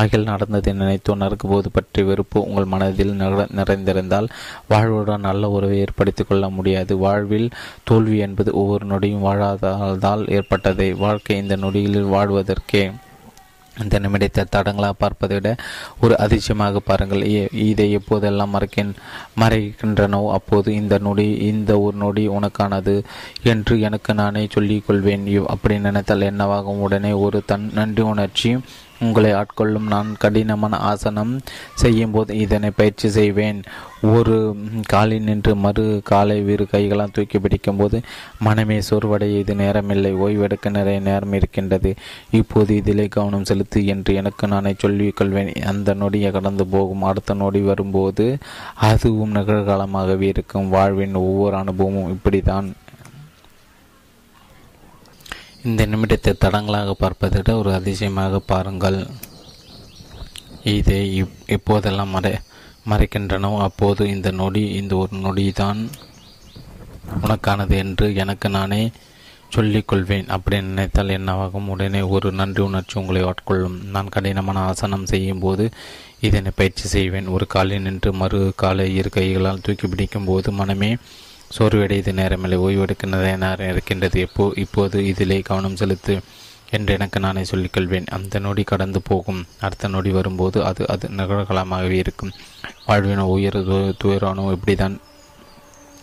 அகில் 0.01 0.29
நடந்ததை 0.31 0.73
நினைத்து 0.81 1.11
உணர்க்கும் 1.15 1.53
போது 1.53 1.69
பற்றி 1.77 2.03
வெறுப்பு 2.09 2.39
உங்கள் 2.49 2.71
மனதில் 2.73 3.15
நிறைந்திருந்தால் 3.59 4.29
வாழ்வுடன் 4.73 5.27
நல்ல 5.29 5.51
உறவை 5.57 5.79
ஏற்படுத்திக் 5.85 6.29
கொள்ள 6.29 6.45
முடியாது. 6.57 6.93
வாழ்வில் 7.05 7.49
தோல்வி 7.89 8.19
என்பது 8.27 8.53
ஒவ்வொரு 8.63 8.87
நொடியும் 8.93 9.27
வாழாததால் 9.27 10.25
ஏற்பட்டதை 10.39 10.89
வாழ்க்கை 11.05 11.37
இந்த 11.43 11.57
நொடியில் 11.65 12.13
வாழ்வதற்கே 12.15 12.85
இந்த 13.75 13.97
நிமிடத்தை 14.03 14.43
தடங்களாக 14.55 14.95
பார்ப்பதை 15.01 15.35
விட 15.39 15.49
ஒரு 16.05 16.15
அதிசயமாக 16.25 16.81
பாருங்கள். 16.85 17.25
இதை 17.71 17.87
எப்போதெல்லாம் 17.99 18.55
மறைக்கின் 18.55 18.93
மறைக்கின்றனோ 19.43 20.21
அப்போது 20.37 20.69
இந்த 20.81 20.97
நொடி 21.07 21.27
இந்த 21.51 21.73
ஒரு 21.87 21.97
நொடி 22.05 22.25
உனக்கானது 22.37 22.95
என்று 23.53 23.75
எனக்கு 23.89 24.15
நானே 24.21 24.45
சொல்லிக் 24.55 24.87
கொள்வேன். 24.87 25.27
அப்படி 25.55 25.77
நினைத்தால் 25.89 26.29
என்னவாகும்? 26.31 26.83
உடனே 26.87 27.13
ஒரு 27.25 27.41
தன் 27.53 27.69
நன்றி 27.79 28.05
உணர்ச்சி 28.13 28.53
உங்களை 29.01 29.33
ஆட்கொள்ளும் 29.33 29.87
நான் 29.87 30.17
கடினமான 30.19 30.77
ஆசனம் 30.77 31.41
செய்யும் 31.75 32.11
போது 32.11 32.39
இதனை 32.39 32.71
பயிற்சி 32.71 33.09
செய்வேன். 33.09 33.63
ஒரு 34.03 34.57
காலில் 34.87 35.23
நின்று 35.23 35.57
மறு 35.57 36.01
காலை 36.05 36.41
வீறு 36.41 36.67
கைகளால் 36.67 37.13
தூக்கி 37.13 37.39
பிடிக்கும் 37.39 37.77
போது 37.77 38.01
மனமே 38.39 38.79
சோர்வடைய 38.79 39.39
இது 39.39 39.55
நேரமில்லை 39.55 40.13
ஓய்வெடுக்க 40.17 40.71
நிறைய 40.71 41.01
நேரம் 41.01 41.33
இருக்கின்றது. 41.33 41.95
இப்போது 42.31 42.77
இதிலே 42.77 43.09
கவனம் 43.09 43.45
செலுத்து 43.45 43.87
என்று 43.87 44.15
எனக்கு 44.15 44.49
நானே 44.49 44.75
சொல்லிக் 44.79 45.17
கொள்வேன். 45.17 45.53
அந்த 45.53 45.95
நொடியை 45.95 46.31
கடந்து 46.31 46.67
போகும். 46.67 47.03
அடுத்த 47.03 47.35
நொடி 47.35 47.61
வரும்போது 47.61 48.39
அதுவும் 48.75 49.35
நிகழ்காலமாகவே 49.35 50.21
இருக்கும். 50.21 50.69
வாழ்வின் 50.69 51.15
ஒவ்வொரு 51.15 51.57
அனுபவமும் 51.57 52.11
இப்படித்தான். 52.11 52.73
இந்த 55.69 55.83
நிமிடத்தை 55.93 56.33
தடங்களாக 56.43 56.91
பார்ப்பதை 57.01 57.39
விட 57.41 57.53
ஒரு 57.61 57.71
அதிசயமாக 57.79 58.39
பாருங்கள். 58.51 58.99
இதை 60.75 60.99
இப் 61.21 61.41
எப்போதெல்லாம் 61.57 62.13
மறை 62.17 62.33
மறைக்கின்றனோ 62.91 63.51
அப்போது 63.67 64.03
இந்த 64.15 64.29
நொடி 64.41 64.63
இந்த 64.81 64.93
ஒரு 65.03 65.15
நொடி 65.25 65.47
தான் 65.63 65.81
உனக்கானது 67.25 67.75
என்று 67.85 68.07
எனக்கு 68.23 68.49
நானே 68.59 68.81
சொல்லிக்கொள்வேன். 69.57 70.29
அப்படி 70.37 70.57
நினைத்தால் 70.69 71.17
என்னவாகும்? 71.19 71.69
உடனே 71.75 72.01
ஒரு 72.15 72.31
நன்றி 72.41 72.63
உணர்ச்சி 72.69 72.97
உங்களை 73.01 73.23
ஆட்கொள்ளும். 73.31 73.77
நான் 73.95 74.15
கடினமான 74.17 74.65
ஆசனம் 74.71 75.11
செய்யும் 75.13 75.45
போது 75.45 75.67
இதனை 76.29 76.53
பயிற்சி 76.61 76.87
செய்வேன். 76.97 77.33
ஒரு 77.37 77.47
காலில் 77.55 77.87
நின்று 77.87 78.13
மறு 78.23 78.41
காலை 78.63 78.87
இரு 79.01 79.13
கைகளால் 79.17 79.65
தூக்கி 79.67 79.89
பிடிக்கும் 79.89 80.29
போது 80.31 80.51
மனமே 80.61 80.91
சோர்வடையது 81.55 82.13
நேரமில்லை. 82.21 82.59
ஓய்வெடுக்கின்றதே 82.67 83.37
நேரம் 83.37 83.71
இருக்கின்றது. 83.71 84.21
எப்போ 84.21 84.53
இப்போது 84.57 85.07
இதிலே 85.07 85.41
கவனம் 85.41 85.77
செலுத்து 85.77 86.15
என்று 86.71 86.93
எனக்கு 86.95 87.21
நானே 87.21 87.43
சொல்லிக்கொள்வேன். 87.43 88.07
அந்த 88.07 88.39
நொடி 88.39 88.63
கடந்து 88.63 89.03
போகும். 89.03 89.43
அடுத்த 89.61 89.89
நொடி 89.89 90.11
வரும்போது 90.11 90.65
அது 90.65 90.83
அது 90.89 91.09
நிகழ்காலமாகவே 91.09 91.99
இருக்கும். 92.05 92.33
வாழ்வின 92.87 93.27
உயர் 93.35 93.61
துயரானோ 94.03 94.47
இப்படிதான் 94.57 94.97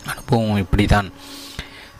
அனுபவம் 0.06 0.62
இப்படிதான் 0.64 1.08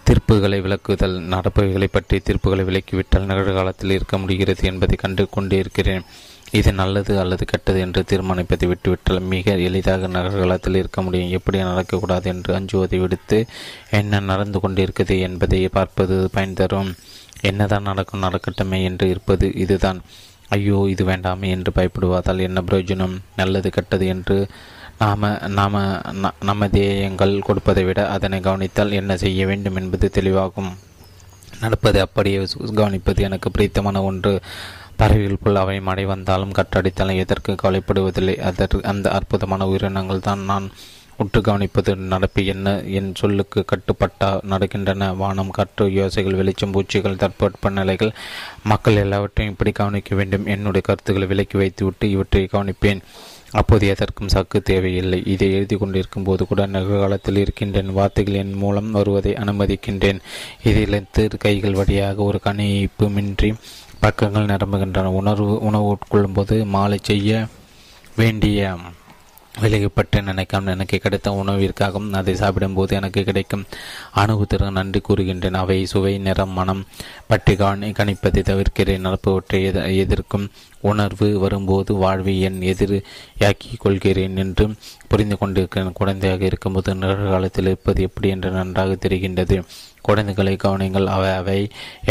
தீர்ப்புகளை 0.08 0.58
விளக்குதல் 0.60 1.14
நடப்பவைகளை 1.34 1.86
பற்றி 1.90 2.16
தீர்ப்புகளை 2.24 2.64
விலக்கிவிட்டால் 2.70 3.30
நிகழ்காலத்தில் 3.30 3.90
இருக்க 3.90 4.18
முடிகிறது 4.18 4.64
என்பதை 4.66 4.96
கண்டு 4.96 5.28
கொண்டே 5.28 5.58
இருக்கிறேன். 5.58 6.04
இது 6.58 6.70
நல்லது 6.80 7.12
அல்லது 7.22 7.44
கெட்டது 7.44 7.78
என்று 7.84 8.00
தீர்மானிப்பதை 8.10 8.66
விட்டுவிட்டால் 8.70 9.28
மிக 9.32 9.54
எளிதாக 9.68 10.08
நகர்காலத்தில் 10.16 10.78
இருக்க 10.80 10.98
முடியும். 11.02 11.32
எப்படி 11.38 11.58
நடக்கக்கூடாது 11.62 12.26
என்று 12.32 12.50
அஞ்சுவதை 12.58 12.98
விடுத்து 13.00 13.38
என்ன 14.00 14.20
நடந்து 14.30 14.58
கொண்டிருக்குது 14.58 15.16
என்பதை 15.28 15.60
பார்ப்பது 15.68 16.16
பயன் 16.34 16.58
தரும். 16.60 16.92
என்னதான் 17.50 17.88
நடக்கும் 17.90 18.24
நடக்கட்டுமே 18.26 18.78
என்று 18.82 19.08
இருப்பது 19.08 19.48
இதுதான். 19.64 20.00
ஐயோ 20.48 20.78
இது 20.92 21.02
வேண்டாமே 21.04 21.48
என்று 21.56 21.70
பயப்படுவதால் 21.76 22.46
என்ன 22.48 22.60
பிரயோஜனம்? 22.68 23.14
நல்லது 23.36 23.68
கெட்டது 23.70 24.06
என்று 24.06 24.38
நாம 24.98 25.30
நாம 25.58 25.76
நம 26.48 26.68
தேயங்கள் 26.68 27.34
கொடுப்பதை 27.40 27.82
விட 27.84 28.00
அதனை 28.08 28.38
கவனித்தால் 28.40 28.98
என்ன 29.00 29.12
செய்ய 29.16 29.46
வேண்டும் 29.46 29.78
என்பது 29.80 30.06
தெளிவாகும். 30.14 30.72
நடப்பது 31.60 31.98
அப்படியே 32.00 32.38
கவனிப்பது 32.80 33.20
எனக்கு 33.20 33.48
பிடித்தமான 33.50 34.02
ஒன்று. 34.02 34.32
பறவைகள் 34.96 35.42
போல் 35.42 35.56
அவை 35.56 35.80
மழை 35.80 36.04
வந்தாலும் 36.04 36.52
கட்டடித்தாலும் 36.52 37.16
எதற்கு 37.16 37.52
கவலைப்படுவதில்லை. 37.52 38.36
அதற்கு 38.38 38.82
அந்த 38.82 39.10
அற்புதமான 39.10 39.66
உயிரினங்கள் 39.66 40.20
தான் 40.20 40.40
நான் 40.40 40.70
உற்று 41.16 41.40
கவனிப்பது. 41.40 41.96
நடப்பு 41.96 42.44
என்ன? 42.44 42.82
என் 42.82 43.14
சொல்லுக்கு 43.14 43.64
கட்டுப்பட்டா 43.64 44.30
நடக்கின்றன. 44.50 45.16
வானம் 45.16 45.50
காற்று 45.50 45.92
யோசைகள் 45.92 46.34
வெளிச்சம் 46.34 46.70
பூச்சிகள் 46.70 47.14
தட்பவெட்ப 47.14 47.70
நிலைகள். 47.70 48.12
மக்கள் 48.64 48.96
எல்லாவற்றையும் 48.96 49.54
இப்படி 49.54 49.72
கவனிக்க 49.72 50.14
வேண்டும். 50.14 50.46
என்னுடைய 50.46 50.80
கருத்துக்களை 50.80 51.28
விலக்கி 51.28 51.58
வைத்துவிட்டு 51.58 52.10
இவற்றை 52.10 52.48
கவனிப்பேன். 52.52 53.00
அப்போது 53.50 53.86
எதற்கும் 53.86 54.26
சக்கு 54.26 54.62
தேவையில்லை. 54.62 55.22
இதை 55.26 55.52
எழுதி 55.52 55.76
கொண்டிருக்கும் 55.76 56.22
போது 56.22 56.46
கூட 56.46 56.66
நிகழ்காலத்தில் 56.66 57.36
இருக்கின்றேன். 57.36 57.92
வார்த்தைகள் 57.92 58.34
என் 58.34 58.52
மூலம் 58.52 58.90
வருவதை 58.90 59.32
அனுமதிக்கின்றேன். 59.32 60.18
இதில் 60.64 61.04
திரு 61.12 61.38
கைகள் 61.38 61.74
வழியாக 61.74 62.22
ஒரு 62.22 62.40
கணிப்புமின்றி 62.44 63.54
பக்கங்கள் 64.04 64.50
நிரம்புகின்றன. 64.52 65.12
உணர்வு 65.20 65.52
உணவு 65.68 65.86
உட்கொள்ளும் 65.92 66.36
போது 66.38 66.56
மாலை 66.74 66.98
செய்ய 67.10 67.46
வேண்டிய 68.20 68.58
விலகிப்பட்டு 69.62 70.18
நினைக்காம 70.28 70.70
எனக்கு 70.74 70.96
கிடைத்த 71.02 71.28
உணவிற்காகவும் 71.40 72.16
அதை 72.20 72.32
சாப்பிடும்போது 72.40 72.92
எனக்கு 72.98 73.20
கிடைக்கும் 73.28 73.62
அனுபவத்திற்கு 74.22 74.70
நன்றி 74.78 75.00
கூறுகின்றேன். 75.08 75.58
அவை 75.60 75.76
சுவை 75.92 76.12
நிறம் 76.26 76.56
மனம் 76.58 76.82
பற்றி 77.30 77.52
கவனி 77.60 77.90
கணிப்பதை 77.98 78.42
தவிர்க்கிறேன். 78.50 79.04
நடப்பவற்றை 79.06 79.60
எதிர்க்கும் 80.04 80.46
உணர்வு 80.90 81.28
வரும்போது 81.44 81.90
வாழ்வை 82.04 82.34
என் 82.48 82.60
எதிரியாக்கி 82.72 83.72
கொள்கிறேன் 83.84 84.36
என்று 84.44 84.66
புரிந்து 85.12 85.38
கொண்டிருக்கிறேன். 85.38 85.98
குழந்தையாக 86.00 86.44
இருக்கும்போது 86.50 86.98
நிகழ்காலத்தில் 87.02 87.70
இருப்பது 87.72 88.02
எப்படி 88.08 88.28
என்று 88.36 88.50
நன்றாக 88.58 88.98
தெரிகின்றது. 89.06 89.58
குழந்தைகளை 90.08 90.54
கவனிங்கள். 90.64 91.06
அவை 91.16 91.30
அவை 91.40 91.58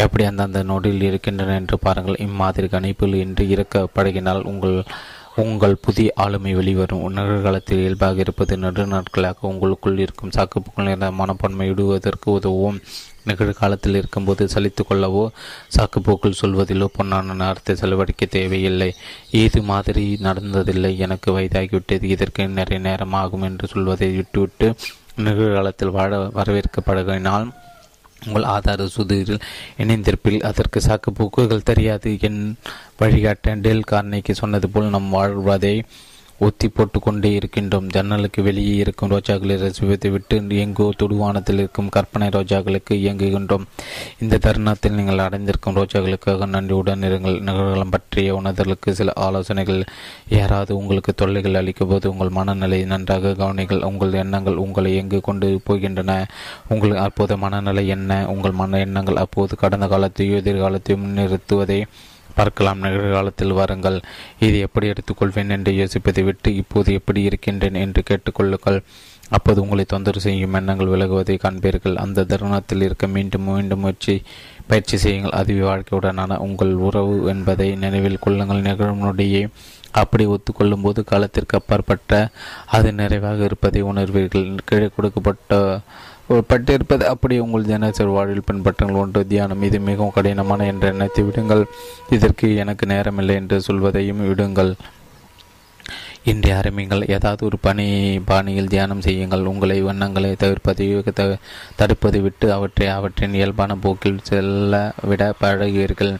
எப்படி 0.04 0.24
அந்தந்த 0.30 0.62
நொடியில் 0.70 1.06
இருக்கின்றன 1.08 1.56
என்று 1.60 1.78
பாருங்கள். 1.86 2.22
இம்மாதிரி 2.26 2.68
கணிப்பில் 2.74 3.20
இன்று 3.24 3.46
இறக்கப்படுகினால் 3.54 4.42
உங்கள் 4.52 4.78
உங்கள் 5.42 5.82
புதிய 5.84 6.08
ஆளுமை 6.24 6.50
வெளிவரும். 6.54 7.06
நிகழ்காலத்தில் 7.16 7.80
இயல்பாக 7.84 8.22
இருப்பது 8.24 8.54
நெடுநாட்களாக 8.56 9.48
உங்களுக்குள் 9.50 10.02
இருக்கும். 10.04 10.32
சாக்குப்புக்கள் 10.36 10.86
நிறைந்த 10.88 11.08
மனப்பான்மை 11.20 11.66
விடுவதற்கு 11.70 12.28
உதவும். 12.30 12.78
நிகழ்காலத்தில் 13.28 13.98
இருக்கும்போது 14.00 14.44
சலித்து 14.54 14.82
கொள்ளவோ 14.88 15.24
சாக்குப்போக்கள் 15.76 16.38
சொல்வதிலோ 16.42 16.86
பொன்னான 16.98 17.36
நேரத்தை 17.42 17.74
செலவழிக்க 17.82 18.24
தேவையில்லை. 18.36 18.90
ஏது 19.42 19.62
மாதிரி 19.70 20.04
நடந்ததில்லை. 20.26 20.92
எனக்கு 21.06 21.30
வயதாகிவிட்டது. 21.38 22.06
இதற்கு 22.14 22.48
நிறைய 22.60 22.80
நேரம் 22.88 23.16
ஆகும் 23.22 23.46
என்று 23.50 23.72
சொல்வதை 23.74 24.10
விட்டுவிட்டு 24.18 24.68
நிகழ்காலத்தில் 25.26 25.96
வாழ 25.98 26.14
வரவேற்கப்படுகினால் 26.38 27.46
உங்கள் 28.26 28.42
ஆதார 28.42 28.86
சுதிரில் 28.86 29.40
இணைந்திருப்பில் 29.78 30.40
அதற்கு 30.42 30.80
சாக்கு 30.80 31.10
போக்குகள் 31.14 31.62
தெரியாது. 31.62 32.16
என் 32.20 32.56
வழிகாட்ட 32.96 33.54
டெல் 33.54 33.82
கார்னைக்கு 33.90 34.32
சொன்னது 34.32 34.68
போல் 34.68 34.94
நம் 34.96 35.08
வாழ்வதை 35.08 35.84
ஒத்தி 36.38 36.68
போட்டு 36.68 37.00
கொண்டே 37.00 37.38
இருக்கின்றோம். 37.38 37.86
ஜன்னலுக்கு 37.86 38.42
வெளியே 38.42 38.74
இருக்கும் 38.74 39.10
ரோஜாக்களை 39.10 39.54
ரசிப்பதை 39.64 40.10
விட்டு 40.10 40.58
எங்கோ 40.58 40.90
துடுவானத்தில் 40.98 41.52
இருக்கும் 41.52 41.88
கற்பனை 41.88 42.28
ரோஜாக்களுக்கு 42.28 42.90
இயங்குகின்றோம். 42.90 43.64
இந்த 44.18 44.38
தருணத்தில் 44.38 44.92
நீங்கள் 44.92 45.18
அடைந்திருக்கும் 45.18 45.74
ரோஜாக்களுக்காக 45.74 46.46
நன்றியுடன் 46.46 47.00
இருங்கள். 47.00 47.40
நிகழ்வுகளும் 47.40 47.90
பற்றிய 47.90 48.34
உணர்தலுக்கு 48.34 48.90
சில 48.90 49.12
ஆலோசனைகள். 49.14 49.84
யாராவது 50.28 50.76
உங்களுக்கு 50.76 51.14
தொல்லைகள் 51.14 51.54
அளிக்கும் 51.54 51.88
போது 51.88 52.10
உங்கள் 52.10 52.28
மனநிலை 52.28 52.84
நன்றாக 52.84 53.34
கவனிகள். 53.34 53.82
உங்கள் 53.82 54.12
எண்ணங்கள் 54.12 54.54
உங்களை 54.54 54.96
எங்கு 54.96 55.20
கொண்டு 55.20 55.60
போகின்றன? 55.70 56.24
உங்கள் 56.68 56.96
அப்போது 56.96 57.36
மனநிலை 57.36 57.88
என்ன? 57.88 58.30
உங்கள் 58.30 58.50
மன 58.50 58.78
எண்ணங்கள் 58.78 59.16
அப்போது 59.16 59.56
கடந்த 59.56 59.86
காலத்தையோ 59.86 60.40
எதிர்காலத்தையும் 60.42 61.02
முன்னிறுத்துவதை 61.04 61.84
பார்க்கலாம். 62.36 62.82
நிகழ்காலத்தில் 62.86 63.56
வாருங்கள். 63.58 63.98
இது 64.46 64.58
எப்படி 64.66 64.86
எடுத்துக்கொள்வேன் 64.92 65.54
என்று 65.56 65.72
யோசிப்பதை 65.80 66.24
விட்டு 66.24 66.50
இப்போது 66.62 66.92
எப்படி 67.00 67.22
இருக்கின்றேன் 67.30 67.80
என்று 67.84 68.02
கேட்டுக்கொள்ளுங்கள். 68.10 68.78
அப்போது 69.36 69.58
உங்களை 69.64 69.84
தொந்தரவு 69.84 70.24
செய்யும் 70.24 70.56
எண்ணங்கள் 70.58 70.90
விலகுவதை 70.94 71.36
காண்பீர்கள். 71.44 72.00
அந்த 72.04 72.24
தருணத்தில் 72.32 72.84
இருக்க 72.86 73.06
மீண்டும் 73.06 73.46
மீண்டும் 73.50 73.82
முயற்சி 73.84 74.14
பயிற்சி 74.66 74.96
செய்யுங்கள். 75.04 75.36
அதுவே 75.40 75.64
வாழ்க்கையுடனான 75.70 76.38
உங்கள் 76.46 76.74
உறவு 76.88 77.14
என்பதை 77.32 77.68
நினைவில் 77.84 78.22
கொள்ளுங்கள். 78.26 78.66
நிகழும் 78.68 79.04
நொடியை 79.06 79.42
அப்படி 80.02 80.24
ஒத்துக்கொள்ளும் 80.26 80.84
போது 80.84 81.00
காலத்திற்கு 81.10 81.54
அப்பாற்பட்ட 81.58 82.12
அது 82.76 82.88
நிறைவாக 83.00 83.44
இருப்பதை 83.44 83.82
உணர்வீர்கள். 83.90 84.46
கீழே 84.68 84.88
கொடுக்கப்பட்ட 84.96 85.80
பட்டிருப்பது 86.28 87.04
அப்படி 87.04 87.38
உங்கள் 87.38 87.64
தினசரி 87.64 88.10
வாழ்வில் 88.10 88.48
பின்பற்றுங்கள் 88.50 89.00
ஒன்று. 89.02 89.26
தியானம் 89.26 89.62
இது 89.62 89.80
மிகவும் 89.80 90.14
கடினமான 90.14 90.66
என்ற 90.66 90.88
எண்ணத்தை 90.88 91.24
விடுங்கள். 91.24 91.64
இதற்கு 92.10 92.56
எனக்கு 92.56 92.86
நேரமில்லை 92.86 93.34
என்று 93.34 93.60
சொல்வதையும் 93.60 94.28
விடுங்கள். 94.28 94.74
இன்றைய 96.24 96.56
ஆரம்பிங்கள் 96.56 97.06
ஏதாவது 97.06 97.44
ஒரு 97.46 97.58
பணி 97.58 98.18
பாணியில் 98.18 98.70
தியானம் 98.74 99.00
செய்யுங்கள். 99.00 99.44
உங்களை 99.44 99.82
வண்ணங்களை 99.82 100.30
தவிர்ப்பதை 100.42 100.86
தடுப்பதை 101.80 102.20
விட்டு 102.20 102.52
அவற்றை 102.52 102.88
அவற்றின் 102.88 103.34
இயல்பான 103.34 103.76
போக்கில் 103.76 104.22
செல்ல 104.22 104.94
விட 105.02 105.34
பழகுவீர்கள். 105.40 106.14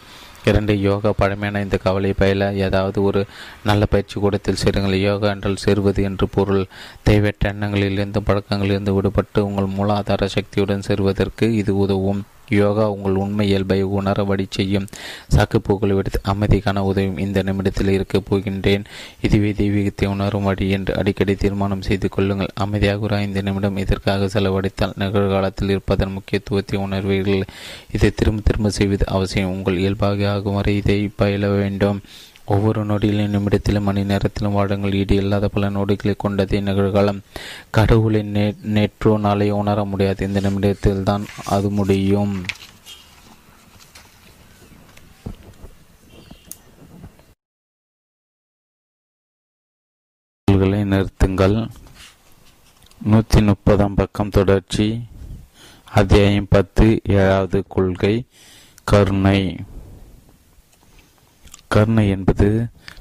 இரண்டு 0.45 0.81
யோகா 0.81 1.13
பழமையான 1.17 1.61
இந்த 1.61 1.77
கவலை 1.77 2.13
பயில 2.13 2.53
ஏதாவது 2.53 3.03
ஒரு 3.03 3.25
நல்ல 3.65 3.87
பயிற்சி 3.87 4.21
கூடத்தில் 4.21 4.61
சேருங்கள். 4.63 5.01
யோகா 5.01 5.29
என்றால் 5.29 5.57
சேருவது 5.57 6.03
என்று 6.03 6.29
பொருள். 6.29 6.67
தேவையற்ற 7.03 7.53
எண்ணங்களிலிருந்து 7.53 8.21
பழக்கங்களிலிருந்து 8.27 8.95
விடுபட்டு 8.99 9.39
உங்கள் 9.39 9.75
மூலாதார 9.79 10.25
சக்தியுடன் 10.25 10.87
சேருவதற்கு 10.89 11.55
இது 11.55 11.77
உதவும். 11.77 12.23
யோகா 12.49 12.91
உங்கள் 12.91 13.15
உண்மை 13.15 13.49
இயல்பை 13.49 13.83
உணர 13.83 14.25
வழி 14.25 14.47
செய்யும் 14.51 14.87
சாக்குப்போக்களை 15.37 15.93
விடுத்து 15.93 16.21
அமைதிக்கான 16.25 16.79
உதவும் 16.79 17.19
இந்த 17.19 17.43
நிமிடத்தில் 17.43 17.89
இருக்கப் 17.89 18.35
போகின்றேன். 18.35 18.85
இதுவே 19.21 19.53
தெய்வீகத்தை 19.53 20.07
உணரும் 20.07 20.43
வழி 20.43 20.71
என்று 20.71 20.97
அடிக்கடி 20.97 21.35
தீர்மானம் 21.35 21.83
செய்து 21.83 22.09
கொள்ளுங்கள். 22.09 22.49
அமைதியாக 22.55 22.99
ஒரு 22.99 23.17
ஐந்து 23.17 23.43
நிமிடம் 23.43 23.77
இதற்காக 23.77 24.27
செலவழித்தால் 24.27 24.97
நிகழ்காலத்தில் 24.97 25.69
இருப்பதன் 25.69 26.13
முக்கியத்துவத்தை 26.13 26.81
உணர்வீர்கள். 26.81 27.43
இதை 27.93 28.11
திரும்ப 28.11 28.41
திரும்ப 28.45 28.71
செய்வது 28.71 29.07
அவசியம். 29.07 29.51
உங்கள் 29.51 29.79
இயல்பாக 29.79 30.31
ஆகும் 30.31 30.55
வரை 30.55 30.77
இதை 30.77 31.11
பயில 31.17 31.49
வேண்டும். 31.49 32.01
ஒவ்வொரு 32.47 32.87
நொடியிலும் 32.87 33.35
நிமிடத்திலும் 33.35 33.83
மணி 33.83 34.05
நேரத்திலும் 34.05 34.53
வாடங்கள் 34.53 34.93
ஈடு 34.93 35.15
இல்லாத 35.15 35.49
பல 35.49 35.71
நொடிகளை 35.71 36.15
கொண்டதே 36.17 36.61
நிகழ்காலம். 36.61 37.21
கடவுளை 37.71 38.23
நே 38.23 38.55
நேற்றோ 38.75 39.19
நாளை 39.19 39.51
உணர 39.51 39.85
முடியாது. 39.85 40.27
இந்த 40.27 40.41
நிமிடத்தில் 40.41 41.03
தான் 41.03 41.27
அது 41.47 41.71
முடியும். 41.71 42.45
நிறுத்துங்கள். 50.93 51.71
நூற்றி 53.03 53.43
முப்பதாம் 53.43 53.95
பக்கம் 53.95 54.29
தொடர்ச்சி. 54.29 55.03
அத்தியாயம் 55.85 56.47
பத்து 56.51 57.01
ஏழாவது 57.05 57.65
கொள்கை 57.69 58.25
கருணை. 58.85 59.41
கருணை 61.75 62.09
என்பது 62.09 62.49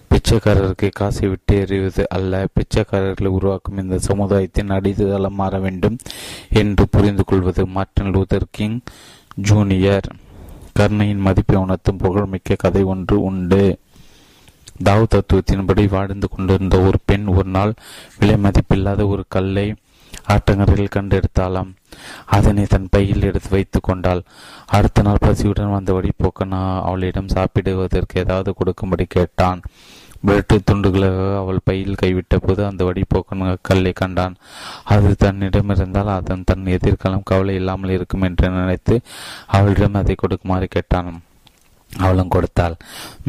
பிச்சைக்காரருக்கு 0.10 0.90
காசை 0.92 1.28
விட்டு 1.28 1.56
எறிவது 1.60 2.04
அல்ல. 2.10 2.48
பிச்சைக்காரர்களை 2.56 3.26
உருவாக்கும் 3.26 3.78
இந்த 3.78 3.98
சமுதாயத்தின் 4.00 4.70
அடித்தளம் 4.70 5.34
மாற 5.34 5.60
வேண்டும் 5.60 5.98
என்று 6.50 6.86
புரிந்து 6.92 7.24
கொள்வது 7.26 7.66
மார்ட்டின் 7.68 8.12
லூதர் 8.12 8.50
கிங் 8.52 8.80
ஜூனியர். 9.36 10.08
கருணையின் 10.74 11.26
மதிப்பை 11.28 11.58
உணர்த்தும் 11.58 11.98
புகழ்மிக்க 11.98 12.56
கதை 12.56 12.84
ஒன்று 12.84 13.22
உண்டு. 13.22 13.64
தாவ் 14.84 15.12
தத்துவத்தின்படி 15.16 15.90
வாழ்ந்து 15.90 16.28
கொண்டிருந்த 16.30 16.80
ஒரு 16.80 16.98
பெண் 17.06 17.26
ஒரு 17.26 17.50
நாள் 17.50 17.74
விலை 18.20 18.38
மதிப்பில்லாத 18.44 19.08
ஒரு 19.08 19.24
கல்லை 19.28 19.74
ஆற்றங்கரையில் 20.28 20.96
கண்டெடுத்தாளாம். 20.96 21.72
அதனை 22.26 22.66
தன் 22.66 22.92
பையில் 22.92 23.28
எடுத்து 23.30 23.50
வைத்து 23.50 23.80
கொண்டாள். 23.82 24.22
அடுத்த 24.66 25.02
நாள் 25.02 25.26
பசியுடன் 25.26 25.76
வந்த 25.78 25.94
வழிபோக்கன் 25.94 26.56
அவளிடம் 26.88 27.28
சாப்பிடுவதற்கு 27.28 28.20
ஏதாவது 28.20 28.54
கொடுக்கும்படி 28.54 29.06
கேட்டான். 29.18 29.62
வெட்டு 30.20 30.62
துண்டுகளாக 30.72 31.38
அவள் 31.38 31.64
பையில் 31.64 32.00
கைவிட்ட 32.02 32.36
போது 32.38 32.66
அந்த 32.66 32.82
வழிபோக்கன் 32.84 33.58
கல்லை 33.62 33.92
கண்டான். 33.92 34.36
அது 34.84 35.16
தன்னிடம் 35.16 35.70
இருந்தால் 35.70 36.08
அதன் 36.08 36.44
தன் 36.44 36.66
எதிர்காலம் 36.66 37.28
கவலை 37.32 37.56
இல்லாமல் 37.56 37.90
இருக்கும் 37.90 38.22
என்று 38.22 38.50
நினைத்து 38.50 38.98
அவளிடம் 39.48 39.94
அதை 39.94 40.16
கொடுக்குமாறு 40.16 40.68
கேட்டான். 40.68 41.22
அவளும் 41.92 42.28
கொடுத்தாள். 42.28 42.76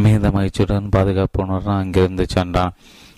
மீத 0.02 0.30
மகிழ்ச்சியுடன் 0.32 0.88
பாதுகாப்பு 0.88 1.42
உணர்வு 1.42 1.70
அங்கிருந்து 1.70 2.26
சென்றான். 2.28 2.76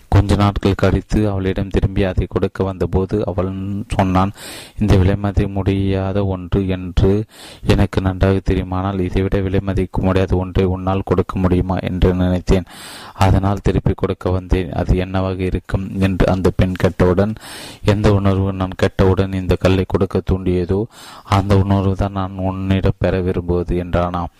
கொஞ்ச 0.09 0.35
நாட்கள் 0.35 0.75
கழித்து 0.75 1.29
அவளிடம் 1.29 1.69
திரும்பி 1.69 2.03
அதை 2.03 2.25
கொடுக்க 2.29 2.63
வந்தபோது 2.63 3.25
அவள் 3.25 3.51
சொன்னான் 3.87 4.31
இந்த 4.79 4.95
விலைமதி 4.95 5.47
முடியாத 5.47 6.25
ஒன்று 6.25 6.67
என்று 6.67 7.25
எனக்கு 7.65 8.01
நன்றாக 8.01 8.39
தெரியுமானால் 8.43 8.99
இதைவிட 8.99 9.39
விலைமதிக்க 9.39 10.01
முடியாத 10.01 10.35
ஒன்றை 10.35 10.65
உன்னால் 10.65 11.05
கொடுக்க 11.05 11.39
முடியுமா? 11.39 11.77
என்று 11.77 12.13
நினைத்தேன். 12.13 12.65
அதனால் 13.13 13.63
திருப்பி 13.63 13.93
கொடுக்க 13.95 14.29
வந்தேன். 14.29 14.71
அது 14.71 14.97
என்னவாக 14.97 15.43
இருக்கும்? 15.43 15.99
என்று 15.99 16.27
அந்த 16.27 16.49
பெண் 16.55 16.73
கேட்டவுடன் 16.73 17.35
எந்த 17.83 18.13
உணர்வு 18.13 18.53
நான் 18.53 18.77
கேட்டவுடன் 18.77 19.33
இந்த 19.33 19.55
கல்லை 19.55 19.85
கொடுக்க 19.87 20.21
தூண்டியதோ 20.31 20.83
அந்த 21.23 21.57
உணர்வு 21.57 21.95
தான் 21.95 22.11
நான் 22.11 22.37
உன்னிடம் 22.37 22.99
பெற 22.99 23.21
விரும்புவது 23.21 23.83
என்றானாம். 23.83 24.31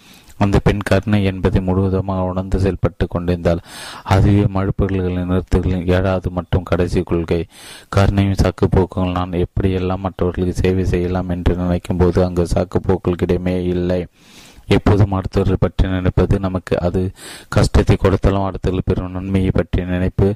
அந்த 0.46 0.60
பெண் 0.60 0.86
கருணை 0.90 1.20
என்பதை 1.24 1.62
முழுவதுமாக 1.62 2.30
உணர்ந்து 2.32 2.60
செயல்பட்டு 2.60 3.08
கொண்டிருந்தால் 3.08 3.62
அதுவே 4.16 4.44
மழுப்புகளின் 4.56 5.30
நிறுத்துகளின் 5.32 5.88
ஏழாவது 5.96 6.30
மற்றும் 6.32 6.68
கடைசி 6.72 7.02
கொள்கை. 7.04 7.42
கருணையும் 7.96 8.42
சாக்குப்போக்குகள் 8.44 9.18
நான் 9.20 9.40
எப்படியெல்லாம் 9.46 10.04
மற்றவர்களுக்கு 10.08 10.62
சேவை 10.64 10.86
செய்யலாம் 10.86 11.32
என்று 11.36 11.56
நினைக்கும் 11.56 11.98
போது 11.98 12.20
அங்கு 12.26 12.46
சாக்குப்போக்களுக்கிடமே 12.56 13.56
இல்லை. 13.76 14.02
எப்போதும் 14.76 15.14
அடுத்தவர்கள் 15.18 15.62
பற்றி 15.64 15.84
நினைப்பது 15.88 16.36
நமக்கு 16.46 16.74
அது 16.86 17.02
கஷ்டத்தை 17.56 17.96
கொடுத்தாலும் 17.96 18.48
அடுத்தவர்கள் 18.48 18.88
பெறும் 18.90 19.14
நன்மையை 19.18 19.52
பற்றி 19.52 19.86
நினைப்பு 19.86 20.28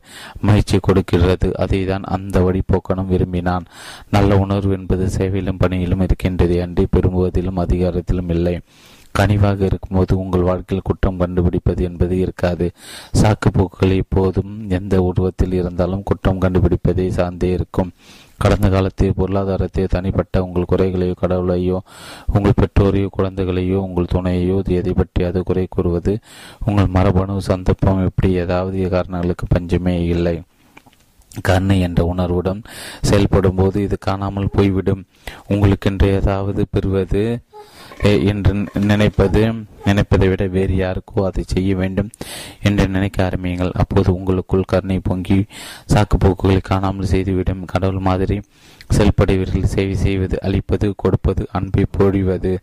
மகிழ்ச்சி 0.42 0.78
கொடுக்கிறது. 0.80 1.48
அதை 1.64 1.80
தான் 1.86 2.06
அந்த 2.16 2.40
வழிபோக்கனும் 2.40 3.12
விரும்பினான். 3.14 3.66
நல்ல 4.10 4.38
உணர்வு 4.38 4.72
என்பது 4.72 5.08
சேவையிலும் 5.18 5.62
பணியிலும் 5.64 6.06
இருக்கின்றது. 6.08 6.58
அன்றி 6.62 6.86
பெரும்புவதிலும் 6.96 7.62
அதிகாரத்திலும் 7.66 8.32
இல்லை. 8.38 8.56
கனிவாக 9.12 9.66
இருக்கும்போது 9.66 10.14
உங்கள் 10.18 10.42
வாழ்க்கையில் 10.42 10.88
குற்றம் 10.88 11.18
கண்டுபிடிப்பது 11.18 11.84
என்பது 11.84 12.18
இருக்காது. 12.18 12.68
சாக்கு 13.22 13.50
போக்குகள் 13.50 13.94
எப்போதும் 13.96 14.70
எந்த 14.70 15.02
உருவத்தில் 15.02 15.54
இருந்தாலும் 15.54 16.04
குற்றம் 16.04 16.42
கண்டுபிடிப்பதை 16.42 17.08
சார்ந்தே 17.10 17.52
இருக்கும். 17.52 17.92
கடந்த 18.38 18.68
காலத்தில் 18.70 19.18
பொருளாதாரத்தை 19.18 19.84
தனிப்பட்ட 19.86 20.44
உங்கள் 20.46 20.70
குறைகளையோ 20.72 21.16
கடவுளையோ 21.22 21.80
உங்கள் 22.34 22.58
பெற்றோரையோ 22.62 23.08
குழந்தைகளையோ 23.18 23.80
உங்கள் 23.88 24.12
துணையையோ 24.14 24.56
எதை 24.78 24.94
பற்றியாவது 24.94 25.42
குறை 25.42 25.66
கூறுவது 25.70 26.14
உங்கள் 26.66 26.94
மரபணு 26.96 27.36
சந்தர்ப்பம் 27.42 28.06
எப்படி 28.06 28.32
ஏதாவது 28.34 28.90
காரணங்களுக்கு 28.96 29.48
பஞ்சமே 29.48 29.96
இல்லை. 30.06 30.36
கருணை 31.42 31.80
என்ற 31.80 32.02
உணர்வுடன் 32.06 32.62
செயல்படும் 33.02 33.56
போது 33.56 33.78
இது 33.84 33.98
காணாமல் 34.00 34.54
போய்விடும். 34.56 35.04
உங்களுக்கென்று 35.48 36.08
ஏதாவது 36.20 36.62
பெறுவது 36.72 37.24
என்று 38.32 38.54
நினைப்பது 38.90 39.42
நினைப்பதை 39.86 40.28
விட 40.30 40.44
வேறு 40.56 40.74
யாருக்கோ 40.76 41.20
அதை 41.28 41.44
செய்ய 41.54 41.76
வேண்டும் 41.76 42.10
என்று 42.68 42.84
நினைக்க 42.88 43.18
ஆரம்பியுங்கள். 43.26 43.72
அப்போது 43.74 44.10
உங்களுக்குள் 44.18 44.70
கருணை 44.72 44.98
பொங்கி 45.00 45.38
சாக்குப்போக்குகளை 45.94 46.60
காணாமல் 46.62 47.12
செய்துவிடும். 47.14 47.64
கடவுள் 47.66 48.06
மாதிரி 48.10 48.38
செயல்படுவீர்கள் 48.96 49.72
சேவை 49.74 49.96
செய்வது 49.96 50.38
அளிப்பது 50.42 50.88
கொடுப்பது 50.96 51.44
அன்பை 51.52 51.86
பொழிவது 51.98 52.54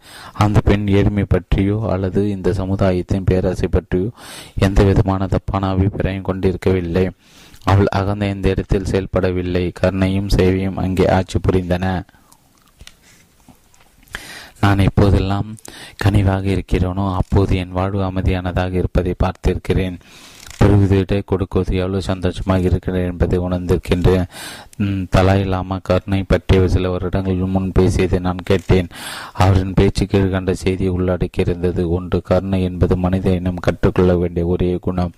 அந்த 0.45 0.61
பெண் 0.61 0.87
ஏழ்மை 0.99 1.25
பற்றியோ 1.25 1.79
அல்லது 1.95 2.23
இந்த 2.31 2.53
சமுதாயத்தின் 2.53 3.29
பேராசை 3.31 3.69
பற்றியோ 3.69 4.09
எந்த 4.59 4.83
விதமான 4.83 5.27
தப்பான 5.27 5.69
அபிப்பிராயம் 5.69 6.29
கொண்டிருக்கவில்லை. 6.31 7.07
அவள் 7.65 7.91
அகந்த 8.01 8.27
இந்த 8.27 8.49
இடத்தில் 8.49 8.91
செயல்படவில்லை. 8.93 9.73
கருணையும் 9.81 10.33
சேவையும் 10.37 10.81
அங்கே 10.85 11.07
ஆட்சி 11.09 11.39
புரிந்தன. 11.39 11.87
நான் 14.61 14.79
எப்போதெல்லாம் 14.79 15.49
கனிவாக 16.05 16.45
இருக்கிறேனோ 16.45 17.05
அப்போது 17.15 17.57
என் 17.57 17.77
வாழ்வு 17.79 18.01
அமைதியானதாக 18.01 18.73
இருப்பதை 18.73 19.15
பார்த்திருக்கிறேன். 19.25 19.99
பெறுவதை 20.61 21.23
கொடுக்குவது 21.23 21.73
எவ்வளவு 21.81 22.03
சந்தோஷமாக 22.03 22.61
இருக்கிறேன் 22.61 23.09
என்பதை 23.11 23.39
உணர்ந்திருக்கின்றேன். 23.39 24.25
தலாய் 25.17 25.45
லாமா 25.53 25.77
கருணை 25.83 26.23
பற்றிய 26.23 26.69
சில 26.69 26.91
வருடங்களில் 26.91 27.53
முன் 27.55 27.71
பேசியதை 27.73 28.19
நான் 28.19 28.41
கேட்டேன். 28.45 28.89
அவரின் 29.33 29.75
பேச்சு 29.75 30.05
கீழ்கண்ட 30.05 30.51
செய்தி 30.51 30.91
உள்ளடக்கியிருந்தது 30.91 31.85
ஒன்று. 31.89 32.23
கருணை 32.23 32.63
என்பது 32.63 32.97
மனித 32.97 33.31
இனம் 33.31 33.65
கற்றுக்கொள்ள 33.67 34.17
வேண்டிய 34.17 34.47
ஒரே 34.47 34.79
குணம். 34.81 35.15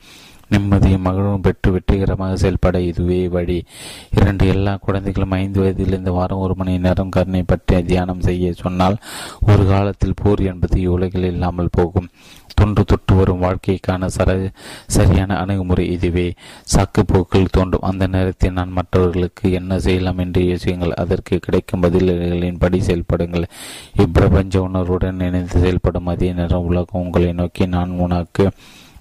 நிம்மதியும் 0.52 1.06
மகளும் 1.08 1.40
பெற்று 1.40 1.72
வெற்றிகரமாக 1.72 2.36
செயல்பட 2.36 2.80
இதுவே 2.80 3.28
வழி. 3.28 3.58
இரண்டு 4.10 4.46
எல்லா 4.46 4.72
குழந்தைகளும் 4.76 5.30
ஐந்து 5.30 5.60
வயதிலிருந்து 5.60 6.12
வாரம் 6.12 6.38
ஒரு 6.38 6.54
மணி 6.54 6.78
நேரம் 6.78 7.08
கருணை 7.08 7.42
பற்றி 7.42 7.82
தியானம் 7.82 8.20
செய்ய 8.20 8.52
சொன்னால் 8.52 8.96
ஒரு 9.46 9.66
காலத்தில் 9.66 10.18
போர் 10.22 10.42
என்பது 10.42 10.90
உலகில் 10.90 11.24
இல்லாமல் 11.24 11.74
போகும். 11.78 12.10
தொன்று 12.54 12.84
தொட்டு 12.84 13.14
வரும் 13.14 13.42
வாழ்க்கைக்கான 13.42 14.08
சர 14.16 14.30
சரியான 14.86 15.36
அணுகுமுறை 15.36 15.84
இதுவே. 15.90 16.34
சாக்குப்போக்கில் 16.74 17.52
தோன்றும் 17.52 17.86
அந்த 17.90 18.06
நேரத்தில் 18.06 18.52
நான் 18.52 18.70
மற்றவர்களுக்கு 18.70 19.52
என்ன 19.52 19.78
செய்யலாம் 19.78 20.18
என்று 20.18 20.42
யோசியுங்கள். 20.42 20.98
அதற்கு 21.04 21.38
கிடைக்கும் 21.38 21.80
பதில்களின் 21.80 22.58
படி 22.58 22.80
செயல்படுங்கள். 22.80 23.46
இப்பிரபஞ்ச 23.96 24.56
உணர்வுடன் 24.56 25.20
இணைந்து 25.20 25.60
செயல்படும் 25.60 26.06
அதே 26.06 26.32
நேரம் 26.32 26.68
உலகம் 26.72 27.02
உங்களை 27.02 27.32
நோக்கி 27.32 27.66
நான் 27.66 27.90
உனக்கு 27.90 28.46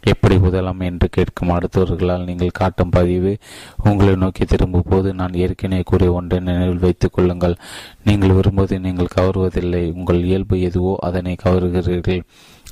எப்படி 0.04 0.36
உதலாம் 0.36 0.80
என்று 0.80 1.10
கேட்கும் 1.10 1.50
அடுத்தவர்களால் 1.50 2.24
நீங்கள் 2.24 2.50
காட்டும் 2.54 2.90
பதிவு 2.90 3.38
உங்களை 3.84 4.16
நோக்கி 4.16 4.46
திரும்பும் 4.46 4.84
போது 4.90 5.14
நான் 5.14 5.34
ஏற்கனவே 5.34 5.82
கூறிய 5.82 6.12
ஒன்றை 6.12 6.40
நினைவில் 6.40 6.80
வைத்துக் 6.80 7.14
கொள்ளுங்கள். 7.14 7.56
நீங்கள் 8.04 8.30
விரும்புவதை 8.30 8.80
நீங்கள் 8.80 9.14
கவருவதில்லை. 9.16 9.94
உங்கள் 9.94 10.24
இயல்பு 10.24 10.62
எதுவோ 10.62 10.96
அதனை 11.00 11.36
கவருகிறீர்கள். 11.44 12.22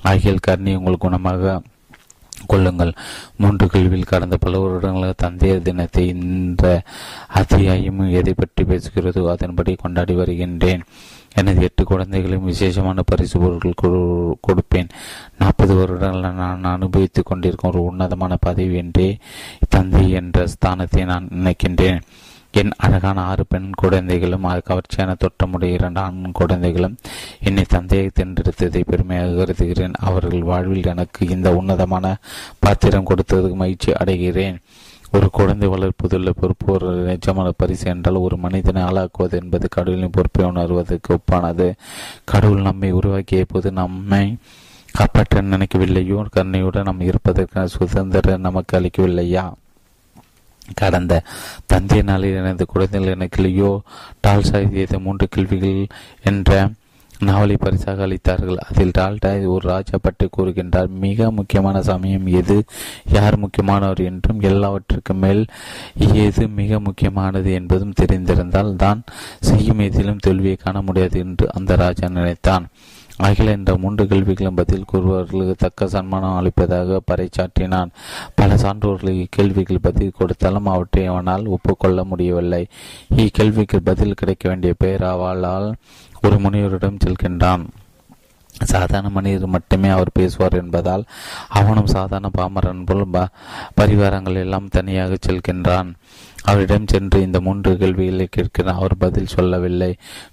ஆகிய 0.01 0.35
கருணை 0.39 0.75
உங்கள் 0.75 1.03
குணமாக 1.05 1.61
கொள்ளுங்கள் 2.47 2.93
மூன்று 3.37 3.65
கேள்வியில் 3.65 4.11
கடந்த 4.13 4.37
பல 4.37 4.59
வருடங்களாக 4.59 5.13
தந்தையர் 5.17 5.67
தினத்தை 5.67 6.07
இந்த 6.07 6.65
அத்தியாயம் 7.39 8.01
எதை 8.19 8.33
பற்றி 8.37 8.63
பேசுகிறதோ 8.63 9.23
அதன்படி 9.35 9.75
கொண்டாடி 9.75 10.13
வருகின்றேன். 10.13 10.83
எனது 11.33 11.61
எட்டு 11.61 11.83
குழந்தைகளையும் 11.83 12.45
விசேஷமான 12.45 13.01
பரிசு 13.05 13.37
பொருட்கள் 13.39 13.97
கொடுப்பேன். 14.47 14.89
நாற்பது 15.37 15.73
வருடங்கள் 15.75 16.37
நான் 16.43 16.71
அனுபவித்துக் 16.75 17.25
கொண்டிருக்கும் 17.25 17.71
ஒரு 17.71 17.81
உன்னதமான 17.83 18.37
பதவி 18.39 18.75
என்றே 18.75 19.09
தந்தை 19.69 20.05
என்ற 20.11 20.45
ஸ்தானத்தை 20.53 21.03
நான் 21.05 21.27
நினைக்கின்றேன். 21.35 22.01
என் 22.51 22.71
அழகான 22.77 23.21
ஆறு 23.21 23.45
பெண் 23.49 23.71
குழந்தைகளும் 23.75 24.43
கவர்ச்சியான 24.43 25.15
தோற்றமுடைய 25.17 25.73
இரண்டு 25.73 25.99
ஆண் 25.99 26.31
குழந்தைகளும் 26.31 26.97
என்னை 27.39 27.63
தந்தையை 27.63 28.09
தென்றெடுத்ததை 28.15 28.81
பெருமையாக 28.85 29.33
கருதுகிறேன். 29.33 29.91
அவர்கள் 29.99 30.43
வாழ்வில் 30.43 30.85
எனக்கு 30.85 31.27
இந்த 31.27 31.55
உன்னதமான 31.55 32.17
பாத்திரம் 32.59 33.05
கொடுத்ததுக்கு 33.05 33.53
மகிழ்ச்சி 33.53 33.91
அடைகிறேன். 33.91 34.57
ஒரு 35.11 35.29
குழந்தை 35.29 35.67
வளர்ப்பதுள்ள 35.67 36.29
பொறுப்பு 36.29 36.73
ஒரு 36.73 36.89
நிஜமான 37.05 37.51
பரிசு 37.57 37.89
என்றால் 37.89 38.15
ஒரு 38.15 38.37
மனிதனை 38.37 38.81
ஆளாக்குவது 38.81 39.41
என்பது 39.41 39.67
கடவுளின் 39.69 40.09
பொறுப்பை 40.09 40.45
உணர்வதற்கு 40.45 41.17
ஒப்பானது. 41.17 41.73
கடவுள் 42.23 42.61
நம்மை 42.61 42.91
உருவாக்கிய 42.91 43.45
போது 43.45 43.71
நம்மை 43.71 44.37
காப்பாற்ற 44.91 45.41
நினைக்கவில்லையோ? 45.41 46.25
கருணையுடன் 46.31 46.83
நாம் 46.83 46.99
இருப்பதற்கான 46.99 47.67
சுதந்திரம் 47.67 48.41
நமக்கு 48.41 48.79
அளிக்கவில்லையா? 48.79 49.51
கடந்த 50.75 51.23
தந்தைய 51.73 52.03
நாளில் 52.03 52.35
எனது 52.35 52.65
குழந்தைகள் 52.65 53.13
எனக்கு 53.13 53.41
லியோ 53.41 53.81
டால்சா 54.27 54.71
செய்த 54.71 54.99
மூன்று 54.99 55.27
கேள்விகள் 55.29 55.87
என்ற 56.23 56.69
நாவலை 57.19 57.57
பரிசாக 57.57 58.07
அளித்தார்கள். 58.07 58.55
அதில் 58.55 58.91
டால்டாய் 58.91 59.45
ஒரு 59.45 59.67
ராஜா 59.67 59.97
பற்றி 60.01 60.29
கூறுகின்றார். 60.37 60.89
மிக 60.89 61.31
முக்கியமான 61.31 61.81
சமயம் 61.81 62.27
எது? 62.27 62.63
யார் 63.11 63.37
முக்கியமானவர் 63.37 63.97
என்றும் 63.97 64.39
எல்லாவற்றுக்கும் 64.39 65.17
மேல் 65.17 65.45
எது 65.97 66.47
மிக 66.47 66.79
முக்கியமானது 66.79 67.53
என்பதும் 67.53 67.97
தெரிந்திருந்தால் 68.01 68.75
தான் 68.75 69.03
செய்யும் 69.39 69.79
எதிலும் 69.79 70.17
தோல்வியை 70.17 70.55
காண 70.55 70.81
முடியாது 70.81 71.19
என்று 71.19 71.53
அந்த 71.53 71.75
ராஜா 71.75 72.07
நினைத்தான். 72.07 72.67
அகில 73.17 73.51
என்ற 73.51 73.77
மூன்று 73.77 74.07
கேள்விகளும் 74.07 74.55
பதில் 74.55 74.85
கூறுபவர்களுக்கு 74.93 75.55
தக்க 75.57 75.87
சன்மானம் 75.87 76.35
அளிப்பதாக 76.39 76.99
பறைச்சாற்றினான் 77.11 77.91
பல 78.35 78.55
சான்றோர்களுக்கு 78.55 79.25
இக்கேள்விகள் 79.25 79.85
பதில் 79.87 80.13
கொடுத்தாலும் 80.17 80.65
அவற்றை 80.65 81.05
அவனால் 81.05 81.45
ஒப்புக்கொள்ள 81.45 82.03
முடியவில்லை. 82.03 82.67
இக்கேள்விக்கு 83.15 83.79
பதில் 83.83 84.13
கிடைக்க 84.13 84.49
வேண்டிய 84.49 84.73
பேராவாளால் 84.83 85.73
ஒரு 86.21 86.37
முனிவரிடம் 86.37 87.01
செல்கின்றான். 87.05 87.65
சாதாரண 88.63 89.09
மனிதர் 89.09 89.53
மட்டுமே 89.55 89.89
அவர் 89.89 90.09
பேசுவார் 90.13 90.55
என்பதால் 90.61 91.03
அவனும் 91.47 91.91
சாதாரண 91.95 92.29
பாமரன் 92.37 92.85
போல் 92.85 93.29
பரிவாரங்கள் 93.81 94.41
எல்லாம் 94.45 94.67
தனியாக 94.67 95.17
செல்கின்றான். 95.27 95.89
அவரிடம் 96.49 96.89
சென்று 96.91 97.17
இந்த 97.21 97.37
மூன்று 97.45 97.71
கேள்விகளை 97.77 98.25
கேட்கிறேன் 98.35 98.77
அவர் 98.79 98.95
பதில் 98.97 99.33
சொல்லவில்லை. 99.35 99.89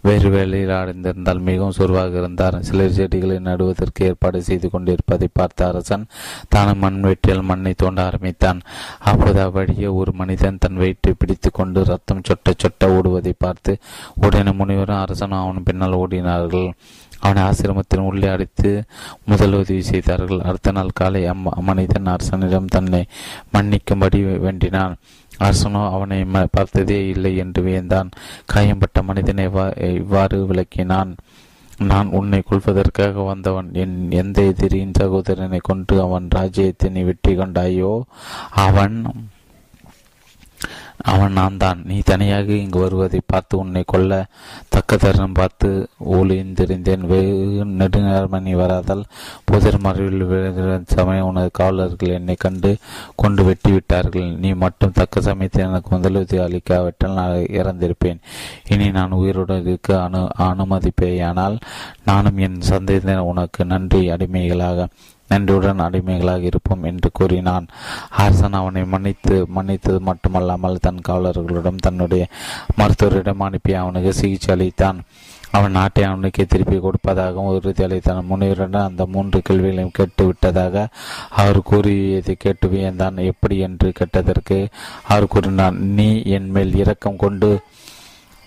வேறு 0.06 0.28
வேலையில் 0.34 0.74
அடைந்திருந்தால் 0.80 1.40
மிகவும் 1.48 1.76
சோர்வாக 1.78 2.18
இருந்தார். 2.18 2.56
சிலர் 2.68 2.96
செடிகளை 2.98 3.38
நடுவதற்கு 3.48 4.04
ஏற்பாடு 4.08 4.40
செய்து 4.48 4.68
கொண்டிருப்பதை 4.70 5.28
பார்த்த 5.32 5.66
அரசன் 5.66 6.04
தானும் 6.48 6.82
மண் 6.84 7.00
வெட்டியால் 7.04 7.48
மண்ணை 7.50 7.72
தோண்ட 7.76 8.02
ஆரம்பித்தான். 8.04 8.60
அப்போது 9.10 9.40
அவ்வழியே 9.46 9.90
ஒரு 10.00 10.12
மனிதன் 10.12 10.60
தன் 10.64 10.80
வயிற்றை 10.82 11.14
பிடித்து 11.18 11.50
கொண்டு 11.50 11.82
ரத்தம் 11.84 12.26
சொட்ட 12.28 12.54
சொட்ட 12.64 12.92
ஓடுவதை 12.98 13.34
பார்த்து 13.38 13.74
உடனே 14.26 14.52
முனிவரும் 14.52 15.02
அரசனும் 15.04 15.42
அவன் 15.42 15.66
பின்னால் 15.70 16.00
ஓடினார்கள். 16.02 16.68
அவனை 17.24 17.42
ஆசிரமத்தின் 17.42 18.06
உள்ளே 18.08 18.28
அடித்து 18.28 18.70
முதல் 19.24 19.54
உதவி 19.58 19.82
செய்தார்கள். 19.82 20.40
அடுத்த 20.40 20.72
நாள் 20.72 20.90
காலை 20.94 21.22
அம் 21.26 21.46
மனிதன் 21.68 22.10
அரசனிடம் 22.14 22.72
தன்னை 22.74 23.00
மன்னிக்கும்படி 23.54 24.20
வேண்டினான். 24.38 24.96
அரசனோ 25.38 25.82
அவனை 25.90 26.24
பார்த்ததே 26.50 27.08
இல்லை 27.08 27.36
என்று 27.36 27.62
வியந்தான். 27.62 28.10
காயம்பட்ட 28.46 29.02
மனிதனை 29.02 29.44
இவ்வாறு 29.94 30.38
விளக்கினான். 30.46 31.12
நான் 31.78 32.08
உன்னை 32.08 32.40
கொள்வதற்காக 32.40 33.22
வந்தவன். 33.22 33.70
என் 33.74 34.10
எந்த 34.10 34.42
எதிரியின் 34.42 34.98
சகோதரனை 34.98 35.60
கொண்டு 35.62 36.00
அவன் 36.02 36.28
ராஜ்யத்தினை 36.34 36.90
நீ 36.90 37.02
வெற்றி 37.02 37.32
கொண்டாயோ? 37.36 38.02
அவன் 38.50 38.96
அவன் 41.12 41.34
நான் 41.38 41.56
தான். 41.62 41.80
நீ 41.88 41.96
தனியாக 42.10 42.48
இங்கு 42.62 42.78
வருவதை 42.78 43.20
பார்த்து 43.32 43.54
உன்னை 43.62 43.82
கொல்ல 43.92 44.12
தக்க 44.74 44.96
தருணம் 44.96 45.36
பார்த்து 45.38 45.68
ஒளிந்திருந்தேன் 46.16 47.04
வெகு 47.10 47.64
நெடுநேரம் 47.80 48.36
நீ 48.46 48.52
வராதால். 48.62 49.04
புதர் 49.44 49.78
மறைவில் 49.86 50.22
சமயம் 50.94 51.28
உனது 51.30 51.50
காவலர்கள் 51.60 52.16
என்னை 52.18 52.36
கண்டு 52.44 52.70
கொண்டு 53.22 53.42
வெட்டிவிட்டார்கள் 53.48 54.30
நீ 54.44 54.52
மட்டும் 54.64 54.96
தக்க 55.00 55.20
சமயத்தில் 55.28 55.66
எனக்கு 55.68 55.92
முதலுதவி 55.96 56.40
அளிக்காவிட்டால் 56.46 57.18
நான் 57.20 57.48
இறந்திருப்பேன். 57.60 58.22
இனி 58.74 58.88
நான் 58.98 59.18
உயிருடன் 59.20 59.66
இருக்க 59.66 59.92
அனு 60.06 60.22
அனுமதிப்பேயானால் 60.48 61.58
நானும் 62.10 62.40
என் 62.46 62.60
சந்தேக 62.72 63.18
உனக்கு 63.32 63.64
நன்றி 63.64 64.02
அடிமைகளாக. 64.16 64.88
நன்றியுடன் 65.30 65.78
அடிமைகளாக 65.78 66.42
இருப்போம் 66.42 66.84
என்று 66.84 67.10
கூறினான். 67.12 67.66
ஹாசன் 68.18 68.58
அவனை 68.60 68.84
மன்னித்து 68.84 69.36
மன்னித்தது 69.56 70.00
மட்டுமல்லாமல் 70.00 70.80
தன் 70.80 71.04
காவலர்களிடம் 71.08 71.76
தன்னுடைய 71.76 72.24
மருத்துவரிடம் 72.78 73.46
அனுப்பி 73.48 73.74
அவனுக்கு 73.74 74.12
சிகிச்சை 74.12 74.50
அளித்தான். 74.56 74.98
அவன் 75.50 75.70
நாட்டை 75.70 76.04
அவனுக்கு 76.04 76.46
திருப்பி 76.46 76.76
கொடுப்பதாகவும் 76.76 77.50
உறுதி 77.56 77.84
அளித்தான் 77.84 78.28
முனிவருடன் 78.30 78.86
அந்த 78.86 79.06
மூன்று 79.06 79.42
கேள்விகளையும் 79.42 79.92
கேட்டு 79.92 80.26
விட்டதாக 80.26 80.86
அவர் 81.30 81.60
கூறியதை 81.62 82.34
கேட்டு 82.38 82.68
வியந்தான் 82.68 83.18
எப்படி 83.24 83.58
என்று 83.58 83.92
கேட்டதற்கு 83.92 84.58
அவர் 85.08 85.26
கூறினான் 85.26 85.78
நீ 85.94 86.08
என் 86.36 86.50
மேல் 86.50 86.74
இரக்கம் 86.74 87.16
கொண்டு 87.16 87.50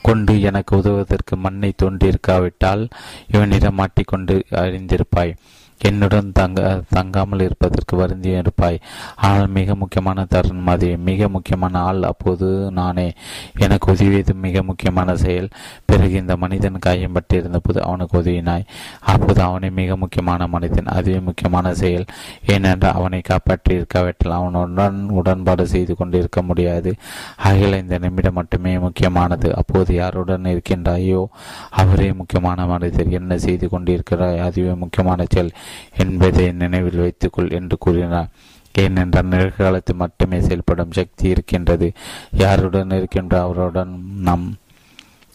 கொண்டு 0.06 0.42
எனக்கு 0.42 0.74
உதவுவதற்கு 0.78 1.36
மண்ணை 1.36 1.74
தோன்றியிருக்காவிட்டால் 1.84 2.84
இவனிடம் 3.28 3.80
மாட்டிக்கொண்டு 3.80 4.36
அறிந்திருப்பாய் 4.56 5.34
என்னுடன் 5.82 6.32
தங்க 6.32 6.82
தங்காமல் 6.90 7.42
இருப்பதற்கு 7.42 7.98
வருந்தி 7.98 8.30
இருப்பாய். 8.30 8.80
ஆனால் 9.16 9.48
மிக 9.48 9.76
முக்கியமான 9.76 10.26
தருணம் 10.26 10.68
அது. 10.68 10.98
மிக 10.98 11.28
முக்கியமான 11.28 11.80
ஆள் 11.80 12.04
அப்போது 12.04 12.72
நானே. 12.72 13.14
எனக்கு 13.58 13.92
உதவியது 13.92 14.34
மிக 14.34 14.64
முக்கியமான 14.64 15.16
செயல். 15.16 15.50
பிறகு 15.88 16.14
இந்த 16.14 16.38
மனிதன் 16.38 16.80
காயம் 16.80 17.14
பட்டிருந்த 17.14 17.58
போது 17.58 17.84
அவனுக்கு 17.84 18.22
உதவினாய். 18.22 18.66
அப்போது 19.00 19.42
அவனை 19.42 19.70
மிக 19.70 19.96
முக்கியமான 19.96 20.48
மனிதன் 20.48 20.86
அதுவே 20.86 21.20
முக்கியமான 21.20 21.74
செயல். 21.74 22.06
ஏனென்றால் 22.46 22.94
அவனை 22.94 23.22
காப்பாற்றி 23.22 23.76
இருக்காவிட்டால் 23.76 24.38
அவனுடன் 24.38 25.10
உடன்பாடு 25.10 25.68
செய்து 25.68 25.96
கொண்டிருக்க 25.96 26.42
முடியாது. 26.42 26.96
ஆகிய 27.38 27.78
இந்த 27.78 27.98
நிமிடம் 27.98 28.34
மட்டுமே 28.34 28.80
முக்கியமானது. 28.80 29.56
அப்போது 29.56 29.94
யாருடன் 29.94 30.44
இருக்கின்றாயோ 30.44 31.26
அவரே 31.70 32.14
முக்கியமான 32.14 32.66
மனிதர். 32.66 33.10
என்ன 33.10 33.38
செய்து 33.38 33.68
கொண்டிருக்கிறாய்? 33.68 34.40
அதுவே 34.40 34.74
முக்கியமான 34.74 35.26
செயல் 35.30 35.52
என்பதை 35.98 36.52
நினைவில் 36.52 37.00
வைத்துக்கொள் 37.00 37.50
என்று 37.50 37.78
கூறினார். 37.78 38.30
ஏனென்றால் 38.76 39.26
நிகழ்காலத்தில் 39.26 39.96
மட்டுமே 39.96 40.42
செயல்படும் 40.42 40.92
சக்தி 40.92 41.30
இருக்கின்றது. 41.30 41.94
யாருடன் 42.32 42.90
இருக்கின்ற 42.90 43.42
அவருடன் 43.42 44.06
நம் 44.18 44.56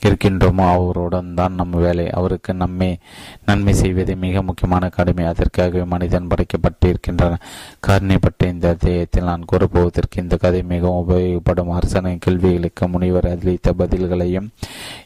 இருக்கின்றோமோ 0.09 0.65
அவருடன் 0.73 1.35
தான் 1.35 1.55
நம் 1.55 1.71
வேலை. 1.71 2.11
அவருக்கு 2.11 2.55
நம்மை 2.55 2.99
நன்மை 3.47 3.75
செய்வதே 3.75 4.15
மிக 4.15 4.43
முக்கியமான 4.43 4.89
கடமை. 4.89 5.25
அதற்காகவே 5.25 5.85
மனிதன் 5.85 6.29
படைக்கப்பட்டிருக்கின்றன. 6.29 7.39
கருணை 7.81 8.19
பட்ட 8.19 8.47
இந்த 8.47 8.69
அத்தியாயத்தில் 8.69 9.25
நான் 9.25 9.49
கூறப்போவதற்கு 9.53 10.17
இந்த 10.17 10.37
கதை 10.37 10.63
மிகவும் 10.63 11.09
உபயோகப்படும். 11.09 11.73
அரசனின் 11.79 12.19
கேள்விகளுக்கு 12.19 12.89
முனிவர் 12.89 13.31
அளித்த 13.31 13.75
பதில்களையும் 13.79 14.51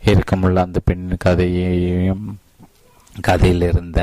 இருக்கமுள்ள 0.04 0.56
அந்த 0.56 0.80
பெண்ணின் 0.84 1.22
கதையையும் 1.24 2.26
கதையில் 3.20 3.62
இருந்த 3.62 4.00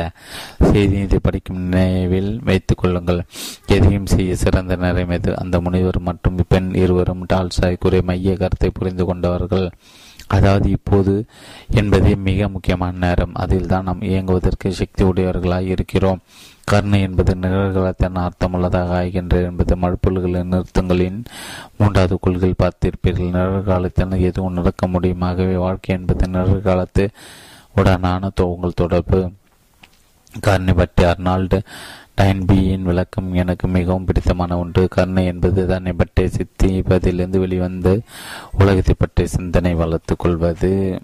செய்தி 0.71 0.97
இதை 0.97 1.19
படிக்கும் 1.21 1.57
நினைவில் 1.57 2.39
வைத்துக் 2.43 2.77
கொள்ளுங்கள். 2.77 3.19
எதையும் 3.67 4.05
செய்ய 4.05 4.35
சிறந்த 4.35 4.75
நிறைமது 4.75 5.37
அந்த 5.37 5.61
முனிவர் 5.61 5.99
மற்றும் 5.99 6.39
பெண் 6.47 6.69
இருவரும் 6.75 7.25
டால்சாய் 7.33 7.77
குறை 7.79 8.01
மைய 8.01 8.35
கருத்தை 8.35 8.69
புரிந்து 8.69 9.05
கொண்டவர்கள். 9.05 9.67
அதாவது 10.35 10.67
இப்போது 10.69 11.13
என்பதே 11.73 12.13
மிக 12.27 12.47
முக்கியமான 12.47 12.97
நேரம். 13.05 13.35
அதில் 13.43 13.67
தான் 13.67 13.83
நாம் 13.83 14.07
இயங்குவதற்கு 14.11 14.69
சக்தி 14.79 15.03
உடையவர்களாய் 15.03 15.71
இருக்கிறோம். 15.75 16.21
கருணை 16.63 16.99
என்பது 17.01 17.31
நிகழ்காலத்தின் 17.35 18.19
அர்த்தமுள்ளதாக 18.23 18.91
ஆகின்ற 18.99 19.37
என்பது 19.43 19.75
மழுப்பொருள்களின் 19.75 20.51
நிறுத்தங்களின் 20.53 21.19
மூன்றாவது 21.77 22.17
கொள்கையில் 22.19 22.61
பார்த்திருப்பீர்கள். 22.63 23.35
நிகழ்காலத்தில் 23.37 24.25
எதுவும் 24.29 24.53
நடக்க 24.53 24.87
முடியுமாகவே 24.87 25.55
வாழ்க்கை 25.65 25.95
என்பது 25.95 26.27
நிகழ்காலத்து 26.27 27.05
உடனான 27.75 28.31
உங்கள் 28.45 28.81
தொடர்பு. 28.83 29.21
கர்ணை 30.45 30.73
பற்றி 30.75 31.03
அர்னால்டு 31.03 31.57
டைன்பியின் 32.17 32.81
விளக்கம் 32.81 33.33
எனக்கு 33.33 33.67
மிகவும் 33.67 34.05
பிடித்தமான 34.05 34.57
ஒன்று. 34.57 34.87
கருணை 34.87 35.25
என்பது 35.25 35.67
தன்னை 35.67 35.93
பற்றிய 35.93 36.29
சித்திப்பதிலிருந்து 36.29 37.39
வெளிவந்து 37.39 38.01
உலகத்தை 38.59 38.95
பற்றிய 38.97 39.27
சிந்தனை 39.27 39.73
வளர்த்து 39.73 40.15
கொள்வது. 40.15 41.01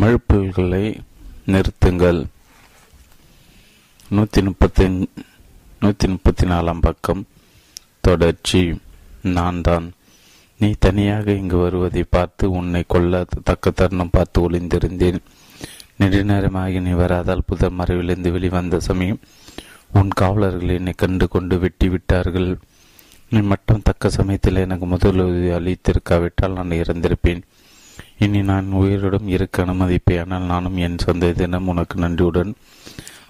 மழுப்புகளை 0.00 1.00
நிறுத்துங்கள். 1.46 2.24
நூற்றி 4.08 4.42
முப்பத்தி 4.42 5.08
நூற்றி 5.80 6.08
முப்பத்தி 6.08 6.46
நாலாம் 6.46 6.80
பக்கம். 6.80 7.26
தொடர்ச்சி. 8.00 8.80
நான் 9.22 9.60
தான். 9.60 9.92
நீ 10.58 10.74
தனியாக 10.78 11.30
இங்கு 11.30 11.56
வருவதை 11.56 12.02
பார்த்து 12.02 12.50
உன்னை 12.50 12.84
கொல்ல 12.86 13.24
தக்க 13.44 13.70
தருணம் 13.70 14.10
பார்த்து 14.12 14.50
ஒளிந்திருந்தேன். 14.50 15.18
நெடுநேரமாகி 16.00 16.80
நீ 16.80 16.90
வராதால் 16.90 17.46
புதர் 17.46 17.78
மறைவிலிருந்து 17.78 18.30
வெளிவந்த 18.30 18.80
சமயம் 18.80 19.20
உன் 19.92 20.08
காவலர்கள் 20.08 20.74
என்னை 20.76 20.92
கண்டு 20.96 21.28
கொண்டு 21.28 21.58
வெட்டி 21.58 21.88
விட்டார்கள். 21.88 22.50
நீ 23.30 23.40
மட்டும் 23.40 23.82
தக்க 23.82 24.08
சமயத்தில் 24.08 24.62
எனக்கு 24.64 24.86
முதலுதவி 24.86 25.50
அளித்திருக்காவிட்டால் 25.58 26.56
நான் 26.58 26.78
இறந்திருப்பேன். 26.82 27.42
இனி 28.18 28.42
நான் 28.42 28.68
உயிரிடம் 28.72 29.28
இருக்க 29.28 29.64
அனுமதிப்பேன் 29.64 30.46
நானும் 30.52 30.76
என் 30.76 30.98
சொந்த 30.98 31.32
தினம் 31.32 31.68
உனக்கு 31.68 31.96
நன்றியுடன் 31.98 32.52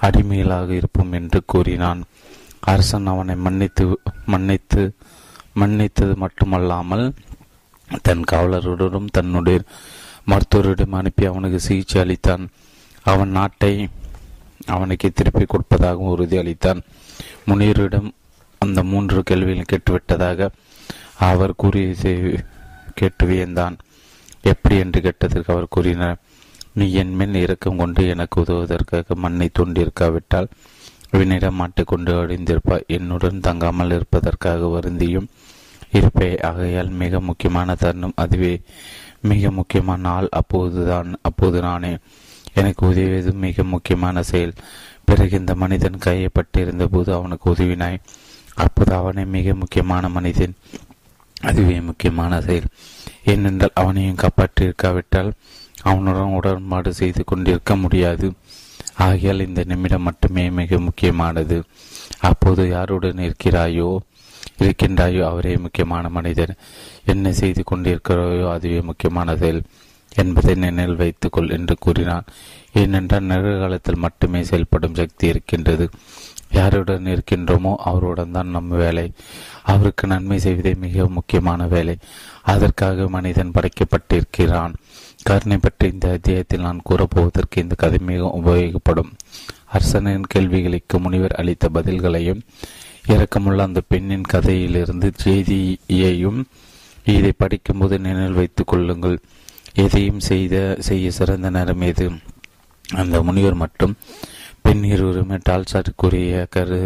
அடிமையிலாக 0.00 0.68
இருப்போம் 0.70 1.12
என்று 1.12 1.40
கூறினான். 1.46 2.02
அரசன் 2.60 3.06
அவனை 3.06 3.36
மன்னித்து 3.36 3.84
மன்னித்து 4.26 4.82
மன்னித்தது 5.60 6.14
மட்டுமல்லாமல் 6.14 7.06
தன் 8.02 8.24
காவலருடனும் 8.32 9.12
தன்னுடைய 9.12 9.58
மருத்துவரிடம் 10.28 10.92
அனுப்பி 10.92 11.24
அவனுக்கு 11.24 11.60
சிகிச்சை 11.60 12.02
அளித்தான். 12.02 12.46
அவன் 13.02 13.28
நாட்டை 13.28 13.88
அவனுக்கு 14.66 15.12
திருப்பி 15.12 15.44
கொடுப்பதாகவும் 15.44 16.12
உறுதி 16.14 16.36
அளித்தான். 16.38 16.80
முனிவரிடம் 17.46 18.10
அந்த 18.58 18.82
மூன்று 18.82 19.22
கேள்விகள் 19.22 19.64
கேட்டுவிட்டதாக 19.64 20.48
அவர் 21.18 21.54
கூறிய 21.56 21.94
கேட்டு 22.94 23.26
வியந்தான். 23.26 23.78
எப்படி? 24.42 24.76
என்று 24.76 25.00
கேட்டதற்கு 25.00 25.52
அவர் 25.52 25.66
கூறினார். 25.70 26.18
நீ 26.72 26.92
என் 26.92 27.14
மேல் 27.14 27.34
இறக்கம் 27.34 27.76
கொண்டு 27.76 28.08
எனக்கு 28.08 28.40
உதவுவதற்காக 28.40 29.14
மண்ணை 29.14 29.50
தோண்டியிருக்காவிட்டால் 29.58 30.48
வினிடம் 31.12 31.52
மாட்டிக்கொண்டு 31.52 32.26
அழிந்திருப்பாய். 32.26 32.86
என்னுடன் 32.86 33.40
தங்காமல் 33.40 33.94
இருப்பதற்காக 33.94 34.66
வருந்தியும் 34.66 35.28
இருப்பே 35.92 36.38
ஆகையால் 36.40 36.88
மிக 36.88 37.20
முக்கியமான 37.20 37.74
தருணம் 37.74 38.12
அதுவே. 38.14 38.60
மிக 39.28 39.50
முக்கியமான 39.50 40.00
நாள். 40.00 40.28
அப்போதுதான் 40.30 41.10
அப்போது 41.22 41.60
நானே 41.60 41.92
எனக்கு 42.54 42.86
உதவியது. 42.86 43.32
மிக 43.32 43.64
முக்கியமான 43.64 44.22
செயல். 44.22 44.52
பிறகு 45.04 45.38
இந்த 45.38 45.54
மனிதன் 45.54 45.98
கையப்பட்டிருந்த 46.04 46.86
போது 46.90 47.12
அவனுக்கு 47.12 47.50
உதவினாய். 47.50 47.98
அப்போது 48.54 48.92
அவனை 48.94 49.24
மிக 49.26 49.54
முக்கியமான 49.54 50.08
மனிதன். 50.08 50.54
அதுவே 51.40 51.80
முக்கியமான 51.80 52.40
செயல். 52.40 52.68
ஏனென்றால் 53.24 53.74
அவனையும் 53.74 54.16
காப்பாற்றியிருக்காவிட்டால் 54.16 55.30
அவனுடன் 55.82 56.34
உடன்பாடு 56.38 56.92
செய்து 56.94 57.24
கொண்டிருக்க 57.24 57.76
முடியாது. 57.76 58.32
ஆகையால் 58.96 59.46
இந்த 59.46 59.62
நிமிடம் 59.64 60.02
மட்டுமே 60.02 60.50
மிக 60.50 60.78
முக்கியமானது. 60.78 61.62
அப்போது 62.20 62.68
யாருடன் 62.68 63.18
இருக்கிறாயோ 63.18 63.90
இருக்கின்றாயோ 64.58 65.22
அவரே 65.22 65.56
முக்கியமான 65.56 66.08
மனிதர். 66.08 66.54
என்ன 67.04 67.32
செய்து 67.32 67.62
கொண்டிருக்கிறாயோ 67.62 68.50
அதுவே 68.50 68.80
முக்கியமான 68.80 69.36
செயல் 69.36 69.62
என்பதை 70.16 70.54
நினைவில் 70.54 70.96
வைத்துக்கொள் 70.96 71.50
என்று 71.50 71.74
கூறினார் 71.78 72.28
ஏனென்றால் 72.72 73.28
நிகழ்காலத்தில் 73.32 74.02
மட்டுமே 74.04 74.40
செயல்படும் 74.42 74.94
சக்தி 74.94 75.26
இருக்கின்றது. 75.28 75.88
யாருடன் 76.52 77.04
இருக்கின்றோமோ 77.04 77.74
அவருடன் 77.76 78.30
தான் 78.30 78.48
நம் 78.48 78.68
வேலை. 78.68 79.12
அவருக்கு 79.62 80.06
நன்மை 80.06 80.38
செய்வதே 80.38 80.74
மிக 80.74 81.06
முக்கியமான 81.08 81.66
வேலை. 81.66 81.96
அதற்காக 82.42 83.08
மனிதன் 83.08 83.52
படைக்கப்பட்டிருக்கிறான். 83.52 84.74
கருணை 85.22 85.58
பற்றி 85.58 85.92
இந்த 85.92 86.10
அத்தியாயத்தில் 86.10 86.60
நான் 86.60 86.86
கூறப்போவதற்கு 86.90 87.56
இந்த 87.56 87.74
கதை 87.74 87.98
மிக 87.98 88.40
உபயோகப்படும். 88.44 89.10
அரசனின் 89.66 90.28
கேள்விகளுக்கு 90.28 90.98
முனிவர் 90.98 91.38
அளித்த 91.40 91.68
பதில்களையும் 91.74 92.42
இறக்கமுள்ள 93.14 93.62
அந்த 93.62 93.80
பெண்ணின் 93.88 94.30
கதையிலிருந்து 94.32 95.08
செய்தியையும் 95.24 96.40
இதை 97.14 97.32
படிக்கும்போது 97.36 97.94
நினைவில் 97.98 98.38
வைத்துக் 98.40 98.66
கொள்ளுங்கள். 98.66 99.18
எதையும் 99.74 100.20
செய்த 100.20 100.76
செய்ய 100.78 101.10
சிறந்த 101.10 101.50
நேரம் 101.50 101.80
எது? 101.80 102.06
அந்த 102.94 103.16
முனிவர் 103.22 103.62
மட்டும் 103.62 103.94
பெண் 104.62 104.84
இருவருமே 104.84 105.36
டால்சாட் 105.48 105.90
கூறிய 105.96 106.46
கரு 106.50 106.80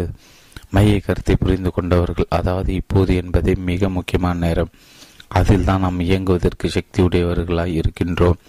மைய 0.69 0.99
கருத்தை 0.99 1.35
புரிந்து 1.35 1.71
கொண்டவர்கள். 1.71 2.25
அதாவது 2.29 2.73
இப்போது 2.73 3.15
என்பதே 3.15 3.53
மிக 3.69 3.89
முக்கியமான 3.89 4.39
நேரம். 4.47 4.71
அதில் 5.27 5.63
தான் 5.63 5.79
நாம் 5.79 5.99
இயங்குவதற்கு 5.99 6.67
சக்தியுடையவர்களாய் 6.75 7.81
இருக்கின்றோம். 7.81 8.39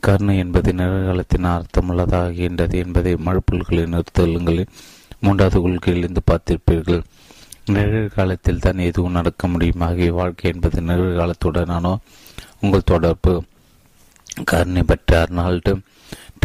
கருணை 0.00 0.34
என்பது 0.38 0.72
நிகழ்காலத்தின் 0.72 1.48
அர்த்தமுள்ளதாகின்றது 1.54 2.76
என்பதை 2.84 3.14
மழுப்புல்களின் 3.26 3.94
நிறுத்தல்களின் 3.94 4.72
மூன்றாவது 5.20 5.58
கொள்கையிலிருந்து 5.60 6.22
பார்த்திருப்பீர்கள். 6.30 7.02
நிகழ்காலத்தில் 7.68 8.58
தான் 8.58 8.78
எதுவும் 8.78 9.10
நடக்க 9.10 9.48
முடியும்? 9.48 9.80
ஆகிய 9.80 10.12
வாழ்க்கை 10.12 10.52
என்பது 10.52 10.80
நிகழ்காலத்துடனானோ? 10.80 11.96
உங்கள் 12.60 12.84
தொடர்பு. 12.84 13.44
கர்ணி 14.50 14.82
பற்றி 14.82 15.16
அர்னால்டு 15.16 15.80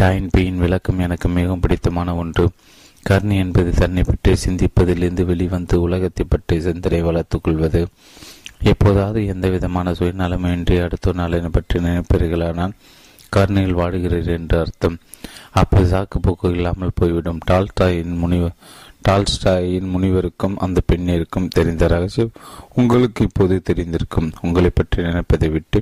டைன் 0.02 0.28
பியின் 0.36 0.56
விளக்கம் 0.56 0.98
எனக்கு 0.98 1.28
மிகவும் 1.28 1.60
பிடித்தமான 1.60 2.14
ஒன்று. 2.14 2.48
கர்ணி 3.10 3.36
என்பது 3.36 3.70
தன்னை 3.70 4.02
பற்றி 4.02 4.32
சிந்திப்பதிலிருந்து 4.46 5.24
வெளிவந்து 5.24 5.80
உலகத்தை 5.80 6.26
பற்றி 6.28 6.60
சிந்தனை 6.60 7.00
வளர்த்துக் 7.02 7.42
கொள்வது. 7.42 7.88
எப்போதாவது 8.62 9.26
எந்த 9.26 9.48
விதமான 9.48 9.92
சுயநலமின்றி 9.92 10.82
அடுத்த 10.82 11.12
நலனை 11.12 11.48
பற்றி 11.48 11.80
நினைப்பீர்களானால் 11.80 12.76
கர்ணியில் 13.36 13.78
வாடுகிறீர் 13.78 14.28
என்று 14.28 14.58
அர்த்தம். 14.58 14.98
அப்போது 15.50 15.90
சாக்கு 15.90 16.18
போக்கு 16.20 16.50
இல்லாமல் 16.50 16.94
போய்விடும். 16.94 17.40
டால்டாயின் 17.50 18.16
முனிவர் 18.16 18.52
டால்ஸ்டாயின் 19.08 19.90
முனிவருக்கும் 19.94 20.54
அந்த 20.56 20.78
பெண்ணிற்கும் 20.90 21.48
தெரிந்த 21.48 21.86
ரகசியம் 21.86 22.36
உங்களுக்கு 22.74 23.20
இப்போது 23.24 23.54
தெரிந்திருக்கும். 23.68 24.28
உங்களை 24.40 24.70
பற்றி 24.74 25.02
நினைப்பதை 25.02 25.48
விட்டு 25.48 25.78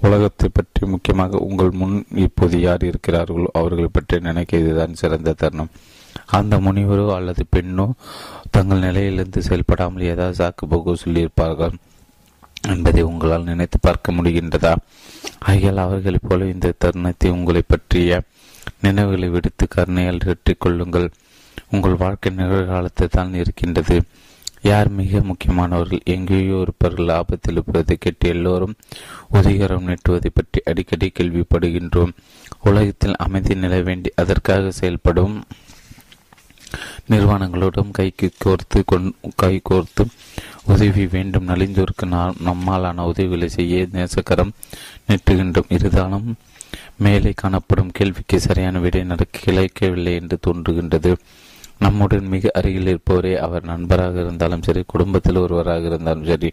உலகத்தை 0.00 0.48
பற்றி 0.52 0.86
முக்கியமாக 0.86 1.38
உங்கள் 1.38 1.70
முன் 1.70 1.96
இப்போது 2.26 2.56
யார் 2.60 2.82
இருக்கிறார்களோ 2.90 3.50
அவர்களை 3.52 3.88
பற்றி 3.92 4.18
நினைக்க 4.20 4.56
இதுதான் 4.56 4.98
சிறந்த 5.02 5.34
தருணம். 5.42 5.70
அந்த 6.38 6.54
முனிவரோ 6.58 7.06
அல்லது 7.14 7.42
பெண்ணோ 7.56 7.86
தங்கள் 8.50 8.84
நிலையிலிருந்து 8.86 9.42
செயல்படாமல் 9.42 10.08
ஏதாவது 10.12 10.38
சாக்கு 10.40 10.66
போக்கு 10.68 10.94
சொல்லியிருப்பார்கள் 11.04 11.76
என்பதை 12.68 13.02
உங்களால் 13.02 13.48
நினைத்து 13.50 13.78
பார்க்க 13.80 14.12
முடிகின்றதா? 14.12 14.72
ஆகியால் 15.46 15.84
அவர்களைப் 15.84 16.26
போல 16.28 16.46
இந்த 16.54 16.72
தருணத்தை 16.84 17.30
உங்களை 17.30 17.62
பற்றிய 17.66 18.20
நினைவுகளை 18.80 19.28
விடுத்து 19.28 19.66
கருணையால் 19.74 20.24
வெற்றிக் 20.24 20.62
கொள்ளுங்கள் 20.64 21.08
உங்கள் 21.70 22.00
வாழ்க்கை 22.02 22.30
நிகழ்காலத்தை 22.36 23.06
தான் 23.08 23.32
இருக்கின்றது. 23.42 23.96
யார் 24.62 24.88
மிக 24.98 25.20
முக்கியமானவர்கள்? 25.30 26.00
எங்கேயோ 26.14 26.56
இருப்பவர்கள் 26.64 27.10
ஆபத்தில் 27.16 27.54
இருப்பதை 27.54 27.96
கேட்டு 28.00 28.26
எல்லோரும் 28.34 28.74
உதிகரம் 29.36 29.88
நீட்டுவதை 29.90 30.30
பற்றி 30.34 30.60
அடிக்கடி 30.70 31.08
கேள்விப்படுகின்றோம். 31.18 32.12
உலகத்தில் 32.68 33.20
அமைதி 33.24 33.54
நிலை 33.64 33.80
வேண்டி 33.88 34.10
அதற்காக 34.22 34.70
செயல்படும் 34.80 35.36
நிறுவனங்களோடும் 37.10 37.90
கைக்கு 37.98 38.28
கோர்த்து 38.44 38.78
கை 39.42 39.54
கோர்த்து 39.70 40.04
உதவி 40.72 41.04
வேண்டும். 41.14 41.48
நலிந்தோருக்கு 41.48 42.06
நம்மாலான 42.48 43.04
உதவிகளை 43.10 43.48
செய்ய 43.58 43.86
நேசக்கரம் 43.96 44.54
நெட்டுகின்றோம். 45.08 45.72
இருந்தாலும் 45.76 46.28
மேலே 47.04 47.32
காணப்படும் 47.42 47.94
கேள்விக்கு 47.98 48.36
சரியான 48.46 48.78
விடை 48.84 49.02
நடக்க 49.12 49.44
கிடைக்கவில்லை 49.44 50.14
என்று 50.20 50.38
தோன்றுகின்றது. 50.46 51.12
நம்முடன் 51.80 52.32
மிக 52.34 52.50
அருகில் 52.54 52.90
இருப்பவரே 52.92 53.32
அவர் 53.46 53.64
நண்பராக 53.64 54.20
இருந்தாலும் 54.20 54.62
சரி 54.62 54.82
குடும்பத்தில் 54.86 55.42
ஒருவராக 55.44 55.86
இருந்தாலும் 55.86 56.28
சரி 56.30 56.50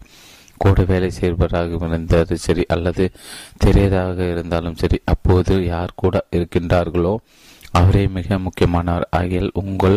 கூட 0.56 0.82
வேலை 0.82 1.10
செய்பவராக 1.10 1.78
இருந்தாலும் 1.78 2.42
சரி 2.46 2.64
அல்லது 2.68 3.04
தெரியாதாக 3.56 4.28
இருந்தாலும் 4.30 4.78
சரி 4.82 4.98
அப்போது 5.04 5.54
யார் 5.64 5.98
கூட 6.02 6.24
இருக்கின்றார்களோ 6.36 7.14
அவரே 7.72 8.02
மிக 8.16 8.36
முக்கியமானவர். 8.38 9.06
ஆகியால் 9.16 9.56
உங்கள் 9.62 9.96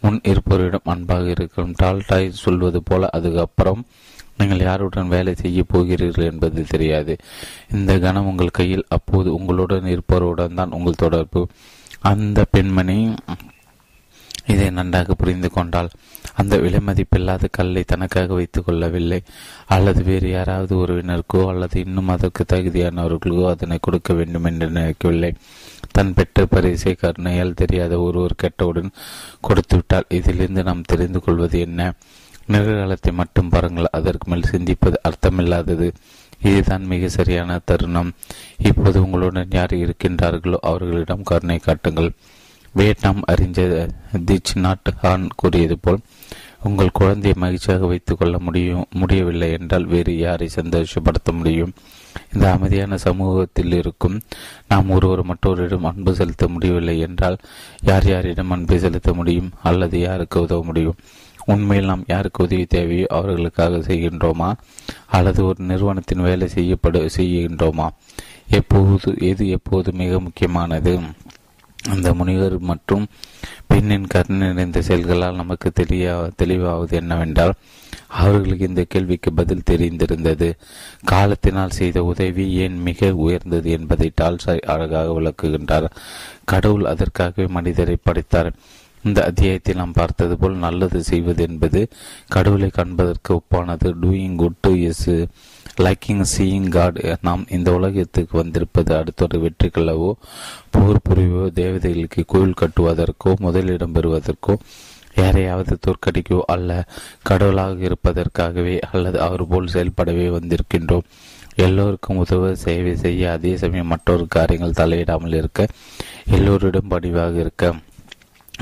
முன் 0.00 0.20
இருப்பவரிடம் 0.30 0.88
அன்பாக 0.92 1.26
இருக்கும் 1.28 1.74
டால்டாய் 1.82 2.28
சொல்வது 2.44 2.80
போல 2.82 3.10
அதுக்கப்புறம் 3.16 3.82
நீங்கள் 4.38 4.64
யாருடன் 4.68 5.12
வேலை 5.14 5.34
செய்ய 5.34 5.60
போகிறீர்கள் 5.68 6.28
என்பது 6.30 6.62
தெரியாது. 6.64 7.14
இந்த 7.72 7.98
கணம் 7.98 8.26
உங்கள் 8.26 8.56
கையில் 8.58 8.84
அப்போது 8.88 9.28
உங்களுடன் 9.34 9.92
இருப்பவருடன் 9.94 10.58
தான் 10.60 10.74
உங்கள் 10.78 11.02
தொடர்பு. 11.04 11.42
அந்த 12.12 12.40
பெண்மணி 12.50 12.98
இதை 14.52 14.66
நன்றாக 14.70 15.14
புரிந்து 15.14 15.48
கொண்டால் 15.50 15.90
அந்த 16.40 16.54
விலை 16.56 16.80
மதிப்பில்லாத 16.86 17.48
கல்லை 17.50 17.82
தனக்காக 17.82 18.34
வைத்துக் 18.34 18.66
கொள்ளவில்லை. 18.66 19.18
அல்லது 19.66 20.00
வேறு 20.02 20.28
யாராவது 20.30 20.74
உறவினருக்கோ 20.76 21.40
அல்லது 21.48 21.76
இன்னும் 21.80 22.12
அதற்கு 22.14 22.44
தகுதியானவர்களுக்கோ 22.52 23.46
அதனை 23.48 23.78
கொடுக்க 23.80 24.12
வேண்டும் 24.12 24.44
என்று 24.44 24.66
நினைக்கவில்லை. 24.70 25.32
தன் 25.92 26.14
பெற்ற 26.14 26.46
பரிசை 26.46 26.94
கருணையால் 26.94 27.58
தெரியாத 27.62 27.94
ஒருவர் 28.00 28.40
கெட்டவுடன் 28.42 28.94
கொடுத்துவிட்டால் 29.40 30.10
இதிலிருந்து 30.18 30.62
நாம் 30.62 30.88
தெரிந்து 30.92 31.20
கொள்வது 31.20 31.58
என்ன? 31.60 31.90
நிகழ்காலத்தை 32.52 33.12
மட்டும் 33.12 33.48
பாருங்கள் 33.48 33.94
அதற்கு 33.98 34.26
மேல் 34.30 34.50
சிந்திப்பது 34.52 34.96
அர்த்தமில்லாதது. 35.08 35.88
இதுதான் 36.42 36.84
மிக 36.84 37.08
சரியான 37.08 37.58
தருணம். 37.64 38.10
இப்போது 38.62 38.98
உங்களுடன் 39.02 39.54
யார் 39.58 39.74
இருக்கின்றார்களோ 39.84 40.58
அவர்களிடம் 40.70 41.22
கருணை 41.22 41.58
காட்டுங்கள். 41.58 42.10
வியட்நாம் 42.74 43.20
அறிஞர் 43.26 43.90
திச் 44.24 44.56
நாட் 44.56 44.90
ஹான் 45.02 45.28
கூறியது 45.36 45.78
போல் 45.78 45.98
உங்கள் 46.64 46.90
குழந்தையை 46.92 47.32
மகிழ்ச்சியாக 47.36 47.86
வைத்துக் 47.86 48.18
கொள்ள 48.18 48.38
முடியும் 48.38 48.84
முடியவில்லை 48.90 49.52
என்றால் 49.52 49.84
வேறு 49.84 50.18
யாரை 50.18 50.48
சந்தோஷப்படுத்த 50.54 51.32
முடியும்? 51.32 51.72
இந்த 52.34 52.52
அமைதியான 52.52 52.96
சமூகத்தில் 52.96 53.72
இருக்கும் 53.72 54.20
நாம் 54.68 54.90
ஒருவர் 54.90 55.24
மற்றவரிடம் 55.26 55.82
அன்பு 55.82 56.14
செலுத்த 56.14 56.48
முடியவில்லை 56.48 56.98
என்றால் 56.98 57.38
யார் 57.82 58.06
யாரிடம் 58.06 58.50
அன்பை 58.50 58.78
செலுத்த 58.78 59.12
முடியும்? 59.12 59.50
அல்லது 59.62 60.00
யாருக்கு 60.00 60.40
உதவ 60.40 60.64
முடியும்? 60.64 60.94
உண்மையில் 61.46 61.86
நாம் 61.86 62.04
யாருக்கு 62.06 62.44
உதவி 62.44 62.64
தேவையோ 62.64 63.06
அவர்களுக்காக 63.08 63.76
செய்கின்றோமா? 63.76 64.52
அல்லது 65.06 65.44
ஒரு 65.44 65.64
நிறுவனத்தின் 65.64 66.22
வேலை 66.22 66.48
செய்யப்படு 66.54 67.08
செய்கின்றோமா? 67.16 67.88
எப்போது 68.50 69.14
எது 69.18 69.48
எப்போது 69.48 69.92
மிக 69.92 70.20
முக்கியமானது? 70.20 71.00
அந்த 71.88 72.14
முனிவர் 72.14 72.58
மற்றும் 72.58 73.06
பெண்ணின் 73.66 74.06
கருணை 74.06 74.46
நிறைந்த 74.46 74.82
செயல்களால் 74.82 75.34
நமக்கு 75.34 75.70
தெரிய 75.70 76.30
தெளிவாவது 76.38 76.90
என்னவென்றால் 76.90 77.54
அவர்களுக்கு 78.08 78.68
இந்த 78.68 78.84
கேள்விக்கு 78.88 79.32
பதில் 79.32 79.66
தெரிந்திருந்தது. 79.70 80.48
காலத்தினால் 81.04 81.70
செய்த 81.70 82.04
உதவி 82.04 82.50
ஏன் 82.52 82.76
மிக 82.78 83.14
உயர்ந்தது 83.14 83.70
என்பதை 83.70 84.12
டால்சாய் 84.20 84.66
அழகாக 84.66 85.14
விளக்குகின்றார். 85.20 85.88
கடவுள் 86.44 86.84
அதற்காகவே 86.84 87.48
மனிதரை 87.48 87.96
படைத்தார். 88.02 88.52
இந்த 89.04 89.24
அத்தியாயத்தில் 89.24 89.76
நாம் 89.76 89.92
பார்த்தது 89.92 90.36
போல் 90.36 90.56
நல்லது 90.56 91.02
செய்வது 91.02 91.42
என்பது 91.48 91.88
கடவுளை 92.28 92.68
காண்பதற்கு 92.68 93.34
ஒப்பானது. 93.34 93.88
Doing 94.02 94.36
good 94.36 94.60
to 94.60 94.72
is 94.74 95.10
liking 95.78 96.24
seeing 96.36 96.68
God 96.68 97.18
நாம் 97.22 97.42
இந்த 97.48 97.72
உலகத்துக்கு 97.72 98.36
வந்திருப்பது 98.36 98.92
அடுத்தொரு 98.96 99.36
வெற்றிகளவோ 99.44 100.10
போர் 100.70 101.00
புரியவோ 101.02 101.44
தேவதைகளுக்கு 101.54 102.22
கோயில் 102.26 102.60
கட்டுவதற்கோ 102.60 103.32
முதலிடம் 103.38 103.94
பெறுவதற்கோ 103.94 104.54
யாரையாவது 105.14 105.78
தோற்கடிக்கோ 105.86 106.40
அல்ல 106.46 106.88
கடவுளாக 107.22 107.84
இருப்பதற்காகவே 107.84 108.78
அல்லது 108.92 109.20
அவர் 109.20 109.46
போல் 109.46 109.72
செயல்படவே 109.72 110.26
வந்திருக்கின்றோம். 110.36 111.06
எல்லோருக்கும் 111.56 112.16
உதவ 112.16 112.54
சேவை 112.54 112.96
செய்ய 112.96 113.30
அதே 113.32 113.56
சமயம் 113.56 113.86
மற்றொரு 113.86 114.26
காரியங்கள் 114.28 114.78
தலையிடாமல் 114.80 115.34
இருக்க 115.34 115.66
எல்லோரிடம் 116.30 116.90
படிவாக 116.90 117.34
இருக்க 117.38 117.72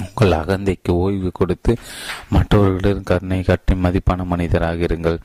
உங்கள் 0.07 0.39
அகந்தைக்கு 0.39 0.89
ஓய்வு 0.89 1.31
கொடுத்து 1.33 1.77
மற்றவர்களிடம் 2.31 3.03
கருணை 3.03 3.43
காட்டி 3.43 3.75
மதிப்பான 3.75 4.25
மனிதராக 4.25 4.85
இருங்கள். 4.85 5.19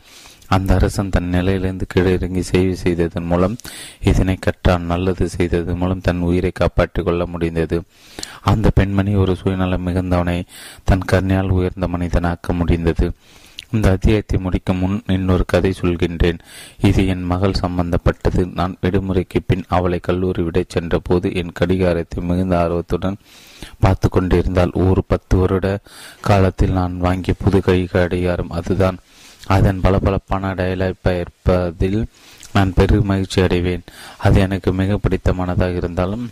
அந்த 0.56 0.74
அரசன் 0.74 1.10
தன் 1.10 1.30
நிலையிலிருந்து 1.30 1.86
கீழே 1.88 2.12
இறங்கி 2.14 2.42
சேவை 2.42 2.76
செய்ததன் 2.76 3.26
மூலம் 3.26 3.56
இதனை 4.04 4.38
கற்றான் 4.40 4.90
நல்லது 4.92 5.26
செய்ததன் 5.30 5.78
மூலம் 5.78 6.02
தன் 6.02 6.20
உயிரை 6.20 6.52
காப்பாற்றிக் 6.54 7.06
கொள்ள 7.06 7.26
முடிந்தது. 7.26 7.78
அந்த 8.42 8.70
பெண்மணி 8.70 9.14
ஒரு 9.16 9.36
சுயநலம் 9.36 9.86
மிகுந்தவனை 9.88 10.44
தன் 10.84 11.08
கருணையால் 11.12 11.56
உயர்ந்த 11.58 11.88
மனிதனாக்க 11.88 12.54
முடிந்தது. 12.54 13.08
இந்த 13.72 13.90
அத்தியாயத்தை 13.92 14.38
முடிக்கும் 14.40 14.78
முன் 14.78 14.96
இன்னொரு 15.08 15.44
கதை 15.46 15.74
சொல்கின்றேன். 15.82 16.40
இது 16.82 17.02
என் 17.08 17.24
மகள் 17.24 17.60
சம்பந்தப்பட்டது. 17.62 18.42
நான் 18.54 18.76
விடுமுறைக்கு 18.82 19.40
பின் 19.46 19.64
அவளை 19.68 20.00
கல்லூரி 20.00 20.44
விடச் 20.44 20.70
சென்ற 20.70 21.00
போது 21.04 21.28
என் 21.34 21.56
கடிகாரத்தை 21.60 22.24
மிகுந்த 22.24 22.56
ஆர்வத்துடன் 22.60 23.22
பார்த்து 23.80 24.10
கொண்டிருந்தால் 24.10 24.76
ஒரு 24.88 25.04
பத்து 25.08 25.38
வருட 25.38 25.70
காலத்தில் 26.22 26.78
நான் 26.82 26.98
வாங்கிய 26.98 27.36
புது 27.44 27.62
கை 27.62 27.80
கடிகாரம் 27.86 28.54
அதுதான். 28.60 29.00
அதன் 29.56 29.82
பளபளப்பான 29.86 30.54
டயலாக் 30.60 31.04
பெயர்ப்பதில் 31.08 32.00
நான் 32.56 32.76
பெரும் 32.78 33.10
மகிழ்ச்சி 33.10 33.40
அடைவேன். 33.46 33.84
அது 34.26 34.38
எனக்கு 34.46 34.70
மிக 34.80 34.98
பிடித்தமானதாக 35.04 35.76
இருந்தாலும் 35.82 36.26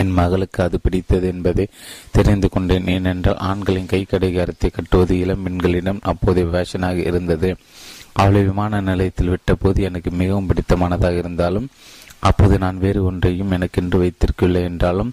என் 0.00 0.12
மகளுக்கு 0.18 0.60
அது 0.66 0.76
பிடித்தது 0.84 1.26
என்பதை 1.32 1.64
தெரிந்து 2.16 2.48
கொண்டேன். 2.54 2.86
ஏனென்றால் 2.94 3.42
ஆண்களின் 3.48 3.90
கை 3.92 4.00
கடிகாரத்தை 4.12 4.68
கட்டுவது 4.70 5.14
இளம் 5.22 5.42
பெண்களிடம் 5.46 6.00
அப்போதைய 6.12 6.48
ஃபேஷனாக 6.52 7.06
இருந்தது. 7.10 7.50
அவளை 8.22 8.42
விமான 8.48 8.80
நிலையத்தில் 8.88 9.32
விட்டபோது 9.32 9.80
எனக்கு 9.88 10.10
மிகவும் 10.22 10.48
பிடித்தமானதாக 10.50 11.16
இருந்தாலும் 11.24 11.68
அப்போது 12.28 12.54
நான் 12.62 12.78
வேறு 12.84 13.00
ஒன்றையும் 13.08 13.50
எனக்கென்று 13.50 13.96
வைத்திருக்கவில்லை 14.02 14.62
என்றாலும் 14.68 15.10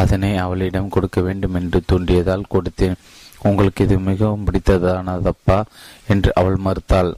அதனை 0.00 0.30
அவளிடம் 0.42 0.92
கொடுக்க 0.96 1.20
வேண்டும் 1.20 1.56
என்று 1.60 1.78
தோன்றியதால் 1.92 2.50
கொடுத்தேன். 2.54 2.98
உங்களுக்கு 3.44 3.84
இது 3.84 3.98
மிகவும் 3.98 4.46
பிடித்ததானதப்பா? 4.46 5.64
என்று 6.08 6.32
அவள் 6.34 6.58
மறுத்தாள். 6.64 7.12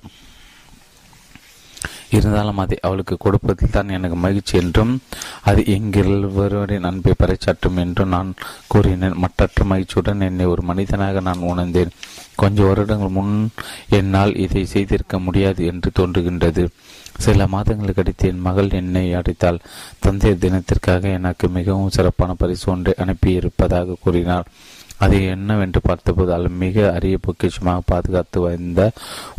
இருந்தாலும் 2.10 2.58
அதை 2.58 2.76
அவளுக்கு 2.80 3.16
கொடுப்பதில் 3.16 3.70
தான் 3.70 3.88
எனக்கு 3.88 4.16
மகிழ்ச்சி 4.16 4.58
என்றும் 4.58 4.92
அது 5.42 5.62
எங்கிருவரின் 5.62 6.86
அன்பை 6.86 7.12
பறைச்சாற்றும் 7.18 7.76
என்றும் 7.76 8.08
நான் 8.08 8.34
கூறினேன். 8.66 9.16
மற்றற்ற 9.16 9.64
மகிழ்ச்சியுடன் 9.64 10.20
என்னை 10.20 10.44
ஒரு 10.44 10.62
மனிதனாக 10.62 11.20
நான் 11.20 11.38
உணர்ந்தேன். 11.38 11.92
கொஞ்சம் 12.36 12.66
வருடங்கள் 12.66 13.08
முன் 13.08 13.50
என்னால் 13.88 14.36
இதை 14.36 14.64
செய்திருக்க 14.64 15.18
முடியாது 15.18 15.64
என்று 15.66 15.90
தோன்றுகின்றது. 15.98 16.68
சில 17.18 17.46
மாதங்களுக்கு 17.46 18.02
அடுத்து 18.02 18.28
என் 18.28 18.40
மகள் 18.40 18.70
என்னை 18.70 19.14
அடைத்தாள். 19.14 19.58
தந்தையர் 19.98 20.42
தினத்திற்காக 20.44 21.12
எனக்கு 21.12 21.48
மிகவும் 21.48 21.90
சிறப்பான 21.90 22.34
பரிசு 22.34 22.72
ஒன்றை 22.72 22.94
அனுப்பியிருப்பதாக 22.98 23.94
கூறினார். 24.00 24.48
அது 24.98 25.16
என்னவென்று 25.26 25.80
பார்த்தபோது 25.80 26.48
மிக 26.48 26.92
அரிய 26.92 27.16
பொக்கிஷமாக 27.26 27.78
பாதுகாத்து 27.84 28.40
வந்த 28.40 28.92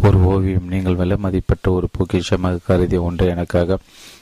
ஒரு 0.03 0.17
ஓவியம். 0.23 0.67
நீங்கள் 0.67 0.95
விலை 0.95 1.17
மதிப்பட்ட 1.17 1.71
ஒரு 1.71 1.87
பொக்கிஷமாக 1.97 2.57
கருதிய 2.67 3.01
ஒன்றை 3.01 3.27
எனக்காக 3.27 3.79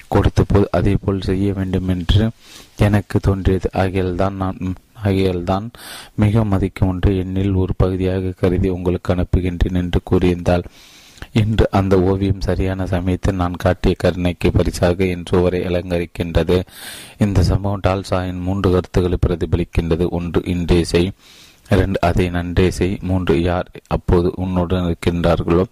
கொடுத்த 0.07 0.43
போது 0.47 0.67
அதே 0.71 0.97
போல் 1.01 1.21
செய்ய 1.21 1.53
வேண்டும் 1.53 1.87
என்று 1.87 2.29
எனக்கு 2.77 3.19
தோன்றியது. 3.19 3.69
ஆகியால்தான் 3.73 4.33
நான் 4.33 4.57
ஆகியால்தான் 5.03 5.65
மிக 6.15 6.43
மதிக்கும் 6.43 6.89
ஒன்று 6.89 7.11
என்னில் 7.23 7.55
ஒரு 7.55 7.73
பகுதியாக 7.77 8.33
கருதி 8.39 8.69
உங்களுக்கு 8.69 9.15
அனுப்புகின்றேன் 9.15 9.79
என்று 9.81 9.99
கூறியிருந்தால் 10.11 10.63
இன்று 11.41 11.65
அந்த 11.71 12.01
ஓவியம் 12.01 12.41
சரியான 12.41 12.85
சமயத்தில் 12.85 13.35
நான் 13.35 13.55
காட்டிய 13.55 13.95
கருணைக்கு 13.97 14.51
பரிசாக 14.51 15.05
என் 15.05 15.25
சுவரை 15.25 15.59
அலங்கரிக்கின்றது. 15.61 16.57
இந்த 17.17 17.43
சம்பவம் 17.43 17.83
டால்சாயின் 17.87 18.39
மூன்று 18.39 18.69
கருத்துக்களை 18.71 19.17
பிரதிபலிக்கின்றது. 19.27 20.09
ஒன்று 20.09 20.41
இன்றே 20.45 20.83
செய். 20.83 21.11
இரண்டு 21.69 21.99
அதை 22.01 22.29
நன்றே 22.29 22.71
செய். 22.71 22.97
மூன்று 23.01 23.41
யார் 23.41 23.69
அப்போது 23.87 24.31
உன்னுடன் 24.35 24.87
இருக்கின்றார்களோ 24.87 25.63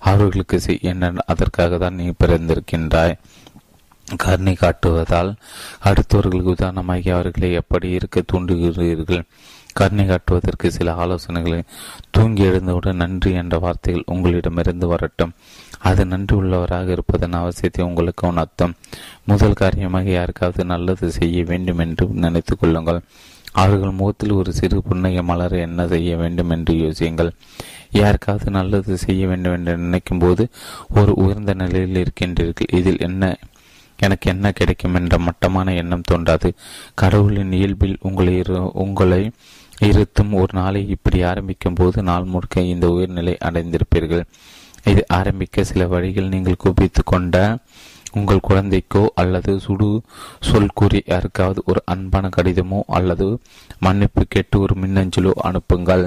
அவர்களுக்கு 0.00 0.60
செய். 0.60 0.78
என்ன 0.82 1.12
அதற்காக 1.26 1.78
தான் 1.78 1.94
நீ 1.94 2.08
பிறந்திருக்கின்றாய். 2.24 3.16
கருணை 4.16 4.54
காட்டுவதால் 4.54 5.30
அடுத்தவர்களுக்கு 5.84 6.54
உதாரணமாகி 6.54 7.10
அவர்களை 7.10 7.52
எப்படி 7.52 7.90
இருக்க 7.90 8.22
தூண்டுகிறீர்கள்? 8.32 9.22
கருணை 9.74 10.04
காட்டுவதற்கு 10.06 10.66
சில 10.70 10.94
ஆலோசனைகளை 10.94 11.60
தூங்கி 12.10 12.42
எழுந்தவுடன் 12.42 12.96
நன்றி 12.96 13.32
என்ற 13.32 13.58
வார்த்தைகள் 13.58 14.10
உங்களிடமிருந்து 14.14 14.86
வரட்டும். 14.86 15.34
அது 15.80 16.02
நன்றி 16.06 16.34
உள்ளவராக 16.36 16.88
இருப்பதன் 16.88 17.38
அவசியத்தை 17.40 17.82
உங்களுக்கு 17.82 18.24
உணர்த்தும். 18.28 18.74
முதல் 19.24 19.60
காரியமாக 19.62 20.10
யாருக்காவது 20.10 20.64
நல்லது 20.64 21.08
செய்ய 21.10 21.44
வேண்டும் 21.44 21.78
என்று 21.78 22.06
நினைத்து 22.24 22.56
கொள்ளுங்கள். 22.56 23.00
அவர்கள் 23.52 23.98
முகத்தில் 23.98 24.38
ஒரு 24.40 24.52
சிறு 24.52 24.78
புன்னகை 24.82 25.22
மலர 25.22 25.58
என்ன 25.58 25.80
செய்ய 25.86 26.16
வேண்டும் 26.16 26.50
என்று 26.50 26.74
யோசியுங்கள். 26.74 27.30
யாருக்காவது 27.90 28.48
நல்லது 28.50 28.96
செய்ய 28.98 29.26
வேண்டும் 29.26 29.52
என்று 29.52 29.74
நினைக்கும் 29.76 30.18
போது 30.18 30.44
ஒரு 30.94 31.12
உயர்ந்த 31.14 31.54
நிலையில் 31.54 32.00
இருக்கின்றீர்கள். 32.04 32.72
இதில் 32.72 32.98
என்ன 32.98 33.36
எனக்கு 33.98 34.26
என்ன 34.30 34.46
கிடைக்கும் 34.52 34.94
என்ற 34.94 35.18
மட்டமான 35.18 35.74
எண்ணம் 35.74 36.08
தோன்றாது. 36.10 36.48
கடவுளின் 36.94 37.52
இயல்பில் 37.52 37.96
உங்களை 38.00 38.34
உங்களை 38.84 39.20
இருத்தும் 39.80 40.32
ஒரு 40.32 40.52
நாளை 40.58 40.88
இப்படி 40.88 41.22
ஆரம்பிக்கும் 41.22 41.74
போது 41.74 42.02
நாள் 42.02 42.24
முழுக்க 42.24 42.60
இந்த 42.60 42.86
உயர்நிலை 42.88 43.34
அடைந்திருப்பீர்கள். 43.44 44.24
இது 44.84 45.02
ஆரம்பிக்க 45.18 45.64
சில 45.64 45.86
வழிகள் 45.86 46.32
நீங்கள் 46.34 46.62
குவித்து 46.64 47.02
கொண்ட 47.04 47.36
உங்கள் 48.12 48.46
குழந்தைக்கோ 48.48 49.02
அல்லது 49.14 49.52
சுடு 49.58 49.88
சொல் 50.40 50.74
கூறி 50.74 51.02
யாருக்காவது 51.06 51.62
ஒரு 51.64 51.82
அன்பான 51.84 52.28
கடிதமோ 52.36 52.80
அல்லது 52.86 53.26
மன்னிப்பு 53.78 54.24
கேட்டு 54.28 54.60
ஒரு 54.60 54.74
மின்னஞ்சலோ 54.82 55.32
அனுப்புங்கள். 55.48 56.04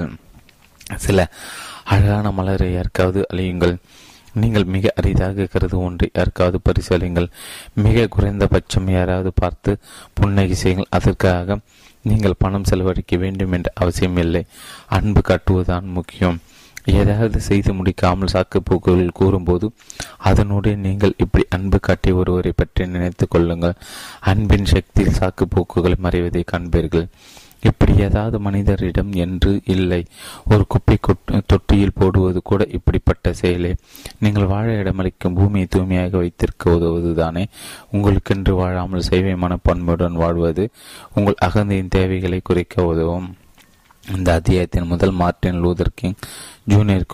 சில 0.96 1.28
அழகான 1.84 2.30
மலரை 2.30 2.72
யாருக்காவது 2.72 3.26
அழியுங்கள். 3.32 3.74
நீங்கள் 4.34 4.64
மிக 4.64 4.92
அரிதாக 4.96 5.46
கருது 5.52 5.76
ஒன்று 5.78 6.10
யாருக்காவது 6.12 6.58
பரிசீலிங்கள் 6.64 7.28
மிக 7.74 8.06
குறைந்தபட்சம் 8.06 8.88
யாராவது 8.88 9.30
பார்த்து 9.34 9.70
புன்னகை 10.12 10.54
செய்யுங்கள் 10.54 10.94
அதற்காக 10.98 11.58
நீங்கள் 12.10 12.40
பணம் 12.42 12.68
செலவழிக்க 12.70 13.16
வேண்டும் 13.24 13.54
என்ற 13.56 13.70
அவசியமில்லை. 13.82 14.42
அன்பு 14.98 15.22
காட்டுவதுதான் 15.28 15.88
முக்கியம். 15.96 16.38
ஏதாவது 16.98 17.38
செய்து 17.46 17.70
முடிக்காமல் 17.72 18.32
சாக்கு 18.34 18.58
போக்குகள் 18.64 19.16
கூறும்போது 19.18 19.66
அதனுடைய 20.28 20.74
நீங்கள் 20.84 21.18
இப்படி 21.24 21.44
அன்பு 21.56 21.78
காட்டிய 21.80 22.20
ஒருவரை 22.20 22.52
பற்றி 22.56 22.86
நினைத்து 22.94 23.24
கொள்ளுங்கள். 23.28 23.74
அன்பின் 24.30 24.70
சக்தியில் 24.72 25.18
சாக்கு 25.20 25.46
போக்குகளை 25.54 25.98
மறைவதை 26.06 26.42
காண்பீர்கள். 26.52 27.06
இப்படி 27.62 27.96
ஏதாவது 27.96 28.36
மனிதரிடம் 28.40 29.10
என்று 29.14 29.60
இல்லை. 29.64 30.04
ஒரு 30.50 30.64
குப்பை 30.68 30.96
தொட்டியில் 31.46 31.94
போடுவது 31.94 32.40
கூட 32.42 32.66
இப்படிப்பட்ட 32.70 33.32
செயலே. 33.32 33.74
நீங்கள் 34.18 34.46
வாழ 34.46 34.66
இடமளிக்கும் 34.82 35.36
பூமியை 35.38 35.66
தூய்மையாக 35.70 36.16
வைத்திருக்க 36.16 36.70
உதவுவதுதானே. 36.70 37.44
உங்களுக்கென்று 37.92 38.54
வாழாமல் 38.54 39.08
சேவை 39.10 39.34
மனப்பான்மையுடன் 39.34 40.20
வாழ்வது 40.22 40.70
உங்கள் 41.14 41.42
அகந்தையின் 41.46 41.94
தேவைகளை 41.98 42.40
குறைக்க 42.42 42.84
உதவும். 42.84 43.34
இந்த 44.16 44.32
அத்தியாயத்தின் 44.32 44.86
முதல் 44.86 45.10
மார்டின் 45.10 45.62
லூதர் 45.64 45.94
கிங் 45.94 46.18
ஜூனியர் 46.64 47.10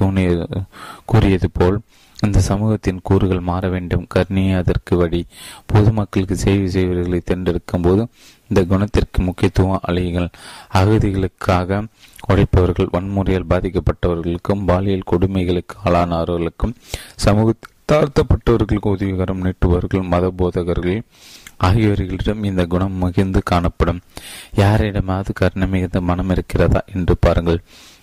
கூறியது 1.04 1.50
போல் 1.52 1.80
இந்த 2.22 2.40
சமூகத்தின் 2.40 3.00
கூறுகள் 3.02 3.40
மாற 3.40 3.68
வேண்டும். 3.68 4.06
கர்ணியே 4.14 4.52
அதற்கு 4.56 4.96
வழி. 4.96 5.26
பொதுமக்களுக்கு 5.66 6.36
சேவை 6.36 6.68
செய்வர்களை 6.68 7.20
தேர்ந்தெடுக்கும் 7.24 7.82
போது 7.82 8.06
இந்த 8.48 8.64
குணத்திற்கு 8.64 9.22
முக்கியத்துவம் 9.22 9.84
அழியுங்கள் 9.88 10.28
அகதிகளுக்காக 10.72 11.86
உழைப்பவர்கள் 12.26 12.92
வன்முறையால் 12.92 13.50
பாதிக்கப்பட்டவர்களுக்கும் 13.50 14.64
பாலியல் 14.66 15.08
கொடுமைகளுக்கு 15.12 15.76
ஆளானவர்களுக்கும் 15.84 16.74
சமூக 17.16 17.54
தாழ்த்தப்பட்டவர்களுக்கு 17.92 18.92
உதவிகரம் 18.96 19.42
நீட்டுபவர்கள் 19.42 20.02
மத 20.02 20.30
போதகர்கள் 20.30 21.02
ஆகியோர்களிடம் 21.64 22.44
இந்த 22.44 22.66
குணம் 22.66 22.92
மிகுந்து 22.92 23.40
காணப்படும். 23.44 24.00
யாரிடமாவது 24.56 25.32
கருணை 25.32 25.68
மிகுந்த 25.68 26.00
மனம் 26.00 26.30
இருக்கிறதா 26.30 26.80
என்று 26.94 27.16
பாருங்கள். 27.20 27.60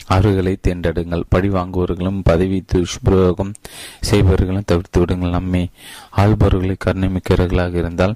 அவர்களை 0.07 0.57
தேர்ந்தெடுங்கள். 0.67 1.23
பழி 1.29 1.49
வாங்குவவர்களும் 1.49 2.21
பதவி 2.23 2.65
துஷ்பிரயோகம் 2.73 3.53
செய்பவர்களும் 3.99 4.63
தவிர்த்து 4.65 4.99
விடுங்கள். 4.99 5.29
நம்மை 5.29 5.69
ஆள்பவர்களை 6.17 6.75
கருணை 6.77 7.09
மிக்கவர்களாக 7.09 7.73
இருந்தால் 7.73 8.15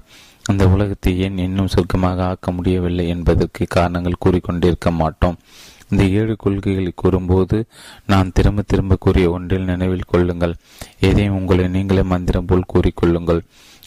அந்த 0.50 0.64
உலகத்தை 0.68 1.12
ஏன் 1.18 1.38
இன்னும் 1.38 1.72
சுருக்கமாக 1.74 2.24
ஆக்க 2.24 2.50
முடியவில்லை 2.50 3.08
என்பதற்கு 3.08 3.62
காரணங்கள் 3.68 4.22
கூறிக்கொண்டிருக்க 4.24 4.90
மாட்டோம். 4.92 5.38
இந்த 5.90 6.04
ஏழு 6.18 6.34
கொள்கைகளை 6.36 6.92
கூறும்போது 6.94 7.56
நான் 8.06 8.32
திரும்ப 8.32 8.62
திரும்ப 8.62 8.96
கூறிய 9.00 9.30
ஒன்றில் 9.30 9.70
நினைவில் 9.72 10.10
கொள்ளுங்கள். 10.12 10.54
எதையும் 11.08 11.38
உங்களை 11.38 11.68
நீங்களே 11.68 12.02
மந்திரம் 12.02 12.44
போல் 12.44 12.70
கூறிக்கொள்ளுங்கள். 12.74 13.40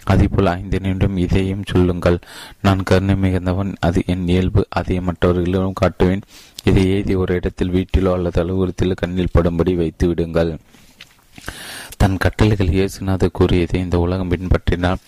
அதேபோல் 0.04 0.52
ஐந்து 0.58 0.78
நிமிடம் 0.80 1.18
இதையும் 1.18 1.66
சொல்லுங்கள். 1.66 2.18
நான் 2.62 2.84
கருணை 2.84 3.16
மிகுந்தவன் 3.16 3.72
அது 3.80 4.02
என் 4.06 4.28
இயல்பு 4.28 4.62
அதை 4.70 5.00
மற்றவர்களிடம் 5.00 5.80
காட்டுவேன். 5.82 6.24
இதை 6.64 6.84
எழுதி 6.92 7.16
ஒரு 7.16 7.34
இடத்தில் 7.36 7.74
வீட்டிலோ 7.78 8.14
அல்லது 8.14 8.40
அலுவலகத்திலோ 8.44 8.96
கண்ணில் 8.96 9.36
படும்படி 9.38 9.76
வைத்து 9.76 10.08
விடுங்கள் 10.08 10.52
தன் 12.02 12.18
கட்டளைகள் 12.18 12.68
இயேசுநாத 12.68 13.28
கூறியதை 13.32 13.82
இந்த 13.82 14.00
உலகம் 14.00 14.32
பின்பற்றினால் 14.32 15.02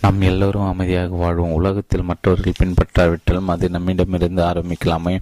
நாம் 0.00 0.20
எல்லோரும் 0.20 0.68
அமைதியாக 0.68 1.16
வாழ்வோம். 1.16 1.52
உலகத்தில் 1.52 2.08
மற்றவர்கள் 2.10 2.58
பின்பற்றாவிட்டாலும் 2.58 3.50
அது 3.54 3.68
நம்மிடமிருந்து 3.68 4.42
ஆரம்பிக்கலாமே. 4.42 5.14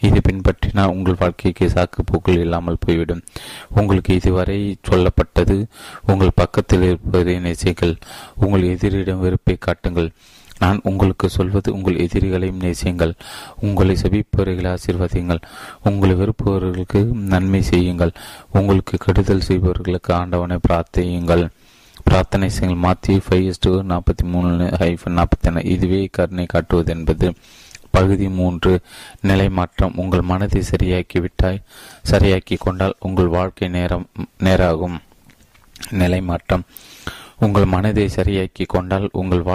இது 0.00 0.20
பின்பற்றினால் 0.28 0.92
உங்கள் 0.94 1.18
வாழ்க்கைக்கு 1.18 1.66
சாக்கு 1.66 2.00
போக்குள் 2.04 2.38
இல்லாமல் 2.38 2.80
போய்விடும். 2.80 3.22
உங்களுக்கு 3.68 4.14
இதுவரை 4.14 4.76
சொல்லப்பட்டது 4.90 5.56
உங்கள் 6.06 6.38
பக்கத்தில் 6.42 6.82
இருப்பதை 6.82 7.36
நேசிகள் 7.38 7.94
உங்கள் 8.34 8.70
எதிரிடம் 8.74 9.24
வெறுப்பை 9.26 9.56
காட்டுங்கள். 9.58 10.10
நான் 10.58 10.80
உங்களுக்கு 10.82 11.28
சொல்வது 11.28 11.72
உங்கள் 11.72 11.96
எதிரிகளையும் 11.96 12.60
நேசியுங்கள். 12.62 13.14
உங்களை 13.60 13.96
செபிப்பவர்களை 14.02 14.76
ஆசீர்வதியுங்கள். 14.76 15.40
உங்களை 15.82 16.14
வெறுப்பவர்களுக்கு 16.14 17.04
நன்மை 17.04 17.62
செய்யுங்கள். 17.62 18.10
உங்களுக்கு 18.52 18.98
கெடுதல் 18.98 19.40
செய்பவர்களுக்கு 19.40 20.14
ஆண்டவனை 20.14 20.58
பிரார்த்தியுங்கள். 20.68 21.48
பிரார்த்தனை 22.04 22.48
செய்யுங்கள். 22.48 22.90
மாத்திய 22.90 23.20
ஃபைவ் 23.28 23.52
டூ 23.60 23.82
நாற்பத்தி 23.82 24.24
மூணு 24.24 24.64
ஹைஃபன் 24.64 25.22
நாற்பத்தி 25.22 25.64
இதுவே 25.64 26.08
கருணை 26.12 26.46
காட்டுவது 26.46 26.92
என்பது. 26.92 27.34
பகுதி 27.90 28.28
மூன்று. 28.28 28.80
நிலை 29.20 29.48
மாற்றம். 29.48 29.92
உங்கள் 29.96 30.20
மனதை 30.20 30.62
சரியாக்கி 30.70 31.20
விட்டாய். 31.20 31.62
சரியாக்கி 32.10 32.56
கொண்டால் 32.58 32.94
உங்கள் 32.98 33.26
வாழ்க்கை 33.26 33.68
நேரம் 33.68 34.06
நேராகும். 34.38 34.98
நிலை 35.90 36.20
மாற்றம். 36.20 36.62
உங்கள் 37.38 37.64
மனதை 37.64 38.08
சரியாக்கி 38.14 38.66
கொண்டால் 38.66 39.08
உங்கள் 39.12 39.42